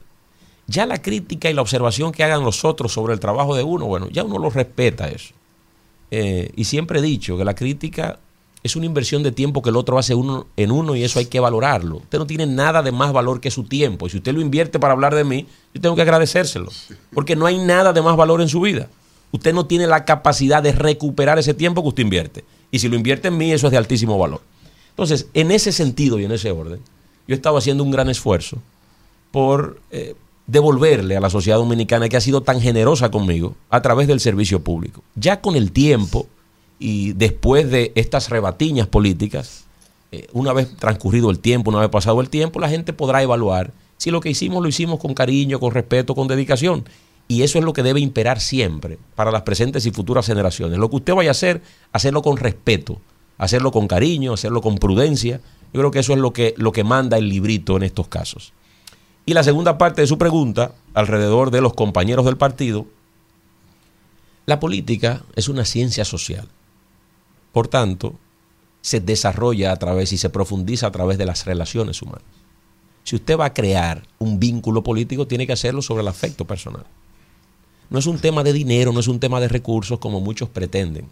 Ya 0.67 0.85
la 0.85 1.01
crítica 1.01 1.49
y 1.49 1.53
la 1.53 1.61
observación 1.61 2.11
que 2.11 2.23
hagan 2.23 2.43
los 2.43 2.65
otros 2.65 2.93
sobre 2.93 3.13
el 3.13 3.19
trabajo 3.19 3.55
de 3.55 3.63
uno, 3.63 3.85
bueno, 3.85 4.09
ya 4.09 4.23
uno 4.23 4.37
lo 4.37 4.49
respeta 4.49 5.09
eso. 5.09 5.33
Eh, 6.11 6.51
y 6.55 6.65
siempre 6.65 6.99
he 6.99 7.01
dicho 7.01 7.37
que 7.37 7.45
la 7.45 7.55
crítica 7.55 8.19
es 8.63 8.75
una 8.75 8.85
inversión 8.85 9.21
de 9.21 9.31
tiempo 9.31 9.61
que 9.61 9.69
el 9.69 9.75
otro 9.75 9.99
hace 9.99 10.15
uno 10.15 10.47
en 10.57 10.71
uno 10.71 10.95
y 10.95 11.03
eso 11.03 11.19
hay 11.19 11.25
que 11.25 11.39
valorarlo. 11.39 11.97
Usted 11.97 12.17
no 12.17 12.25
tiene 12.25 12.47
nada 12.47 12.81
de 12.81 12.91
más 12.91 13.13
valor 13.13 13.41
que 13.41 13.51
su 13.51 13.63
tiempo. 13.65 14.07
Y 14.07 14.09
si 14.09 14.17
usted 14.17 14.33
lo 14.33 14.41
invierte 14.41 14.79
para 14.79 14.93
hablar 14.93 15.13
de 15.13 15.23
mí, 15.23 15.45
yo 15.73 15.81
tengo 15.81 15.95
que 15.95 16.01
agradecérselo. 16.01 16.71
Porque 17.13 17.35
no 17.35 17.45
hay 17.45 17.59
nada 17.59 17.93
de 17.93 18.01
más 18.01 18.15
valor 18.15 18.41
en 18.41 18.49
su 18.49 18.61
vida 18.61 18.89
usted 19.31 19.53
no 19.53 19.65
tiene 19.65 19.87
la 19.87 20.05
capacidad 20.05 20.63
de 20.63 20.71
recuperar 20.71 21.39
ese 21.39 21.53
tiempo 21.53 21.81
que 21.81 21.89
usted 21.89 22.03
invierte. 22.03 22.45
Y 22.71 22.79
si 22.79 22.89
lo 22.89 22.95
invierte 22.95 23.27
en 23.29 23.37
mí, 23.37 23.51
eso 23.51 23.67
es 23.67 23.71
de 23.71 23.77
altísimo 23.77 24.17
valor. 24.17 24.41
Entonces, 24.89 25.27
en 25.33 25.51
ese 25.51 25.71
sentido 25.71 26.19
y 26.19 26.25
en 26.25 26.31
ese 26.31 26.51
orden, 26.51 26.79
yo 27.27 27.33
he 27.33 27.35
estado 27.35 27.57
haciendo 27.57 27.83
un 27.83 27.91
gran 27.91 28.09
esfuerzo 28.09 28.57
por 29.31 29.79
eh, 29.91 30.15
devolverle 30.47 31.17
a 31.17 31.19
la 31.19 31.29
sociedad 31.29 31.57
dominicana 31.57 32.07
que 32.07 32.17
ha 32.17 32.21
sido 32.21 32.41
tan 32.41 32.61
generosa 32.61 33.11
conmigo 33.11 33.55
a 33.69 33.81
través 33.81 34.07
del 34.07 34.19
servicio 34.19 34.63
público. 34.63 35.03
Ya 35.15 35.41
con 35.41 35.55
el 35.55 35.71
tiempo 35.71 36.27
y 36.79 37.13
después 37.13 37.69
de 37.69 37.91
estas 37.95 38.29
rebatiñas 38.29 38.87
políticas, 38.87 39.65
eh, 40.11 40.27
una 40.33 40.53
vez 40.53 40.75
transcurrido 40.77 41.29
el 41.29 41.39
tiempo, 41.39 41.71
una 41.71 41.79
vez 41.79 41.89
pasado 41.89 42.21
el 42.21 42.29
tiempo, 42.29 42.59
la 42.59 42.69
gente 42.69 42.93
podrá 42.93 43.21
evaluar 43.21 43.71
si 43.97 44.11
lo 44.11 44.21
que 44.21 44.29
hicimos 44.29 44.61
lo 44.61 44.69
hicimos 44.69 44.99
con 44.99 45.13
cariño, 45.13 45.59
con 45.59 45.73
respeto, 45.73 46.15
con 46.15 46.27
dedicación. 46.27 46.85
Y 47.27 47.41
eso 47.41 47.57
es 47.57 47.65
lo 47.65 47.73
que 47.73 47.83
debe 47.83 47.99
imperar 47.99 48.39
siempre 48.39 48.99
para 49.15 49.31
las 49.31 49.41
presentes 49.41 49.85
y 49.85 49.91
futuras 49.91 50.27
generaciones. 50.27 50.77
Lo 50.77 50.89
que 50.89 50.97
usted 50.97 51.13
vaya 51.13 51.31
a 51.31 51.31
hacer, 51.31 51.61
hacerlo 51.91 52.21
con 52.21 52.37
respeto, 52.37 53.01
hacerlo 53.37 53.71
con 53.71 53.87
cariño, 53.87 54.33
hacerlo 54.33 54.61
con 54.61 54.77
prudencia. 54.77 55.41
Yo 55.73 55.79
creo 55.81 55.91
que 55.91 55.99
eso 55.99 56.13
es 56.13 56.19
lo 56.19 56.33
que, 56.33 56.53
lo 56.57 56.71
que 56.71 56.83
manda 56.83 57.17
el 57.17 57.27
librito 57.27 57.77
en 57.77 57.83
estos 57.83 58.07
casos. 58.07 58.53
Y 59.25 59.33
la 59.33 59.43
segunda 59.43 59.77
parte 59.77 60.01
de 60.01 60.07
su 60.07 60.19
pregunta, 60.19 60.73
alrededor 60.93 61.49
de 61.49 61.61
los 61.61 61.73
compañeros 61.73 62.25
del 62.25 62.37
partido, 62.37 62.85
la 64.45 64.59
política 64.59 65.23
es 65.35 65.49
una 65.49 65.65
ciencia 65.65 66.05
social. 66.05 66.47
Por 67.51 67.67
tanto, 67.67 68.15
se 68.81 68.99
desarrolla 68.99 69.71
a 69.71 69.77
través 69.77 70.13
y 70.13 70.17
se 70.17 70.29
profundiza 70.29 70.85
a 70.87 70.91
través 70.91 71.17
de 71.17 71.25
las 71.25 71.45
relaciones 71.45 72.03
humanas. 72.03 72.21
Si 73.03 73.15
usted 73.15 73.37
va 73.37 73.45
a 73.45 73.53
crear 73.53 74.03
un 74.19 74.39
vínculo 74.39 74.83
político, 74.83 75.25
tiene 75.25 75.47
que 75.47 75.53
hacerlo 75.53 75.81
sobre 75.81 76.01
el 76.01 76.07
afecto 76.07 76.45
personal. 76.45 76.85
No 77.89 77.99
es 77.99 78.05
un 78.05 78.19
tema 78.19 78.43
de 78.43 78.53
dinero, 78.53 78.91
no 78.91 78.99
es 78.99 79.07
un 79.07 79.19
tema 79.19 79.39
de 79.39 79.47
recursos 79.47 79.99
como 79.99 80.19
muchos 80.19 80.49
pretenden. 80.49 81.07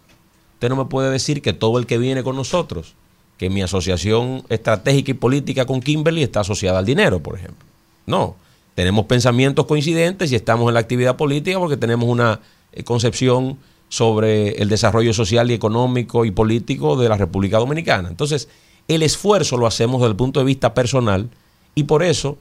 Usted 0.54 0.68
no 0.68 0.76
me 0.76 0.84
puede 0.86 1.10
decir 1.10 1.42
que 1.42 1.52
todo 1.52 1.78
el 1.78 1.86
que 1.86 1.98
viene 1.98 2.22
con 2.22 2.36
nosotros, 2.36 2.94
que 3.38 3.50
mi 3.50 3.62
asociación 3.62 4.44
estratégica 4.48 5.10
y 5.10 5.14
política 5.14 5.66
con 5.66 5.80
Kimberly 5.80 6.22
está 6.22 6.40
asociada 6.40 6.78
al 6.78 6.86
dinero, 6.86 7.20
por 7.20 7.36
ejemplo. 7.36 7.64
No, 8.06 8.36
tenemos 8.74 9.06
pensamientos 9.06 9.66
coincidentes 9.66 10.32
y 10.32 10.36
estamos 10.36 10.68
en 10.68 10.74
la 10.74 10.80
actividad 10.80 11.16
política 11.16 11.58
porque 11.58 11.76
tenemos 11.76 12.08
una 12.08 12.40
eh, 12.72 12.82
concepción 12.82 13.58
sobre 13.88 14.60
el 14.60 14.68
desarrollo 14.68 15.12
social 15.12 15.50
y 15.50 15.54
económico 15.54 16.24
y 16.24 16.30
político 16.30 16.96
de 16.96 17.08
la 17.08 17.16
República 17.16 17.58
Dominicana. 17.58 18.08
Entonces, 18.08 18.48
el 18.88 19.02
esfuerzo 19.02 19.56
lo 19.56 19.66
hacemos 19.66 20.00
desde 20.00 20.10
el 20.10 20.16
punto 20.16 20.40
de 20.40 20.46
vista 20.46 20.74
personal 20.74 21.30
y 21.74 21.84
por 21.84 22.02
eso 22.02 22.36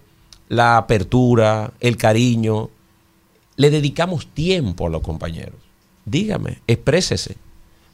la 0.49 0.77
apertura, 0.77 1.71
el 1.79 1.97
cariño, 1.97 2.69
le 3.55 3.69
dedicamos 3.69 4.27
tiempo 4.27 4.87
a 4.87 4.89
los 4.89 5.01
compañeros. 5.01 5.55
Dígame, 6.05 6.59
exprésese. 6.67 7.37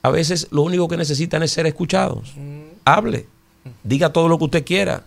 A 0.01 0.09
veces 0.09 0.47
lo 0.51 0.61
único 0.61 0.87
que 0.87 0.97
necesitan 0.97 1.43
es 1.43 1.51
ser 1.51 1.67
escuchados. 1.67 2.33
Hable, 2.85 3.27
diga 3.83 4.13
todo 4.13 4.27
lo 4.29 4.37
que 4.37 4.45
usted 4.45 4.65
quiera. 4.65 5.03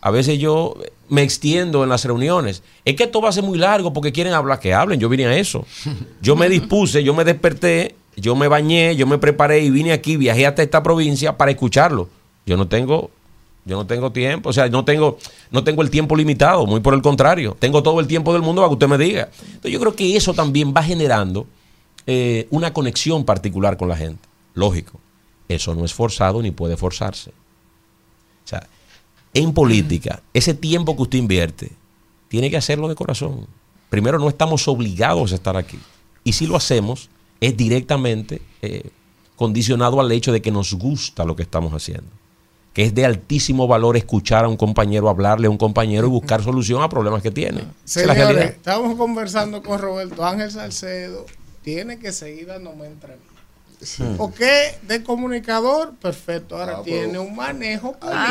A 0.00 0.10
veces 0.10 0.38
yo 0.38 0.76
me 1.08 1.22
extiendo 1.22 1.82
en 1.82 1.88
las 1.88 2.04
reuniones. 2.04 2.62
Es 2.84 2.94
que 2.96 3.04
esto 3.04 3.22
va 3.22 3.30
a 3.30 3.32
ser 3.32 3.44
muy 3.44 3.56
largo 3.56 3.92
porque 3.92 4.12
quieren 4.12 4.34
hablar, 4.34 4.60
que 4.60 4.74
hablen. 4.74 5.00
Yo 5.00 5.08
vine 5.08 5.26
a 5.26 5.36
eso. 5.36 5.64
Yo 6.20 6.36
me 6.36 6.48
dispuse, 6.48 7.02
yo 7.02 7.14
me 7.14 7.24
desperté, 7.24 7.94
yo 8.16 8.36
me 8.36 8.48
bañé, 8.48 8.96
yo 8.96 9.06
me 9.06 9.18
preparé 9.18 9.60
y 9.60 9.70
vine 9.70 9.92
aquí, 9.92 10.16
viajé 10.16 10.46
hasta 10.46 10.62
esta 10.62 10.82
provincia 10.82 11.38
para 11.38 11.52
escucharlo. 11.52 12.08
Yo 12.44 12.56
no 12.56 12.68
tengo, 12.68 13.10
yo 13.64 13.76
no 13.76 13.86
tengo 13.86 14.12
tiempo, 14.12 14.50
o 14.50 14.52
sea, 14.52 14.68
no 14.68 14.84
tengo, 14.84 15.18
no 15.50 15.64
tengo 15.64 15.82
el 15.82 15.90
tiempo 15.90 16.16
limitado, 16.16 16.66
muy 16.66 16.80
por 16.80 16.92
el 16.92 17.00
contrario. 17.00 17.56
Tengo 17.58 17.82
todo 17.82 17.98
el 17.98 18.06
tiempo 18.06 18.32
del 18.32 18.42
mundo 18.42 18.60
para 18.60 18.68
que 18.68 18.74
usted 18.74 18.88
me 18.88 18.98
diga. 18.98 19.30
Entonces 19.46 19.72
yo 19.72 19.80
creo 19.80 19.94
que 19.94 20.16
eso 20.16 20.34
también 20.34 20.74
va 20.76 20.82
generando 20.82 21.46
eh, 22.06 22.46
una 22.50 22.74
conexión 22.74 23.24
particular 23.24 23.76
con 23.78 23.88
la 23.88 23.96
gente. 23.96 24.28
Lógico. 24.52 25.00
Eso 25.48 25.74
no 25.74 25.84
es 25.84 25.94
forzado 25.94 26.42
ni 26.42 26.50
puede 26.50 26.76
forzarse. 26.76 27.30
O 27.30 28.48
sea, 28.48 28.66
en 29.32 29.52
política, 29.54 30.22
ese 30.34 30.52
tiempo 30.52 30.94
que 30.94 31.02
usted 31.02 31.18
invierte, 31.18 31.72
tiene 32.28 32.50
que 32.50 32.58
hacerlo 32.58 32.88
de 32.88 32.94
corazón. 32.94 33.46
Primero, 33.88 34.18
no 34.18 34.28
estamos 34.28 34.68
obligados 34.68 35.32
a 35.32 35.36
estar 35.36 35.56
aquí. 35.56 35.78
Y 36.22 36.32
si 36.32 36.46
lo 36.46 36.56
hacemos, 36.56 37.08
es 37.40 37.56
directamente 37.56 38.42
eh, 38.60 38.90
condicionado 39.36 40.00
al 40.00 40.12
hecho 40.12 40.32
de 40.32 40.42
que 40.42 40.50
nos 40.50 40.74
gusta 40.74 41.24
lo 41.24 41.34
que 41.34 41.42
estamos 41.42 41.72
haciendo. 41.72 42.10
Que 42.74 42.84
es 42.84 42.94
de 42.94 43.06
altísimo 43.06 43.66
valor 43.66 43.96
escuchar 43.96 44.44
a 44.44 44.48
un 44.48 44.56
compañero, 44.56 45.08
hablarle 45.08 45.46
a 45.46 45.50
un 45.50 45.56
compañero 45.56 46.08
y 46.08 46.10
buscar 46.10 46.42
solución 46.42 46.82
a 46.82 46.88
problemas 46.88 47.22
que 47.22 47.30
tiene. 47.30 47.62
Señores, 47.84 48.50
estamos 48.50 48.96
conversando 48.96 49.62
con 49.62 49.80
Roberto 49.80 50.26
Ángel 50.26 50.50
Salcedo. 50.50 51.24
Tiene 51.62 51.98
que 51.98 52.12
seguir 52.12 52.48
dándome 52.48 52.86
entrevistas. 52.86 53.34
Porque 54.16 54.78
de 54.82 55.02
comunicador, 55.02 55.94
perfecto. 56.00 56.56
Ahora 56.56 56.82
tiene 56.82 57.18
un 57.18 57.34
manejo 57.34 57.92
político. 57.92 58.24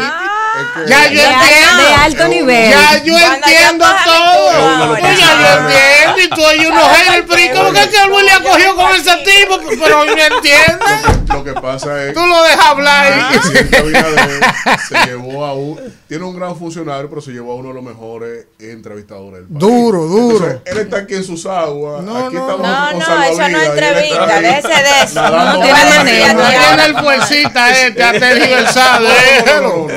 ya 0.87 1.11
yo 1.11 1.21
entiendo. 1.21 1.83
De 1.83 1.93
alto 1.95 2.27
nivel. 2.27 2.69
Ya 2.71 3.03
yo 3.03 3.17
entiendo 3.17 3.85
todo. 4.05 4.97
ya 4.97 5.15
yo 5.15 5.59
entiendo. 5.59 6.21
Y 6.23 6.29
tú 6.29 6.45
hay 6.45 6.65
unos 6.65 6.87
haters. 6.87 7.25
Pero 7.29 7.59
¿cómo 7.59 7.71
que 7.71 7.89
que 7.89 8.07
Luis 8.07 8.23
le 8.23 8.31
ha 8.31 8.39
cogido 8.41 8.75
con 8.75 8.95
ese 8.95 9.15
tipo? 9.17 9.59
Pero 9.83 9.99
hoy 9.99 10.15
me 10.15 10.25
entiendes. 10.25 11.22
Lo 11.33 11.43
que 11.43 11.53
pasa 11.53 12.05
es. 12.05 12.13
Tú 12.13 12.25
lo 12.25 12.43
dejas 12.43 12.65
hablar. 12.65 13.31
se 14.87 15.05
llevó 15.05 15.45
a 15.45 15.53
un. 15.53 15.79
Tiene 16.07 16.25
un 16.25 16.35
gran 16.35 16.55
funcionario, 16.55 17.09
pero 17.09 17.21
se 17.21 17.31
llevó 17.31 17.53
a 17.53 17.55
uno 17.55 17.69
de 17.69 17.73
los 17.75 17.83
mejores 17.83 18.45
entrevistadores 18.59 19.39
del 19.39 19.47
país. 19.47 19.59
Duro, 19.59 20.05
duro. 20.05 20.61
él 20.63 20.77
está 20.77 20.97
aquí 20.97 21.15
en 21.15 21.23
sus 21.23 21.45
aguas. 21.45 22.03
No, 22.03 22.27
aquí 22.27 22.35
no, 22.35 22.41
estamos 22.41 22.67
No, 22.67 22.89
con 22.89 22.99
no, 22.99 23.23
eso 23.23 23.49
no 23.49 23.57
es 23.57 23.69
entrevista, 23.69 24.25
de 24.27 24.41
déjese 24.41 24.67
de 24.67 25.03
eso. 25.03 25.21
No 25.21 25.61
tiene 25.61 25.89
manera. 25.97 26.33
No 26.33 26.49
tiene 26.49 26.85
el 26.85 26.97
fuercita 26.97 27.85
este, 27.85 28.03
ha 28.03 28.11
tergiversado. 28.13 29.07
No, 29.45 29.61
no, 29.61 29.61
no, 29.61 29.87
no. 29.87 29.93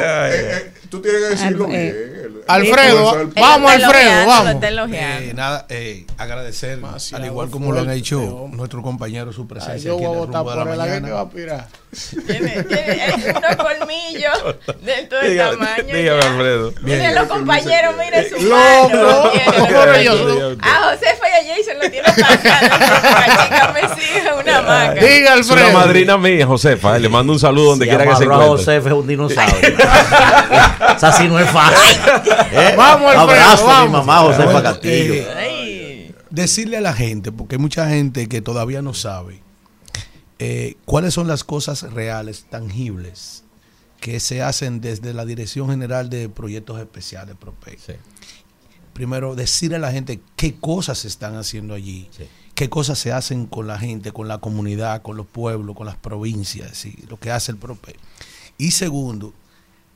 Tú 0.88 1.02
tienes 1.02 1.22
que 1.22 1.28
decirlo 1.28 1.66
bien. 1.66 2.15
Alfredo, 2.48 3.31
vamos 3.35 3.73
Alfredo, 3.73 4.27
vamos. 4.27 4.55
Eh, 4.93 5.32
nada, 5.35 5.66
eh, 5.68 6.06
agradecer, 6.18 6.78
al 7.12 7.24
igual 7.24 7.51
como 7.51 7.73
lo 7.73 7.81
han 7.81 7.90
hecho 7.90 8.48
nuestro 8.52 8.82
compañero 8.82 9.32
su 9.32 9.47
presencia 9.47 9.89
Yo 9.89 9.97
aquí 9.97 10.05
voy 10.05 10.14
a 10.14 10.18
en 10.18 10.20
el 10.23 10.27
votar 10.27 10.43
rumbo 10.44 10.51
de 10.51 10.56
por 10.56 10.66
la 10.66 10.73
él, 10.74 10.81
¿a 10.81 10.85
qué 10.85 10.90
mañana. 11.01 11.14
va 11.14 11.20
a 11.20 11.24
aspirar? 11.24 11.68
Tiene, 12.27 12.62
tiene 12.64 13.14
unos 13.39 13.56
colmillos 13.56 14.56
de 14.82 14.93
todo 15.09 15.20
el 15.20 15.32
Diga- 15.32 15.51
tamaño. 15.52 15.94
dígame. 15.97 16.23
Alfredo. 16.27 16.73
Miren 16.82 17.14
los 17.14 17.27
compañeros, 17.28 17.94
miren 17.97 18.28
su 18.28 18.44
Loco, 18.47 18.89
mano. 18.90 19.31
Pero 19.68 20.02
yo- 20.02 20.56
A 20.60 20.90
Josefa 20.90 21.27
y 21.28 21.32
a 21.51 21.56
Jason 21.56 21.78
lo 21.82 21.90
tiene 21.90 22.09
pasado. 22.09 22.78
La 22.78 23.44
chica 23.44 23.74
me 23.74 23.81
sigue 24.02 24.32
una 24.43 24.62
maca. 24.62 24.94
Diga 24.94 25.35
Es 25.36 25.48
una 25.51 25.62
Alfredo. 25.62 25.73
madrina 25.78 26.18
mía, 26.18 26.47
Josefa. 26.47 26.97
eh, 26.97 27.01
Le 27.01 27.09
mando 27.09 27.32
un 27.32 27.39
saludo 27.39 27.70
donde 27.70 27.89
quiera 27.89 28.05
que 28.06 28.14
se 28.16 28.24
encuentre. 28.24 28.48
Josefa 28.48 28.89
es 28.89 28.94
un 28.94 29.06
dinosaurio. 29.06 29.77
Esa 30.97 31.12
sí 31.12 31.28
no 31.28 31.39
es 31.39 31.51
fácil. 31.51 32.01
¿Eh? 32.52 32.74
Vamos, 32.77 33.14
Alfredo, 33.14 33.20
Abrazo 33.20 33.70
a 33.70 33.81
mi 33.86 33.93
vamos. 33.93 34.06
mamá 34.06 34.18
Josefa 34.23 34.44
Bueno, 34.44 34.62
Castillo. 34.62 35.14
eh, 35.14 36.14
decirle 36.31 36.77
a 36.77 36.81
la 36.81 36.93
gente, 36.93 37.32
porque 37.32 37.56
hay 37.56 37.60
mucha 37.60 37.89
gente 37.89 38.28
que 38.28 38.40
todavía 38.43 38.82
no 38.82 38.94
sabe 38.94 39.43
eh, 40.39 40.74
cuáles 40.85 41.14
son 41.14 41.28
las 41.28 41.44
cosas 41.44 41.82
reales, 41.93 42.47
tangibles, 42.51 43.44
que 44.01 44.20
se 44.20 44.43
hacen 44.43 44.81
desde 44.81 45.14
la 45.14 45.24
Dirección 45.24 45.70
General 45.70 46.10
de 46.10 46.28
Proyectos 46.28 46.78
Especiales, 46.81 47.36
PROPEC. 47.40 47.78
Sí. 47.78 47.93
Primero, 48.93 49.35
decirle 49.35 49.77
a 49.77 49.81
la 49.81 49.93
gente 49.93 50.20
qué 50.36 50.55
cosas 50.56 50.98
se 50.98 51.09
están 51.09 51.36
haciendo 51.36 51.74
allí, 51.74 52.09
Sí. 52.16 52.24
qué 52.55 52.68
cosas 52.68 52.98
se 52.98 53.12
hacen 53.12 53.47
con 53.47 53.66
la 53.66 53.78
gente, 53.78 54.12
con 54.12 54.28
la 54.28 54.39
comunidad, 54.39 55.02
con 55.02 55.16
los 55.16 55.27
pueblos, 55.27 55.74
con 55.77 55.86
las 55.86 55.97
provincias, 55.97 56.85
y 56.86 56.97
lo 57.09 57.18
que 57.18 57.31
hace 57.31 57.52
el 57.52 57.59
PROPEC. 57.59 57.97
Y 58.59 58.70
segundo, 58.73 59.32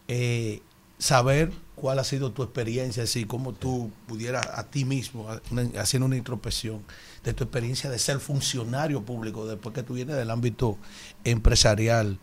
eh, 0.09 0.61
saber 1.01 1.51
cuál 1.75 1.99
ha 1.99 2.05
sido 2.05 2.31
tu 2.31 2.43
experiencia, 2.43 3.03
así 3.03 3.25
como 3.25 3.53
tú 3.55 3.91
pudieras 4.07 4.47
a 4.47 4.65
ti 4.65 4.85
mismo, 4.85 5.29
haciendo 5.79 6.07
una 6.07 6.17
introspección 6.17 6.83
de 7.25 7.33
tu 7.33 7.45
experiencia 7.45 7.91
de 7.91 7.99
ser 7.99 8.21
funcionario 8.21 9.03
público, 9.03 9.47
después 9.47 9.75
que 9.75 9.83
tú 9.83 9.95
vienes 9.95 10.15
del 10.15 10.31
ámbito 10.31 10.77
empresarial, 11.25 12.19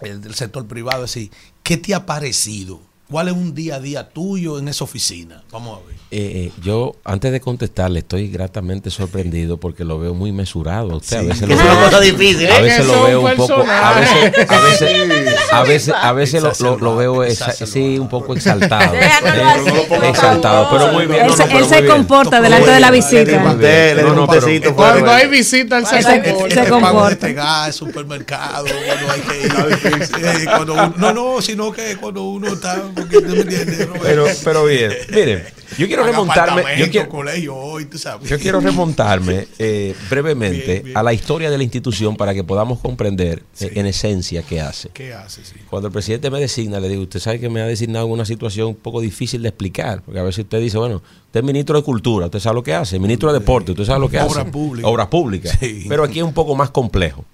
el 0.00 0.22
del 0.22 0.34
sector 0.34 0.66
privado, 0.66 1.04
así, 1.04 1.30
¿qué 1.62 1.76
te 1.76 1.94
ha 1.94 2.06
parecido? 2.06 2.80
¿Cuál 3.10 3.28
es 3.28 3.34
un 3.34 3.54
día 3.54 3.76
a 3.76 3.80
día 3.80 4.08
tuyo 4.08 4.58
en 4.58 4.66
esa 4.66 4.82
oficina? 4.82 5.42
Vamos 5.52 5.78
a 5.78 5.86
ver. 5.86 5.94
Eh, 6.10 6.46
eh, 6.46 6.52
yo, 6.62 6.94
antes 7.04 7.30
de 7.30 7.40
contestarle, 7.40 8.00
estoy 8.00 8.28
gratamente 8.30 8.90
sorprendido 8.90 9.58
porque 9.58 9.84
lo 9.84 9.98
veo 10.00 10.12
muy 10.14 10.32
mesurado 10.32 10.92
a 10.92 10.96
usted. 10.96 11.18
A 11.18 11.22
veces 11.22 11.48
lo 11.48 11.54
es 11.54 11.60
una 11.60 11.74
veo, 11.74 11.84
cosa 11.84 12.00
difícil, 12.00 12.46
a 12.50 12.58
¿eh? 12.58 12.62
veces 12.62 12.86
lo 12.86 13.02
veo 13.04 13.20
un 13.20 13.36
poco, 13.36 13.64
a 13.68 14.00
veces, 14.00 14.50
a 14.50 14.60
veces, 14.60 15.52
a 15.52 15.62
veces, 15.62 15.94
a 15.94 16.12
veces 16.12 16.42
lo, 16.42 16.52
lo- 16.60 16.78
lo 16.78 16.96
veo 16.96 17.24
exa- 17.24 17.52
sí, 17.66 17.98
un 17.98 18.08
poco 18.08 18.34
exaltado. 18.34 18.94
Eh, 18.94 20.08
exaltado, 20.08 20.68
pero 20.70 20.92
muy 20.92 21.06
bien. 21.06 21.22
Él, 21.22 21.26
no, 21.28 21.36
se- 21.36 21.42
no, 21.44 21.46
pero 21.48 21.58
él 21.58 21.64
muy 21.64 21.74
se 21.74 21.82
bien. 21.82 21.92
comporta 21.94 22.40
delante 22.40 22.70
de 22.70 22.80
la 22.80 22.90
Le 22.90 22.96
visita. 22.96 23.38
mandé, 23.40 23.94
le 23.94 24.02
di 24.02 24.08
No, 24.08 24.14
no, 24.14 24.22
un 24.22 24.28
pero- 24.28 24.46
besito. 24.46 24.74
Cuando 24.74 25.10
hay 25.10 25.28
visita, 25.28 25.78
él 25.78 25.86
se 25.86 26.68
comporta. 26.68 27.28
gas, 27.32 27.74
supermercado, 27.76 28.66
cuando 28.66 29.12
hay 29.12 29.20
que 29.20 29.40
ir. 29.46 30.06
Eh, 30.26 30.44
cuando 30.44 30.72
uno- 30.74 30.94
no, 30.96 31.12
no, 31.12 31.42
sino 31.42 31.70
que 31.72 31.96
cuando 31.96 32.22
uno 32.22 32.52
está, 32.52 32.82
me 32.96 33.40
entiendes? 33.40 33.88
Pero, 34.02 34.26
pero 34.44 34.64
bien, 34.64 34.92
miren, 35.10 35.42
yo 35.78 35.86
quiero 35.86 36.04
remontarme, 36.04 36.62
yo 36.78 36.88
quiero, 36.90 37.08
colegio 37.08 37.54
hoy, 37.56 37.86
tú 37.86 37.98
sabes. 37.98 38.28
yo 38.28 38.38
quiero 38.38 38.60
remontarme 38.60 39.48
eh, 39.58 39.94
brevemente 40.08 40.66
Bien, 40.66 40.84
bien. 40.84 40.96
a 40.96 41.02
la 41.02 41.12
historia 41.12 41.50
de 41.50 41.56
la 41.58 41.64
institución 41.64 42.16
para 42.16 42.32
que 42.34 42.44
podamos 42.44 42.78
comprender 42.78 43.42
eh, 43.60 43.72
en 43.74 43.86
esencia 43.86 44.42
qué 44.42 44.60
hace. 44.60 44.90
¿Qué 44.90 45.12
hace? 45.12 45.44
Sí. 45.44 45.54
Cuando 45.68 45.88
el 45.88 45.92
presidente 45.92 46.30
me 46.30 46.38
designa, 46.40 46.78
le 46.80 46.88
digo, 46.88 47.02
usted 47.02 47.20
sabe 47.20 47.40
que 47.40 47.48
me 47.48 47.60
ha 47.60 47.66
designado 47.66 48.06
en 48.06 48.12
una 48.12 48.24
situación 48.24 48.68
un 48.68 48.74
poco 48.76 49.00
difícil 49.00 49.42
de 49.42 49.48
explicar, 49.48 50.02
porque 50.02 50.20
a 50.20 50.22
veces 50.22 50.44
usted 50.44 50.60
dice, 50.60 50.78
bueno, 50.78 50.96
usted 51.26 51.40
es 51.40 51.44
ministro 51.44 51.76
de 51.76 51.82
Cultura, 51.84 52.26
usted 52.26 52.40
sabe 52.40 52.54
lo 52.54 52.62
que 52.62 52.74
hace, 52.74 52.98
ministro 52.98 53.32
de 53.32 53.38
Deporte, 53.40 53.72
usted 53.72 53.84
sabe 53.84 54.00
lo 54.00 54.08
que 54.08 54.18
Obras 54.20 54.38
hace. 54.38 54.50
públicas. 54.50 54.90
Obras 54.90 55.06
públicas. 55.08 55.56
Sí. 55.60 55.84
Pero 55.88 56.04
aquí 56.04 56.18
es 56.20 56.24
un 56.24 56.34
poco 56.34 56.54
más 56.54 56.70
complejo. 56.70 57.24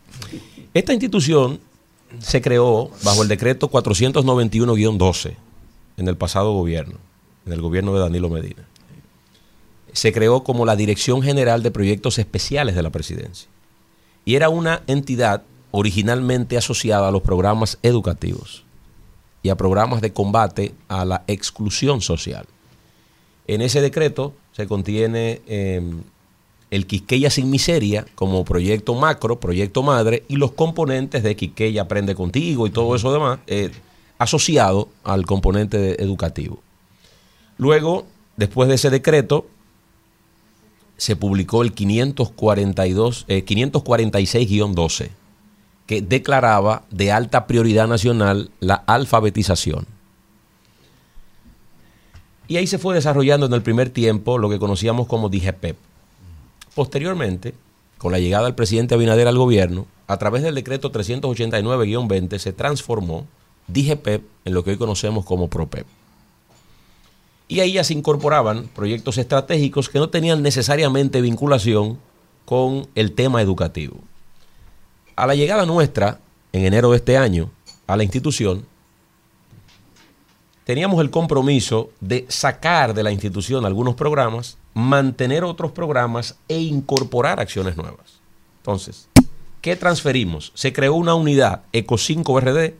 Esta 0.74 0.92
institución 0.92 1.60
se 2.18 2.40
creó 2.40 2.90
bajo 3.04 3.22
el 3.22 3.28
decreto 3.28 3.70
491-12 3.70 5.34
en 5.96 6.08
el 6.08 6.16
pasado 6.16 6.52
gobierno, 6.52 6.98
en 7.46 7.52
el 7.52 7.60
gobierno 7.60 7.94
de 7.94 8.00
Danilo 8.00 8.28
Medina. 8.28 8.66
Se 9.92 10.12
creó 10.12 10.42
como 10.42 10.64
la 10.64 10.76
Dirección 10.76 11.22
General 11.22 11.62
de 11.62 11.70
Proyectos 11.70 12.18
Especiales 12.18 12.74
de 12.74 12.82
la 12.82 12.90
Presidencia. 12.90 13.48
Y 14.24 14.36
era 14.36 14.48
una 14.48 14.82
entidad 14.86 15.42
originalmente 15.70 16.56
asociada 16.56 17.08
a 17.08 17.10
los 17.10 17.22
programas 17.22 17.78
educativos 17.82 18.64
y 19.42 19.48
a 19.48 19.56
programas 19.56 20.00
de 20.00 20.12
combate 20.12 20.74
a 20.88 21.04
la 21.04 21.24
exclusión 21.26 22.00
social. 22.00 22.46
En 23.46 23.60
ese 23.60 23.80
decreto 23.80 24.34
se 24.52 24.66
contiene 24.66 25.40
eh, 25.46 25.82
el 26.70 26.86
Quisqueya 26.86 27.28
sin 27.28 27.50
miseria 27.50 28.06
como 28.14 28.44
proyecto 28.44 28.94
macro, 28.94 29.40
proyecto 29.40 29.82
madre, 29.82 30.24
y 30.28 30.36
los 30.36 30.52
componentes 30.52 31.22
de 31.22 31.36
Quisqueya 31.36 31.82
Aprende 31.82 32.14
Contigo 32.14 32.66
y 32.66 32.70
todo 32.70 32.94
eso 32.94 33.12
demás, 33.12 33.40
eh, 33.46 33.70
asociado 34.22 34.88
al 35.04 35.26
componente 35.26 36.02
educativo. 36.02 36.62
Luego, 37.58 38.06
después 38.36 38.68
de 38.68 38.76
ese 38.76 38.90
decreto, 38.90 39.46
se 40.96 41.16
publicó 41.16 41.62
el 41.62 41.72
542, 41.72 43.24
eh, 43.28 43.44
546-12, 43.44 45.10
que 45.86 46.00
declaraba 46.00 46.84
de 46.90 47.12
alta 47.12 47.46
prioridad 47.46 47.88
nacional 47.88 48.50
la 48.60 48.74
alfabetización. 48.74 49.86
Y 52.48 52.56
ahí 52.56 52.66
se 52.66 52.78
fue 52.78 52.94
desarrollando 52.94 53.46
en 53.46 53.52
el 53.52 53.62
primer 53.62 53.90
tiempo 53.90 54.38
lo 54.38 54.48
que 54.50 54.58
conocíamos 54.58 55.06
como 55.06 55.28
DIGEPEP. 55.28 55.76
Posteriormente, 56.74 57.54
con 57.98 58.12
la 58.12 58.18
llegada 58.18 58.44
del 58.44 58.54
presidente 58.54 58.94
Abinader 58.94 59.28
al 59.28 59.38
gobierno, 59.38 59.86
a 60.06 60.18
través 60.18 60.42
del 60.42 60.54
decreto 60.54 60.92
389-20 60.92 62.38
se 62.38 62.52
transformó 62.52 63.26
DIGEPEP 63.68 64.24
en 64.44 64.54
lo 64.54 64.64
que 64.64 64.70
hoy 64.70 64.76
conocemos 64.76 65.24
como 65.24 65.48
PROPEP. 65.48 65.86
Y 67.48 67.60
ahí 67.60 67.72
ya 67.72 67.84
se 67.84 67.94
incorporaban 67.94 68.68
proyectos 68.68 69.18
estratégicos 69.18 69.88
que 69.88 69.98
no 69.98 70.08
tenían 70.08 70.42
necesariamente 70.42 71.20
vinculación 71.20 71.98
con 72.44 72.88
el 72.94 73.12
tema 73.12 73.42
educativo. 73.42 73.98
A 75.16 75.26
la 75.26 75.34
llegada 75.34 75.66
nuestra, 75.66 76.20
en 76.52 76.64
enero 76.64 76.90
de 76.90 76.96
este 76.96 77.16
año, 77.18 77.50
a 77.86 77.96
la 77.96 78.04
institución, 78.04 78.64
teníamos 80.64 81.00
el 81.00 81.10
compromiso 81.10 81.90
de 82.00 82.24
sacar 82.28 82.94
de 82.94 83.02
la 83.02 83.12
institución 83.12 83.66
algunos 83.66 83.94
programas, 83.94 84.56
mantener 84.74 85.44
otros 85.44 85.72
programas 85.72 86.38
e 86.48 86.58
incorporar 86.58 87.40
acciones 87.40 87.76
nuevas. 87.76 88.20
Entonces, 88.58 89.08
¿qué 89.60 89.76
transferimos? 89.76 90.52
Se 90.54 90.72
creó 90.72 90.94
una 90.94 91.14
unidad 91.14 91.62
ECO 91.72 91.98
5 91.98 92.40
RD 92.40 92.72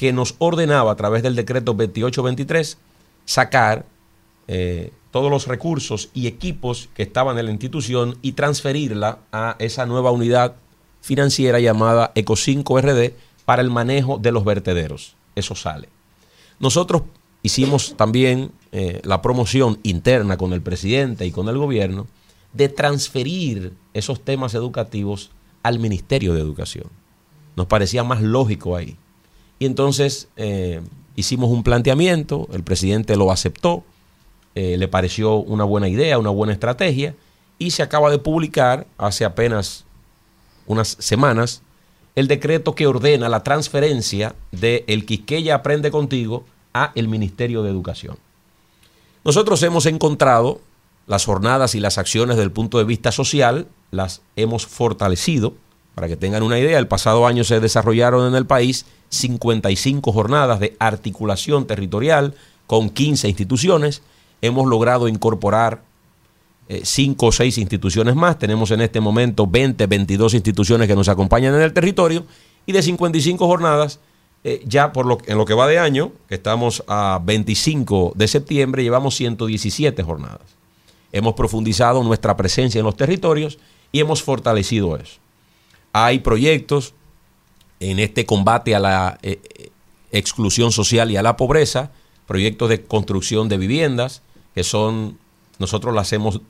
que 0.00 0.14
nos 0.14 0.34
ordenaba 0.38 0.92
a 0.92 0.96
través 0.96 1.22
del 1.22 1.36
decreto 1.36 1.74
2823 1.74 2.78
sacar 3.26 3.84
eh, 4.48 4.92
todos 5.10 5.30
los 5.30 5.46
recursos 5.46 6.08
y 6.14 6.26
equipos 6.26 6.88
que 6.94 7.02
estaban 7.02 7.38
en 7.38 7.44
la 7.44 7.50
institución 7.50 8.16
y 8.22 8.32
transferirla 8.32 9.18
a 9.30 9.56
esa 9.58 9.84
nueva 9.84 10.10
unidad 10.10 10.56
financiera 11.02 11.60
llamada 11.60 12.12
ECO 12.14 12.34
5 12.34 12.80
RD 12.80 13.12
para 13.44 13.60
el 13.60 13.68
manejo 13.68 14.16
de 14.16 14.32
los 14.32 14.42
vertederos. 14.42 15.16
Eso 15.34 15.54
sale. 15.54 15.90
Nosotros 16.60 17.02
hicimos 17.42 17.94
también 17.98 18.52
eh, 18.72 19.02
la 19.04 19.20
promoción 19.20 19.80
interna 19.82 20.38
con 20.38 20.54
el 20.54 20.62
presidente 20.62 21.26
y 21.26 21.30
con 21.30 21.46
el 21.50 21.58
gobierno 21.58 22.06
de 22.54 22.70
transferir 22.70 23.74
esos 23.92 24.24
temas 24.24 24.54
educativos 24.54 25.30
al 25.62 25.78
Ministerio 25.78 26.32
de 26.32 26.40
Educación. 26.40 26.86
Nos 27.54 27.66
parecía 27.66 28.02
más 28.02 28.22
lógico 28.22 28.76
ahí. 28.76 28.96
Y 29.60 29.66
entonces 29.66 30.28
eh, 30.36 30.80
hicimos 31.14 31.50
un 31.50 31.62
planteamiento, 31.62 32.48
el 32.52 32.64
presidente 32.64 33.14
lo 33.14 33.30
aceptó, 33.30 33.84
eh, 34.56 34.76
le 34.78 34.88
pareció 34.88 35.36
una 35.36 35.64
buena 35.64 35.86
idea, 35.86 36.18
una 36.18 36.30
buena 36.30 36.52
estrategia, 36.52 37.14
y 37.58 37.70
se 37.70 37.82
acaba 37.82 38.10
de 38.10 38.18
publicar 38.18 38.86
hace 38.98 39.24
apenas 39.24 39.84
unas 40.66 40.96
semanas 40.98 41.62
el 42.16 42.26
decreto 42.26 42.74
que 42.74 42.86
ordena 42.86 43.28
la 43.28 43.44
transferencia 43.44 44.34
de 44.50 44.84
el 44.88 45.04
Quisqueya 45.04 45.56
Aprende 45.56 45.90
Contigo 45.90 46.44
a 46.72 46.92
el 46.94 47.06
Ministerio 47.06 47.62
de 47.62 47.70
Educación. 47.70 48.16
Nosotros 49.24 49.62
hemos 49.62 49.84
encontrado 49.84 50.60
las 51.06 51.26
jornadas 51.26 51.74
y 51.74 51.80
las 51.80 51.98
acciones 51.98 52.38
del 52.38 52.50
punto 52.50 52.78
de 52.78 52.84
vista 52.84 53.12
social, 53.12 53.66
las 53.90 54.22
hemos 54.36 54.66
fortalecido. 54.66 55.52
Para 55.94 56.08
que 56.08 56.16
tengan 56.16 56.42
una 56.42 56.58
idea, 56.58 56.78
el 56.78 56.86
pasado 56.86 57.26
año 57.26 57.44
se 57.44 57.60
desarrollaron 57.60 58.26
en 58.28 58.34
el 58.34 58.46
país 58.46 58.86
55 59.10 60.12
jornadas 60.12 60.60
de 60.60 60.76
articulación 60.78 61.66
territorial 61.66 62.34
con 62.66 62.88
15 62.88 63.28
instituciones. 63.28 64.02
Hemos 64.40 64.66
logrado 64.66 65.08
incorporar 65.08 65.82
5 66.82 67.26
eh, 67.26 67.28
o 67.28 67.32
6 67.32 67.58
instituciones 67.58 68.14
más. 68.14 68.38
Tenemos 68.38 68.70
en 68.70 68.80
este 68.80 69.00
momento 69.00 69.46
20, 69.46 69.86
22 69.86 70.34
instituciones 70.34 70.88
que 70.88 70.94
nos 70.94 71.08
acompañan 71.08 71.54
en 71.54 71.62
el 71.62 71.72
territorio. 71.72 72.24
Y 72.66 72.72
de 72.72 72.82
55 72.82 73.44
jornadas, 73.46 73.98
eh, 74.44 74.62
ya 74.64 74.92
por 74.92 75.06
lo, 75.06 75.18
en 75.26 75.36
lo 75.36 75.44
que 75.44 75.54
va 75.54 75.66
de 75.66 75.78
año, 75.78 76.12
estamos 76.28 76.84
a 76.86 77.20
25 77.22 78.12
de 78.14 78.28
septiembre, 78.28 78.84
llevamos 78.84 79.16
117 79.16 80.02
jornadas. 80.04 80.56
Hemos 81.12 81.34
profundizado 81.34 82.04
nuestra 82.04 82.36
presencia 82.36 82.78
en 82.78 82.84
los 82.84 82.96
territorios 82.96 83.58
y 83.90 83.98
hemos 83.98 84.22
fortalecido 84.22 84.96
eso. 84.96 85.18
Hay 85.92 86.20
proyectos 86.20 86.94
en 87.80 87.98
este 87.98 88.26
combate 88.26 88.74
a 88.74 88.78
la 88.78 89.18
eh, 89.22 89.40
exclusión 90.12 90.70
social 90.70 91.10
y 91.10 91.16
a 91.16 91.22
la 91.22 91.36
pobreza, 91.36 91.90
proyectos 92.26 92.68
de 92.68 92.82
construcción 92.82 93.48
de 93.48 93.58
viviendas, 93.58 94.22
que 94.54 94.62
son, 94.62 95.18
nosotros 95.58 95.94
las 95.94 96.12
hemos 96.12 96.40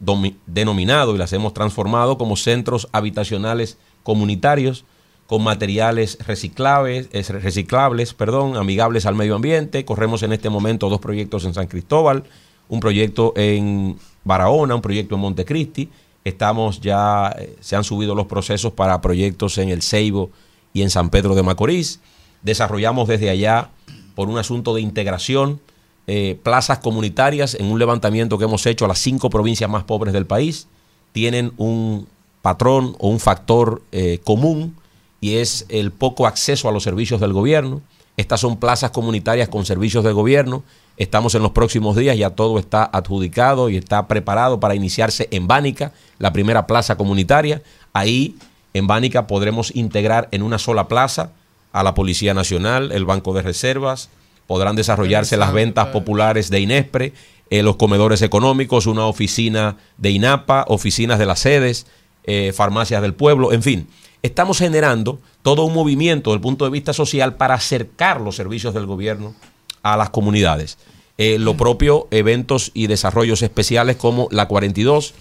denominado 0.46 1.14
y 1.14 1.18
las 1.18 1.32
hemos 1.32 1.54
transformado 1.54 2.18
como 2.18 2.36
centros 2.36 2.88
habitacionales 2.92 3.78
comunitarios 4.02 4.84
con 5.26 5.44
materiales 5.44 6.18
reciclables, 6.26 7.08
reciclables, 7.28 8.14
perdón, 8.14 8.56
amigables 8.56 9.06
al 9.06 9.14
medio 9.14 9.36
ambiente. 9.36 9.84
Corremos 9.84 10.24
en 10.24 10.32
este 10.32 10.50
momento 10.50 10.88
dos 10.88 10.98
proyectos 10.98 11.44
en 11.44 11.54
San 11.54 11.68
Cristóbal, 11.68 12.24
un 12.68 12.80
proyecto 12.80 13.32
en 13.36 13.96
Barahona, 14.24 14.74
un 14.74 14.82
proyecto 14.82 15.14
en 15.14 15.20
Montecristi. 15.20 15.88
Estamos 16.24 16.80
ya, 16.80 17.34
eh, 17.38 17.56
se 17.60 17.76
han 17.76 17.84
subido 17.84 18.16
los 18.16 18.26
procesos 18.26 18.72
para 18.72 19.00
proyectos 19.00 19.56
en 19.58 19.68
El 19.68 19.82
Ceibo 19.82 20.30
y 20.72 20.82
en 20.82 20.90
San 20.90 21.10
Pedro 21.10 21.34
de 21.34 21.42
Macorís. 21.42 22.00
Desarrollamos 22.42 23.08
desde 23.08 23.30
allá, 23.30 23.70
por 24.14 24.28
un 24.28 24.38
asunto 24.38 24.74
de 24.74 24.80
integración, 24.80 25.60
eh, 26.06 26.38
plazas 26.42 26.78
comunitarias 26.78 27.54
en 27.54 27.66
un 27.66 27.78
levantamiento 27.78 28.38
que 28.38 28.44
hemos 28.44 28.66
hecho 28.66 28.84
a 28.84 28.88
las 28.88 28.98
cinco 28.98 29.30
provincias 29.30 29.70
más 29.70 29.84
pobres 29.84 30.12
del 30.12 30.26
país. 30.26 30.66
Tienen 31.12 31.52
un 31.56 32.08
patrón 32.42 32.96
o 32.98 33.08
un 33.08 33.20
factor 33.20 33.82
eh, 33.92 34.18
común 34.24 34.76
y 35.20 35.36
es 35.36 35.66
el 35.68 35.92
poco 35.92 36.26
acceso 36.26 36.68
a 36.68 36.72
los 36.72 36.82
servicios 36.82 37.20
del 37.20 37.32
gobierno. 37.32 37.82
Estas 38.16 38.40
son 38.40 38.56
plazas 38.56 38.90
comunitarias 38.90 39.48
con 39.48 39.64
servicios 39.64 40.02
del 40.02 40.14
gobierno. 40.14 40.62
Estamos 40.96 41.34
en 41.34 41.42
los 41.42 41.52
próximos 41.52 41.96
días, 41.96 42.16
ya 42.16 42.30
todo 42.30 42.58
está 42.58 42.84
adjudicado 42.84 43.70
y 43.70 43.76
está 43.76 44.06
preparado 44.08 44.60
para 44.60 44.74
iniciarse 44.74 45.28
en 45.30 45.46
Bánica, 45.46 45.92
la 46.18 46.32
primera 46.32 46.66
plaza 46.66 46.96
comunitaria. 46.96 47.62
Ahí, 47.92 48.36
en 48.74 48.86
Bánica, 48.86 49.26
podremos 49.26 49.74
integrar 49.74 50.28
en 50.30 50.42
una 50.42 50.58
sola 50.58 50.88
plaza 50.88 51.32
a 51.72 51.82
la 51.82 51.94
Policía 51.94 52.34
Nacional, 52.34 52.92
el 52.92 53.04
Banco 53.04 53.32
de 53.32 53.42
Reservas, 53.42 54.10
podrán 54.46 54.76
desarrollarse 54.76 55.36
las 55.36 55.52
ventas 55.52 55.88
populares 55.88 56.50
de 56.50 56.60
INESPRE, 56.60 57.12
eh, 57.50 57.62
los 57.62 57.76
comedores 57.76 58.22
económicos, 58.22 58.86
una 58.86 59.06
oficina 59.06 59.76
de 59.96 60.10
INAPA, 60.10 60.64
oficinas 60.68 61.18
de 61.18 61.26
las 61.26 61.40
sedes, 61.40 61.86
eh, 62.24 62.52
farmacias 62.54 63.02
del 63.02 63.14
pueblo, 63.14 63.52
en 63.52 63.62
fin 63.62 63.88
estamos 64.22 64.58
generando 64.58 65.20
todo 65.42 65.64
un 65.64 65.74
movimiento 65.74 66.30
desde 66.30 66.36
el 66.36 66.42
punto 66.42 66.64
de 66.64 66.70
vista 66.70 66.92
social 66.92 67.36
para 67.36 67.54
acercar 67.54 68.20
los 68.20 68.36
servicios 68.36 68.74
del 68.74 68.86
gobierno 68.86 69.34
a 69.82 69.96
las 69.96 70.10
comunidades. 70.10 70.78
Eh, 71.16 71.38
lo 71.38 71.56
propio, 71.56 72.08
eventos 72.10 72.70
y 72.74 72.86
desarrollos 72.86 73.42
especiales 73.42 73.96
como 73.96 74.28
la 74.30 74.48
42. 74.48 75.14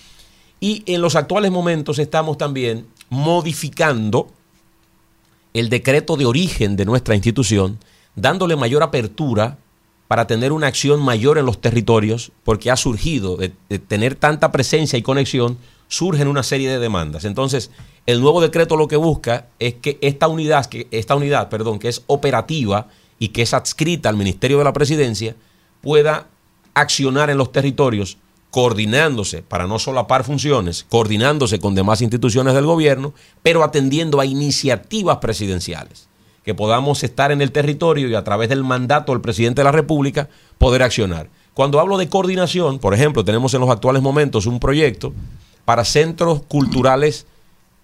Y 0.59 0.83
en 0.85 1.01
los 1.01 1.15
actuales 1.15 1.51
momentos 1.51 1.99
estamos 1.99 2.37
también 2.37 2.85
modificando 3.09 4.29
el 5.53 5.69
decreto 5.69 6.15
de 6.15 6.25
origen 6.25 6.75
de 6.75 6.85
nuestra 6.85 7.15
institución, 7.15 7.79
dándole 8.15 8.55
mayor 8.55 8.83
apertura 8.83 9.57
para 10.07 10.27
tener 10.27 10.51
una 10.51 10.67
acción 10.67 11.01
mayor 11.01 11.37
en 11.37 11.45
los 11.45 11.61
territorios, 11.61 12.31
porque 12.43 12.71
ha 12.71 12.75
surgido 12.75 13.37
de, 13.37 13.49
tener 13.79 14.15
tanta 14.15 14.51
presencia 14.51 14.97
y 14.97 15.03
conexión, 15.03 15.57
surgen 15.87 16.27
una 16.27 16.43
serie 16.43 16.69
de 16.69 16.79
demandas. 16.79 17.25
Entonces, 17.25 17.71
el 18.05 18.21
nuevo 18.21 18.41
decreto 18.41 18.75
lo 18.75 18.87
que 18.87 18.95
busca 18.95 19.47
es 19.59 19.75
que 19.75 19.97
esta 20.01 20.27
unidad, 20.27 20.65
que 20.65 20.87
esta 20.91 21.15
unidad, 21.15 21.49
perdón, 21.49 21.77
que 21.77 21.89
es 21.89 22.03
operativa 22.07 22.87
y 23.19 23.29
que 23.29 23.43
es 23.43 23.53
adscrita 23.53 24.09
al 24.09 24.17
Ministerio 24.17 24.57
de 24.57 24.63
la 24.63 24.73
Presidencia, 24.73 25.35
pueda 25.81 26.27
accionar 26.73 27.29
en 27.29 27.37
los 27.37 27.51
territorios 27.51 28.17
coordinándose 28.51 29.43
para 29.43 29.67
no 29.67 29.79
solapar 29.79 30.23
funciones, 30.23 30.85
coordinándose 30.89 31.59
con 31.59 31.75
demás 31.75 32.01
instituciones 32.01 32.53
del 32.53 32.65
gobierno, 32.65 33.13
pero 33.43 33.63
atendiendo 33.63 34.19
a 34.19 34.25
iniciativas 34.25 35.17
presidenciales, 35.17 36.07
que 36.43 36.55
podamos 36.55 37.03
estar 37.03 37.31
en 37.31 37.41
el 37.41 37.51
territorio 37.51 38.07
y 38.07 38.15
a 38.15 38.23
través 38.23 38.49
del 38.49 38.63
mandato 38.63 39.11
del 39.11 39.21
presidente 39.21 39.61
de 39.61 39.65
la 39.65 39.71
República 39.71 40.29
poder 40.57 40.81
accionar. 40.81 41.29
Cuando 41.53 41.79
hablo 41.79 41.97
de 41.97 42.09
coordinación, 42.09 42.79
por 42.79 42.93
ejemplo, 42.93 43.23
tenemos 43.23 43.53
en 43.53 43.61
los 43.61 43.69
actuales 43.69 44.01
momentos 44.01 44.45
un 44.45 44.59
proyecto 44.59 45.13
para 45.65 45.85
centros 45.85 46.41
culturales 46.43 47.27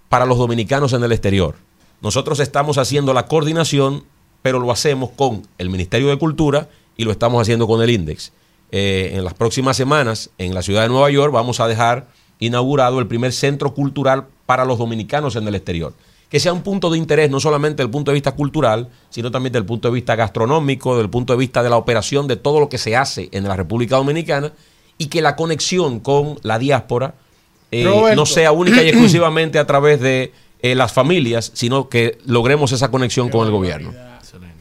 para 0.09 0.25
los 0.25 0.37
dominicanos 0.37 0.93
en 0.93 1.03
el 1.03 1.11
exterior. 1.11 1.55
Nosotros 2.01 2.39
estamos 2.39 2.77
haciendo 2.77 3.13
la 3.13 3.27
coordinación, 3.27 4.03
pero 4.41 4.59
lo 4.59 4.71
hacemos 4.71 5.11
con 5.11 5.47
el 5.57 5.69
Ministerio 5.69 6.07
de 6.09 6.17
Cultura 6.17 6.69
y 6.97 7.03
lo 7.03 7.11
estamos 7.11 7.41
haciendo 7.41 7.67
con 7.67 7.81
el 7.81 7.89
INDEX. 7.89 8.31
Eh, 8.71 9.11
en 9.13 9.23
las 9.23 9.33
próximas 9.33 9.77
semanas, 9.77 10.31
en 10.37 10.53
la 10.53 10.61
ciudad 10.61 10.81
de 10.81 10.89
Nueva 10.89 11.09
York, 11.09 11.31
vamos 11.31 11.59
a 11.59 11.67
dejar 11.67 12.07
inaugurado 12.39 12.99
el 12.99 13.07
primer 13.07 13.31
centro 13.31 13.73
cultural 13.73 14.25
para 14.45 14.65
los 14.65 14.77
dominicanos 14.77 15.35
en 15.35 15.47
el 15.47 15.55
exterior. 15.55 15.93
Que 16.29 16.39
sea 16.39 16.51
un 16.51 16.63
punto 16.63 16.89
de 16.89 16.97
interés 16.97 17.29
no 17.29 17.39
solamente 17.39 17.77
desde 17.77 17.87
el 17.87 17.91
punto 17.91 18.11
de 18.11 18.15
vista 18.15 18.33
cultural, 18.33 18.89
sino 19.09 19.31
también 19.31 19.53
desde 19.53 19.61
el 19.61 19.65
punto 19.65 19.87
de 19.87 19.93
vista 19.93 20.15
gastronómico, 20.15 20.91
desde 20.91 21.03
el 21.03 21.09
punto 21.09 21.33
de 21.33 21.39
vista 21.39 21.63
de 21.63 21.69
la 21.69 21.77
operación 21.77 22.27
de 22.27 22.35
todo 22.35 22.59
lo 22.59 22.67
que 22.67 22.77
se 22.77 22.95
hace 22.95 23.29
en 23.31 23.45
la 23.45 23.55
República 23.55 23.95
Dominicana 23.95 24.51
y 24.97 25.07
que 25.07 25.21
la 25.21 25.35
conexión 25.35 25.99
con 25.99 26.39
la 26.41 26.59
diáspora 26.59 27.15
eh, 27.71 28.13
no 28.15 28.25
sea 28.25 28.51
única 28.51 28.83
y 28.83 28.89
exclusivamente 28.89 29.59
a 29.59 29.67
través 29.67 29.99
de 29.99 30.33
eh, 30.61 30.75
las 30.75 30.93
familias, 30.93 31.51
sino 31.53 31.89
que 31.89 32.17
logremos 32.25 32.71
esa 32.71 32.89
conexión 32.89 33.29
con 33.29 33.45
el 33.45 33.51
gobierno. 33.51 33.93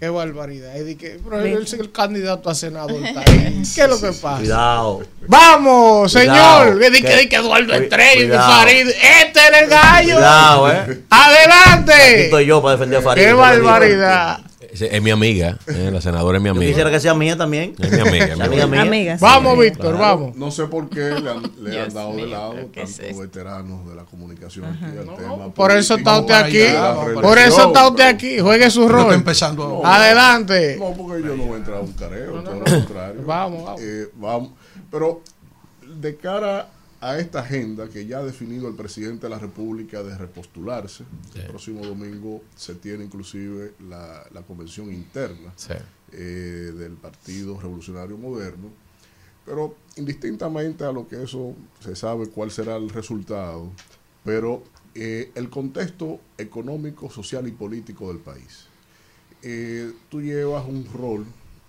Qué 0.05 0.11
barbaridad. 0.11 0.77
Es 0.77 0.97
que, 0.99 1.19
pero 1.25 1.41
él 1.41 1.63
es 1.63 1.73
el 1.73 1.91
candidato 1.91 2.51
a 2.51 2.55
senador. 2.55 3.01
¿Qué 3.25 3.81
es 3.81 3.89
lo 3.89 3.99
que 3.99 4.13
pasa? 4.13 4.37
Cuidado. 4.37 5.01
Vamos, 5.27 6.13
señor. 6.13 6.83
Es 6.83 6.91
que, 6.91 7.27
que 7.27 7.37
Eduardo 7.37 7.73
Estrella 7.73 8.43
Farid. 8.43 8.87
Este 8.89 9.41
es 9.41 9.63
el 9.63 9.71
gallo. 9.71 10.17
Cuidado, 10.17 10.71
eh. 10.71 11.05
Adelante. 11.09 11.93
Aquí 11.95 12.21
estoy 12.25 12.45
yo 12.45 12.61
para 12.61 12.73
defender 12.73 12.99
a 12.99 13.03
Farid. 13.03 13.23
Qué 13.23 13.33
barbaridad. 13.33 14.41
Es 14.75 15.01
mi 15.01 15.13
amiga, 15.13 15.57
eh, 15.69 15.91
la 15.93 16.01
senadora 16.01 16.39
es 16.39 16.43
mi 16.43 16.49
amiga. 16.49 16.65
Yo 16.65 16.71
quisiera 16.71 16.91
que 16.91 16.99
sea 16.99 17.15
mía 17.15 17.37
también. 17.37 17.77
Es 17.79 17.93
mi 17.93 18.01
amiga. 18.01 18.25
Es 18.35 18.41
amiga 18.41 18.67
mía. 18.67 18.83
Amigas. 18.83 19.21
Vamos, 19.21 19.57
Víctor, 19.57 19.97
vamos. 19.97 20.35
No 20.35 20.51
sé 20.51 20.65
por 20.65 20.89
qué 20.89 21.11
le 21.21 21.31
han, 21.31 21.43
le 21.61 21.81
han 21.81 21.95
dado 21.95 22.17
de 22.17 22.27
lado 22.27 22.55
tantos 22.75 23.19
veteranos 23.19 23.89
de 23.89 23.95
la 23.95 24.03
comunicación 24.03 24.65
aquí 24.65 24.85
al 24.85 25.17
tema. 25.17 25.55
Por 25.55 25.71
eso 25.71 25.95
está 25.95 26.19
usted 26.19 26.35
aquí. 26.35 26.65
Por 27.23 27.39
eso 27.39 27.69
está 27.69 27.89
usted 27.89 28.05
aquí. 28.05 28.41
Juegue 28.41 28.69
su 28.71 28.89
rol. 28.89 29.15
empezando. 29.15 29.81
No, 29.85 29.87
Adelante. 29.97 30.77
No, 30.79 30.93
porque 30.95 31.23
yo 31.23 31.37
no 31.37 31.45
voy 31.45 31.55
a 31.55 31.57
entrar 31.59 31.79
a 31.79 31.81
un 31.81 31.93
careo, 31.93 32.43
todo 32.43 32.55
lo 32.55 32.65
contrario. 32.65 33.23
Vamos, 33.25 33.65
vamos. 33.65 33.81
Eh, 33.81 34.11
vamos. 34.15 34.51
Pero 34.91 35.23
de 36.01 36.17
cara 36.17 36.71
a 37.01 37.19
esta 37.19 37.41
agenda 37.41 37.89
que 37.89 38.07
ya 38.07 38.21
ha 38.21 38.25
definido 38.25 38.67
el 38.67 38.75
presidente 38.75 39.27
de 39.27 39.31
la 39.31 39.39
República 39.39 40.03
de 40.03 40.17
repostularse, 40.17 41.05
el 41.35 41.47
próximo 41.49 41.85
domingo 41.85 42.43
se 42.57 42.75
tiene 42.77 43.05
inclusive 43.05 43.75
la, 43.89 44.25
la 44.33 44.41
convención 44.41 44.91
interna 44.91 45.53
eh, 46.13 46.17
del 46.17 46.93
Partido 46.93 47.61
Revolucionario 47.61 48.17
Moderno, 48.17 48.71
pero 49.45 49.77
indistintamente 49.97 50.85
a 50.85 50.93
lo 50.93 51.07
que 51.07 51.23
eso 51.23 51.55
se 51.81 51.95
sabe 51.95 52.29
cuál 52.29 52.51
será 52.51 52.77
el 52.77 52.89
resultado, 52.89 53.71
pero 54.25 54.63
eh, 54.95 55.31
el 55.35 55.51
contexto 55.51 56.21
económico, 56.39 57.11
social 57.11 57.47
y 57.47 57.53
político 57.53 58.09
del 58.09 58.19
país. 58.19 58.69
Eh, 59.45 59.93
tú 60.11 60.21
llevas 60.21 60.67
un 60.67 60.87
rol 60.93 61.27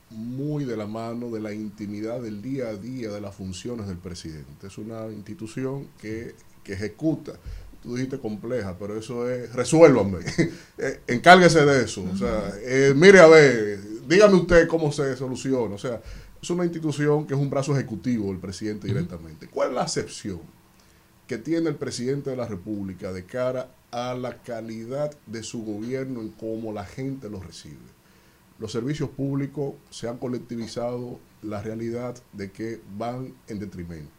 muy 0.09 0.63
de 0.63 0.77
la 0.77 0.87
mano 0.87 1.29
de 1.29 1.41
la 1.41 1.53
intimidad 1.53 2.21
del 2.21 2.41
día 2.41 2.69
a 2.69 2.75
día 2.75 3.11
de 3.11 3.21
las 3.21 3.35
funciones 3.35 3.87
del 3.87 3.97
presidente. 3.97 4.67
Es 4.67 4.77
una 4.77 5.07
institución 5.07 5.87
que, 5.99 6.35
que 6.63 6.73
ejecuta, 6.73 7.33
tú 7.83 7.95
dijiste 7.95 8.17
compleja, 8.19 8.77
pero 8.79 8.97
eso 8.97 9.29
es, 9.29 9.51
resuélvanme, 9.53 10.19
eh, 10.77 11.01
encárguese 11.07 11.65
de 11.65 11.83
eso. 11.83 12.05
O 12.11 12.17
sea, 12.17 12.53
mire 12.95 13.19
a 13.19 13.27
ver, 13.27 13.79
dígame 14.07 14.35
usted 14.35 14.67
cómo 14.67 14.91
se 14.91 15.15
soluciona. 15.17 15.75
O 15.75 15.79
sea, 15.79 16.01
es 16.41 16.49
una 16.49 16.63
institución 16.63 17.27
que 17.27 17.33
es 17.33 17.39
un 17.39 17.49
brazo 17.49 17.73
ejecutivo 17.73 18.27
del 18.27 18.37
presidente 18.37 18.87
directamente. 18.87 19.47
¿Cuál 19.47 19.69
es 19.69 19.75
la 19.75 19.83
excepción? 19.83 20.39
que 21.27 21.37
tiene 21.37 21.69
el 21.69 21.75
presidente 21.75 22.29
de 22.29 22.35
la 22.35 22.47
República 22.47 23.11
de 23.11 23.25
cara 23.25 23.69
a 23.95 24.13
la 24.13 24.43
calidad 24.43 25.17
de 25.25 25.41
su 25.41 25.63
gobierno 25.63 26.19
en 26.19 26.27
cómo 26.31 26.73
la 26.73 26.83
gente 26.83 27.29
lo 27.29 27.39
recibe. 27.39 27.95
Los 28.59 28.73
servicios 28.73 29.09
públicos 29.09 29.75
se 29.89 30.09
han 30.09 30.17
colectivizado 30.17 31.17
la 31.41 31.61
realidad 31.61 32.21
de 32.33 32.51
que 32.51 32.81
van 32.97 33.33
en 33.47 33.59
detrimento. 33.59 34.11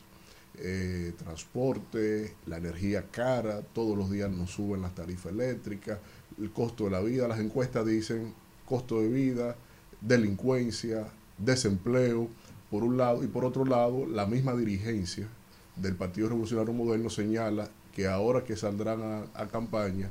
Eh, 0.57 1.13
transporte, 1.19 2.35
la 2.47 2.57
energía 2.57 3.11
cara, 3.11 3.61
todos 3.75 3.99
los 3.99 4.11
días 4.11 4.31
nos 4.31 4.51
suben 4.53 4.81
las 4.81 4.95
tarifas 4.95 5.33
eléctricas, 5.33 5.99
el 6.41 6.51
costo 6.53 6.85
de 6.85 6.93
la 6.93 7.01
vida, 7.01 7.29
las 7.29 7.41
encuestas 7.41 7.85
dicen 7.85 8.33
costo 8.65 9.03
de 9.03 9.09
vida, 9.09 9.57
delincuencia, 10.01 11.07
desempleo, 11.37 12.31
por 12.71 12.83
un 12.83 12.97
lado, 12.97 13.23
y 13.23 13.27
por 13.27 13.45
otro 13.45 13.67
lado, 13.67 14.07
la 14.07 14.25
misma 14.25 14.55
dirigencia 14.57 15.29
del 15.77 15.97
Partido 15.97 16.31
Revolucionario 16.31 16.73
Moderno 16.73 17.11
señala 17.11 17.69
que 17.97 18.07
ahora 18.07 18.45
que 18.45 18.57
saldrán 18.57 19.25
a, 19.33 19.47
campaña, 19.47 20.11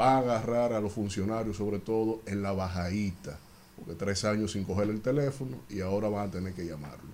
va 0.00 0.14
a 0.14 0.18
agarrar 0.20 0.72
a 0.72 0.80
los 0.80 0.94
funcionarios, 0.94 1.58
sobre 1.58 1.78
todo 1.78 2.22
en 2.24 2.42
la 2.42 2.52
bajadita, 2.52 3.38
porque 3.76 3.92
tres 3.92 4.24
años 4.24 4.52
sin 4.52 4.64
coger 4.64 4.88
el 4.88 5.02
teléfono 5.02 5.58
y 5.68 5.80
ahora 5.80 6.08
van 6.08 6.28
a 6.28 6.30
tener 6.30 6.54
que 6.54 6.64
llamarlo. 6.64 7.10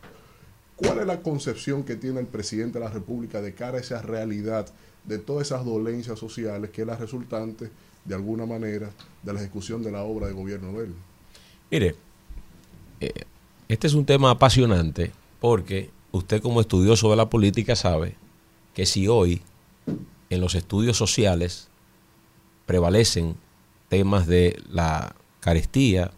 ¿Cuál 0.76 1.01
es 1.01 1.07
la 1.07 1.20
concepción 1.20 1.83
que 1.83 1.97
tiene 1.97 2.20
el 2.20 2.28
presidente 2.28 2.78
de 2.78 2.84
la 2.84 2.93
República 2.93 3.43
de 3.43 3.55
cara 3.55 3.78
a 3.78 3.81
esa 3.81 4.02
realidad 4.02 4.68
de 5.02 5.18
todas 5.18 5.49
esas 5.49 5.65
dolencias 5.65 6.17
sociales 6.17 6.70
que 6.70 6.83
es 6.83 6.86
la 6.86 6.97
resultante, 6.97 7.73
de 8.05 8.15
alguna 8.15 8.47
manera, 8.47 8.91
de 9.20 9.33
la 9.33 9.41
ejecución 9.41 9.83
de 9.83 9.91
la 9.91 10.05
obra 10.05 10.28
de 10.28 10.33
gobierno 10.33 10.70
de 10.75 10.84
él? 10.84 10.94
Mire, 11.73 11.97
eh, 13.01 13.12
este 13.67 13.89
es 13.89 13.94
un 13.94 14.07
tema 14.07 14.31
apasionante 14.31 15.10
porque 15.41 15.91
usted 16.12 16.41
como 16.41 16.60
estudioso 16.60 17.10
de 17.10 17.17
la 17.17 17.28
política 17.28 17.75
sabe 17.75 18.15
que 18.75 18.86
si 18.86 19.09
hoy 19.09 19.43
en 20.35 20.41
los 20.41 20.55
estudios 20.55 20.97
sociales 20.97 21.69
prevalecen 22.67 23.37
temas 23.89 24.27
de 24.27 24.61
la 24.71 25.15
carestía, 25.41 26.13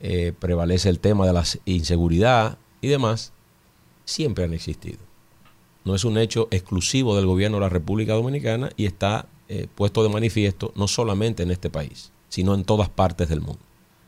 eh, 0.00 0.32
prevalece 0.38 0.88
el 0.88 0.98
tema 0.98 1.26
de 1.26 1.32
la 1.32 1.44
inseguridad 1.64 2.58
y 2.80 2.88
demás, 2.88 3.32
siempre 4.04 4.44
han 4.44 4.52
existido. 4.52 4.98
No 5.84 5.94
es 5.94 6.04
un 6.04 6.18
hecho 6.18 6.48
exclusivo 6.50 7.14
del 7.16 7.26
gobierno 7.26 7.58
de 7.58 7.62
la 7.62 7.68
República 7.68 8.14
Dominicana 8.14 8.70
y 8.76 8.86
está 8.86 9.26
eh, 9.48 9.66
puesto 9.74 10.02
de 10.02 10.08
manifiesto 10.08 10.72
no 10.76 10.88
solamente 10.88 11.42
en 11.42 11.50
este 11.50 11.70
país, 11.70 12.10
sino 12.28 12.54
en 12.54 12.64
todas 12.64 12.88
partes 12.88 13.28
del 13.28 13.40
mundo. 13.40 13.60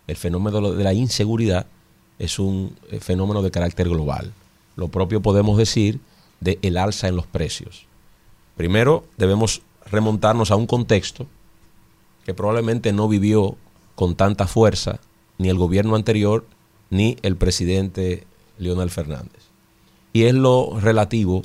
El 0.06 0.16
fenómeno 0.16 0.72
de 0.72 0.84
la 0.84 0.94
inseguridad 0.94 1.66
es 2.18 2.38
un 2.38 2.76
eh, 2.90 3.00
fenómeno 3.00 3.42
de 3.42 3.50
carácter 3.50 3.88
global. 3.88 4.32
Lo 4.76 4.88
propio 4.88 5.20
podemos 5.20 5.58
decir 5.58 6.00
de 6.40 6.58
el 6.62 6.76
alza 6.76 7.08
en 7.08 7.16
los 7.16 7.26
precios. 7.26 7.85
Primero 8.56 9.04
debemos 9.16 9.62
remontarnos 9.90 10.50
a 10.50 10.56
un 10.56 10.66
contexto 10.66 11.26
que 12.24 12.34
probablemente 12.34 12.92
no 12.92 13.08
vivió 13.08 13.56
con 13.94 14.16
tanta 14.16 14.46
fuerza 14.46 14.98
ni 15.38 15.48
el 15.48 15.58
gobierno 15.58 15.94
anterior 15.94 16.44
ni 16.90 17.16
el 17.22 17.36
presidente 17.36 18.26
Leonel 18.58 18.90
Fernández. 18.90 19.42
Y 20.12 20.24
es 20.24 20.34
lo 20.34 20.78
relativo, 20.80 21.42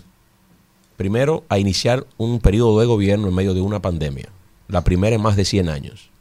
primero, 0.98 1.44
a 1.50 1.60
iniciar 1.60 2.08
un 2.18 2.40
periodo 2.40 2.80
de 2.80 2.86
gobierno 2.86 3.28
en 3.28 3.36
medio 3.36 3.54
de 3.54 3.62
una 3.62 3.82
pandemia, 3.82 4.30
la 4.68 4.84
primera 4.84 5.16
en 5.16 5.22
más 5.22 5.36
de 5.36 5.46
100 5.46 5.70
años 5.70 6.12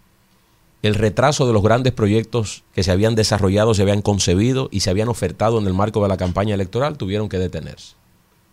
el 0.83 0.95
retraso 0.95 1.47
de 1.47 1.53
los 1.53 1.63
grandes 1.63 1.93
proyectos 1.93 2.65
que 2.75 2.83
se 2.83 2.91
habían 2.91 3.15
desarrollado, 3.15 3.75
se 3.75 3.83
habían 3.83 4.03
concebido 4.03 4.69
y 4.71 4.81
se 4.81 4.91
habían 4.91 5.09
ofertado 5.09 5.59
en 5.59 5.67
el 5.67 5.75
marco 5.75 6.03
de 6.03 6.09
la 6.09 6.17
campaña 6.17 6.55
electoral 6.55 6.97
tuvieron 6.97 7.29
que 7.29 7.39
detenerse. 7.39 7.95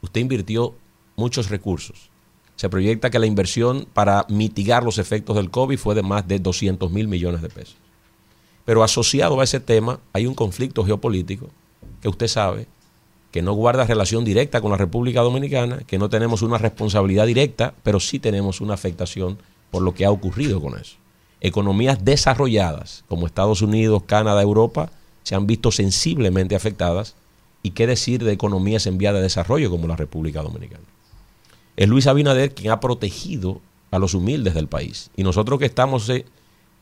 Usted 0.02 0.22
invirtió 0.22 0.76
muchos 1.16 1.50
recursos. 1.50 2.10
Se 2.58 2.70
proyecta 2.70 3.10
que 3.10 3.20
la 3.20 3.26
inversión 3.26 3.88
para 3.94 4.26
mitigar 4.28 4.84
los 4.84 4.98
efectos 4.98 5.38
del 5.38 5.50
COVID 5.50 5.78
fue 5.78 5.96
de 5.96 6.04
más 6.04 6.28
de 6.28 6.40
200 6.40 6.92
mil 6.92 7.08
millones 7.08 7.42
de 7.42 7.48
pesos. 7.48 7.78
Pero 8.66 8.84
asociado 8.84 9.40
a 9.40 9.46
ese 9.46 9.62
tema 9.62 10.02
hay 10.12 10.28
un 10.28 10.36
conflicto 10.36 10.84
geopolítico 10.84 11.48
que 12.02 12.10
usted 12.10 12.28
sabe 12.28 12.68
que 13.32 13.42
no 13.42 13.54
guarda 13.54 13.86
relación 13.86 14.26
directa 14.26 14.60
con 14.60 14.72
la 14.72 14.78
República 14.78 15.22
Dominicana, 15.22 15.80
que 15.88 15.98
no 15.98 16.10
tenemos 16.10 16.42
una 16.42 16.58
responsabilidad 16.58 17.26
directa, 17.26 17.74
pero 17.84 18.02
sí 18.02 18.20
tenemos 18.20 18.60
una 18.60 18.74
afectación 18.74 19.38
por 19.72 19.82
lo 19.82 19.94
que 19.94 20.04
ha 20.04 20.12
ocurrido 20.12 20.62
con 20.62 20.78
eso 20.78 20.98
economías 21.42 22.04
desarrolladas 22.04 23.04
como 23.08 23.26
Estados 23.26 23.62
Unidos, 23.62 24.04
Canadá, 24.06 24.42
Europa, 24.42 24.92
se 25.24 25.36
han 25.36 25.48
visto 25.48 25.72
sensiblemente 25.72 26.56
afectadas. 26.56 27.16
¿Y 27.64 27.72
qué 27.72 27.88
decir 27.88 28.24
de 28.24 28.32
economías 28.32 28.86
en 28.86 28.98
vía 28.98 29.14
de 29.14 29.22
desarrollo 29.22 29.70
como 29.70 29.88
la 29.88 29.96
República 29.96 30.42
Dominicana? 30.42 30.84
Es 31.78 31.88
Luis 31.88 32.08
Abinader 32.08 32.54
quien 32.54 32.72
ha 32.72 32.82
protegido 32.82 33.62
a 33.92 34.00
los 34.00 34.14
humildes 34.14 34.54
del 34.54 34.68
país. 34.68 35.10
Y 35.16 35.24
nosotros 35.24 35.60
que 35.60 35.66
estamos 35.66 36.10
eh, 36.10 36.26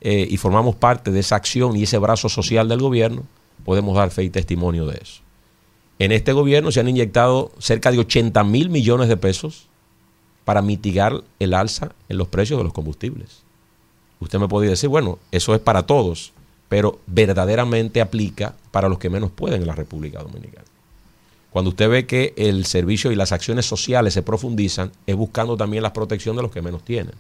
eh, 0.02 0.28
y 0.30 0.38
formamos 0.38 0.76
parte 0.76 1.12
de 1.12 1.20
esa 1.20 1.36
acción 1.36 1.76
y 1.76 1.84
ese 1.84 1.98
brazo 1.98 2.30
social 2.30 2.68
del 2.68 2.80
gobierno, 2.80 3.24
podemos 3.64 3.96
dar 3.96 4.12
fe 4.12 4.24
y 4.24 4.30
testimonio 4.30 4.86
de 4.86 5.00
eso. 5.02 5.22
En 5.98 6.12
este 6.12 6.34
gobierno 6.34 6.72
se 6.72 6.80
han 6.80 6.90
inyectado 6.90 7.52
cerca 7.60 7.92
de 7.92 8.00
80 8.00 8.44
mil 8.44 8.70
millones 8.70 9.08
de 9.08 9.18
pesos 9.18 9.68
para 10.44 10.62
mitigar 10.62 11.24
el 11.40 11.54
alza 11.54 11.94
en 12.10 12.18
los 12.18 12.28
precios 12.28 12.60
de 12.60 12.66
los 12.66 12.74
combustibles. 12.74 13.44
Usted 14.20 14.40
me 14.40 14.48
podría 14.48 14.72
decir, 14.72 14.90
bueno, 14.90 15.20
eso 15.32 15.56
es 15.56 15.62
para 15.62 15.86
todos, 15.86 16.34
pero 16.70 17.00
verdaderamente 17.08 18.02
aplica 18.02 18.56
para 18.72 18.90
los 18.90 19.00
que 19.00 19.10
menos 19.10 19.32
pueden 19.32 19.62
en 19.62 19.68
la 19.68 19.76
República 19.76 20.22
Dominicana. 20.22 20.66
Cuando 21.56 21.70
usted 21.70 21.90
ve 21.90 22.06
que 22.06 22.34
el 22.36 22.66
servicio 22.66 23.14
y 23.14 23.16
las 23.16 23.32
acciones 23.32 23.66
sociales 23.66 24.14
se 24.14 24.22
profundizan, 24.22 24.92
es 25.08 25.16
buscando 25.16 25.56
también 25.56 25.84
la 25.84 25.94
protección 25.94 26.36
de 26.36 26.42
los 26.42 26.52
que 26.52 26.62
menos 26.62 26.84
tienen. 26.84 27.14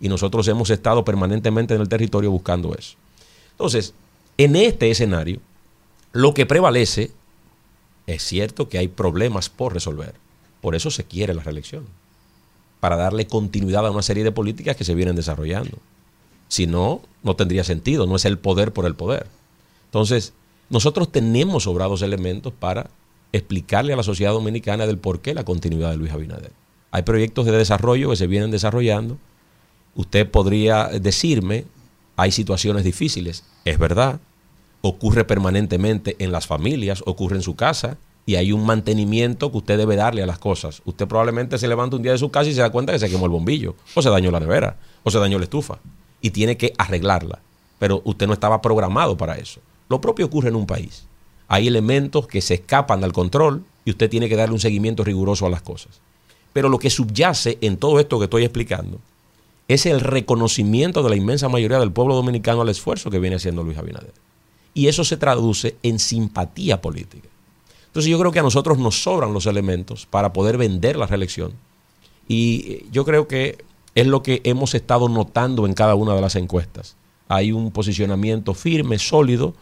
Y 0.00 0.08
nosotros 0.08 0.48
hemos 0.48 0.70
estado 0.70 1.04
permanentemente 1.04 1.74
en 1.74 1.82
el 1.82 1.90
territorio 1.90 2.30
buscando 2.30 2.74
eso. 2.74 2.96
Entonces, 3.50 3.92
en 4.38 4.56
este 4.56 4.90
escenario, 4.90 5.40
lo 6.12 6.32
que 6.32 6.46
prevalece 6.46 7.10
es 8.06 8.22
cierto 8.22 8.70
que 8.70 8.78
hay 8.78 8.88
problemas 8.88 9.50
por 9.50 9.74
resolver. 9.74 10.14
Por 10.62 10.74
eso 10.74 10.90
se 10.90 11.04
quiere 11.04 11.34
la 11.34 11.42
reelección. 11.42 11.84
Para 12.80 12.96
darle 12.96 13.26
continuidad 13.26 13.86
a 13.86 13.90
una 13.90 14.00
serie 14.00 14.24
de 14.24 14.32
políticas 14.32 14.74
que 14.74 14.84
se 14.84 14.94
vienen 14.94 15.16
desarrollando. 15.16 15.76
Si 16.48 16.66
no, 16.66 17.02
no 17.22 17.36
tendría 17.36 17.62
sentido, 17.62 18.06
no 18.06 18.16
es 18.16 18.24
el 18.24 18.38
poder 18.38 18.72
por 18.72 18.86
el 18.86 18.94
poder. 18.94 19.26
Entonces, 19.84 20.32
nosotros 20.70 21.12
tenemos 21.12 21.64
sobrados 21.64 22.00
elementos 22.00 22.54
para 22.58 22.88
explicarle 23.32 23.92
a 23.92 23.96
la 23.96 24.02
sociedad 24.02 24.32
dominicana 24.32 24.86
del 24.86 24.98
por 24.98 25.20
qué 25.20 25.34
la 25.34 25.44
continuidad 25.44 25.90
de 25.90 25.96
Luis 25.96 26.12
Abinader. 26.12 26.52
Hay 26.90 27.02
proyectos 27.02 27.46
de 27.46 27.52
desarrollo 27.52 28.10
que 28.10 28.16
se 28.16 28.26
vienen 28.26 28.50
desarrollando. 28.50 29.18
Usted 29.94 30.30
podría 30.30 30.88
decirme, 30.88 31.64
hay 32.16 32.32
situaciones 32.32 32.84
difíciles. 32.84 33.44
Es 33.64 33.78
verdad, 33.78 34.20
ocurre 34.82 35.24
permanentemente 35.24 36.16
en 36.18 36.32
las 36.32 36.46
familias, 36.46 37.02
ocurre 37.06 37.36
en 37.36 37.42
su 37.42 37.56
casa, 37.56 37.96
y 38.24 38.36
hay 38.36 38.52
un 38.52 38.64
mantenimiento 38.64 39.50
que 39.50 39.58
usted 39.58 39.78
debe 39.78 39.96
darle 39.96 40.22
a 40.22 40.26
las 40.26 40.38
cosas. 40.38 40.82
Usted 40.84 41.08
probablemente 41.08 41.58
se 41.58 41.66
levanta 41.66 41.96
un 41.96 42.02
día 42.02 42.12
de 42.12 42.18
su 42.18 42.30
casa 42.30 42.50
y 42.50 42.54
se 42.54 42.60
da 42.60 42.70
cuenta 42.70 42.92
que 42.92 42.98
se 42.98 43.10
quemó 43.10 43.26
el 43.26 43.32
bombillo, 43.32 43.74
o 43.94 44.02
se 44.02 44.10
dañó 44.10 44.30
la 44.30 44.40
nevera, 44.40 44.76
o 45.02 45.10
se 45.10 45.18
dañó 45.18 45.38
la 45.38 45.44
estufa 45.44 45.78
y 46.20 46.30
tiene 46.30 46.56
que 46.56 46.72
arreglarla. 46.78 47.40
Pero 47.78 48.00
usted 48.04 48.26
no 48.26 48.32
estaba 48.32 48.62
programado 48.62 49.16
para 49.16 49.36
eso. 49.36 49.60
Lo 49.88 50.00
propio 50.00 50.26
ocurre 50.26 50.48
en 50.48 50.56
un 50.56 50.66
país. 50.66 51.04
Hay 51.52 51.68
elementos 51.68 52.26
que 52.26 52.40
se 52.40 52.54
escapan 52.54 53.02
del 53.02 53.12
control 53.12 53.62
y 53.84 53.90
usted 53.90 54.08
tiene 54.08 54.26
que 54.30 54.36
darle 54.36 54.54
un 54.54 54.58
seguimiento 54.58 55.04
riguroso 55.04 55.44
a 55.44 55.50
las 55.50 55.60
cosas. 55.60 56.00
Pero 56.54 56.70
lo 56.70 56.78
que 56.78 56.88
subyace 56.88 57.58
en 57.60 57.76
todo 57.76 58.00
esto 58.00 58.18
que 58.18 58.24
estoy 58.24 58.44
explicando 58.44 58.98
es 59.68 59.84
el 59.84 60.00
reconocimiento 60.00 61.02
de 61.02 61.10
la 61.10 61.16
inmensa 61.16 61.50
mayoría 61.50 61.78
del 61.78 61.92
pueblo 61.92 62.14
dominicano 62.14 62.62
al 62.62 62.70
esfuerzo 62.70 63.10
que 63.10 63.18
viene 63.18 63.36
haciendo 63.36 63.62
Luis 63.62 63.76
Abinader. 63.76 64.14
y 64.72 64.86
eso 64.86 65.04
se 65.04 65.18
traduce 65.18 65.76
en 65.82 65.98
simpatía 65.98 66.80
política. 66.80 67.28
Entonces 67.88 68.10
yo 68.10 68.18
creo 68.18 68.32
que 68.32 68.38
a 68.38 68.42
nosotros 68.42 68.78
nos 68.78 69.02
sobran 69.02 69.34
los 69.34 69.44
elementos 69.44 70.06
para 70.06 70.32
poder 70.32 70.56
vender 70.56 70.96
la 70.96 71.06
reelección 71.06 71.52
y 72.28 72.90
yo 72.90 73.04
creo 73.04 73.28
que 73.28 73.62
es 73.94 74.06
lo 74.06 74.22
que 74.22 74.40
hemos 74.44 74.74
estado 74.74 75.10
notando 75.10 75.66
en 75.66 75.74
cada 75.74 75.96
una 75.96 76.14
de 76.14 76.22
las 76.22 76.34
encuestas. 76.34 76.96
Hay 77.28 77.52
un 77.52 77.72
posicionamiento 77.72 78.54
firme, 78.54 78.98
sólido 78.98 79.52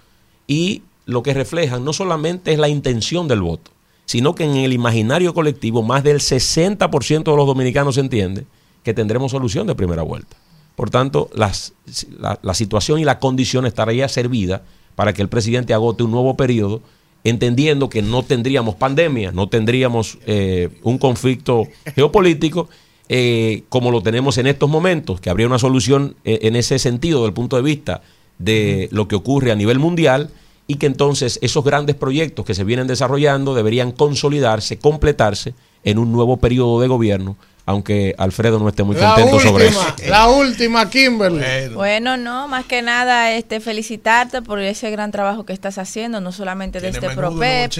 y 0.47 0.83
lo 1.11 1.23
que 1.23 1.35
reflejan 1.35 1.85
no 1.85 1.93
solamente 1.93 2.53
es 2.53 2.59
la 2.59 2.69
intención 2.69 3.29
del 3.29 3.43
voto, 3.43 3.71
sino 4.07 4.35
que 4.35 4.45
en 4.45 4.57
el 4.57 4.73
imaginario 4.73 5.35
colectivo 5.35 5.83
más 5.83 6.03
del 6.03 6.19
60% 6.19 7.25
de 7.25 7.37
los 7.37 7.47
dominicanos 7.47 7.99
entiende 7.99 8.45
que 8.83 8.95
tendremos 8.95 9.33
solución 9.33 9.67
de 9.67 9.75
primera 9.75 10.03
vuelta. 10.03 10.37
Por 10.77 10.91
tanto, 10.91 11.29
la, 11.35 12.55
situación 12.55 13.01
y 13.01 13.05
la 13.05 13.19
condición 13.19 13.67
estaría 13.67 14.09
servida 14.09 14.63
para 14.95 15.13
que 15.13 15.23
el 15.23 15.29
presidente 15.29 15.75
agote 15.75 16.03
un 16.05 16.11
nuevo 16.11 16.37
periodo, 16.37 16.81
entendiendo 17.23 17.91
que 17.91 18.01
no 18.01 18.23
tendríamos 18.23 18.77
pandemia, 18.77 19.33
no 19.33 19.49
tendríamos 19.49 20.19
eh, 20.27 20.71
un 20.83 20.97
conflicto 20.97 21.69
geopolítico 21.95 22.69
eh, 23.13 23.65
como 23.69 23.91
lo 23.91 24.03
tenemos 24.03 24.39
en 24.39 24.47
estos 24.47 24.71
momentos, 24.71 25.21
que 25.21 25.31
habría 25.31 25.49
una 25.49 25.59
solución 25.59 26.15
eh, 26.25 26.39
en 26.43 26.55
ese 26.55 26.79
sentido 26.79 27.19
desde 27.19 27.29
el 27.29 27.35
punto 27.35 27.57
de 27.57 27.63
vista 27.63 28.03
de 28.39 28.89
lo 28.93 29.09
que 29.09 29.17
ocurre 29.17 29.51
a 29.51 29.57
nivel 29.57 29.81
mundial 29.81 30.31
y 30.71 30.77
que 30.77 30.87
entonces 30.87 31.41
esos 31.43 31.65
grandes 31.65 31.97
proyectos 31.97 32.45
que 32.45 32.55
se 32.55 32.63
vienen 32.63 32.87
desarrollando 32.87 33.57
deberían 33.57 33.91
consolidarse, 33.91 34.79
completarse 34.79 35.53
en 35.83 35.99
un 35.99 36.13
nuevo 36.13 36.37
periodo 36.37 36.81
de 36.81 36.87
gobierno 36.87 37.37
aunque 37.67 38.17
Alfredo 38.19 38.59
no 38.59 38.69
esté 38.69 38.83
muy 38.83 38.97
contento 38.97 39.39
sobre 39.39 39.69
eso. 39.69 39.81
La 40.09 40.29
última, 40.29 40.91
Kimberly. 40.91 41.73
Bueno. 41.75 42.17
no, 42.17 42.49
más 42.49 42.65
que 42.65 42.83
nada 42.83 43.33
este 43.33 43.61
felicitarte 43.61 44.43
por 44.43 44.59
ese 44.61 44.91
gran 44.91 45.13
trabajo 45.13 45.45
que 45.45 45.53
estás 45.53 45.79
haciendo, 45.79 46.21
no 46.21 46.33
solamente 46.33 46.81
de 46.81 46.89
este 46.89 47.11
ProPEP. 47.11 47.71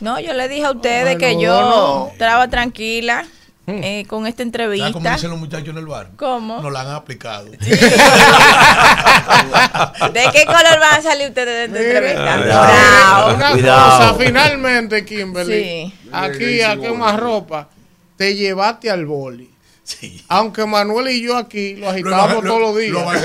No, 0.00 0.20
yo 0.20 0.34
le 0.34 0.48
dije 0.48 0.64
a 0.64 0.72
ustedes 0.72 1.16
que 1.16 1.40
yo 1.40 2.10
estaba 2.12 2.48
tranquila. 2.48 3.24
Hmm. 3.70 3.84
Eh, 3.84 4.04
con 4.08 4.26
esta 4.26 4.42
entrevista. 4.42 4.90
¿Cómo 4.92 5.08
dicen 5.08 5.30
los 5.30 5.38
muchachos 5.38 5.68
en 5.68 5.78
el 5.78 5.86
bar? 5.86 6.10
¿Cómo? 6.16 6.60
Nos 6.60 6.72
la 6.72 6.80
han 6.80 6.88
aplicado. 6.88 7.46
¿De 7.50 7.58
qué 10.32 10.44
color 10.44 10.80
van 10.80 10.98
a 10.98 11.02
salir 11.02 11.28
ustedes 11.28 11.70
de 11.70 11.78
esta 11.78 11.78
entrevista? 11.78 13.32
Una 13.34 13.50
cosa, 13.52 14.14
finalmente, 14.18 15.04
Kimberly. 15.04 15.94
Aquí, 16.12 16.62
a 16.62 16.74
más 16.76 17.20
ropa, 17.20 17.68
te 18.16 18.34
llevaste 18.34 18.90
al 18.90 19.06
boli. 19.06 19.48
Aunque 20.28 20.64
Manuel 20.66 21.08
y 21.08 21.22
yo 21.22 21.36
aquí 21.36 21.74
lo 21.76 21.90
agitábamos 21.90 22.44
todos 22.44 22.60
los 22.60 22.76
días. 22.76 22.92
Lo 22.92 23.06
vete, 23.06 23.24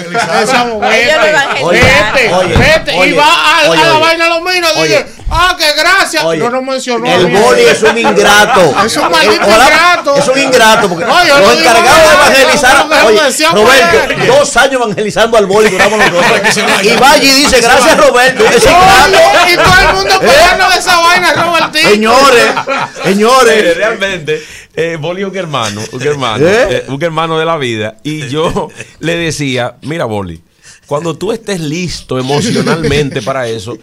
vete, 1.71 2.57
vete. 2.57 3.07
Y 3.07 3.13
va 3.13 3.63
a, 3.63 3.75
la 3.75 3.99
vaina 3.99 4.29
lo 4.29 4.45
y 4.51 4.87
dice, 4.87 5.05
ah, 5.29 5.55
qué 5.57 5.73
gracias. 5.77 6.23
no 6.23 6.49
nos 6.49 6.63
mencionó. 6.63 7.05
El 7.05 7.27
boli 7.27 7.61
es 7.61 7.81
un 7.83 7.97
ingrato. 7.97 8.73
Es 8.85 8.97
un 8.97 9.09
maldito 9.09 9.47
ingrato. 9.47 10.15
Es 10.15 10.27
un 10.27 10.37
ingrato. 10.37 10.89
Porque 10.89 11.05
no, 11.05 11.23
los 11.23 11.57
encargados 11.57 12.33
de 12.33 12.41
evangelizar. 12.41 12.87
Oye, 13.05 13.21
Roberto, 13.51 14.25
dos 14.27 14.57
años 14.57 14.73
evangelizando 14.73 15.37
al 15.37 15.45
boli 15.45 15.69
duramos 15.69 15.99
y 16.81 16.95
va 16.97 17.17
y 17.17 17.21
dice, 17.21 17.61
gracias 17.61 17.97
Roberto. 17.97 18.45
Es 18.45 18.63
ingrato. 18.63 19.49
Y 19.49 19.55
todo 19.55 19.89
el 19.89 19.95
mundo 19.95 20.15
¿Eh? 20.21 20.27
pegando 20.27 20.69
de 20.69 20.79
esa 20.79 20.99
vaina, 20.99 21.33
Robertito. 21.33 21.89
Señores, 21.89 22.45
señores. 23.03 23.77
Realmente 23.77 24.43
eh, 24.77 24.97
Boli 24.99 25.23
un 25.23 25.35
hermano, 25.35 25.81
un 25.91 26.01
hermano, 26.01 26.45
¿Eh? 26.63 26.67
Eh, 26.87 26.91
un 26.91 27.03
hermano 27.03 27.37
de 27.37 27.45
la 27.45 27.57
vida. 27.57 27.97
Y 28.03 28.27
yo 28.27 28.69
le 28.99 29.15
decía, 29.15 29.75
mira, 29.81 30.05
Boli, 30.05 30.41
cuando 30.85 31.17
tú 31.17 31.31
estés 31.31 31.59
listo 31.59 32.19
emocionalmente 32.19 33.21
para 33.21 33.47
eso, 33.47 33.77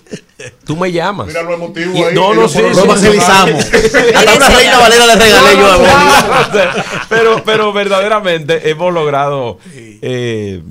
tú 0.65 0.77
me 0.77 0.93
llamas. 0.93 1.27
Mira 1.27 1.43
lo 1.43 1.55
emotivo 1.55 2.07
ahí. 2.07 2.15
No, 2.15 2.35
no, 2.35 2.49
sí, 2.49 2.61
lo 2.61 2.85
evangelizamos. 2.85 3.65
Hasta 4.15 4.37
una 4.37 4.49
reina 4.49 4.79
Valera 4.79 5.07
le 5.07 5.17
regalé 5.17 5.57
yo 5.57 5.67
a 5.67 5.77
Boli. 5.77 6.83
pero, 7.09 7.43
pero 7.45 7.73
verdaderamente 7.73 8.71
hemos 8.71 8.93
logrado 8.93 9.59
eh, 9.75 10.63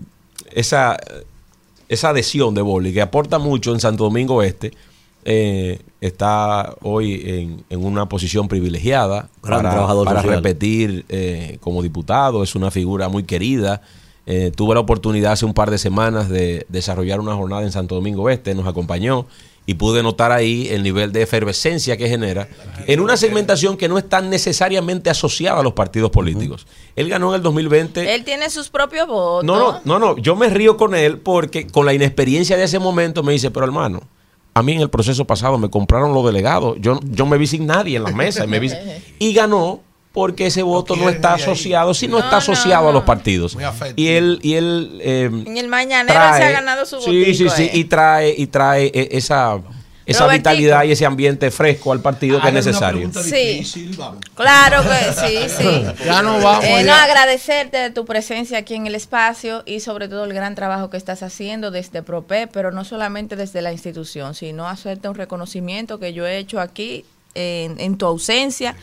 esa, 0.52 0.98
esa 1.90 2.10
adhesión 2.10 2.56
de 2.56 2.62
Boli, 2.62 2.94
que 2.94 3.02
aporta 3.02 3.38
mucho 3.38 3.74
en 3.74 3.80
Santo 3.80 4.06
Domingo 4.06 4.42
Este 4.42 4.72
eh, 5.24 5.80
está 6.00 6.76
hoy 6.82 7.64
en, 7.70 7.86
una 7.86 8.08
posición 8.08 8.48
privilegiada 8.48 9.30
para, 9.42 10.22
repetir 10.22 11.06
eh, 11.10 11.58
como 11.62 11.82
diputado, 11.82 12.44
es 12.44 12.56
una 12.56 12.72
figura 12.72 13.10
muy 13.10 13.24
querida. 13.24 13.82
Eh, 14.26 14.52
tuve 14.56 14.76
la 14.76 14.82
oportunidad 14.82 15.34
hace 15.34 15.46
un 15.46 15.54
par 15.54 15.72
de 15.72 15.78
semanas 15.78 16.30
de 16.30 16.66
desarrollar 16.70 17.20
una 17.20 17.36
jornada 17.36 17.64
en 17.64 17.72
Santo 17.72 17.96
Domingo 17.96 18.30
Este, 18.30 18.54
nos 18.54 18.68
acompañó 18.68 19.26
y 19.66 19.76
pude 19.76 20.02
notar 20.02 20.32
ahí 20.32 20.68
el 20.70 20.84
nivel 20.84 21.12
de 21.12 21.22
efervescencia 21.22 21.96
que 21.96 22.10
genera 22.10 22.48
en 22.88 23.00
una 23.00 23.16
segmentación 23.16 23.78
que 23.78 23.88
no 23.88 23.98
está 23.98 24.20
necesariamente 24.22 25.10
asociada 25.10 25.60
a 25.60 25.64
los 25.64 25.74
partidos 25.74 26.10
políticos. 26.10 26.66
Él 26.96 27.10
ganó 27.10 27.30
en 27.30 27.36
el 27.36 27.42
2020. 27.44 28.16
Él 28.16 28.24
tiene 28.24 28.50
sus 28.50 28.70
propios 28.70 29.08
votos. 29.08 29.46
No, 29.46 29.58
no, 29.58 29.82
no, 29.86 30.00
no, 30.00 30.18
yo 30.18 30.36
me 30.36 30.50
río 30.50 30.78
con 30.78 30.96
él 30.96 31.20
porque 31.20 31.68
con 31.68 31.86
la 31.86 31.94
inexperiencia 31.94 32.58
de 32.58 32.64
ese 32.64 32.80
momento 32.80 33.22
me 33.22 33.34
dice, 33.34 33.52
pero 33.52 33.66
hermano, 33.66 34.02
a 34.54 34.64
mí 34.64 34.74
en 34.74 34.82
el 34.82 34.90
proceso 34.90 35.26
pasado 35.26 35.58
me 35.58 35.70
compraron 35.70 36.14
los 36.14 36.26
delegados. 36.26 36.78
Yo, 36.80 37.00
yo 37.04 37.26
me 37.26 37.38
vi 37.38 37.48
sin 37.48 37.66
nadie 37.66 37.98
en 37.98 38.04
la 38.04 38.12
mesa 38.12 38.44
y, 38.46 38.48
me 38.48 38.60
vi, 38.60 38.72
y 39.20 39.34
ganó 39.34 39.82
porque 40.12 40.48
ese 40.48 40.62
voto 40.62 40.96
no, 40.96 41.08
está 41.08 41.36
asociado, 41.36 41.94
si 41.94 42.08
no, 42.08 42.20
está 42.20 42.38
asociado 42.38 42.90
a 42.90 42.92
los 42.92 43.04
partidos. 43.04 43.58
Y 43.96 44.10
él, 44.10 44.40
y 44.42 44.56
él 44.56 45.00
eh, 45.02 45.30
en 45.32 45.58
el 45.58 45.70
mañanero 45.70 46.20
se 46.36 46.44
ha 46.44 46.52
ganado 46.52 46.86
su 46.86 46.98
voto. 46.98 47.10
Sí, 47.10 47.34
sí, 47.34 47.50
sí, 47.50 47.70
y 47.74 47.86
trae, 47.86 48.34
y 48.38 48.48
trae 48.48 48.92
eh, 48.94 49.10
esa 50.06 50.28
vitalidad 50.28 50.84
y 50.84 50.92
ese 50.92 51.06
ambiente 51.06 51.52
fresco 51.52 51.92
al 51.92 52.02
partido 52.02 52.42
que 52.42 52.48
es 52.48 52.54
necesario. 52.54 53.12
Sí, 53.14 53.64
claro 54.36 54.84
que 54.84 55.14
sí, 55.14 55.56
sí. 55.58 55.86
ya 56.06 56.22
no 56.22 56.40
vamos. 56.40 56.66
Eh, 56.66 56.84
no, 56.84 56.94
agradecerte 56.94 57.78
de 57.78 57.90
tu 57.92 58.06
presencia 58.06 58.60
aquí 58.60 58.76
en 58.76 58.88
el 58.88 58.96
espacio 58.96 59.64
y 59.66 59.80
sobre 59.80 60.08
todo 60.08 60.26
el 60.26 60.34
gran 60.34 60.56
trabajo 60.56 60.90
que 60.90 60.98
estás 60.98 61.24
haciendo 61.24 61.72
desde 61.72 62.02
PROPE, 62.04 62.48
pero 62.48 62.72
no 62.72 62.84
solamente 62.84 63.36
desde 63.36 63.62
la 63.62 63.72
institución, 63.72 64.34
sino 64.34 64.68
hacerte 64.68 65.08
un 65.10 65.16
reconocimiento 65.16 66.00
que 66.00 66.14
yo 66.14 66.26
he 66.26 66.38
hecho 66.38 66.60
aquí 66.60 67.06
en, 67.34 67.80
en 67.80 67.98
tu 67.98 68.06
ausencia 68.06 68.76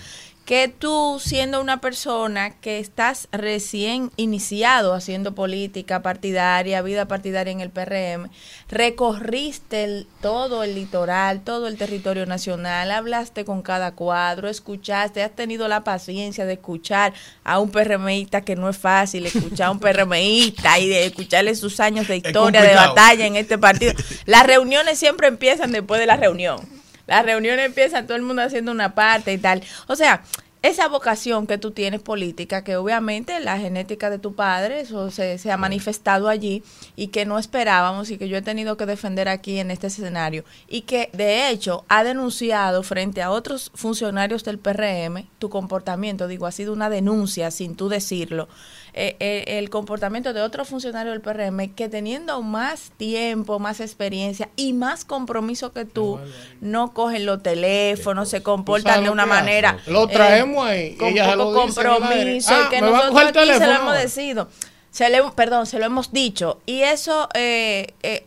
que 0.49 0.69
tú 0.69 1.21
siendo 1.23 1.61
una 1.61 1.83
persona 1.83 2.59
que 2.59 2.79
estás 2.79 3.29
recién 3.33 4.11
iniciado 4.17 4.95
haciendo 4.95 5.35
política 5.35 6.01
partidaria, 6.01 6.81
vida 6.81 7.07
partidaria 7.07 7.53
en 7.53 7.61
el 7.61 7.69
PRM, 7.69 8.31
recorriste 8.71 10.07
todo 10.23 10.63
el 10.63 10.75
litoral, 10.75 11.43
todo 11.43 11.69
el 11.69 11.77
territorio 11.77 12.25
nacional, 12.25 12.91
hablaste 12.93 13.45
con 13.45 13.61
cada 13.61 13.95
cuadro, 13.95 14.49
escuchaste, 14.49 15.23
has 15.23 15.37
tenido 15.37 15.69
la 15.69 15.85
paciencia 15.85 16.47
de 16.47 16.55
escuchar 16.55 17.13
a 17.45 17.59
un 17.59 17.71
PRMista 17.71 18.41
que 18.41 18.57
no 18.57 18.71
es 18.71 18.79
fácil 18.79 19.27
escuchar 19.27 19.67
a 19.67 19.73
un 19.73 19.81
PRMista 19.81 20.79
y 20.79 20.89
de 20.89 21.05
escucharle 21.05 21.55
sus 21.57 21.79
años 21.79 22.09
de 22.09 22.17
historia, 22.17 22.63
de 22.63 22.75
batalla 22.75 23.27
en 23.27 23.37
este 23.37 23.59
partido. 23.59 23.93
Las 24.25 24.47
reuniones 24.47 24.99
siempre 24.99 25.29
empiezan 25.29 25.73
después 25.73 26.01
de 26.01 26.07
la 26.07 26.17
reunión. 26.17 26.78
Las 27.09 27.25
reuniones 27.25 27.67
empiezan 27.67 28.07
todo 28.07 28.17
el 28.17 28.23
mundo 28.23 28.43
haciendo 28.43 28.71
una 28.71 28.95
parte 28.95 29.33
y 29.33 29.39
tal. 29.39 29.63
O 29.89 29.97
sea, 29.97 30.23
esa 30.61 30.89
vocación 30.89 31.47
que 31.47 31.57
tú 31.57 31.71
tienes 31.71 32.03
política, 32.03 32.65
que 32.65 32.77
obviamente 32.77 33.39
la 33.41 33.59
genética 33.59 34.11
de 34.11 34.19
tu 34.19 34.35
padre, 34.35 34.81
eso 34.81 35.11
se, 35.11 35.39
se, 35.39 35.53
ha 35.53 35.57
manifestado 35.57 36.29
allí 36.29 36.63
y 36.97 37.09
que 37.09 37.25
no 37.25 37.39
esperábamos 37.39 38.11
y 38.11 38.19
que 38.19 38.29
yo 38.29 38.37
he 38.37 38.43
tenido 38.43 38.77
que 38.77 38.85
defender 38.85 39.29
aquí 39.29 39.59
en 39.59 39.71
este 39.71 39.87
escenario 39.87 40.45
y 40.69 40.83
que 40.83 41.11
de 41.13 41.49
hecho 41.49 41.85
ha 41.89 42.03
denunciado 42.03 42.83
frente 42.83 43.23
a 43.23 43.31
otros 43.31 43.71
funcionarios 43.75 44.43
del 44.45 44.59
PRM 44.59 45.29
tu 45.39 45.49
comportamiento, 45.49 46.27
digo, 46.27 46.47
ha 46.47 46.53
sido 46.53 46.73
una 46.73 46.91
denuncia 46.91 47.51
sin 47.53 47.77
tú 47.77 47.89
decirlo, 47.89 48.49
eh, 49.01 49.15
eh, 49.21 49.59
el 49.59 49.71
comportamiento 49.71 50.33
de 50.33 50.43
otros 50.43 50.67
funcionarios 50.67 51.13
del 51.13 51.21
PRM 51.21 51.73
que 51.73 51.89
teniendo 51.89 52.43
más 52.43 52.91
tiempo, 52.97 53.61
más 53.61 53.79
experiencia 53.79 54.49
y 54.57 54.73
más 54.73 55.05
compromiso 55.05 55.73
que 55.73 55.85
tú, 55.85 56.19
no 56.61 56.93
cogen 56.93 57.25
los 57.25 57.41
teléfonos, 57.41 58.29
se 58.29 58.43
comportan 58.43 59.05
de 59.05 59.11
una 59.11 59.25
manera... 59.25 59.79
Lo 59.87 60.09
eh, 60.09 60.13
traemos 60.13 60.67
ahí. 60.67 60.97
Con 60.97 61.15
poco 61.15 61.53
compromiso 61.55 62.53
y 62.61 62.69
que 62.71 62.81
nosotros 62.81 63.17
aquí 63.17 63.39
se 63.39 63.67
lo 63.69 63.73
hemos 63.73 63.95
decidido. 63.95 64.49
Se 64.91 65.09
le, 65.11 65.23
perdón, 65.37 65.67
se 65.67 65.79
lo 65.79 65.85
hemos 65.85 66.11
dicho. 66.11 66.61
Y 66.67 66.81
eso 66.81 67.29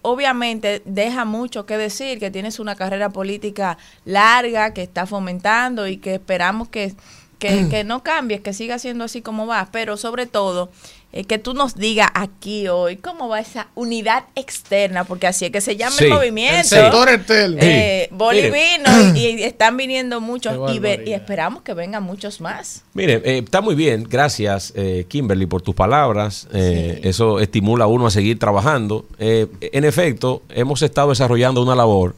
obviamente 0.04 0.82
deja 0.86 1.26
mucho 1.26 1.66
que 1.66 1.76
decir, 1.76 2.18
que 2.18 2.32
tienes 2.32 2.62
una 2.62 2.78
carrera 2.78 3.10
política 3.10 3.78
larga, 4.06 4.74
que 4.74 4.84
está 4.84 5.06
fomentando 5.06 5.86
y 5.88 5.98
que 5.98 6.14
esperamos 6.14 6.70
que 6.70 6.96
que, 7.42 7.68
que 7.70 7.84
no 7.84 8.04
cambies, 8.04 8.40
que 8.42 8.54
siga 8.54 8.78
siendo 8.78 9.04
así 9.04 9.24
como 9.24 9.48
va, 9.48 9.68
pero 9.72 9.98
sobre 9.98 10.28
todo 10.28 10.70
eh, 11.12 11.24
que 11.24 11.40
tú 11.40 11.56
nos 11.56 11.76
digas 11.76 12.10
aquí 12.14 12.68
hoy 12.68 12.98
cómo 12.98 13.28
va 13.28 13.40
esa 13.40 13.68
unidad 13.74 14.26
externa, 14.36 15.06
porque 15.06 15.26
así 15.26 15.46
es 15.46 15.52
que 15.52 15.60
se 15.60 15.76
llama 15.76 15.96
el 16.00 16.10
movimiento. 16.10 16.60
El 16.60 16.66
sector 16.66 17.10
externo. 17.10 17.58
Eh, 17.60 18.08
bolivino 18.12 18.90
y, 19.16 19.42
están 19.42 19.76
viniendo 19.76 20.22
muchos 20.22 20.72
y, 20.72 20.80
y, 21.10 21.14
esperamos 21.14 21.64
que 21.64 21.74
vengan 21.74 22.04
muchos 22.04 22.42
más. 22.42 22.84
Mire, 22.94 23.16
eh, 23.26 23.40
está 23.44 23.60
muy 23.60 23.74
bien, 23.74 24.06
gracias 24.08 24.72
eh, 24.76 25.06
Kimberly 25.10 25.48
por 25.48 25.64
tus 25.64 25.74
palabras, 25.74 26.48
eh, 26.54 27.02
eso 27.04 27.40
estimula 27.40 27.86
a 27.86 27.88
uno 27.88 28.06
a 28.06 28.12
seguir 28.12 28.38
trabajando. 28.38 29.06
en 29.18 29.84
efecto, 29.84 30.44
hemos 30.50 30.84
estado 30.84 31.10
desarrollando 31.10 31.64
una 31.64 31.76
labor, 31.76 32.16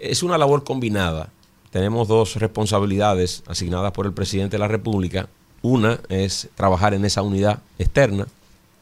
es 0.00 0.24
una 0.24 0.36
labor 0.36 0.64
combinada. 0.64 1.30
Tenemos 1.70 2.08
dos 2.08 2.36
responsabilidades 2.36 3.42
asignadas 3.46 3.92
por 3.92 4.06
el 4.06 4.12
presidente 4.12 4.56
de 4.56 4.60
la 4.60 4.68
República 4.68 5.28
una 5.62 5.98
es 6.08 6.48
trabajar 6.54 6.94
en 6.94 7.04
esa 7.04 7.22
unidad 7.22 7.60
externa, 7.78 8.26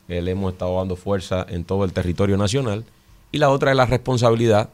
que 0.07 0.21
le 0.21 0.33
hemos 0.33 0.53
estado 0.53 0.77
dando 0.77 0.97
fuerza 0.97 1.47
en 1.49 1.65
todo 1.65 1.85
el 1.85 1.93
territorio 1.93 2.37
nacional, 2.37 2.85
y 3.33 3.39
la 3.39 3.51
otra 3.51 3.71
es 3.71 3.77
la 3.77 3.87
responsabilidad, 3.87 4.69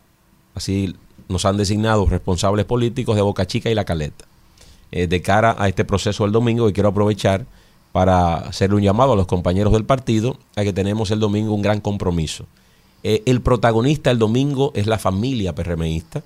así 0.54 0.96
nos 1.28 1.44
han 1.44 1.56
designado 1.56 2.06
responsables 2.06 2.64
políticos 2.64 3.16
de 3.16 3.22
Boca 3.22 3.46
Chica 3.46 3.70
y 3.70 3.74
La 3.74 3.84
Caleta. 3.84 4.24
Eh, 4.90 5.06
de 5.06 5.22
cara 5.22 5.56
a 5.58 5.68
este 5.68 5.84
proceso 5.84 6.24
del 6.24 6.32
domingo, 6.32 6.68
y 6.68 6.72
quiero 6.72 6.90
aprovechar 6.90 7.46
para 7.92 8.34
hacerle 8.36 8.76
un 8.76 8.82
llamado 8.82 9.12
a 9.12 9.16
los 9.16 9.26
compañeros 9.26 9.72
del 9.72 9.84
partido 9.84 10.36
a 10.56 10.64
que 10.64 10.72
tenemos 10.72 11.10
el 11.10 11.20
domingo 11.20 11.54
un 11.54 11.62
gran 11.62 11.80
compromiso. 11.80 12.46
Eh, 13.02 13.22
el 13.26 13.40
protagonista 13.40 14.10
el 14.10 14.18
domingo 14.18 14.72
es 14.74 14.86
la 14.86 14.98
familia 14.98 15.54
PRMista 15.54 16.22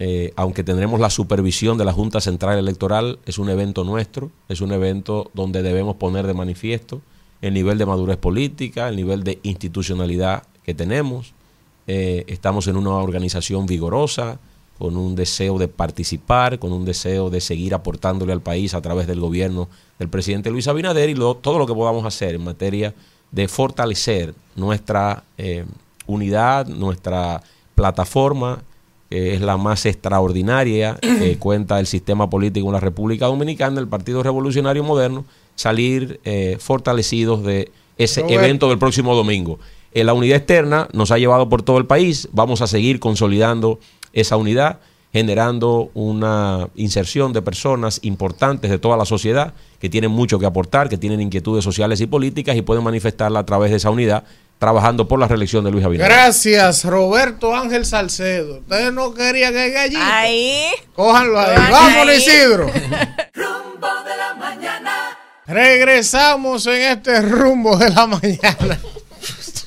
eh, 0.00 0.32
aunque 0.36 0.62
tendremos 0.62 1.00
la 1.00 1.10
supervisión 1.10 1.76
de 1.76 1.84
la 1.84 1.92
Junta 1.92 2.20
Central 2.20 2.58
Electoral, 2.58 3.18
es 3.26 3.38
un 3.38 3.50
evento 3.50 3.82
nuestro, 3.82 4.30
es 4.48 4.60
un 4.60 4.72
evento 4.72 5.30
donde 5.34 5.62
debemos 5.62 5.96
poner 5.96 6.26
de 6.26 6.34
manifiesto 6.34 7.00
el 7.42 7.54
nivel 7.54 7.78
de 7.78 7.86
madurez 7.86 8.16
política, 8.16 8.88
el 8.88 8.96
nivel 8.96 9.24
de 9.24 9.40
institucionalidad 9.42 10.44
que 10.64 10.74
tenemos. 10.74 11.34
Eh, 11.86 12.24
estamos 12.28 12.68
en 12.68 12.76
una 12.76 12.90
organización 12.90 13.66
vigorosa, 13.66 14.38
con 14.78 14.96
un 14.96 15.16
deseo 15.16 15.58
de 15.58 15.66
participar, 15.66 16.60
con 16.60 16.72
un 16.72 16.84
deseo 16.84 17.30
de 17.30 17.40
seguir 17.40 17.74
aportándole 17.74 18.32
al 18.32 18.40
país 18.40 18.74
a 18.74 18.80
través 18.80 19.08
del 19.08 19.18
gobierno 19.18 19.68
del 19.98 20.08
presidente 20.08 20.50
Luis 20.50 20.68
Abinader 20.68 21.10
y 21.10 21.14
todo 21.14 21.58
lo 21.58 21.66
que 21.66 21.74
podamos 21.74 22.04
hacer 22.04 22.36
en 22.36 22.44
materia 22.44 22.94
de 23.32 23.48
fortalecer 23.48 24.34
nuestra 24.54 25.24
eh, 25.36 25.64
unidad, 26.06 26.68
nuestra 26.68 27.42
plataforma 27.74 28.62
que 29.10 29.34
es 29.34 29.40
la 29.40 29.56
más 29.56 29.86
extraordinaria 29.86 30.96
que 31.00 31.36
cuenta 31.40 31.80
el 31.80 31.86
sistema 31.86 32.28
político 32.28 32.66
en 32.66 32.74
la 32.74 32.80
República 32.80 33.26
Dominicana, 33.26 33.80
el 33.80 33.88
Partido 33.88 34.22
Revolucionario 34.22 34.84
Moderno, 34.84 35.24
salir 35.54 36.20
eh, 36.24 36.56
fortalecidos 36.60 37.42
de 37.42 37.70
ese 37.96 38.20
evento 38.28 38.68
del 38.68 38.78
próximo 38.78 39.14
domingo. 39.14 39.58
En 39.92 40.06
la 40.06 40.14
unidad 40.14 40.36
externa 40.36 40.88
nos 40.92 41.10
ha 41.10 41.18
llevado 41.18 41.48
por 41.48 41.62
todo 41.62 41.78
el 41.78 41.86
país, 41.86 42.28
vamos 42.32 42.60
a 42.60 42.66
seguir 42.66 43.00
consolidando 43.00 43.80
esa 44.12 44.36
unidad, 44.36 44.78
generando 45.12 45.90
una 45.94 46.68
inserción 46.76 47.32
de 47.32 47.42
personas 47.42 47.98
importantes 48.02 48.70
de 48.70 48.78
toda 48.78 48.96
la 48.96 49.06
sociedad 49.06 49.54
que 49.80 49.88
tienen 49.88 50.10
mucho 50.10 50.38
que 50.38 50.46
aportar, 50.46 50.88
que 50.88 50.98
tienen 50.98 51.20
inquietudes 51.20 51.64
sociales 51.64 52.00
y 52.00 52.06
políticas 52.06 52.56
y 52.56 52.62
pueden 52.62 52.84
manifestarla 52.84 53.40
a 53.40 53.46
través 53.46 53.70
de 53.70 53.78
esa 53.78 53.90
unidad 53.90 54.24
trabajando 54.58 55.06
por 55.06 55.18
la 55.20 55.28
reelección 55.28 55.64
de 55.64 55.70
Luis 55.70 55.84
Abinader. 55.84 56.12
Gracias, 56.12 56.84
Roberto 56.84 57.54
Ángel 57.54 57.86
Salcedo. 57.86 58.58
Ustedes 58.58 58.92
no 58.92 59.14
querían 59.14 59.52
que 59.52 59.70
gallito. 59.70 60.00
Ahí. 60.02 60.66
Cójanlo 60.94 61.38
ahí. 61.38 61.56
Vamos, 61.70 62.14
Isidro. 62.14 62.66
rumbo 63.34 63.88
de 64.04 64.16
la 64.16 64.34
mañana. 64.38 65.18
Regresamos 65.46 66.66
en 66.66 66.82
este 66.82 67.22
rumbo 67.22 67.76
de 67.76 67.90
la 67.90 68.06
mañana. 68.06 68.78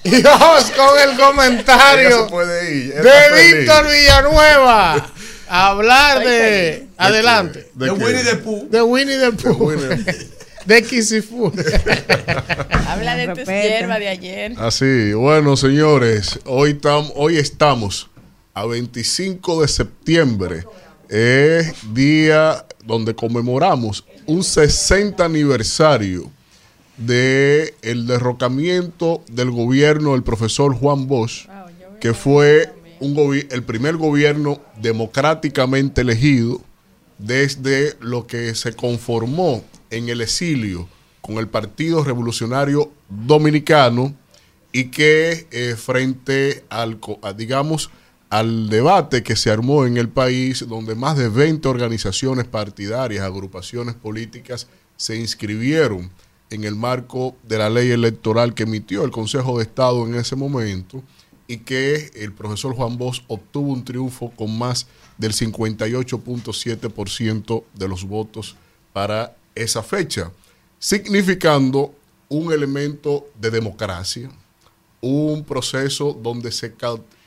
Y 0.03 0.19
vamos 0.23 0.71
con 0.71 0.99
el 0.99 1.15
comentario 1.15 2.25
de 2.25 3.53
Víctor 3.53 3.85
Villanueva. 3.87 5.11
hablar 5.51 6.23
de. 6.23 6.87
Adelante. 6.97 7.69
De, 7.73 7.91
Winnie 7.91 8.23
the 8.23 8.35
Pooh. 8.37 8.67
De 8.69 8.81
Winnie 8.81 9.17
the 9.17 9.31
Pooh. 9.33 9.71
De 10.65 10.83
Kisifu. 10.83 11.51
Habla 12.87 13.15
de 13.15 13.27
tu 13.27 13.51
hierba 13.51 13.99
de 13.99 14.07
ayer. 14.07 14.53
Así, 14.57 15.13
bueno, 15.13 15.57
señores, 15.57 16.39
hoy, 16.45 16.75
tam, 16.75 17.05
hoy 17.15 17.37
estamos 17.37 18.09
a 18.53 18.65
25 18.65 19.61
de 19.61 19.67
septiembre. 19.67 20.65
Es 21.09 21.73
día 21.93 22.65
donde 22.85 23.15
conmemoramos 23.15 24.05
un 24.25 24.43
60 24.43 25.23
aniversario 25.23 26.31
de 26.97 27.73
el 27.81 28.07
derrocamiento 28.07 29.23
del 29.29 29.51
gobierno 29.51 30.13
del 30.13 30.23
profesor 30.23 30.75
Juan 30.75 31.07
Bosch, 31.07 31.47
que 31.99 32.13
fue 32.13 32.71
un 32.99 33.17
el 33.49 33.63
primer 33.63 33.97
gobierno 33.97 34.61
democráticamente 34.79 36.01
elegido 36.01 36.61
desde 37.17 37.95
lo 37.99 38.27
que 38.27 38.53
se 38.55 38.73
conformó 38.73 39.63
en 39.91 40.09
el 40.09 40.21
exilio 40.21 40.87
con 41.21 41.37
el 41.37 41.47
Partido 41.47 42.03
Revolucionario 42.03 42.91
Dominicano 43.07 44.15
y 44.71 44.85
que 44.85 45.47
eh, 45.51 45.75
frente 45.75 46.63
al, 46.69 46.99
digamos, 47.37 47.91
al 48.29 48.69
debate 48.69 49.21
que 49.23 49.35
se 49.35 49.51
armó 49.51 49.85
en 49.85 49.97
el 49.97 50.09
país, 50.09 50.65
donde 50.67 50.95
más 50.95 51.17
de 51.17 51.29
20 51.29 51.67
organizaciones 51.67 52.47
partidarias, 52.47 53.23
agrupaciones 53.23 53.93
políticas 53.95 54.67
se 54.95 55.17
inscribieron 55.17 56.09
en 56.49 56.63
el 56.63 56.75
marco 56.75 57.35
de 57.43 57.57
la 57.57 57.69
ley 57.69 57.91
electoral 57.91 58.53
que 58.53 58.63
emitió 58.63 59.03
el 59.03 59.11
Consejo 59.11 59.57
de 59.57 59.63
Estado 59.63 60.07
en 60.07 60.15
ese 60.15 60.35
momento 60.35 61.03
y 61.47 61.57
que 61.57 62.11
el 62.15 62.33
profesor 62.33 62.73
Juan 62.73 62.97
Bosch 62.97 63.23
obtuvo 63.27 63.73
un 63.73 63.83
triunfo 63.83 64.31
con 64.31 64.57
más 64.57 64.87
del 65.17 65.33
58.7% 65.33 67.63
de 67.73 67.87
los 67.89 68.05
votos 68.05 68.55
para 68.93 69.35
esa 69.55 69.83
fecha, 69.83 70.31
significando 70.79 71.93
un 72.29 72.53
elemento 72.53 73.27
de 73.39 73.51
democracia, 73.51 74.29
un 75.01 75.43
proceso 75.43 76.13
donde 76.13 76.51
se, 76.51 76.73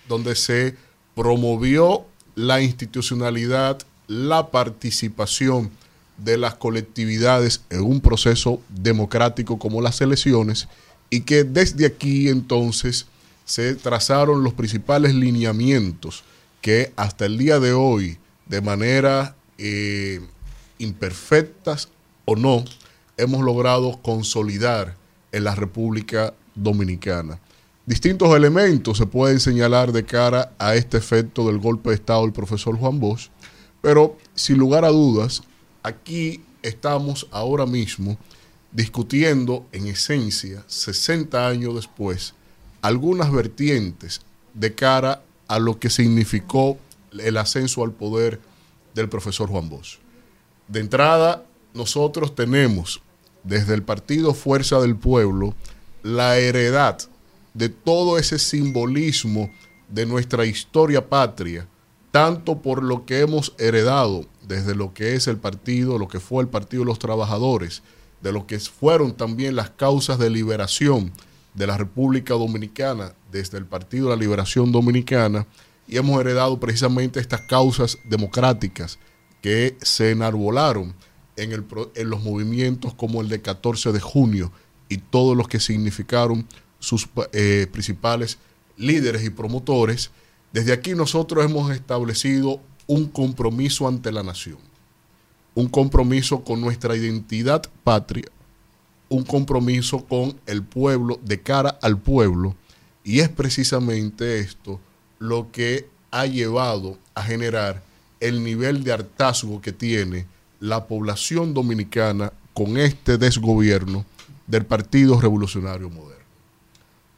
donde 0.09 0.35
se 0.35 0.77
promovió 1.15 2.05
la 2.35 2.61
institucionalidad, 2.61 3.79
la 4.07 4.51
participación 4.51 5.71
de 6.17 6.39
las 6.39 6.55
colectividades 6.55 7.63
en 7.71 7.83
un 7.83 8.01
proceso 8.01 8.61
democrático 8.69 9.59
como 9.59 9.81
las 9.81 10.01
elecciones 10.01 10.69
y 11.11 11.21
que 11.21 11.45
desde 11.45 11.87
aquí 11.87 12.29
entonces 12.29 13.07
se 13.45 13.75
trazaron 13.75 14.43
los 14.43 14.55
principales 14.55 15.15
lineamientos 15.15 16.25
que 16.61 16.93
hasta 16.97 17.27
el 17.27 17.37
día 17.37 17.61
de 17.61 17.73
hoy, 17.73 18.19
de 18.47 18.61
manera 18.63 19.37
eh, 19.59 20.21
imperfectas 20.79 21.89
o 22.25 22.37
no, 22.37 22.65
hemos 23.17 23.43
logrado 23.43 24.01
consolidar 24.03 24.97
en 25.33 25.45
la 25.45 25.55
República 25.55 26.35
Dominicana. 26.55 27.41
Distintos 27.87 28.35
elementos 28.35 28.99
se 28.99 29.07
pueden 29.07 29.41
señalar 29.41 29.93
de 29.93 30.05
cara 30.05 30.53
a 30.59 30.75
este 30.75 30.97
efecto 30.97 31.47
del 31.47 31.59
golpe 31.59 31.91
de 31.91 31.97
Estado 31.97 32.23
del 32.23 32.33
profesor 32.33 32.79
Juan 32.79 32.99
Bosch, 32.99 33.29
pero 33.83 34.17
sin 34.35 34.57
lugar 34.57 34.85
a 34.85 34.89
dudas, 34.89 35.43
aquí 35.83 36.43
estamos 36.63 37.29
ahora 37.31 37.67
mismo 37.67 38.17
discutiendo 38.73 39.67
en 39.73 39.87
esencia, 39.87 40.65
60 40.67 41.47
años 41.47 41.75
después, 41.75 42.35
algunas 42.81 43.31
vertientes 43.31 44.23
de 44.55 44.75
cara 44.75 45.23
a 45.47 45.59
lo 45.59 45.79
que 45.79 45.91
significó 45.91 46.79
el 47.13 47.37
ascenso 47.37 47.85
al 47.85 47.93
poder 47.93 48.41
del 48.95 49.09
profesor 49.09 49.49
Juan 49.49 49.69
Bosch. 49.69 49.99
De 50.69 50.81
entrada, 50.81 51.45
nosotros 51.75 52.35
tenemos 52.35 53.03
desde 53.43 53.75
el 53.75 53.83
partido 53.83 54.33
Fuerza 54.33 54.81
del 54.81 54.97
Pueblo 54.97 55.55
la 56.03 56.39
heredad 56.39 56.99
de 57.53 57.69
todo 57.69 58.19
ese 58.19 58.39
simbolismo 58.39 59.51
de 59.89 60.07
nuestra 60.07 60.47
historia 60.47 61.09
patria, 61.09 61.69
tanto 62.11 62.63
por 62.63 62.83
lo 62.83 63.05
que 63.05 63.21
hemos 63.21 63.55
heredado 63.59 64.25
desde 64.47 64.75
lo 64.75 64.95
que 64.95 65.15
es 65.15 65.27
el 65.27 65.37
partido, 65.37 65.99
lo 65.99 66.09
que 66.09 66.21
fue 66.21 66.43
el 66.43 66.49
Partido 66.49 66.83
de 66.83 66.87
los 66.87 66.99
Trabajadores, 66.99 67.83
de 68.21 68.33
lo 68.33 68.47
que 68.47 68.59
fueron 68.59 69.15
también 69.15 69.57
las 69.57 69.71
causas 69.71 70.19
de 70.19 70.31
liberación 70.31 71.13
de 71.55 71.67
la 71.67 71.77
República 71.77 72.35
Dominicana, 72.35 73.15
desde 73.31 73.59
el 73.59 73.67
Partido 73.67 74.11
de 74.11 74.17
la 74.17 74.21
Liberación 74.21 74.73
Dominicana, 74.73 75.47
y 75.87 75.97
hemos 75.97 76.21
heredado 76.21 76.59
precisamente 76.59 77.21
estas 77.21 77.43
causas 77.43 77.99
democráticas 78.05 78.99
que 79.41 79.77
se 79.83 80.11
enarbolaron 80.11 80.95
en, 81.37 82.11
los 82.11 82.23
movimientos 82.23 82.95
como 82.95 83.21
el 83.21 83.29
de 83.29 83.41
14 83.41 83.93
de 83.93 84.01
junio 84.01 84.53
y 84.89 84.99
todos 84.99 85.37
los 85.37 85.49
que 85.49 85.61
significaron 85.61 86.47
sus 86.79 87.09
eh, 87.33 87.67
principales 87.73 88.39
líderes 88.77 89.25
y 89.25 89.31
promotores, 89.31 90.11
desde 90.53 90.73
aquí 90.73 90.95
nosotros 90.95 91.45
hemos 91.45 91.73
establecido 91.73 92.61
un 92.87 93.07
compromiso 93.07 93.89
ante 93.89 94.13
la 94.13 94.23
nación. 94.23 94.59
un 95.57 95.69
compromiso 95.69 96.43
con 96.43 96.61
nuestra 96.61 96.97
identidad 96.97 97.63
patria, 97.85 98.25
un 99.09 99.23
compromiso 99.23 100.05
con 100.05 100.37
el 100.47 100.65
pueblo, 100.65 101.21
de 101.23 101.41
cara 101.43 101.79
al 101.81 101.97
pueblo, 101.97 102.57
y 103.05 103.21
es 103.21 103.29
precisamente 103.29 104.41
esto 104.41 104.81
lo 105.21 105.53
que 105.53 105.89
ha 106.11 106.27
llevado 106.27 106.99
a 107.15 107.23
generar 107.23 107.85
el 108.19 108.43
nivel 108.43 108.83
de 108.83 108.93
hartazgo 108.93 109.61
que 109.61 109.73
tiene 109.73 110.27
la 110.65 110.87
población 110.87 111.53
dominicana 111.53 112.33
con 112.55 112.79
este 112.79 113.19
desgobierno 113.19 114.07
del 114.47 114.65
Partido 114.65 115.21
Revolucionario 115.21 115.91
Moderno. 115.91 116.25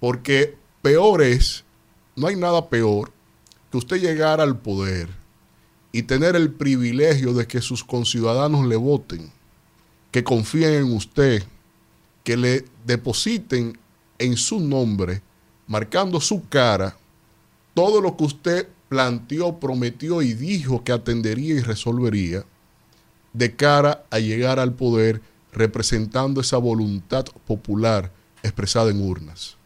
Porque 0.01 0.57
peor 0.83 1.23
es, 1.23 1.63
no 2.17 2.27
hay 2.27 2.35
nada 2.35 2.69
peor 2.69 3.13
que 3.71 3.79
usted 3.79 4.01
llegar 4.01 4.41
al 4.41 4.59
poder 4.59 5.09
y 5.93 6.03
tener 6.03 6.35
el 6.35 6.51
privilegio 6.51 7.35
de 7.35 7.47
que 7.47 7.61
sus 7.61 7.85
conciudadanos 7.85 8.67
le 8.67 8.75
voten, 8.75 9.31
que 10.11 10.25
confíen 10.25 10.73
en 10.73 10.93
usted, 10.93 11.45
que 12.25 12.37
le 12.37 12.65
depositen 12.85 13.79
en 14.19 14.37
su 14.37 14.59
nombre, 14.59 15.23
marcando 15.69 16.21
su 16.21 16.49
cara, 16.49 16.97
todo 17.75 18.01
lo 18.01 18.17
que 18.17 18.25
usted 18.25 18.69
planteó, 18.89 19.61
prometió 19.61 20.21
y 20.21 20.35
dijo 20.35 20.83
que 20.83 20.91
atendería 20.91 21.55
y 21.55 21.61
resolvería, 21.61 22.45
de 23.37 23.55
cara 23.55 24.05
a 24.11 24.19
llegar 24.19 24.59
al 24.59 24.73
poder 24.73 25.21
representando 25.53 26.41
esa 26.41 26.57
voluntad 26.57 27.27
popular 27.47 28.11
expresada 28.43 28.91
en 28.91 29.01
urnas. 29.01 29.57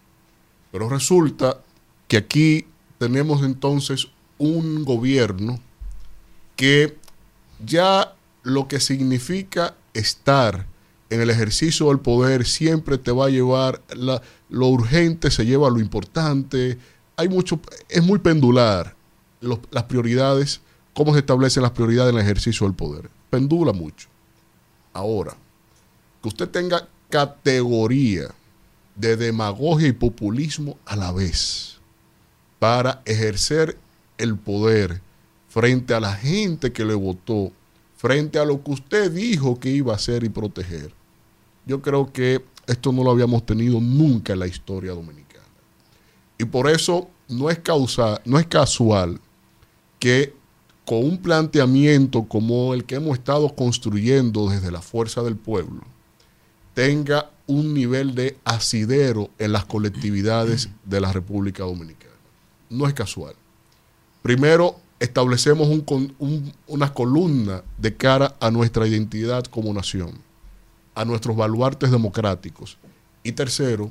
Pero 0.73 0.89
resulta 0.89 1.61
que 2.09 2.17
aquí 2.17 2.67
tenemos 2.99 3.43
entonces 3.43 4.09
un 4.39 4.85
gobierno 4.85 5.61
que 6.57 6.97
ya 7.65 8.15
lo 8.43 8.69
que 8.69 8.81
significa 8.81 9.75
estar 9.95 10.67
en 11.11 11.21
el 11.21 11.31
ejercicio 11.31 11.89
del 11.89 11.99
poder 11.99 12.47
siempre 12.47 12.99
te 12.99 13.13
va 13.13 13.27
a 13.27 13.31
llevar 13.31 13.83
lo 14.49 14.67
urgente 14.69 15.31
se 15.31 15.45
lleva 15.45 15.67
a 15.67 15.71
lo 15.71 15.81
importante 15.81 16.79
hay 17.17 17.29
mucho 17.29 17.61
es 17.89 18.03
muy 18.03 18.21
pendular 18.21 18.95
las 19.41 19.85
prioridades 19.85 20.61
cómo 20.95 21.13
se 21.13 21.21
establecen 21.21 21.63
las 21.63 21.73
prioridades 21.73 22.13
en 22.13 22.19
el 22.19 22.25
ejercicio 22.25 22.67
del 22.67 22.77
poder 22.77 23.11
pendula 23.31 23.73
mucho 23.73 24.09
ahora 24.93 25.37
que 26.23 26.29
usted 26.29 26.49
tenga 26.49 26.89
categoría 27.09 28.35
de 28.95 29.17
demagogia 29.17 29.89
y 29.89 29.93
populismo 29.93 30.77
a 30.85 30.97
la 30.97 31.13
vez 31.13 31.79
para 32.59 33.03
ejercer 33.07 33.79
el 34.19 34.37
poder 34.37 35.01
frente 35.49 35.95
a 35.95 36.01
la 36.01 36.13
gente 36.13 36.73
que 36.73 36.85
le 36.85 36.95
votó, 36.95 37.51
frente 37.97 38.39
a 38.39 38.45
lo 38.45 38.63
que 38.63 38.73
usted 38.73 39.11
dijo 39.11 39.59
que 39.59 39.71
iba 39.71 39.93
a 39.93 39.97
hacer 39.97 40.23
y 40.25 40.29
proteger. 40.29 40.93
Yo 41.67 41.81
creo 41.81 42.13
que 42.13 42.45
esto 42.67 42.93
no 42.93 43.03
lo 43.03 43.11
habíamos 43.11 43.45
tenido 43.45 43.81
nunca 43.81 44.35
en 44.35 44.41
la 44.41 44.47
historia 44.47 44.93
dominicana. 44.93 45.45
Y 46.39 46.45
por 46.45 46.69
eso 46.69 47.11
no 47.29 47.51
es, 47.51 47.59
causa, 47.59 48.21
no 48.25 48.39
es 48.39 48.47
casual 48.47 49.21
que 49.99 50.35
con 50.91 51.05
un 51.05 51.19
planteamiento 51.19 52.25
como 52.25 52.75
el 52.75 52.85
que 52.85 52.97
hemos 52.97 53.17
estado 53.17 53.55
construyendo 53.55 54.51
desde 54.51 54.73
la 54.73 54.83
fuerza 54.83 55.23
del 55.23 55.37
pueblo, 55.37 55.83
tenga 56.75 57.31
un 57.47 57.73
nivel 57.73 58.17
de 58.17 58.37
asidero 58.45 59.31
en 59.39 59.53
las 59.53 59.65
colectividades 59.65 60.69
de 60.85 61.01
la 61.01 61.13
República 61.13 61.63
Dominicana 61.63 62.11
no 62.71 62.87
es 62.87 62.95
casual. 62.95 63.35
Primero, 64.23 64.77
establecemos 65.01 65.69
una 66.67 66.95
columna 66.95 67.63
de 67.77 67.97
cara 67.97 68.37
a 68.41 68.51
nuestra 68.51 68.87
identidad 68.87 69.45
como 69.45 69.75
nación, 69.75 70.13
a 70.95 71.05
nuestros 71.05 71.37
baluartes 71.37 71.91
democráticos. 71.91 72.79
Y 73.23 73.33
tercero, 73.33 73.91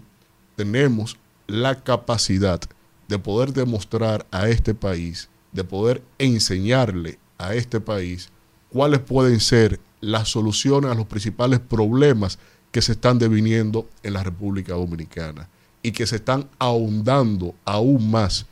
tenemos 0.55 1.17
la 1.45 1.83
capacidad 1.83 2.61
de 3.07 3.19
poder 3.19 3.53
demostrar 3.53 4.25
a 4.31 4.47
este 4.49 4.73
país, 4.73 5.29
de 5.51 5.63
poder 5.63 6.03
enseñarle 6.17 7.17
a 7.37 7.55
este 7.55 7.79
país 7.79 8.29
cuáles 8.69 8.99
pueden 8.99 9.39
ser 9.39 9.79
las 10.01 10.29
soluciones 10.29 10.91
a 10.91 10.95
los 10.95 11.07
principales 11.07 11.59
problemas 11.59 12.39
que 12.71 12.81
se 12.81 12.93
están 12.93 13.19
deviniendo 13.19 13.89
en 14.03 14.13
la 14.13 14.23
República 14.23 14.73
Dominicana 14.73 15.49
y 15.81 15.91
que 15.91 16.05
se 16.05 16.17
están 16.17 16.47
ahondando 16.59 17.55
aún 17.65 18.11
más 18.11 18.45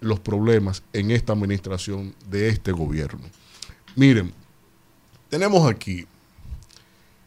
los 0.00 0.18
problemas 0.18 0.82
en 0.92 1.10
esta 1.10 1.32
administración 1.32 2.14
de 2.28 2.48
este 2.48 2.72
gobierno. 2.72 3.24
Miren, 3.96 4.32
tenemos 5.28 5.70
aquí 5.70 6.06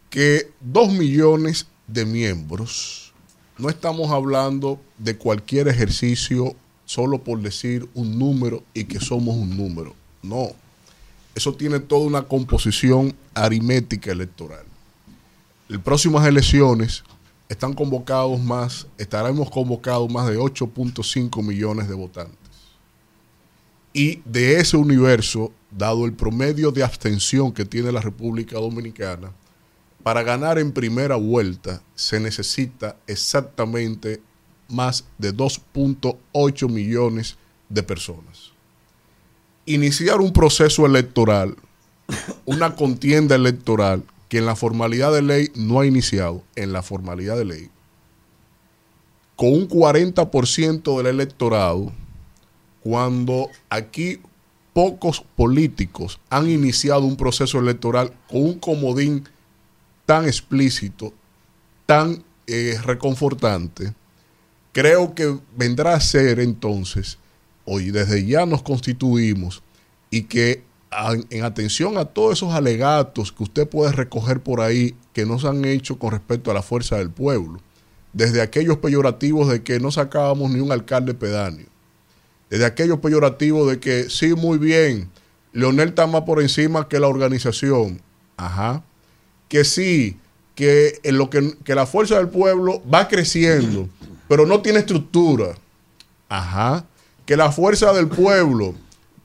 que 0.09 0.51
dos 0.59 0.91
millones 0.91 1.67
de 1.87 2.05
miembros, 2.05 3.13
no 3.57 3.69
estamos 3.69 4.11
hablando 4.11 4.79
de 4.97 5.17
cualquier 5.17 5.67
ejercicio 5.67 6.55
solo 6.93 7.23
por 7.23 7.41
decir 7.41 7.89
un 7.95 8.19
número 8.19 8.63
y 8.71 8.83
que 8.83 8.99
somos 8.99 9.35
un 9.35 9.57
número. 9.57 9.95
No, 10.21 10.49
eso 11.33 11.55
tiene 11.55 11.79
toda 11.79 12.05
una 12.05 12.21
composición 12.21 13.15
aritmética 13.33 14.11
electoral. 14.11 14.63
En 15.69 15.81
próximas 15.81 16.23
elecciones 16.27 17.03
están 17.49 17.73
convocados 17.73 18.39
más, 18.39 18.85
estaremos 18.99 19.49
convocados 19.49 20.07
más 20.11 20.27
de 20.27 20.37
8.5 20.37 21.43
millones 21.43 21.87
de 21.87 21.95
votantes. 21.95 22.37
Y 23.91 24.21
de 24.25 24.59
ese 24.59 24.77
universo, 24.77 25.51
dado 25.71 26.05
el 26.05 26.13
promedio 26.13 26.71
de 26.71 26.83
abstención 26.83 27.51
que 27.51 27.65
tiene 27.65 27.91
la 27.91 28.01
República 28.01 28.57
Dominicana, 28.57 29.31
para 30.03 30.21
ganar 30.21 30.59
en 30.59 30.71
primera 30.71 31.15
vuelta 31.15 31.81
se 31.95 32.19
necesita 32.19 32.97
exactamente 33.07 34.21
más 34.69 35.05
de 35.17 35.35
2.8 35.35 36.69
millones 36.69 37.37
de 37.69 37.83
personas. 37.83 38.51
Iniciar 39.65 40.21
un 40.21 40.33
proceso 40.33 40.85
electoral, 40.85 41.55
una 42.45 42.75
contienda 42.75 43.35
electoral 43.35 44.03
que 44.29 44.39
en 44.39 44.45
la 44.45 44.55
formalidad 44.55 45.13
de 45.13 45.21
ley 45.21 45.49
no 45.55 45.79
ha 45.79 45.85
iniciado, 45.85 46.43
en 46.55 46.73
la 46.73 46.81
formalidad 46.81 47.37
de 47.37 47.45
ley, 47.45 47.69
con 49.35 49.53
un 49.53 49.69
40% 49.69 50.97
del 50.97 51.07
electorado, 51.07 51.91
cuando 52.81 53.49
aquí 53.69 54.19
pocos 54.73 55.23
políticos 55.35 56.19
han 56.29 56.49
iniciado 56.49 57.01
un 57.01 57.15
proceso 57.15 57.59
electoral 57.59 58.13
con 58.27 58.43
un 58.43 58.59
comodín 58.59 59.23
tan 60.05 60.25
explícito, 60.25 61.13
tan 61.85 62.23
eh, 62.47 62.77
reconfortante, 62.83 63.93
creo 64.73 65.15
que 65.15 65.39
vendrá 65.55 65.93
a 65.93 66.01
ser 66.01 66.41
entonces, 66.41 67.17
hoy 67.63 67.91
desde 67.91 68.25
ya 68.25 68.45
nos 68.45 68.61
constituimos 68.61 69.63
y 70.09 70.23
que 70.23 70.63
en 71.29 71.43
atención 71.43 71.97
a 71.97 72.05
todos 72.05 72.33
esos 72.33 72.53
alegatos 72.53 73.31
que 73.31 73.43
usted 73.43 73.67
puede 73.67 73.93
recoger 73.93 74.41
por 74.41 74.61
ahí 74.61 74.95
que 75.13 75.25
no 75.25 75.39
se 75.39 75.47
han 75.47 75.63
hecho 75.65 75.97
con 75.97 76.11
respecto 76.11 76.51
a 76.51 76.53
la 76.53 76.61
fuerza 76.61 76.97
del 76.97 77.09
pueblo, 77.09 77.61
desde 78.11 78.41
aquellos 78.41 78.77
peyorativos 78.77 79.47
de 79.47 79.63
que 79.63 79.79
no 79.79 79.89
sacábamos 79.91 80.51
ni 80.51 80.59
un 80.59 80.71
alcalde 80.71 81.13
pedáneo, 81.13 81.65
desde 82.49 82.65
aquello 82.65 83.01
peyorativo 83.01 83.65
de 83.67 83.79
que 83.79 84.09
sí, 84.09 84.33
muy 84.35 84.57
bien, 84.57 85.09
Leonel 85.53 85.89
está 85.89 86.07
más 86.07 86.23
por 86.23 86.41
encima 86.41 86.87
que 86.89 86.99
la 86.99 87.07
organización. 87.07 88.01
Ajá. 88.37 88.83
Que 89.47 89.63
sí, 89.63 90.17
que, 90.55 90.99
en 91.03 91.17
lo 91.17 91.29
que, 91.29 91.53
la 91.67 91.85
fuerza 91.85 92.17
del 92.17 92.29
pueblo 92.29 92.81
va 92.91 93.07
creciendo, 93.07 93.87
pero 94.33 94.47
no 94.47 94.63
tiene 94.63 94.79
estructura. 94.79 95.53
Ajá. 96.27 96.87
Que 97.23 97.37
la 97.37 97.51
fuerza 97.51 97.93
del 97.93 98.07
pueblo 98.07 98.73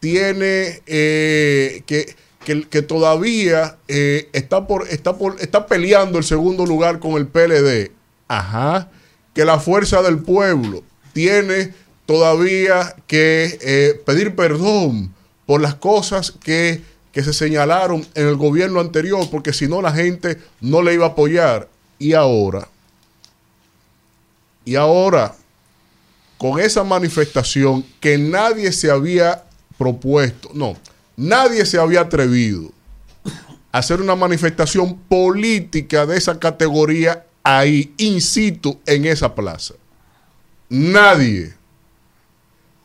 tiene 0.01 0.83
eh, 0.87 1.83
que, 1.87 2.15
que, 2.45 2.83
todavía 2.83 3.79
eh, 3.89 4.29
está, 4.35 4.67
por, 4.67 4.87
está, 4.87 5.17
por, 5.17 5.41
está 5.41 5.65
peleando 5.67 6.19
el 6.19 6.25
segundo 6.25 6.67
lugar 6.67 6.99
con 6.99 7.13
el 7.13 7.27
PLD. 7.27 7.91
Ajá. 8.29 8.91
Que 9.33 9.47
la 9.47 9.59
fuerza 9.59 10.03
del 10.03 10.19
pueblo 10.19 10.83
tiene 11.15 11.73
todavía 12.05 12.95
que 13.07 13.59
eh, 13.63 14.03
pedir 14.05 14.37
perdón 14.37 15.15
por 15.47 15.63
las 15.63 15.75
cosas 15.75 16.33
que, 16.33 16.83
que 17.13 17.25
se 17.25 17.33
señalaron 17.33 18.07
en 18.15 18.29
el 18.29 18.37
gobierno 18.37 18.79
anterior, 18.79 19.27
porque 19.31 19.55
si 19.55 19.69
no 19.69 19.81
la 19.81 19.93
gente 19.93 20.37
no 20.61 20.83
le 20.83 20.93
iba 20.93 21.07
a 21.07 21.11
apoyar. 21.13 21.71
Y 21.99 22.13
ahora, 22.13 22.69
y 24.69 24.77
ahora, 24.77 25.35
con 26.37 26.61
esa 26.61 26.85
manifestación 26.85 27.83
que 28.01 28.19
nadie 28.19 28.71
se 28.71 28.91
había 28.91 29.45
propuesto, 29.79 30.51
no, 30.53 30.77
nadie 31.17 31.65
se 31.65 31.79
había 31.79 32.03
atrevido 32.03 32.71
a 33.73 33.79
hacer 33.79 34.03
una 34.03 34.15
manifestación 34.15 34.99
política 35.09 36.05
de 36.05 36.19
esa 36.19 36.39
categoría 36.39 37.25
ahí, 37.43 37.95
in 37.97 38.21
situ, 38.21 38.79
en 38.85 39.07
esa 39.07 39.35
plaza. 39.35 39.73
Nadie. 40.69 41.55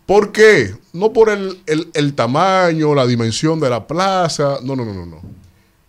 ¿Por 0.06 0.32
qué? 0.32 0.78
No 0.94 1.12
por 1.12 1.30
el, 1.30 2.14
tamaño, 2.16 2.96
la 2.96 3.06
dimensión 3.06 3.60
de 3.60 3.70
la 3.70 3.86
plaza, 3.86 4.60
no, 4.64 4.78
no, 4.78 4.86
no, 4.86 4.94
no, 4.94 5.06
no. 5.06 5.22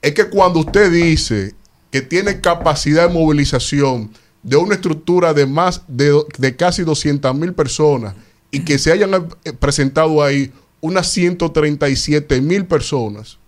es 0.03 0.13
que 0.13 0.29
cuando 0.29 0.59
usted 0.59 0.91
dice 0.91 1.55
que 1.93 2.03
tiene 2.03 2.41
capacidad 2.41 3.07
de 3.07 3.15
movilización 3.15 4.11
de 4.45 4.57
una 4.57 4.75
estructura 4.75 5.35
de 5.35 5.47
más 5.47 5.83
de, 5.89 6.23
de 6.39 6.55
casi 6.55 6.85
200 6.85 7.35
mil 7.35 7.55
personas 7.55 8.15
y 8.51 8.61
que 8.61 8.79
se 8.79 8.93
hayan 8.93 9.29
eh, 9.45 9.53
presentado 9.53 10.23
ahí 10.23 10.53
unas 10.81 11.09
137 11.11 12.41
mil 12.43 12.67
personas, 12.67 13.39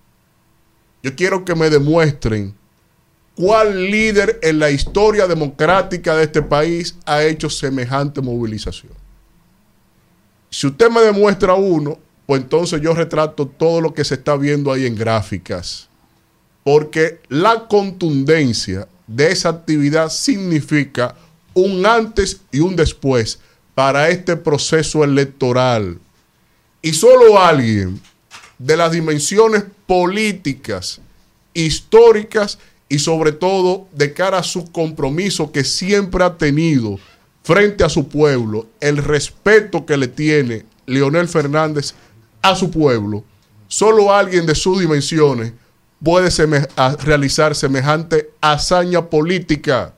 yo 1.03 1.15
quiero 1.15 1.45
que 1.45 1.55
me 1.55 1.71
demuestren 1.71 2.55
cuál 3.37 3.91
líder 3.91 4.41
en 4.43 4.59
la 4.59 4.71
historia 4.71 5.27
democrática 5.27 6.17
de 6.17 6.25
este 6.25 6.43
país 6.43 6.97
ha 7.05 7.23
hecho 7.23 7.51
semejante 7.51 8.23
movilización. 8.23 8.95
Si 10.51 10.67
usted 10.67 10.91
me 10.91 11.03
demuestra 11.03 11.55
uno, 11.55 11.99
pues 12.25 12.41
entonces 12.41 12.81
yo 12.81 12.95
retrato 12.95 13.47
todo 13.47 13.83
lo 13.83 13.93
que 13.93 14.05
se 14.05 14.15
está 14.15 14.37
viendo 14.37 14.73
ahí 14.73 14.87
en 14.87 14.97
gráficas. 14.97 15.89
Porque 16.65 17.21
la 17.29 17.69
contundencia 17.69 18.89
de 19.07 19.31
esa 19.31 19.51
actividad 19.51 20.11
significa 20.11 21.15
un 21.55 21.87
antes 21.87 22.41
y 22.53 22.61
un 22.61 22.77
después 22.77 23.39
para 23.75 24.09
este 24.09 24.37
proceso 24.37 25.05
electoral. 25.05 25.99
Y 26.83 26.93
solo 26.93 27.39
alguien 27.39 28.01
de 28.59 28.77
las 28.77 28.93
dimensiones 28.93 29.65
políticas, 29.87 31.01
históricas 31.55 32.59
y 32.89 32.99
sobre 32.99 33.33
todo 33.33 33.89
de 33.93 34.13
cara 34.13 34.39
a 34.39 34.43
su 34.43 34.71
compromiso 34.71 35.51
que 35.53 35.65
siempre 35.65 36.25
ha 36.25 36.37
tenido 36.37 36.99
frente 37.43 37.85
a 37.85 37.89
su 37.89 38.09
pueblo, 38.09 38.67
el 38.81 38.99
respeto 38.99 39.87
que 39.87 39.97
le 39.97 40.09
tiene 40.09 40.65
Leonel 40.87 41.29
Fernández 41.29 41.95
a 42.43 42.55
su 42.57 42.71
pueblo, 42.71 43.25
solo 43.69 44.13
alguien 44.13 44.47
de 44.47 44.55
sus 44.55 44.81
dimensiones 44.81 45.53
puede 46.03 46.31
realizar 47.01 47.55
semejante 47.55 48.31
hazaña 48.41 49.09
política. 49.09 49.95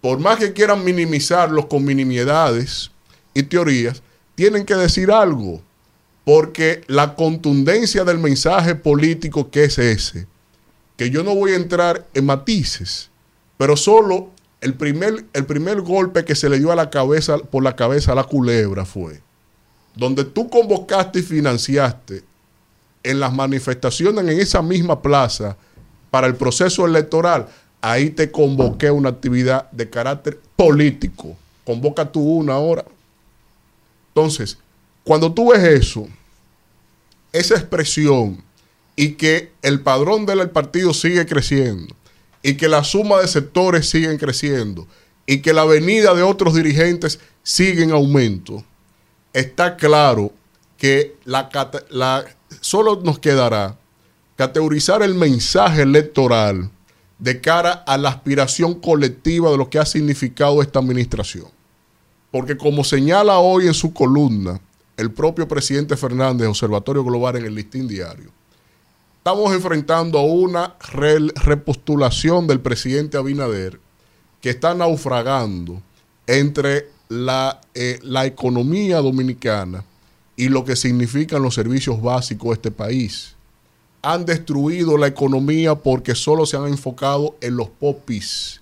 Por 0.00 0.18
más 0.18 0.38
que 0.38 0.52
quieran 0.52 0.84
minimizarlos 0.84 1.66
con 1.66 1.84
minimiedades 1.84 2.90
y 3.34 3.44
teorías, 3.44 4.02
tienen 4.34 4.64
que 4.64 4.74
decir 4.74 5.12
algo, 5.12 5.62
porque 6.24 6.82
la 6.88 7.14
contundencia 7.14 8.04
del 8.04 8.18
mensaje 8.18 8.74
político 8.74 9.50
que 9.50 9.64
es 9.64 9.78
ese, 9.78 10.26
que 10.96 11.10
yo 11.10 11.22
no 11.22 11.34
voy 11.34 11.52
a 11.52 11.56
entrar 11.56 12.06
en 12.14 12.26
matices, 12.26 13.10
pero 13.58 13.76
solo 13.76 14.30
el 14.60 14.74
primer, 14.74 15.24
el 15.32 15.46
primer 15.46 15.80
golpe 15.82 16.24
que 16.24 16.34
se 16.34 16.48
le 16.48 16.58
dio 16.58 16.72
a 16.72 16.76
la 16.76 16.90
cabeza, 16.90 17.38
por 17.38 17.62
la 17.62 17.76
cabeza 17.76 18.12
a 18.12 18.16
la 18.16 18.24
culebra 18.24 18.84
fue, 18.84 19.20
donde 19.94 20.24
tú 20.24 20.48
convocaste 20.50 21.20
y 21.20 21.22
financiaste 21.22 22.24
en 23.02 23.20
las 23.20 23.32
manifestaciones 23.32 24.24
en 24.24 24.40
esa 24.40 24.62
misma 24.62 25.02
plaza 25.02 25.56
para 26.10 26.26
el 26.26 26.36
proceso 26.36 26.86
electoral, 26.86 27.48
ahí 27.80 28.10
te 28.10 28.30
convoqué 28.30 28.90
una 28.90 29.08
actividad 29.08 29.70
de 29.72 29.90
carácter 29.90 30.40
político. 30.56 31.36
Convoca 31.64 32.10
tú 32.10 32.20
una 32.20 32.58
hora. 32.58 32.84
Entonces, 34.08 34.58
cuando 35.04 35.32
tú 35.32 35.52
ves 35.52 35.62
eso, 35.62 36.06
esa 37.32 37.54
expresión 37.54 38.42
y 38.94 39.12
que 39.12 39.52
el 39.62 39.80
padrón 39.80 40.26
del 40.26 40.50
partido 40.50 40.92
sigue 40.92 41.26
creciendo 41.26 41.94
y 42.42 42.54
que 42.54 42.68
la 42.68 42.84
suma 42.84 43.20
de 43.20 43.28
sectores 43.28 43.88
siguen 43.88 44.18
creciendo 44.18 44.86
y 45.26 45.40
que 45.40 45.52
la 45.52 45.64
venida 45.64 46.14
de 46.14 46.22
otros 46.22 46.54
dirigentes 46.54 47.20
sigue 47.42 47.82
en 47.82 47.92
aumento, 47.92 48.64
está 49.32 49.76
claro 49.76 50.32
que 50.76 51.16
la, 51.24 51.48
la, 51.90 52.24
solo 52.62 53.00
nos 53.02 53.18
quedará 53.18 53.76
categorizar 54.36 55.02
el 55.02 55.14
mensaje 55.14 55.82
electoral 55.82 56.70
de 57.18 57.40
cara 57.40 57.72
a 57.86 57.98
la 57.98 58.08
aspiración 58.08 58.74
colectiva 58.74 59.50
de 59.50 59.58
lo 59.58 59.68
que 59.68 59.78
ha 59.78 59.84
significado 59.84 60.62
esta 60.62 60.78
administración. 60.78 61.46
Porque 62.30 62.56
como 62.56 62.84
señala 62.84 63.38
hoy 63.38 63.66
en 63.66 63.74
su 63.74 63.92
columna 63.92 64.60
el 64.96 65.10
propio 65.10 65.46
presidente 65.46 65.96
Fernández, 65.96 66.48
Observatorio 66.48 67.04
Global 67.04 67.36
en 67.36 67.46
el 67.46 67.54
listín 67.54 67.86
diario, 67.88 68.30
estamos 69.18 69.52
enfrentando 69.52 70.18
a 70.18 70.24
una 70.24 70.76
repostulación 70.80 72.46
del 72.46 72.60
presidente 72.60 73.18
Abinader 73.18 73.80
que 74.40 74.50
está 74.50 74.74
naufragando 74.74 75.82
entre 76.26 76.88
la, 77.08 77.60
eh, 77.74 77.98
la 78.02 78.24
economía 78.24 78.98
dominicana 78.98 79.84
y 80.36 80.48
lo 80.48 80.64
que 80.64 80.76
significan 80.76 81.42
los 81.42 81.54
servicios 81.54 82.00
básicos 82.00 82.50
de 82.50 82.54
este 82.54 82.70
país. 82.70 83.34
Han 84.02 84.24
destruido 84.24 84.98
la 84.98 85.06
economía 85.06 85.74
porque 85.74 86.14
solo 86.14 86.46
se 86.46 86.56
han 86.56 86.66
enfocado 86.66 87.36
en 87.40 87.56
los 87.56 87.68
popis, 87.68 88.60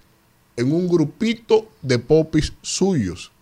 en 0.57 0.73
un 0.73 0.89
grupito 0.89 1.69
de 1.81 1.99
popis 1.99 2.53
suyos. 2.61 3.33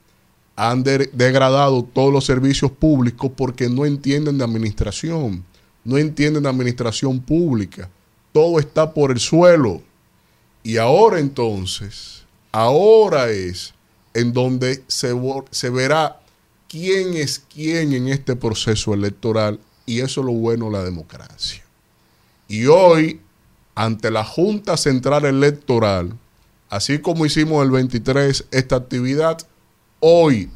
Han 0.55 0.83
degradado 0.83 1.85
todos 1.85 2.13
los 2.13 2.25
servicios 2.25 2.71
públicos 2.71 3.31
porque 3.37 3.69
no 3.69 3.87
entienden 3.87 4.39
de 4.39 4.45
administración, 4.45 5.45
no 5.85 5.99
entienden 5.99 6.43
de 6.43 6.49
administración 6.49 7.21
pública. 7.21 7.89
Todo 8.33 8.59
está 8.59 8.93
por 8.93 9.11
el 9.11 9.21
suelo. 9.21 9.83
Y 10.63 10.77
ahora 10.77 11.21
entonces, 11.21 12.25
ahora 12.53 13.31
es 13.31 13.73
en 14.15 14.33
donde 14.33 14.83
se, 14.89 15.15
se 15.51 15.71
verá 15.71 16.21
quién 16.69 17.15
es 17.15 17.43
quién 17.53 17.93
en 17.93 18.09
este 18.09 18.37
proceso 18.37 18.95
electoral 18.95 19.59
y 19.87 20.01
eso 20.01 20.21
es 20.21 20.27
lo 20.27 20.33
bueno 20.33 20.67
de 20.67 20.73
la 20.73 20.85
democracia. 20.85 21.65
Y 22.47 22.67
hoy, 22.67 23.21
ante 23.75 24.11
la 24.11 24.25
Junta 24.25 24.77
Central 24.77 25.25
Electoral, 25.25 26.17
así 26.69 26.99
como 26.99 27.27
hicimos 27.27 27.65
el 27.65 27.71
23 27.71 28.47
esta 28.51 28.77
actividad, 28.77 29.39
hoy 30.01 30.51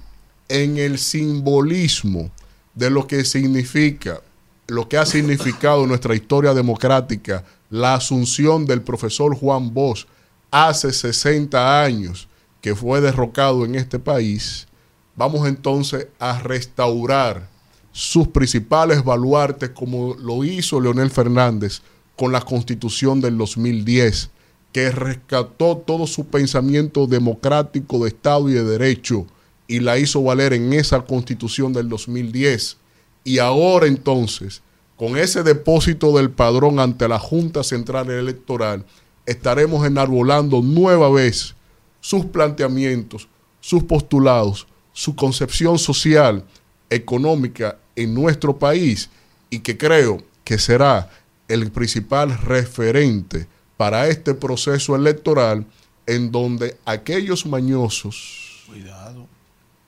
en 0.49 0.77
el 0.77 0.99
simbolismo 0.99 2.31
de 2.75 2.91
lo 2.91 3.07
que 3.07 3.25
significa, 3.25 4.21
lo 4.67 4.89
que 4.89 4.99
ha 4.99 5.07
significado 5.07 5.87
nuestra 5.87 6.15
historia 6.15 6.55
democrática, 6.55 7.45
la 7.71 7.95
asunción 7.95 8.67
del 8.67 8.83
profesor 8.83 9.35
Juan 9.35 9.73
Bosch 9.73 10.07
hace 10.51 10.93
60 10.93 11.83
años 11.83 12.29
que 12.61 12.75
fue 12.75 13.01
derrocado 13.01 13.65
en 13.65 13.75
este 13.75 13.99
país, 13.99 14.69
vamos 15.17 15.49
entonces 15.49 16.09
a 16.19 16.41
restaurar 16.41 17.49
sus 17.93 18.29
principales 18.29 19.05
baluartes 19.05 19.71
como 19.71 20.15
lo 20.15 20.45
hizo 20.45 20.81
Leonel 20.81 21.11
Fernández 21.11 21.83
con 22.17 22.33
la 22.33 22.41
constitución 22.41 23.21
del 23.21 23.37
2010, 23.37 24.31
que 24.73 24.91
rescató 24.91 25.77
todo 25.77 26.07
su 26.07 26.27
pensamiento 26.27 27.07
democrático 27.07 28.03
de 28.03 28.09
Estado 28.09 28.49
y 28.49 28.55
de 28.55 28.65
Derecho 28.65 29.27
y 29.69 29.81
la 29.81 29.99
hizo 29.99 30.23
valer 30.23 30.55
en 30.55 30.73
esa 30.73 31.03
constitución 31.03 31.73
del 31.73 31.89
2010. 31.89 32.79
Y 33.25 33.39
ahora 33.39 33.87
entonces, 33.87 34.63
con 34.97 35.17
ese 35.17 35.43
depósito 35.43 36.17
del 36.17 36.31
padrón 36.31 36.81
ante 36.81 37.09
la 37.09 37.19
Junta 37.19 37.63
Central 37.63 38.11
Electoral, 38.11 38.85
estaremos 39.27 39.87
enarbolando 39.87 40.63
nueva 40.63 41.11
vez 41.11 41.55
sus 42.01 42.25
planteamientos, 42.27 43.29
sus 43.61 43.85
postulados, 43.85 44.67
su 44.93 45.15
concepción 45.17 45.79
social, 45.79 46.45
económica 46.91 47.79
en 47.97 48.15
nuestro 48.15 48.59
país 48.59 49.09
y 49.51 49.61
que 49.61 49.77
creo 49.79 50.23
que 50.45 50.59
será 50.59 51.11
el 51.49 51.71
principal 51.71 52.39
referente 52.39 53.47
para 53.77 54.09
este 54.09 54.35
proceso 54.35 54.95
electoral 54.95 55.67
en 56.07 56.31
donde 56.31 56.79
aquellos 56.85 57.47
mañosos, 57.47 58.65
Cuidado. 58.67 59.27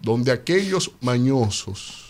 donde 0.01 0.33
aquellos 0.33 0.93
mañosos, 1.01 2.05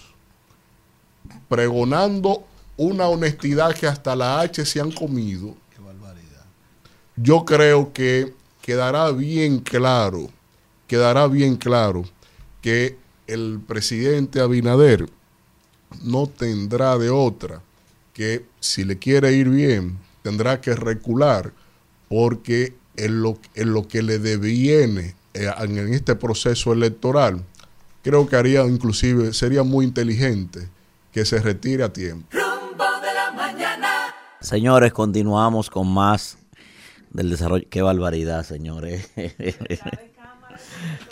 pregonando 1.48 2.44
una 2.76 3.08
honestidad 3.08 3.74
que 3.74 3.86
hasta 3.86 4.16
la 4.16 4.40
H 4.40 4.64
se 4.64 4.81
han 4.81 4.90
comido, 4.92 5.56
Qué 5.74 5.81
barbaridad. 5.81 6.44
yo 7.16 7.44
creo 7.44 7.92
que 7.92 8.34
quedará 8.62 9.10
bien 9.12 9.58
claro, 9.58 10.28
quedará 10.86 11.26
bien 11.28 11.56
claro 11.56 12.05
que 12.65 12.97
el 13.26 13.60
presidente 13.60 14.41
Abinader 14.41 15.05
no 16.02 16.26
tendrá 16.26 16.97
de 16.97 17.10
otra 17.10 17.60
que 18.15 18.47
si 18.59 18.84
le 18.84 18.99
quiere 18.99 19.34
ir 19.34 19.51
bien, 19.51 19.99
tendrá 20.23 20.62
que 20.62 20.75
recular 20.75 21.52
porque 22.09 22.73
en 22.97 23.20
lo, 23.20 23.39
en 23.55 23.75
lo 23.75 23.86
que 23.86 24.01
le 24.01 24.18
deviene 24.18 25.15
eh, 25.34 25.51
en 25.60 25.93
este 25.93 26.15
proceso 26.15 26.73
electoral, 26.73 27.44
creo 28.02 28.26
que 28.26 28.36
haría 28.36 28.65
inclusive, 28.65 29.34
sería 29.34 29.62
muy 29.62 29.84
inteligente 29.84 30.67
que 31.12 31.26
se 31.26 31.41
retire 31.41 31.84
a 31.84 31.93
tiempo. 31.93 32.26
Señores, 34.41 34.94
continuamos 34.94 35.68
con 35.68 35.93
más 35.93 36.39
del 37.10 37.28
desarrollo. 37.28 37.67
Qué 37.68 37.83
barbaridad, 37.83 38.43
señores. 38.43 39.10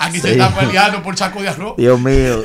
Aquí 0.03 0.19
se 0.19 0.33
está 0.33 0.53
peleando 0.53 1.01
por 1.01 1.17
saco 1.17 1.41
de 1.41 1.49
arroz. 1.49 1.77
Dios 1.77 2.01
mío. 2.01 2.43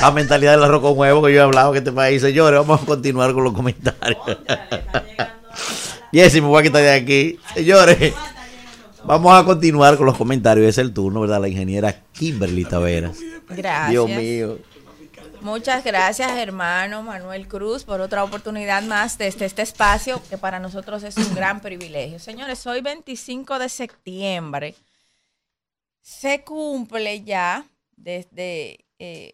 La 0.00 0.12
mentalidad 0.12 0.52
del 0.52 0.62
arroz 0.62 0.82
con 0.82 0.96
huevo 0.96 1.22
que 1.24 1.32
yo 1.32 1.40
he 1.40 1.42
hablado 1.42 1.72
en 1.72 1.78
este 1.78 1.90
país. 1.90 2.22
Señores, 2.22 2.60
vamos 2.60 2.80
a 2.80 2.86
continuar 2.86 3.32
con 3.32 3.42
los 3.42 3.52
comentarios. 3.52 4.20
Jessy, 6.12 6.40
me 6.40 6.46
voy 6.46 6.60
a 6.60 6.62
quitar 6.62 6.82
de 6.82 6.92
aquí. 6.92 7.40
Señores, 7.54 8.14
vamos 9.04 9.34
a 9.34 9.44
continuar 9.44 9.96
con 9.96 10.06
los 10.06 10.16
comentarios. 10.16 10.68
Es 10.68 10.78
el 10.78 10.92
turno, 10.92 11.22
¿verdad? 11.22 11.40
La 11.40 11.48
ingeniera 11.48 11.92
Kimberly 12.12 12.64
Taveras. 12.64 13.18
Gracias. 13.48 13.90
Dios 13.90 14.08
mío. 14.08 14.58
Muchas 15.40 15.82
gracias, 15.82 16.30
hermano 16.36 17.02
Manuel 17.02 17.48
Cruz, 17.48 17.82
por 17.82 18.00
otra 18.00 18.22
oportunidad 18.22 18.80
más 18.84 19.18
de 19.18 19.26
este, 19.26 19.44
este 19.44 19.62
espacio, 19.62 20.22
que 20.30 20.38
para 20.38 20.60
nosotros 20.60 21.02
es 21.02 21.16
un 21.16 21.34
gran 21.34 21.58
privilegio. 21.60 22.20
Señores, 22.20 22.64
hoy 22.64 22.80
25 22.80 23.58
de 23.58 23.68
septiembre 23.68 24.76
se 26.02 26.42
cumple 26.42 27.22
ya 27.22 27.64
desde 27.96 28.84
eh, 28.98 29.32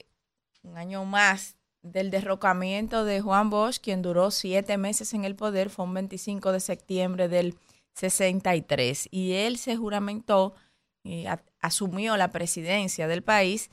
un 0.62 0.76
año 0.76 1.04
más 1.04 1.56
del 1.82 2.10
derrocamiento 2.10 3.04
de 3.04 3.20
Juan 3.20 3.50
Bosch, 3.50 3.78
quien 3.80 4.02
duró 4.02 4.30
siete 4.30 4.76
meses 4.76 5.14
en 5.14 5.24
el 5.24 5.34
poder, 5.34 5.70
fue 5.70 5.86
un 5.86 5.94
25 5.94 6.52
de 6.52 6.60
septiembre 6.60 7.28
del 7.28 7.56
63, 7.94 9.08
y 9.10 9.32
él 9.32 9.58
se 9.58 9.76
juramentó, 9.76 10.54
y 11.02 11.24
asumió 11.60 12.16
la 12.16 12.30
presidencia 12.30 13.08
del 13.08 13.22
país 13.22 13.70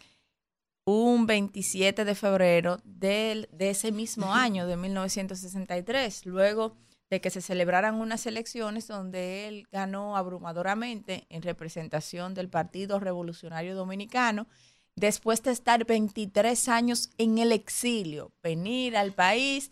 un 0.86 1.26
27 1.26 2.06
de 2.06 2.16
febrero 2.16 2.78
de 2.86 3.48
ese 3.60 3.92
mismo 3.92 4.34
año, 4.34 4.68
de 4.68 4.78
1963, 4.78 6.26
luego 6.28 6.78
de 7.10 7.22
que 7.22 7.30
se 7.30 7.42
celebraran 7.42 7.96
unas 7.96 8.26
elecciones 8.26 8.88
donde 8.88 9.48
él 9.48 9.68
ganó 9.72 10.18
abrumadoramente 10.18 11.28
en 11.30 11.42
representación 11.42 12.34
del 12.34 12.50
Partido 12.50 13.00
Revolucionario 13.00 13.76
Dominicano, 13.76 14.48
después 14.96 15.44
de 15.44 15.52
estar 15.52 15.86
23 15.86 16.68
años 16.70 17.12
en 17.18 17.38
el 17.38 17.52
exilio, 17.52 18.32
venir 18.42 18.98
al 18.98 19.14
país 19.14 19.72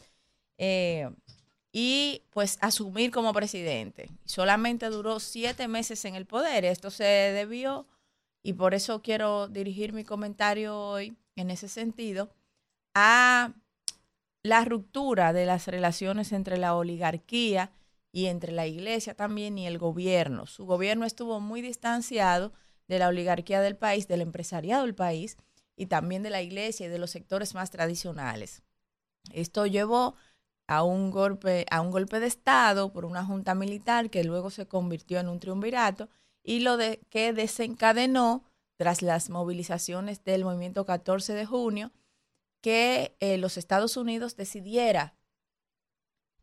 eh, 0.57 1.09
y 1.71 2.21
pues 2.29 2.59
asumir 2.61 3.09
como 3.11 3.33
presidente. 3.33 4.11
Solamente 4.25 4.87
duró 4.89 5.19
siete 5.19 5.67
meses 5.67 6.05
en 6.05 6.15
el 6.15 6.25
poder. 6.27 6.65
Esto 6.65 6.91
se 6.91 7.03
debió 7.03 7.87
y 8.43 8.53
por 8.53 8.75
eso 8.75 9.01
quiero 9.01 9.47
dirigir 9.47 9.93
mi 9.93 10.03
comentario 10.03 10.77
hoy 10.77 11.17
en 11.35 11.49
ese 11.49 11.67
sentido 11.67 12.29
a 12.93 13.53
la 14.43 14.65
ruptura 14.65 15.31
de 15.31 15.45
las 15.45 15.67
relaciones 15.67 16.33
entre 16.33 16.57
la 16.57 16.75
oligarquía 16.75 17.71
y 18.11 18.27
entre 18.27 18.51
la 18.51 18.67
iglesia 18.67 19.15
también 19.15 19.57
y 19.57 19.65
el 19.65 19.77
gobierno. 19.77 20.45
Su 20.45 20.65
gobierno 20.65 21.05
estuvo 21.05 21.39
muy 21.39 21.61
distanciado 21.61 22.51
de 22.87 22.99
la 22.99 23.07
oligarquía 23.07 23.61
del 23.61 23.77
país, 23.77 24.07
del 24.07 24.21
empresariado 24.21 24.83
del 24.83 24.95
país 24.95 25.37
y 25.77 25.87
también 25.87 26.21
de 26.23 26.29
la 26.29 26.41
iglesia 26.41 26.85
y 26.85 26.89
de 26.89 26.99
los 26.99 27.11
sectores 27.11 27.55
más 27.55 27.71
tradicionales. 27.71 28.61
Esto 29.31 29.65
llevó 29.65 30.15
a 30.67 30.83
un 30.83 31.09
golpe, 31.09 31.65
a 31.71 31.81
un 31.81 31.91
golpe 31.91 32.19
de 32.19 32.27
Estado 32.27 32.91
por 32.91 33.05
una 33.05 33.25
junta 33.25 33.55
militar 33.55 34.09
que 34.09 34.23
luego 34.25 34.49
se 34.49 34.67
convirtió 34.67 35.19
en 35.19 35.29
un 35.29 35.39
triunvirato 35.39 36.09
y 36.43 36.59
lo 36.59 36.77
que 37.09 37.31
desencadenó 37.31 38.43
tras 38.75 39.01
las 39.01 39.29
movilizaciones 39.29 40.23
del 40.25 40.43
movimiento 40.43 40.85
14 40.85 41.33
de 41.33 41.45
junio 41.45 41.91
que 42.63 43.17
eh, 43.19 43.37
los 43.37 43.57
Estados 43.57 43.97
Unidos 43.97 44.37
decidiera 44.37 45.15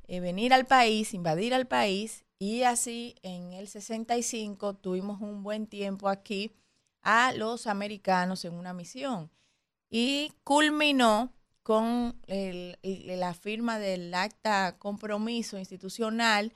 eh, 0.07 0.21
venir 0.21 0.53
al 0.53 0.67
país, 0.67 1.15
invadir 1.15 1.55
al 1.55 1.67
país 1.67 2.27
y 2.39 2.63
así 2.63 3.15
en 3.23 3.55
el 3.55 3.69
65 3.69 4.75
tuvimos 4.75 5.23
un 5.23 5.43
buen 5.43 5.67
tiempo 5.67 6.11
aquí 6.11 6.53
a 7.01 7.33
los 7.33 7.67
americanos 7.67 8.45
en 8.45 8.53
una 8.53 8.75
misión 8.75 9.31
y 9.89 10.35
culminó 10.45 11.33
con 11.63 12.21
la 12.27 13.35
firma 13.35 13.79
del 13.79 14.13
acta 14.13 14.77
compromiso 14.79 15.59
institucional 15.59 16.53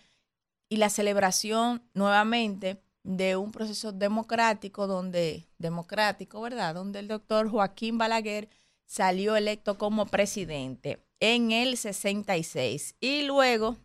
y 0.68 0.76
la 0.76 0.90
celebración 0.90 1.82
nuevamente 1.94 2.82
de 3.02 3.36
un 3.36 3.50
proceso 3.50 3.92
democrático 3.92 4.86
donde, 4.86 5.48
democrático, 5.58 6.40
¿verdad? 6.42 6.74
Donde 6.74 6.98
el 6.98 7.08
doctor 7.08 7.48
Joaquín 7.48 7.96
Balaguer 7.96 8.50
salió 8.86 9.36
electo 9.36 9.78
como 9.78 10.06
presidente 10.06 11.04
en 11.20 11.52
el 11.52 11.76
66. 11.76 12.96
Y 13.00 13.22
luego 13.22 13.76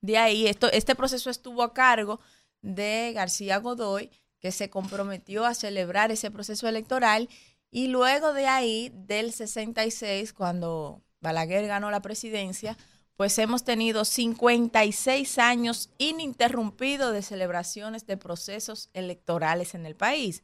de 0.00 0.18
ahí, 0.18 0.46
esto, 0.46 0.70
este 0.72 0.94
proceso 0.94 1.30
estuvo 1.30 1.62
a 1.62 1.74
cargo 1.74 2.20
de 2.62 3.12
García 3.14 3.58
Godoy, 3.58 4.10
que 4.38 4.52
se 4.52 4.70
comprometió 4.70 5.44
a 5.44 5.54
celebrar 5.54 6.10
ese 6.10 6.30
proceso 6.30 6.68
electoral. 6.68 7.28
Y 7.70 7.88
luego 7.88 8.32
de 8.32 8.46
ahí, 8.46 8.92
del 8.94 9.32
66, 9.32 10.32
cuando 10.32 11.02
Balaguer 11.20 11.66
ganó 11.66 11.90
la 11.90 12.02
presidencia, 12.02 12.76
pues 13.16 13.38
hemos 13.38 13.64
tenido 13.64 14.06
56 14.06 15.38
años 15.38 15.90
ininterrumpidos 15.98 17.12
de 17.12 17.20
celebraciones 17.20 18.06
de 18.06 18.16
procesos 18.16 18.88
electorales 18.94 19.74
en 19.74 19.84
el 19.84 19.94
país. 19.94 20.42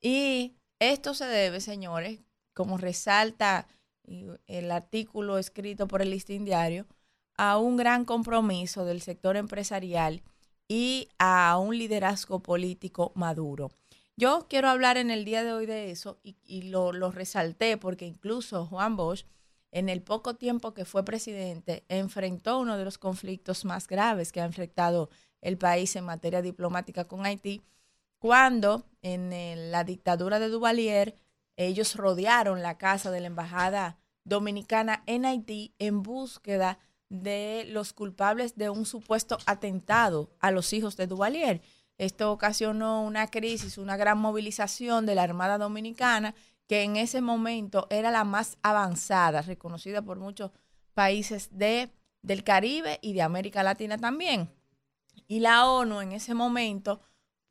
Y 0.00 0.56
esto 0.80 1.14
se 1.14 1.26
debe, 1.26 1.60
señores, 1.60 2.18
como 2.54 2.78
resalta 2.78 3.66
el 4.46 4.70
artículo 4.70 5.38
escrito 5.38 5.86
por 5.86 6.02
el 6.02 6.10
Listín 6.10 6.44
Diario, 6.44 6.86
a 7.36 7.58
un 7.58 7.76
gran 7.76 8.04
compromiso 8.04 8.84
del 8.84 9.00
sector 9.00 9.36
empresarial 9.36 10.22
y 10.68 11.08
a 11.18 11.56
un 11.58 11.78
liderazgo 11.78 12.40
político 12.40 13.12
maduro. 13.14 13.70
Yo 14.16 14.46
quiero 14.48 14.68
hablar 14.68 14.98
en 14.98 15.10
el 15.10 15.24
día 15.24 15.42
de 15.42 15.52
hoy 15.52 15.66
de 15.66 15.90
eso 15.90 16.18
y, 16.22 16.62
lo, 16.62 16.92
lo 16.92 17.10
resalté 17.10 17.76
porque 17.78 18.04
incluso 18.04 18.66
Juan 18.66 18.96
Bosch 18.96 19.24
en 19.72 19.88
el 19.88 20.02
poco 20.02 20.34
tiempo 20.34 20.74
que 20.74 20.84
fue 20.84 21.04
presidente, 21.04 21.84
enfrentó 21.88 22.58
uno 22.58 22.76
de 22.76 22.84
los 22.84 22.98
conflictos 22.98 23.64
más 23.64 23.86
graves 23.86 24.32
que 24.32 24.40
ha 24.40 24.44
enfrentado 24.44 25.10
el 25.40 25.56
país 25.56 25.96
en 25.96 26.04
materia 26.04 26.42
diplomática 26.42 27.06
con 27.06 27.24
Haití, 27.24 27.62
cuando 28.18 28.84
en 29.00 29.70
la 29.70 29.84
dictadura 29.84 30.38
de 30.38 30.48
Duvalier 30.48 31.14
ellos 31.66 31.94
rodearon 31.96 32.62
la 32.62 32.78
casa 32.78 33.10
de 33.10 33.20
la 33.20 33.26
embajada 33.26 33.98
dominicana 34.24 35.02
en 35.06 35.26
Haití 35.26 35.74
en 35.78 36.02
búsqueda 36.02 36.78
de 37.10 37.64
los 37.68 37.92
culpables 37.92 38.56
de 38.56 38.70
un 38.70 38.86
supuesto 38.86 39.36
atentado 39.46 40.30
a 40.40 40.52
los 40.52 40.72
hijos 40.72 40.96
de 40.96 41.06
Duvalier. 41.06 41.60
Esto 41.98 42.32
ocasionó 42.32 43.02
una 43.02 43.26
crisis, 43.26 43.76
una 43.76 43.98
gran 43.98 44.16
movilización 44.18 45.04
de 45.04 45.14
la 45.14 45.24
Armada 45.24 45.58
Dominicana 45.58 46.34
que 46.66 46.82
en 46.82 46.96
ese 46.96 47.20
momento 47.20 47.88
era 47.90 48.10
la 48.10 48.24
más 48.24 48.56
avanzada, 48.62 49.42
reconocida 49.42 50.00
por 50.00 50.18
muchos 50.18 50.52
países 50.94 51.50
de, 51.50 51.90
del 52.22 52.42
Caribe 52.44 53.00
y 53.02 53.12
de 53.12 53.22
América 53.22 53.62
Latina 53.62 53.98
también. 53.98 54.50
Y 55.26 55.40
la 55.40 55.68
ONU 55.68 56.00
en 56.00 56.12
ese 56.12 56.32
momento, 56.32 57.00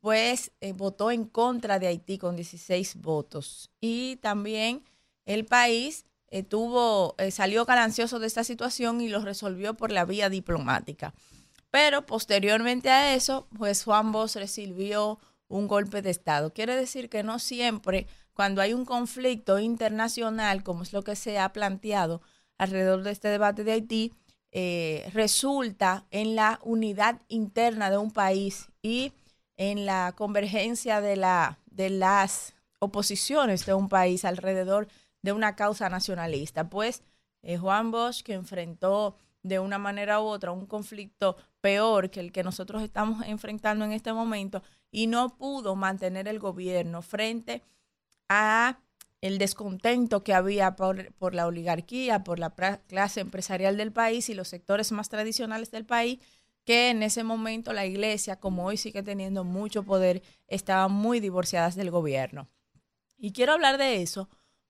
pues, 0.00 0.52
votó 0.74 1.10
en 1.10 1.24
contra 1.24 1.78
de 1.78 1.86
Haití 1.86 2.18
con 2.18 2.36
16 2.36 2.96
votos. 2.96 3.70
Y 3.80 4.16
también 4.16 4.84
el 5.26 5.44
país 5.44 6.04
eh, 6.30 6.44
tuvo, 6.44 7.16
eh, 7.18 7.32
salió 7.32 7.64
ganancioso 7.64 8.20
de 8.20 8.28
esta 8.28 8.44
situación 8.44 9.00
y 9.00 9.08
lo 9.08 9.20
resolvió 9.20 9.74
por 9.74 9.90
la 9.90 10.04
vía 10.04 10.30
diplomática. 10.30 11.12
Pero 11.70 12.06
posteriormente 12.06 12.90
a 12.90 13.14
eso, 13.14 13.48
pues 13.56 13.84
Juan 13.84 14.12
Bosch 14.12 14.36
recibió 14.36 15.18
un 15.48 15.66
golpe 15.66 16.02
de 16.02 16.10
Estado. 16.10 16.52
Quiere 16.52 16.76
decir 16.76 17.08
que 17.08 17.24
no 17.24 17.40
siempre 17.40 18.06
cuando 18.32 18.62
hay 18.62 18.72
un 18.72 18.84
conflicto 18.84 19.58
internacional, 19.58 20.62
como 20.62 20.84
es 20.84 20.92
lo 20.92 21.02
que 21.02 21.16
se 21.16 21.38
ha 21.38 21.52
planteado 21.52 22.22
alrededor 22.58 23.02
de 23.02 23.10
este 23.10 23.28
debate 23.28 23.64
de 23.64 23.72
Haití, 23.72 24.12
resulta 25.12 26.06
en 26.10 26.34
la 26.34 26.58
unidad 26.62 27.20
interna 27.28 27.90
de 27.90 27.98
un 27.98 28.10
país 28.10 28.68
y 28.82 29.12
en 29.60 29.84
la 29.84 30.14
convergencia 30.16 31.02
de, 31.02 31.16
la, 31.16 31.58
de 31.66 31.90
las 31.90 32.54
oposiciones 32.78 33.66
de 33.66 33.74
un 33.74 33.90
país 33.90 34.24
alrededor 34.24 34.88
de 35.20 35.32
una 35.32 35.54
causa 35.54 35.90
nacionalista. 35.90 36.70
Pues 36.70 37.02
eh, 37.42 37.58
Juan 37.58 37.90
Bosch, 37.90 38.22
que 38.22 38.32
enfrentó 38.32 39.16
de 39.42 39.58
una 39.58 39.76
manera 39.76 40.22
u 40.22 40.24
otra 40.24 40.50
un 40.50 40.64
conflicto 40.64 41.36
peor 41.60 42.08
que 42.08 42.20
el 42.20 42.32
que 42.32 42.42
nosotros 42.42 42.82
estamos 42.82 43.22
enfrentando 43.26 43.84
en 43.84 43.92
este 43.92 44.14
momento 44.14 44.62
y 44.90 45.08
no 45.08 45.36
pudo 45.36 45.76
mantener 45.76 46.26
el 46.26 46.38
gobierno 46.38 47.02
frente 47.02 47.62
a 48.30 48.78
el 49.20 49.36
descontento 49.36 50.24
que 50.24 50.32
había 50.32 50.74
por, 50.74 51.34
la 51.34 51.46
oligarquía, 51.46 52.24
por 52.24 52.38
la 52.38 52.48
clase 52.88 53.20
empresarial 53.20 53.76
del 53.76 53.92
país 53.92 54.30
y 54.30 54.34
los 54.34 54.48
sectores 54.48 54.90
más 54.90 55.10
tradicionales 55.10 55.70
del 55.70 55.84
país, 55.84 56.18
que 56.70 56.90
en 56.90 57.02
ese 57.02 57.24
momento 57.24 57.72
la 57.72 57.84
iglesia, 57.84 58.36
como 58.38 58.64
hoy 58.64 58.76
sigue 58.76 59.02
teniendo 59.02 59.42
mucho 59.42 59.82
poder, 59.82 60.22
estaban 60.46 60.92
muy 60.92 61.18
divorciadas 61.18 61.74
del 61.74 61.90
gobierno. 61.90 62.46
Y 63.18 63.32
quiero 63.32 63.54
hablar 63.54 63.76
de 63.76 64.02
eso 64.02 64.28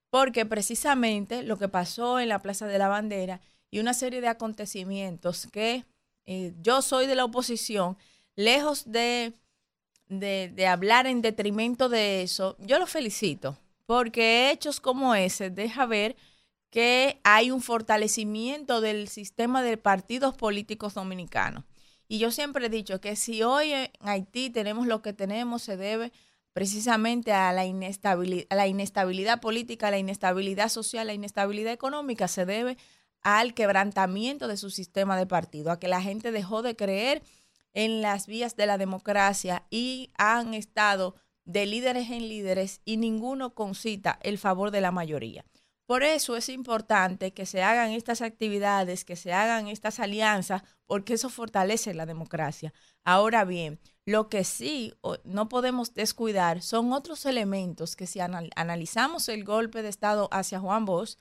porque 0.09 0.47
precisamente 0.47 1.43
lo 1.43 1.59
que 1.59 1.67
pasó 1.67 2.19
en 2.19 2.29
la 2.29 2.39
Plaza 2.39 2.65
de 2.65 2.79
la 2.79 2.87
Bandera 2.87 3.39
y 3.69 3.77
una 3.77 3.93
serie 3.93 4.19
de 4.19 4.29
acontecimientos 4.29 5.45
que 5.45 5.85
eh, 6.25 6.55
yo 6.63 6.81
soy 6.81 7.05
de 7.05 7.13
la 7.13 7.25
oposición, 7.25 7.99
lejos 8.35 8.91
de 8.91 9.35
de, 10.09 10.67
hablar 10.67 11.05
en 11.05 11.21
detrimento 11.21 11.87
de 11.87 12.23
eso, 12.23 12.57
yo 12.57 12.79
lo 12.79 12.87
felicito, 12.87 13.59
porque 13.85 14.49
hechos 14.49 14.79
como 14.79 15.13
ese 15.13 15.51
deja 15.51 15.85
ver 15.85 16.15
que 16.71 17.19
hay 17.23 17.51
un 17.51 17.61
fortalecimiento 17.61 18.81
del 18.81 19.07
sistema 19.07 19.61
de 19.61 19.77
partidos 19.77 20.35
políticos 20.35 20.95
dominicanos. 20.95 21.63
Y 22.11 22.17
yo 22.17 22.29
siempre 22.29 22.65
he 22.65 22.69
dicho 22.69 22.99
que 22.99 23.15
si 23.15 23.41
hoy 23.41 23.71
en 23.71 23.89
Haití 24.01 24.49
tenemos 24.49 24.85
lo 24.85 25.01
que 25.01 25.13
tenemos, 25.13 25.61
se 25.61 25.77
debe 25.77 26.11
precisamente 26.51 27.31
a 27.31 27.53
la 27.53 27.65
inestabilidad, 27.65 28.47
a 28.49 28.55
la 28.55 28.67
inestabilidad 28.67 29.39
política, 29.39 29.87
a 29.87 29.91
la 29.91 29.97
inestabilidad 29.97 30.67
social, 30.67 31.03
a 31.03 31.05
la 31.05 31.13
inestabilidad 31.13 31.71
económica, 31.71 32.27
se 32.27 32.45
debe 32.45 32.75
al 33.21 33.53
quebrantamiento 33.53 34.49
de 34.49 34.57
su 34.57 34.71
sistema 34.71 35.17
de 35.17 35.25
partido, 35.25 35.71
a 35.71 35.79
que 35.79 35.87
la 35.87 36.01
gente 36.01 36.33
dejó 36.33 36.61
de 36.61 36.75
creer 36.75 37.23
en 37.71 38.01
las 38.01 38.27
vías 38.27 38.57
de 38.57 38.65
la 38.65 38.77
democracia 38.77 39.63
y 39.69 40.11
han 40.17 40.53
estado 40.53 41.15
de 41.45 41.65
líderes 41.65 42.09
en 42.09 42.27
líderes 42.27 42.81
y 42.83 42.97
ninguno 42.97 43.55
concita 43.55 44.19
el 44.21 44.37
favor 44.37 44.71
de 44.71 44.81
la 44.81 44.91
mayoría. 44.91 45.45
Por 45.91 46.03
eso 46.03 46.37
es 46.37 46.47
importante 46.47 47.33
que 47.33 47.45
se 47.45 47.63
hagan 47.63 47.91
estas 47.91 48.21
actividades, 48.21 49.03
que 49.03 49.17
se 49.17 49.33
hagan 49.33 49.67
estas 49.67 49.99
alianzas, 49.99 50.63
porque 50.85 51.15
eso 51.15 51.29
fortalece 51.29 51.93
la 51.93 52.05
democracia. 52.05 52.73
Ahora 53.03 53.43
bien, 53.43 53.77
lo 54.05 54.29
que 54.29 54.45
sí 54.45 54.93
no 55.25 55.49
podemos 55.49 55.93
descuidar 55.93 56.61
son 56.61 56.93
otros 56.93 57.25
elementos 57.25 57.97
que 57.97 58.07
si 58.07 58.21
analizamos 58.21 59.27
el 59.27 59.43
golpe 59.43 59.81
de 59.81 59.89
Estado 59.89 60.29
hacia 60.31 60.61
Juan 60.61 60.85
Bosch, 60.85 61.17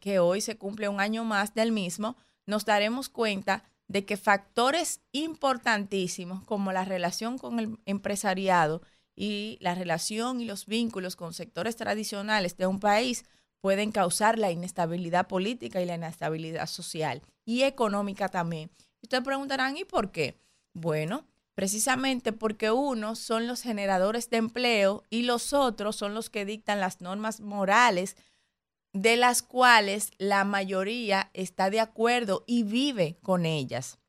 que 0.00 0.20
hoy 0.20 0.40
se 0.40 0.56
cumple 0.56 0.88
un 0.88 0.98
año 0.98 1.22
más 1.24 1.52
del 1.52 1.70
mismo, 1.70 2.16
nos 2.46 2.64
daremos 2.64 3.10
cuenta 3.10 3.62
de 3.88 4.06
que 4.06 4.16
factores 4.16 5.02
importantísimos 5.12 6.42
como 6.44 6.72
la 6.72 6.86
relación 6.86 7.36
con 7.36 7.60
el 7.60 7.78
empresariado 7.84 8.80
y 9.14 9.58
la 9.60 9.74
relación 9.74 10.40
y 10.40 10.46
los 10.46 10.64
vínculos 10.64 11.14
con 11.14 11.34
sectores 11.34 11.76
tradicionales 11.76 12.56
de 12.56 12.66
un 12.66 12.80
país 12.80 13.26
pueden 13.62 13.92
causar 13.92 14.38
la 14.38 14.50
inestabilidad 14.50 15.28
política 15.28 15.80
y 15.80 15.86
la 15.86 15.94
inestabilidad 15.94 16.66
social 16.66 17.22
y 17.44 17.62
económica 17.62 18.28
también. 18.28 18.70
Ustedes 19.00 19.24
preguntarán, 19.24 19.76
¿y 19.76 19.84
por 19.84 20.10
qué? 20.10 20.36
Bueno, 20.74 21.26
precisamente 21.54 22.32
porque 22.32 22.72
unos 22.72 23.20
son 23.20 23.46
los 23.46 23.62
generadores 23.62 24.28
de 24.30 24.38
empleo 24.38 25.04
y 25.10 25.22
los 25.22 25.52
otros 25.52 25.94
son 25.94 26.12
los 26.12 26.28
que 26.28 26.44
dictan 26.44 26.80
las 26.80 27.00
normas 27.00 27.40
morales 27.40 28.16
de 28.92 29.16
las 29.16 29.42
cuales 29.42 30.10
la 30.18 30.44
mayoría 30.44 31.30
está 31.32 31.70
de 31.70 31.80
acuerdo 31.80 32.42
y 32.48 32.64
vive 32.64 33.16
con 33.22 33.46
ellas, 33.46 34.00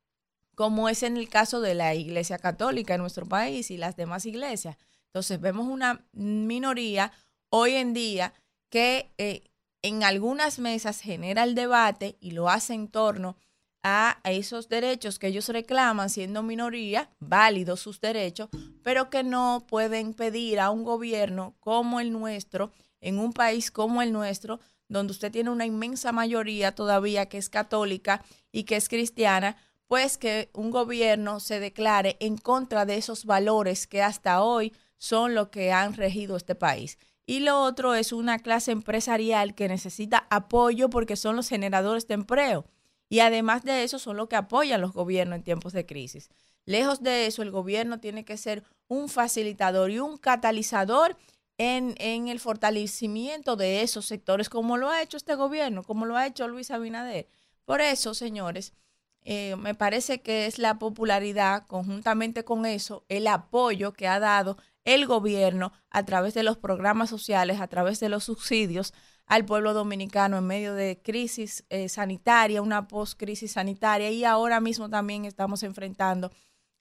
como 0.55 0.89
es 0.89 1.03
en 1.03 1.15
el 1.15 1.29
caso 1.29 1.61
de 1.61 1.75
la 1.75 1.93
Iglesia 1.93 2.39
Católica 2.39 2.95
en 2.95 3.01
nuestro 3.01 3.27
país 3.27 3.69
y 3.69 3.77
las 3.77 3.95
demás 3.95 4.25
iglesias. 4.25 4.77
Entonces 5.05 5.39
vemos 5.39 5.67
una 5.67 6.05
minoría 6.11 7.11
hoy 7.49 7.75
en 7.75 7.93
día 7.93 8.33
que 8.73 9.13
eh, 9.19 9.43
en 9.83 10.03
algunas 10.03 10.57
mesas 10.57 10.99
genera 10.99 11.43
el 11.43 11.53
debate 11.53 12.17
y 12.19 12.31
lo 12.31 12.49
hace 12.49 12.73
en 12.73 12.87
torno 12.87 13.37
a, 13.83 14.19
esos 14.23 14.67
derechos 14.67 15.19
que 15.19 15.27
ellos 15.27 15.47
reclaman 15.49 16.09
siendo 16.09 16.41
minoría, 16.41 17.11
válidos 17.19 17.81
sus 17.81 18.01
derechos, 18.01 18.49
pero 18.81 19.11
que 19.11 19.21
no 19.21 19.63
pueden 19.69 20.15
pedir 20.15 20.59
a 20.59 20.71
un 20.71 20.83
gobierno 20.83 21.55
como 21.59 21.99
el 21.99 22.11
nuestro, 22.11 22.71
en 22.99 23.19
un 23.19 23.31
país 23.31 23.69
como 23.69 24.01
el 24.01 24.11
nuestro, 24.11 24.59
donde 24.89 25.11
usted 25.11 25.31
tiene 25.31 25.51
una 25.51 25.67
inmensa 25.67 26.11
mayoría 26.11 26.73
todavía 26.73 27.27
que 27.27 27.37
es 27.37 27.49
católica 27.49 28.25
y 28.51 28.63
que 28.63 28.75
es 28.75 28.89
cristiana, 28.89 29.55
pues 29.85 30.17
que 30.17 30.49
un 30.51 30.71
gobierno 30.71 31.39
se 31.39 31.59
declare 31.59 32.17
en 32.19 32.39
contra 32.39 32.87
de 32.87 32.97
esos 32.97 33.25
valores 33.25 33.85
que 33.85 34.01
hasta 34.01 34.41
hoy 34.41 34.73
son 34.97 35.35
los 35.35 35.49
que 35.49 35.71
han 35.71 35.93
regido 35.93 36.35
este 36.35 36.55
país. 36.55 36.97
Y 37.25 37.39
lo 37.39 37.61
otro 37.61 37.95
es 37.95 38.11
una 38.11 38.39
clase 38.39 38.71
empresarial 38.71 39.55
que 39.55 39.69
necesita 39.69 40.27
apoyo 40.29 40.89
porque 40.89 41.15
son 41.15 41.35
los 41.35 41.47
generadores 41.47 42.07
de 42.07 42.15
empleo. 42.15 42.65
Y 43.09 43.19
además 43.19 43.63
de 43.63 43.83
eso 43.83 43.99
son 43.99 44.17
los 44.17 44.27
que 44.27 44.35
apoyan 44.35 44.81
los 44.81 44.93
gobiernos 44.93 45.37
en 45.37 45.43
tiempos 45.43 45.73
de 45.73 45.85
crisis. 45.85 46.29
Lejos 46.65 47.01
de 47.01 47.25
eso, 47.27 47.41
el 47.41 47.51
gobierno 47.51 47.99
tiene 47.99 48.25
que 48.25 48.37
ser 48.37 48.63
un 48.87 49.09
facilitador 49.09 49.91
y 49.91 49.99
un 49.99 50.17
catalizador 50.17 51.17
en, 51.57 52.27
el 52.27 52.39
fortalecimiento 52.39 53.55
de 53.55 53.81
esos 53.81 54.05
sectores, 54.05 54.49
como 54.49 54.77
lo 54.77 54.89
ha 54.89 55.01
hecho 55.01 55.17
este 55.17 55.35
gobierno, 55.35 55.83
como 55.83 56.05
lo 56.05 56.17
ha 56.17 56.27
hecho 56.27 56.47
Luis 56.47 56.71
Abinader. 56.71 57.27
Por 57.65 57.81
eso, 57.81 58.13
señores, 58.13 58.73
eh, 59.21 59.55
me 59.57 59.75
parece 59.75 60.21
que 60.21 60.45
es 60.47 60.57
la 60.57 60.79
popularidad, 60.79 61.65
conjuntamente 61.67 62.43
con 62.43 62.65
eso, 62.65 63.05
el 63.07 63.27
apoyo 63.27 63.93
que 63.93 64.07
ha 64.07 64.19
dado 64.19 64.57
el 64.85 65.05
gobierno 65.07 65.71
a 65.89 66.03
través 66.03 66.33
de 66.33 66.43
los 66.43 66.57
programas 66.57 67.09
sociales, 67.09 67.61
a 67.61 67.67
través 67.67 67.99
de 67.99 68.09
los 68.09 68.25
subsidios 68.25 68.93
al 69.25 69.45
pueblo 69.45 69.73
dominicano 69.73 70.37
en 70.37 70.45
medio 70.45 70.73
de 70.73 71.01
crisis 71.01 71.65
eh, 71.69 71.87
sanitaria, 71.87 72.61
una 72.61 72.87
post-crisis 72.87 73.53
sanitaria 73.53 74.11
y 74.11 74.25
ahora 74.25 74.59
mismo 74.59 74.89
también 74.89 75.25
estamos 75.25 75.63
enfrentando 75.63 76.31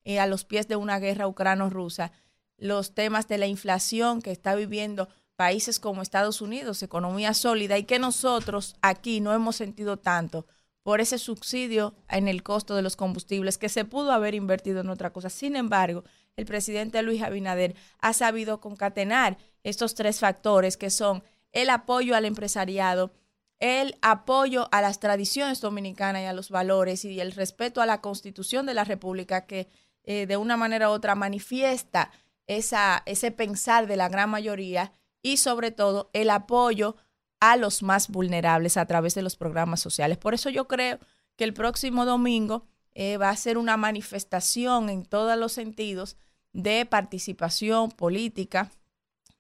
eh, 0.05 0.19
a 0.19 0.27
los 0.27 0.45
pies 0.45 0.67
de 0.67 0.77
una 0.77 0.99
guerra 0.99 1.29
ucrano-rusa 1.29 2.13
los 2.63 2.95
temas 2.95 3.29
de 3.29 3.39
la 3.39 3.47
inflación 3.47 4.23
que 4.23 4.31
está 4.31 4.55
viviendo 4.55 5.09
países 5.37 5.81
como 5.81 6.03
Estados 6.03 6.41
Unidos, 6.41 6.83
economía 6.83 7.35
sólida, 7.35 7.77
y 7.77 7.85
que 7.85 7.99
nosotros 7.99 8.77
aquí 8.83 9.21
no 9.21 9.33
hemos 9.35 9.57
sentido 9.57 9.99
tanto 9.99 10.47
por 10.85 11.01
ese 11.01 11.19
subsidio 11.19 11.95
en 12.09 12.29
el 12.29 12.43
costo 12.43 12.77
de 12.77 12.83
los 12.83 12.97
combustibles 12.97 13.59
que 13.59 13.69
se 13.69 13.85
pudo 13.85 14.13
haber 14.13 14.35
invertido 14.35 14.81
en 14.81 14.89
otra 14.89 15.13
cosa. 15.13 15.31
Sin 15.31 15.57
embargo, 15.57 16.05
el 16.37 16.47
presidente 16.47 17.03
Luis 17.03 17.23
Abinader 17.23 17.75
ha 17.99 18.13
sabido 18.13 18.61
concatenar 18.61 19.39
estos 19.63 19.95
tres 19.95 20.21
factores 20.21 20.77
que 20.77 20.91
son 20.91 21.23
el 21.53 21.71
apoyo 21.71 22.17
al 22.17 22.25
empresariado, 22.25 23.13
el 23.59 23.97
apoyo 24.03 24.69
a 24.73 24.81
las 24.81 24.99
tradiciones 24.99 25.61
dominicanas 25.61 26.23
y 26.23 26.27
a 26.27 26.33
los 26.33 26.51
valores 26.51 27.05
y 27.05 27.21
el 27.21 27.33
respeto 27.33 27.81
a 27.81 27.87
la 27.87 28.01
constitución 28.01 28.67
de 28.67 28.75
la 28.75 28.85
República 28.85 29.47
que 29.47 29.69
eh, 30.05 30.27
de 30.27 30.37
una 30.37 30.57
manera 30.57 30.91
u 30.91 30.93
otra 30.93 31.15
manifiesta 31.15 32.11
esa, 32.47 33.03
ese 33.07 33.31
pensar 33.31 33.87
de 33.87 33.97
la 33.97 34.09
gran 34.09 34.31
mayoría 34.31 34.93
y 35.23 35.37
sobre 35.37 35.71
todo 35.71 36.11
el 36.13 36.31
apoyo 36.31 36.97
a 37.39 37.57
los 37.57 37.83
más 37.83 38.09
vulnerables 38.09 38.77
a 38.77 38.87
través 38.87 39.15
de 39.15 39.23
los 39.23 39.37
programas 39.37 39.81
sociales. 39.81 40.19
Por 40.19 40.35
eso 40.35 40.51
yo 40.51 40.67
creo 40.67 40.99
que 41.37 41.45
el 41.45 41.55
próximo 41.55 42.05
domingo 42.05 42.67
eh, 42.95 43.17
va 43.17 43.31
a 43.31 43.37
ser 43.37 43.59
una 43.59 43.77
manifestación 43.77 44.91
en 44.91 45.05
todos 45.05 45.37
los 45.39 45.53
sentidos 45.53 46.17
de 46.53 46.85
participación 46.87 47.91
política 47.91 48.71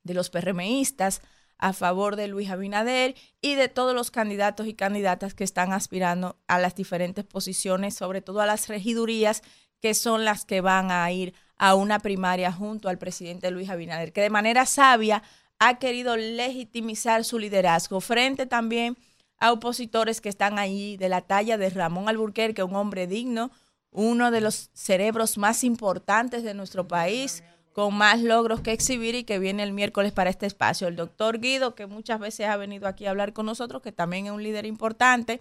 de 0.02 0.14
los 0.14 0.30
PRMistas 0.30 1.22
a 1.58 1.72
favor 1.72 2.16
de 2.16 2.26
Luis 2.26 2.50
Abinader 2.50 3.14
y 3.40 3.54
de 3.54 3.68
todos 3.68 3.94
los 3.94 4.10
candidatos 4.10 4.66
y 4.66 4.74
candidatas 4.74 5.34
que 5.34 5.44
están 5.44 5.72
aspirando 5.72 6.36
a 6.48 6.58
las 6.58 6.74
diferentes 6.74 7.24
posiciones, 7.24 7.94
sobre 7.94 8.20
todo 8.20 8.40
a 8.40 8.46
las 8.46 8.68
regidurías, 8.68 9.42
que 9.80 9.94
son 9.94 10.24
las 10.24 10.44
que 10.44 10.60
van 10.60 10.90
a 10.90 11.10
ir 11.12 11.34
a 11.56 11.74
una 11.74 12.00
primaria 12.00 12.50
junto 12.50 12.88
al 12.88 12.98
presidente 12.98 13.50
Luis 13.52 13.70
Abinader, 13.70 14.12
que 14.12 14.22
de 14.22 14.30
manera 14.30 14.66
sabia 14.66 15.22
ha 15.60 15.78
querido 15.78 16.16
legitimizar 16.16 17.22
su 17.22 17.38
liderazgo. 17.38 18.00
Frente 18.00 18.46
también 18.46 18.96
a 18.96 19.11
opositores 19.50 20.20
que 20.20 20.28
están 20.28 20.58
ahí 20.58 20.96
de 20.96 21.08
la 21.08 21.22
talla 21.22 21.58
de 21.58 21.70
Ramón 21.70 22.08
Alburquerque, 22.08 22.62
un 22.62 22.76
hombre 22.76 23.06
digno, 23.06 23.50
uno 23.90 24.30
de 24.30 24.40
los 24.40 24.70
cerebros 24.72 25.38
más 25.38 25.64
importantes 25.64 26.44
de 26.44 26.54
nuestro 26.54 26.86
país, 26.86 27.42
con 27.72 27.94
más 27.94 28.20
logros 28.20 28.60
que 28.60 28.72
exhibir 28.72 29.14
y 29.14 29.24
que 29.24 29.38
viene 29.38 29.62
el 29.62 29.72
miércoles 29.72 30.12
para 30.12 30.30
este 30.30 30.46
espacio. 30.46 30.88
El 30.88 30.96
doctor 30.96 31.40
Guido, 31.40 31.74
que 31.74 31.86
muchas 31.86 32.20
veces 32.20 32.46
ha 32.46 32.56
venido 32.56 32.86
aquí 32.86 33.06
a 33.06 33.10
hablar 33.10 33.32
con 33.32 33.46
nosotros, 33.46 33.82
que 33.82 33.92
también 33.92 34.26
es 34.26 34.32
un 34.32 34.42
líder 34.42 34.66
importante 34.66 35.40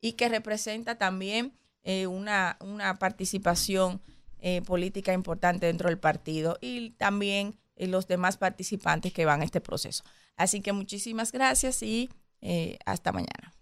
y 0.00 0.14
que 0.14 0.28
representa 0.28 0.96
también 0.96 1.52
eh, 1.84 2.06
una, 2.06 2.56
una 2.60 2.98
participación 2.98 4.00
eh, 4.40 4.62
política 4.62 5.12
importante 5.12 5.66
dentro 5.66 5.88
del 5.88 5.98
partido 5.98 6.58
y 6.60 6.90
también 6.90 7.58
eh, 7.76 7.86
los 7.86 8.06
demás 8.06 8.36
participantes 8.36 9.12
que 9.12 9.24
van 9.24 9.40
a 9.40 9.44
este 9.44 9.60
proceso. 9.60 10.04
Así 10.36 10.60
que 10.60 10.72
muchísimas 10.72 11.32
gracias 11.32 11.82
y 11.82 12.10
eh, 12.48 12.78
hasta 12.86 13.10
mañana. 13.10 13.52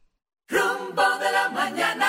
Rumbo 0.46 1.02
de 1.18 1.32
la 1.32 1.48
mañana. 1.48 2.06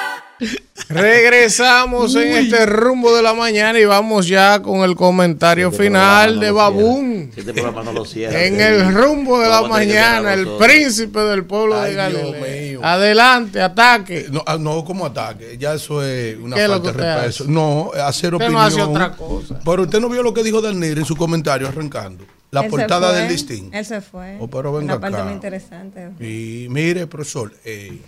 Regresamos 0.90 2.14
en 2.16 2.36
este 2.36 2.66
rumbo 2.66 3.16
de 3.16 3.24
la 3.24 3.34
mañana 3.34 3.80
y 3.80 3.86
vamos 3.86 4.28
ya 4.28 4.62
con 4.62 4.82
el 4.82 4.94
comentario 4.94 5.70
este 5.70 5.84
final 5.84 6.38
de 6.42 6.52
Babún. 6.52 7.32
Este 7.34 8.46
en 8.46 8.60
el 8.60 8.94
rumbo 8.94 9.40
de 9.40 9.48
la 9.48 9.62
mañana, 9.62 10.34
el 10.34 10.48
príncipe 10.60 11.22
del 11.22 11.46
pueblo 11.46 11.80
de 11.80 11.94
Galilea. 11.94 12.80
Adelante, 12.84 13.62
ataque. 13.62 14.26
No, 14.30 14.44
ah, 14.46 14.58
no, 14.60 14.84
como 14.84 15.06
ataque, 15.06 15.58
ya 15.58 15.76
eso 15.76 16.04
es 16.04 16.38
una 16.38 16.58
falta 16.58 16.92
de 16.92 16.92
respeto. 16.92 17.50
No, 17.50 17.92
hacer 18.04 18.36
opinión. 18.36 18.54
No 18.54 18.62
hace 18.62 18.82
otra 18.82 19.12
cosa. 19.14 19.62
Pero 19.64 19.84
usted 19.84 20.02
no 20.02 20.10
vio 20.10 20.22
lo 20.22 20.34
que 20.34 20.44
dijo 20.44 20.60
Daniel 20.62 20.98
en 20.98 21.06
su 21.06 21.16
comentario 21.16 21.70
arrancando. 21.70 22.26
La 22.52 22.68
portada 22.68 23.12
del 23.14 23.28
listín. 23.28 23.70
Él 23.74 23.86
se 23.86 24.02
fue. 24.02 24.38
Oh, 24.40 24.48
pero 24.48 24.72
venga 24.72 24.94
una 24.94 25.02
parte 25.02 25.24
muy 25.24 25.34
interesante. 25.34 26.12
Y 26.20 26.68
mire, 26.70 27.08
profesor, 27.08 27.54
eh, 27.66 28.00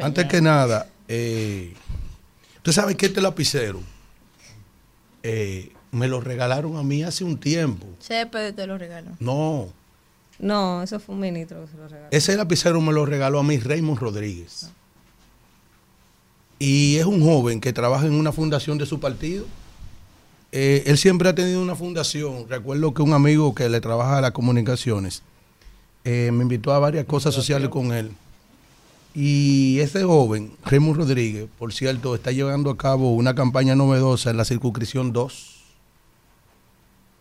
antes 0.00 0.26
que 0.26 0.40
nada, 0.40 0.88
eh, 1.08 1.74
¿usted 2.56 2.72
sabe 2.72 2.96
que 2.96 3.06
este 3.06 3.20
lapicero 3.20 3.80
eh, 5.22 5.72
me 5.92 6.08
lo 6.08 6.20
regalaron 6.20 6.76
a 6.76 6.82
mí 6.82 7.02
hace 7.02 7.24
un 7.24 7.38
tiempo? 7.38 7.86
Chepe 8.00 8.52
te 8.52 8.66
lo 8.66 8.78
regaló. 8.78 9.10
No. 9.20 9.68
No, 10.38 10.82
eso 10.82 11.00
fue 11.00 11.14
un 11.14 11.20
ministro 11.22 11.64
que 11.64 11.70
se 11.70 11.76
lo 11.76 11.88
regaló. 11.88 12.08
Ese 12.10 12.36
lapicero 12.36 12.80
me 12.80 12.92
lo 12.92 13.06
regaló 13.06 13.38
a 13.38 13.42
mí 13.42 13.58
Raymond 13.58 13.98
Rodríguez. 13.98 14.70
y 16.58 16.96
es 16.96 17.04
un 17.04 17.22
joven 17.22 17.60
que 17.60 17.72
trabaja 17.72 18.06
en 18.06 18.14
una 18.14 18.32
fundación 18.32 18.78
de 18.78 18.86
su 18.86 18.98
partido. 18.98 19.46
Eh, 20.52 20.84
él 20.86 20.98
siempre 20.98 21.28
ha 21.28 21.34
tenido 21.34 21.62
una 21.62 21.74
fundación. 21.74 22.48
Recuerdo 22.48 22.94
que 22.94 23.02
un 23.02 23.12
amigo 23.12 23.54
que 23.54 23.68
le 23.68 23.80
trabaja 23.80 24.18
a 24.18 24.20
las 24.20 24.32
comunicaciones 24.32 25.22
eh, 26.04 26.30
me 26.32 26.42
invitó 26.42 26.72
a 26.72 26.78
varias 26.78 27.04
cosas 27.04 27.34
sociales 27.34 27.68
con 27.68 27.92
él. 27.92 28.12
Y 29.14 29.80
ese 29.80 30.04
joven, 30.04 30.52
Raymond 30.64 30.98
Rodríguez, 30.98 31.48
por 31.58 31.72
cierto, 31.72 32.14
está 32.14 32.32
llevando 32.32 32.70
a 32.70 32.76
cabo 32.76 33.14
una 33.14 33.34
campaña 33.34 33.74
novedosa 33.74 34.30
en 34.30 34.36
la 34.36 34.44
circunscripción 34.44 35.12
2. 35.12 35.56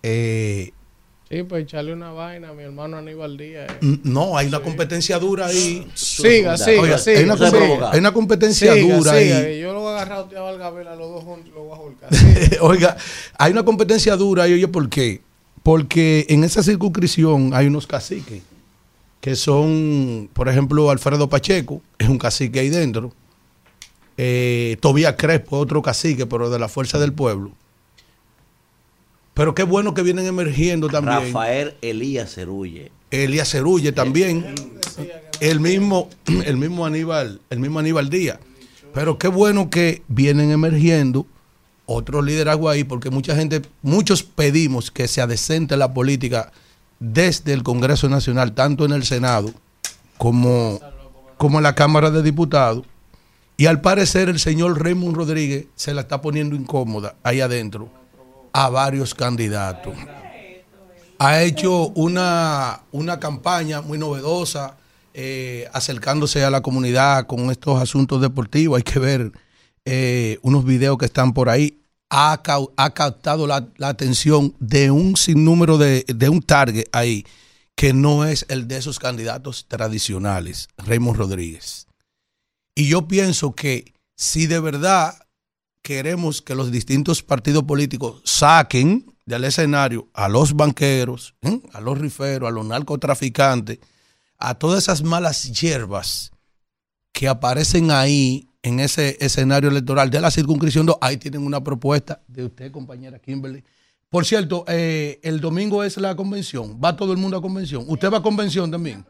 Eh, 0.03 0.71
Sí, 1.29 1.41
pues 1.41 1.63
echarle 1.63 1.91
una 1.91 2.11
vaina 2.11 2.49
a 2.49 2.53
mi 2.53 2.61
hermano 2.61 2.97
Aníbal 2.97 3.35
Díaz. 3.35 3.71
Eh. 3.81 3.99
No, 4.03 4.37
hay 4.37 4.47
una 4.47 4.59
competencia 4.59 5.17
dura 5.17 5.47
ahí. 5.47 5.87
Siga, 5.95 6.55
siga, 6.55 6.99
siga. 6.99 7.19
Hay 7.19 7.23
una, 7.25 7.91
hay 7.91 7.99
una 7.99 8.13
competencia 8.13 8.75
dura 8.75 9.13
ahí. 9.13 9.59
Yo 9.59 9.73
lo 9.73 9.79
voy 9.79 9.93
a 9.93 10.01
agarrar 10.01 10.27
a 10.35 10.41
Valgabel 10.41 10.87
a 10.87 10.95
los 10.95 11.09
dos 11.09 11.23
juntos 11.23 11.51
lo 11.53 11.63
voy 11.63 11.75
a 11.75 11.81
volcar. 11.81 12.09
Oiga, 12.61 12.95
hay 13.39 13.51
una 13.51 13.65
competencia 13.65 14.15
dura 14.15 14.43
ahí. 14.43 14.53
Oye, 14.53 14.67
¿por 14.67 14.87
qué? 14.87 15.21
Porque 15.63 16.27
en 16.29 16.43
esa 16.43 16.61
circunscripción 16.61 17.55
hay 17.55 17.65
unos 17.65 17.87
caciques 17.87 18.43
que 19.19 19.35
son, 19.35 20.29
por 20.31 20.47
ejemplo, 20.47 20.91
Alfredo 20.91 21.27
Pacheco, 21.27 21.81
es 21.97 22.07
un 22.07 22.19
cacique 22.19 22.59
ahí 22.59 22.69
dentro. 22.69 23.11
Eh, 24.15 24.77
Tobías 24.79 25.15
Crespo, 25.17 25.57
otro 25.57 25.81
cacique, 25.81 26.27
pero 26.27 26.51
de 26.51 26.59
la 26.59 26.67
Fuerza 26.67 26.99
del 26.99 27.13
Pueblo 27.13 27.51
pero 29.35 29.53
qué 29.53 29.63
bueno 29.63 29.93
que 29.93 30.01
vienen 30.01 30.25
emergiendo 30.25 30.87
también. 30.87 31.25
Rafael 31.25 31.75
Elías 31.81 32.33
Cerulle. 32.33 32.91
Elías 33.11 33.49
Cerulle 33.49 33.91
también. 33.91 34.55
El 35.41 35.59
mismo, 35.59 36.09
el 36.45 36.55
mismo 36.55 36.85
Aníbal, 36.85 37.41
el 37.49 37.59
mismo 37.59 37.79
Aníbal 37.79 38.09
Díaz. 38.09 38.39
Pero 38.93 39.17
qué 39.17 39.27
bueno 39.27 39.69
que 39.69 40.03
vienen 40.07 40.51
emergiendo 40.51 41.27
otros 41.85 42.23
liderazgos 42.23 42.71
ahí, 42.71 42.85
porque 42.85 43.09
mucha 43.09 43.35
gente, 43.35 43.61
muchos 43.81 44.23
pedimos 44.23 44.89
que 44.89 45.09
se 45.09 45.19
adecente 45.19 45.75
la 45.75 45.93
política 45.93 46.53
desde 47.01 47.51
el 47.51 47.61
Congreso 47.61 48.07
Nacional, 48.07 48.53
tanto 48.53 48.85
en 48.85 48.93
el 48.93 49.03
Senado 49.03 49.53
como, 50.17 50.79
como 51.35 51.57
en 51.57 51.63
la 51.63 51.75
Cámara 51.75 52.09
de 52.09 52.23
Diputados. 52.23 52.85
Y 53.57 53.65
al 53.65 53.81
parecer 53.81 54.29
el 54.29 54.39
señor 54.39 54.81
Raymond 54.81 55.17
Rodríguez 55.17 55.65
se 55.75 55.93
la 55.93 56.01
está 56.01 56.21
poniendo 56.21 56.55
incómoda 56.55 57.15
ahí 57.21 57.41
adentro 57.41 57.89
a 58.55 58.69
varios 58.69 59.13
candidatos. 59.13 59.93
Ha 61.19 61.43
hecho 61.43 61.89
una, 61.89 62.83
una 62.93 63.19
campaña 63.19 63.81
muy 63.81 63.97
novedosa, 63.97 64.77
eh, 65.13 65.67
acercándose 65.73 66.41
a 66.41 66.49
la 66.49 66.61
comunidad 66.61 67.27
con 67.27 67.51
estos 67.51 67.81
asuntos 67.81 68.21
deportivos. 68.21 68.77
Hay 68.77 68.83
que 68.83 68.99
ver 68.99 69.33
eh, 69.83 70.39
unos 70.41 70.63
videos 70.63 70.97
que 70.97 71.05
están 71.05 71.33
por 71.33 71.49
ahí. 71.49 71.81
Ha, 72.09 72.41
ha 72.77 72.89
captado 72.91 73.45
la, 73.45 73.67
atención 73.81 74.55
de 74.59 74.89
un 74.89 75.17
sinnúmero 75.17 75.77
de, 75.77 76.05
de 76.07 76.29
un 76.29 76.41
target 76.41 76.85
ahí 76.93 77.25
que 77.75 77.91
no 77.91 78.23
es 78.23 78.45
el 78.47 78.69
de 78.69 78.77
esos 78.77 78.99
candidatos 78.99 79.65
tradicionales, 79.67 80.69
Raymond 80.77 81.17
Rodríguez. 81.17 81.87
Y 82.73 82.87
yo 82.87 83.05
pienso 83.05 83.53
que 83.53 83.93
si 84.15 84.47
de 84.47 84.61
verdad 84.61 85.24
queremos 85.85 86.41
que 86.41 86.55
los 86.55 86.71
distintos 86.71 87.21
partidos 87.21 87.63
políticos 87.63 88.19
saquen 88.25 89.05
del 89.23 89.43
escenario 89.43 90.09
a 90.15 90.27
los 90.27 90.55
banqueros, 90.55 91.35
¿eh? 91.43 91.61
a 91.73 91.79
los 91.79 91.99
riferos, 91.99 92.49
a 92.49 92.51
los 92.51 92.65
narcotraficantes, 92.65 93.77
a 94.39 94.55
todas 94.55 94.81
esas 94.81 95.03
malas 95.03 95.43
hierbas 95.51 96.31
que 97.11 97.27
aparecen 97.27 97.91
ahí 97.91 98.49
en 98.63 98.79
ese 98.79 99.15
escenario 99.19 99.69
electoral 99.69 100.09
de 100.09 100.21
la 100.21 100.31
circunscripción 100.31 100.87
2. 100.87 100.97
Ahí 101.01 101.17
tienen 101.17 101.45
una 101.45 101.63
propuesta 101.63 102.19
de 102.27 102.45
usted, 102.45 102.71
compañera 102.71 103.19
Kimberly. 103.19 103.63
Por 104.09 104.25
cierto, 104.25 104.65
eh, 104.67 105.19
el 105.21 105.39
domingo 105.39 105.83
es 105.83 105.97
la 105.97 106.15
convención. 106.15 106.79
¿Va 106.83 106.95
todo 106.95 107.11
el 107.11 107.19
mundo 107.19 107.37
a 107.37 107.43
convención? 107.43 107.85
¿Usted 107.87 108.11
va 108.11 108.17
a 108.17 108.23
convención 108.23 108.71
también? 108.71 109.05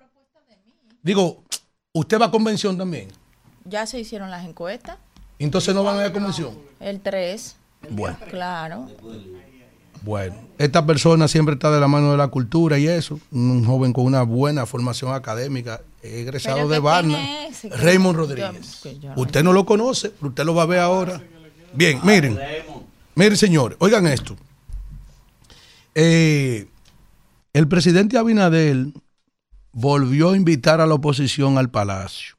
Digo, 1.01 1.45
¿usted 1.93 2.19
va 2.19 2.25
a 2.25 2.31
convención 2.31 2.77
también? 2.77 3.07
Ya 3.63 3.85
se 3.85 3.97
hicieron 3.97 4.29
las 4.29 4.45
encuestas. 4.45 4.97
Entonces 5.39 5.75
no 5.75 5.83
van 5.83 5.99
a 5.99 6.03
la 6.03 6.14
convención. 6.14 6.57
El 6.80 6.99
3. 7.01 7.55
Bueno. 7.89 8.17
Claro. 8.30 8.88
Bueno, 10.01 10.35
esta 10.59 10.85
persona 10.85 11.27
siempre 11.27 11.53
está 11.55 11.72
de 11.72 11.80
la 11.80 11.88
mano 11.88 12.11
de 12.11 12.17
la 12.17 12.27
cultura 12.27 12.77
y 12.77 12.88
eso. 12.88 13.19
Un 13.31 13.65
joven 13.65 13.91
con 13.91 14.05
una 14.05 14.22
buena 14.22 14.65
formación 14.67 15.14
académica, 15.14 15.81
egresado 16.03 16.67
de 16.67 16.77
Varna, 16.77 17.17
Raymond 17.64 18.15
Rodríguez. 18.15 18.83
Usted 19.15 19.43
no 19.43 19.51
lo 19.51 19.65
conoce, 19.65 20.11
pero 20.11 20.30
usted 20.30 20.45
lo 20.45 20.53
va 20.53 20.64
a 20.64 20.67
ver 20.67 20.80
ahora. 20.80 21.22
Bien, 21.73 21.99
miren. 22.03 22.39
Miren, 23.15 23.38
señores, 23.38 23.77
oigan 23.81 24.05
esto. 24.05 24.35
Eh, 25.95 26.67
el 27.53 27.67
presidente 27.67 28.17
Abinadel 28.17 28.93
volvió 29.72 30.31
a 30.31 30.38
invitar 30.38 30.81
a 30.81 30.85
la 30.85 30.93
oposición 30.93 31.57
al 31.57 31.72
palacio. 31.72 32.35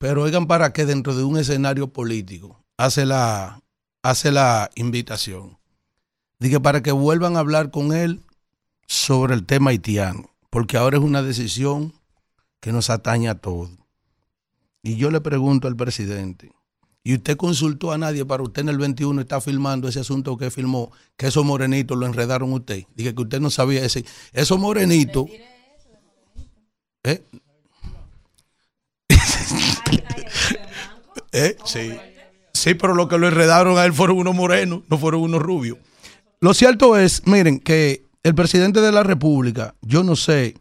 Pero 0.00 0.22
oigan 0.22 0.46
para 0.46 0.72
qué 0.72 0.86
dentro 0.86 1.14
de 1.14 1.24
un 1.24 1.36
escenario 1.36 1.92
político 1.92 2.64
hace 2.78 3.04
la, 3.04 3.60
hace 4.02 4.32
la 4.32 4.70
invitación. 4.74 5.58
Dije 6.38 6.58
para 6.58 6.82
que 6.82 6.90
vuelvan 6.90 7.36
a 7.36 7.40
hablar 7.40 7.70
con 7.70 7.92
él 7.92 8.22
sobre 8.86 9.34
el 9.34 9.44
tema 9.44 9.72
haitiano, 9.72 10.30
porque 10.48 10.78
ahora 10.78 10.96
es 10.96 11.04
una 11.04 11.22
decisión 11.22 11.92
que 12.60 12.72
nos 12.72 12.88
atañe 12.88 13.28
a 13.28 13.34
todos. 13.34 13.72
Y 14.82 14.96
yo 14.96 15.10
le 15.10 15.20
pregunto 15.20 15.68
al 15.68 15.76
presidente, 15.76 16.50
¿y 17.04 17.12
usted 17.16 17.36
consultó 17.36 17.92
a 17.92 17.98
nadie 17.98 18.24
para 18.24 18.42
usted 18.42 18.62
en 18.62 18.70
el 18.70 18.78
21 18.78 19.20
está 19.20 19.42
filmando 19.42 19.86
ese 19.86 20.00
asunto 20.00 20.38
que 20.38 20.50
filmó, 20.50 20.92
que 21.18 21.26
esos 21.26 21.44
morenitos 21.44 21.98
lo 21.98 22.06
enredaron 22.06 22.54
usted? 22.54 22.84
Dije 22.94 23.14
que 23.14 23.20
usted 23.20 23.40
no 23.40 23.50
sabía 23.50 23.84
ese. 23.84 24.06
Esos 24.32 24.58
morenitos... 24.58 25.26
¿Eh? 27.02 27.22
¿Eh? 31.32 31.56
Sí. 31.64 31.92
Sí, 32.52 32.74
pero 32.74 32.94
lo 32.94 33.08
que 33.08 33.18
lo 33.18 33.28
enredaron 33.28 33.78
a 33.78 33.84
él 33.84 33.92
fueron 33.92 34.18
unos 34.18 34.34
morenos, 34.34 34.82
no 34.88 34.98
fueron 34.98 35.22
unos 35.22 35.40
rubios. 35.40 35.78
Lo 36.40 36.54
cierto 36.54 36.96
es, 36.96 37.26
miren, 37.26 37.60
que 37.60 38.06
el 38.22 38.34
presidente 38.34 38.80
de 38.80 38.92
la 38.92 39.02
República, 39.02 39.74
yo 39.82 40.02
no 40.02 40.16
sé 40.16 40.56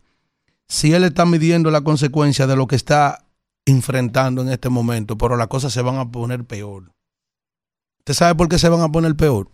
si 0.67 0.93
él 0.93 1.03
está 1.03 1.25
midiendo 1.25 1.72
la 1.72 1.81
consecuencia 1.81 2.48
de 2.48 2.56
lo 2.56 2.67
que 2.67 2.75
está 2.75 3.25
enfrentando 3.65 4.41
en 4.41 4.49
este 4.49 4.69
momento, 4.69 5.17
pero 5.17 5.35
las 5.35 5.48
cosas 5.48 5.73
se 5.73 5.81
van 5.81 5.98
a 5.98 6.09
poner 6.09 6.45
peor. 6.45 6.91
¿Usted 7.99 8.14
sabe 8.14 8.35
por 8.35 8.49
qué 8.49 8.59
se 8.59 8.69
van 8.69 8.81
a 8.81 8.91
poner 8.91 9.15
peor? 9.15 9.49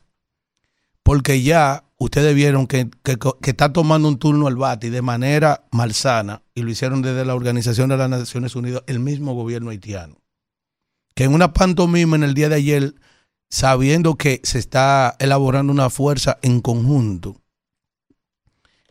Porque 1.04 1.42
ya 1.42 1.86
ustedes 1.98 2.36
vieron 2.36 2.68
que, 2.68 2.90
que, 3.04 3.18
que 3.18 3.50
está 3.50 3.72
tomando 3.72 4.08
un 4.08 4.18
turno 4.18 4.48
al 4.48 4.56
bate 4.56 4.90
de 4.90 5.02
manera 5.02 5.66
malsana, 5.72 6.42
y 6.54 6.62
lo 6.62 6.70
hicieron 6.70 7.02
desde 7.02 7.26
la 7.26 7.36
Organización 7.36 7.90
de 7.90 7.98
las 7.98 8.10
Naciones 8.10 8.56
Unidas, 8.56 8.84
el 8.88 9.00
mismo 9.00 9.34
gobierno 9.34 9.70
haitiano 9.70 10.25
que 11.16 11.24
en 11.24 11.34
una 11.34 11.54
pantomima 11.54 12.16
en 12.16 12.24
el 12.24 12.34
día 12.34 12.50
de 12.50 12.56
ayer, 12.56 12.96
sabiendo 13.50 14.16
que 14.16 14.42
se 14.44 14.60
está 14.60 15.16
elaborando 15.20 15.72
una 15.72 15.90
fuerza 15.90 16.38
en 16.42 16.60
conjunto, 16.60 17.42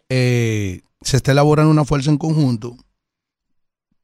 eh, 0.09 0.83
se 1.03 1.19
está 1.19 1.33
elaborando 1.33 1.70
una 1.70 1.85
fuerza 1.85 2.11
en 2.11 2.19
conjunto 2.19 2.77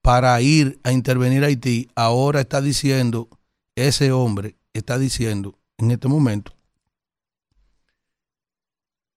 para 0.02 0.40
ir 0.40 0.78
a 0.84 0.92
intervenir 0.92 1.44
a 1.44 1.47
Haití, 1.47 1.89
ahora 1.94 2.40
está 2.40 2.60
diciendo, 2.60 3.28
ese 3.74 4.12
hombre 4.12 4.57
está 4.74 4.99
diciendo 4.99 5.58
en 5.78 5.90
este 5.90 6.08
momento 6.08 6.52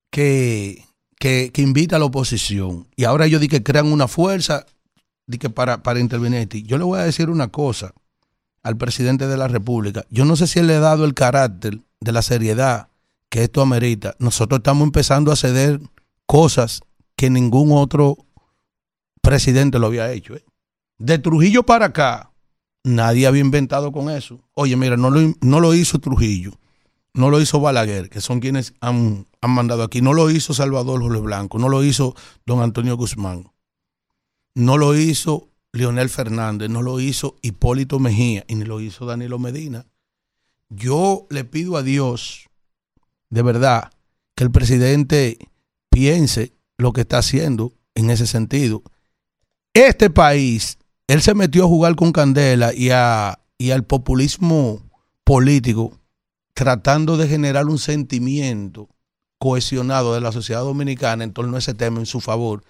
que, 0.09 0.85
que, 1.19 1.51
invita 1.57 1.97
a 1.97 1.99
la 1.99 2.05
oposición. 2.05 2.87
Y 2.95 3.03
ahora 3.03 3.25
ellos 3.25 3.41
dicen 3.41 3.59
que 3.59 3.63
crean 3.63 3.91
una 3.91 4.07
fuerza 4.07 4.65
para, 5.53 5.83
para 5.83 5.99
intervenir 5.99 6.37
a 6.37 6.41
Haití. 6.41 6.63
Yo 6.63 6.77
le 6.77 6.83
voy 6.83 6.99
a 6.99 7.03
decir 7.03 7.29
una 7.29 7.47
cosa 7.47 7.93
al 8.63 8.77
presidente 8.77 9.27
de 9.27 9.37
la 9.37 9.47
República. 9.47 10.05
Yo 10.09 10.25
no 10.25 10.35
sé 10.35 10.47
si 10.47 10.61
le 10.61 10.75
ha 10.75 10.79
dado 10.79 11.05
el 11.05 11.13
carácter 11.13 11.79
de 11.99 12.11
la 12.11 12.21
seriedad 12.21 12.87
que 13.29 13.43
esto 13.43 13.61
amerita. 13.61 14.15
Nosotros 14.19 14.59
estamos 14.59 14.85
empezando 14.85 15.31
a 15.31 15.35
ceder 15.35 15.81
cosas 16.25 16.81
que 17.15 17.29
ningún 17.29 17.71
otro 17.71 18.17
presidente 19.21 19.79
lo 19.79 19.87
había 19.87 20.11
hecho. 20.11 20.35
¿eh? 20.35 20.45
De 20.97 21.19
Trujillo 21.19 21.63
para 21.63 21.87
acá, 21.87 22.31
nadie 22.83 23.27
había 23.27 23.41
inventado 23.41 23.91
con 23.91 24.09
eso. 24.09 24.39
Oye, 24.53 24.75
mira, 24.75 24.97
no 24.97 25.09
lo, 25.09 25.33
no 25.41 25.59
lo 25.59 25.73
hizo 25.73 25.99
Trujillo, 25.99 26.53
no 27.13 27.29
lo 27.29 27.41
hizo 27.41 27.59
Balaguer, 27.59 28.09
que 28.09 28.21
son 28.21 28.39
quienes 28.39 28.73
han, 28.81 29.27
han 29.41 29.51
mandado 29.51 29.83
aquí, 29.83 30.01
no 30.01 30.13
lo 30.13 30.29
hizo 30.29 30.53
Salvador 30.53 31.01
Jorge 31.01 31.21
Blanco, 31.21 31.59
no 31.59 31.69
lo 31.69 31.83
hizo 31.83 32.15
don 32.45 32.61
Antonio 32.61 32.95
Guzmán, 32.95 33.51
no 34.55 34.77
lo 34.77 34.95
hizo 34.95 35.49
Leonel 35.73 36.09
Fernández, 36.09 36.69
no 36.69 36.81
lo 36.81 36.99
hizo 36.99 37.35
Hipólito 37.41 37.99
Mejía 37.99 38.45
y 38.47 38.55
ni 38.55 38.63
lo 38.63 38.79
hizo 38.79 39.05
Danilo 39.05 39.39
Medina. 39.39 39.85
Yo 40.69 41.27
le 41.29 41.43
pido 41.43 41.77
a 41.77 41.83
Dios, 41.83 42.49
de 43.29 43.41
verdad, 43.41 43.91
que 44.35 44.43
el 44.43 44.51
presidente 44.51 45.37
piense 45.89 46.53
lo 46.77 46.93
que 46.93 47.01
está 47.01 47.17
haciendo 47.17 47.73
en 47.95 48.09
ese 48.09 48.27
sentido. 48.27 48.83
Este 49.73 50.09
país 50.09 50.77
él 51.07 51.21
se 51.21 51.33
metió 51.33 51.65
a 51.65 51.67
jugar 51.67 51.95
con 51.95 52.11
Candela 52.11 52.73
y, 52.73 52.89
a, 52.91 53.39
y 53.57 53.71
al 53.71 53.83
populismo 53.83 54.81
político, 55.23 55.99
tratando 56.53 57.17
de 57.17 57.27
generar 57.27 57.65
un 57.65 57.77
sentimiento 57.77 58.89
cohesionado 59.37 60.13
de 60.13 60.21
la 60.21 60.31
sociedad 60.31 60.61
dominicana 60.61 61.23
en 61.23 61.33
torno 61.33 61.55
a 61.55 61.59
ese 61.59 61.73
tema 61.73 61.99
en 61.99 62.05
su 62.05 62.21
favor. 62.21 62.63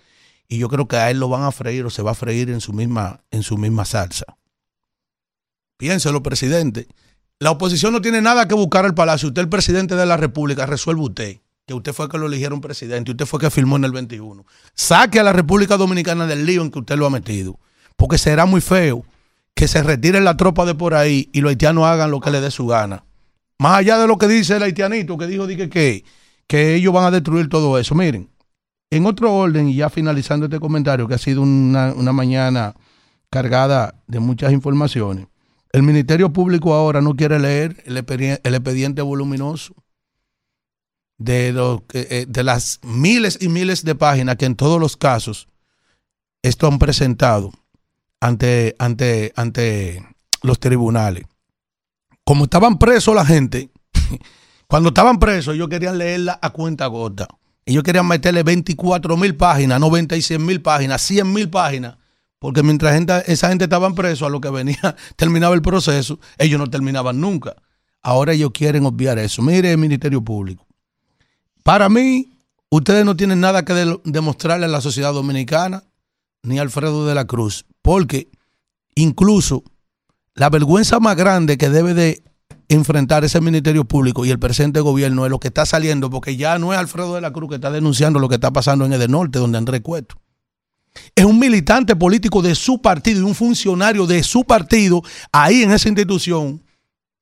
Y 0.48 0.58
yo 0.58 0.70
creo 0.70 0.88
que 0.88 0.98
a 0.98 1.10
él 1.10 1.20
lo 1.20 1.30
van 1.30 1.44
a 1.44 1.52
freír 1.52 1.86
o 1.86 1.90
se 1.90 2.02
va 2.02 2.12
a 2.12 2.16
freír 2.16 2.50
en 2.50 2.62
su 2.62 2.74
misma, 2.74 3.22
en 3.32 3.44
su 3.44 3.58
misma 3.58 3.86
salsa. 3.86 4.26
Piénselo, 5.78 6.22
presidente. 6.24 6.88
La 7.40 7.52
oposición 7.52 7.94
no 7.94 8.02
tiene 8.02 8.22
nada 8.22 8.48
que 8.48 8.56
buscar 8.56 8.86
al 8.86 8.94
palacio. 8.94 9.30
Usted, 9.30 9.42
el 9.42 9.50
presidente 9.50 9.96
de 9.96 10.06
la 10.06 10.18
República, 10.18 10.66
resuelve 10.66 11.02
usted. 11.02 11.38
Que 11.66 11.74
usted 11.74 11.94
fue 11.94 12.10
que 12.10 12.18
lo 12.18 12.28
eligieron 12.28 12.62
presidente. 12.62 13.12
Usted 13.12 13.26
fue 13.26 13.40
que 13.40 13.50
firmó 13.50 13.78
en 13.78 13.86
el 13.86 13.92
21. 13.92 14.46
Saque 14.74 15.20
a 15.20 15.24
la 15.24 15.34
República 15.34 15.78
Dominicana 15.78 16.28
del 16.28 16.46
lío 16.46 16.62
en 16.62 16.72
que 16.72 16.80
usted 16.80 16.98
lo 16.98 17.06
ha 17.06 17.10
metido. 17.10 17.60
Porque 17.96 18.18
será 18.18 18.46
muy 18.46 18.62
feo 18.62 19.06
que 19.56 19.68
se 19.68 19.84
retire 19.84 20.20
la 20.22 20.38
tropa 20.38 20.66
de 20.66 20.76
por 20.76 20.94
ahí 20.94 21.30
y 21.34 21.42
los 21.42 21.50
haitianos 21.50 21.86
hagan 21.86 22.12
lo 22.12 22.20
que 22.20 22.32
les 22.32 22.42
dé 22.42 22.52
su 22.52 22.68
gana. 22.68 23.06
Más 23.60 23.78
allá 23.78 23.98
de 23.98 24.08
lo 24.08 24.18
que 24.18 24.28
dice 24.28 24.58
el 24.58 24.64
haitianito, 24.64 25.18
que 25.18 25.28
dijo 25.28 25.48
que, 25.48 25.70
que, 25.70 26.04
que 26.48 26.76
ellos 26.76 26.94
van 26.94 27.06
a 27.06 27.12
destruir 27.12 27.50
todo 27.50 27.78
eso. 27.78 27.96
Miren, 27.96 28.30
en 28.96 29.06
otro 29.06 29.34
orden, 29.34 29.70
y 29.70 29.76
ya 29.76 29.90
finalizando 29.90 30.46
este 30.46 30.60
comentario, 30.60 31.08
que 31.08 31.16
ha 31.16 31.20
sido 31.20 31.42
una, 31.42 31.94
una 31.94 32.14
mañana 32.14 32.76
cargada 33.30 33.96
de 34.08 34.20
muchas 34.20 34.52
informaciones, 34.54 35.28
el 35.74 35.82
Ministerio 35.82 36.32
Público 36.32 36.76
ahora 36.76 37.02
no 37.02 37.16
quiere 37.16 37.40
leer 37.40 37.84
el, 37.86 37.98
expediente 37.98 39.02
voluminoso 39.02 39.74
de, 41.18 41.80
eh, 41.94 42.26
de 42.28 42.44
las 42.44 42.80
miles 42.84 43.40
y 43.42 43.50
miles 43.50 43.84
de 43.84 43.96
páginas 43.96 44.36
que 44.36 44.46
en 44.46 44.56
todos 44.56 44.80
los 44.80 44.96
casos 44.96 45.48
esto 46.44 46.68
han 46.68 46.78
presentado 46.78 47.52
ante, 48.22 48.76
ante, 48.78 49.34
ante 49.36 50.08
los 50.44 50.60
tribunales. 50.60 51.24
Como 52.24 52.44
estaban 52.44 52.78
presos 52.78 53.16
la 53.16 53.26
gente, 53.26 53.72
cuando 54.68 54.90
estaban 54.90 55.18
presos 55.18 55.56
ellos 55.56 55.70
querían 55.70 55.98
leerla 55.98 56.38
a 56.40 56.52
cuenta 56.52 56.86
gota. 56.86 57.28
Ellos 57.66 57.84
querían 57.84 58.08
meterle 58.08 58.44
24 58.44 59.18
mil 59.18 59.36
páginas, 59.36 59.80
96 59.80 60.40
mil 60.40 60.62
páginas, 60.62 61.02
100 61.02 61.34
mil 61.34 61.50
páginas 61.50 61.98
porque 62.44 62.62
mientras 62.62 62.94
esa 63.30 63.48
gente 63.48 63.64
estaba 63.64 63.90
preso, 63.96 64.26
a 64.26 64.30
lo 64.30 64.42
que 64.42 64.50
venía, 64.50 64.98
terminaba 65.16 65.56
el 65.56 65.62
proceso, 65.62 66.20
ellos 66.38 66.60
no 66.60 66.70
terminaban 66.70 67.22
nunca. 67.22 67.56
Ahora 68.02 68.34
ellos 68.34 68.52
quieren 68.54 68.86
obviar 68.86 69.18
eso. 69.18 69.42
Mire 69.42 69.72
el 69.72 69.78
Ministerio 69.78 70.22
Público. 70.22 70.68
Para 71.64 71.88
mí, 71.88 72.38
ustedes 72.70 73.06
no 73.06 73.16
tienen 73.16 73.40
nada 73.40 73.64
que 73.64 73.74
demostrarle 74.04 74.66
a 74.66 74.68
la 74.68 74.82
sociedad 74.82 75.14
dominicana 75.14 75.86
ni 76.42 76.60
a 76.60 76.64
Alfredo 76.64 77.08
de 77.08 77.16
la 77.16 77.24
Cruz, 77.24 77.66
porque 77.82 78.28
incluso 78.94 79.64
la 80.36 80.50
vergüenza 80.50 81.00
más 81.00 81.16
grande 81.16 81.58
que 81.58 81.70
debe 81.70 81.94
de 81.94 82.24
enfrentar 82.70 83.24
ese 83.24 83.42
Ministerio 83.42 83.86
Público 83.86 84.26
y 84.26 84.32
el 84.32 84.40
presente 84.40 84.80
gobierno 84.80 85.26
es 85.26 85.32
lo 85.32 85.40
que 85.40 85.50
está 85.50 85.66
saliendo, 85.66 86.10
porque 86.10 86.36
ya 86.36 86.58
no 86.60 86.74
es 86.74 86.80
Alfredo 86.80 87.16
de 87.16 87.22
la 87.22 87.32
Cruz 87.32 87.50
que 87.50 87.56
está 87.56 87.72
denunciando 87.72 88.20
lo 88.20 88.30
que 88.30 88.36
está 88.36 88.52
pasando 88.52 88.86
en 88.86 88.94
el 88.94 89.12
norte, 89.12 89.40
donde 89.40 89.58
Andrés 89.58 89.82
Cueto. 89.82 90.16
Es 91.16 91.26
un 91.26 91.40
militante 91.40 91.96
político 91.96 92.42
de 92.42 92.56
su 92.56 92.82
partido 92.82 93.22
y 93.22 93.24
un 93.24 93.36
funcionario 93.36 94.06
de 94.06 94.24
su 94.24 94.44
partido 94.44 95.02
ahí 95.32 95.64
en 95.64 95.72
esa 95.72 95.90
institución 95.90 96.64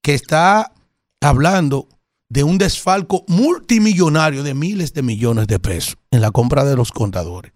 que 0.02 0.14
está 0.14 0.74
hablando 1.22 1.88
de 2.30 2.44
un 2.44 2.58
desfalco 2.58 3.24
multimillonario 3.28 4.44
de 4.44 4.54
miles 4.54 4.94
de 4.94 5.02
millones 5.02 5.48
de 5.48 5.60
pesos 5.60 5.98
en 6.12 6.22
la 6.22 6.32
compra 6.32 6.64
de 6.64 6.76
los 6.76 6.92
contadores. 6.92 7.54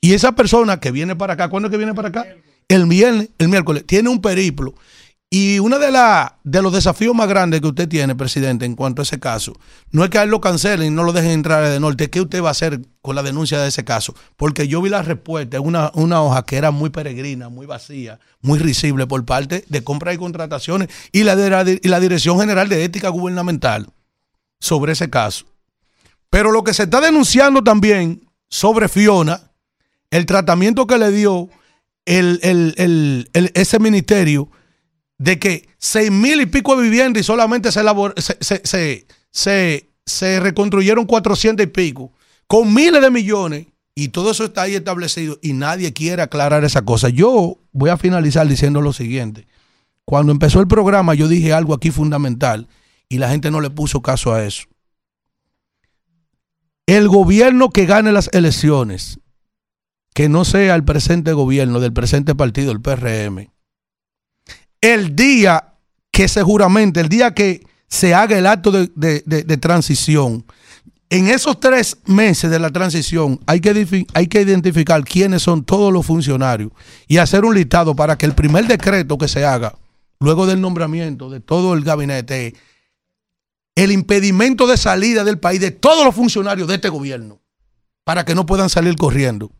Y 0.00 0.14
esa 0.14 0.32
persona 0.32 0.80
que 0.80 0.90
viene 0.90 1.14
para 1.16 1.34
acá, 1.34 1.48
¿cuándo 1.48 1.68
es 1.68 1.70
que 1.70 1.76
viene 1.76 1.94
para 1.94 2.08
acá? 2.08 2.26
El 2.68 2.86
viernes, 2.86 3.30
el 3.38 3.48
miércoles, 3.48 3.84
tiene 3.86 4.08
un 4.08 4.20
periplo 4.20 4.74
y 5.34 5.60
uno 5.60 5.78
de, 5.78 5.90
de 6.44 6.60
los 6.60 6.74
desafíos 6.74 7.14
más 7.14 7.26
grandes 7.26 7.62
que 7.62 7.66
usted 7.66 7.88
tiene, 7.88 8.14
presidente, 8.14 8.66
en 8.66 8.74
cuanto 8.74 9.00
a 9.00 9.04
ese 9.04 9.18
caso, 9.18 9.54
no 9.90 10.04
es 10.04 10.10
que 10.10 10.18
a 10.18 10.24
él 10.24 10.28
lo 10.28 10.42
cancelen 10.42 10.88
y 10.88 10.94
no 10.94 11.04
lo 11.04 11.14
dejen 11.14 11.30
entrar 11.30 11.66
de 11.66 11.80
norte, 11.80 12.10
¿qué 12.10 12.20
usted 12.20 12.42
va 12.42 12.48
a 12.48 12.50
hacer 12.50 12.82
con 13.00 13.16
la 13.16 13.22
denuncia 13.22 13.58
de 13.58 13.68
ese 13.68 13.82
caso? 13.82 14.14
Porque 14.36 14.68
yo 14.68 14.82
vi 14.82 14.90
la 14.90 15.00
respuesta 15.00 15.56
en 15.56 15.62
una, 15.66 15.90
una 15.94 16.20
hoja 16.20 16.44
que 16.44 16.58
era 16.58 16.70
muy 16.70 16.90
peregrina, 16.90 17.48
muy 17.48 17.64
vacía, 17.64 18.20
muy 18.42 18.58
risible 18.58 19.06
por 19.06 19.24
parte 19.24 19.64
de 19.70 19.82
compras 19.82 20.16
y 20.16 20.18
contrataciones 20.18 20.90
y 21.12 21.22
la, 21.22 21.34
de 21.34 21.48
la, 21.48 21.64
la 21.64 22.00
Dirección 22.00 22.38
General 22.38 22.68
de 22.68 22.84
Ética 22.84 23.08
Gubernamental 23.08 23.88
sobre 24.60 24.92
ese 24.92 25.08
caso. 25.08 25.46
Pero 26.28 26.52
lo 26.52 26.62
que 26.62 26.74
se 26.74 26.82
está 26.82 27.00
denunciando 27.00 27.64
también 27.64 28.28
sobre 28.50 28.86
Fiona, 28.86 29.50
el 30.10 30.26
tratamiento 30.26 30.86
que 30.86 30.98
le 30.98 31.10
dio 31.10 31.48
el, 32.04 33.30
ese 33.54 33.78
ministerio, 33.78 34.50
de 35.22 35.38
que 35.38 35.68
seis 35.78 36.10
mil 36.10 36.40
y 36.40 36.46
pico 36.46 36.74
de 36.74 36.82
viviendas 36.82 37.20
y 37.20 37.24
solamente 37.24 37.70
se, 37.70 39.06
se, 40.04 40.40
reconstruyeron 40.40 41.06
400 41.06 41.64
y 41.64 41.68
pico, 41.68 42.12
con 42.48 42.74
miles 42.74 43.00
de 43.00 43.10
millones, 43.10 43.66
y 43.94 44.08
todo 44.08 44.32
eso 44.32 44.44
está 44.44 44.62
ahí 44.62 44.74
establecido 44.74 45.38
y 45.40 45.52
nadie 45.52 45.92
quiere 45.92 46.22
aclarar 46.22 46.64
esa 46.64 46.82
cosa. 46.82 47.08
Yo 47.08 47.58
voy 47.70 47.90
a 47.90 47.98
finalizar 47.98 48.48
diciendo 48.48 48.80
lo 48.80 48.92
siguiente. 48.92 49.46
Cuando 50.04 50.32
empezó 50.32 50.60
el 50.60 50.66
programa 50.66 51.14
yo 51.14 51.28
dije 51.28 51.52
algo 51.52 51.74
aquí 51.74 51.92
fundamental 51.92 52.68
y 53.08 53.18
la 53.18 53.28
gente 53.28 53.50
no 53.52 53.60
le 53.60 53.70
puso 53.70 54.02
caso 54.02 54.34
a 54.34 54.42
eso. 54.44 54.64
El 56.86 57.06
gobierno 57.06 57.70
que 57.70 57.86
gane 57.86 58.10
las 58.10 58.28
elecciones, 58.32 59.20
que 60.14 60.28
no 60.28 60.44
sea 60.44 60.74
el 60.74 60.84
presente 60.84 61.32
gobierno 61.32 61.78
del 61.78 61.92
presente 61.92 62.34
partido, 62.34 62.72
el 62.72 62.80
PRM, 62.80 63.51
el 64.82 65.16
día 65.16 65.72
que 66.10 66.28
se 66.28 66.42
juramente, 66.42 67.00
el 67.00 67.08
día 67.08 67.32
que 67.32 67.64
se 67.88 68.12
haga 68.14 68.36
el 68.36 68.46
acto 68.46 68.70
de, 68.70 69.58
transición, 69.58 70.44
en 71.08 71.28
esos 71.28 71.60
tres 71.60 71.98
meses 72.04 72.50
de 72.50 72.58
la 72.58 72.70
transición 72.70 73.38
hay 73.46 73.60
que, 73.60 74.06
hay 74.12 74.26
que 74.26 74.42
identificar 74.42 75.04
quiénes 75.04 75.42
son 75.42 75.64
todos 75.64 75.92
los 75.92 76.04
funcionarios 76.04 76.72
y 77.06 77.18
hacer 77.18 77.44
un 77.44 77.54
listado 77.54 77.94
para 77.94 78.18
que 78.18 78.26
el 78.26 78.34
primer 78.34 78.66
decreto 78.66 79.16
que 79.18 79.28
se 79.28 79.44
haga, 79.44 79.74
luego 80.20 80.46
del 80.46 80.60
nombramiento 80.60 81.30
de 81.30 81.40
todo 81.40 81.74
el 81.74 81.84
gabinete, 81.84 82.54
el 83.74 83.92
impedimento 83.92 84.66
de 84.66 84.76
salida 84.76 85.24
del 85.24 85.38
país 85.38 85.60
de 85.60 85.70
todos 85.70 86.04
los 86.04 86.14
funcionarios 86.14 86.66
de 86.68 86.74
este 86.74 86.88
gobierno, 86.88 87.40
para 88.04 88.24
que 88.24 88.34
no 88.34 88.46
puedan 88.46 88.68
salir 88.68 88.96
corriendo. 88.96 89.52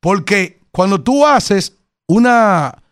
Porque 0.00 0.60
cuando 0.70 1.02
tú 1.02 1.26
haces 1.26 1.74
una 2.06 2.83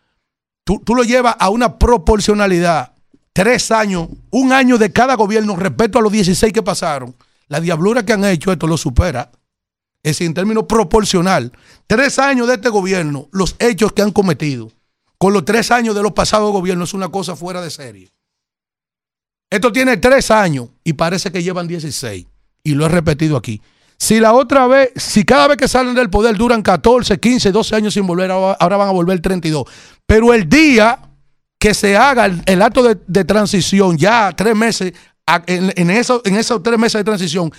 tú, 0.63 0.81
lo 0.95 1.03
llevas 1.03 1.35
a 1.39 1.49
una 1.49 1.77
proporcionalidad, 1.77 2.93
tres 3.33 3.71
años, 3.71 4.09
un 4.31 4.51
año 4.51 4.77
de 4.77 4.91
cada 4.91 5.15
gobierno 5.15 5.55
respecto 5.55 5.99
a 5.99 6.01
los 6.01 6.11
16 6.11 6.53
que 6.53 6.63
pasaron, 6.63 7.15
la 7.47 7.59
diablura 7.59 8.05
que 8.05 8.13
han 8.13 8.25
hecho 8.25 8.51
esto 8.51 8.67
lo 8.67 8.77
supera. 8.77 9.31
Es 10.01 10.19
en 10.21 10.33
términos 10.33 10.65
proporcional, 10.65 11.53
tres 11.87 12.19
años 12.19 12.47
de 12.47 12.55
este 12.55 12.69
gobierno, 12.69 13.29
los 13.31 13.55
hechos 13.59 13.93
que 13.93 14.01
han 14.01 14.11
cometido, 14.11 14.71
con 15.17 15.33
los 15.33 15.45
tres 15.45 15.71
años 15.71 15.95
de 15.95 16.03
los 16.03 16.11
pasados 16.11 16.51
gobiernos, 16.51 16.89
es 16.89 16.93
una 16.93 17.09
cosa 17.09 17.35
fuera 17.35 17.61
de 17.61 17.71
serie. 17.71 18.11
Esto 19.49 19.71
tiene 19.71 19.97
tres 19.97 20.31
años 20.31 20.69
y 20.83 20.93
parece 20.93 21.31
que 21.31 21.43
llevan 21.43 21.67
16. 21.67 22.25
Y 22.63 22.73
lo 22.73 22.85
he 22.85 22.89
repetido 22.89 23.37
aquí. 23.37 23.61
Si 24.03 24.19
la 24.19 24.33
otra 24.33 24.67
vez, 24.67 24.89
si 24.97 25.23
cada 25.23 25.47
vez 25.47 25.55
que 25.55 25.69
salen 25.69 25.95
del 25.95 26.09
poder 26.09 26.35
duran 26.35 26.61
14, 26.61 27.21
15, 27.21 27.53
12 27.53 27.73
años 27.77 27.93
sin 27.93 28.05
volver, 28.05 28.31
ahora 28.31 28.75
van 28.75 28.89
a 28.89 28.91
volver 28.91 29.21
32. 29.21 29.63
Pero 30.05 30.33
el 30.33 30.49
día 30.49 30.99
que 31.57 31.73
se 31.73 31.95
haga 31.95 32.25
el, 32.25 32.61
acto 32.61 32.83
de, 32.83 33.23
transición, 33.23 33.97
ya 33.97 34.33
tres 34.35 34.57
meses, 34.57 34.91
en, 35.47 35.89
eso, 35.89 36.21
en 36.25 36.35
esos 36.35 36.61
tres 36.61 36.77
meses 36.77 36.99
de 36.99 37.05
transición, 37.05 37.49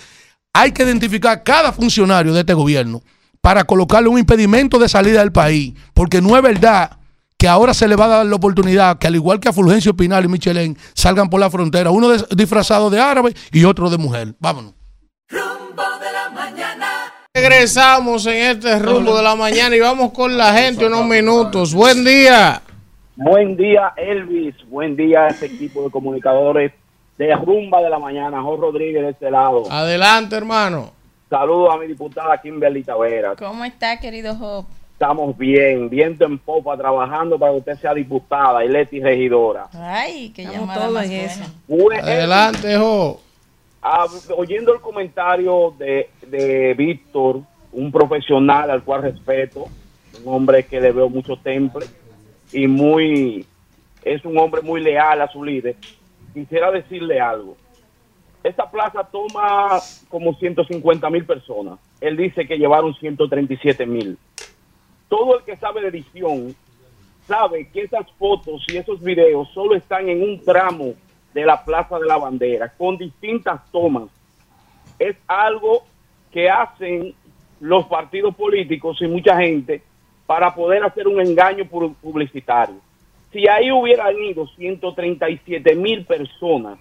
hay 0.53 0.73
que 0.73 0.83
identificar 0.83 1.43
cada 1.43 1.73
funcionario 1.73 2.35
de 2.35 2.41
este 2.41 2.53
gobierno 2.53 3.01
para 3.41 3.65
colocarle 3.65 4.11
un 4.11 4.19
impedimento 4.19 4.79
de 4.79 4.91
salida 4.91 5.21
del 5.21 5.33
país. 5.33 5.73
Porque 5.95 6.21
no 6.21 6.37
es 6.37 6.43
verdad 6.43 6.99
que 7.39 7.49
ahora 7.49 7.73
se 7.73 7.89
le 7.89 7.97
va 7.97 8.05
a 8.05 8.09
dar 8.09 8.27
la 8.27 8.37
oportunidad 8.37 8.99
que 8.99 9.07
al 9.07 9.15
igual 9.15 9.41
que 9.41 9.49
a 9.49 9.55
Fulgencio 9.55 9.97
Pinal 9.97 10.27
y 10.27 10.29
Michelén 10.29 10.77
salgan 10.93 11.31
por 11.31 11.41
la 11.41 11.49
frontera, 11.49 11.91
uno 11.91 12.13
disfrazado 12.37 12.91
de 12.91 13.01
árabe 13.01 13.35
y 13.51 13.65
otro 13.65 13.89
de 13.89 13.97
mujer. 13.97 14.37
Vámonos. 14.41 14.84
Regresamos 17.37 18.27
en 18.27 18.57
este 18.57 18.79
rumbo 18.79 19.17
de 19.17 19.23
la 19.23 19.35
mañana 19.35 19.75
y 19.75 19.81
vamos 19.81 20.13
con 20.13 20.37
la 20.39 20.53
gente 20.53 20.87
unos 20.87 21.05
minutos. 21.05 21.75
Buen 21.75 22.05
día. 22.05 22.63
Buen 23.17 23.57
día, 23.57 23.93
Elvis. 23.97 24.55
Buen 24.69 24.97
día 24.97 25.25
a 25.25 25.29
este 25.29 25.47
equipo 25.47 25.83
de 25.83 25.91
comunicadores 25.91 26.73
de 27.19 27.35
Rumba 27.35 27.83
de 27.83 27.91
la 27.91 27.99
Mañana. 27.99 28.43
Jorge 28.43 28.61
Rodríguez 28.61 29.03
de 29.03 29.11
este 29.11 29.31
lado. 29.31 29.65
Adelante, 29.71 30.37
hermano. 30.37 30.93
Saludos 31.29 31.75
a 31.75 31.79
mi 31.79 31.87
diputada 31.89 32.41
Kimberly 32.41 32.85
Tavera. 32.85 33.35
¿Cómo 33.37 33.65
está, 33.65 33.99
querido 33.99 34.37
Job? 34.37 34.67
Estamos 34.93 35.37
bien, 35.37 35.91
viento 35.91 36.25
en 36.25 36.39
popa, 36.39 36.77
trabajando 36.77 37.37
para 37.37 37.51
que 37.53 37.59
usted 37.59 37.77
sea 37.81 37.95
diputada 37.95 38.65
y 38.65 38.69
Leti 38.69 39.01
regidora. 39.01 39.67
Ay, 39.73 40.31
que 40.31 40.45
llamada 40.45 40.89
más 40.89 41.11
eso. 41.11 41.43
Adelante, 42.01 42.77
Job. 42.77 43.24
Ah, 43.87 44.07
oyendo 44.35 44.73
el 44.73 44.81
comentario 44.81 45.75
de, 45.77 46.09
de 46.27 46.73
Víctor, 46.73 47.43
un 47.71 47.93
profesional 47.93 48.71
al 48.71 48.83
cual 48.83 49.03
respeto, 49.03 49.67
un 50.25 50.35
hombre 50.35 50.65
que 50.65 50.81
le 50.81 50.91
veo 50.91 51.11
mucho 51.11 51.37
temple 51.37 51.85
y 52.51 52.67
muy, 52.67 53.45
es 54.03 54.25
un 54.25 54.39
hombre 54.39 54.63
muy 54.63 54.81
leal 54.81 55.21
a 55.21 55.29
su 55.29 55.45
líder. 55.45 55.77
Quisiera 56.33 56.71
decirle 56.71 57.21
algo. 57.21 57.59
Esta 58.43 58.71
plaza 58.71 59.05
toma 59.05 59.79
como 60.09 60.33
150 60.33 61.11
mil 61.11 61.27
personas. 61.27 61.79
Él 62.01 62.17
dice 62.17 62.47
que 62.47 62.57
llevaron 62.57 62.95
137 62.95 63.85
mil. 63.85 64.17
Todo 65.11 65.37
el 65.39 65.45
que 65.45 65.59
sabe 65.59 65.83
de 65.83 65.89
edición 65.89 66.57
sabe 67.27 67.69
que 67.69 67.83
esas 67.83 68.11
fotos 68.13 68.65
y 68.73 68.79
esos 68.79 69.03
videos 69.03 69.47
solo 69.53 69.75
están 69.75 70.09
en 70.09 70.23
un 70.23 70.43
tramo 70.43 70.95
de 71.35 71.45
la 71.45 71.65
Plaza 71.65 71.99
de 71.99 72.07
la 72.07 72.17
Bandera, 72.17 72.73
con 72.79 72.97
distintas 72.97 73.61
tomas. 73.71 74.09
Es 74.99 75.17
algo 75.27 75.85
que 76.33 76.49
hacen 76.49 77.15
los 77.61 77.87
partidos 77.87 78.35
políticos 78.35 78.97
y 79.01 79.07
mucha 79.07 79.37
gente 79.37 79.83
para 80.27 80.55
poder 80.55 80.85
hacer 80.85 81.07
un 81.09 81.21
engaño 81.21 81.65
publicitario. 81.67 82.77
Si 83.33 83.49
ahí 83.49 83.71
hubieran 83.73 84.17
ido 84.17 84.47
137 84.47 85.75
mil 85.75 86.07
personas, 86.07 86.79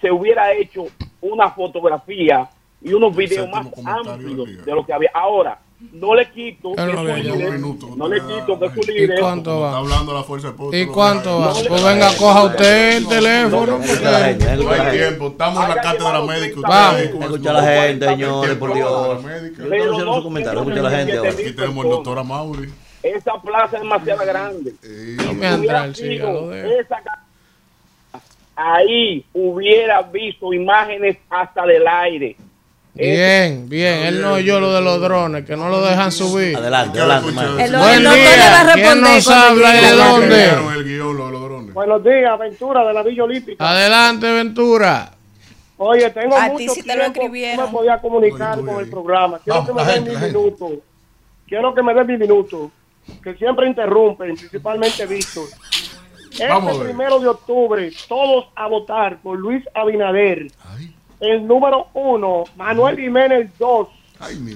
se 0.00 0.10
hubiera 0.10 0.52
hecho 0.54 0.86
una 1.20 1.50
fotografía 1.50 2.48
y 2.80 2.92
unos 2.92 3.14
videos 3.14 3.48
más 3.50 3.66
amplios 3.84 4.64
de 4.64 4.72
lo 4.72 4.84
que 4.84 4.92
había. 4.92 5.10
Ahora, 5.12 5.58
no 5.92 6.14
le 6.14 6.30
quito 6.30 6.74
que 6.74 6.82
no, 6.82 7.04
líder, 7.04 7.60
no 7.60 8.08
le 8.08 8.20
quito 8.20 8.58
que 8.58 8.70
su 8.70 8.90
líder. 8.90 9.18
¿Y 9.18 9.20
cuánto 9.20 9.60
va? 9.60 9.68
Está 9.68 9.78
hablando 9.78 10.14
la 10.14 10.22
fuerza 10.22 10.52
de 10.52 10.80
¿Y 10.80 10.86
cuánto 10.86 11.40
va? 11.40 11.52
Pues 11.68 11.84
venga, 11.84 12.16
coja 12.16 12.44
usted 12.44 12.96
el 12.96 13.08
teléfono. 13.08 13.78
No 13.78 14.70
hay 14.70 14.90
tiempo, 14.96 15.28
estamos 15.28 15.62
en 15.62 15.68
la 15.68 15.82
cátedra 15.82 16.22
médica. 16.22 16.60
Vamos. 16.62 17.00
Escucha 17.00 17.50
a 17.50 17.52
la 17.52 17.62
gente, 17.62 18.06
señores, 18.06 18.56
por 18.56 18.74
Dios. 18.74 19.22
No 19.22 19.74
escucha 19.74 20.80
a 20.80 20.82
la 20.82 20.90
gente. 20.90 21.28
Aquí 21.28 21.52
tenemos 21.52 21.84
el 21.84 21.90
doctor 21.90 22.18
Amaury. 22.18 22.72
Esa 23.02 23.34
plaza 23.42 23.76
es 23.76 23.82
demasiado 23.82 24.24
grande. 24.24 24.74
No 25.24 25.34
me 25.34 25.46
entra 25.46 25.84
el 25.84 25.94
cigarro 25.94 26.48
de 26.48 26.78
esa 26.78 27.02
ahí 28.56 29.24
hubiera 29.32 30.02
visto 30.02 30.52
imágenes 30.52 31.16
hasta 31.28 31.66
del 31.66 31.86
aire. 31.86 32.36
Bien, 32.94 33.68
bien. 33.68 34.04
Él 34.04 34.22
no 34.22 34.34
oyó 34.34 34.60
lo 34.60 34.72
de 34.72 34.80
los 34.80 35.00
drones, 35.00 35.44
que 35.44 35.56
no 35.56 35.68
lo 35.68 35.84
dejan 35.84 36.12
subir. 36.12 36.56
Adelante, 36.56 37.00
adelante. 37.00 37.32
Buen 37.76 38.02
día. 38.02 38.72
¿Quién 38.74 39.00
nos 39.00 39.28
habla 39.28 39.76
y 39.76 39.84
de 39.84 39.92
dónde? 39.92 41.72
Buenos 41.72 42.04
días, 42.04 42.38
Ventura 42.38 42.86
de 42.86 42.94
la 42.94 43.02
Villa 43.02 43.24
Olímpica. 43.24 43.68
Adelante, 43.68 44.32
Ventura. 44.32 45.10
Oye, 45.76 46.08
tengo 46.10 46.36
A 46.36 46.46
mucho 46.46 46.56
ti 46.56 46.68
sí 46.68 46.82
te 46.84 46.96
lo 46.96 47.10
tiempo 47.10 47.62
no 47.62 47.66
me 47.66 47.72
podía 47.72 48.00
comunicar 48.00 48.60
con 48.60 48.78
el 48.78 48.88
programa. 48.88 49.40
Quiero 49.42 49.66
que 49.66 49.72
me 49.72 49.84
den 49.84 50.04
mi 50.04 50.16
minuto. 50.16 50.70
Quiero 51.48 51.74
que 51.74 51.82
me 51.82 51.94
den 51.94 52.06
mi 52.06 52.16
minuto. 52.16 52.70
Que 53.22 53.34
siempre 53.34 53.66
interrumpen, 53.66 54.36
principalmente 54.36 55.04
Víctor. 55.04 55.48
Este 56.30 56.84
primero 56.84 57.18
de 57.18 57.28
octubre, 57.28 57.90
todos 58.08 58.46
a 58.54 58.68
votar 58.68 59.20
por 59.20 59.36
Luis 59.36 59.64
Abinader. 59.74 60.46
El 61.24 61.46
número 61.46 61.88
uno, 61.94 62.44
Manuel 62.56 62.96
Jiménez 62.96 63.50
dos. 63.58 63.88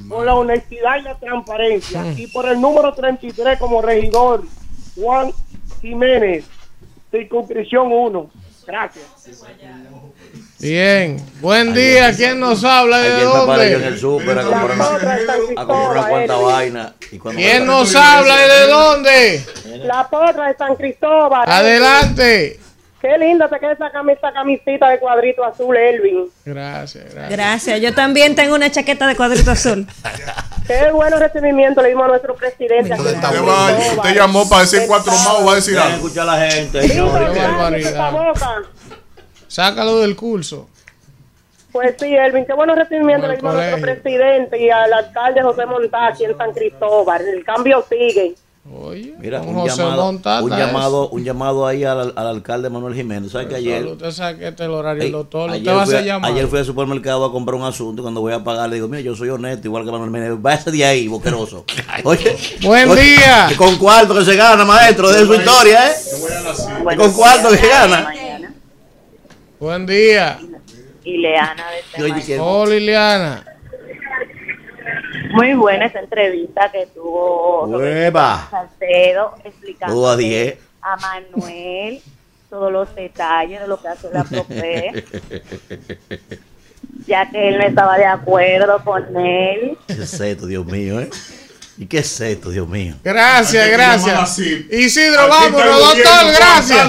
por 0.09 0.25
la 0.25 0.35
honestidad 0.35 0.99
y 0.99 1.03
la 1.03 1.15
transparencia. 1.15 2.03
Mm. 2.03 2.19
Y 2.19 2.27
por 2.29 2.47
el 2.49 2.61
número 2.61 2.93
33 2.93 3.59
como 3.59 3.81
regidor, 3.81 4.45
Juan 4.95 5.33
Jiménez, 5.81 6.45
circunscripción 7.11 7.91
1. 7.91 8.31
Gracias. 8.67 9.07
Bien. 10.59 11.17
Buen 11.41 11.73
día. 11.73 12.15
¿Quién 12.15 12.39
nos 12.39 12.63
habla 12.65 12.99
de 12.99 13.23
en 13.23 13.25
dónde? 13.25 13.73
el 13.73 13.99
súper 13.99 14.39
a 14.39 14.43
comprar 14.43 14.73
una, 14.73 15.63
a 15.63 15.67
comprar 15.67 15.91
una 15.91 16.09
cuanta 16.09 16.37
vaina. 16.37 16.95
Y 17.11 17.19
cuando 17.19 17.41
¿Quién 17.41 17.65
nos 17.65 17.95
habla 17.95 18.37
de 18.37 18.67
dónde? 18.67 19.47
La 19.85 20.07
potra 20.07 20.49
de 20.49 20.57
San 20.59 20.77
Cristóbal. 20.77 21.49
Adelante. 21.49 22.61
Qué 23.01 23.17
linda 23.17 23.49
te 23.49 23.61
queda 23.61 23.73
esa 23.73 23.91
camisa, 23.91 24.33
camisita 24.33 24.89
de 24.89 24.99
cuadrito 24.99 25.45
azul, 25.45 25.77
Elvin. 25.77 26.29
Gracias, 26.45 27.05
gracias. 27.05 27.31
Gracias. 27.31 27.81
Yo 27.81 27.95
también 27.95 28.35
tengo 28.35 28.57
una 28.57 28.71
chaqueta 28.71 29.07
de 29.07 29.15
cuadrito 29.15 29.53
azul. 29.53 29.87
Qué 30.67 30.91
bueno 30.91 31.19
recibimiento 31.19 31.81
le 31.81 31.91
dimos 31.91 32.05
a 32.05 32.09
nuestro 32.09 32.35
presidente. 32.35 32.89
San 32.89 33.01
Usted, 33.01 34.15
llamó 34.15 34.49
para 34.49 34.63
decir 34.63 34.83
cuatro 34.87 35.13
más 35.13 35.29
o 35.29 35.45
va 35.45 35.53
a 35.53 35.55
decir 35.55 35.79
algo. 35.79 35.97
escuchar 35.97 36.29
a 36.29 36.39
la 36.39 36.51
gente. 36.51 36.81
Sácalo 39.47 40.01
del 40.01 40.17
curso. 40.17 40.69
Pues 41.71 41.95
sí, 41.99 42.15
Elvin, 42.15 42.45
qué 42.45 42.53
bueno 42.55 42.75
recibimiento 42.75 43.29
le 43.29 43.37
dimos 43.37 43.55
a 43.55 43.59
nuestro 43.59 43.81
presidente 43.81 44.59
y 44.59 44.71
al 44.71 44.93
alcalde 44.93 45.43
José 45.43 45.67
Montá 45.67 46.09
aquí 46.09 46.25
en 46.25 46.37
San 46.37 46.53
Cristóbal. 46.53 47.27
El 47.27 47.45
cambio 47.45 47.85
sigue. 47.89 48.35
Oye, 48.71 49.15
Mira, 49.19 49.41
un 49.41 49.55
José 49.55 49.77
llamado, 49.79 50.05
Montata 50.05 50.43
un 50.45 50.51
llamado, 50.51 51.09
un 51.09 51.25
llamado 51.25 51.67
ahí 51.67 51.85
al, 51.85 52.13
al 52.15 52.27
alcalde 52.27 52.69
Manuel 52.69 52.95
Jiménez. 52.95 53.33
¿Sabes 53.33 53.49
que 53.49 53.55
ayer, 53.57 53.81
Solo 53.81 53.93
Usted 53.93 54.11
sabe 54.11 54.39
que 54.39 54.49
este 54.49 54.63
es 54.63 54.69
el 54.69 54.75
horario 54.75 54.99
del 54.99 55.07
Ey, 55.07 55.13
doctor. 55.13 55.49
Usted 55.51 55.61
ayer, 55.63 55.75
va 55.75 55.83
a 55.83 55.87
fui 55.87 55.95
a, 55.95 56.01
llamar. 56.03 56.31
ayer 56.33 56.47
fui 56.49 56.59
al 56.59 56.65
supermercado 56.67 57.25
a 57.25 57.33
comprar 57.33 57.55
un 57.55 57.65
asunto 57.65 58.01
y 58.01 58.03
cuando 58.03 58.21
voy 58.21 58.35
a 58.35 58.45
pagar 58.45 58.69
le 58.69 58.75
digo, 58.77 58.87
mira, 58.89 59.01
yo 59.01 59.17
soy 59.17 59.31
honesto, 59.31 59.67
igual 59.69 59.85
que 59.87 59.91
Manuel 59.91 60.11
Jiménez. 60.11 60.33
Váyase 60.43 60.71
de 60.71 60.85
ahí, 60.85 61.09
boqueroso. 61.09 61.65
Oye, 62.05 62.37
Buen 62.63 62.91
oye, 62.91 63.03
día. 63.03 63.49
Con 63.57 63.77
cuarto 63.79 64.15
que 64.15 64.25
se 64.27 64.37
gana, 64.37 64.65
maestro, 64.67 65.09
de 65.11 65.25
su 65.25 65.35
historia, 65.35 65.91
¿eh? 65.91 65.95
Con 66.97 67.13
cuarto 67.15 67.49
que 67.51 67.57
se 67.57 67.69
gana. 67.69 68.13
Buen 69.59 69.87
día. 69.87 70.39
Ileana 71.05 71.65
de 71.97 72.03
Oye, 72.05 72.23
que- 72.23 72.39
Oh, 72.39 72.67
Liliana. 72.67 73.45
Muy 75.33 75.55
buena 75.55 75.87
esa 75.87 76.01
entrevista 76.01 76.71
que 76.71 76.87
tuvo 76.87 77.65
Hueva. 77.67 78.49
Salcedo 78.51 79.35
explicando 79.45 80.09
a 80.09 80.17
10. 80.17 80.59
a 80.83 80.97
Manuel 80.97 82.03
todos 82.49 82.73
los 82.73 82.95
detalles 82.95 83.61
de 83.61 83.69
lo 83.69 83.81
que 83.81 83.89
hace 83.89 84.09
la 84.11 84.25
PROPE, 84.25 85.05
ya 87.07 87.29
que 87.31 87.49
él 87.49 87.59
no 87.59 87.65
estaba 87.65 87.99
de 87.99 88.07
acuerdo 88.07 88.83
con 88.85 89.17
él. 89.17 89.77
¿Qué 89.87 90.03
es 90.03 90.21
esto, 90.21 90.47
Dios 90.47 90.65
mío, 90.65 91.01
eh? 91.01 91.11
¿Y 91.77 91.87
qué 91.87 91.99
es 91.99 92.21
esto, 92.21 92.51
Dios 92.51 92.69
mío? 92.69 92.97
Gracias, 93.05 93.69
gracias. 93.71 94.19
así. 94.19 94.67
Isidro, 94.71 95.29
vámonos, 95.29 95.81
doctor, 95.81 96.33
gracias. 96.37 96.89